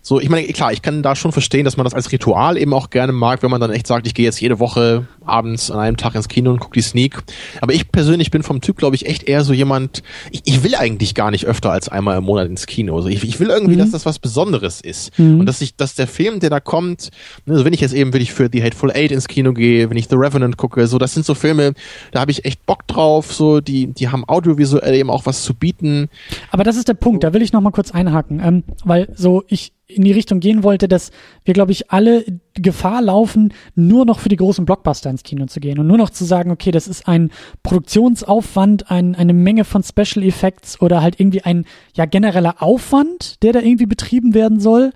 So, 0.08 0.18
ich 0.18 0.30
meine, 0.30 0.46
klar, 0.46 0.72
ich 0.72 0.80
kann 0.80 1.02
da 1.02 1.14
schon 1.14 1.32
verstehen, 1.32 1.66
dass 1.66 1.76
man 1.76 1.84
das 1.84 1.92
als 1.92 2.10
Ritual 2.10 2.56
eben 2.56 2.72
auch 2.72 2.88
gerne 2.88 3.12
mag, 3.12 3.42
wenn 3.42 3.50
man 3.50 3.60
dann 3.60 3.70
echt 3.70 3.86
sagt, 3.86 4.06
ich 4.06 4.14
gehe 4.14 4.24
jetzt 4.24 4.40
jede 4.40 4.58
Woche 4.58 5.06
abends 5.22 5.70
an 5.70 5.80
einem 5.80 5.98
Tag 5.98 6.14
ins 6.14 6.28
Kino 6.28 6.50
und 6.50 6.60
gucke 6.60 6.72
die 6.72 6.80
Sneak. 6.80 7.18
Aber 7.60 7.74
ich 7.74 7.92
persönlich 7.92 8.30
bin 8.30 8.42
vom 8.42 8.62
Typ, 8.62 8.78
glaube 8.78 8.96
ich, 8.96 9.04
echt 9.04 9.24
eher 9.24 9.44
so 9.44 9.52
jemand, 9.52 10.02
ich, 10.30 10.40
ich 10.46 10.64
will 10.64 10.76
eigentlich 10.76 11.14
gar 11.14 11.30
nicht 11.30 11.44
öfter 11.44 11.72
als 11.72 11.90
einmal 11.90 12.16
im 12.16 12.24
Monat 12.24 12.48
ins 12.48 12.64
Kino. 12.64 12.96
Also 12.96 13.08
ich, 13.10 13.22
ich 13.22 13.38
will 13.38 13.50
irgendwie, 13.50 13.76
dass 13.76 13.90
das 13.90 14.06
was 14.06 14.18
Besonderes 14.18 14.80
ist. 14.80 15.12
Und 15.40 15.44
dass 15.44 15.60
ich, 15.60 15.76
dass 15.76 15.94
der 15.94 16.06
Film, 16.06 16.40
der 16.40 16.48
da 16.48 16.60
kommt, 16.60 17.10
ne, 17.44 17.52
also 17.52 17.66
wenn 17.66 17.74
ich 17.74 17.82
jetzt 17.82 17.92
eben, 17.92 18.14
will 18.14 18.22
ich 18.22 18.32
für 18.32 18.48
The 18.50 18.62
Hateful 18.62 18.90
Eight 18.90 19.12
ins 19.12 19.28
Kino 19.28 19.52
gehe, 19.52 19.90
wenn 19.90 19.98
ich 19.98 20.08
The 20.08 20.16
Revenant 20.16 20.56
gucke, 20.56 20.86
so, 20.86 20.96
das 20.96 21.12
sind 21.12 21.26
so 21.26 21.34
Filme, 21.34 21.74
da 22.12 22.20
habe 22.20 22.30
ich 22.30 22.46
echt 22.46 22.64
Bock 22.64 22.86
drauf, 22.86 23.34
so, 23.34 23.60
die, 23.60 23.88
die 23.88 24.08
haben 24.08 24.24
audiovisuell 24.26 24.94
eben 24.94 25.10
auch 25.10 25.26
was 25.26 25.42
zu 25.42 25.52
bieten. 25.52 26.08
Aber 26.50 26.64
das 26.64 26.76
ist 26.76 26.88
der 26.88 26.94
Punkt, 26.94 27.24
da 27.24 27.34
will 27.34 27.42
ich 27.42 27.52
noch 27.52 27.60
mal 27.60 27.72
kurz 27.72 27.90
einhaken, 27.90 28.40
ähm, 28.42 28.64
weil 28.84 29.10
so 29.14 29.44
ich 29.48 29.72
in 29.89 30.05
die 30.05 30.12
Richtung 30.12 30.41
gehen 30.41 30.62
wollte, 30.62 30.86
dass 30.86 31.10
wir, 31.44 31.55
glaube 31.55 31.73
ich, 31.73 31.91
alle 31.91 32.25
Gefahr 32.55 33.00
laufen, 33.00 33.55
nur 33.75 34.05
noch 34.05 34.20
für 34.20 34.28
die 34.28 34.36
großen 34.36 34.67
Blockbuster 34.67 35.08
ins 35.08 35.23
Kino 35.23 35.47
zu 35.47 35.60
gehen 35.60 35.78
und 35.78 35.86
nur 35.86 35.97
noch 35.97 36.10
zu 36.10 36.25
sagen, 36.25 36.50
okay, 36.50 36.70
das 36.70 36.86
ist 36.86 37.08
ein 37.08 37.31
Produktionsaufwand, 37.62 38.91
ein, 38.91 39.15
eine 39.15 39.33
Menge 39.33 39.65
von 39.65 39.83
Special 39.83 40.25
Effects 40.25 40.81
oder 40.83 41.00
halt 41.00 41.18
irgendwie 41.18 41.42
ein 41.42 41.65
ja 41.94 42.05
genereller 42.05 42.62
Aufwand, 42.62 43.42
der 43.42 43.55
da 43.55 43.60
irgendwie 43.60 43.86
betrieben 43.86 44.34
werden 44.34 44.60
soll 44.60 44.92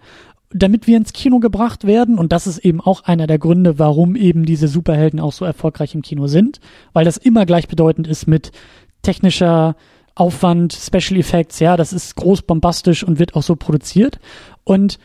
damit 0.54 0.86
wir 0.86 0.98
ins 0.98 1.14
Kino 1.14 1.38
gebracht 1.38 1.86
werden. 1.86 2.18
Und 2.18 2.30
das 2.30 2.46
ist 2.46 2.58
eben 2.58 2.82
auch 2.82 3.04
einer 3.04 3.26
der 3.26 3.38
Gründe, 3.38 3.78
warum 3.78 4.16
eben 4.16 4.44
diese 4.44 4.68
Superhelden 4.68 5.18
auch 5.18 5.32
so 5.32 5.46
erfolgreich 5.46 5.94
im 5.94 6.02
Kino 6.02 6.26
sind, 6.26 6.60
weil 6.92 7.06
das 7.06 7.16
immer 7.16 7.46
gleichbedeutend 7.46 8.06
ist 8.06 8.26
mit 8.26 8.52
technischer 9.00 9.76
Aufwand, 10.14 10.72
Special 10.72 11.18
Effects, 11.18 11.58
ja, 11.58 11.76
das 11.76 11.92
ist 11.92 12.16
groß 12.16 12.42
bombastisch 12.42 13.04
und 13.04 13.18
wird 13.18 13.34
auch 13.34 13.42
so 13.42 13.56
produziert. 13.56 14.18
Und 14.64 14.98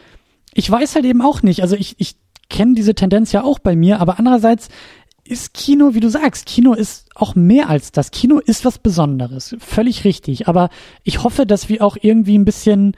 ich 0.53 0.69
weiß 0.69 0.95
halt 0.95 1.06
eben 1.06 1.22
auch 1.22 1.44
nicht. 1.44 1.61
Also 1.61 1.76
ich, 1.76 1.95
ich 1.98 2.16
kenne 2.50 2.74
diese 2.74 2.95
Tendenz 2.95 3.32
ja 3.32 3.44
auch 3.44 3.60
bei 3.60 3.76
mir, 3.76 4.00
aber 4.00 4.19
andererseits 4.19 4.69
ist 5.24 5.53
Kino, 5.53 5.94
wie 5.94 6.00
du 6.00 6.10
sagst, 6.10 6.45
Kino 6.45 6.74
ist 6.74 7.10
auch 7.16 7.36
mehr 7.36 7.69
als 7.69 7.92
das. 7.92 8.11
Kino 8.11 8.40
ist 8.40 8.66
was 8.66 8.80
Besonderes. 8.80 9.56
Völlig 9.60 10.03
richtig. 10.06 10.48
Aber 10.48 10.69
ich 11.03 11.24
hoffe, 11.24 11.45
dass 11.45 11.69
wir 11.69 11.84
auch 11.84 11.98
irgendwie 12.00 12.38
ein 12.38 12.45
bisschen 12.45 12.95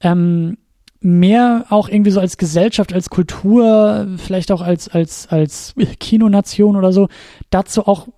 ähm, 0.00 0.58
mehr 1.00 1.66
auch 1.70 1.88
irgendwie 1.88 2.10
so 2.10 2.20
als 2.20 2.36
Gesellschaft, 2.36 2.92
als 2.92 3.10
Kultur, 3.10 4.08
vielleicht 4.16 4.50
auch 4.52 4.60
als, 4.60 4.88
als, 4.88 5.28
als 5.28 5.74
Kinonation 5.98 6.76
oder 6.76 6.92
so, 6.92 7.08
dazu 7.50 7.86
auch 7.86 8.08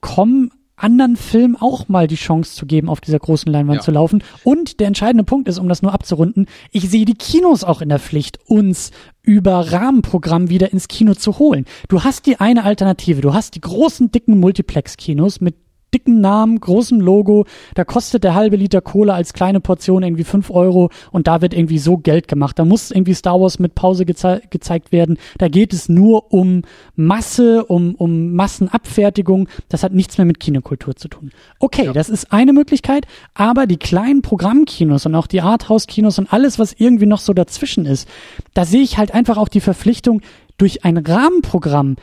kommen, 0.00 0.50
anderen 0.78 1.16
Filmen 1.16 1.56
auch 1.56 1.88
mal 1.88 2.06
die 2.06 2.16
Chance 2.16 2.54
zu 2.54 2.66
geben, 2.66 2.88
auf 2.88 3.00
dieser 3.00 3.18
großen 3.18 3.50
Leinwand 3.50 3.78
ja. 3.78 3.82
zu 3.82 3.90
laufen. 3.90 4.22
Und 4.44 4.80
der 4.80 4.86
entscheidende 4.86 5.24
Punkt 5.24 5.48
ist, 5.48 5.58
um 5.58 5.68
das 5.68 5.82
nur 5.82 5.92
abzurunden, 5.92 6.46
ich 6.70 6.88
sehe 6.88 7.04
die 7.04 7.14
Kinos 7.14 7.64
auch 7.64 7.80
in 7.80 7.88
der 7.88 7.98
Pflicht, 7.98 8.38
uns 8.46 8.90
über 9.22 9.72
Rahmenprogramm 9.72 10.48
wieder 10.48 10.72
ins 10.72 10.88
Kino 10.88 11.14
zu 11.14 11.38
holen. 11.38 11.66
Du 11.88 12.04
hast 12.04 12.26
die 12.26 12.40
eine 12.40 12.64
Alternative, 12.64 13.20
du 13.20 13.34
hast 13.34 13.54
die 13.54 13.60
großen, 13.60 14.10
dicken 14.10 14.40
Multiplex-Kinos 14.40 15.40
mit 15.40 15.56
dicken 15.94 16.20
Namen, 16.20 16.60
großem 16.60 17.00
Logo. 17.00 17.46
Da 17.74 17.84
kostet 17.84 18.24
der 18.24 18.34
halbe 18.34 18.56
Liter 18.56 18.80
Cola 18.80 19.14
als 19.14 19.32
kleine 19.32 19.60
Portion 19.60 20.02
irgendwie 20.02 20.24
fünf 20.24 20.50
Euro 20.50 20.90
und 21.10 21.26
da 21.26 21.40
wird 21.40 21.54
irgendwie 21.54 21.78
so 21.78 21.96
Geld 21.96 22.28
gemacht. 22.28 22.58
Da 22.58 22.64
muss 22.64 22.90
irgendwie 22.90 23.14
Star 23.14 23.40
Wars 23.40 23.58
mit 23.58 23.74
Pause 23.74 24.04
geze 24.04 24.42
gezeigt 24.50 24.92
werden. 24.92 25.18
Da 25.38 25.48
geht 25.48 25.72
es 25.72 25.88
nur 25.88 26.32
um 26.32 26.62
Masse, 26.96 27.64
um, 27.64 27.94
um 27.94 28.34
Massenabfertigung. 28.34 29.48
Das 29.68 29.82
hat 29.82 29.92
nichts 29.92 30.18
mehr 30.18 30.24
mit 30.24 30.40
Kinokultur 30.40 30.96
zu 30.96 31.08
tun. 31.08 31.30
Okay, 31.58 31.86
ja. 31.86 31.92
das 31.92 32.08
ist 32.08 32.32
eine 32.32 32.52
Möglichkeit, 32.52 33.06
aber 33.34 33.66
die 33.66 33.78
kleinen 33.78 34.22
Programmkinos 34.22 35.06
und 35.06 35.14
auch 35.14 35.26
die 35.26 35.40
Arthouse-Kinos 35.40 36.18
und 36.18 36.32
alles, 36.32 36.58
was 36.58 36.74
irgendwie 36.76 37.06
noch 37.06 37.20
so 37.20 37.32
dazwischen 37.32 37.86
ist, 37.86 38.08
da 38.54 38.64
sehe 38.64 38.82
ich 38.82 38.98
halt 38.98 39.14
einfach 39.14 39.36
auch 39.36 39.48
die 39.48 39.60
Verpflichtung, 39.60 40.22
durch 40.58 40.84
ein 40.84 40.98
Rahmenprogramm 40.98 41.96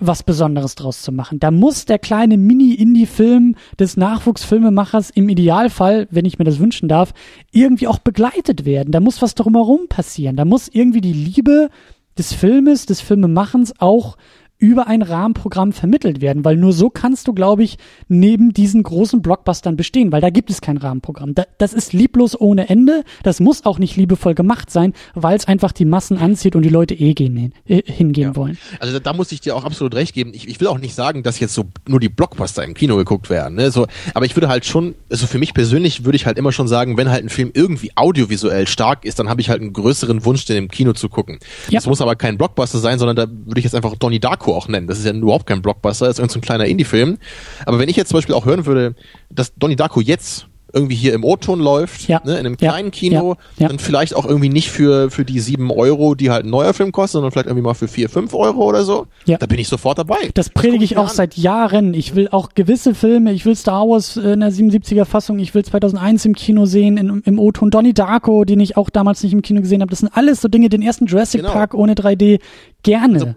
was 0.00 0.22
Besonderes 0.22 0.74
draus 0.74 1.02
zu 1.02 1.12
machen. 1.12 1.38
Da 1.40 1.50
muss 1.50 1.84
der 1.84 1.98
kleine 1.98 2.36
Mini-Indie-Film 2.36 3.56
des 3.78 3.96
Nachwuchsfilmemachers 3.96 5.10
im 5.10 5.28
Idealfall, 5.28 6.06
wenn 6.10 6.24
ich 6.24 6.38
mir 6.38 6.44
das 6.44 6.58
wünschen 6.58 6.88
darf, 6.88 7.12
irgendwie 7.50 7.88
auch 7.88 7.98
begleitet 7.98 8.64
werden. 8.64 8.92
Da 8.92 9.00
muss 9.00 9.22
was 9.22 9.34
drumherum 9.34 9.88
passieren. 9.88 10.36
Da 10.36 10.44
muss 10.44 10.68
irgendwie 10.68 11.00
die 11.00 11.12
Liebe 11.12 11.70
des 12.16 12.32
Filmes, 12.32 12.86
des 12.86 13.00
Filmemachens 13.00 13.74
auch 13.78 14.16
über 14.58 14.88
ein 14.88 15.02
Rahmenprogramm 15.02 15.72
vermittelt 15.72 16.20
werden, 16.20 16.44
weil 16.44 16.56
nur 16.56 16.72
so 16.72 16.90
kannst 16.90 17.28
du, 17.28 17.32
glaube 17.32 17.62
ich, 17.62 17.78
neben 18.08 18.52
diesen 18.52 18.82
großen 18.82 19.22
Blockbustern 19.22 19.76
bestehen, 19.76 20.10
weil 20.10 20.20
da 20.20 20.30
gibt 20.30 20.50
es 20.50 20.60
kein 20.60 20.76
Rahmenprogramm. 20.76 21.34
Da, 21.34 21.44
das 21.58 21.72
ist 21.72 21.92
lieblos 21.92 22.38
ohne 22.38 22.68
Ende, 22.68 23.04
das 23.22 23.38
muss 23.38 23.64
auch 23.64 23.78
nicht 23.78 23.96
liebevoll 23.96 24.34
gemacht 24.34 24.70
sein, 24.70 24.94
weil 25.14 25.36
es 25.36 25.46
einfach 25.46 25.70
die 25.70 25.84
Massen 25.84 26.18
anzieht 26.18 26.56
und 26.56 26.62
die 26.62 26.68
Leute 26.70 26.94
eh 26.94 27.14
gehen, 27.14 27.52
äh, 27.66 27.82
hingehen 27.84 28.30
ja. 28.30 28.36
wollen. 28.36 28.58
Also 28.80 28.98
da, 28.98 29.12
muss 29.12 29.32
ich 29.32 29.40
dir 29.40 29.56
auch 29.56 29.64
absolut 29.64 29.94
recht 29.94 30.14
geben. 30.14 30.32
Ich, 30.34 30.48
ich 30.48 30.60
will 30.60 30.68
auch 30.68 30.78
nicht 30.78 30.94
sagen, 30.94 31.22
dass 31.22 31.40
jetzt 31.40 31.54
so 31.54 31.64
nur 31.86 32.00
die 32.00 32.08
Blockbuster 32.08 32.64
im 32.64 32.74
Kino 32.74 32.96
geguckt 32.96 33.30
werden, 33.30 33.54
ne? 33.54 33.70
so, 33.70 33.86
aber 34.14 34.26
ich 34.26 34.34
würde 34.36 34.48
halt 34.48 34.64
schon, 34.64 34.94
also 35.10 35.26
für 35.26 35.38
mich 35.38 35.54
persönlich 35.54 36.04
würde 36.04 36.16
ich 36.16 36.26
halt 36.26 36.38
immer 36.38 36.52
schon 36.52 36.68
sagen, 36.68 36.96
wenn 36.96 37.10
halt 37.10 37.24
ein 37.24 37.28
Film 37.28 37.50
irgendwie 37.54 37.92
audiovisuell 37.96 38.66
stark 38.66 39.04
ist, 39.04 39.18
dann 39.18 39.28
habe 39.28 39.40
ich 39.40 39.50
halt 39.50 39.60
einen 39.60 39.72
größeren 39.72 40.24
Wunsch, 40.24 40.44
den 40.46 40.56
im 40.56 40.68
Kino 40.68 40.92
zu 40.92 41.08
gucken. 41.08 41.38
Ja. 41.68 41.78
Das 41.78 41.86
muss 41.86 42.00
aber 42.00 42.16
kein 42.16 42.38
Blockbuster 42.38 42.78
sein, 42.78 42.98
sondern 42.98 43.16
da 43.16 43.26
würde 43.28 43.58
ich 43.58 43.64
jetzt 43.64 43.74
einfach 43.74 43.94
Donnie 43.96 44.20
Darko 44.20 44.47
Darko 44.48 44.56
auch 44.56 44.68
nennen. 44.68 44.86
Das 44.86 44.98
ist 44.98 45.04
ja 45.04 45.12
überhaupt 45.12 45.46
kein 45.46 45.62
Blockbuster, 45.62 46.06
das 46.06 46.16
ist 46.16 46.18
irgendein 46.18 46.34
so 46.34 46.40
kleiner 46.40 46.64
Indie-Film. 46.66 47.18
Aber 47.66 47.78
wenn 47.78 47.88
ich 47.88 47.96
jetzt 47.96 48.08
zum 48.08 48.18
Beispiel 48.18 48.34
auch 48.34 48.46
hören 48.46 48.66
würde, 48.66 48.94
dass 49.30 49.54
Donnie 49.54 49.76
Darko 49.76 50.00
jetzt 50.00 50.46
irgendwie 50.70 50.96
hier 50.96 51.14
im 51.14 51.24
O-Ton 51.24 51.60
läuft, 51.60 52.08
ja. 52.08 52.20
ne, 52.26 52.32
in 52.32 52.40
einem 52.40 52.58
kleinen 52.58 52.88
ja. 52.88 52.90
Kino, 52.90 53.36
ja. 53.56 53.68
dann 53.68 53.78
vielleicht 53.78 54.14
auch 54.14 54.26
irgendwie 54.26 54.50
nicht 54.50 54.70
für, 54.70 55.10
für 55.10 55.24
die 55.24 55.40
sieben 55.40 55.70
Euro, 55.70 56.14
die 56.14 56.30
halt 56.30 56.44
ein 56.44 56.50
neuer 56.50 56.74
Film 56.74 56.92
kostet, 56.92 57.12
sondern 57.12 57.32
vielleicht 57.32 57.46
irgendwie 57.46 57.62
mal 57.62 57.72
für 57.72 57.88
vier, 57.88 58.10
fünf 58.10 58.34
Euro 58.34 58.64
oder 58.64 58.84
so. 58.84 59.06
Ja. 59.24 59.38
Da 59.38 59.46
bin 59.46 59.58
ich 59.58 59.66
sofort 59.66 59.96
dabei. 59.96 60.28
Das 60.34 60.50
predige 60.50 60.84
ich 60.84 60.98
auch 60.98 61.08
an. 61.08 61.14
seit 61.14 61.38
Jahren. 61.38 61.94
Ich 61.94 62.14
will 62.14 62.28
auch 62.28 62.50
gewisse 62.54 62.94
Filme, 62.94 63.32
ich 63.32 63.46
will 63.46 63.56
Star 63.56 63.88
Wars 63.88 64.18
in 64.18 64.40
der 64.40 64.52
77er 64.52 65.06
Fassung, 65.06 65.38
ich 65.38 65.54
will 65.54 65.64
2001 65.64 66.26
im 66.26 66.34
Kino 66.34 66.66
sehen, 66.66 66.98
in, 66.98 67.22
im 67.24 67.38
O-Ton 67.38 67.70
Donnie 67.70 67.94
Darko, 67.94 68.44
den 68.44 68.60
ich 68.60 68.76
auch 68.76 68.90
damals 68.90 69.22
nicht 69.22 69.32
im 69.32 69.40
Kino 69.40 69.62
gesehen 69.62 69.80
habe. 69.80 69.88
Das 69.88 70.00
sind 70.00 70.14
alles 70.14 70.42
so 70.42 70.48
Dinge, 70.48 70.68
den 70.68 70.82
ersten 70.82 71.06
Jurassic 71.06 71.40
genau. 71.40 71.54
Park 71.54 71.72
ohne 71.72 71.94
3D, 71.94 72.40
gerne. 72.82 73.14
Also, 73.14 73.34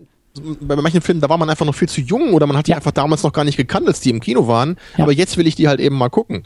bei 0.61 0.75
manchen 0.75 1.01
Filmen, 1.01 1.21
da 1.21 1.29
war 1.29 1.37
man 1.37 1.49
einfach 1.49 1.65
noch 1.65 1.75
viel 1.75 1.89
zu 1.89 2.01
jung 2.01 2.33
oder 2.33 2.47
man 2.47 2.57
hat 2.57 2.67
die 2.67 2.71
ja. 2.71 2.77
einfach 2.77 2.91
damals 2.91 3.23
noch 3.23 3.33
gar 3.33 3.43
nicht 3.43 3.57
gekannt, 3.57 3.87
als 3.87 3.99
die 3.99 4.09
im 4.09 4.19
Kino 4.19 4.47
waren. 4.47 4.77
Ja. 4.97 5.03
Aber 5.03 5.11
jetzt 5.11 5.37
will 5.37 5.47
ich 5.47 5.55
die 5.55 5.67
halt 5.67 5.79
eben 5.79 5.97
mal 5.97 6.09
gucken. 6.09 6.43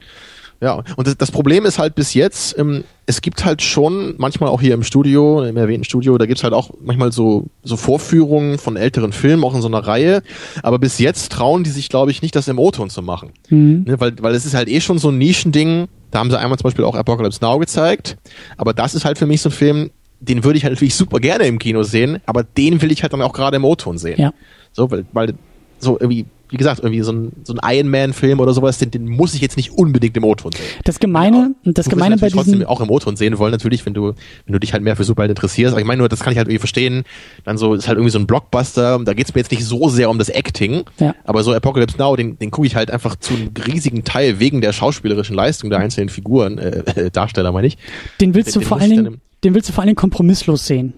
Ja, 0.61 0.83
und 0.95 1.05
das, 1.05 1.17
das 1.17 1.31
Problem 1.31 1.65
ist 1.65 1.79
halt 1.79 1.95
bis 1.95 2.13
jetzt, 2.13 2.57
ähm, 2.57 2.85
es 3.05 3.21
gibt 3.21 3.43
halt 3.43 3.61
schon 3.61 4.15
manchmal 4.17 4.49
auch 4.49 4.61
hier 4.61 4.73
im 4.73 4.83
Studio, 4.83 5.43
im 5.43 5.57
erwähnten 5.57 5.83
Studio, 5.83 6.17
da 6.17 6.25
gibt's 6.25 6.43
halt 6.43 6.53
auch 6.53 6.71
manchmal 6.81 7.11
so, 7.11 7.47
so 7.61 7.75
Vorführungen 7.75 8.57
von 8.57 8.77
älteren 8.77 9.11
Filmen, 9.11 9.43
auch 9.43 9.53
in 9.53 9.61
so 9.61 9.67
einer 9.67 9.85
Reihe. 9.85 10.23
Aber 10.63 10.79
bis 10.79 10.97
jetzt 10.97 11.31
trauen 11.31 11.63
die 11.63 11.69
sich, 11.69 11.89
glaube 11.89 12.11
ich, 12.11 12.21
nicht, 12.21 12.35
das 12.35 12.47
im 12.47 12.57
O-Ton 12.57 12.89
zu 12.89 13.01
machen. 13.01 13.31
Mhm. 13.49 13.83
Ne, 13.85 13.99
weil, 13.99 14.13
weil 14.21 14.33
es 14.33 14.45
ist 14.45 14.53
halt 14.53 14.69
eh 14.69 14.81
schon 14.81 14.97
so 14.97 15.09
ein 15.09 15.17
Nischending. 15.17 15.87
Da 16.09 16.19
haben 16.19 16.31
sie 16.31 16.39
einmal 16.39 16.57
zum 16.57 16.63
Beispiel 16.63 16.85
auch 16.85 16.95
Apocalypse 16.95 17.43
Now 17.43 17.59
gezeigt. 17.59 18.17
Aber 18.57 18.73
das 18.73 18.95
ist 18.95 19.03
halt 19.03 19.17
für 19.17 19.25
mich 19.25 19.41
so 19.41 19.49
ein 19.49 19.51
Film, 19.51 19.91
den 20.19 20.43
würde 20.43 20.57
ich 20.57 20.63
halt 20.63 20.73
natürlich 20.73 20.95
super 20.95 21.19
gerne 21.19 21.45
im 21.45 21.59
Kino 21.59 21.83
sehen, 21.83 22.19
aber 22.25 22.43
den 22.43 22.81
will 22.81 22.91
ich 22.91 23.03
halt 23.03 23.13
dann 23.13 23.21
auch 23.21 23.33
gerade 23.33 23.57
im 23.57 23.65
O-Ton 23.65 23.97
sehen. 23.97 24.19
Ja. 24.19 24.33
So, 24.71 24.89
weil, 24.91 25.05
weil 25.13 25.33
so 25.79 25.97
irgendwie, 25.99 26.25
wie 26.49 26.57
gesagt, 26.57 26.79
irgendwie 26.79 27.01
so 27.01 27.11
ein, 27.11 27.31
so 27.43 27.53
ein 27.53 27.75
Iron 27.75 27.89
Man-Film 27.89 28.39
oder 28.39 28.53
sowas, 28.53 28.77
den, 28.77 28.91
den 28.91 29.07
muss 29.07 29.33
ich 29.33 29.41
jetzt 29.41 29.57
nicht 29.57 29.71
unbedingt 29.71 30.15
im 30.15 30.23
O-Ton 30.23 30.51
sehen. 30.51 30.65
Das 30.83 30.99
Gemeine, 30.99 31.55
ja, 31.63 31.71
das 31.71 31.89
Gemeine 31.89 32.17
bei 32.17 32.27
diesen... 32.27 32.37
trotzdem 32.37 32.65
auch 32.65 32.81
im 32.81 32.89
O-Ton 32.89 33.15
sehen 33.15 33.37
wollen, 33.37 33.51
natürlich, 33.51 33.85
wenn 33.85 33.93
du, 33.93 34.13
wenn 34.45 34.53
du 34.53 34.59
dich 34.59 34.73
halt 34.73 34.83
mehr 34.83 34.95
für 34.95 35.03
Superheld 35.03 35.31
interessierst. 35.31 35.73
Aber 35.73 35.81
ich 35.81 35.87
meine 35.87 35.99
nur, 35.99 36.09
das 36.09 36.19
kann 36.19 36.31
ich 36.31 36.37
halt 36.37 36.47
irgendwie 36.47 36.59
verstehen. 36.59 37.03
Dann 37.43 37.57
so, 37.57 37.73
ist 37.73 37.87
halt 37.87 37.97
irgendwie 37.97 38.11
so 38.11 38.19
ein 38.19 38.27
Blockbuster, 38.27 38.99
da 39.03 39.13
geht's 39.13 39.33
mir 39.33 39.41
jetzt 39.41 39.51
nicht 39.51 39.65
so 39.65 39.89
sehr 39.89 40.09
um 40.09 40.17
das 40.17 40.29
Acting, 40.29 40.83
ja. 40.99 41.15
aber 41.23 41.43
so 41.43 41.53
Apocalypse 41.53 41.97
Now, 41.97 42.15
den, 42.15 42.37
den 42.37 42.51
gucke 42.51 42.67
ich 42.67 42.75
halt 42.75 42.91
einfach 42.91 43.15
zu 43.15 43.33
einem 43.33 43.51
riesigen 43.67 44.03
Teil 44.03 44.39
wegen 44.39 44.61
der 44.61 44.73
schauspielerischen 44.73 45.35
Leistung 45.35 45.69
der 45.69 45.79
einzelnen 45.79 46.09
Figuren, 46.09 46.57
äh, 46.57 46.83
äh 46.95 47.09
Darsteller 47.15 47.51
meine 47.51 47.67
ich. 47.67 47.77
Den 48.21 48.33
willst 48.33 48.55
den, 48.55 48.61
du 48.61 48.67
vor 48.67 48.79
allen 48.79 48.89
Dingen 48.89 49.21
den 49.45 49.53
willst 49.53 49.69
du 49.69 49.73
vor 49.73 49.83
allem 49.83 49.95
kompromisslos 49.95 50.65
sehen. 50.65 50.93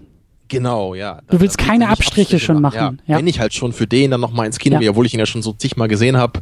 Genau, 0.48 0.94
ja. 0.94 1.20
Du 1.28 1.40
willst 1.40 1.58
keine 1.58 1.88
Abstriche, 1.90 2.22
Abstriche, 2.22 2.40
schon 2.40 2.60
machen. 2.60 2.80
machen. 2.80 3.02
Ja. 3.06 3.12
ja. 3.12 3.18
Wenn 3.18 3.26
ich 3.26 3.38
halt 3.38 3.52
schon 3.52 3.72
für 3.72 3.86
den 3.86 4.10
dann 4.10 4.20
nochmal 4.20 4.46
ins 4.46 4.58
Kino 4.58 4.74
ja. 4.74 4.80
gehe, 4.80 4.90
obwohl 4.90 5.04
ich 5.04 5.12
ihn 5.12 5.20
ja 5.20 5.26
schon 5.26 5.42
so 5.42 5.52
zigmal 5.52 5.88
gesehen 5.88 6.16
habe. 6.16 6.40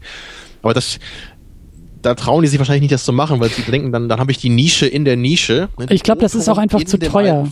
Aber 0.62 0.74
das, 0.74 1.00
da 2.02 2.14
trauen 2.14 2.42
die 2.42 2.48
sich 2.48 2.58
wahrscheinlich 2.58 2.82
nicht, 2.82 2.92
das 2.92 3.04
zu 3.04 3.12
machen, 3.12 3.40
weil 3.40 3.50
sie 3.50 3.62
denken, 3.62 3.90
dann, 3.90 4.08
dann 4.08 4.20
habe 4.20 4.30
ich 4.30 4.38
die 4.38 4.48
Nische 4.48 4.86
in 4.86 5.04
der 5.04 5.16
Nische. 5.16 5.68
Ne? 5.76 5.86
Ich 5.90 6.04
glaube, 6.04 6.20
das 6.20 6.36
ist 6.36 6.48
auch 6.48 6.58
einfach 6.58 6.82
zu 6.84 6.98
teuer. 6.98 7.48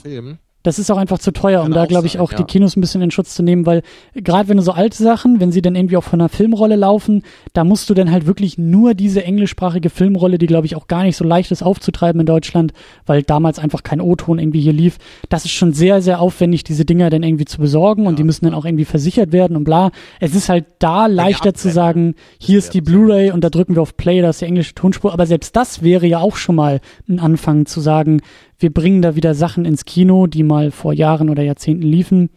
Das 0.64 0.78
ist 0.78 0.90
auch 0.90 0.96
einfach 0.96 1.18
zu 1.18 1.30
teuer, 1.30 1.62
um 1.62 1.72
da, 1.72 1.84
glaube 1.84 2.06
ich, 2.06 2.18
auch 2.18 2.32
ja. 2.32 2.38
die 2.38 2.44
Kinos 2.44 2.74
ein 2.74 2.80
bisschen 2.80 3.02
in 3.02 3.10
Schutz 3.10 3.34
zu 3.34 3.42
nehmen, 3.42 3.66
weil 3.66 3.82
gerade 4.14 4.48
wenn 4.48 4.56
du 4.56 4.62
so 4.62 4.72
alte 4.72 5.00
Sachen, 5.00 5.38
wenn 5.38 5.52
sie 5.52 5.60
dann 5.60 5.76
irgendwie 5.76 5.98
auch 5.98 6.04
von 6.04 6.20
einer 6.20 6.30
Filmrolle 6.30 6.74
laufen, 6.74 7.22
da 7.52 7.64
musst 7.64 7.90
du 7.90 7.94
dann 7.94 8.10
halt 8.10 8.24
wirklich 8.26 8.56
nur 8.56 8.94
diese 8.94 9.22
englischsprachige 9.22 9.90
Filmrolle, 9.90 10.38
die, 10.38 10.46
glaube 10.46 10.66
ich, 10.66 10.74
auch 10.74 10.88
gar 10.88 11.02
nicht 11.02 11.18
so 11.18 11.24
leicht 11.24 11.50
ist 11.50 11.62
aufzutreiben 11.62 12.20
in 12.20 12.26
Deutschland, 12.26 12.72
weil 13.04 13.22
damals 13.22 13.58
einfach 13.58 13.82
kein 13.82 14.00
O-Ton 14.00 14.38
irgendwie 14.38 14.62
hier 14.62 14.72
lief. 14.72 14.96
Das 15.28 15.44
ist 15.44 15.52
schon 15.52 15.74
sehr, 15.74 16.00
sehr 16.00 16.18
aufwendig, 16.20 16.64
diese 16.64 16.86
Dinger 16.86 17.10
dann 17.10 17.22
irgendwie 17.22 17.44
zu 17.44 17.58
besorgen 17.58 18.04
ja. 18.04 18.08
und 18.08 18.18
die 18.18 18.24
müssen 18.24 18.46
dann 18.46 18.54
auch 18.54 18.64
irgendwie 18.64 18.86
versichert 18.86 19.32
werden 19.32 19.58
und 19.58 19.64
bla. 19.64 19.90
Es 20.18 20.34
ist 20.34 20.48
halt 20.48 20.64
da 20.78 21.06
leichter 21.06 21.52
zu 21.52 21.70
sagen, 21.70 22.14
hier 22.38 22.56
ist 22.56 22.72
die 22.72 22.80
Blu-ray 22.80 23.32
und 23.32 23.44
da 23.44 23.50
drücken 23.50 23.74
wir 23.74 23.82
auf 23.82 23.98
Play, 23.98 24.22
da 24.22 24.30
ist 24.30 24.40
die 24.40 24.46
englische 24.46 24.74
Tonspur, 24.74 25.12
aber 25.12 25.26
selbst 25.26 25.54
das 25.56 25.82
wäre 25.82 26.06
ja 26.06 26.20
auch 26.20 26.36
schon 26.36 26.54
mal 26.54 26.80
ein 27.06 27.18
Anfang 27.18 27.66
zu 27.66 27.80
sagen, 27.80 28.22
wir 28.64 28.72
bringen 28.72 29.02
da 29.02 29.14
wieder 29.14 29.34
Sachen 29.34 29.66
ins 29.66 29.84
Kino, 29.84 30.26
die 30.26 30.42
mal 30.42 30.70
vor 30.70 30.94
Jahren 30.94 31.28
oder 31.28 31.42
Jahrzehnten 31.42 31.86
liefen. 31.86 32.30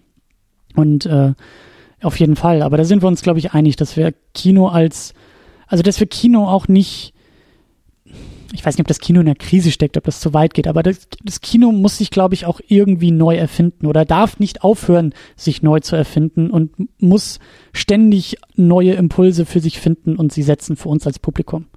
Und 0.75 1.05
äh, 1.05 1.33
auf 2.01 2.19
jeden 2.19 2.35
Fall. 2.35 2.61
Aber 2.63 2.75
da 2.75 2.83
sind 2.83 3.01
wir 3.01 3.07
uns, 3.07 3.21
glaube 3.21 3.39
ich, 3.39 3.53
einig, 3.53 3.77
dass 3.77 3.95
wir 3.95 4.13
Kino 4.33 4.67
als, 4.67 5.13
also 5.67 5.83
dass 5.83 6.01
wir 6.01 6.07
Kino 6.07 6.45
auch 6.45 6.67
nicht, 6.67 7.13
ich 8.51 8.65
weiß 8.65 8.75
nicht, 8.75 8.81
ob 8.81 8.87
das 8.87 8.99
Kino 8.99 9.21
in 9.21 9.25
der 9.25 9.35
Krise 9.35 9.71
steckt, 9.71 9.95
ob 9.95 10.03
das 10.03 10.19
zu 10.19 10.33
weit 10.33 10.53
geht, 10.53 10.67
aber 10.67 10.83
das, 10.83 11.07
das 11.23 11.39
Kino 11.39 11.71
muss 11.71 11.97
sich, 11.97 12.11
glaube 12.11 12.35
ich, 12.35 12.45
auch 12.45 12.59
irgendwie 12.67 13.11
neu 13.11 13.37
erfinden 13.37 13.85
oder 13.87 14.03
darf 14.03 14.37
nicht 14.37 14.63
aufhören, 14.63 15.13
sich 15.37 15.63
neu 15.63 15.79
zu 15.79 15.95
erfinden 15.95 16.51
und 16.51 16.73
muss 17.01 17.39
ständig 17.71 18.35
neue 18.55 18.95
Impulse 18.95 19.45
für 19.45 19.61
sich 19.61 19.79
finden 19.79 20.17
und 20.17 20.33
sie 20.33 20.43
setzen 20.43 20.75
für 20.75 20.89
uns 20.89 21.07
als 21.07 21.19
Publikum. 21.19 21.67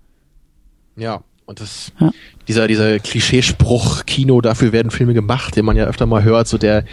Ja, 0.97 1.23
und 1.51 1.61
das, 1.61 1.91
ja. 1.99 2.13
dieser, 2.47 2.69
dieser 2.69 3.01
Klischeespruch, 3.01 4.07
Kino, 4.07 4.41
dafür 4.41 4.71
werden 4.71 4.93
Filme 4.93 5.15
gemacht, 5.15 5.57
den 5.57 5.65
man 5.65 5.77
ja 5.77 5.85
öfter 5.85 6.07
mal 6.07 6.23
hört, 6.23 6.47
so 6.47 6.59
der 6.59 6.85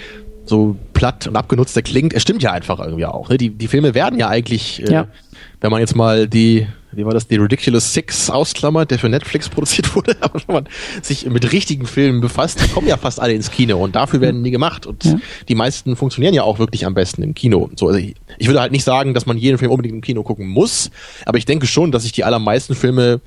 so 0.46 0.76
platt 0.94 1.28
und 1.28 1.36
abgenutzter 1.36 1.84
klingt, 1.84 2.14
es 2.14 2.24
stimmt 2.24 2.42
ja 2.42 2.54
einfach 2.54 2.80
irgendwie 2.80 3.06
auch. 3.06 3.30
Ne? 3.30 3.38
Die, 3.38 3.52
die 3.52 3.68
Filme 3.68 3.94
werden 3.94 4.18
ja 4.18 4.30
eigentlich, 4.30 4.82
äh, 4.82 4.92
ja. 4.92 5.08
wenn 5.62 5.70
man 5.70 5.80
jetzt 5.80 5.96
mal 5.96 6.28
die, 6.28 6.66
wie 6.92 7.06
war 7.06 7.14
das, 7.14 7.28
die 7.28 7.36
Ridiculous 7.36 7.94
Six 7.94 8.32
ausklammert, 8.32 8.90
der 8.90 8.98
für 8.98 9.10
Netflix 9.10 9.48
produziert 9.48 9.96
wurde, 9.96 10.16
aber 10.22 10.42
wenn 10.48 10.56
man 10.56 10.70
sich 11.04 11.28
mit 11.28 11.52
richtigen 11.52 11.86
Filmen 11.86 12.20
befasst, 12.20 12.60
die 12.64 12.68
kommen 12.70 12.88
ja 12.88 12.98
fast 12.98 13.20
alle 13.20 13.34
ins 13.34 13.52
Kino 13.52 13.78
und 13.78 13.96
dafür 13.96 14.22
werden 14.22 14.44
die 14.44 14.50
gemacht. 14.50 14.88
Und 14.88 15.04
ja. 15.06 15.20
die 15.48 15.56
meisten 15.56 15.96
funktionieren 15.96 16.34
ja 16.34 16.42
auch 16.42 16.58
wirklich 16.58 16.88
am 16.88 16.96
besten 16.96 17.22
im 17.22 17.36
Kino. 17.36 17.70
So, 17.76 17.90
also 17.90 18.00
ich, 18.00 18.16
ich 18.40 18.48
würde 18.48 18.62
halt 18.62 18.72
nicht 18.72 18.86
sagen, 18.86 19.14
dass 19.14 19.28
man 19.28 19.38
jeden 19.38 19.60
Film 19.60 19.70
unbedingt 19.70 19.94
im 19.94 20.02
Kino 20.02 20.24
gucken 20.24 20.48
muss, 20.48 20.90
aber 21.26 21.38
ich 21.38 21.46
denke 21.46 21.68
schon, 21.68 21.92
dass 21.92 22.02
sich 22.02 22.14
die 22.14 22.24
allermeisten 22.24 22.74
Filme 22.74 23.22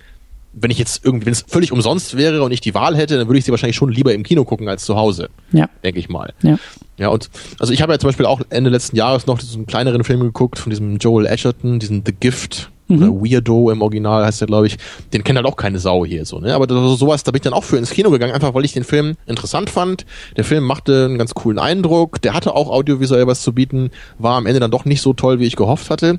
wenn 0.52 0.70
ich 0.70 0.78
jetzt 0.78 1.04
irgendwie, 1.04 1.26
wenn 1.26 1.32
es 1.32 1.44
völlig 1.46 1.72
umsonst 1.72 2.16
wäre 2.16 2.42
und 2.42 2.52
ich 2.52 2.60
die 2.60 2.74
Wahl 2.74 2.96
hätte, 2.96 3.16
dann 3.16 3.28
würde 3.28 3.38
ich 3.38 3.44
sie 3.44 3.50
wahrscheinlich 3.50 3.76
schon 3.76 3.90
lieber 3.92 4.12
im 4.14 4.22
Kino 4.22 4.44
gucken 4.44 4.68
als 4.68 4.84
zu 4.84 4.96
Hause. 4.96 5.28
Ja. 5.52 5.68
Denke 5.84 6.00
ich 6.00 6.08
mal. 6.08 6.32
Ja. 6.42 6.58
Ja, 6.98 7.08
und 7.08 7.30
also 7.58 7.72
ich 7.72 7.80
habe 7.82 7.92
ja 7.92 7.98
zum 7.98 8.08
Beispiel 8.08 8.26
auch 8.26 8.40
Ende 8.50 8.68
letzten 8.70 8.96
Jahres 8.96 9.26
noch 9.26 9.38
diesen 9.38 9.66
kleineren 9.66 10.04
Film 10.04 10.20
geguckt 10.20 10.58
von 10.58 10.70
diesem 10.70 10.98
Joel 10.98 11.26
Edgerton, 11.26 11.78
diesen 11.78 12.02
The 12.04 12.12
Gift 12.12 12.70
Mhm. 12.90 13.02
oder 13.08 13.12
Weirdo 13.24 13.70
im 13.70 13.82
Original 13.82 14.24
heißt 14.24 14.40
der, 14.40 14.48
glaube 14.48 14.66
ich. 14.66 14.76
Den 15.12 15.22
kennt 15.22 15.36
halt 15.36 15.46
auch 15.46 15.54
keine 15.56 15.78
Sau 15.78 16.04
hier 16.04 16.24
so, 16.24 16.40
ne? 16.40 16.52
Aber 16.56 16.66
das, 16.66 16.98
sowas, 16.98 17.22
da 17.22 17.30
bin 17.30 17.38
ich 17.38 17.42
dann 17.44 17.52
auch 17.52 17.62
für 17.62 17.76
ins 17.76 17.90
Kino 17.90 18.10
gegangen, 18.10 18.32
einfach 18.32 18.52
weil 18.52 18.64
ich 18.64 18.72
den 18.72 18.82
Film 18.82 19.14
interessant 19.26 19.70
fand. 19.70 20.04
Der 20.36 20.42
Film 20.42 20.64
machte 20.64 21.04
einen 21.04 21.16
ganz 21.16 21.32
coolen 21.34 21.60
Eindruck, 21.60 22.20
der 22.20 22.34
hatte 22.34 22.52
auch 22.56 22.68
audiovisuell 22.68 23.28
was 23.28 23.42
zu 23.42 23.52
bieten, 23.52 23.92
war 24.18 24.36
am 24.36 24.46
Ende 24.46 24.58
dann 24.58 24.72
doch 24.72 24.84
nicht 24.86 25.02
so 25.02 25.12
toll, 25.12 25.38
wie 25.38 25.46
ich 25.46 25.54
gehofft 25.54 25.88
hatte. 25.88 26.18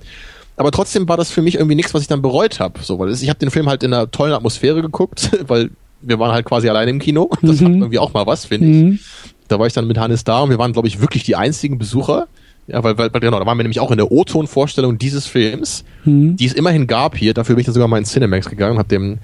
Aber 0.58 0.72
trotzdem 0.72 1.08
war 1.08 1.18
das 1.18 1.32
für 1.32 1.42
mich 1.42 1.56
irgendwie 1.56 1.76
nichts, 1.76 1.94
was 1.94 2.02
ich 2.02 2.08
dann 2.08 2.22
bereut 2.22 2.60
habe. 2.60 2.80
So, 2.82 3.00
weil 3.00 3.12
ich 3.12 3.30
habe 3.30 3.40
den 3.40 3.50
Film 3.52 3.68
halt 3.68 3.84
in 3.84 3.94
einer 3.94 4.12
tollen 4.12 4.34
Atmosphäre 4.34 4.82
geguckt, 4.82 5.32
weil 5.48 5.70
wir 6.02 6.20
waren 6.20 6.32
halt 6.34 6.46
quasi 6.46 6.70
alleine 6.70 6.92
im 6.92 7.00
Kino. 7.00 7.30
Das 7.42 7.62
hat 7.62 7.68
irgendwie 7.70 8.00
auch 8.00 8.14
mal 8.14 8.26
was, 8.28 8.46
finde 8.46 8.68
ich. 8.68 8.76
Mhm. 8.76 9.00
Da 9.48 9.60
war 9.60 9.68
ich 9.68 9.74
dann 9.74 9.88
mit 9.88 9.98
Hannes 9.98 10.24
da 10.24 10.42
und 10.42 10.50
wir 10.50 10.58
waren, 10.58 10.74
glaube 10.74 10.88
ich, 10.88 11.02
wirklich 11.02 11.24
die 11.24 11.36
einzigen 11.36 11.78
Besucher. 11.78 12.28
Ja, 12.68 12.84
weil, 12.84 12.98
weil, 12.98 13.14
weil 13.14 13.22
genau, 13.22 13.40
da 13.40 13.46
waren 13.46 13.58
wir 13.58 13.64
nämlich 13.64 13.80
auch 13.80 13.92
in 13.92 13.98
der 13.98 14.12
O-Ton-Vorstellung 14.12 14.98
dieses 14.98 15.26
Films, 15.26 15.84
Mhm. 16.06 16.36
die 16.38 16.46
es 16.46 16.54
immerhin 16.54 16.88
gab 16.88 17.18
hier. 17.18 17.34
Dafür 17.34 17.56
bin 17.56 17.62
ich 17.62 17.66
dann 17.66 17.74
sogar 17.74 17.88
mal 17.88 17.98
in 17.98 18.06
Cinemax 18.06 18.50
gegangen 18.50 18.74
und 18.74 18.80
habe 18.80 18.88
dem 18.90 19.18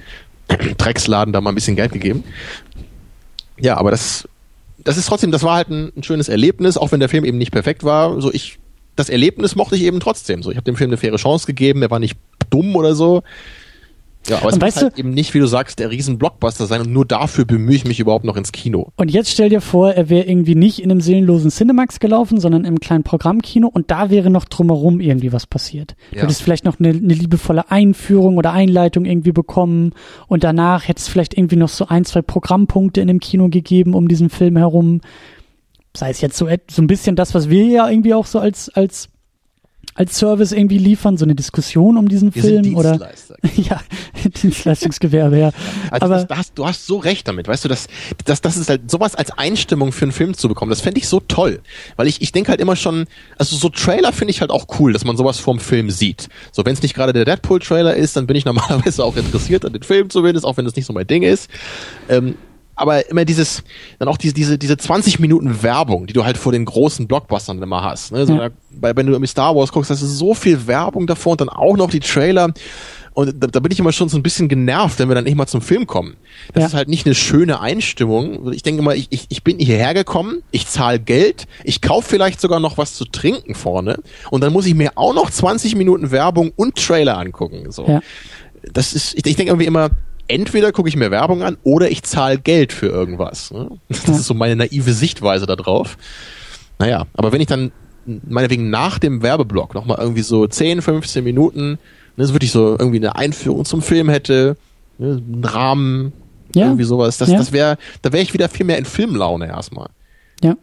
Drecksladen 0.77 1.33
da 1.33 1.39
mal 1.41 1.51
ein 1.51 1.55
bisschen 1.55 1.75
Geld 1.75 1.91
gegeben. 1.93 2.23
Ja, 3.59 3.77
aber 3.77 3.91
das, 3.91 4.27
das 4.83 4.97
ist 4.97 5.07
trotzdem, 5.07 5.31
das 5.31 5.43
war 5.43 5.55
halt 5.55 5.69
ein, 5.69 5.91
ein 5.95 6.03
schönes 6.03 6.29
Erlebnis, 6.29 6.77
auch 6.77 6.91
wenn 6.91 6.99
der 6.99 7.09
Film 7.09 7.25
eben 7.25 7.37
nicht 7.37 7.51
perfekt 7.51 7.83
war. 7.83 8.19
So 8.21 8.31
ich, 8.33 8.59
das 8.97 9.07
Erlebnis 9.09 9.55
mochte 9.55 9.75
ich 9.77 9.83
eben 9.83 10.01
trotzdem. 10.01 10.43
So, 10.43 10.51
ich 10.51 10.57
habe 10.57 10.65
dem 10.65 10.75
Film 10.75 10.89
eine 10.89 10.97
faire 10.97 11.15
Chance 11.15 11.47
gegeben. 11.47 11.81
Er 11.81 11.89
war 11.91 11.99
nicht 11.99 12.17
dumm 12.49 12.75
oder 12.75 12.93
so. 12.95 13.23
Ja, 14.27 14.39
aber 14.39 14.47
es 14.49 14.55
Und 14.55 14.61
muss 14.61 14.67
weißt 14.67 14.81
halt 14.83 14.95
du- 14.95 14.99
eben 14.99 15.11
nicht, 15.11 15.33
wie 15.33 15.39
du 15.39 15.45
sagst, 15.47 15.79
der 15.79 15.89
riesen 15.89 16.17
Blockbuster 16.17 16.65
sein 16.65 16.81
und 16.81 16.91
nur 16.91 17.05
dafür 17.05 17.45
bemühe 17.45 17.75
ich 17.77 17.85
mich 17.85 18.01
überhaupt 18.01 18.25
noch 18.25 18.35
ins 18.35 18.51
Kino. 18.51 18.89
Und 18.97 19.09
jetzt 19.09 19.29
stell 19.31 19.47
dir 19.47 19.61
vor, 19.61 19.91
er 19.93 20.09
wäre 20.09 20.25
irgendwie 20.27 20.55
nicht 20.55 20.79
in 20.79 20.91
einem 20.91 20.99
seelenlosen 20.99 21.49
Cinemax 21.49 22.01
gelaufen, 22.01 22.41
sondern 22.41 22.65
im 22.65 22.81
kleinen 22.81 23.03
Programmkino 23.05 23.69
und 23.73 23.89
da 23.89 24.09
wäre 24.09 24.29
noch 24.29 24.43
drumherum 24.43 24.99
irgendwie 24.99 25.31
was 25.31 25.47
passiert. 25.47 25.95
Du 26.11 26.17
Ja. 26.17 26.23
hättest 26.23 26.41
vielleicht 26.41 26.65
noch 26.65 26.77
eine, 26.77 26.89
eine 26.89 27.13
liebevolle 27.13 27.71
Einführung 27.71 28.35
oder 28.35 28.51
Einleitung 28.51 29.05
irgendwie 29.05 29.31
bekommen 29.31 29.93
und 30.27 30.43
danach 30.43 30.85
hättest 30.89 31.07
vielleicht 31.09 31.37
irgendwie 31.37 31.55
noch 31.55 31.69
so 31.69 31.87
ein, 31.87 32.03
zwei 32.03 32.21
Programmpunkte 32.21 32.99
in 32.99 33.07
dem 33.07 33.21
Kino 33.21 33.47
gegeben 33.47 33.93
um 33.93 34.09
diesen 34.09 34.29
Film 34.29 34.57
herum. 34.57 34.99
Sei 35.97 36.11
es 36.11 36.21
jetzt 36.21 36.37
so, 36.37 36.47
so 36.69 36.81
ein 36.81 36.85
bisschen 36.85 37.15
das, 37.15 37.33
was 37.33 37.49
wir 37.49 37.65
ja 37.65 37.89
irgendwie 37.89 38.13
auch 38.13 38.27
so 38.27 38.37
als, 38.37 38.69
als, 38.69 39.09
als 39.95 40.15
Service 40.15 40.51
irgendwie 40.51 40.77
liefern, 40.77 41.17
so 41.17 41.25
eine 41.25 41.33
Diskussion 41.33 41.97
um 41.97 42.07
diesen 42.07 42.35
Wir 42.35 42.43
sind 42.43 42.65
Film 42.65 42.75
oder 42.75 42.91
Dienstleister. 42.91 43.35
ja, 43.55 43.81
Dienstleistungsgewerbe, 44.43 45.39
ja. 45.39 45.51
Also 45.89 46.05
Aber 46.05 46.15
das, 46.17 46.27
da 46.27 46.37
hast, 46.37 46.51
du 46.55 46.67
hast 46.67 46.85
so 46.85 46.97
recht 46.97 47.27
damit, 47.27 47.47
weißt 47.47 47.65
du, 47.65 47.69
das, 47.69 47.87
das, 48.25 48.41
das 48.41 48.57
ist 48.57 48.69
halt 48.69 48.91
sowas 48.91 49.15
als 49.15 49.31
Einstimmung 49.31 49.91
für 49.91 50.05
einen 50.05 50.11
Film 50.11 50.35
zu 50.35 50.47
bekommen, 50.47 50.69
das 50.69 50.81
fände 50.81 50.99
ich 50.99 51.07
so 51.07 51.19
toll. 51.19 51.61
Weil 51.95 52.05
ich, 52.05 52.21
ich 52.21 52.31
denke 52.31 52.51
halt 52.51 52.61
immer 52.61 52.75
schon, 52.75 53.05
also 53.39 53.55
so 53.55 53.69
Trailer 53.69 54.13
finde 54.13 54.29
ich 54.29 54.41
halt 54.41 54.51
auch 54.51 54.67
cool, 54.79 54.93
dass 54.93 55.03
man 55.03 55.17
sowas 55.17 55.39
vorm 55.39 55.59
Film 55.59 55.89
sieht. 55.89 56.29
So, 56.51 56.63
wenn 56.63 56.73
es 56.73 56.83
nicht 56.83 56.93
gerade 56.93 57.11
der 57.11 57.25
Deadpool-Trailer 57.25 57.95
ist, 57.95 58.15
dann 58.15 58.27
bin 58.27 58.35
ich 58.35 58.45
normalerweise 58.45 59.03
auch 59.03 59.15
interessiert 59.15 59.65
an 59.65 59.73
den 59.73 59.81
Film 59.81 60.11
zumindest, 60.11 60.45
auch 60.45 60.57
wenn 60.57 60.65
das 60.65 60.75
nicht 60.75 60.85
so 60.85 60.93
mein 60.93 61.07
Ding 61.07 61.23
ist. 61.23 61.49
Ähm, 62.07 62.35
aber 62.77 63.09
immer 63.09 63.25
dieses, 63.25 63.63
dann 63.99 64.07
auch 64.07 64.17
diese, 64.17 64.33
diese, 64.33 64.57
diese 64.57 64.77
20 64.77 65.19
Minuten 65.19 65.63
Werbung, 65.63 66.07
die 66.07 66.13
du 66.13 66.23
halt 66.23 66.37
vor 66.37 66.51
den 66.51 66.63
großen 66.63 67.07
Blockbustern 67.07 67.61
immer 67.61 67.83
hast. 67.83 68.11
Ne? 68.11 68.25
So, 68.25 68.35
Ja. 68.35 68.49
da, 68.71 68.95
wenn 68.95 69.05
du 69.07 69.11
irgendwie 69.13 69.27
Star 69.27 69.55
Wars 69.55 69.71
guckst, 69.71 69.89
hast 69.91 70.01
du 70.03 70.05
so 70.07 70.33
viel 70.33 70.67
Werbung 70.67 71.07
davor 71.07 71.33
und 71.33 71.41
dann 71.41 71.49
auch 71.49 71.75
noch 71.75 71.89
die 71.89 71.99
Trailer. 71.99 72.53
Und 73.13 73.33
da, 73.43 73.47
da 73.47 73.59
bin 73.61 73.71
ich 73.71 73.79
immer 73.79 73.91
schon 73.91 74.09
so 74.09 74.17
ein 74.17 74.21
bisschen 74.21 74.47
genervt, 74.47 74.99
wenn 74.99 75.07
wir 75.09 75.15
dann 75.15 75.23
nicht 75.23 75.35
mal 75.35 75.47
zum 75.47 75.61
Film 75.61 75.87
kommen. 75.87 76.17
Das 76.53 76.61
Ja. 76.61 76.67
ist 76.67 76.73
halt 76.75 76.87
nicht 76.87 77.07
eine 77.07 77.15
schöne 77.15 77.59
Einstimmung. 77.59 78.53
Ich 78.53 78.61
denke 78.61 78.83
mal, 78.83 78.95
ich, 78.95 79.07
ich, 79.09 79.25
ich 79.29 79.43
bin 79.43 79.57
hierher 79.57 79.95
gekommen, 79.95 80.43
ich 80.51 80.67
zahle 80.67 80.99
Geld, 80.99 81.47
ich 81.63 81.81
kaufe 81.81 82.07
vielleicht 82.07 82.39
sogar 82.39 82.59
noch 82.59 82.77
was 82.77 82.93
zu 82.93 83.05
trinken 83.05 83.55
vorne 83.55 83.97
und 84.29 84.41
dann 84.43 84.53
muss 84.53 84.67
ich 84.67 84.75
mir 84.75 84.91
auch 84.95 85.15
noch 85.15 85.31
20 85.31 85.75
Minuten 85.75 86.11
Werbung 86.11 86.51
und 86.55 86.75
Trailer 86.75 87.17
angucken. 87.17 87.71
So. 87.71 87.87
Ja. 87.87 88.01
Das 88.71 88.93
ist, 88.93 89.13
ich, 89.15 89.25
ich 89.25 89.35
denke 89.35 89.49
irgendwie 89.51 89.65
immer, 89.65 89.89
entweder 90.27 90.71
gucke 90.71 90.89
ich 90.89 90.95
mir 90.95 91.11
Werbung 91.11 91.43
an 91.43 91.57
oder 91.63 91.89
ich 91.89 92.03
zahle 92.03 92.37
Geld 92.39 92.73
für 92.73 92.87
irgendwas. 92.87 93.51
Ne? 93.51 93.69
Das 93.89 94.07
ist 94.07 94.25
so 94.25 94.33
meine 94.33 94.55
naive 94.55 94.93
Sichtweise 94.93 95.45
da 95.45 95.55
drauf. 95.55 95.97
Naja, 96.79 97.05
aber 97.13 97.31
wenn 97.31 97.41
ich 97.41 97.47
dann 97.47 97.71
meinetwegen 98.05 98.69
nach 98.69 98.99
dem 98.99 99.21
Werbeblock 99.21 99.73
nochmal 99.73 99.97
irgendwie 99.99 100.21
so 100.21 100.47
10, 100.47 100.81
15 100.81 101.23
Minuten, 101.23 101.77
ne, 102.15 102.25
so 102.25 102.33
wirklich 102.33 102.51
so 102.51 102.77
irgendwie 102.79 102.97
eine 102.97 103.15
Einführung 103.15 103.65
zum 103.65 103.81
Film 103.81 104.09
hätte, 104.09 104.55
ne, 104.97 105.21
einen 105.25 105.43
Rahmen, 105.43 106.13
Ja. 106.55 106.65
irgendwie 106.67 106.85
sowas, 106.85 107.17
das, 107.17 107.29
Ja. 107.29 107.37
das 107.37 107.51
wäre, 107.51 107.77
da 108.01 108.13
wäre 108.13 108.23
ich 108.23 108.33
wieder 108.33 108.47
viel 108.47 108.65
mehr 108.65 108.77
in 108.77 108.85
Filmlaune 108.85 109.47
erstmal. 109.47 109.89
ja. 110.41 110.55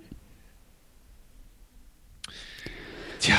Tja, 3.20 3.36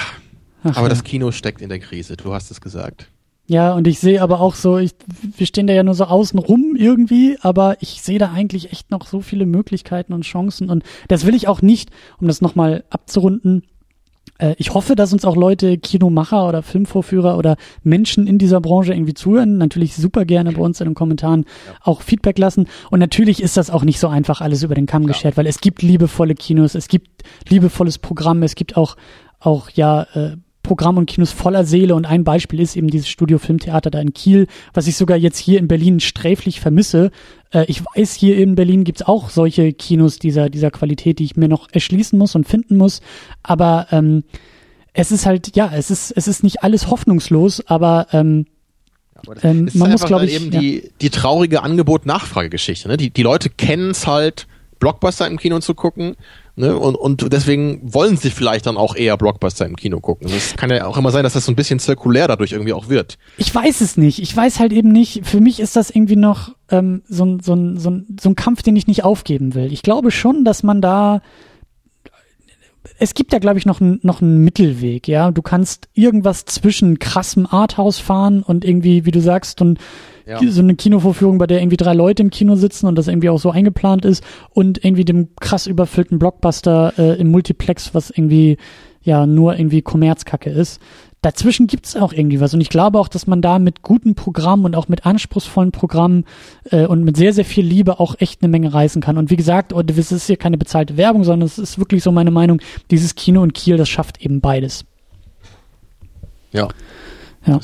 Ach, 0.64 0.78
aber 0.78 0.84
ja. 0.84 0.90
das 0.90 1.04
Kino 1.04 1.32
steckt 1.32 1.62
in 1.62 1.70
der 1.70 1.80
Krise, 1.80 2.18
du 2.18 2.34
hast 2.34 2.50
es 2.52 2.60
gesagt. 2.62 3.08
Ja, 3.48 3.74
und 3.74 3.86
ich 3.86 4.00
sehe 4.00 4.22
aber 4.22 4.40
auch 4.42 4.56
so, 4.56 4.78
ich, 4.78 4.92
wir 5.38 5.46
stehen 5.46 5.68
da 5.68 5.74
ja 5.74 5.84
nur 5.84 5.94
so 5.94 6.06
außen 6.06 6.40
rum 6.40 6.76
irgendwie, 6.76 7.38
aber 7.42 7.78
ich 7.80 8.02
sehe 8.02 8.18
da 8.18 8.32
eigentlich 8.32 8.72
echt 8.72 8.90
noch 8.90 9.06
so 9.06 9.22
viele 9.22 9.46
Möglichkeiten 9.46 10.14
und 10.14 10.24
Chancen 10.24 10.70
und 10.70 10.84
das 11.10 11.26
will 11.26 11.36
ich 11.36 11.48
auch 11.48 11.62
nicht, 11.62 11.92
um 12.20 12.28
das 12.28 12.42
nochmal 12.42 12.84
abzurunden. 12.90 13.62
Äh, 14.40 14.56
ich 14.58 14.74
hoffe, 14.74 14.96
dass 14.96 15.14
uns 15.14 15.26
auch 15.26 15.36
Leute, 15.36 15.78
Kinomacher 15.78 16.48
oder 16.48 16.64
Filmvorführer 16.64 17.38
oder 17.38 17.56
Menschen 17.84 18.26
in 18.26 18.40
dieser 18.40 18.62
Branche 18.62 18.94
irgendwie 18.94 19.14
zuhören. 19.14 19.58
Natürlich 19.58 19.96
super 19.96 20.26
gerne 20.26 20.52
bei 20.52 20.62
uns 20.62 20.82
in 20.82 20.88
den 20.88 20.96
Kommentaren 20.96 21.46
auch 21.82 22.02
Feedback 22.02 22.40
lassen. 22.40 22.68
Und 22.90 23.00
natürlich 23.00 23.44
ist 23.44 23.58
das 23.58 23.70
auch 23.70 23.84
nicht 23.84 24.00
so 24.00 24.08
einfach 24.08 24.42
alles 24.42 24.64
über 24.64 24.74
den 24.76 24.88
Kamm 24.88 25.06
geschert, 25.06 25.38
weil 25.38 25.48
es 25.48 25.62
gibt 25.62 25.84
liebevolle 25.84 26.34
Kinos, 26.34 26.74
es 26.74 26.88
gibt 26.88 27.24
liebevolles 27.48 28.00
Programm, 28.00 28.44
es 28.44 28.56
gibt 28.56 28.76
auch, 28.76 28.98
auch 29.40 29.70
ja, 29.70 30.04
äh, 30.14 30.38
Programm 30.66 30.98
und 30.98 31.06
Kinos 31.06 31.32
voller 31.32 31.64
Seele 31.64 31.96
und 31.96 32.06
ein 32.06 32.24
Beispiel 32.24 32.60
ist 32.60 32.76
eben 32.76 32.90
dieses 32.90 33.08
Studio 33.08 33.38
Filmtheater 33.38 33.90
da 33.92 34.00
in 34.00 34.14
Kiel, 34.14 34.48
was 34.74 34.88
ich 34.88 34.98
sogar 34.98 35.18
jetzt 35.18 35.38
hier 35.38 35.60
in 35.60 35.68
Berlin 35.68 36.00
sträflich 36.00 36.60
vermisse. 36.60 37.12
Äh, 37.52 37.66
ich 37.68 37.84
weiß, 37.86 38.14
hier 38.16 38.38
in 38.38 38.56
Berlin 38.56 38.84
gibt's 38.84 39.04
auch 39.04 39.30
solche 39.30 39.74
Kinos 39.74 40.20
dieser, 40.20 40.50
dieser 40.50 40.72
Qualität, 40.72 41.20
die 41.20 41.26
ich 41.26 41.36
mir 41.36 41.48
noch 41.48 41.68
erschließen 41.72 42.18
muss 42.18 42.36
und 42.36 42.48
finden 42.48 42.78
muss, 42.78 43.02
aber 43.44 43.88
ähm, 43.92 44.24
es 44.94 45.12
ist 45.12 45.26
halt, 45.26 45.56
ja, 45.56 45.72
es 45.74 45.92
ist, 45.92 46.12
es 46.12 46.28
ist 46.28 46.44
nicht 46.44 46.64
alles 46.64 46.90
hoffnungslos, 46.90 47.66
aber 47.68 48.08
ähm, 48.12 48.46
Ähm, 49.42 49.70
man 49.74 49.92
muss, 49.92 50.04
einfach 50.04 50.08
glaub 50.08 50.20
halt 50.20 50.30
ich, 50.30 50.36
eben 50.36 50.52
ja. 50.52 50.60
die, 50.60 50.92
die 51.02 51.10
traurige 51.10 51.64
Angebot-Nachfrage-Geschichte. 51.64 52.88
Ne? 52.88 52.98
Die, 52.98 53.10
die 53.10 53.24
Leute 53.24 53.50
kennen 53.50 53.92
es 53.92 54.06
halt, 54.08 54.48
Blockbuster 54.80 55.28
im 55.28 55.38
Kino 55.38 55.60
zu 55.60 55.74
gucken. 55.74 56.16
Ne? 56.56 56.78
Und, 56.78 56.96
und 56.96 57.34
deswegen 57.34 57.82
wollen 57.84 58.18
sie 58.18 58.30
vielleicht 58.30 58.66
dann 58.66 58.78
auch 58.78 58.96
eher 58.96 59.18
Blockbuster 59.18 59.66
im 59.66 59.76
Kino 59.76 60.00
gucken. 60.00 60.30
Das 60.30 60.56
kann 60.56 60.70
ja 60.70 60.86
auch 60.86 60.98
immer 60.98 61.12
sein, 61.12 61.24
dass 61.24 61.34
das 61.34 61.46
so 61.46 61.52
ein 61.52 61.56
bisschen 61.56 61.80
zirkulär 61.80 62.28
dadurch 62.28 62.54
irgendwie 62.54 62.74
auch 62.74 62.88
wird. 62.90 63.18
Ich 63.38 63.54
weiß 63.54 63.82
es 63.82 63.98
nicht. 63.98 64.22
Ich 64.22 64.36
weiß 64.36 64.60
halt 64.60 64.72
eben 64.72 64.92
nicht. 64.92 65.26
Für 65.26 65.42
mich 65.42 65.60
ist 65.60 65.76
das 65.76 65.90
irgendwie 65.90 66.16
noch 66.16 66.56
ähm, 66.70 67.02
so, 67.08 67.26
ein, 67.26 67.40
so, 67.42 67.54
ein, 67.54 67.78
so, 67.78 67.90
ein, 67.90 68.18
so 68.20 68.30
ein 68.30 68.36
Kampf, 68.36 68.64
den 68.64 68.76
ich 68.76 68.88
nicht 68.88 69.04
aufgeben 69.04 69.54
will. 69.54 69.72
Ich 69.72 69.82
glaube 69.82 70.12
schon, 70.12 70.46
dass 70.46 70.64
man 70.64 70.82
da. 70.82 71.22
Es 72.98 73.14
gibt 73.16 73.34
ja, 73.34 73.40
glaube 73.40 73.58
ich, 73.58 73.66
noch, 73.66 73.82
noch 73.82 74.22
einen 74.22 74.44
Mittelweg, 74.44 75.08
ja. 75.08 75.32
Du 75.32 75.42
kannst 75.42 75.90
irgendwas 75.94 76.46
zwischen 76.46 77.00
krassem 77.00 77.46
Arthouse 77.46 78.00
fahren 78.00 78.44
und 78.44 78.64
irgendwie, 78.64 79.06
wie 79.06 79.12
du 79.12 79.20
sagst, 79.20 79.60
und 79.60 79.80
Ja. 80.26 80.40
so 80.42 80.62
eine 80.62 80.76
Kinovorführung, 80.76 81.38
bei 81.38 81.48
der 81.48 81.60
irgendwie 81.60 81.78
drei 81.78 81.94
Leute 81.94 82.24
im 82.24 82.32
Kino 82.32 82.56
sitzen 82.56 82.88
und 82.88 82.96
das 82.96 83.08
irgendwie 83.08 83.30
auch 83.30 83.40
so 83.40 83.52
eingeplant 83.52 84.06
ist 84.06 84.24
und 84.50 84.84
irgendwie 84.84 85.06
dem 85.06 85.30
krass 85.40 85.68
überfüllten 85.68 86.18
Blockbuster 86.18 86.94
äh, 86.98 87.20
im 87.20 87.30
Multiplex, 87.30 87.94
was 87.94 88.10
irgendwie 88.10 88.58
ja 89.04 89.28
nur 89.28 89.58
irgendwie 89.58 89.82
Kommerzkacke 89.82 90.50
ist. 90.50 90.82
Dazwischen 91.22 91.66
gibt's 91.66 91.96
auch 91.96 92.14
irgendwie 92.14 92.40
was 92.40 92.54
und 92.54 92.62
ich 92.62 92.70
glaube 92.70 93.00
auch, 93.00 93.08
dass 93.08 93.26
man 93.26 93.42
da 93.42 93.58
mit 93.58 93.82
guten 93.82 94.14
Programmen 94.14 94.66
und 94.66 94.76
auch 94.76 94.88
mit 94.88 95.06
anspruchsvollen 95.08 95.72
Programmen 95.72 96.26
äh, 96.70 96.86
und 96.86 97.04
mit 97.04 97.18
sehr, 97.18 97.34
sehr 97.34 97.46
viel 97.46 97.66
Liebe 97.66 98.00
auch 98.00 98.16
echt 98.20 98.44
eine 98.44 98.50
Menge 98.50 98.74
reißen 98.74 99.02
kann. 99.02 99.18
Und 99.18 99.32
wie 99.32 99.36
gesagt, 99.36 99.74
und 99.74 99.90
das 99.90 100.12
ist 100.12 100.28
hier 100.28 100.38
keine 100.38 100.58
bezahlte 100.58 100.98
Werbung, 100.98 101.24
sondern 101.24 101.48
es 101.48 101.58
ist 101.58 101.80
wirklich 101.80 102.04
so 102.04 102.12
meine 102.12 102.30
Meinung, 102.32 102.62
dieses 102.92 103.16
Kino 103.16 103.44
in 103.44 103.54
Kiel, 103.54 103.78
das 103.78 103.90
schafft 103.90 104.22
eben 104.22 104.40
beides. 104.40 104.86
Ja. 106.52 106.68
Ja. 107.48 107.60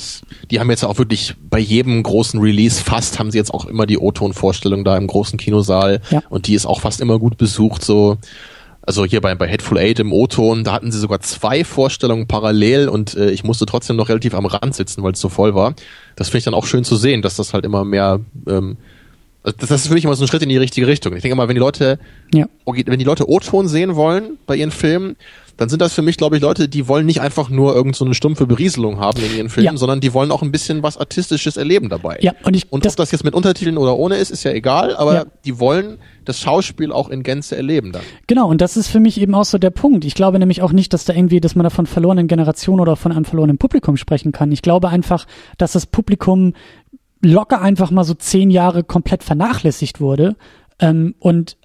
Die 0.51 0.59
haben 0.59 0.69
jetzt 0.69 0.83
auch 0.83 0.97
wirklich 0.97 1.35
bei 1.49 1.59
jedem 1.59 2.03
großen 2.03 2.39
Release 2.39 2.81
fast 2.83 3.19
haben 3.19 3.31
sie 3.31 3.37
jetzt 3.37 3.53
auch 3.53 3.65
immer 3.65 3.85
die 3.85 3.97
O-Ton-Vorstellung 3.97 4.83
da 4.83 4.97
im 4.97 5.07
großen 5.07 5.37
Kinosaal 5.39 6.01
Ja. 6.11 6.21
und 6.29 6.47
die 6.47 6.53
ist 6.53 6.65
auch 6.65 6.81
fast 6.81 7.01
immer 7.01 7.19
gut 7.19 7.37
besucht 7.37 7.83
so. 7.83 8.17
Also 8.83 9.05
hier 9.05 9.21
bei, 9.21 9.35
bei 9.35 9.47
Headful 9.47 9.77
Eight 9.77 9.99
im 9.99 10.11
O-Ton, 10.11 10.63
da 10.63 10.71
hatten 10.73 10.91
sie 10.91 10.97
sogar 10.99 11.19
zwei 11.19 11.63
Vorstellungen 11.63 12.25
parallel 12.27 12.89
und 12.89 13.15
äh, 13.15 13.29
ich 13.29 13.43
musste 13.43 13.67
trotzdem 13.67 13.95
noch 13.95 14.09
relativ 14.09 14.33
am 14.33 14.47
Rand 14.47 14.73
sitzen, 14.73 15.03
weil 15.03 15.11
es 15.13 15.19
so 15.19 15.29
voll 15.29 15.53
war. 15.53 15.75
Das 16.15 16.29
finde 16.29 16.39
ich 16.39 16.43
dann 16.45 16.55
auch 16.55 16.65
schön 16.65 16.83
zu 16.83 16.95
sehen, 16.95 17.21
dass 17.21 17.35
das 17.35 17.53
halt 17.53 17.63
immer 17.63 17.85
mehr 17.85 18.19
ähm, 18.47 18.77
also 19.43 19.55
das, 19.59 19.69
das 19.69 19.81
ist 19.81 19.87
für 19.87 19.93
mich 19.95 20.03
immer 20.05 20.15
so 20.15 20.23
ein 20.23 20.27
Schritt 20.27 20.43
in 20.43 20.49
die 20.49 20.57
richtige 20.57 20.85
Richtung. 20.87 21.15
Ich 21.15 21.21
denke 21.23 21.35
mal, 21.35 21.47
wenn 21.47 21.55
die 21.55 21.59
Leute 21.59 21.99
Ja. 22.33 22.47
wenn 22.65 22.99
die 22.99 23.05
Leute 23.05 23.27
O-Ton 23.29 23.67
sehen 23.67 23.95
wollen 23.95 24.37
bei 24.45 24.55
ihren 24.55 24.71
Filmen, 24.71 25.15
dann 25.61 25.69
sind 25.69 25.79
das 25.81 25.93
für 25.93 26.01
mich, 26.01 26.17
glaube 26.17 26.35
ich, 26.35 26.41
Leute, 26.41 26.67
die 26.67 26.87
wollen 26.87 27.05
nicht 27.05 27.21
einfach 27.21 27.49
nur 27.49 27.75
irgend 27.75 27.95
so 27.95 28.03
eine 28.03 28.15
stumpfe 28.15 28.47
Berieselung 28.47 28.99
haben 28.99 29.21
in 29.21 29.37
ihren 29.37 29.49
Filmen, 29.49 29.73
Ja. 29.73 29.77
sondern 29.77 29.99
die 30.01 30.11
wollen 30.13 30.31
auch 30.31 30.41
ein 30.41 30.51
bisschen 30.51 30.81
was 30.81 30.97
Artistisches 30.97 31.55
erleben 31.55 31.87
dabei. 31.89 32.17
Ja, 32.21 32.33
und 32.43 32.55
ich- 32.55 32.71
und 32.71 32.83
das- 32.83 32.93
ob 32.93 32.97
das 32.97 33.11
jetzt 33.11 33.23
mit 33.23 33.35
Untertiteln 33.35 33.77
oder 33.77 33.95
ohne 33.95 34.15
ist, 34.15 34.31
ist 34.31 34.43
ja 34.43 34.51
egal, 34.51 34.95
aber 34.95 35.13
Ja. 35.13 35.25
die 35.45 35.59
wollen 35.59 35.99
das 36.25 36.39
Schauspiel 36.39 36.91
auch 36.91 37.09
in 37.09 37.21
Gänze 37.21 37.55
erleben 37.55 37.91
dann. 37.91 38.01
Genau, 38.25 38.47
und 38.49 38.59
das 38.59 38.75
ist 38.75 38.87
für 38.87 38.99
mich 38.99 39.21
eben 39.21 39.35
auch 39.35 39.45
so 39.45 39.59
der 39.59 39.69
Punkt. 39.69 40.03
Ich 40.03 40.15
glaube 40.15 40.39
nämlich 40.39 40.61
auch 40.63 40.71
nicht, 40.71 40.93
dass 40.93 41.05
da 41.05 41.13
irgendwie, 41.13 41.39
dass 41.39 41.53
man 41.55 41.63
da 41.63 41.69
von 41.69 41.85
verlorenen 41.85 42.27
Generationen 42.27 42.79
oder 42.79 42.95
von 42.95 43.11
einem 43.11 43.25
verlorenen 43.25 43.57
Publikum 43.59 43.97
sprechen 43.97 44.31
kann. 44.31 44.51
Ich 44.51 44.63
glaube 44.63 44.89
einfach, 44.89 45.25
dass 45.59 45.73
das 45.73 45.85
Publikum 45.85 46.53
locker 47.21 47.61
einfach 47.61 47.91
mal 47.91 48.03
so 48.03 48.13
zehn 48.15 48.49
Jahre 48.49 48.83
komplett 48.83 49.23
vernachlässigt 49.23 49.99
wurde 50.01 50.35
ähm, 50.79 51.13
und 51.19 51.57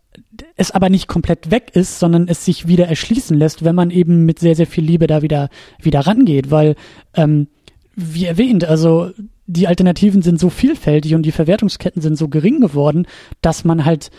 es 0.57 0.71
aber 0.71 0.89
nicht 0.89 1.09
komplett 1.09 1.51
weg 1.51 1.71
ist, 1.75 1.99
sondern 1.99 2.29
es 2.29 2.45
sich 2.45 2.67
wieder 2.67 2.87
erschließen 2.87 3.37
lässt, 3.37 3.65
wenn 3.65 3.75
man 3.75 3.91
eben 3.91 4.25
mit 4.25 4.39
sehr, 4.39 4.55
sehr 4.55 4.67
viel 4.67 4.85
Liebe 4.85 5.07
da 5.07 5.23
wieder, 5.23 5.49
wieder 5.81 6.01
rangeht, 6.01 6.51
weil, 6.51 6.75
ähm, 7.15 7.49
wie 7.95 8.25
erwähnt, 8.27 8.65
also 8.65 9.11
die 9.47 9.69
Alternativen 9.69 10.23
sind 10.23 10.41
so 10.41 10.51
vielfältig 10.51 11.15
und 11.15 11.23
die 11.23 11.33
Verwertungsketten 11.33 12.03
sind 12.03 12.17
so 12.17 12.29
gering 12.29 12.61
geworden, 12.61 13.07
dass 13.41 13.65
man 13.65 13.85
halt 13.85 14.11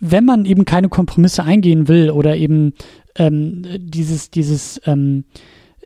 wenn 0.00 0.24
man 0.24 0.44
eben 0.44 0.64
keine 0.64 0.88
Kompromisse 0.88 1.44
eingehen 1.44 1.88
will 1.88 2.10
oder 2.10 2.36
eben 2.36 2.74
ähm, 3.16 3.62
dieses, 3.78 4.30
dieses 4.30 4.80
ähm, 4.84 5.24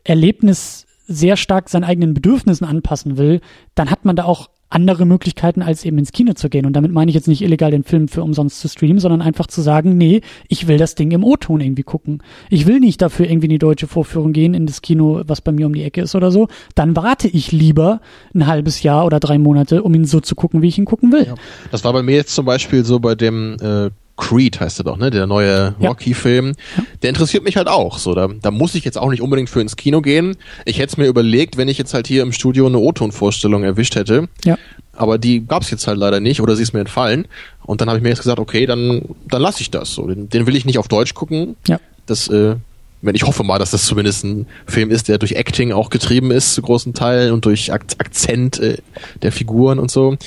Erlebnis 0.03 0.85
sehr 1.07 1.37
stark 1.37 1.69
seinen 1.69 1.83
eigenen 1.83 2.13
Bedürfnissen 2.13 2.65
anpassen 2.65 3.17
will, 3.17 3.41
dann 3.75 3.89
hat 3.89 4.05
man 4.05 4.15
da 4.15 4.25
auch 4.25 4.49
andere 4.71 5.05
Möglichkeiten, 5.05 5.61
als 5.61 5.85
eben 5.85 5.97
ins 5.97 6.11
Kino 6.11 6.33
zu 6.33 6.49
gehen. 6.49 6.65
Und 6.65 6.73
damit 6.73 6.91
meine 6.91 7.09
ich 7.09 7.15
jetzt 7.15 7.27
nicht 7.27 7.41
illegal 7.41 7.71
den 7.71 7.83
Film 7.83 8.07
für 8.07 8.23
umsonst 8.23 8.59
zu 8.59 8.67
streamen, 8.67 8.99
sondern 8.99 9.21
einfach 9.21 9.47
zu 9.47 9.61
sagen, 9.61 9.97
nee, 9.97 10.21
ich 10.47 10.67
will 10.67 10.77
das 10.77 10.95
Ding 10.95 11.11
im 11.11 11.23
O-Ton 11.23 11.61
irgendwie 11.61 11.83
gucken. 11.83 12.23
Ich 12.49 12.65
will 12.67 12.79
nicht 12.79 13.01
dafür 13.01 13.29
irgendwie 13.29 13.47
in 13.47 13.51
die 13.51 13.59
deutsche 13.59 13.87
Vorführung 13.87 14.33
gehen, 14.33 14.53
in 14.53 14.65
das 14.65 14.81
Kino, 14.81 15.21
was 15.27 15.41
bei 15.41 15.51
mir 15.51 15.65
um 15.65 15.73
die 15.73 15.83
Ecke 15.83 16.01
ist 16.01 16.15
oder 16.15 16.31
so. 16.31 16.47
Dann 16.75 16.95
warte 16.95 17.27
ich 17.27 17.51
lieber 17.51 18.01
ein 18.33 18.47
halbes 18.47 18.81
Jahr 18.83 19.05
oder 19.05 19.19
drei 19.19 19.37
Monate, 19.37 19.83
um 19.83 19.93
ihn 19.93 20.05
so 20.05 20.19
zu 20.19 20.35
gucken, 20.35 20.61
wie 20.61 20.67
ich 20.67 20.77
ihn 20.77 20.85
gucken 20.85 21.11
will. 21.11 21.35
Das 21.71 21.83
war 21.83 21.93
bei 21.93 22.01
mir 22.01 22.15
jetzt 22.15 22.33
zum 22.33 22.45
Beispiel 22.45 22.85
so 22.85 22.99
bei 22.99 23.15
dem 23.15 23.57
äh, 23.61 23.89
Creed 24.17 24.59
heißt 24.59 24.79
er 24.79 24.83
doch, 24.83 24.97
ne? 24.97 25.09
Der 25.09 25.25
neue 25.25 25.75
Ja. 25.79 25.89
Rocky-Film. 25.89 26.53
Der 27.01 27.09
interessiert 27.09 27.43
mich 27.43 27.57
halt 27.57 27.67
auch. 27.67 27.97
So, 27.97 28.13
da, 28.13 28.27
da 28.41 28.51
muss 28.51 28.75
ich 28.75 28.83
jetzt 28.85 28.97
auch 28.97 29.09
nicht 29.09 29.21
unbedingt 29.21 29.49
für 29.49 29.61
ins 29.61 29.75
Kino 29.75 30.01
gehen. 30.01 30.37
Ich 30.65 30.77
hätte 30.77 30.91
es 30.91 30.97
mir 30.97 31.07
überlegt, 31.07 31.57
wenn 31.57 31.67
ich 31.67 31.77
jetzt 31.77 31.93
halt 31.93 32.07
hier 32.07 32.21
im 32.21 32.31
Studio 32.31 32.67
eine 32.67 32.77
O-Ton-Vorstellung 32.77 33.63
erwischt 33.63 33.95
hätte. 33.95 34.27
Ja. 34.45 34.57
Aber 34.93 35.17
die 35.17 35.45
gab 35.47 35.63
es 35.63 35.71
jetzt 35.71 35.87
halt 35.87 35.97
leider 35.97 36.19
nicht 36.19 36.41
oder 36.41 36.55
sie 36.55 36.63
ist 36.63 36.73
mir 36.73 36.81
entfallen. 36.81 37.27
Und 37.63 37.81
dann 37.81 37.87
habe 37.87 37.97
ich 37.97 38.03
mir 38.03 38.09
jetzt 38.09 38.19
gesagt, 38.19 38.39
okay, 38.39 38.65
dann, 38.65 39.03
dann 39.27 39.41
lasse 39.41 39.61
ich 39.61 39.71
das. 39.71 39.93
So, 39.93 40.05
den, 40.07 40.29
den 40.29 40.45
will 40.45 40.55
ich 40.55 40.65
nicht 40.65 40.77
auf 40.77 40.87
Deutsch 40.87 41.13
gucken. 41.15 41.55
Ja. 41.67 41.79
Das, 42.05 42.27
äh, 42.27 42.55
wenn 43.01 43.15
ich 43.15 43.23
hoffe 43.23 43.43
mal, 43.43 43.57
dass 43.57 43.71
das 43.71 43.85
zumindest 43.87 44.23
ein 44.25 44.45
Film 44.67 44.91
ist, 44.91 45.07
der 45.07 45.17
durch 45.17 45.31
Acting 45.31 45.71
auch 45.71 45.89
getrieben 45.89 46.29
ist, 46.29 46.53
zu 46.53 46.61
großen 46.61 46.93
Teilen 46.93 47.33
und 47.33 47.45
durch 47.45 47.73
Ak 47.73 47.85
Akzent 47.97 48.59
äh, 48.59 48.77
der 49.23 49.31
Figuren 49.31 49.79
und 49.79 49.89
so. 49.89 50.17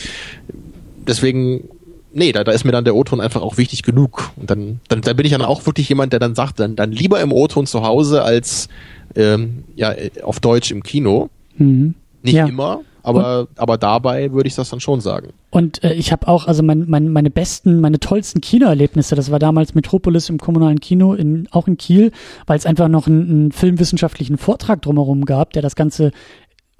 Deswegen, 1.06 1.68
nee, 2.14 2.32
da, 2.32 2.44
da 2.44 2.52
ist 2.52 2.64
mir 2.64 2.72
dann 2.72 2.84
der 2.84 2.94
O-Ton 2.94 3.20
einfach 3.20 3.42
auch 3.42 3.58
wichtig 3.58 3.82
genug. 3.82 4.30
Und 4.36 4.50
dann, 4.50 4.80
dann, 4.88 5.02
dann 5.02 5.16
bin 5.16 5.26
ich 5.26 5.32
dann 5.32 5.42
auch 5.42 5.66
wirklich 5.66 5.88
jemand, 5.88 6.12
der 6.12 6.20
dann 6.20 6.34
sagt, 6.34 6.60
dann, 6.60 6.76
dann 6.76 6.92
lieber 6.92 7.20
im 7.20 7.32
O-Ton 7.32 7.66
zu 7.66 7.82
Hause 7.82 8.22
als 8.22 8.68
ähm, 9.16 9.64
ja, 9.76 9.92
äh, 9.92 10.10
auf 10.22 10.40
Deutsch 10.40 10.70
im 10.70 10.82
Kino. 10.82 11.28
Mhm. 11.58 11.94
Nicht 12.22 12.34
Ja. 12.34 12.46
immer, 12.46 12.80
aber, 13.02 13.48
aber 13.56 13.76
dabei 13.76 14.32
würde 14.32 14.48
ich 14.48 14.54
das 14.54 14.70
dann 14.70 14.80
schon 14.80 15.02
sagen. 15.02 15.34
Und 15.50 15.84
äh, 15.84 15.92
ich 15.92 16.10
habe 16.10 16.26
auch, 16.26 16.46
also 16.46 16.62
mein, 16.62 16.86
mein, 16.88 17.10
meine 17.10 17.30
besten, 17.30 17.80
meine 17.80 18.00
tollsten 18.00 18.40
Kinoerlebnisse, 18.40 19.14
das 19.14 19.30
war 19.30 19.38
damals 19.38 19.74
Metropolis 19.74 20.30
im 20.30 20.38
kommunalen 20.38 20.80
Kino, 20.80 21.12
in, 21.12 21.46
auch 21.50 21.68
in 21.68 21.76
Kiel, 21.76 22.12
weil 22.46 22.56
es 22.56 22.64
einfach 22.64 22.88
noch 22.88 23.06
einen, 23.06 23.28
einen 23.28 23.52
filmwissenschaftlichen 23.52 24.38
Vortrag 24.38 24.80
drumherum 24.80 25.26
gab, 25.26 25.52
der 25.52 25.60
das 25.60 25.76
Ganze 25.76 26.12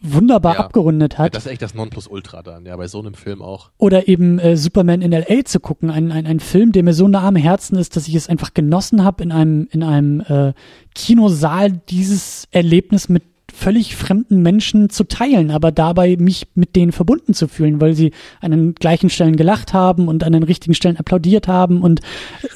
wunderbar 0.04 0.54
Ja. 0.54 0.60
abgerundet 0.60 1.18
hat. 1.18 1.34
Das 1.34 1.46
ist 1.46 1.50
echt 1.52 1.62
das 1.62 1.74
Nonplusultra 1.74 2.42
dann, 2.42 2.66
ja, 2.66 2.76
bei 2.76 2.86
so 2.86 3.00
einem 3.00 3.14
Film 3.14 3.42
auch. 3.42 3.70
Oder 3.78 4.06
eben 4.08 4.38
äh, 4.38 4.56
Superman 4.56 5.02
in 5.02 5.12
L.A. 5.12 5.44
zu 5.44 5.58
gucken, 5.60 5.90
ein, 5.90 6.12
ein, 6.12 6.26
ein 6.26 6.40
Film, 6.40 6.72
der 6.72 6.82
mir 6.82 6.94
so 6.94 7.08
nah 7.08 7.22
am 7.26 7.36
Herzen 7.36 7.76
ist, 7.76 7.96
dass 7.96 8.06
ich 8.06 8.14
es 8.14 8.28
einfach 8.28 8.54
genossen 8.54 9.02
habe, 9.02 9.22
in 9.22 9.32
einem, 9.32 9.68
in 9.72 9.82
einem 9.82 10.20
äh, 10.20 10.52
Kinosaal 10.94 11.72
dieses 11.72 12.46
Erlebnis 12.50 13.08
mit 13.08 13.22
völlig 13.52 13.94
fremden 13.94 14.42
Menschen 14.42 14.90
zu 14.90 15.04
teilen, 15.04 15.52
aber 15.52 15.70
dabei 15.70 16.16
mich 16.18 16.48
mit 16.56 16.74
denen 16.74 16.90
verbunden 16.90 17.34
zu 17.34 17.46
fühlen, 17.46 17.80
weil 17.80 17.94
sie 17.94 18.12
an 18.40 18.50
den 18.50 18.74
gleichen 18.74 19.10
Stellen 19.10 19.36
gelacht 19.36 19.72
haben 19.72 20.08
und 20.08 20.24
an 20.24 20.32
den 20.32 20.42
richtigen 20.42 20.74
Stellen 20.74 20.96
applaudiert 20.96 21.46
haben 21.46 21.82
und 21.82 22.00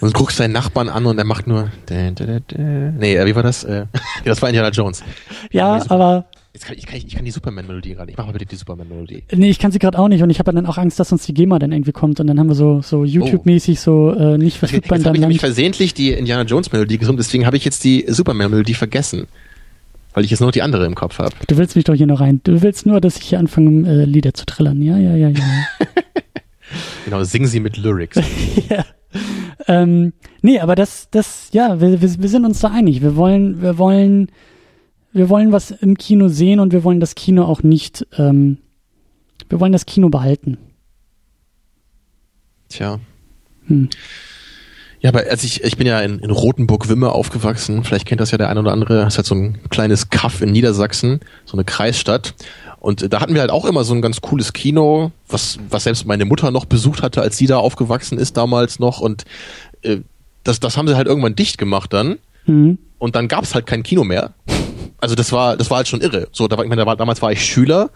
Und 0.01 0.13
du 0.13 0.19
guckst 0.19 0.41
deinen 0.41 0.53
Nachbarn 0.53 0.89
an 0.89 1.07
und 1.07 1.17
er 1.19 1.25
macht 1.25 1.47
nur. 1.47 1.71
Nee, 1.89 3.15
äh, 3.17 3.27
wie 3.27 3.37
war 3.37 3.43
das? 3.45 3.63
Äh, 3.65 3.87
das 4.25 4.43
war 4.43 4.49
Indiana 4.49 4.71
Jones. 4.71 5.05
ja, 5.53 5.79
Super- 5.81 5.95
aber 5.95 6.25
Jetzt 6.59 6.67
kann, 6.67 6.77
ich, 6.77 6.87
kann, 6.87 6.97
ich 6.97 7.15
kann 7.15 7.25
die 7.25 7.31
Superman-Melodie 7.31 7.95
gerade. 7.95 8.11
Ich 8.11 8.17
mach 8.17 8.27
mal 8.27 8.33
bitte 8.33 8.47
die 8.47 8.57
Superman-Melodie. 8.57 9.23
nee, 9.37 9.49
ich 9.49 9.61
kann 9.61 9.71
sie 9.71 9.79
gerade 9.79 9.97
auch 9.97 10.09
nicht 10.09 10.25
und 10.25 10.31
ich 10.31 10.41
habe 10.41 10.53
dann 10.53 10.67
auch 10.67 10.77
Angst, 10.77 10.99
dass 10.99 11.13
uns 11.13 11.25
die 11.25 11.33
GEMA 11.33 11.61
dann 11.61 11.71
irgendwie 11.71 11.93
kommt 11.93 12.19
und 12.19 12.27
dann 12.27 12.37
haben 12.41 12.49
wir 12.49 12.57
so 12.57 12.83
so 12.83 13.05
YouTube-mäßig 13.05 13.79
so 13.79 14.11
äh, 14.11 14.37
nicht 14.39 14.55
Jetzt 14.55 14.59
verfügbar 14.59 14.99
in 14.99 15.05
habe 15.05 15.05
deinem 15.05 15.15
ich 15.15 15.21
nämlich 15.21 15.43
Land. 15.43 15.55
versehentlich 15.55 15.95
die 15.95 16.11
Indiana 16.11 16.43
Jones-Melodie 16.43 16.99
gesungen, 16.99 17.17
deswegen 17.17 17.47
habe 17.47 17.57
ich 17.57 17.65
jetzt 17.65 17.85
die 17.85 18.07
Superman-Melodie 18.09 18.75
vergessen. 18.75 19.29
Weil 20.15 20.25
ich 20.25 20.33
jetzt 20.33 20.41
nur 20.41 20.49
noch 20.49 20.53
die 20.53 20.63
andere 20.63 20.85
im 20.85 20.97
Kopf 20.97 21.21
habe. 21.21 21.31
Du 21.47 21.57
willst 21.59 21.77
mich 21.77 21.85
doch 21.85 21.95
hier 21.95 22.09
noch 22.09 22.19
rein. 22.19 22.41
Du 22.43 22.61
willst 22.61 22.87
nur, 22.87 23.01
dass 23.01 23.19
ich 23.19 23.23
hier 23.23 23.39
anfange, 23.39 23.89
äh, 23.89 24.05
Lieder 24.05 24.35
zu 24.35 24.47
trillern. 24.47 24.83
Ja, 24.83 24.99
ja, 24.99 25.15
ja, 25.15 25.29
ja. 25.29 25.39
Genau, 27.05 27.23
singen 27.23 27.47
sie 27.47 27.61
mit 27.61 27.77
Lyrics. 27.77 28.21
ja. 28.69 28.85
Ähm, 29.69 30.13
nee, 30.43 30.59
aber 30.59 30.75
das, 30.75 31.09
das, 31.11 31.51
ja, 31.53 31.81
wir, 31.81 32.03
wir, 32.03 32.21
wir 32.21 32.29
sind 32.29 32.45
uns 32.45 32.59
da 32.59 32.69
einig. 32.73 33.01
Wir 33.01 33.15
wollen, 33.15 33.63
wir 33.63 33.79
wollen, 33.79 34.29
wir 35.13 35.29
wollen 35.29 35.53
was 35.53 35.71
im 35.71 35.97
Kino 35.97 36.29
sehen 36.29 36.61
und 36.61 36.73
wir 36.73 36.85
wollen 36.85 37.01
das 37.01 37.15
Kino 37.15 37.45
auch 37.45 37.63
nicht, 37.63 38.07
ähm, 38.17 38.59
wir 39.49 39.61
wollen 39.61 39.73
das 39.73 39.87
Kino 39.87 40.09
behalten. 40.09 40.59
Tja. 42.69 43.01
Hm. 43.67 43.89
Ja, 45.01 45.11
aber 45.11 45.25
als 45.31 45.45
ich, 45.45 45.63
ich 45.63 45.77
bin 45.77 45.87
ja 45.87 46.01
in, 46.01 46.19
in 46.19 46.31
Rothenburg-Wimme 46.31 47.13
aufgewachsen, 47.13 47.85
vielleicht 47.85 48.07
kennt 48.07 48.21
das 48.21 48.33
ja 48.33 48.39
der 48.39 48.51
eine 48.51 48.61
oder 48.61 48.73
andere, 48.73 48.97
das 48.97 49.15
ist 49.15 49.19
halt 49.19 49.27
so 49.27 49.35
ein 49.37 49.59
kleines 49.71 50.11
Kaff 50.11 50.41
in 50.41 50.51
Niedersachsen, 50.51 51.21
so 51.45 51.57
eine 51.57 51.65
Kreisstadt. 51.65 52.35
Und 52.81 53.03
äh, 53.03 53.09
da 53.09 53.21
hatten 53.21 53.35
wir 53.35 53.41
halt 53.41 53.53
auch 53.53 53.65
immer 53.65 53.85
so 53.85 53.95
ein 53.95 54.03
ganz 54.03 54.21
cooles 54.21 54.53
Kino, 54.53 55.13
was, 55.29 55.59
was 55.71 55.85
selbst 55.85 56.05
meine 56.07 56.25
Mutter 56.25 56.51
noch 56.51 56.65
besucht 56.65 57.03
hatte, 57.03 57.23
als 57.23 57.37
sie 57.37 57.47
da 57.47 57.59
aufgewachsen 57.59 58.19
ist 58.19 58.37
damals 58.37 58.81
noch. 58.81 59.01
Und 59.01 59.25
äh, 59.83 59.99
das, 60.43 60.59
das 60.59 60.77
haben 60.77 60.89
sie 60.89 60.97
halt 60.97 61.07
irgendwann 61.07 61.37
dicht 61.37 61.59
gemacht 61.59 61.93
dann. 61.93 62.19
Mhm. 62.47 62.79
Und 62.99 63.15
dann 63.15 63.29
gab's 63.29 63.55
halt 63.55 63.67
kein 63.67 63.85
Kino 63.85 64.03
mehr. 64.03 64.35
Also 65.01 65.15
das 65.15 65.33
war, 65.33 65.57
das 65.57 65.71
war 65.71 65.79
halt 65.79 65.89
schon 65.89 66.01
irre. 66.01 66.29
So, 66.33 66.49
da 66.49 66.57
war, 66.57 66.65
ich 66.65 66.69
meine, 66.69 66.83
da 66.83 66.87
war, 66.87 66.97
damals 66.97 67.23
war 67.23 67.33
ich 67.33 67.45
Schüler 67.45 67.91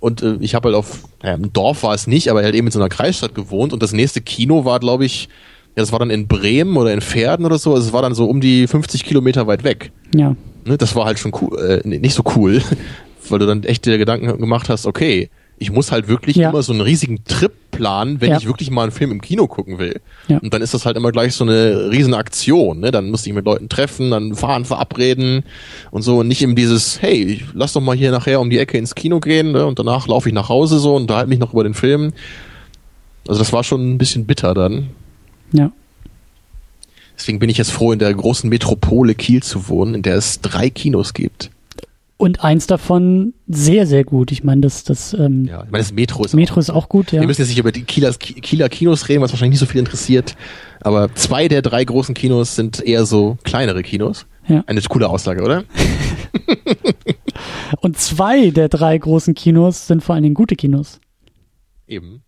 und 0.00 0.22
äh, 0.22 0.36
ich 0.40 0.54
habe 0.54 0.68
halt 0.68 0.76
auf, 0.76 1.04
naja, 1.22 1.36
im 1.36 1.52
Dorf 1.52 1.82
war 1.82 1.94
es 1.94 2.06
nicht, 2.06 2.30
aber 2.30 2.42
halt 2.42 2.54
eben 2.54 2.66
in 2.66 2.72
so 2.72 2.78
einer 2.78 2.88
Kreisstadt 2.88 3.34
gewohnt 3.34 3.72
und 3.72 3.82
das 3.82 3.92
nächste 3.92 4.20
Kino 4.20 4.64
war, 4.64 4.80
glaube 4.80 5.04
ich, 5.04 5.28
ja, 5.76 5.82
das 5.82 5.92
war 5.92 5.98
dann 5.98 6.10
in 6.10 6.26
Bremen 6.26 6.76
oder 6.76 6.92
in 6.92 7.00
Pferden 7.00 7.46
oder 7.46 7.58
so. 7.58 7.74
Also 7.74 7.88
es 7.88 7.92
war 7.92 8.02
dann 8.02 8.14
so 8.14 8.26
um 8.26 8.40
die 8.40 8.66
50 8.66 9.04
Kilometer 9.04 9.46
weit 9.46 9.64
weg. 9.64 9.92
Ja. 10.14 10.34
Ne, 10.64 10.76
das 10.76 10.96
war 10.96 11.04
halt 11.04 11.18
schon 11.18 11.32
cool, 11.40 11.82
äh, 11.84 11.86
nicht 11.86 12.14
so 12.14 12.24
cool, 12.36 12.60
weil 13.28 13.38
du 13.38 13.46
dann 13.46 13.62
echt 13.64 13.86
dir 13.86 13.98
Gedanken 13.98 14.38
gemacht 14.38 14.68
hast, 14.68 14.86
okay, 14.86 15.30
ich 15.60 15.70
muss 15.72 15.90
halt 15.92 16.08
wirklich 16.08 16.36
Ja. 16.36 16.50
immer 16.50 16.62
so 16.62 16.72
einen 16.72 16.80
riesigen 16.82 17.24
Trip 17.24 17.52
planen, 17.70 18.20
wenn 18.20 18.30
Ja. 18.30 18.38
ich 18.38 18.46
wirklich 18.46 18.70
mal 18.70 18.82
einen 18.84 18.92
Film 18.92 19.10
im 19.10 19.20
Kino 19.20 19.46
gucken 19.46 19.78
will. 19.78 20.00
Ja. 20.28 20.38
Und 20.38 20.52
dann 20.54 20.62
ist 20.62 20.74
das 20.74 20.86
halt 20.86 20.96
immer 20.96 21.10
gleich 21.12 21.34
so 21.34 21.44
eine 21.44 21.90
riesen 21.90 22.14
Aktion, 22.14 22.80
ne? 22.80 22.90
Dann 22.90 23.10
musste 23.10 23.28
ich 23.28 23.34
mit 23.34 23.44
Leuten 23.44 23.68
treffen, 23.68 24.10
dann 24.10 24.34
fahren, 24.34 24.64
verabreden 24.64 25.44
und 25.90 26.02
so 26.02 26.18
und 26.18 26.28
nicht 26.28 26.42
eben 26.42 26.54
dieses, 26.56 27.02
hey, 27.02 27.42
lass 27.54 27.72
doch 27.72 27.80
mal 27.80 27.96
hier 27.96 28.10
nachher 28.10 28.40
um 28.40 28.50
die 28.50 28.58
Ecke 28.58 28.78
ins 28.78 28.94
Kino 28.94 29.20
gehen, 29.20 29.52
ne? 29.52 29.66
Und 29.66 29.78
danach 29.78 30.06
laufe 30.06 30.28
ich 30.28 30.34
nach 30.34 30.48
Hause 30.48 30.78
so 30.78 30.94
und 30.94 31.02
unterhalte 31.02 31.28
mich 31.28 31.38
noch 31.38 31.52
über 31.52 31.64
den 31.64 31.74
Film. 31.74 32.12
Also 33.26 33.40
das 33.40 33.52
war 33.52 33.64
schon 33.64 33.94
ein 33.94 33.98
bisschen 33.98 34.26
bitter 34.26 34.54
dann. 34.54 34.88
Ja. 35.52 35.70
Deswegen 37.16 37.40
bin 37.40 37.50
ich 37.50 37.58
jetzt 37.58 37.72
froh, 37.72 37.92
in 37.92 37.98
der 37.98 38.14
großen 38.14 38.48
Metropole 38.48 39.14
Kiel 39.14 39.42
zu 39.42 39.68
wohnen, 39.68 39.94
in 39.94 40.02
der 40.02 40.16
es 40.16 40.40
drei 40.40 40.70
Kinos 40.70 41.14
gibt. 41.14 41.50
Und 42.18 42.42
eins 42.42 42.66
davon 42.66 43.32
sehr, 43.46 43.86
sehr 43.86 44.02
gut. 44.02 44.32
Ich 44.32 44.42
meine, 44.42 44.60
das, 44.60 44.82
das 44.82 45.14
ähm, 45.14 45.44
Ja, 45.44 45.62
ich 45.62 45.70
meine, 45.70 45.84
das 45.84 45.92
Metro 45.92 46.24
ist 46.24 46.34
Metro 46.34 46.58
ist 46.58 46.68
auch 46.68 46.88
gut, 46.88 47.12
ja. 47.12 47.20
Wir 47.20 47.28
müssen 47.28 47.42
jetzt 47.42 47.48
nicht 47.48 47.60
über 47.60 47.70
die 47.70 47.84
Kieler, 47.84 48.12
Kieler 48.12 48.68
Kinos 48.68 49.08
reden, 49.08 49.22
was 49.22 49.30
wahrscheinlich 49.30 49.60
nicht 49.60 49.68
so 49.68 49.72
viel 49.72 49.78
interessiert. 49.78 50.34
Aber 50.80 51.14
zwei 51.14 51.46
der 51.46 51.62
drei 51.62 51.84
großen 51.84 52.16
Kinos 52.16 52.56
sind 52.56 52.80
eher 52.84 53.06
so 53.06 53.38
kleinere 53.44 53.84
Kinos. 53.84 54.26
Ja. 54.48 54.64
Eine 54.66 54.82
coole 54.82 55.08
Aussage, 55.08 55.44
oder? 55.44 55.62
Und 57.80 57.98
zwei 57.98 58.50
der 58.50 58.68
drei 58.68 58.98
großen 58.98 59.34
Kinos 59.34 59.86
sind 59.86 60.02
vor 60.02 60.16
allen 60.16 60.24
Dingen 60.24 60.34
gute 60.34 60.56
Kinos. 60.56 61.00
Eben. 61.86 62.22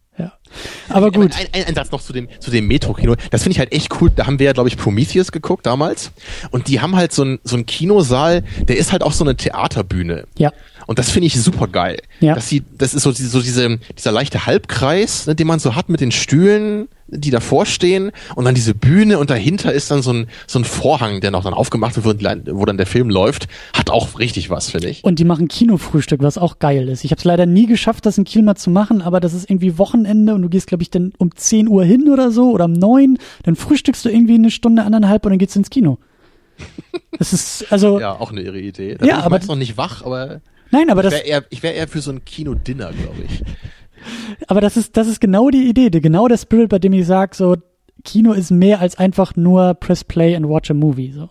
Aber 0.88 1.10
gut. 1.10 1.36
Ein, 1.36 1.46
ein, 1.52 1.64
ein 1.64 1.74
Satz 1.74 1.90
noch 1.90 2.02
zu 2.02 2.12
dem, 2.12 2.28
zu 2.40 2.50
dem 2.50 2.66
Metro-Kino. 2.66 3.14
Das 3.30 3.42
finde 3.42 3.52
ich 3.52 3.58
halt 3.58 3.72
echt 3.72 4.00
cool. 4.00 4.10
Da 4.14 4.26
haben 4.26 4.38
wir 4.38 4.46
ja, 4.46 4.52
glaube 4.52 4.68
ich, 4.68 4.76
Prometheus 4.76 5.32
geguckt 5.32 5.66
damals. 5.66 6.12
Und 6.50 6.68
die 6.68 6.80
haben 6.80 6.96
halt 6.96 7.12
so 7.12 7.24
ein 7.24 7.38
so 7.44 7.56
ein 7.56 7.66
Kinosaal, 7.66 8.42
der 8.62 8.76
ist 8.76 8.92
halt 8.92 9.02
auch 9.02 9.12
so 9.12 9.24
eine 9.24 9.36
Theaterbühne. 9.36 10.24
Ja. 10.38 10.52
Und 10.90 10.98
das 10.98 11.08
finde 11.08 11.28
ich 11.28 11.40
super 11.40 11.68
geil. 11.68 11.98
Ja. 12.18 12.34
Dass 12.34 12.48
sie, 12.48 12.64
das 12.76 12.94
ist 12.94 13.04
so, 13.04 13.12
so 13.12 13.40
diese, 13.40 13.78
dieser 13.96 14.10
leichte 14.10 14.46
Halbkreis, 14.46 15.28
ne, 15.28 15.36
den 15.36 15.46
man 15.46 15.60
so 15.60 15.76
hat 15.76 15.88
mit 15.88 16.00
den 16.00 16.10
Stühlen 16.10 16.88
die 17.06 17.30
davor 17.30 17.64
stehen 17.66 18.10
und 18.36 18.44
dann 18.44 18.54
diese 18.54 18.74
Bühne 18.74 19.18
und 19.18 19.30
dahinter 19.30 19.72
ist 19.72 19.90
dann 19.90 20.02
so 20.02 20.12
ein, 20.12 20.26
so 20.46 20.58
ein 20.60 20.64
Vorhang, 20.64 21.20
der 21.20 21.30
noch 21.32 21.42
dann 21.42 21.54
aufgemacht 21.54 21.96
wird, 21.96 22.24
wo 22.24 22.64
dann 22.64 22.76
der 22.76 22.86
Film 22.86 23.10
läuft, 23.10 23.48
hat 23.72 23.90
auch 23.90 24.18
richtig 24.20 24.50
was, 24.50 24.70
finde 24.70 24.88
ich. 24.88 25.02
Und 25.02 25.18
die 25.18 25.24
machen 25.24 25.48
Kinofrühstück, 25.48 26.22
was 26.22 26.38
auch 26.38 26.60
geil 26.60 26.88
ist. 26.88 27.04
Ich 27.04 27.10
habe 27.10 27.18
es 27.18 27.24
leider 27.24 27.46
nie 27.46 27.66
geschafft, 27.66 28.06
das 28.06 28.16
in 28.18 28.24
Kiel 28.24 28.42
mal 28.42 28.54
zu 28.54 28.70
machen, 28.70 29.02
aber 29.02 29.18
das 29.18 29.34
ist 29.34 29.50
irgendwie 29.50 29.76
Wochenende 29.78 30.34
und 30.34 30.42
du 30.42 30.48
gehst, 30.48 30.68
glaube 30.68 30.82
ich, 30.82 30.90
dann 30.90 31.12
um 31.18 31.34
10 31.34 31.68
Uhr 31.68 31.84
hin 31.84 32.10
oder 32.12 32.30
so 32.30 32.50
oder 32.50 32.66
um 32.66 32.72
9, 32.72 33.18
dann 33.42 33.56
frühstückst 33.56 34.04
du 34.04 34.08
irgendwie 34.08 34.34
eine 34.34 34.50
Stunde, 34.50 34.84
anderthalb 34.84 35.24
und 35.24 35.30
dann 35.30 35.38
geht's 35.38 35.56
ins 35.56 35.70
Kino. 35.70 35.98
Das 37.18 37.32
ist, 37.32 37.72
also. 37.72 37.98
Ja, 38.00 38.12
auch 38.12 38.30
eine 38.30 38.42
irre 38.42 38.60
Idee. 38.60 38.94
Da 38.94 39.06
ja, 39.06 39.14
bin 39.14 39.20
ich 39.20 39.26
aber. 39.26 39.46
noch 39.46 39.56
nicht 39.56 39.76
wach, 39.76 40.04
aber. 40.04 40.40
Nein, 40.70 40.90
aber 40.90 41.05
ich 41.05 41.10
das. 41.10 41.20
Eher, 41.20 41.44
ich 41.50 41.62
wäre 41.62 41.74
eher 41.74 41.89
für 41.89 42.00
so 42.00 42.12
ein 42.12 42.24
Kino-Dinner, 42.24 42.92
glaube 42.92 43.23
ich. 43.24 43.42
Aber 44.47 44.62
das 44.62 44.78
ist, 44.78 44.97
das 44.97 45.07
ist 45.08 45.20
genau 45.20 45.50
die 45.50 45.68
Idee, 45.68 45.90
genau 45.90 46.26
der 46.26 46.39
Spirit, 46.39 46.70
bei 46.70 46.78
dem 46.78 46.94
ich 46.94 47.07
sage, 47.07 47.36
so, 47.36 47.57
Kino 48.02 48.32
ist 48.32 48.50
mehr 48.50 48.81
als 48.81 48.97
einfach 48.97 49.36
nur 49.36 49.74
Press 49.74 50.05
Play 50.05 50.34
and 50.34 50.49
Watch 50.49 50.70
a 50.70 50.74
Movie. 50.74 51.12
So. 51.12 51.28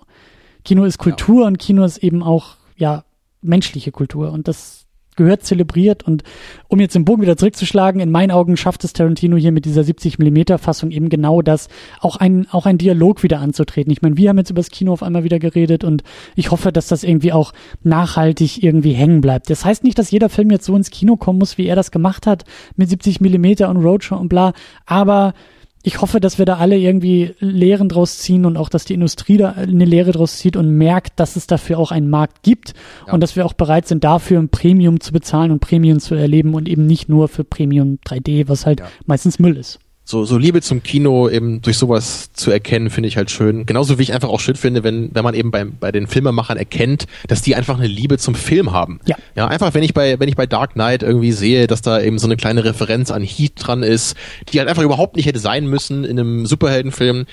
Kino 0.64 0.84
ist 0.86 1.00
Kultur 1.00 1.42
ja. 1.42 1.48
und 1.48 1.58
Kino 1.58 1.84
ist 1.84 1.98
eben 1.98 2.22
auch, 2.22 2.58
ja, 2.76 3.06
menschliche 3.42 3.92
Kultur. 3.92 4.32
Und 4.32 4.48
das 4.48 4.79
gehört 5.20 5.44
zelebriert. 5.44 6.04
Und 6.04 6.24
um 6.68 6.80
jetzt 6.80 6.96
den 6.96 7.06
Bogen 7.06 7.22
wieder 7.22 7.38
zurückzuschlagen, 7.38 8.02
in 8.02 8.10
meinen 8.10 8.32
Augen 8.32 8.58
schafft 8.58 8.84
es 8.84 8.94
Tarantino 8.94 9.38
hier 9.38 9.52
mit 9.52 9.66
dieser 9.66 9.84
70 9.84 10.18
Millimeter 10.18 10.58
Fassung 10.58 10.90
eben 10.90 11.10
genau 11.10 11.44
das, 11.44 11.68
auch 12.00 12.16
ein, 12.16 12.48
auch 12.50 12.66
ein 12.66 12.80
Dialog 12.80 13.22
wieder 13.22 13.40
anzutreten. 13.40 13.92
Ich 13.92 14.02
meine, 14.02 14.18
wir 14.18 14.30
haben 14.30 14.38
jetzt 14.38 14.50
über 14.50 14.62
das 14.62 14.72
Kino 14.72 14.94
auf 14.94 15.04
einmal 15.04 15.24
wieder 15.24 15.38
geredet 15.38 15.84
und 15.84 16.04
ich 16.36 16.50
hoffe, 16.50 16.72
dass 16.72 16.88
das 16.88 17.04
irgendwie 17.04 17.34
auch 17.34 17.54
nachhaltig 17.84 18.64
irgendwie 18.64 18.94
hängen 18.94 19.22
bleibt. 19.22 19.50
Das 19.50 19.66
heißt 19.66 19.84
nicht, 19.84 20.00
dass 20.00 20.10
jeder 20.10 20.30
Film 20.30 20.50
jetzt 20.50 20.66
so 20.66 20.76
ins 20.76 20.90
Kino 20.90 21.18
kommen 21.18 21.38
muss, 21.38 21.58
wie 21.58 21.68
er 21.68 21.76
das 21.76 21.92
gemacht 21.92 22.26
hat, 22.26 22.46
mit 22.78 22.90
70 22.90 23.22
Millimeter 23.22 23.70
und 23.70 23.78
Roadshow 23.78 24.16
und 24.16 24.30
bla, 24.30 24.54
aber 24.86 25.34
ich 25.82 26.02
hoffe, 26.02 26.20
dass 26.20 26.38
wir 26.38 26.46
da 26.46 26.58
alle 26.58 26.78
irgendwie 26.78 27.36
Lehren 27.40 27.88
draus 27.88 28.18
ziehen 28.18 28.46
und 28.46 28.58
auch, 28.58 28.70
dass 28.70 28.86
die 28.86 28.94
Industrie 28.94 29.38
da 29.38 29.52
eine 29.52 29.86
Lehre 29.86 30.12
draus 30.12 30.38
zieht 30.38 30.58
und 30.58 30.70
merkt, 30.78 31.20
dass 31.20 31.36
es 31.36 31.48
dafür 31.48 31.80
auch 31.80 31.92
einen 31.92 32.10
Markt 32.10 32.44
gibt 32.44 32.74
ja. 33.08 33.14
und 33.14 33.22
dass 33.22 33.36
wir 33.36 33.46
auch 33.46 33.54
bereit 33.54 33.88
sind, 33.88 34.04
dafür 34.04 34.40
ein 34.40 34.50
Premium 34.50 35.00
zu 35.00 35.14
bezahlen 35.14 35.52
und 35.52 35.60
Premium 35.60 36.00
zu 36.00 36.16
erleben 36.16 36.54
und 36.54 36.68
eben 36.68 36.86
nicht 36.86 37.08
nur 37.08 37.30
für 37.30 37.44
Premium 37.44 38.00
3D, 38.06 38.48
was 38.50 38.66
halt 38.66 38.82
ja. 38.82 38.88
meistens 39.06 39.40
Müll 39.40 39.56
ist 39.56 39.80
so, 40.10 40.26
so 40.26 40.40
Liebe 40.40 40.60
zum 40.64 40.82
Kino 40.82 41.30
eben 41.30 41.62
durch 41.62 41.78
sowas 41.78 42.34
zu 42.34 42.50
erkennen, 42.50 42.90
finde 42.90 43.08
ich 43.10 43.16
halt 43.16 43.30
schön. 43.30 43.68
Genauso 43.68 44.00
wie 44.00 44.02
ich 44.02 44.12
einfach 44.12 44.30
auch 44.30 44.40
schön 44.40 44.56
finde, 44.56 44.84
wenn, 44.84 45.14
wenn 45.14 45.24
man 45.24 45.36
eben 45.36 45.52
bei, 45.52 45.66
bei 45.66 45.92
den 45.92 46.08
Filmemachern 46.08 46.58
erkennt, 46.58 47.06
dass 47.28 47.44
die 47.44 47.56
einfach 47.56 47.78
eine 47.78 47.86
Liebe 47.86 48.18
zum 48.18 48.34
Film 48.34 48.72
haben. 48.72 49.02
Ja. 49.06 49.18
Ja, 49.36 49.48
einfach 49.48 49.76
wenn 49.76 49.84
ich 49.84 49.94
bei, 49.94 50.20
wenn 50.20 50.28
ich 50.28 50.36
bei 50.36 50.48
Dark 50.48 50.74
Knight 50.74 51.04
irgendwie 51.04 51.32
sehe, 51.32 51.68
dass 51.68 51.84
da 51.84 52.02
eben 52.02 52.18
so 52.18 52.26
eine 52.26 52.38
kleine 52.38 52.64
Referenz 52.64 53.12
an 53.12 53.22
Heat 53.22 53.54
dran 53.58 53.84
ist, 53.84 54.18
die 54.52 54.58
halt 54.58 54.68
einfach 54.68 54.82
überhaupt 54.82 55.16
nicht 55.16 55.28
hätte 55.28 55.38
sein 55.38 55.68
müssen 55.68 56.04
in 56.04 56.20
einem 56.20 56.48
Superheldenfilm. 56.48 57.28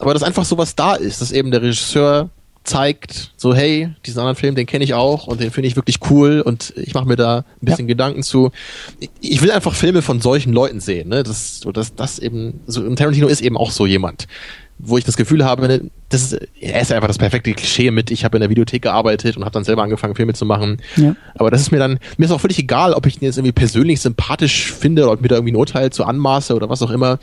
Aber 0.00 0.12
dass 0.12 0.24
einfach 0.24 0.44
sowas 0.44 0.74
da 0.74 0.96
ist, 0.96 1.20
dass 1.20 1.30
eben 1.30 1.52
der 1.52 1.62
Regisseur 1.62 2.30
zeigt, 2.66 3.32
so 3.36 3.54
hey, 3.54 3.90
diesen 4.04 4.18
anderen 4.18 4.36
Film, 4.36 4.54
den 4.54 4.66
kenne 4.66 4.84
ich 4.84 4.94
auch 4.94 5.26
und 5.26 5.40
den 5.40 5.50
finde 5.50 5.68
ich 5.68 5.76
wirklich 5.76 5.98
cool 6.10 6.40
und 6.40 6.74
ich 6.76 6.94
mache 6.94 7.06
mir 7.06 7.16
da 7.16 7.38
ein 7.38 7.44
bisschen 7.60 7.86
ja. 7.86 7.94
Gedanken 7.94 8.22
zu. 8.22 8.50
Ich 9.20 9.40
will 9.42 9.50
einfach 9.50 9.74
Filme 9.74 10.02
von 10.02 10.20
solchen 10.20 10.52
Leuten 10.52 10.80
sehen, 10.80 11.08
ne? 11.08 11.22
Das, 11.22 11.60
das, 11.72 11.94
das 11.94 12.18
eben, 12.18 12.60
so, 12.66 12.82
und 12.82 12.96
Tarantino 12.96 13.28
ist 13.28 13.40
eben 13.40 13.56
auch 13.56 13.70
so 13.70 13.86
jemand, 13.86 14.26
wo 14.78 14.98
ich 14.98 15.04
das 15.04 15.16
Gefühl 15.16 15.44
habe, 15.44 15.66
ne, 15.68 15.90
das 16.08 16.32
ist, 16.32 16.48
er 16.60 16.80
ist 16.80 16.92
einfach 16.92 17.08
das 17.08 17.18
perfekte 17.18 17.54
Klischee 17.54 17.90
mit, 17.90 18.10
ich 18.10 18.24
habe 18.24 18.36
in 18.36 18.40
der 18.40 18.50
Videothek 18.50 18.82
gearbeitet 18.82 19.36
und 19.36 19.44
habe 19.44 19.52
dann 19.54 19.64
selber 19.64 19.82
angefangen, 19.82 20.14
Filme 20.14 20.34
zu 20.34 20.44
machen. 20.44 20.82
Ja. 20.96 21.16
Aber 21.34 21.50
das 21.50 21.62
ist 21.62 21.70
mir 21.70 21.78
dann, 21.78 21.98
mir 22.18 22.26
ist 22.26 22.30
auch 22.32 22.40
völlig 22.40 22.58
egal, 22.58 22.92
ob 22.92 23.06
ich 23.06 23.20
ihn 23.20 23.24
jetzt 23.24 23.38
irgendwie 23.38 23.52
persönlich 23.52 24.00
sympathisch 24.00 24.72
finde 24.72 25.04
oder 25.04 25.12
ob 25.12 25.22
mir 25.22 25.28
da 25.28 25.36
irgendwie 25.36 25.52
ein 25.52 25.56
Urteil 25.56 25.90
zu 25.90 26.04
anmaße 26.04 26.54
oder 26.54 26.68
was 26.68 26.82
auch 26.82 26.90
immer 26.90 27.18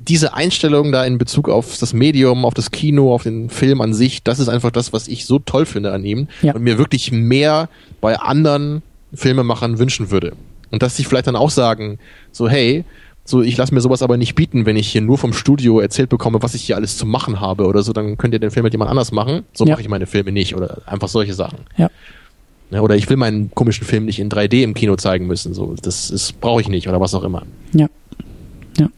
diese 0.00 0.34
Einstellung 0.34 0.92
da 0.92 1.04
in 1.04 1.18
Bezug 1.18 1.48
auf 1.48 1.78
das 1.78 1.92
Medium, 1.92 2.44
auf 2.44 2.54
das 2.54 2.70
Kino, 2.70 3.12
auf 3.12 3.24
den 3.24 3.50
Film 3.50 3.80
an 3.80 3.94
sich, 3.94 4.22
das 4.22 4.38
ist 4.38 4.48
einfach 4.48 4.70
das, 4.70 4.92
was 4.92 5.08
ich 5.08 5.26
so 5.26 5.38
toll 5.38 5.66
finde 5.66 5.92
an 5.92 6.04
ihm 6.04 6.28
ja. 6.42 6.54
und 6.54 6.62
mir 6.62 6.78
wirklich 6.78 7.12
mehr 7.12 7.68
bei 8.00 8.18
anderen 8.18 8.82
Filmemachern 9.12 9.78
wünschen 9.78 10.10
würde. 10.10 10.34
Und 10.70 10.82
dass 10.82 10.96
sie 10.96 11.04
vielleicht 11.04 11.26
dann 11.26 11.36
auch 11.36 11.50
sagen, 11.50 11.98
so 12.32 12.48
hey, 12.48 12.84
so 13.24 13.42
ich 13.42 13.56
lasse 13.56 13.74
mir 13.74 13.80
sowas 13.80 14.02
aber 14.02 14.16
nicht 14.16 14.34
bieten, 14.34 14.66
wenn 14.66 14.76
ich 14.76 14.88
hier 14.88 15.00
nur 15.00 15.18
vom 15.18 15.32
Studio 15.32 15.80
erzählt 15.80 16.08
bekomme, 16.08 16.42
was 16.42 16.54
ich 16.54 16.62
hier 16.62 16.76
alles 16.76 16.96
zu 16.96 17.04
machen 17.04 17.40
habe 17.40 17.66
oder 17.66 17.82
so, 17.82 17.92
dann 17.92 18.16
könnt 18.16 18.34
ihr 18.34 18.40
den 18.40 18.50
Film 18.50 18.64
mit 18.64 18.72
jemand 18.72 18.90
anders 18.90 19.12
machen. 19.12 19.44
So 19.52 19.64
ja. 19.64 19.72
mache 19.72 19.82
ich 19.82 19.88
meine 19.88 20.06
Filme 20.06 20.32
nicht 20.32 20.54
oder 20.54 20.82
einfach 20.86 21.08
solche 21.08 21.34
Sachen. 21.34 21.58
Ja. 21.76 21.90
Oder 22.70 22.96
ich 22.96 23.08
will 23.08 23.16
meinen 23.16 23.50
komischen 23.54 23.86
Film 23.86 24.04
nicht 24.04 24.18
in 24.18 24.30
3D 24.30 24.62
im 24.62 24.74
Kino 24.74 24.96
zeigen 24.96 25.26
müssen, 25.26 25.54
so 25.54 25.74
das 25.80 26.32
brauche 26.40 26.60
ich 26.60 26.68
nicht 26.68 26.88
oder 26.88 27.00
was 27.00 27.14
auch 27.14 27.24
immer. 27.24 27.44
Ja. 27.72 27.88
Ja. 28.78 28.88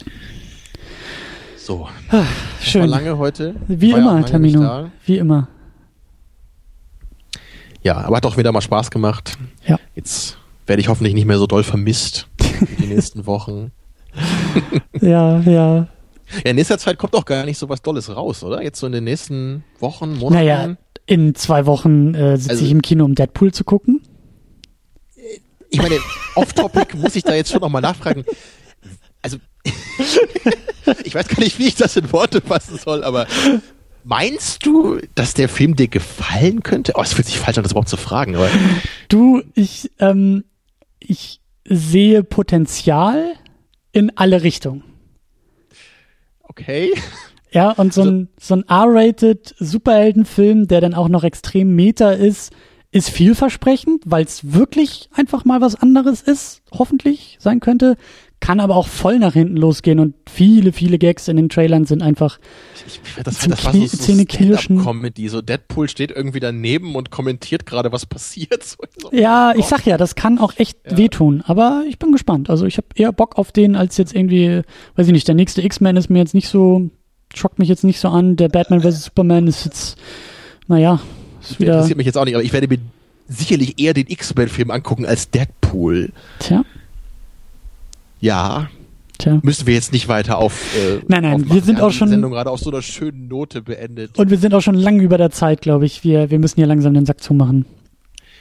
So. 1.61 1.87
Ach, 2.09 2.27
schön. 2.63 2.83
War 2.83 2.89
lange 2.89 3.19
heute. 3.19 3.55
Wie 3.69 3.91
immer, 3.91 4.25
Tamino. 4.25 4.91
Wie 5.05 5.19
immer. 5.19 5.49
Ja, 7.83 7.99
aber 7.99 8.17
hat 8.17 8.27
auch 8.27 8.39
wieder 8.39 8.51
mal 8.51 8.63
Spaß 8.63 8.91
gemacht. 8.91 9.37
Ja. 9.67 9.79
Jetzt 9.95 10.39
werde 10.67 10.81
ich 10.81 10.89
hoffentlich 10.89 11.15
nicht 11.15 11.27
mehr 11.27 11.39
so 11.39 11.47
doll 11.47 11.63
vermisst 11.63 12.29
die 12.79 12.87
nächsten 12.87 13.27
Wochen. 13.27 13.73
ja, 15.01 15.41
ja. 15.41 15.77
Ja, 16.45 16.51
in 16.51 16.57
nächster 16.57 16.79
Zeit 16.79 16.97
kommt 16.97 17.15
auch 17.15 17.25
gar 17.25 17.45
nicht 17.45 17.59
so 17.59 17.69
was 17.69 17.83
Dolles 17.83 18.15
raus, 18.15 18.43
oder? 18.43 18.63
Jetzt 18.63 18.81
so 18.81 18.87
in 18.87 18.93
den 18.93 19.05
nächsten 19.05 19.65
Wochen, 19.81 20.17
Monaten. 20.17 20.35
Naja, 20.35 20.77
in 21.07 21.35
zwei 21.35 21.67
Wochen 21.67 22.15
äh, 22.15 22.37
sitze 22.37 22.51
also, 22.51 22.65
ich 22.65 22.71
im 22.71 22.83
Kino, 22.83 23.05
um 23.05 23.15
Deadpool 23.15 23.53
zu 23.53 23.65
gucken. 23.65 24.01
Ich 25.69 25.83
meine, 25.83 25.99
off-topic 26.37 26.97
muss 26.97 27.17
ich 27.17 27.23
da 27.23 27.35
jetzt 27.35 27.51
schon 27.51 27.61
nochmal 27.61 27.83
nachfragen. 27.83 28.25
Also, 29.23 29.39
ich 31.05 31.15
weiß 31.15 31.29
gar 31.29 31.41
nicht, 31.41 31.59
wie 31.59 31.69
ich 31.69 31.75
das 31.75 31.97
in 31.97 32.13
Worte 32.13 32.41
fassen 32.41 32.79
soll, 32.79 33.05
aber 33.05 33.27
meinst 34.05 34.65
du, 34.67 34.99
dass 35.15 35.35
der 35.35 35.49
Film 35.49 35.77
dir 35.77 35.89
gefallen 35.89 36.63
könnte? 36.63 36.93
Oh, 36.97 37.03
es 37.03 37.13
fühlt 37.13 37.27
sich 37.27 37.39
falsch 37.39 37.59
an, 37.59 37.63
das 37.63 37.73
überhaupt 37.73 37.89
zu 37.89 37.97
fragen, 37.97 38.37
aber. 38.37 38.49
Du, 39.09 39.43
ich, 39.55 39.91
ähm, 39.99 40.45
ich 40.99 41.41
sehe 41.65 42.23
Potenzial 42.23 43.35
in 43.93 44.17
alle 44.17 44.43
Richtungen. 44.43 44.85
Okay. 46.43 46.93
Ja, 47.53 47.73
und 47.73 47.93
so 47.93 48.03
ein, 48.03 48.29
so 48.39 48.55
ein 48.55 48.65
R-rated 48.69 49.55
Superheldenfilm, 49.59 50.69
der 50.69 50.81
dann 50.81 50.95
auch 50.95 51.09
noch 51.09 51.25
extrem 51.25 51.75
meta 51.75 52.13
ist, 52.13 52.53
ist 52.93 53.11
vielversprechend, 53.11 54.03
weil 54.07 54.25
es 54.25 54.53
wirklich 54.53 55.09
einfach 55.13 55.45
mal 55.45 55.61
was 55.61 55.75
anderes 55.77 56.23
ist, 56.23 56.63
hoffentlich 56.73 57.37
sein 57.41 57.61
könnte 57.61 57.97
kann 58.41 58.59
aber 58.59 58.77
auch 58.77 58.89
voll 58.89 59.19
nach 59.19 59.35
hinten 59.35 59.57
losgehen 59.57 59.99
und 59.99 60.15
viele, 60.29 60.73
viele 60.73 60.99
Gags 60.99 61.29
in 61.29 61.37
den 61.37 61.51
Trailern 61.51 61.85
sind 61.85 62.03
einfach 62.03 62.39
ich, 62.87 63.01
ich, 63.05 63.23
das, 63.23 63.41
zum 63.41 63.51
das 63.51 63.65
war 63.65 63.73
so, 63.73 63.87
so 63.87 63.97
Zähneknirschen. 63.99 64.83
Comedy, 64.83 65.29
so 65.29 65.43
Deadpool 65.43 65.89
steht 65.89 66.11
irgendwie 66.11 66.41
daneben 66.41 66.95
und 66.95 67.11
kommentiert 67.11 67.67
gerade, 67.67 67.93
was 67.93 68.07
passiert. 68.07 68.51
So, 68.71 68.77
so, 68.99 69.17
ja, 69.17 69.53
oh 69.55 69.59
ich 69.59 69.67
sag 69.67 69.85
ja, 69.85 69.97
das 69.97 70.15
kann 70.15 70.39
auch 70.39 70.53
echt 70.57 70.79
ja. 70.89 70.97
wehtun, 70.97 71.43
aber 71.47 71.85
ich 71.89 71.99
bin 71.99 72.13
gespannt. 72.13 72.51
Also 72.51 72.67
ich 72.67 72.77
habe 72.77 72.87
eher 72.95 73.13
Bock 73.13 73.37
auf 73.37 73.53
den 73.53 73.75
als 73.75 73.97
jetzt 73.97 74.15
irgendwie, 74.15 74.63
weiß 74.97 75.07
ich 75.07 75.13
nicht, 75.13 75.27
der 75.27 75.35
nächste 75.35 75.63
X-Men 75.63 75.97
ist 75.97 76.09
mir 76.09 76.19
jetzt 76.19 76.35
nicht 76.35 76.49
so, 76.49 76.89
schockt 77.35 77.59
mich 77.59 77.69
jetzt 77.69 77.85
nicht 77.85 77.99
so 77.99 78.09
an, 78.09 78.37
der 78.37 78.49
Batman 78.49 78.81
vs. 78.81 79.05
Superman 79.05 79.47
ist 79.47 79.65
jetzt, 79.65 79.99
naja, 80.69 81.01
ist 81.43 81.59
wieder... 81.59 81.75
Interessiert 81.75 81.97
mich 81.97 82.07
jetzt 82.07 82.17
auch 82.17 82.25
nicht, 82.25 82.35
aber 82.35 82.45
ich 82.45 82.53
werde 82.53 82.69
mir 82.69 82.79
sicherlich 83.29 83.81
eher 83.81 83.95
den 83.95 84.07
X-Men-Film 84.09 84.71
angucken 84.71 85.07
als 85.07 85.31
Deadpool. 85.31 86.13
Tja. 86.39 86.65
Ja. 88.21 88.69
Tja. 89.19 89.39
Müssen 89.43 89.67
wir 89.67 89.75
jetzt 89.75 89.93
nicht 89.93 90.09
weiter 90.09 90.39
auf. 90.39 90.75
Äh, 90.75 91.01
nein, 91.09 91.23
nein, 91.23 91.51
wir 91.51 91.61
sind 91.63 91.81
auch 91.81 91.93
schon. 91.93 92.09
Sendung 92.09 92.33
gerade 92.33 92.51
auf 92.51 92.61
so 92.61 92.71
einer 92.71 92.81
schönen 92.81 93.29
Note 93.29 93.61
beendet. 93.61 94.19
Und 94.19 94.31
wir 94.31 94.39
sind 94.39 94.55
auch 94.55 94.63
schon 94.63 94.75
lange 94.75 95.03
über 95.03 95.19
der 95.19 95.31
Zeit, 95.31 95.61
glaube 95.61 95.85
ich. 95.85 96.05
Wir, 96.05 96.31
wir 96.31 96.39
müssen 96.39 96.57
hier 96.57 96.67
langsam 96.67 96.95
den 96.95 97.05
Sack 97.05 97.23
zumachen. 97.23 97.67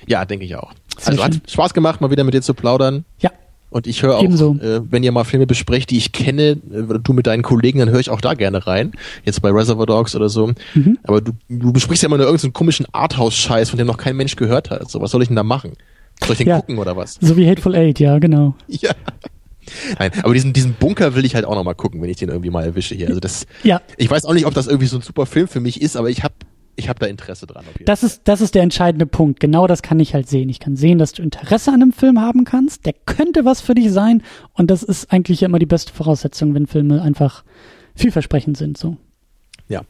Ja, 0.07 0.23
denke 0.23 0.45
ich 0.45 0.55
auch. 0.55 0.71
Sehr 0.97 1.09
also 1.09 1.23
schön. 1.23 1.33
hat 1.33 1.51
Spaß 1.51 1.73
gemacht, 1.73 1.99
mal 1.99 2.11
wieder 2.11 2.23
mit 2.23 2.33
dir 2.33 2.41
zu 2.41 2.53
plaudern. 2.53 3.03
Ja. 3.19 3.31
Und 3.71 3.85
ich 3.85 4.01
höre 4.01 4.17
auch, 4.17 4.23
äh, 4.23 4.81
wenn 4.89 5.03
ihr 5.03 5.11
mal 5.11 5.25
Filme 5.25 5.45
besprecht, 5.45 5.91
die 5.91 5.97
ich 5.97 6.11
kenne, 6.11 6.57
äh, 6.71 6.99
du 7.03 7.13
mit 7.13 7.27
deinen 7.27 7.43
Kollegen, 7.43 7.79
dann 7.79 7.89
höre 7.89 7.99
ich 7.99 8.09
auch 8.09 8.21
da 8.21 8.33
gerne 8.33 8.65
rein. 8.65 8.93
Jetzt 9.25 9.41
bei 9.41 9.51
Reservoir 9.51 9.85
Dogs 9.85 10.15
oder 10.15 10.29
so. 10.29 10.53
Mhm. 10.73 10.97
Aber 11.03 11.21
du, 11.21 11.33
du 11.49 11.71
besprichst 11.71 12.01
ja 12.01 12.07
immer 12.07 12.17
nur 12.17 12.25
irgendeinen 12.25 12.53
komischen 12.53 12.87
Arthouse-Scheiß, 12.91 13.69
von 13.69 13.77
dem 13.77 13.85
noch 13.85 13.97
kein 13.97 14.15
Mensch 14.15 14.35
gehört 14.35 14.71
hat. 14.71 14.89
So, 14.89 15.01
was 15.01 15.11
soll 15.11 15.21
ich 15.21 15.27
denn 15.27 15.35
da 15.35 15.43
machen? 15.43 15.73
Soll 16.23 16.31
ich 16.31 16.39
den 16.39 16.47
ja. 16.47 16.55
gucken 16.57 16.79
oder 16.79 16.97
was? 16.97 17.17
So 17.21 17.37
wie 17.37 17.47
Hateful 17.47 17.75
Eight, 17.75 17.99
ja, 17.99 18.17
genau. 18.17 18.55
Ja. 18.67 18.91
Nein, 19.97 20.11
aber 20.23 20.33
diesen, 20.33 20.53
diesen 20.53 20.73
Bunker 20.73 21.15
will 21.15 21.25
ich 21.25 21.35
halt 21.35 21.45
auch 21.45 21.55
noch 21.55 21.63
mal 21.63 21.73
gucken, 21.73 22.01
wenn 22.01 22.09
ich 22.09 22.17
den 22.17 22.29
irgendwie 22.29 22.49
mal 22.49 22.63
erwische 22.63 22.95
hier. 22.95 23.07
Also 23.07 23.19
das, 23.19 23.45
ja. 23.63 23.81
ich 23.97 24.09
weiß 24.09 24.25
auch 24.25 24.33
nicht, 24.33 24.45
ob 24.45 24.53
das 24.53 24.67
irgendwie 24.67 24.87
so 24.87 24.97
ein 24.97 25.01
super 25.01 25.25
Film 25.25 25.47
für 25.47 25.59
mich 25.59 25.81
ist, 25.81 25.95
aber 25.95 26.09
ich 26.09 26.23
habe 26.23 26.35
ich 26.79 26.87
hab 26.87 26.97
da 26.97 27.07
Interesse 27.07 27.45
dran. 27.45 27.65
das 27.85 28.03
ist, 28.03 28.21
das 28.23 28.39
ist 28.39 28.55
der 28.55 28.63
entscheidende 28.63 29.05
Punkt. 29.05 29.41
Genau 29.41 29.67
das 29.67 29.81
kann 29.81 29.99
ich 29.99 30.13
halt 30.13 30.29
sehen. 30.29 30.47
Ich 30.47 30.59
kann 30.59 30.77
sehen, 30.77 30.97
dass 30.97 31.11
du 31.11 31.21
Interesse 31.21 31.71
an 31.71 31.81
einem 31.81 31.91
Film 31.91 32.21
haben 32.21 32.45
kannst. 32.45 32.85
Der 32.85 32.93
könnte 33.05 33.43
was 33.43 33.59
für 33.59 33.75
dich 33.75 33.91
sein. 33.91 34.23
Und 34.53 34.71
das 34.71 34.83
ist 34.83 35.11
eigentlich 35.11 35.43
immer 35.43 35.59
die 35.59 35.65
beste 35.65 35.91
Voraussetzung, 35.91 36.53
wenn 36.53 36.67
Filme 36.67 37.01
einfach 37.01 37.43
vielversprechend 37.95 38.57
sind, 38.57 38.77
so. 38.77 38.95
Ja. 39.69 39.83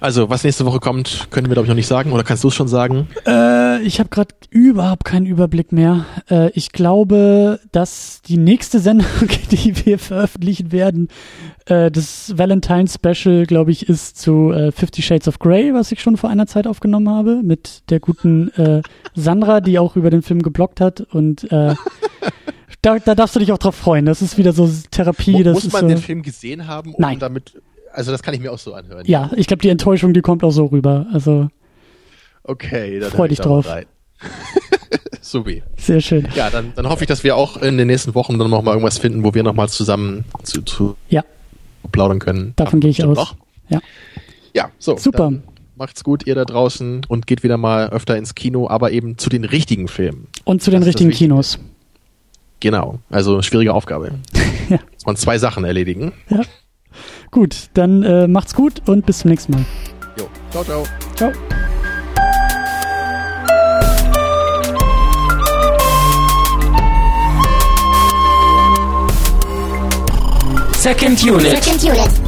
Also, 0.00 0.30
was 0.30 0.42
nächste 0.42 0.64
Woche 0.64 0.80
kommt, 0.80 1.28
können 1.30 1.48
wir, 1.48 1.52
glaube 1.52 1.66
ich, 1.66 1.68
noch 1.68 1.76
nicht 1.76 1.86
sagen. 1.86 2.12
Oder 2.12 2.24
kannst 2.24 2.44
du 2.44 2.48
es 2.48 2.54
schon 2.54 2.66
sagen? 2.66 3.08
Äh, 3.26 3.82
ich 3.82 4.00
habe 4.00 4.08
gerade 4.08 4.34
überhaupt 4.48 5.04
keinen 5.04 5.26
Überblick 5.26 5.70
mehr. 5.70 6.06
Äh, 6.30 6.50
ich 6.54 6.72
glaube, 6.72 7.60
dass 7.70 8.22
die 8.22 8.38
nächste 8.38 8.80
Sendung, 8.80 9.06
die 9.50 9.84
wir 9.84 9.98
veröffentlichen 9.98 10.72
werden, 10.72 11.08
äh, 11.66 11.90
das 11.90 12.38
Valentine 12.38 12.86
Special, 12.88 13.44
glaube 13.44 13.70
ich, 13.70 13.86
ist 13.86 14.18
zu 14.18 14.50
äh, 14.50 14.72
Fifty 14.72 15.02
Shades 15.02 15.28
of 15.28 15.38
Grey, 15.38 15.74
was 15.74 15.92
ich 15.92 16.00
schon 16.00 16.16
vor 16.16 16.30
einer 16.30 16.46
Zeit 16.46 16.66
aufgenommen 16.66 17.10
habe, 17.10 17.42
mit 17.42 17.82
der 17.90 18.00
guten 18.00 18.48
äh, 18.54 18.80
Sandra, 19.14 19.60
die 19.60 19.78
auch 19.78 19.94
über 19.96 20.08
den 20.08 20.22
Film 20.22 20.40
geblockt 20.40 20.80
hat. 20.80 21.02
Und 21.02 21.52
äh, 21.52 21.74
da, 22.80 22.98
da 22.98 23.14
darfst 23.14 23.36
du 23.36 23.40
dich 23.40 23.52
auch 23.52 23.58
drauf 23.58 23.74
freuen. 23.74 24.06
Das 24.06 24.22
ist 24.22 24.38
wieder 24.38 24.54
so 24.54 24.70
Therapie. 24.90 25.42
Das 25.42 25.64
Muss 25.64 25.72
man 25.72 25.82
so, 25.82 25.88
den 25.88 25.98
Film 25.98 26.22
gesehen 26.22 26.66
haben, 26.66 26.94
um 26.94 27.00
Nein. 27.02 27.18
damit. 27.18 27.60
Also, 27.98 28.12
das 28.12 28.22
kann 28.22 28.32
ich 28.32 28.40
mir 28.40 28.52
auch 28.52 28.58
so 28.58 28.74
anhören. 28.74 29.04
Ja, 29.06 29.30
ich 29.36 29.46
glaube, 29.48 29.60
die 29.60 29.68
Enttäuschung, 29.70 30.12
die 30.14 30.20
kommt 30.20 30.44
auch 30.44 30.50
so 30.52 30.66
rüber. 30.66 31.06
Also, 31.12 31.48
Okay, 32.44 33.00
dann 33.00 33.10
Freu 33.10 33.26
dich 33.28 33.40
drauf. 33.40 33.66
Subi. 35.20 35.62
sehr 35.76 36.00
schön. 36.00 36.28
Ja, 36.34 36.48
dann, 36.50 36.72
dann 36.74 36.88
hoffe 36.88 37.04
ich, 37.04 37.08
dass 37.08 37.22
wir 37.24 37.36
auch 37.36 37.56
in 37.58 37.76
den 37.76 37.86
nächsten 37.88 38.14
Wochen 38.14 38.38
dann 38.38 38.48
noch 38.50 38.62
mal 38.62 38.70
irgendwas 38.72 38.98
finden, 38.98 39.24
wo 39.24 39.34
wir 39.34 39.42
noch 39.42 39.52
mal 39.54 39.68
zusammen 39.68 40.24
zu, 40.44 40.62
zu 40.62 40.96
Ja, 41.10 41.24
plaudern 41.92 42.18
können. 42.20 42.52
davon 42.56 42.80
gehe 42.80 42.90
ich 42.90 43.04
aus. 43.04 43.16
noch. 43.16 43.34
Ja. 43.68 43.80
Ja, 44.54 44.70
so. 44.78 44.96
Super. 44.96 45.32
Macht's 45.76 46.02
gut, 46.02 46.26
ihr 46.26 46.34
da 46.34 46.44
draußen, 46.44 47.02
und 47.08 47.26
geht 47.26 47.42
wieder 47.42 47.56
mal 47.56 47.90
öfter 47.90 48.16
ins 48.16 48.34
Kino, 48.34 48.68
aber 48.68 48.90
eben 48.92 49.18
zu 49.18 49.28
den 49.28 49.44
richtigen 49.44 49.86
Filmen. 49.88 50.26
Und 50.44 50.62
zu 50.62 50.70
den 50.70 50.80
Das 50.80 50.88
richtigen. 50.88 51.10
Kinos. 51.10 51.58
Genau. 52.60 52.98
Also 53.10 53.42
schwierige 53.42 53.74
Aufgabe. 53.74 54.12
Ja. 54.70 54.78
Muss 54.92 55.06
man 55.06 55.16
zwei 55.16 55.38
Sachen 55.38 55.64
erledigen. 55.64 56.12
Ja. 56.28 56.42
Gut, 57.30 57.70
dann 57.74 58.02
äh, 58.02 58.26
macht's 58.26 58.54
gut 58.54 58.82
und 58.88 59.06
bis 59.06 59.18
zum 59.18 59.30
nächsten 59.30 59.52
Mal. 59.52 59.64
Jo. 60.18 60.28
Ciao, 60.50 60.64
ciao. 60.64 60.84
Ciao. 61.14 61.32
Second 70.74 71.22
Unit. 71.22 71.62
Second 71.62 71.84
unit. 71.84 72.27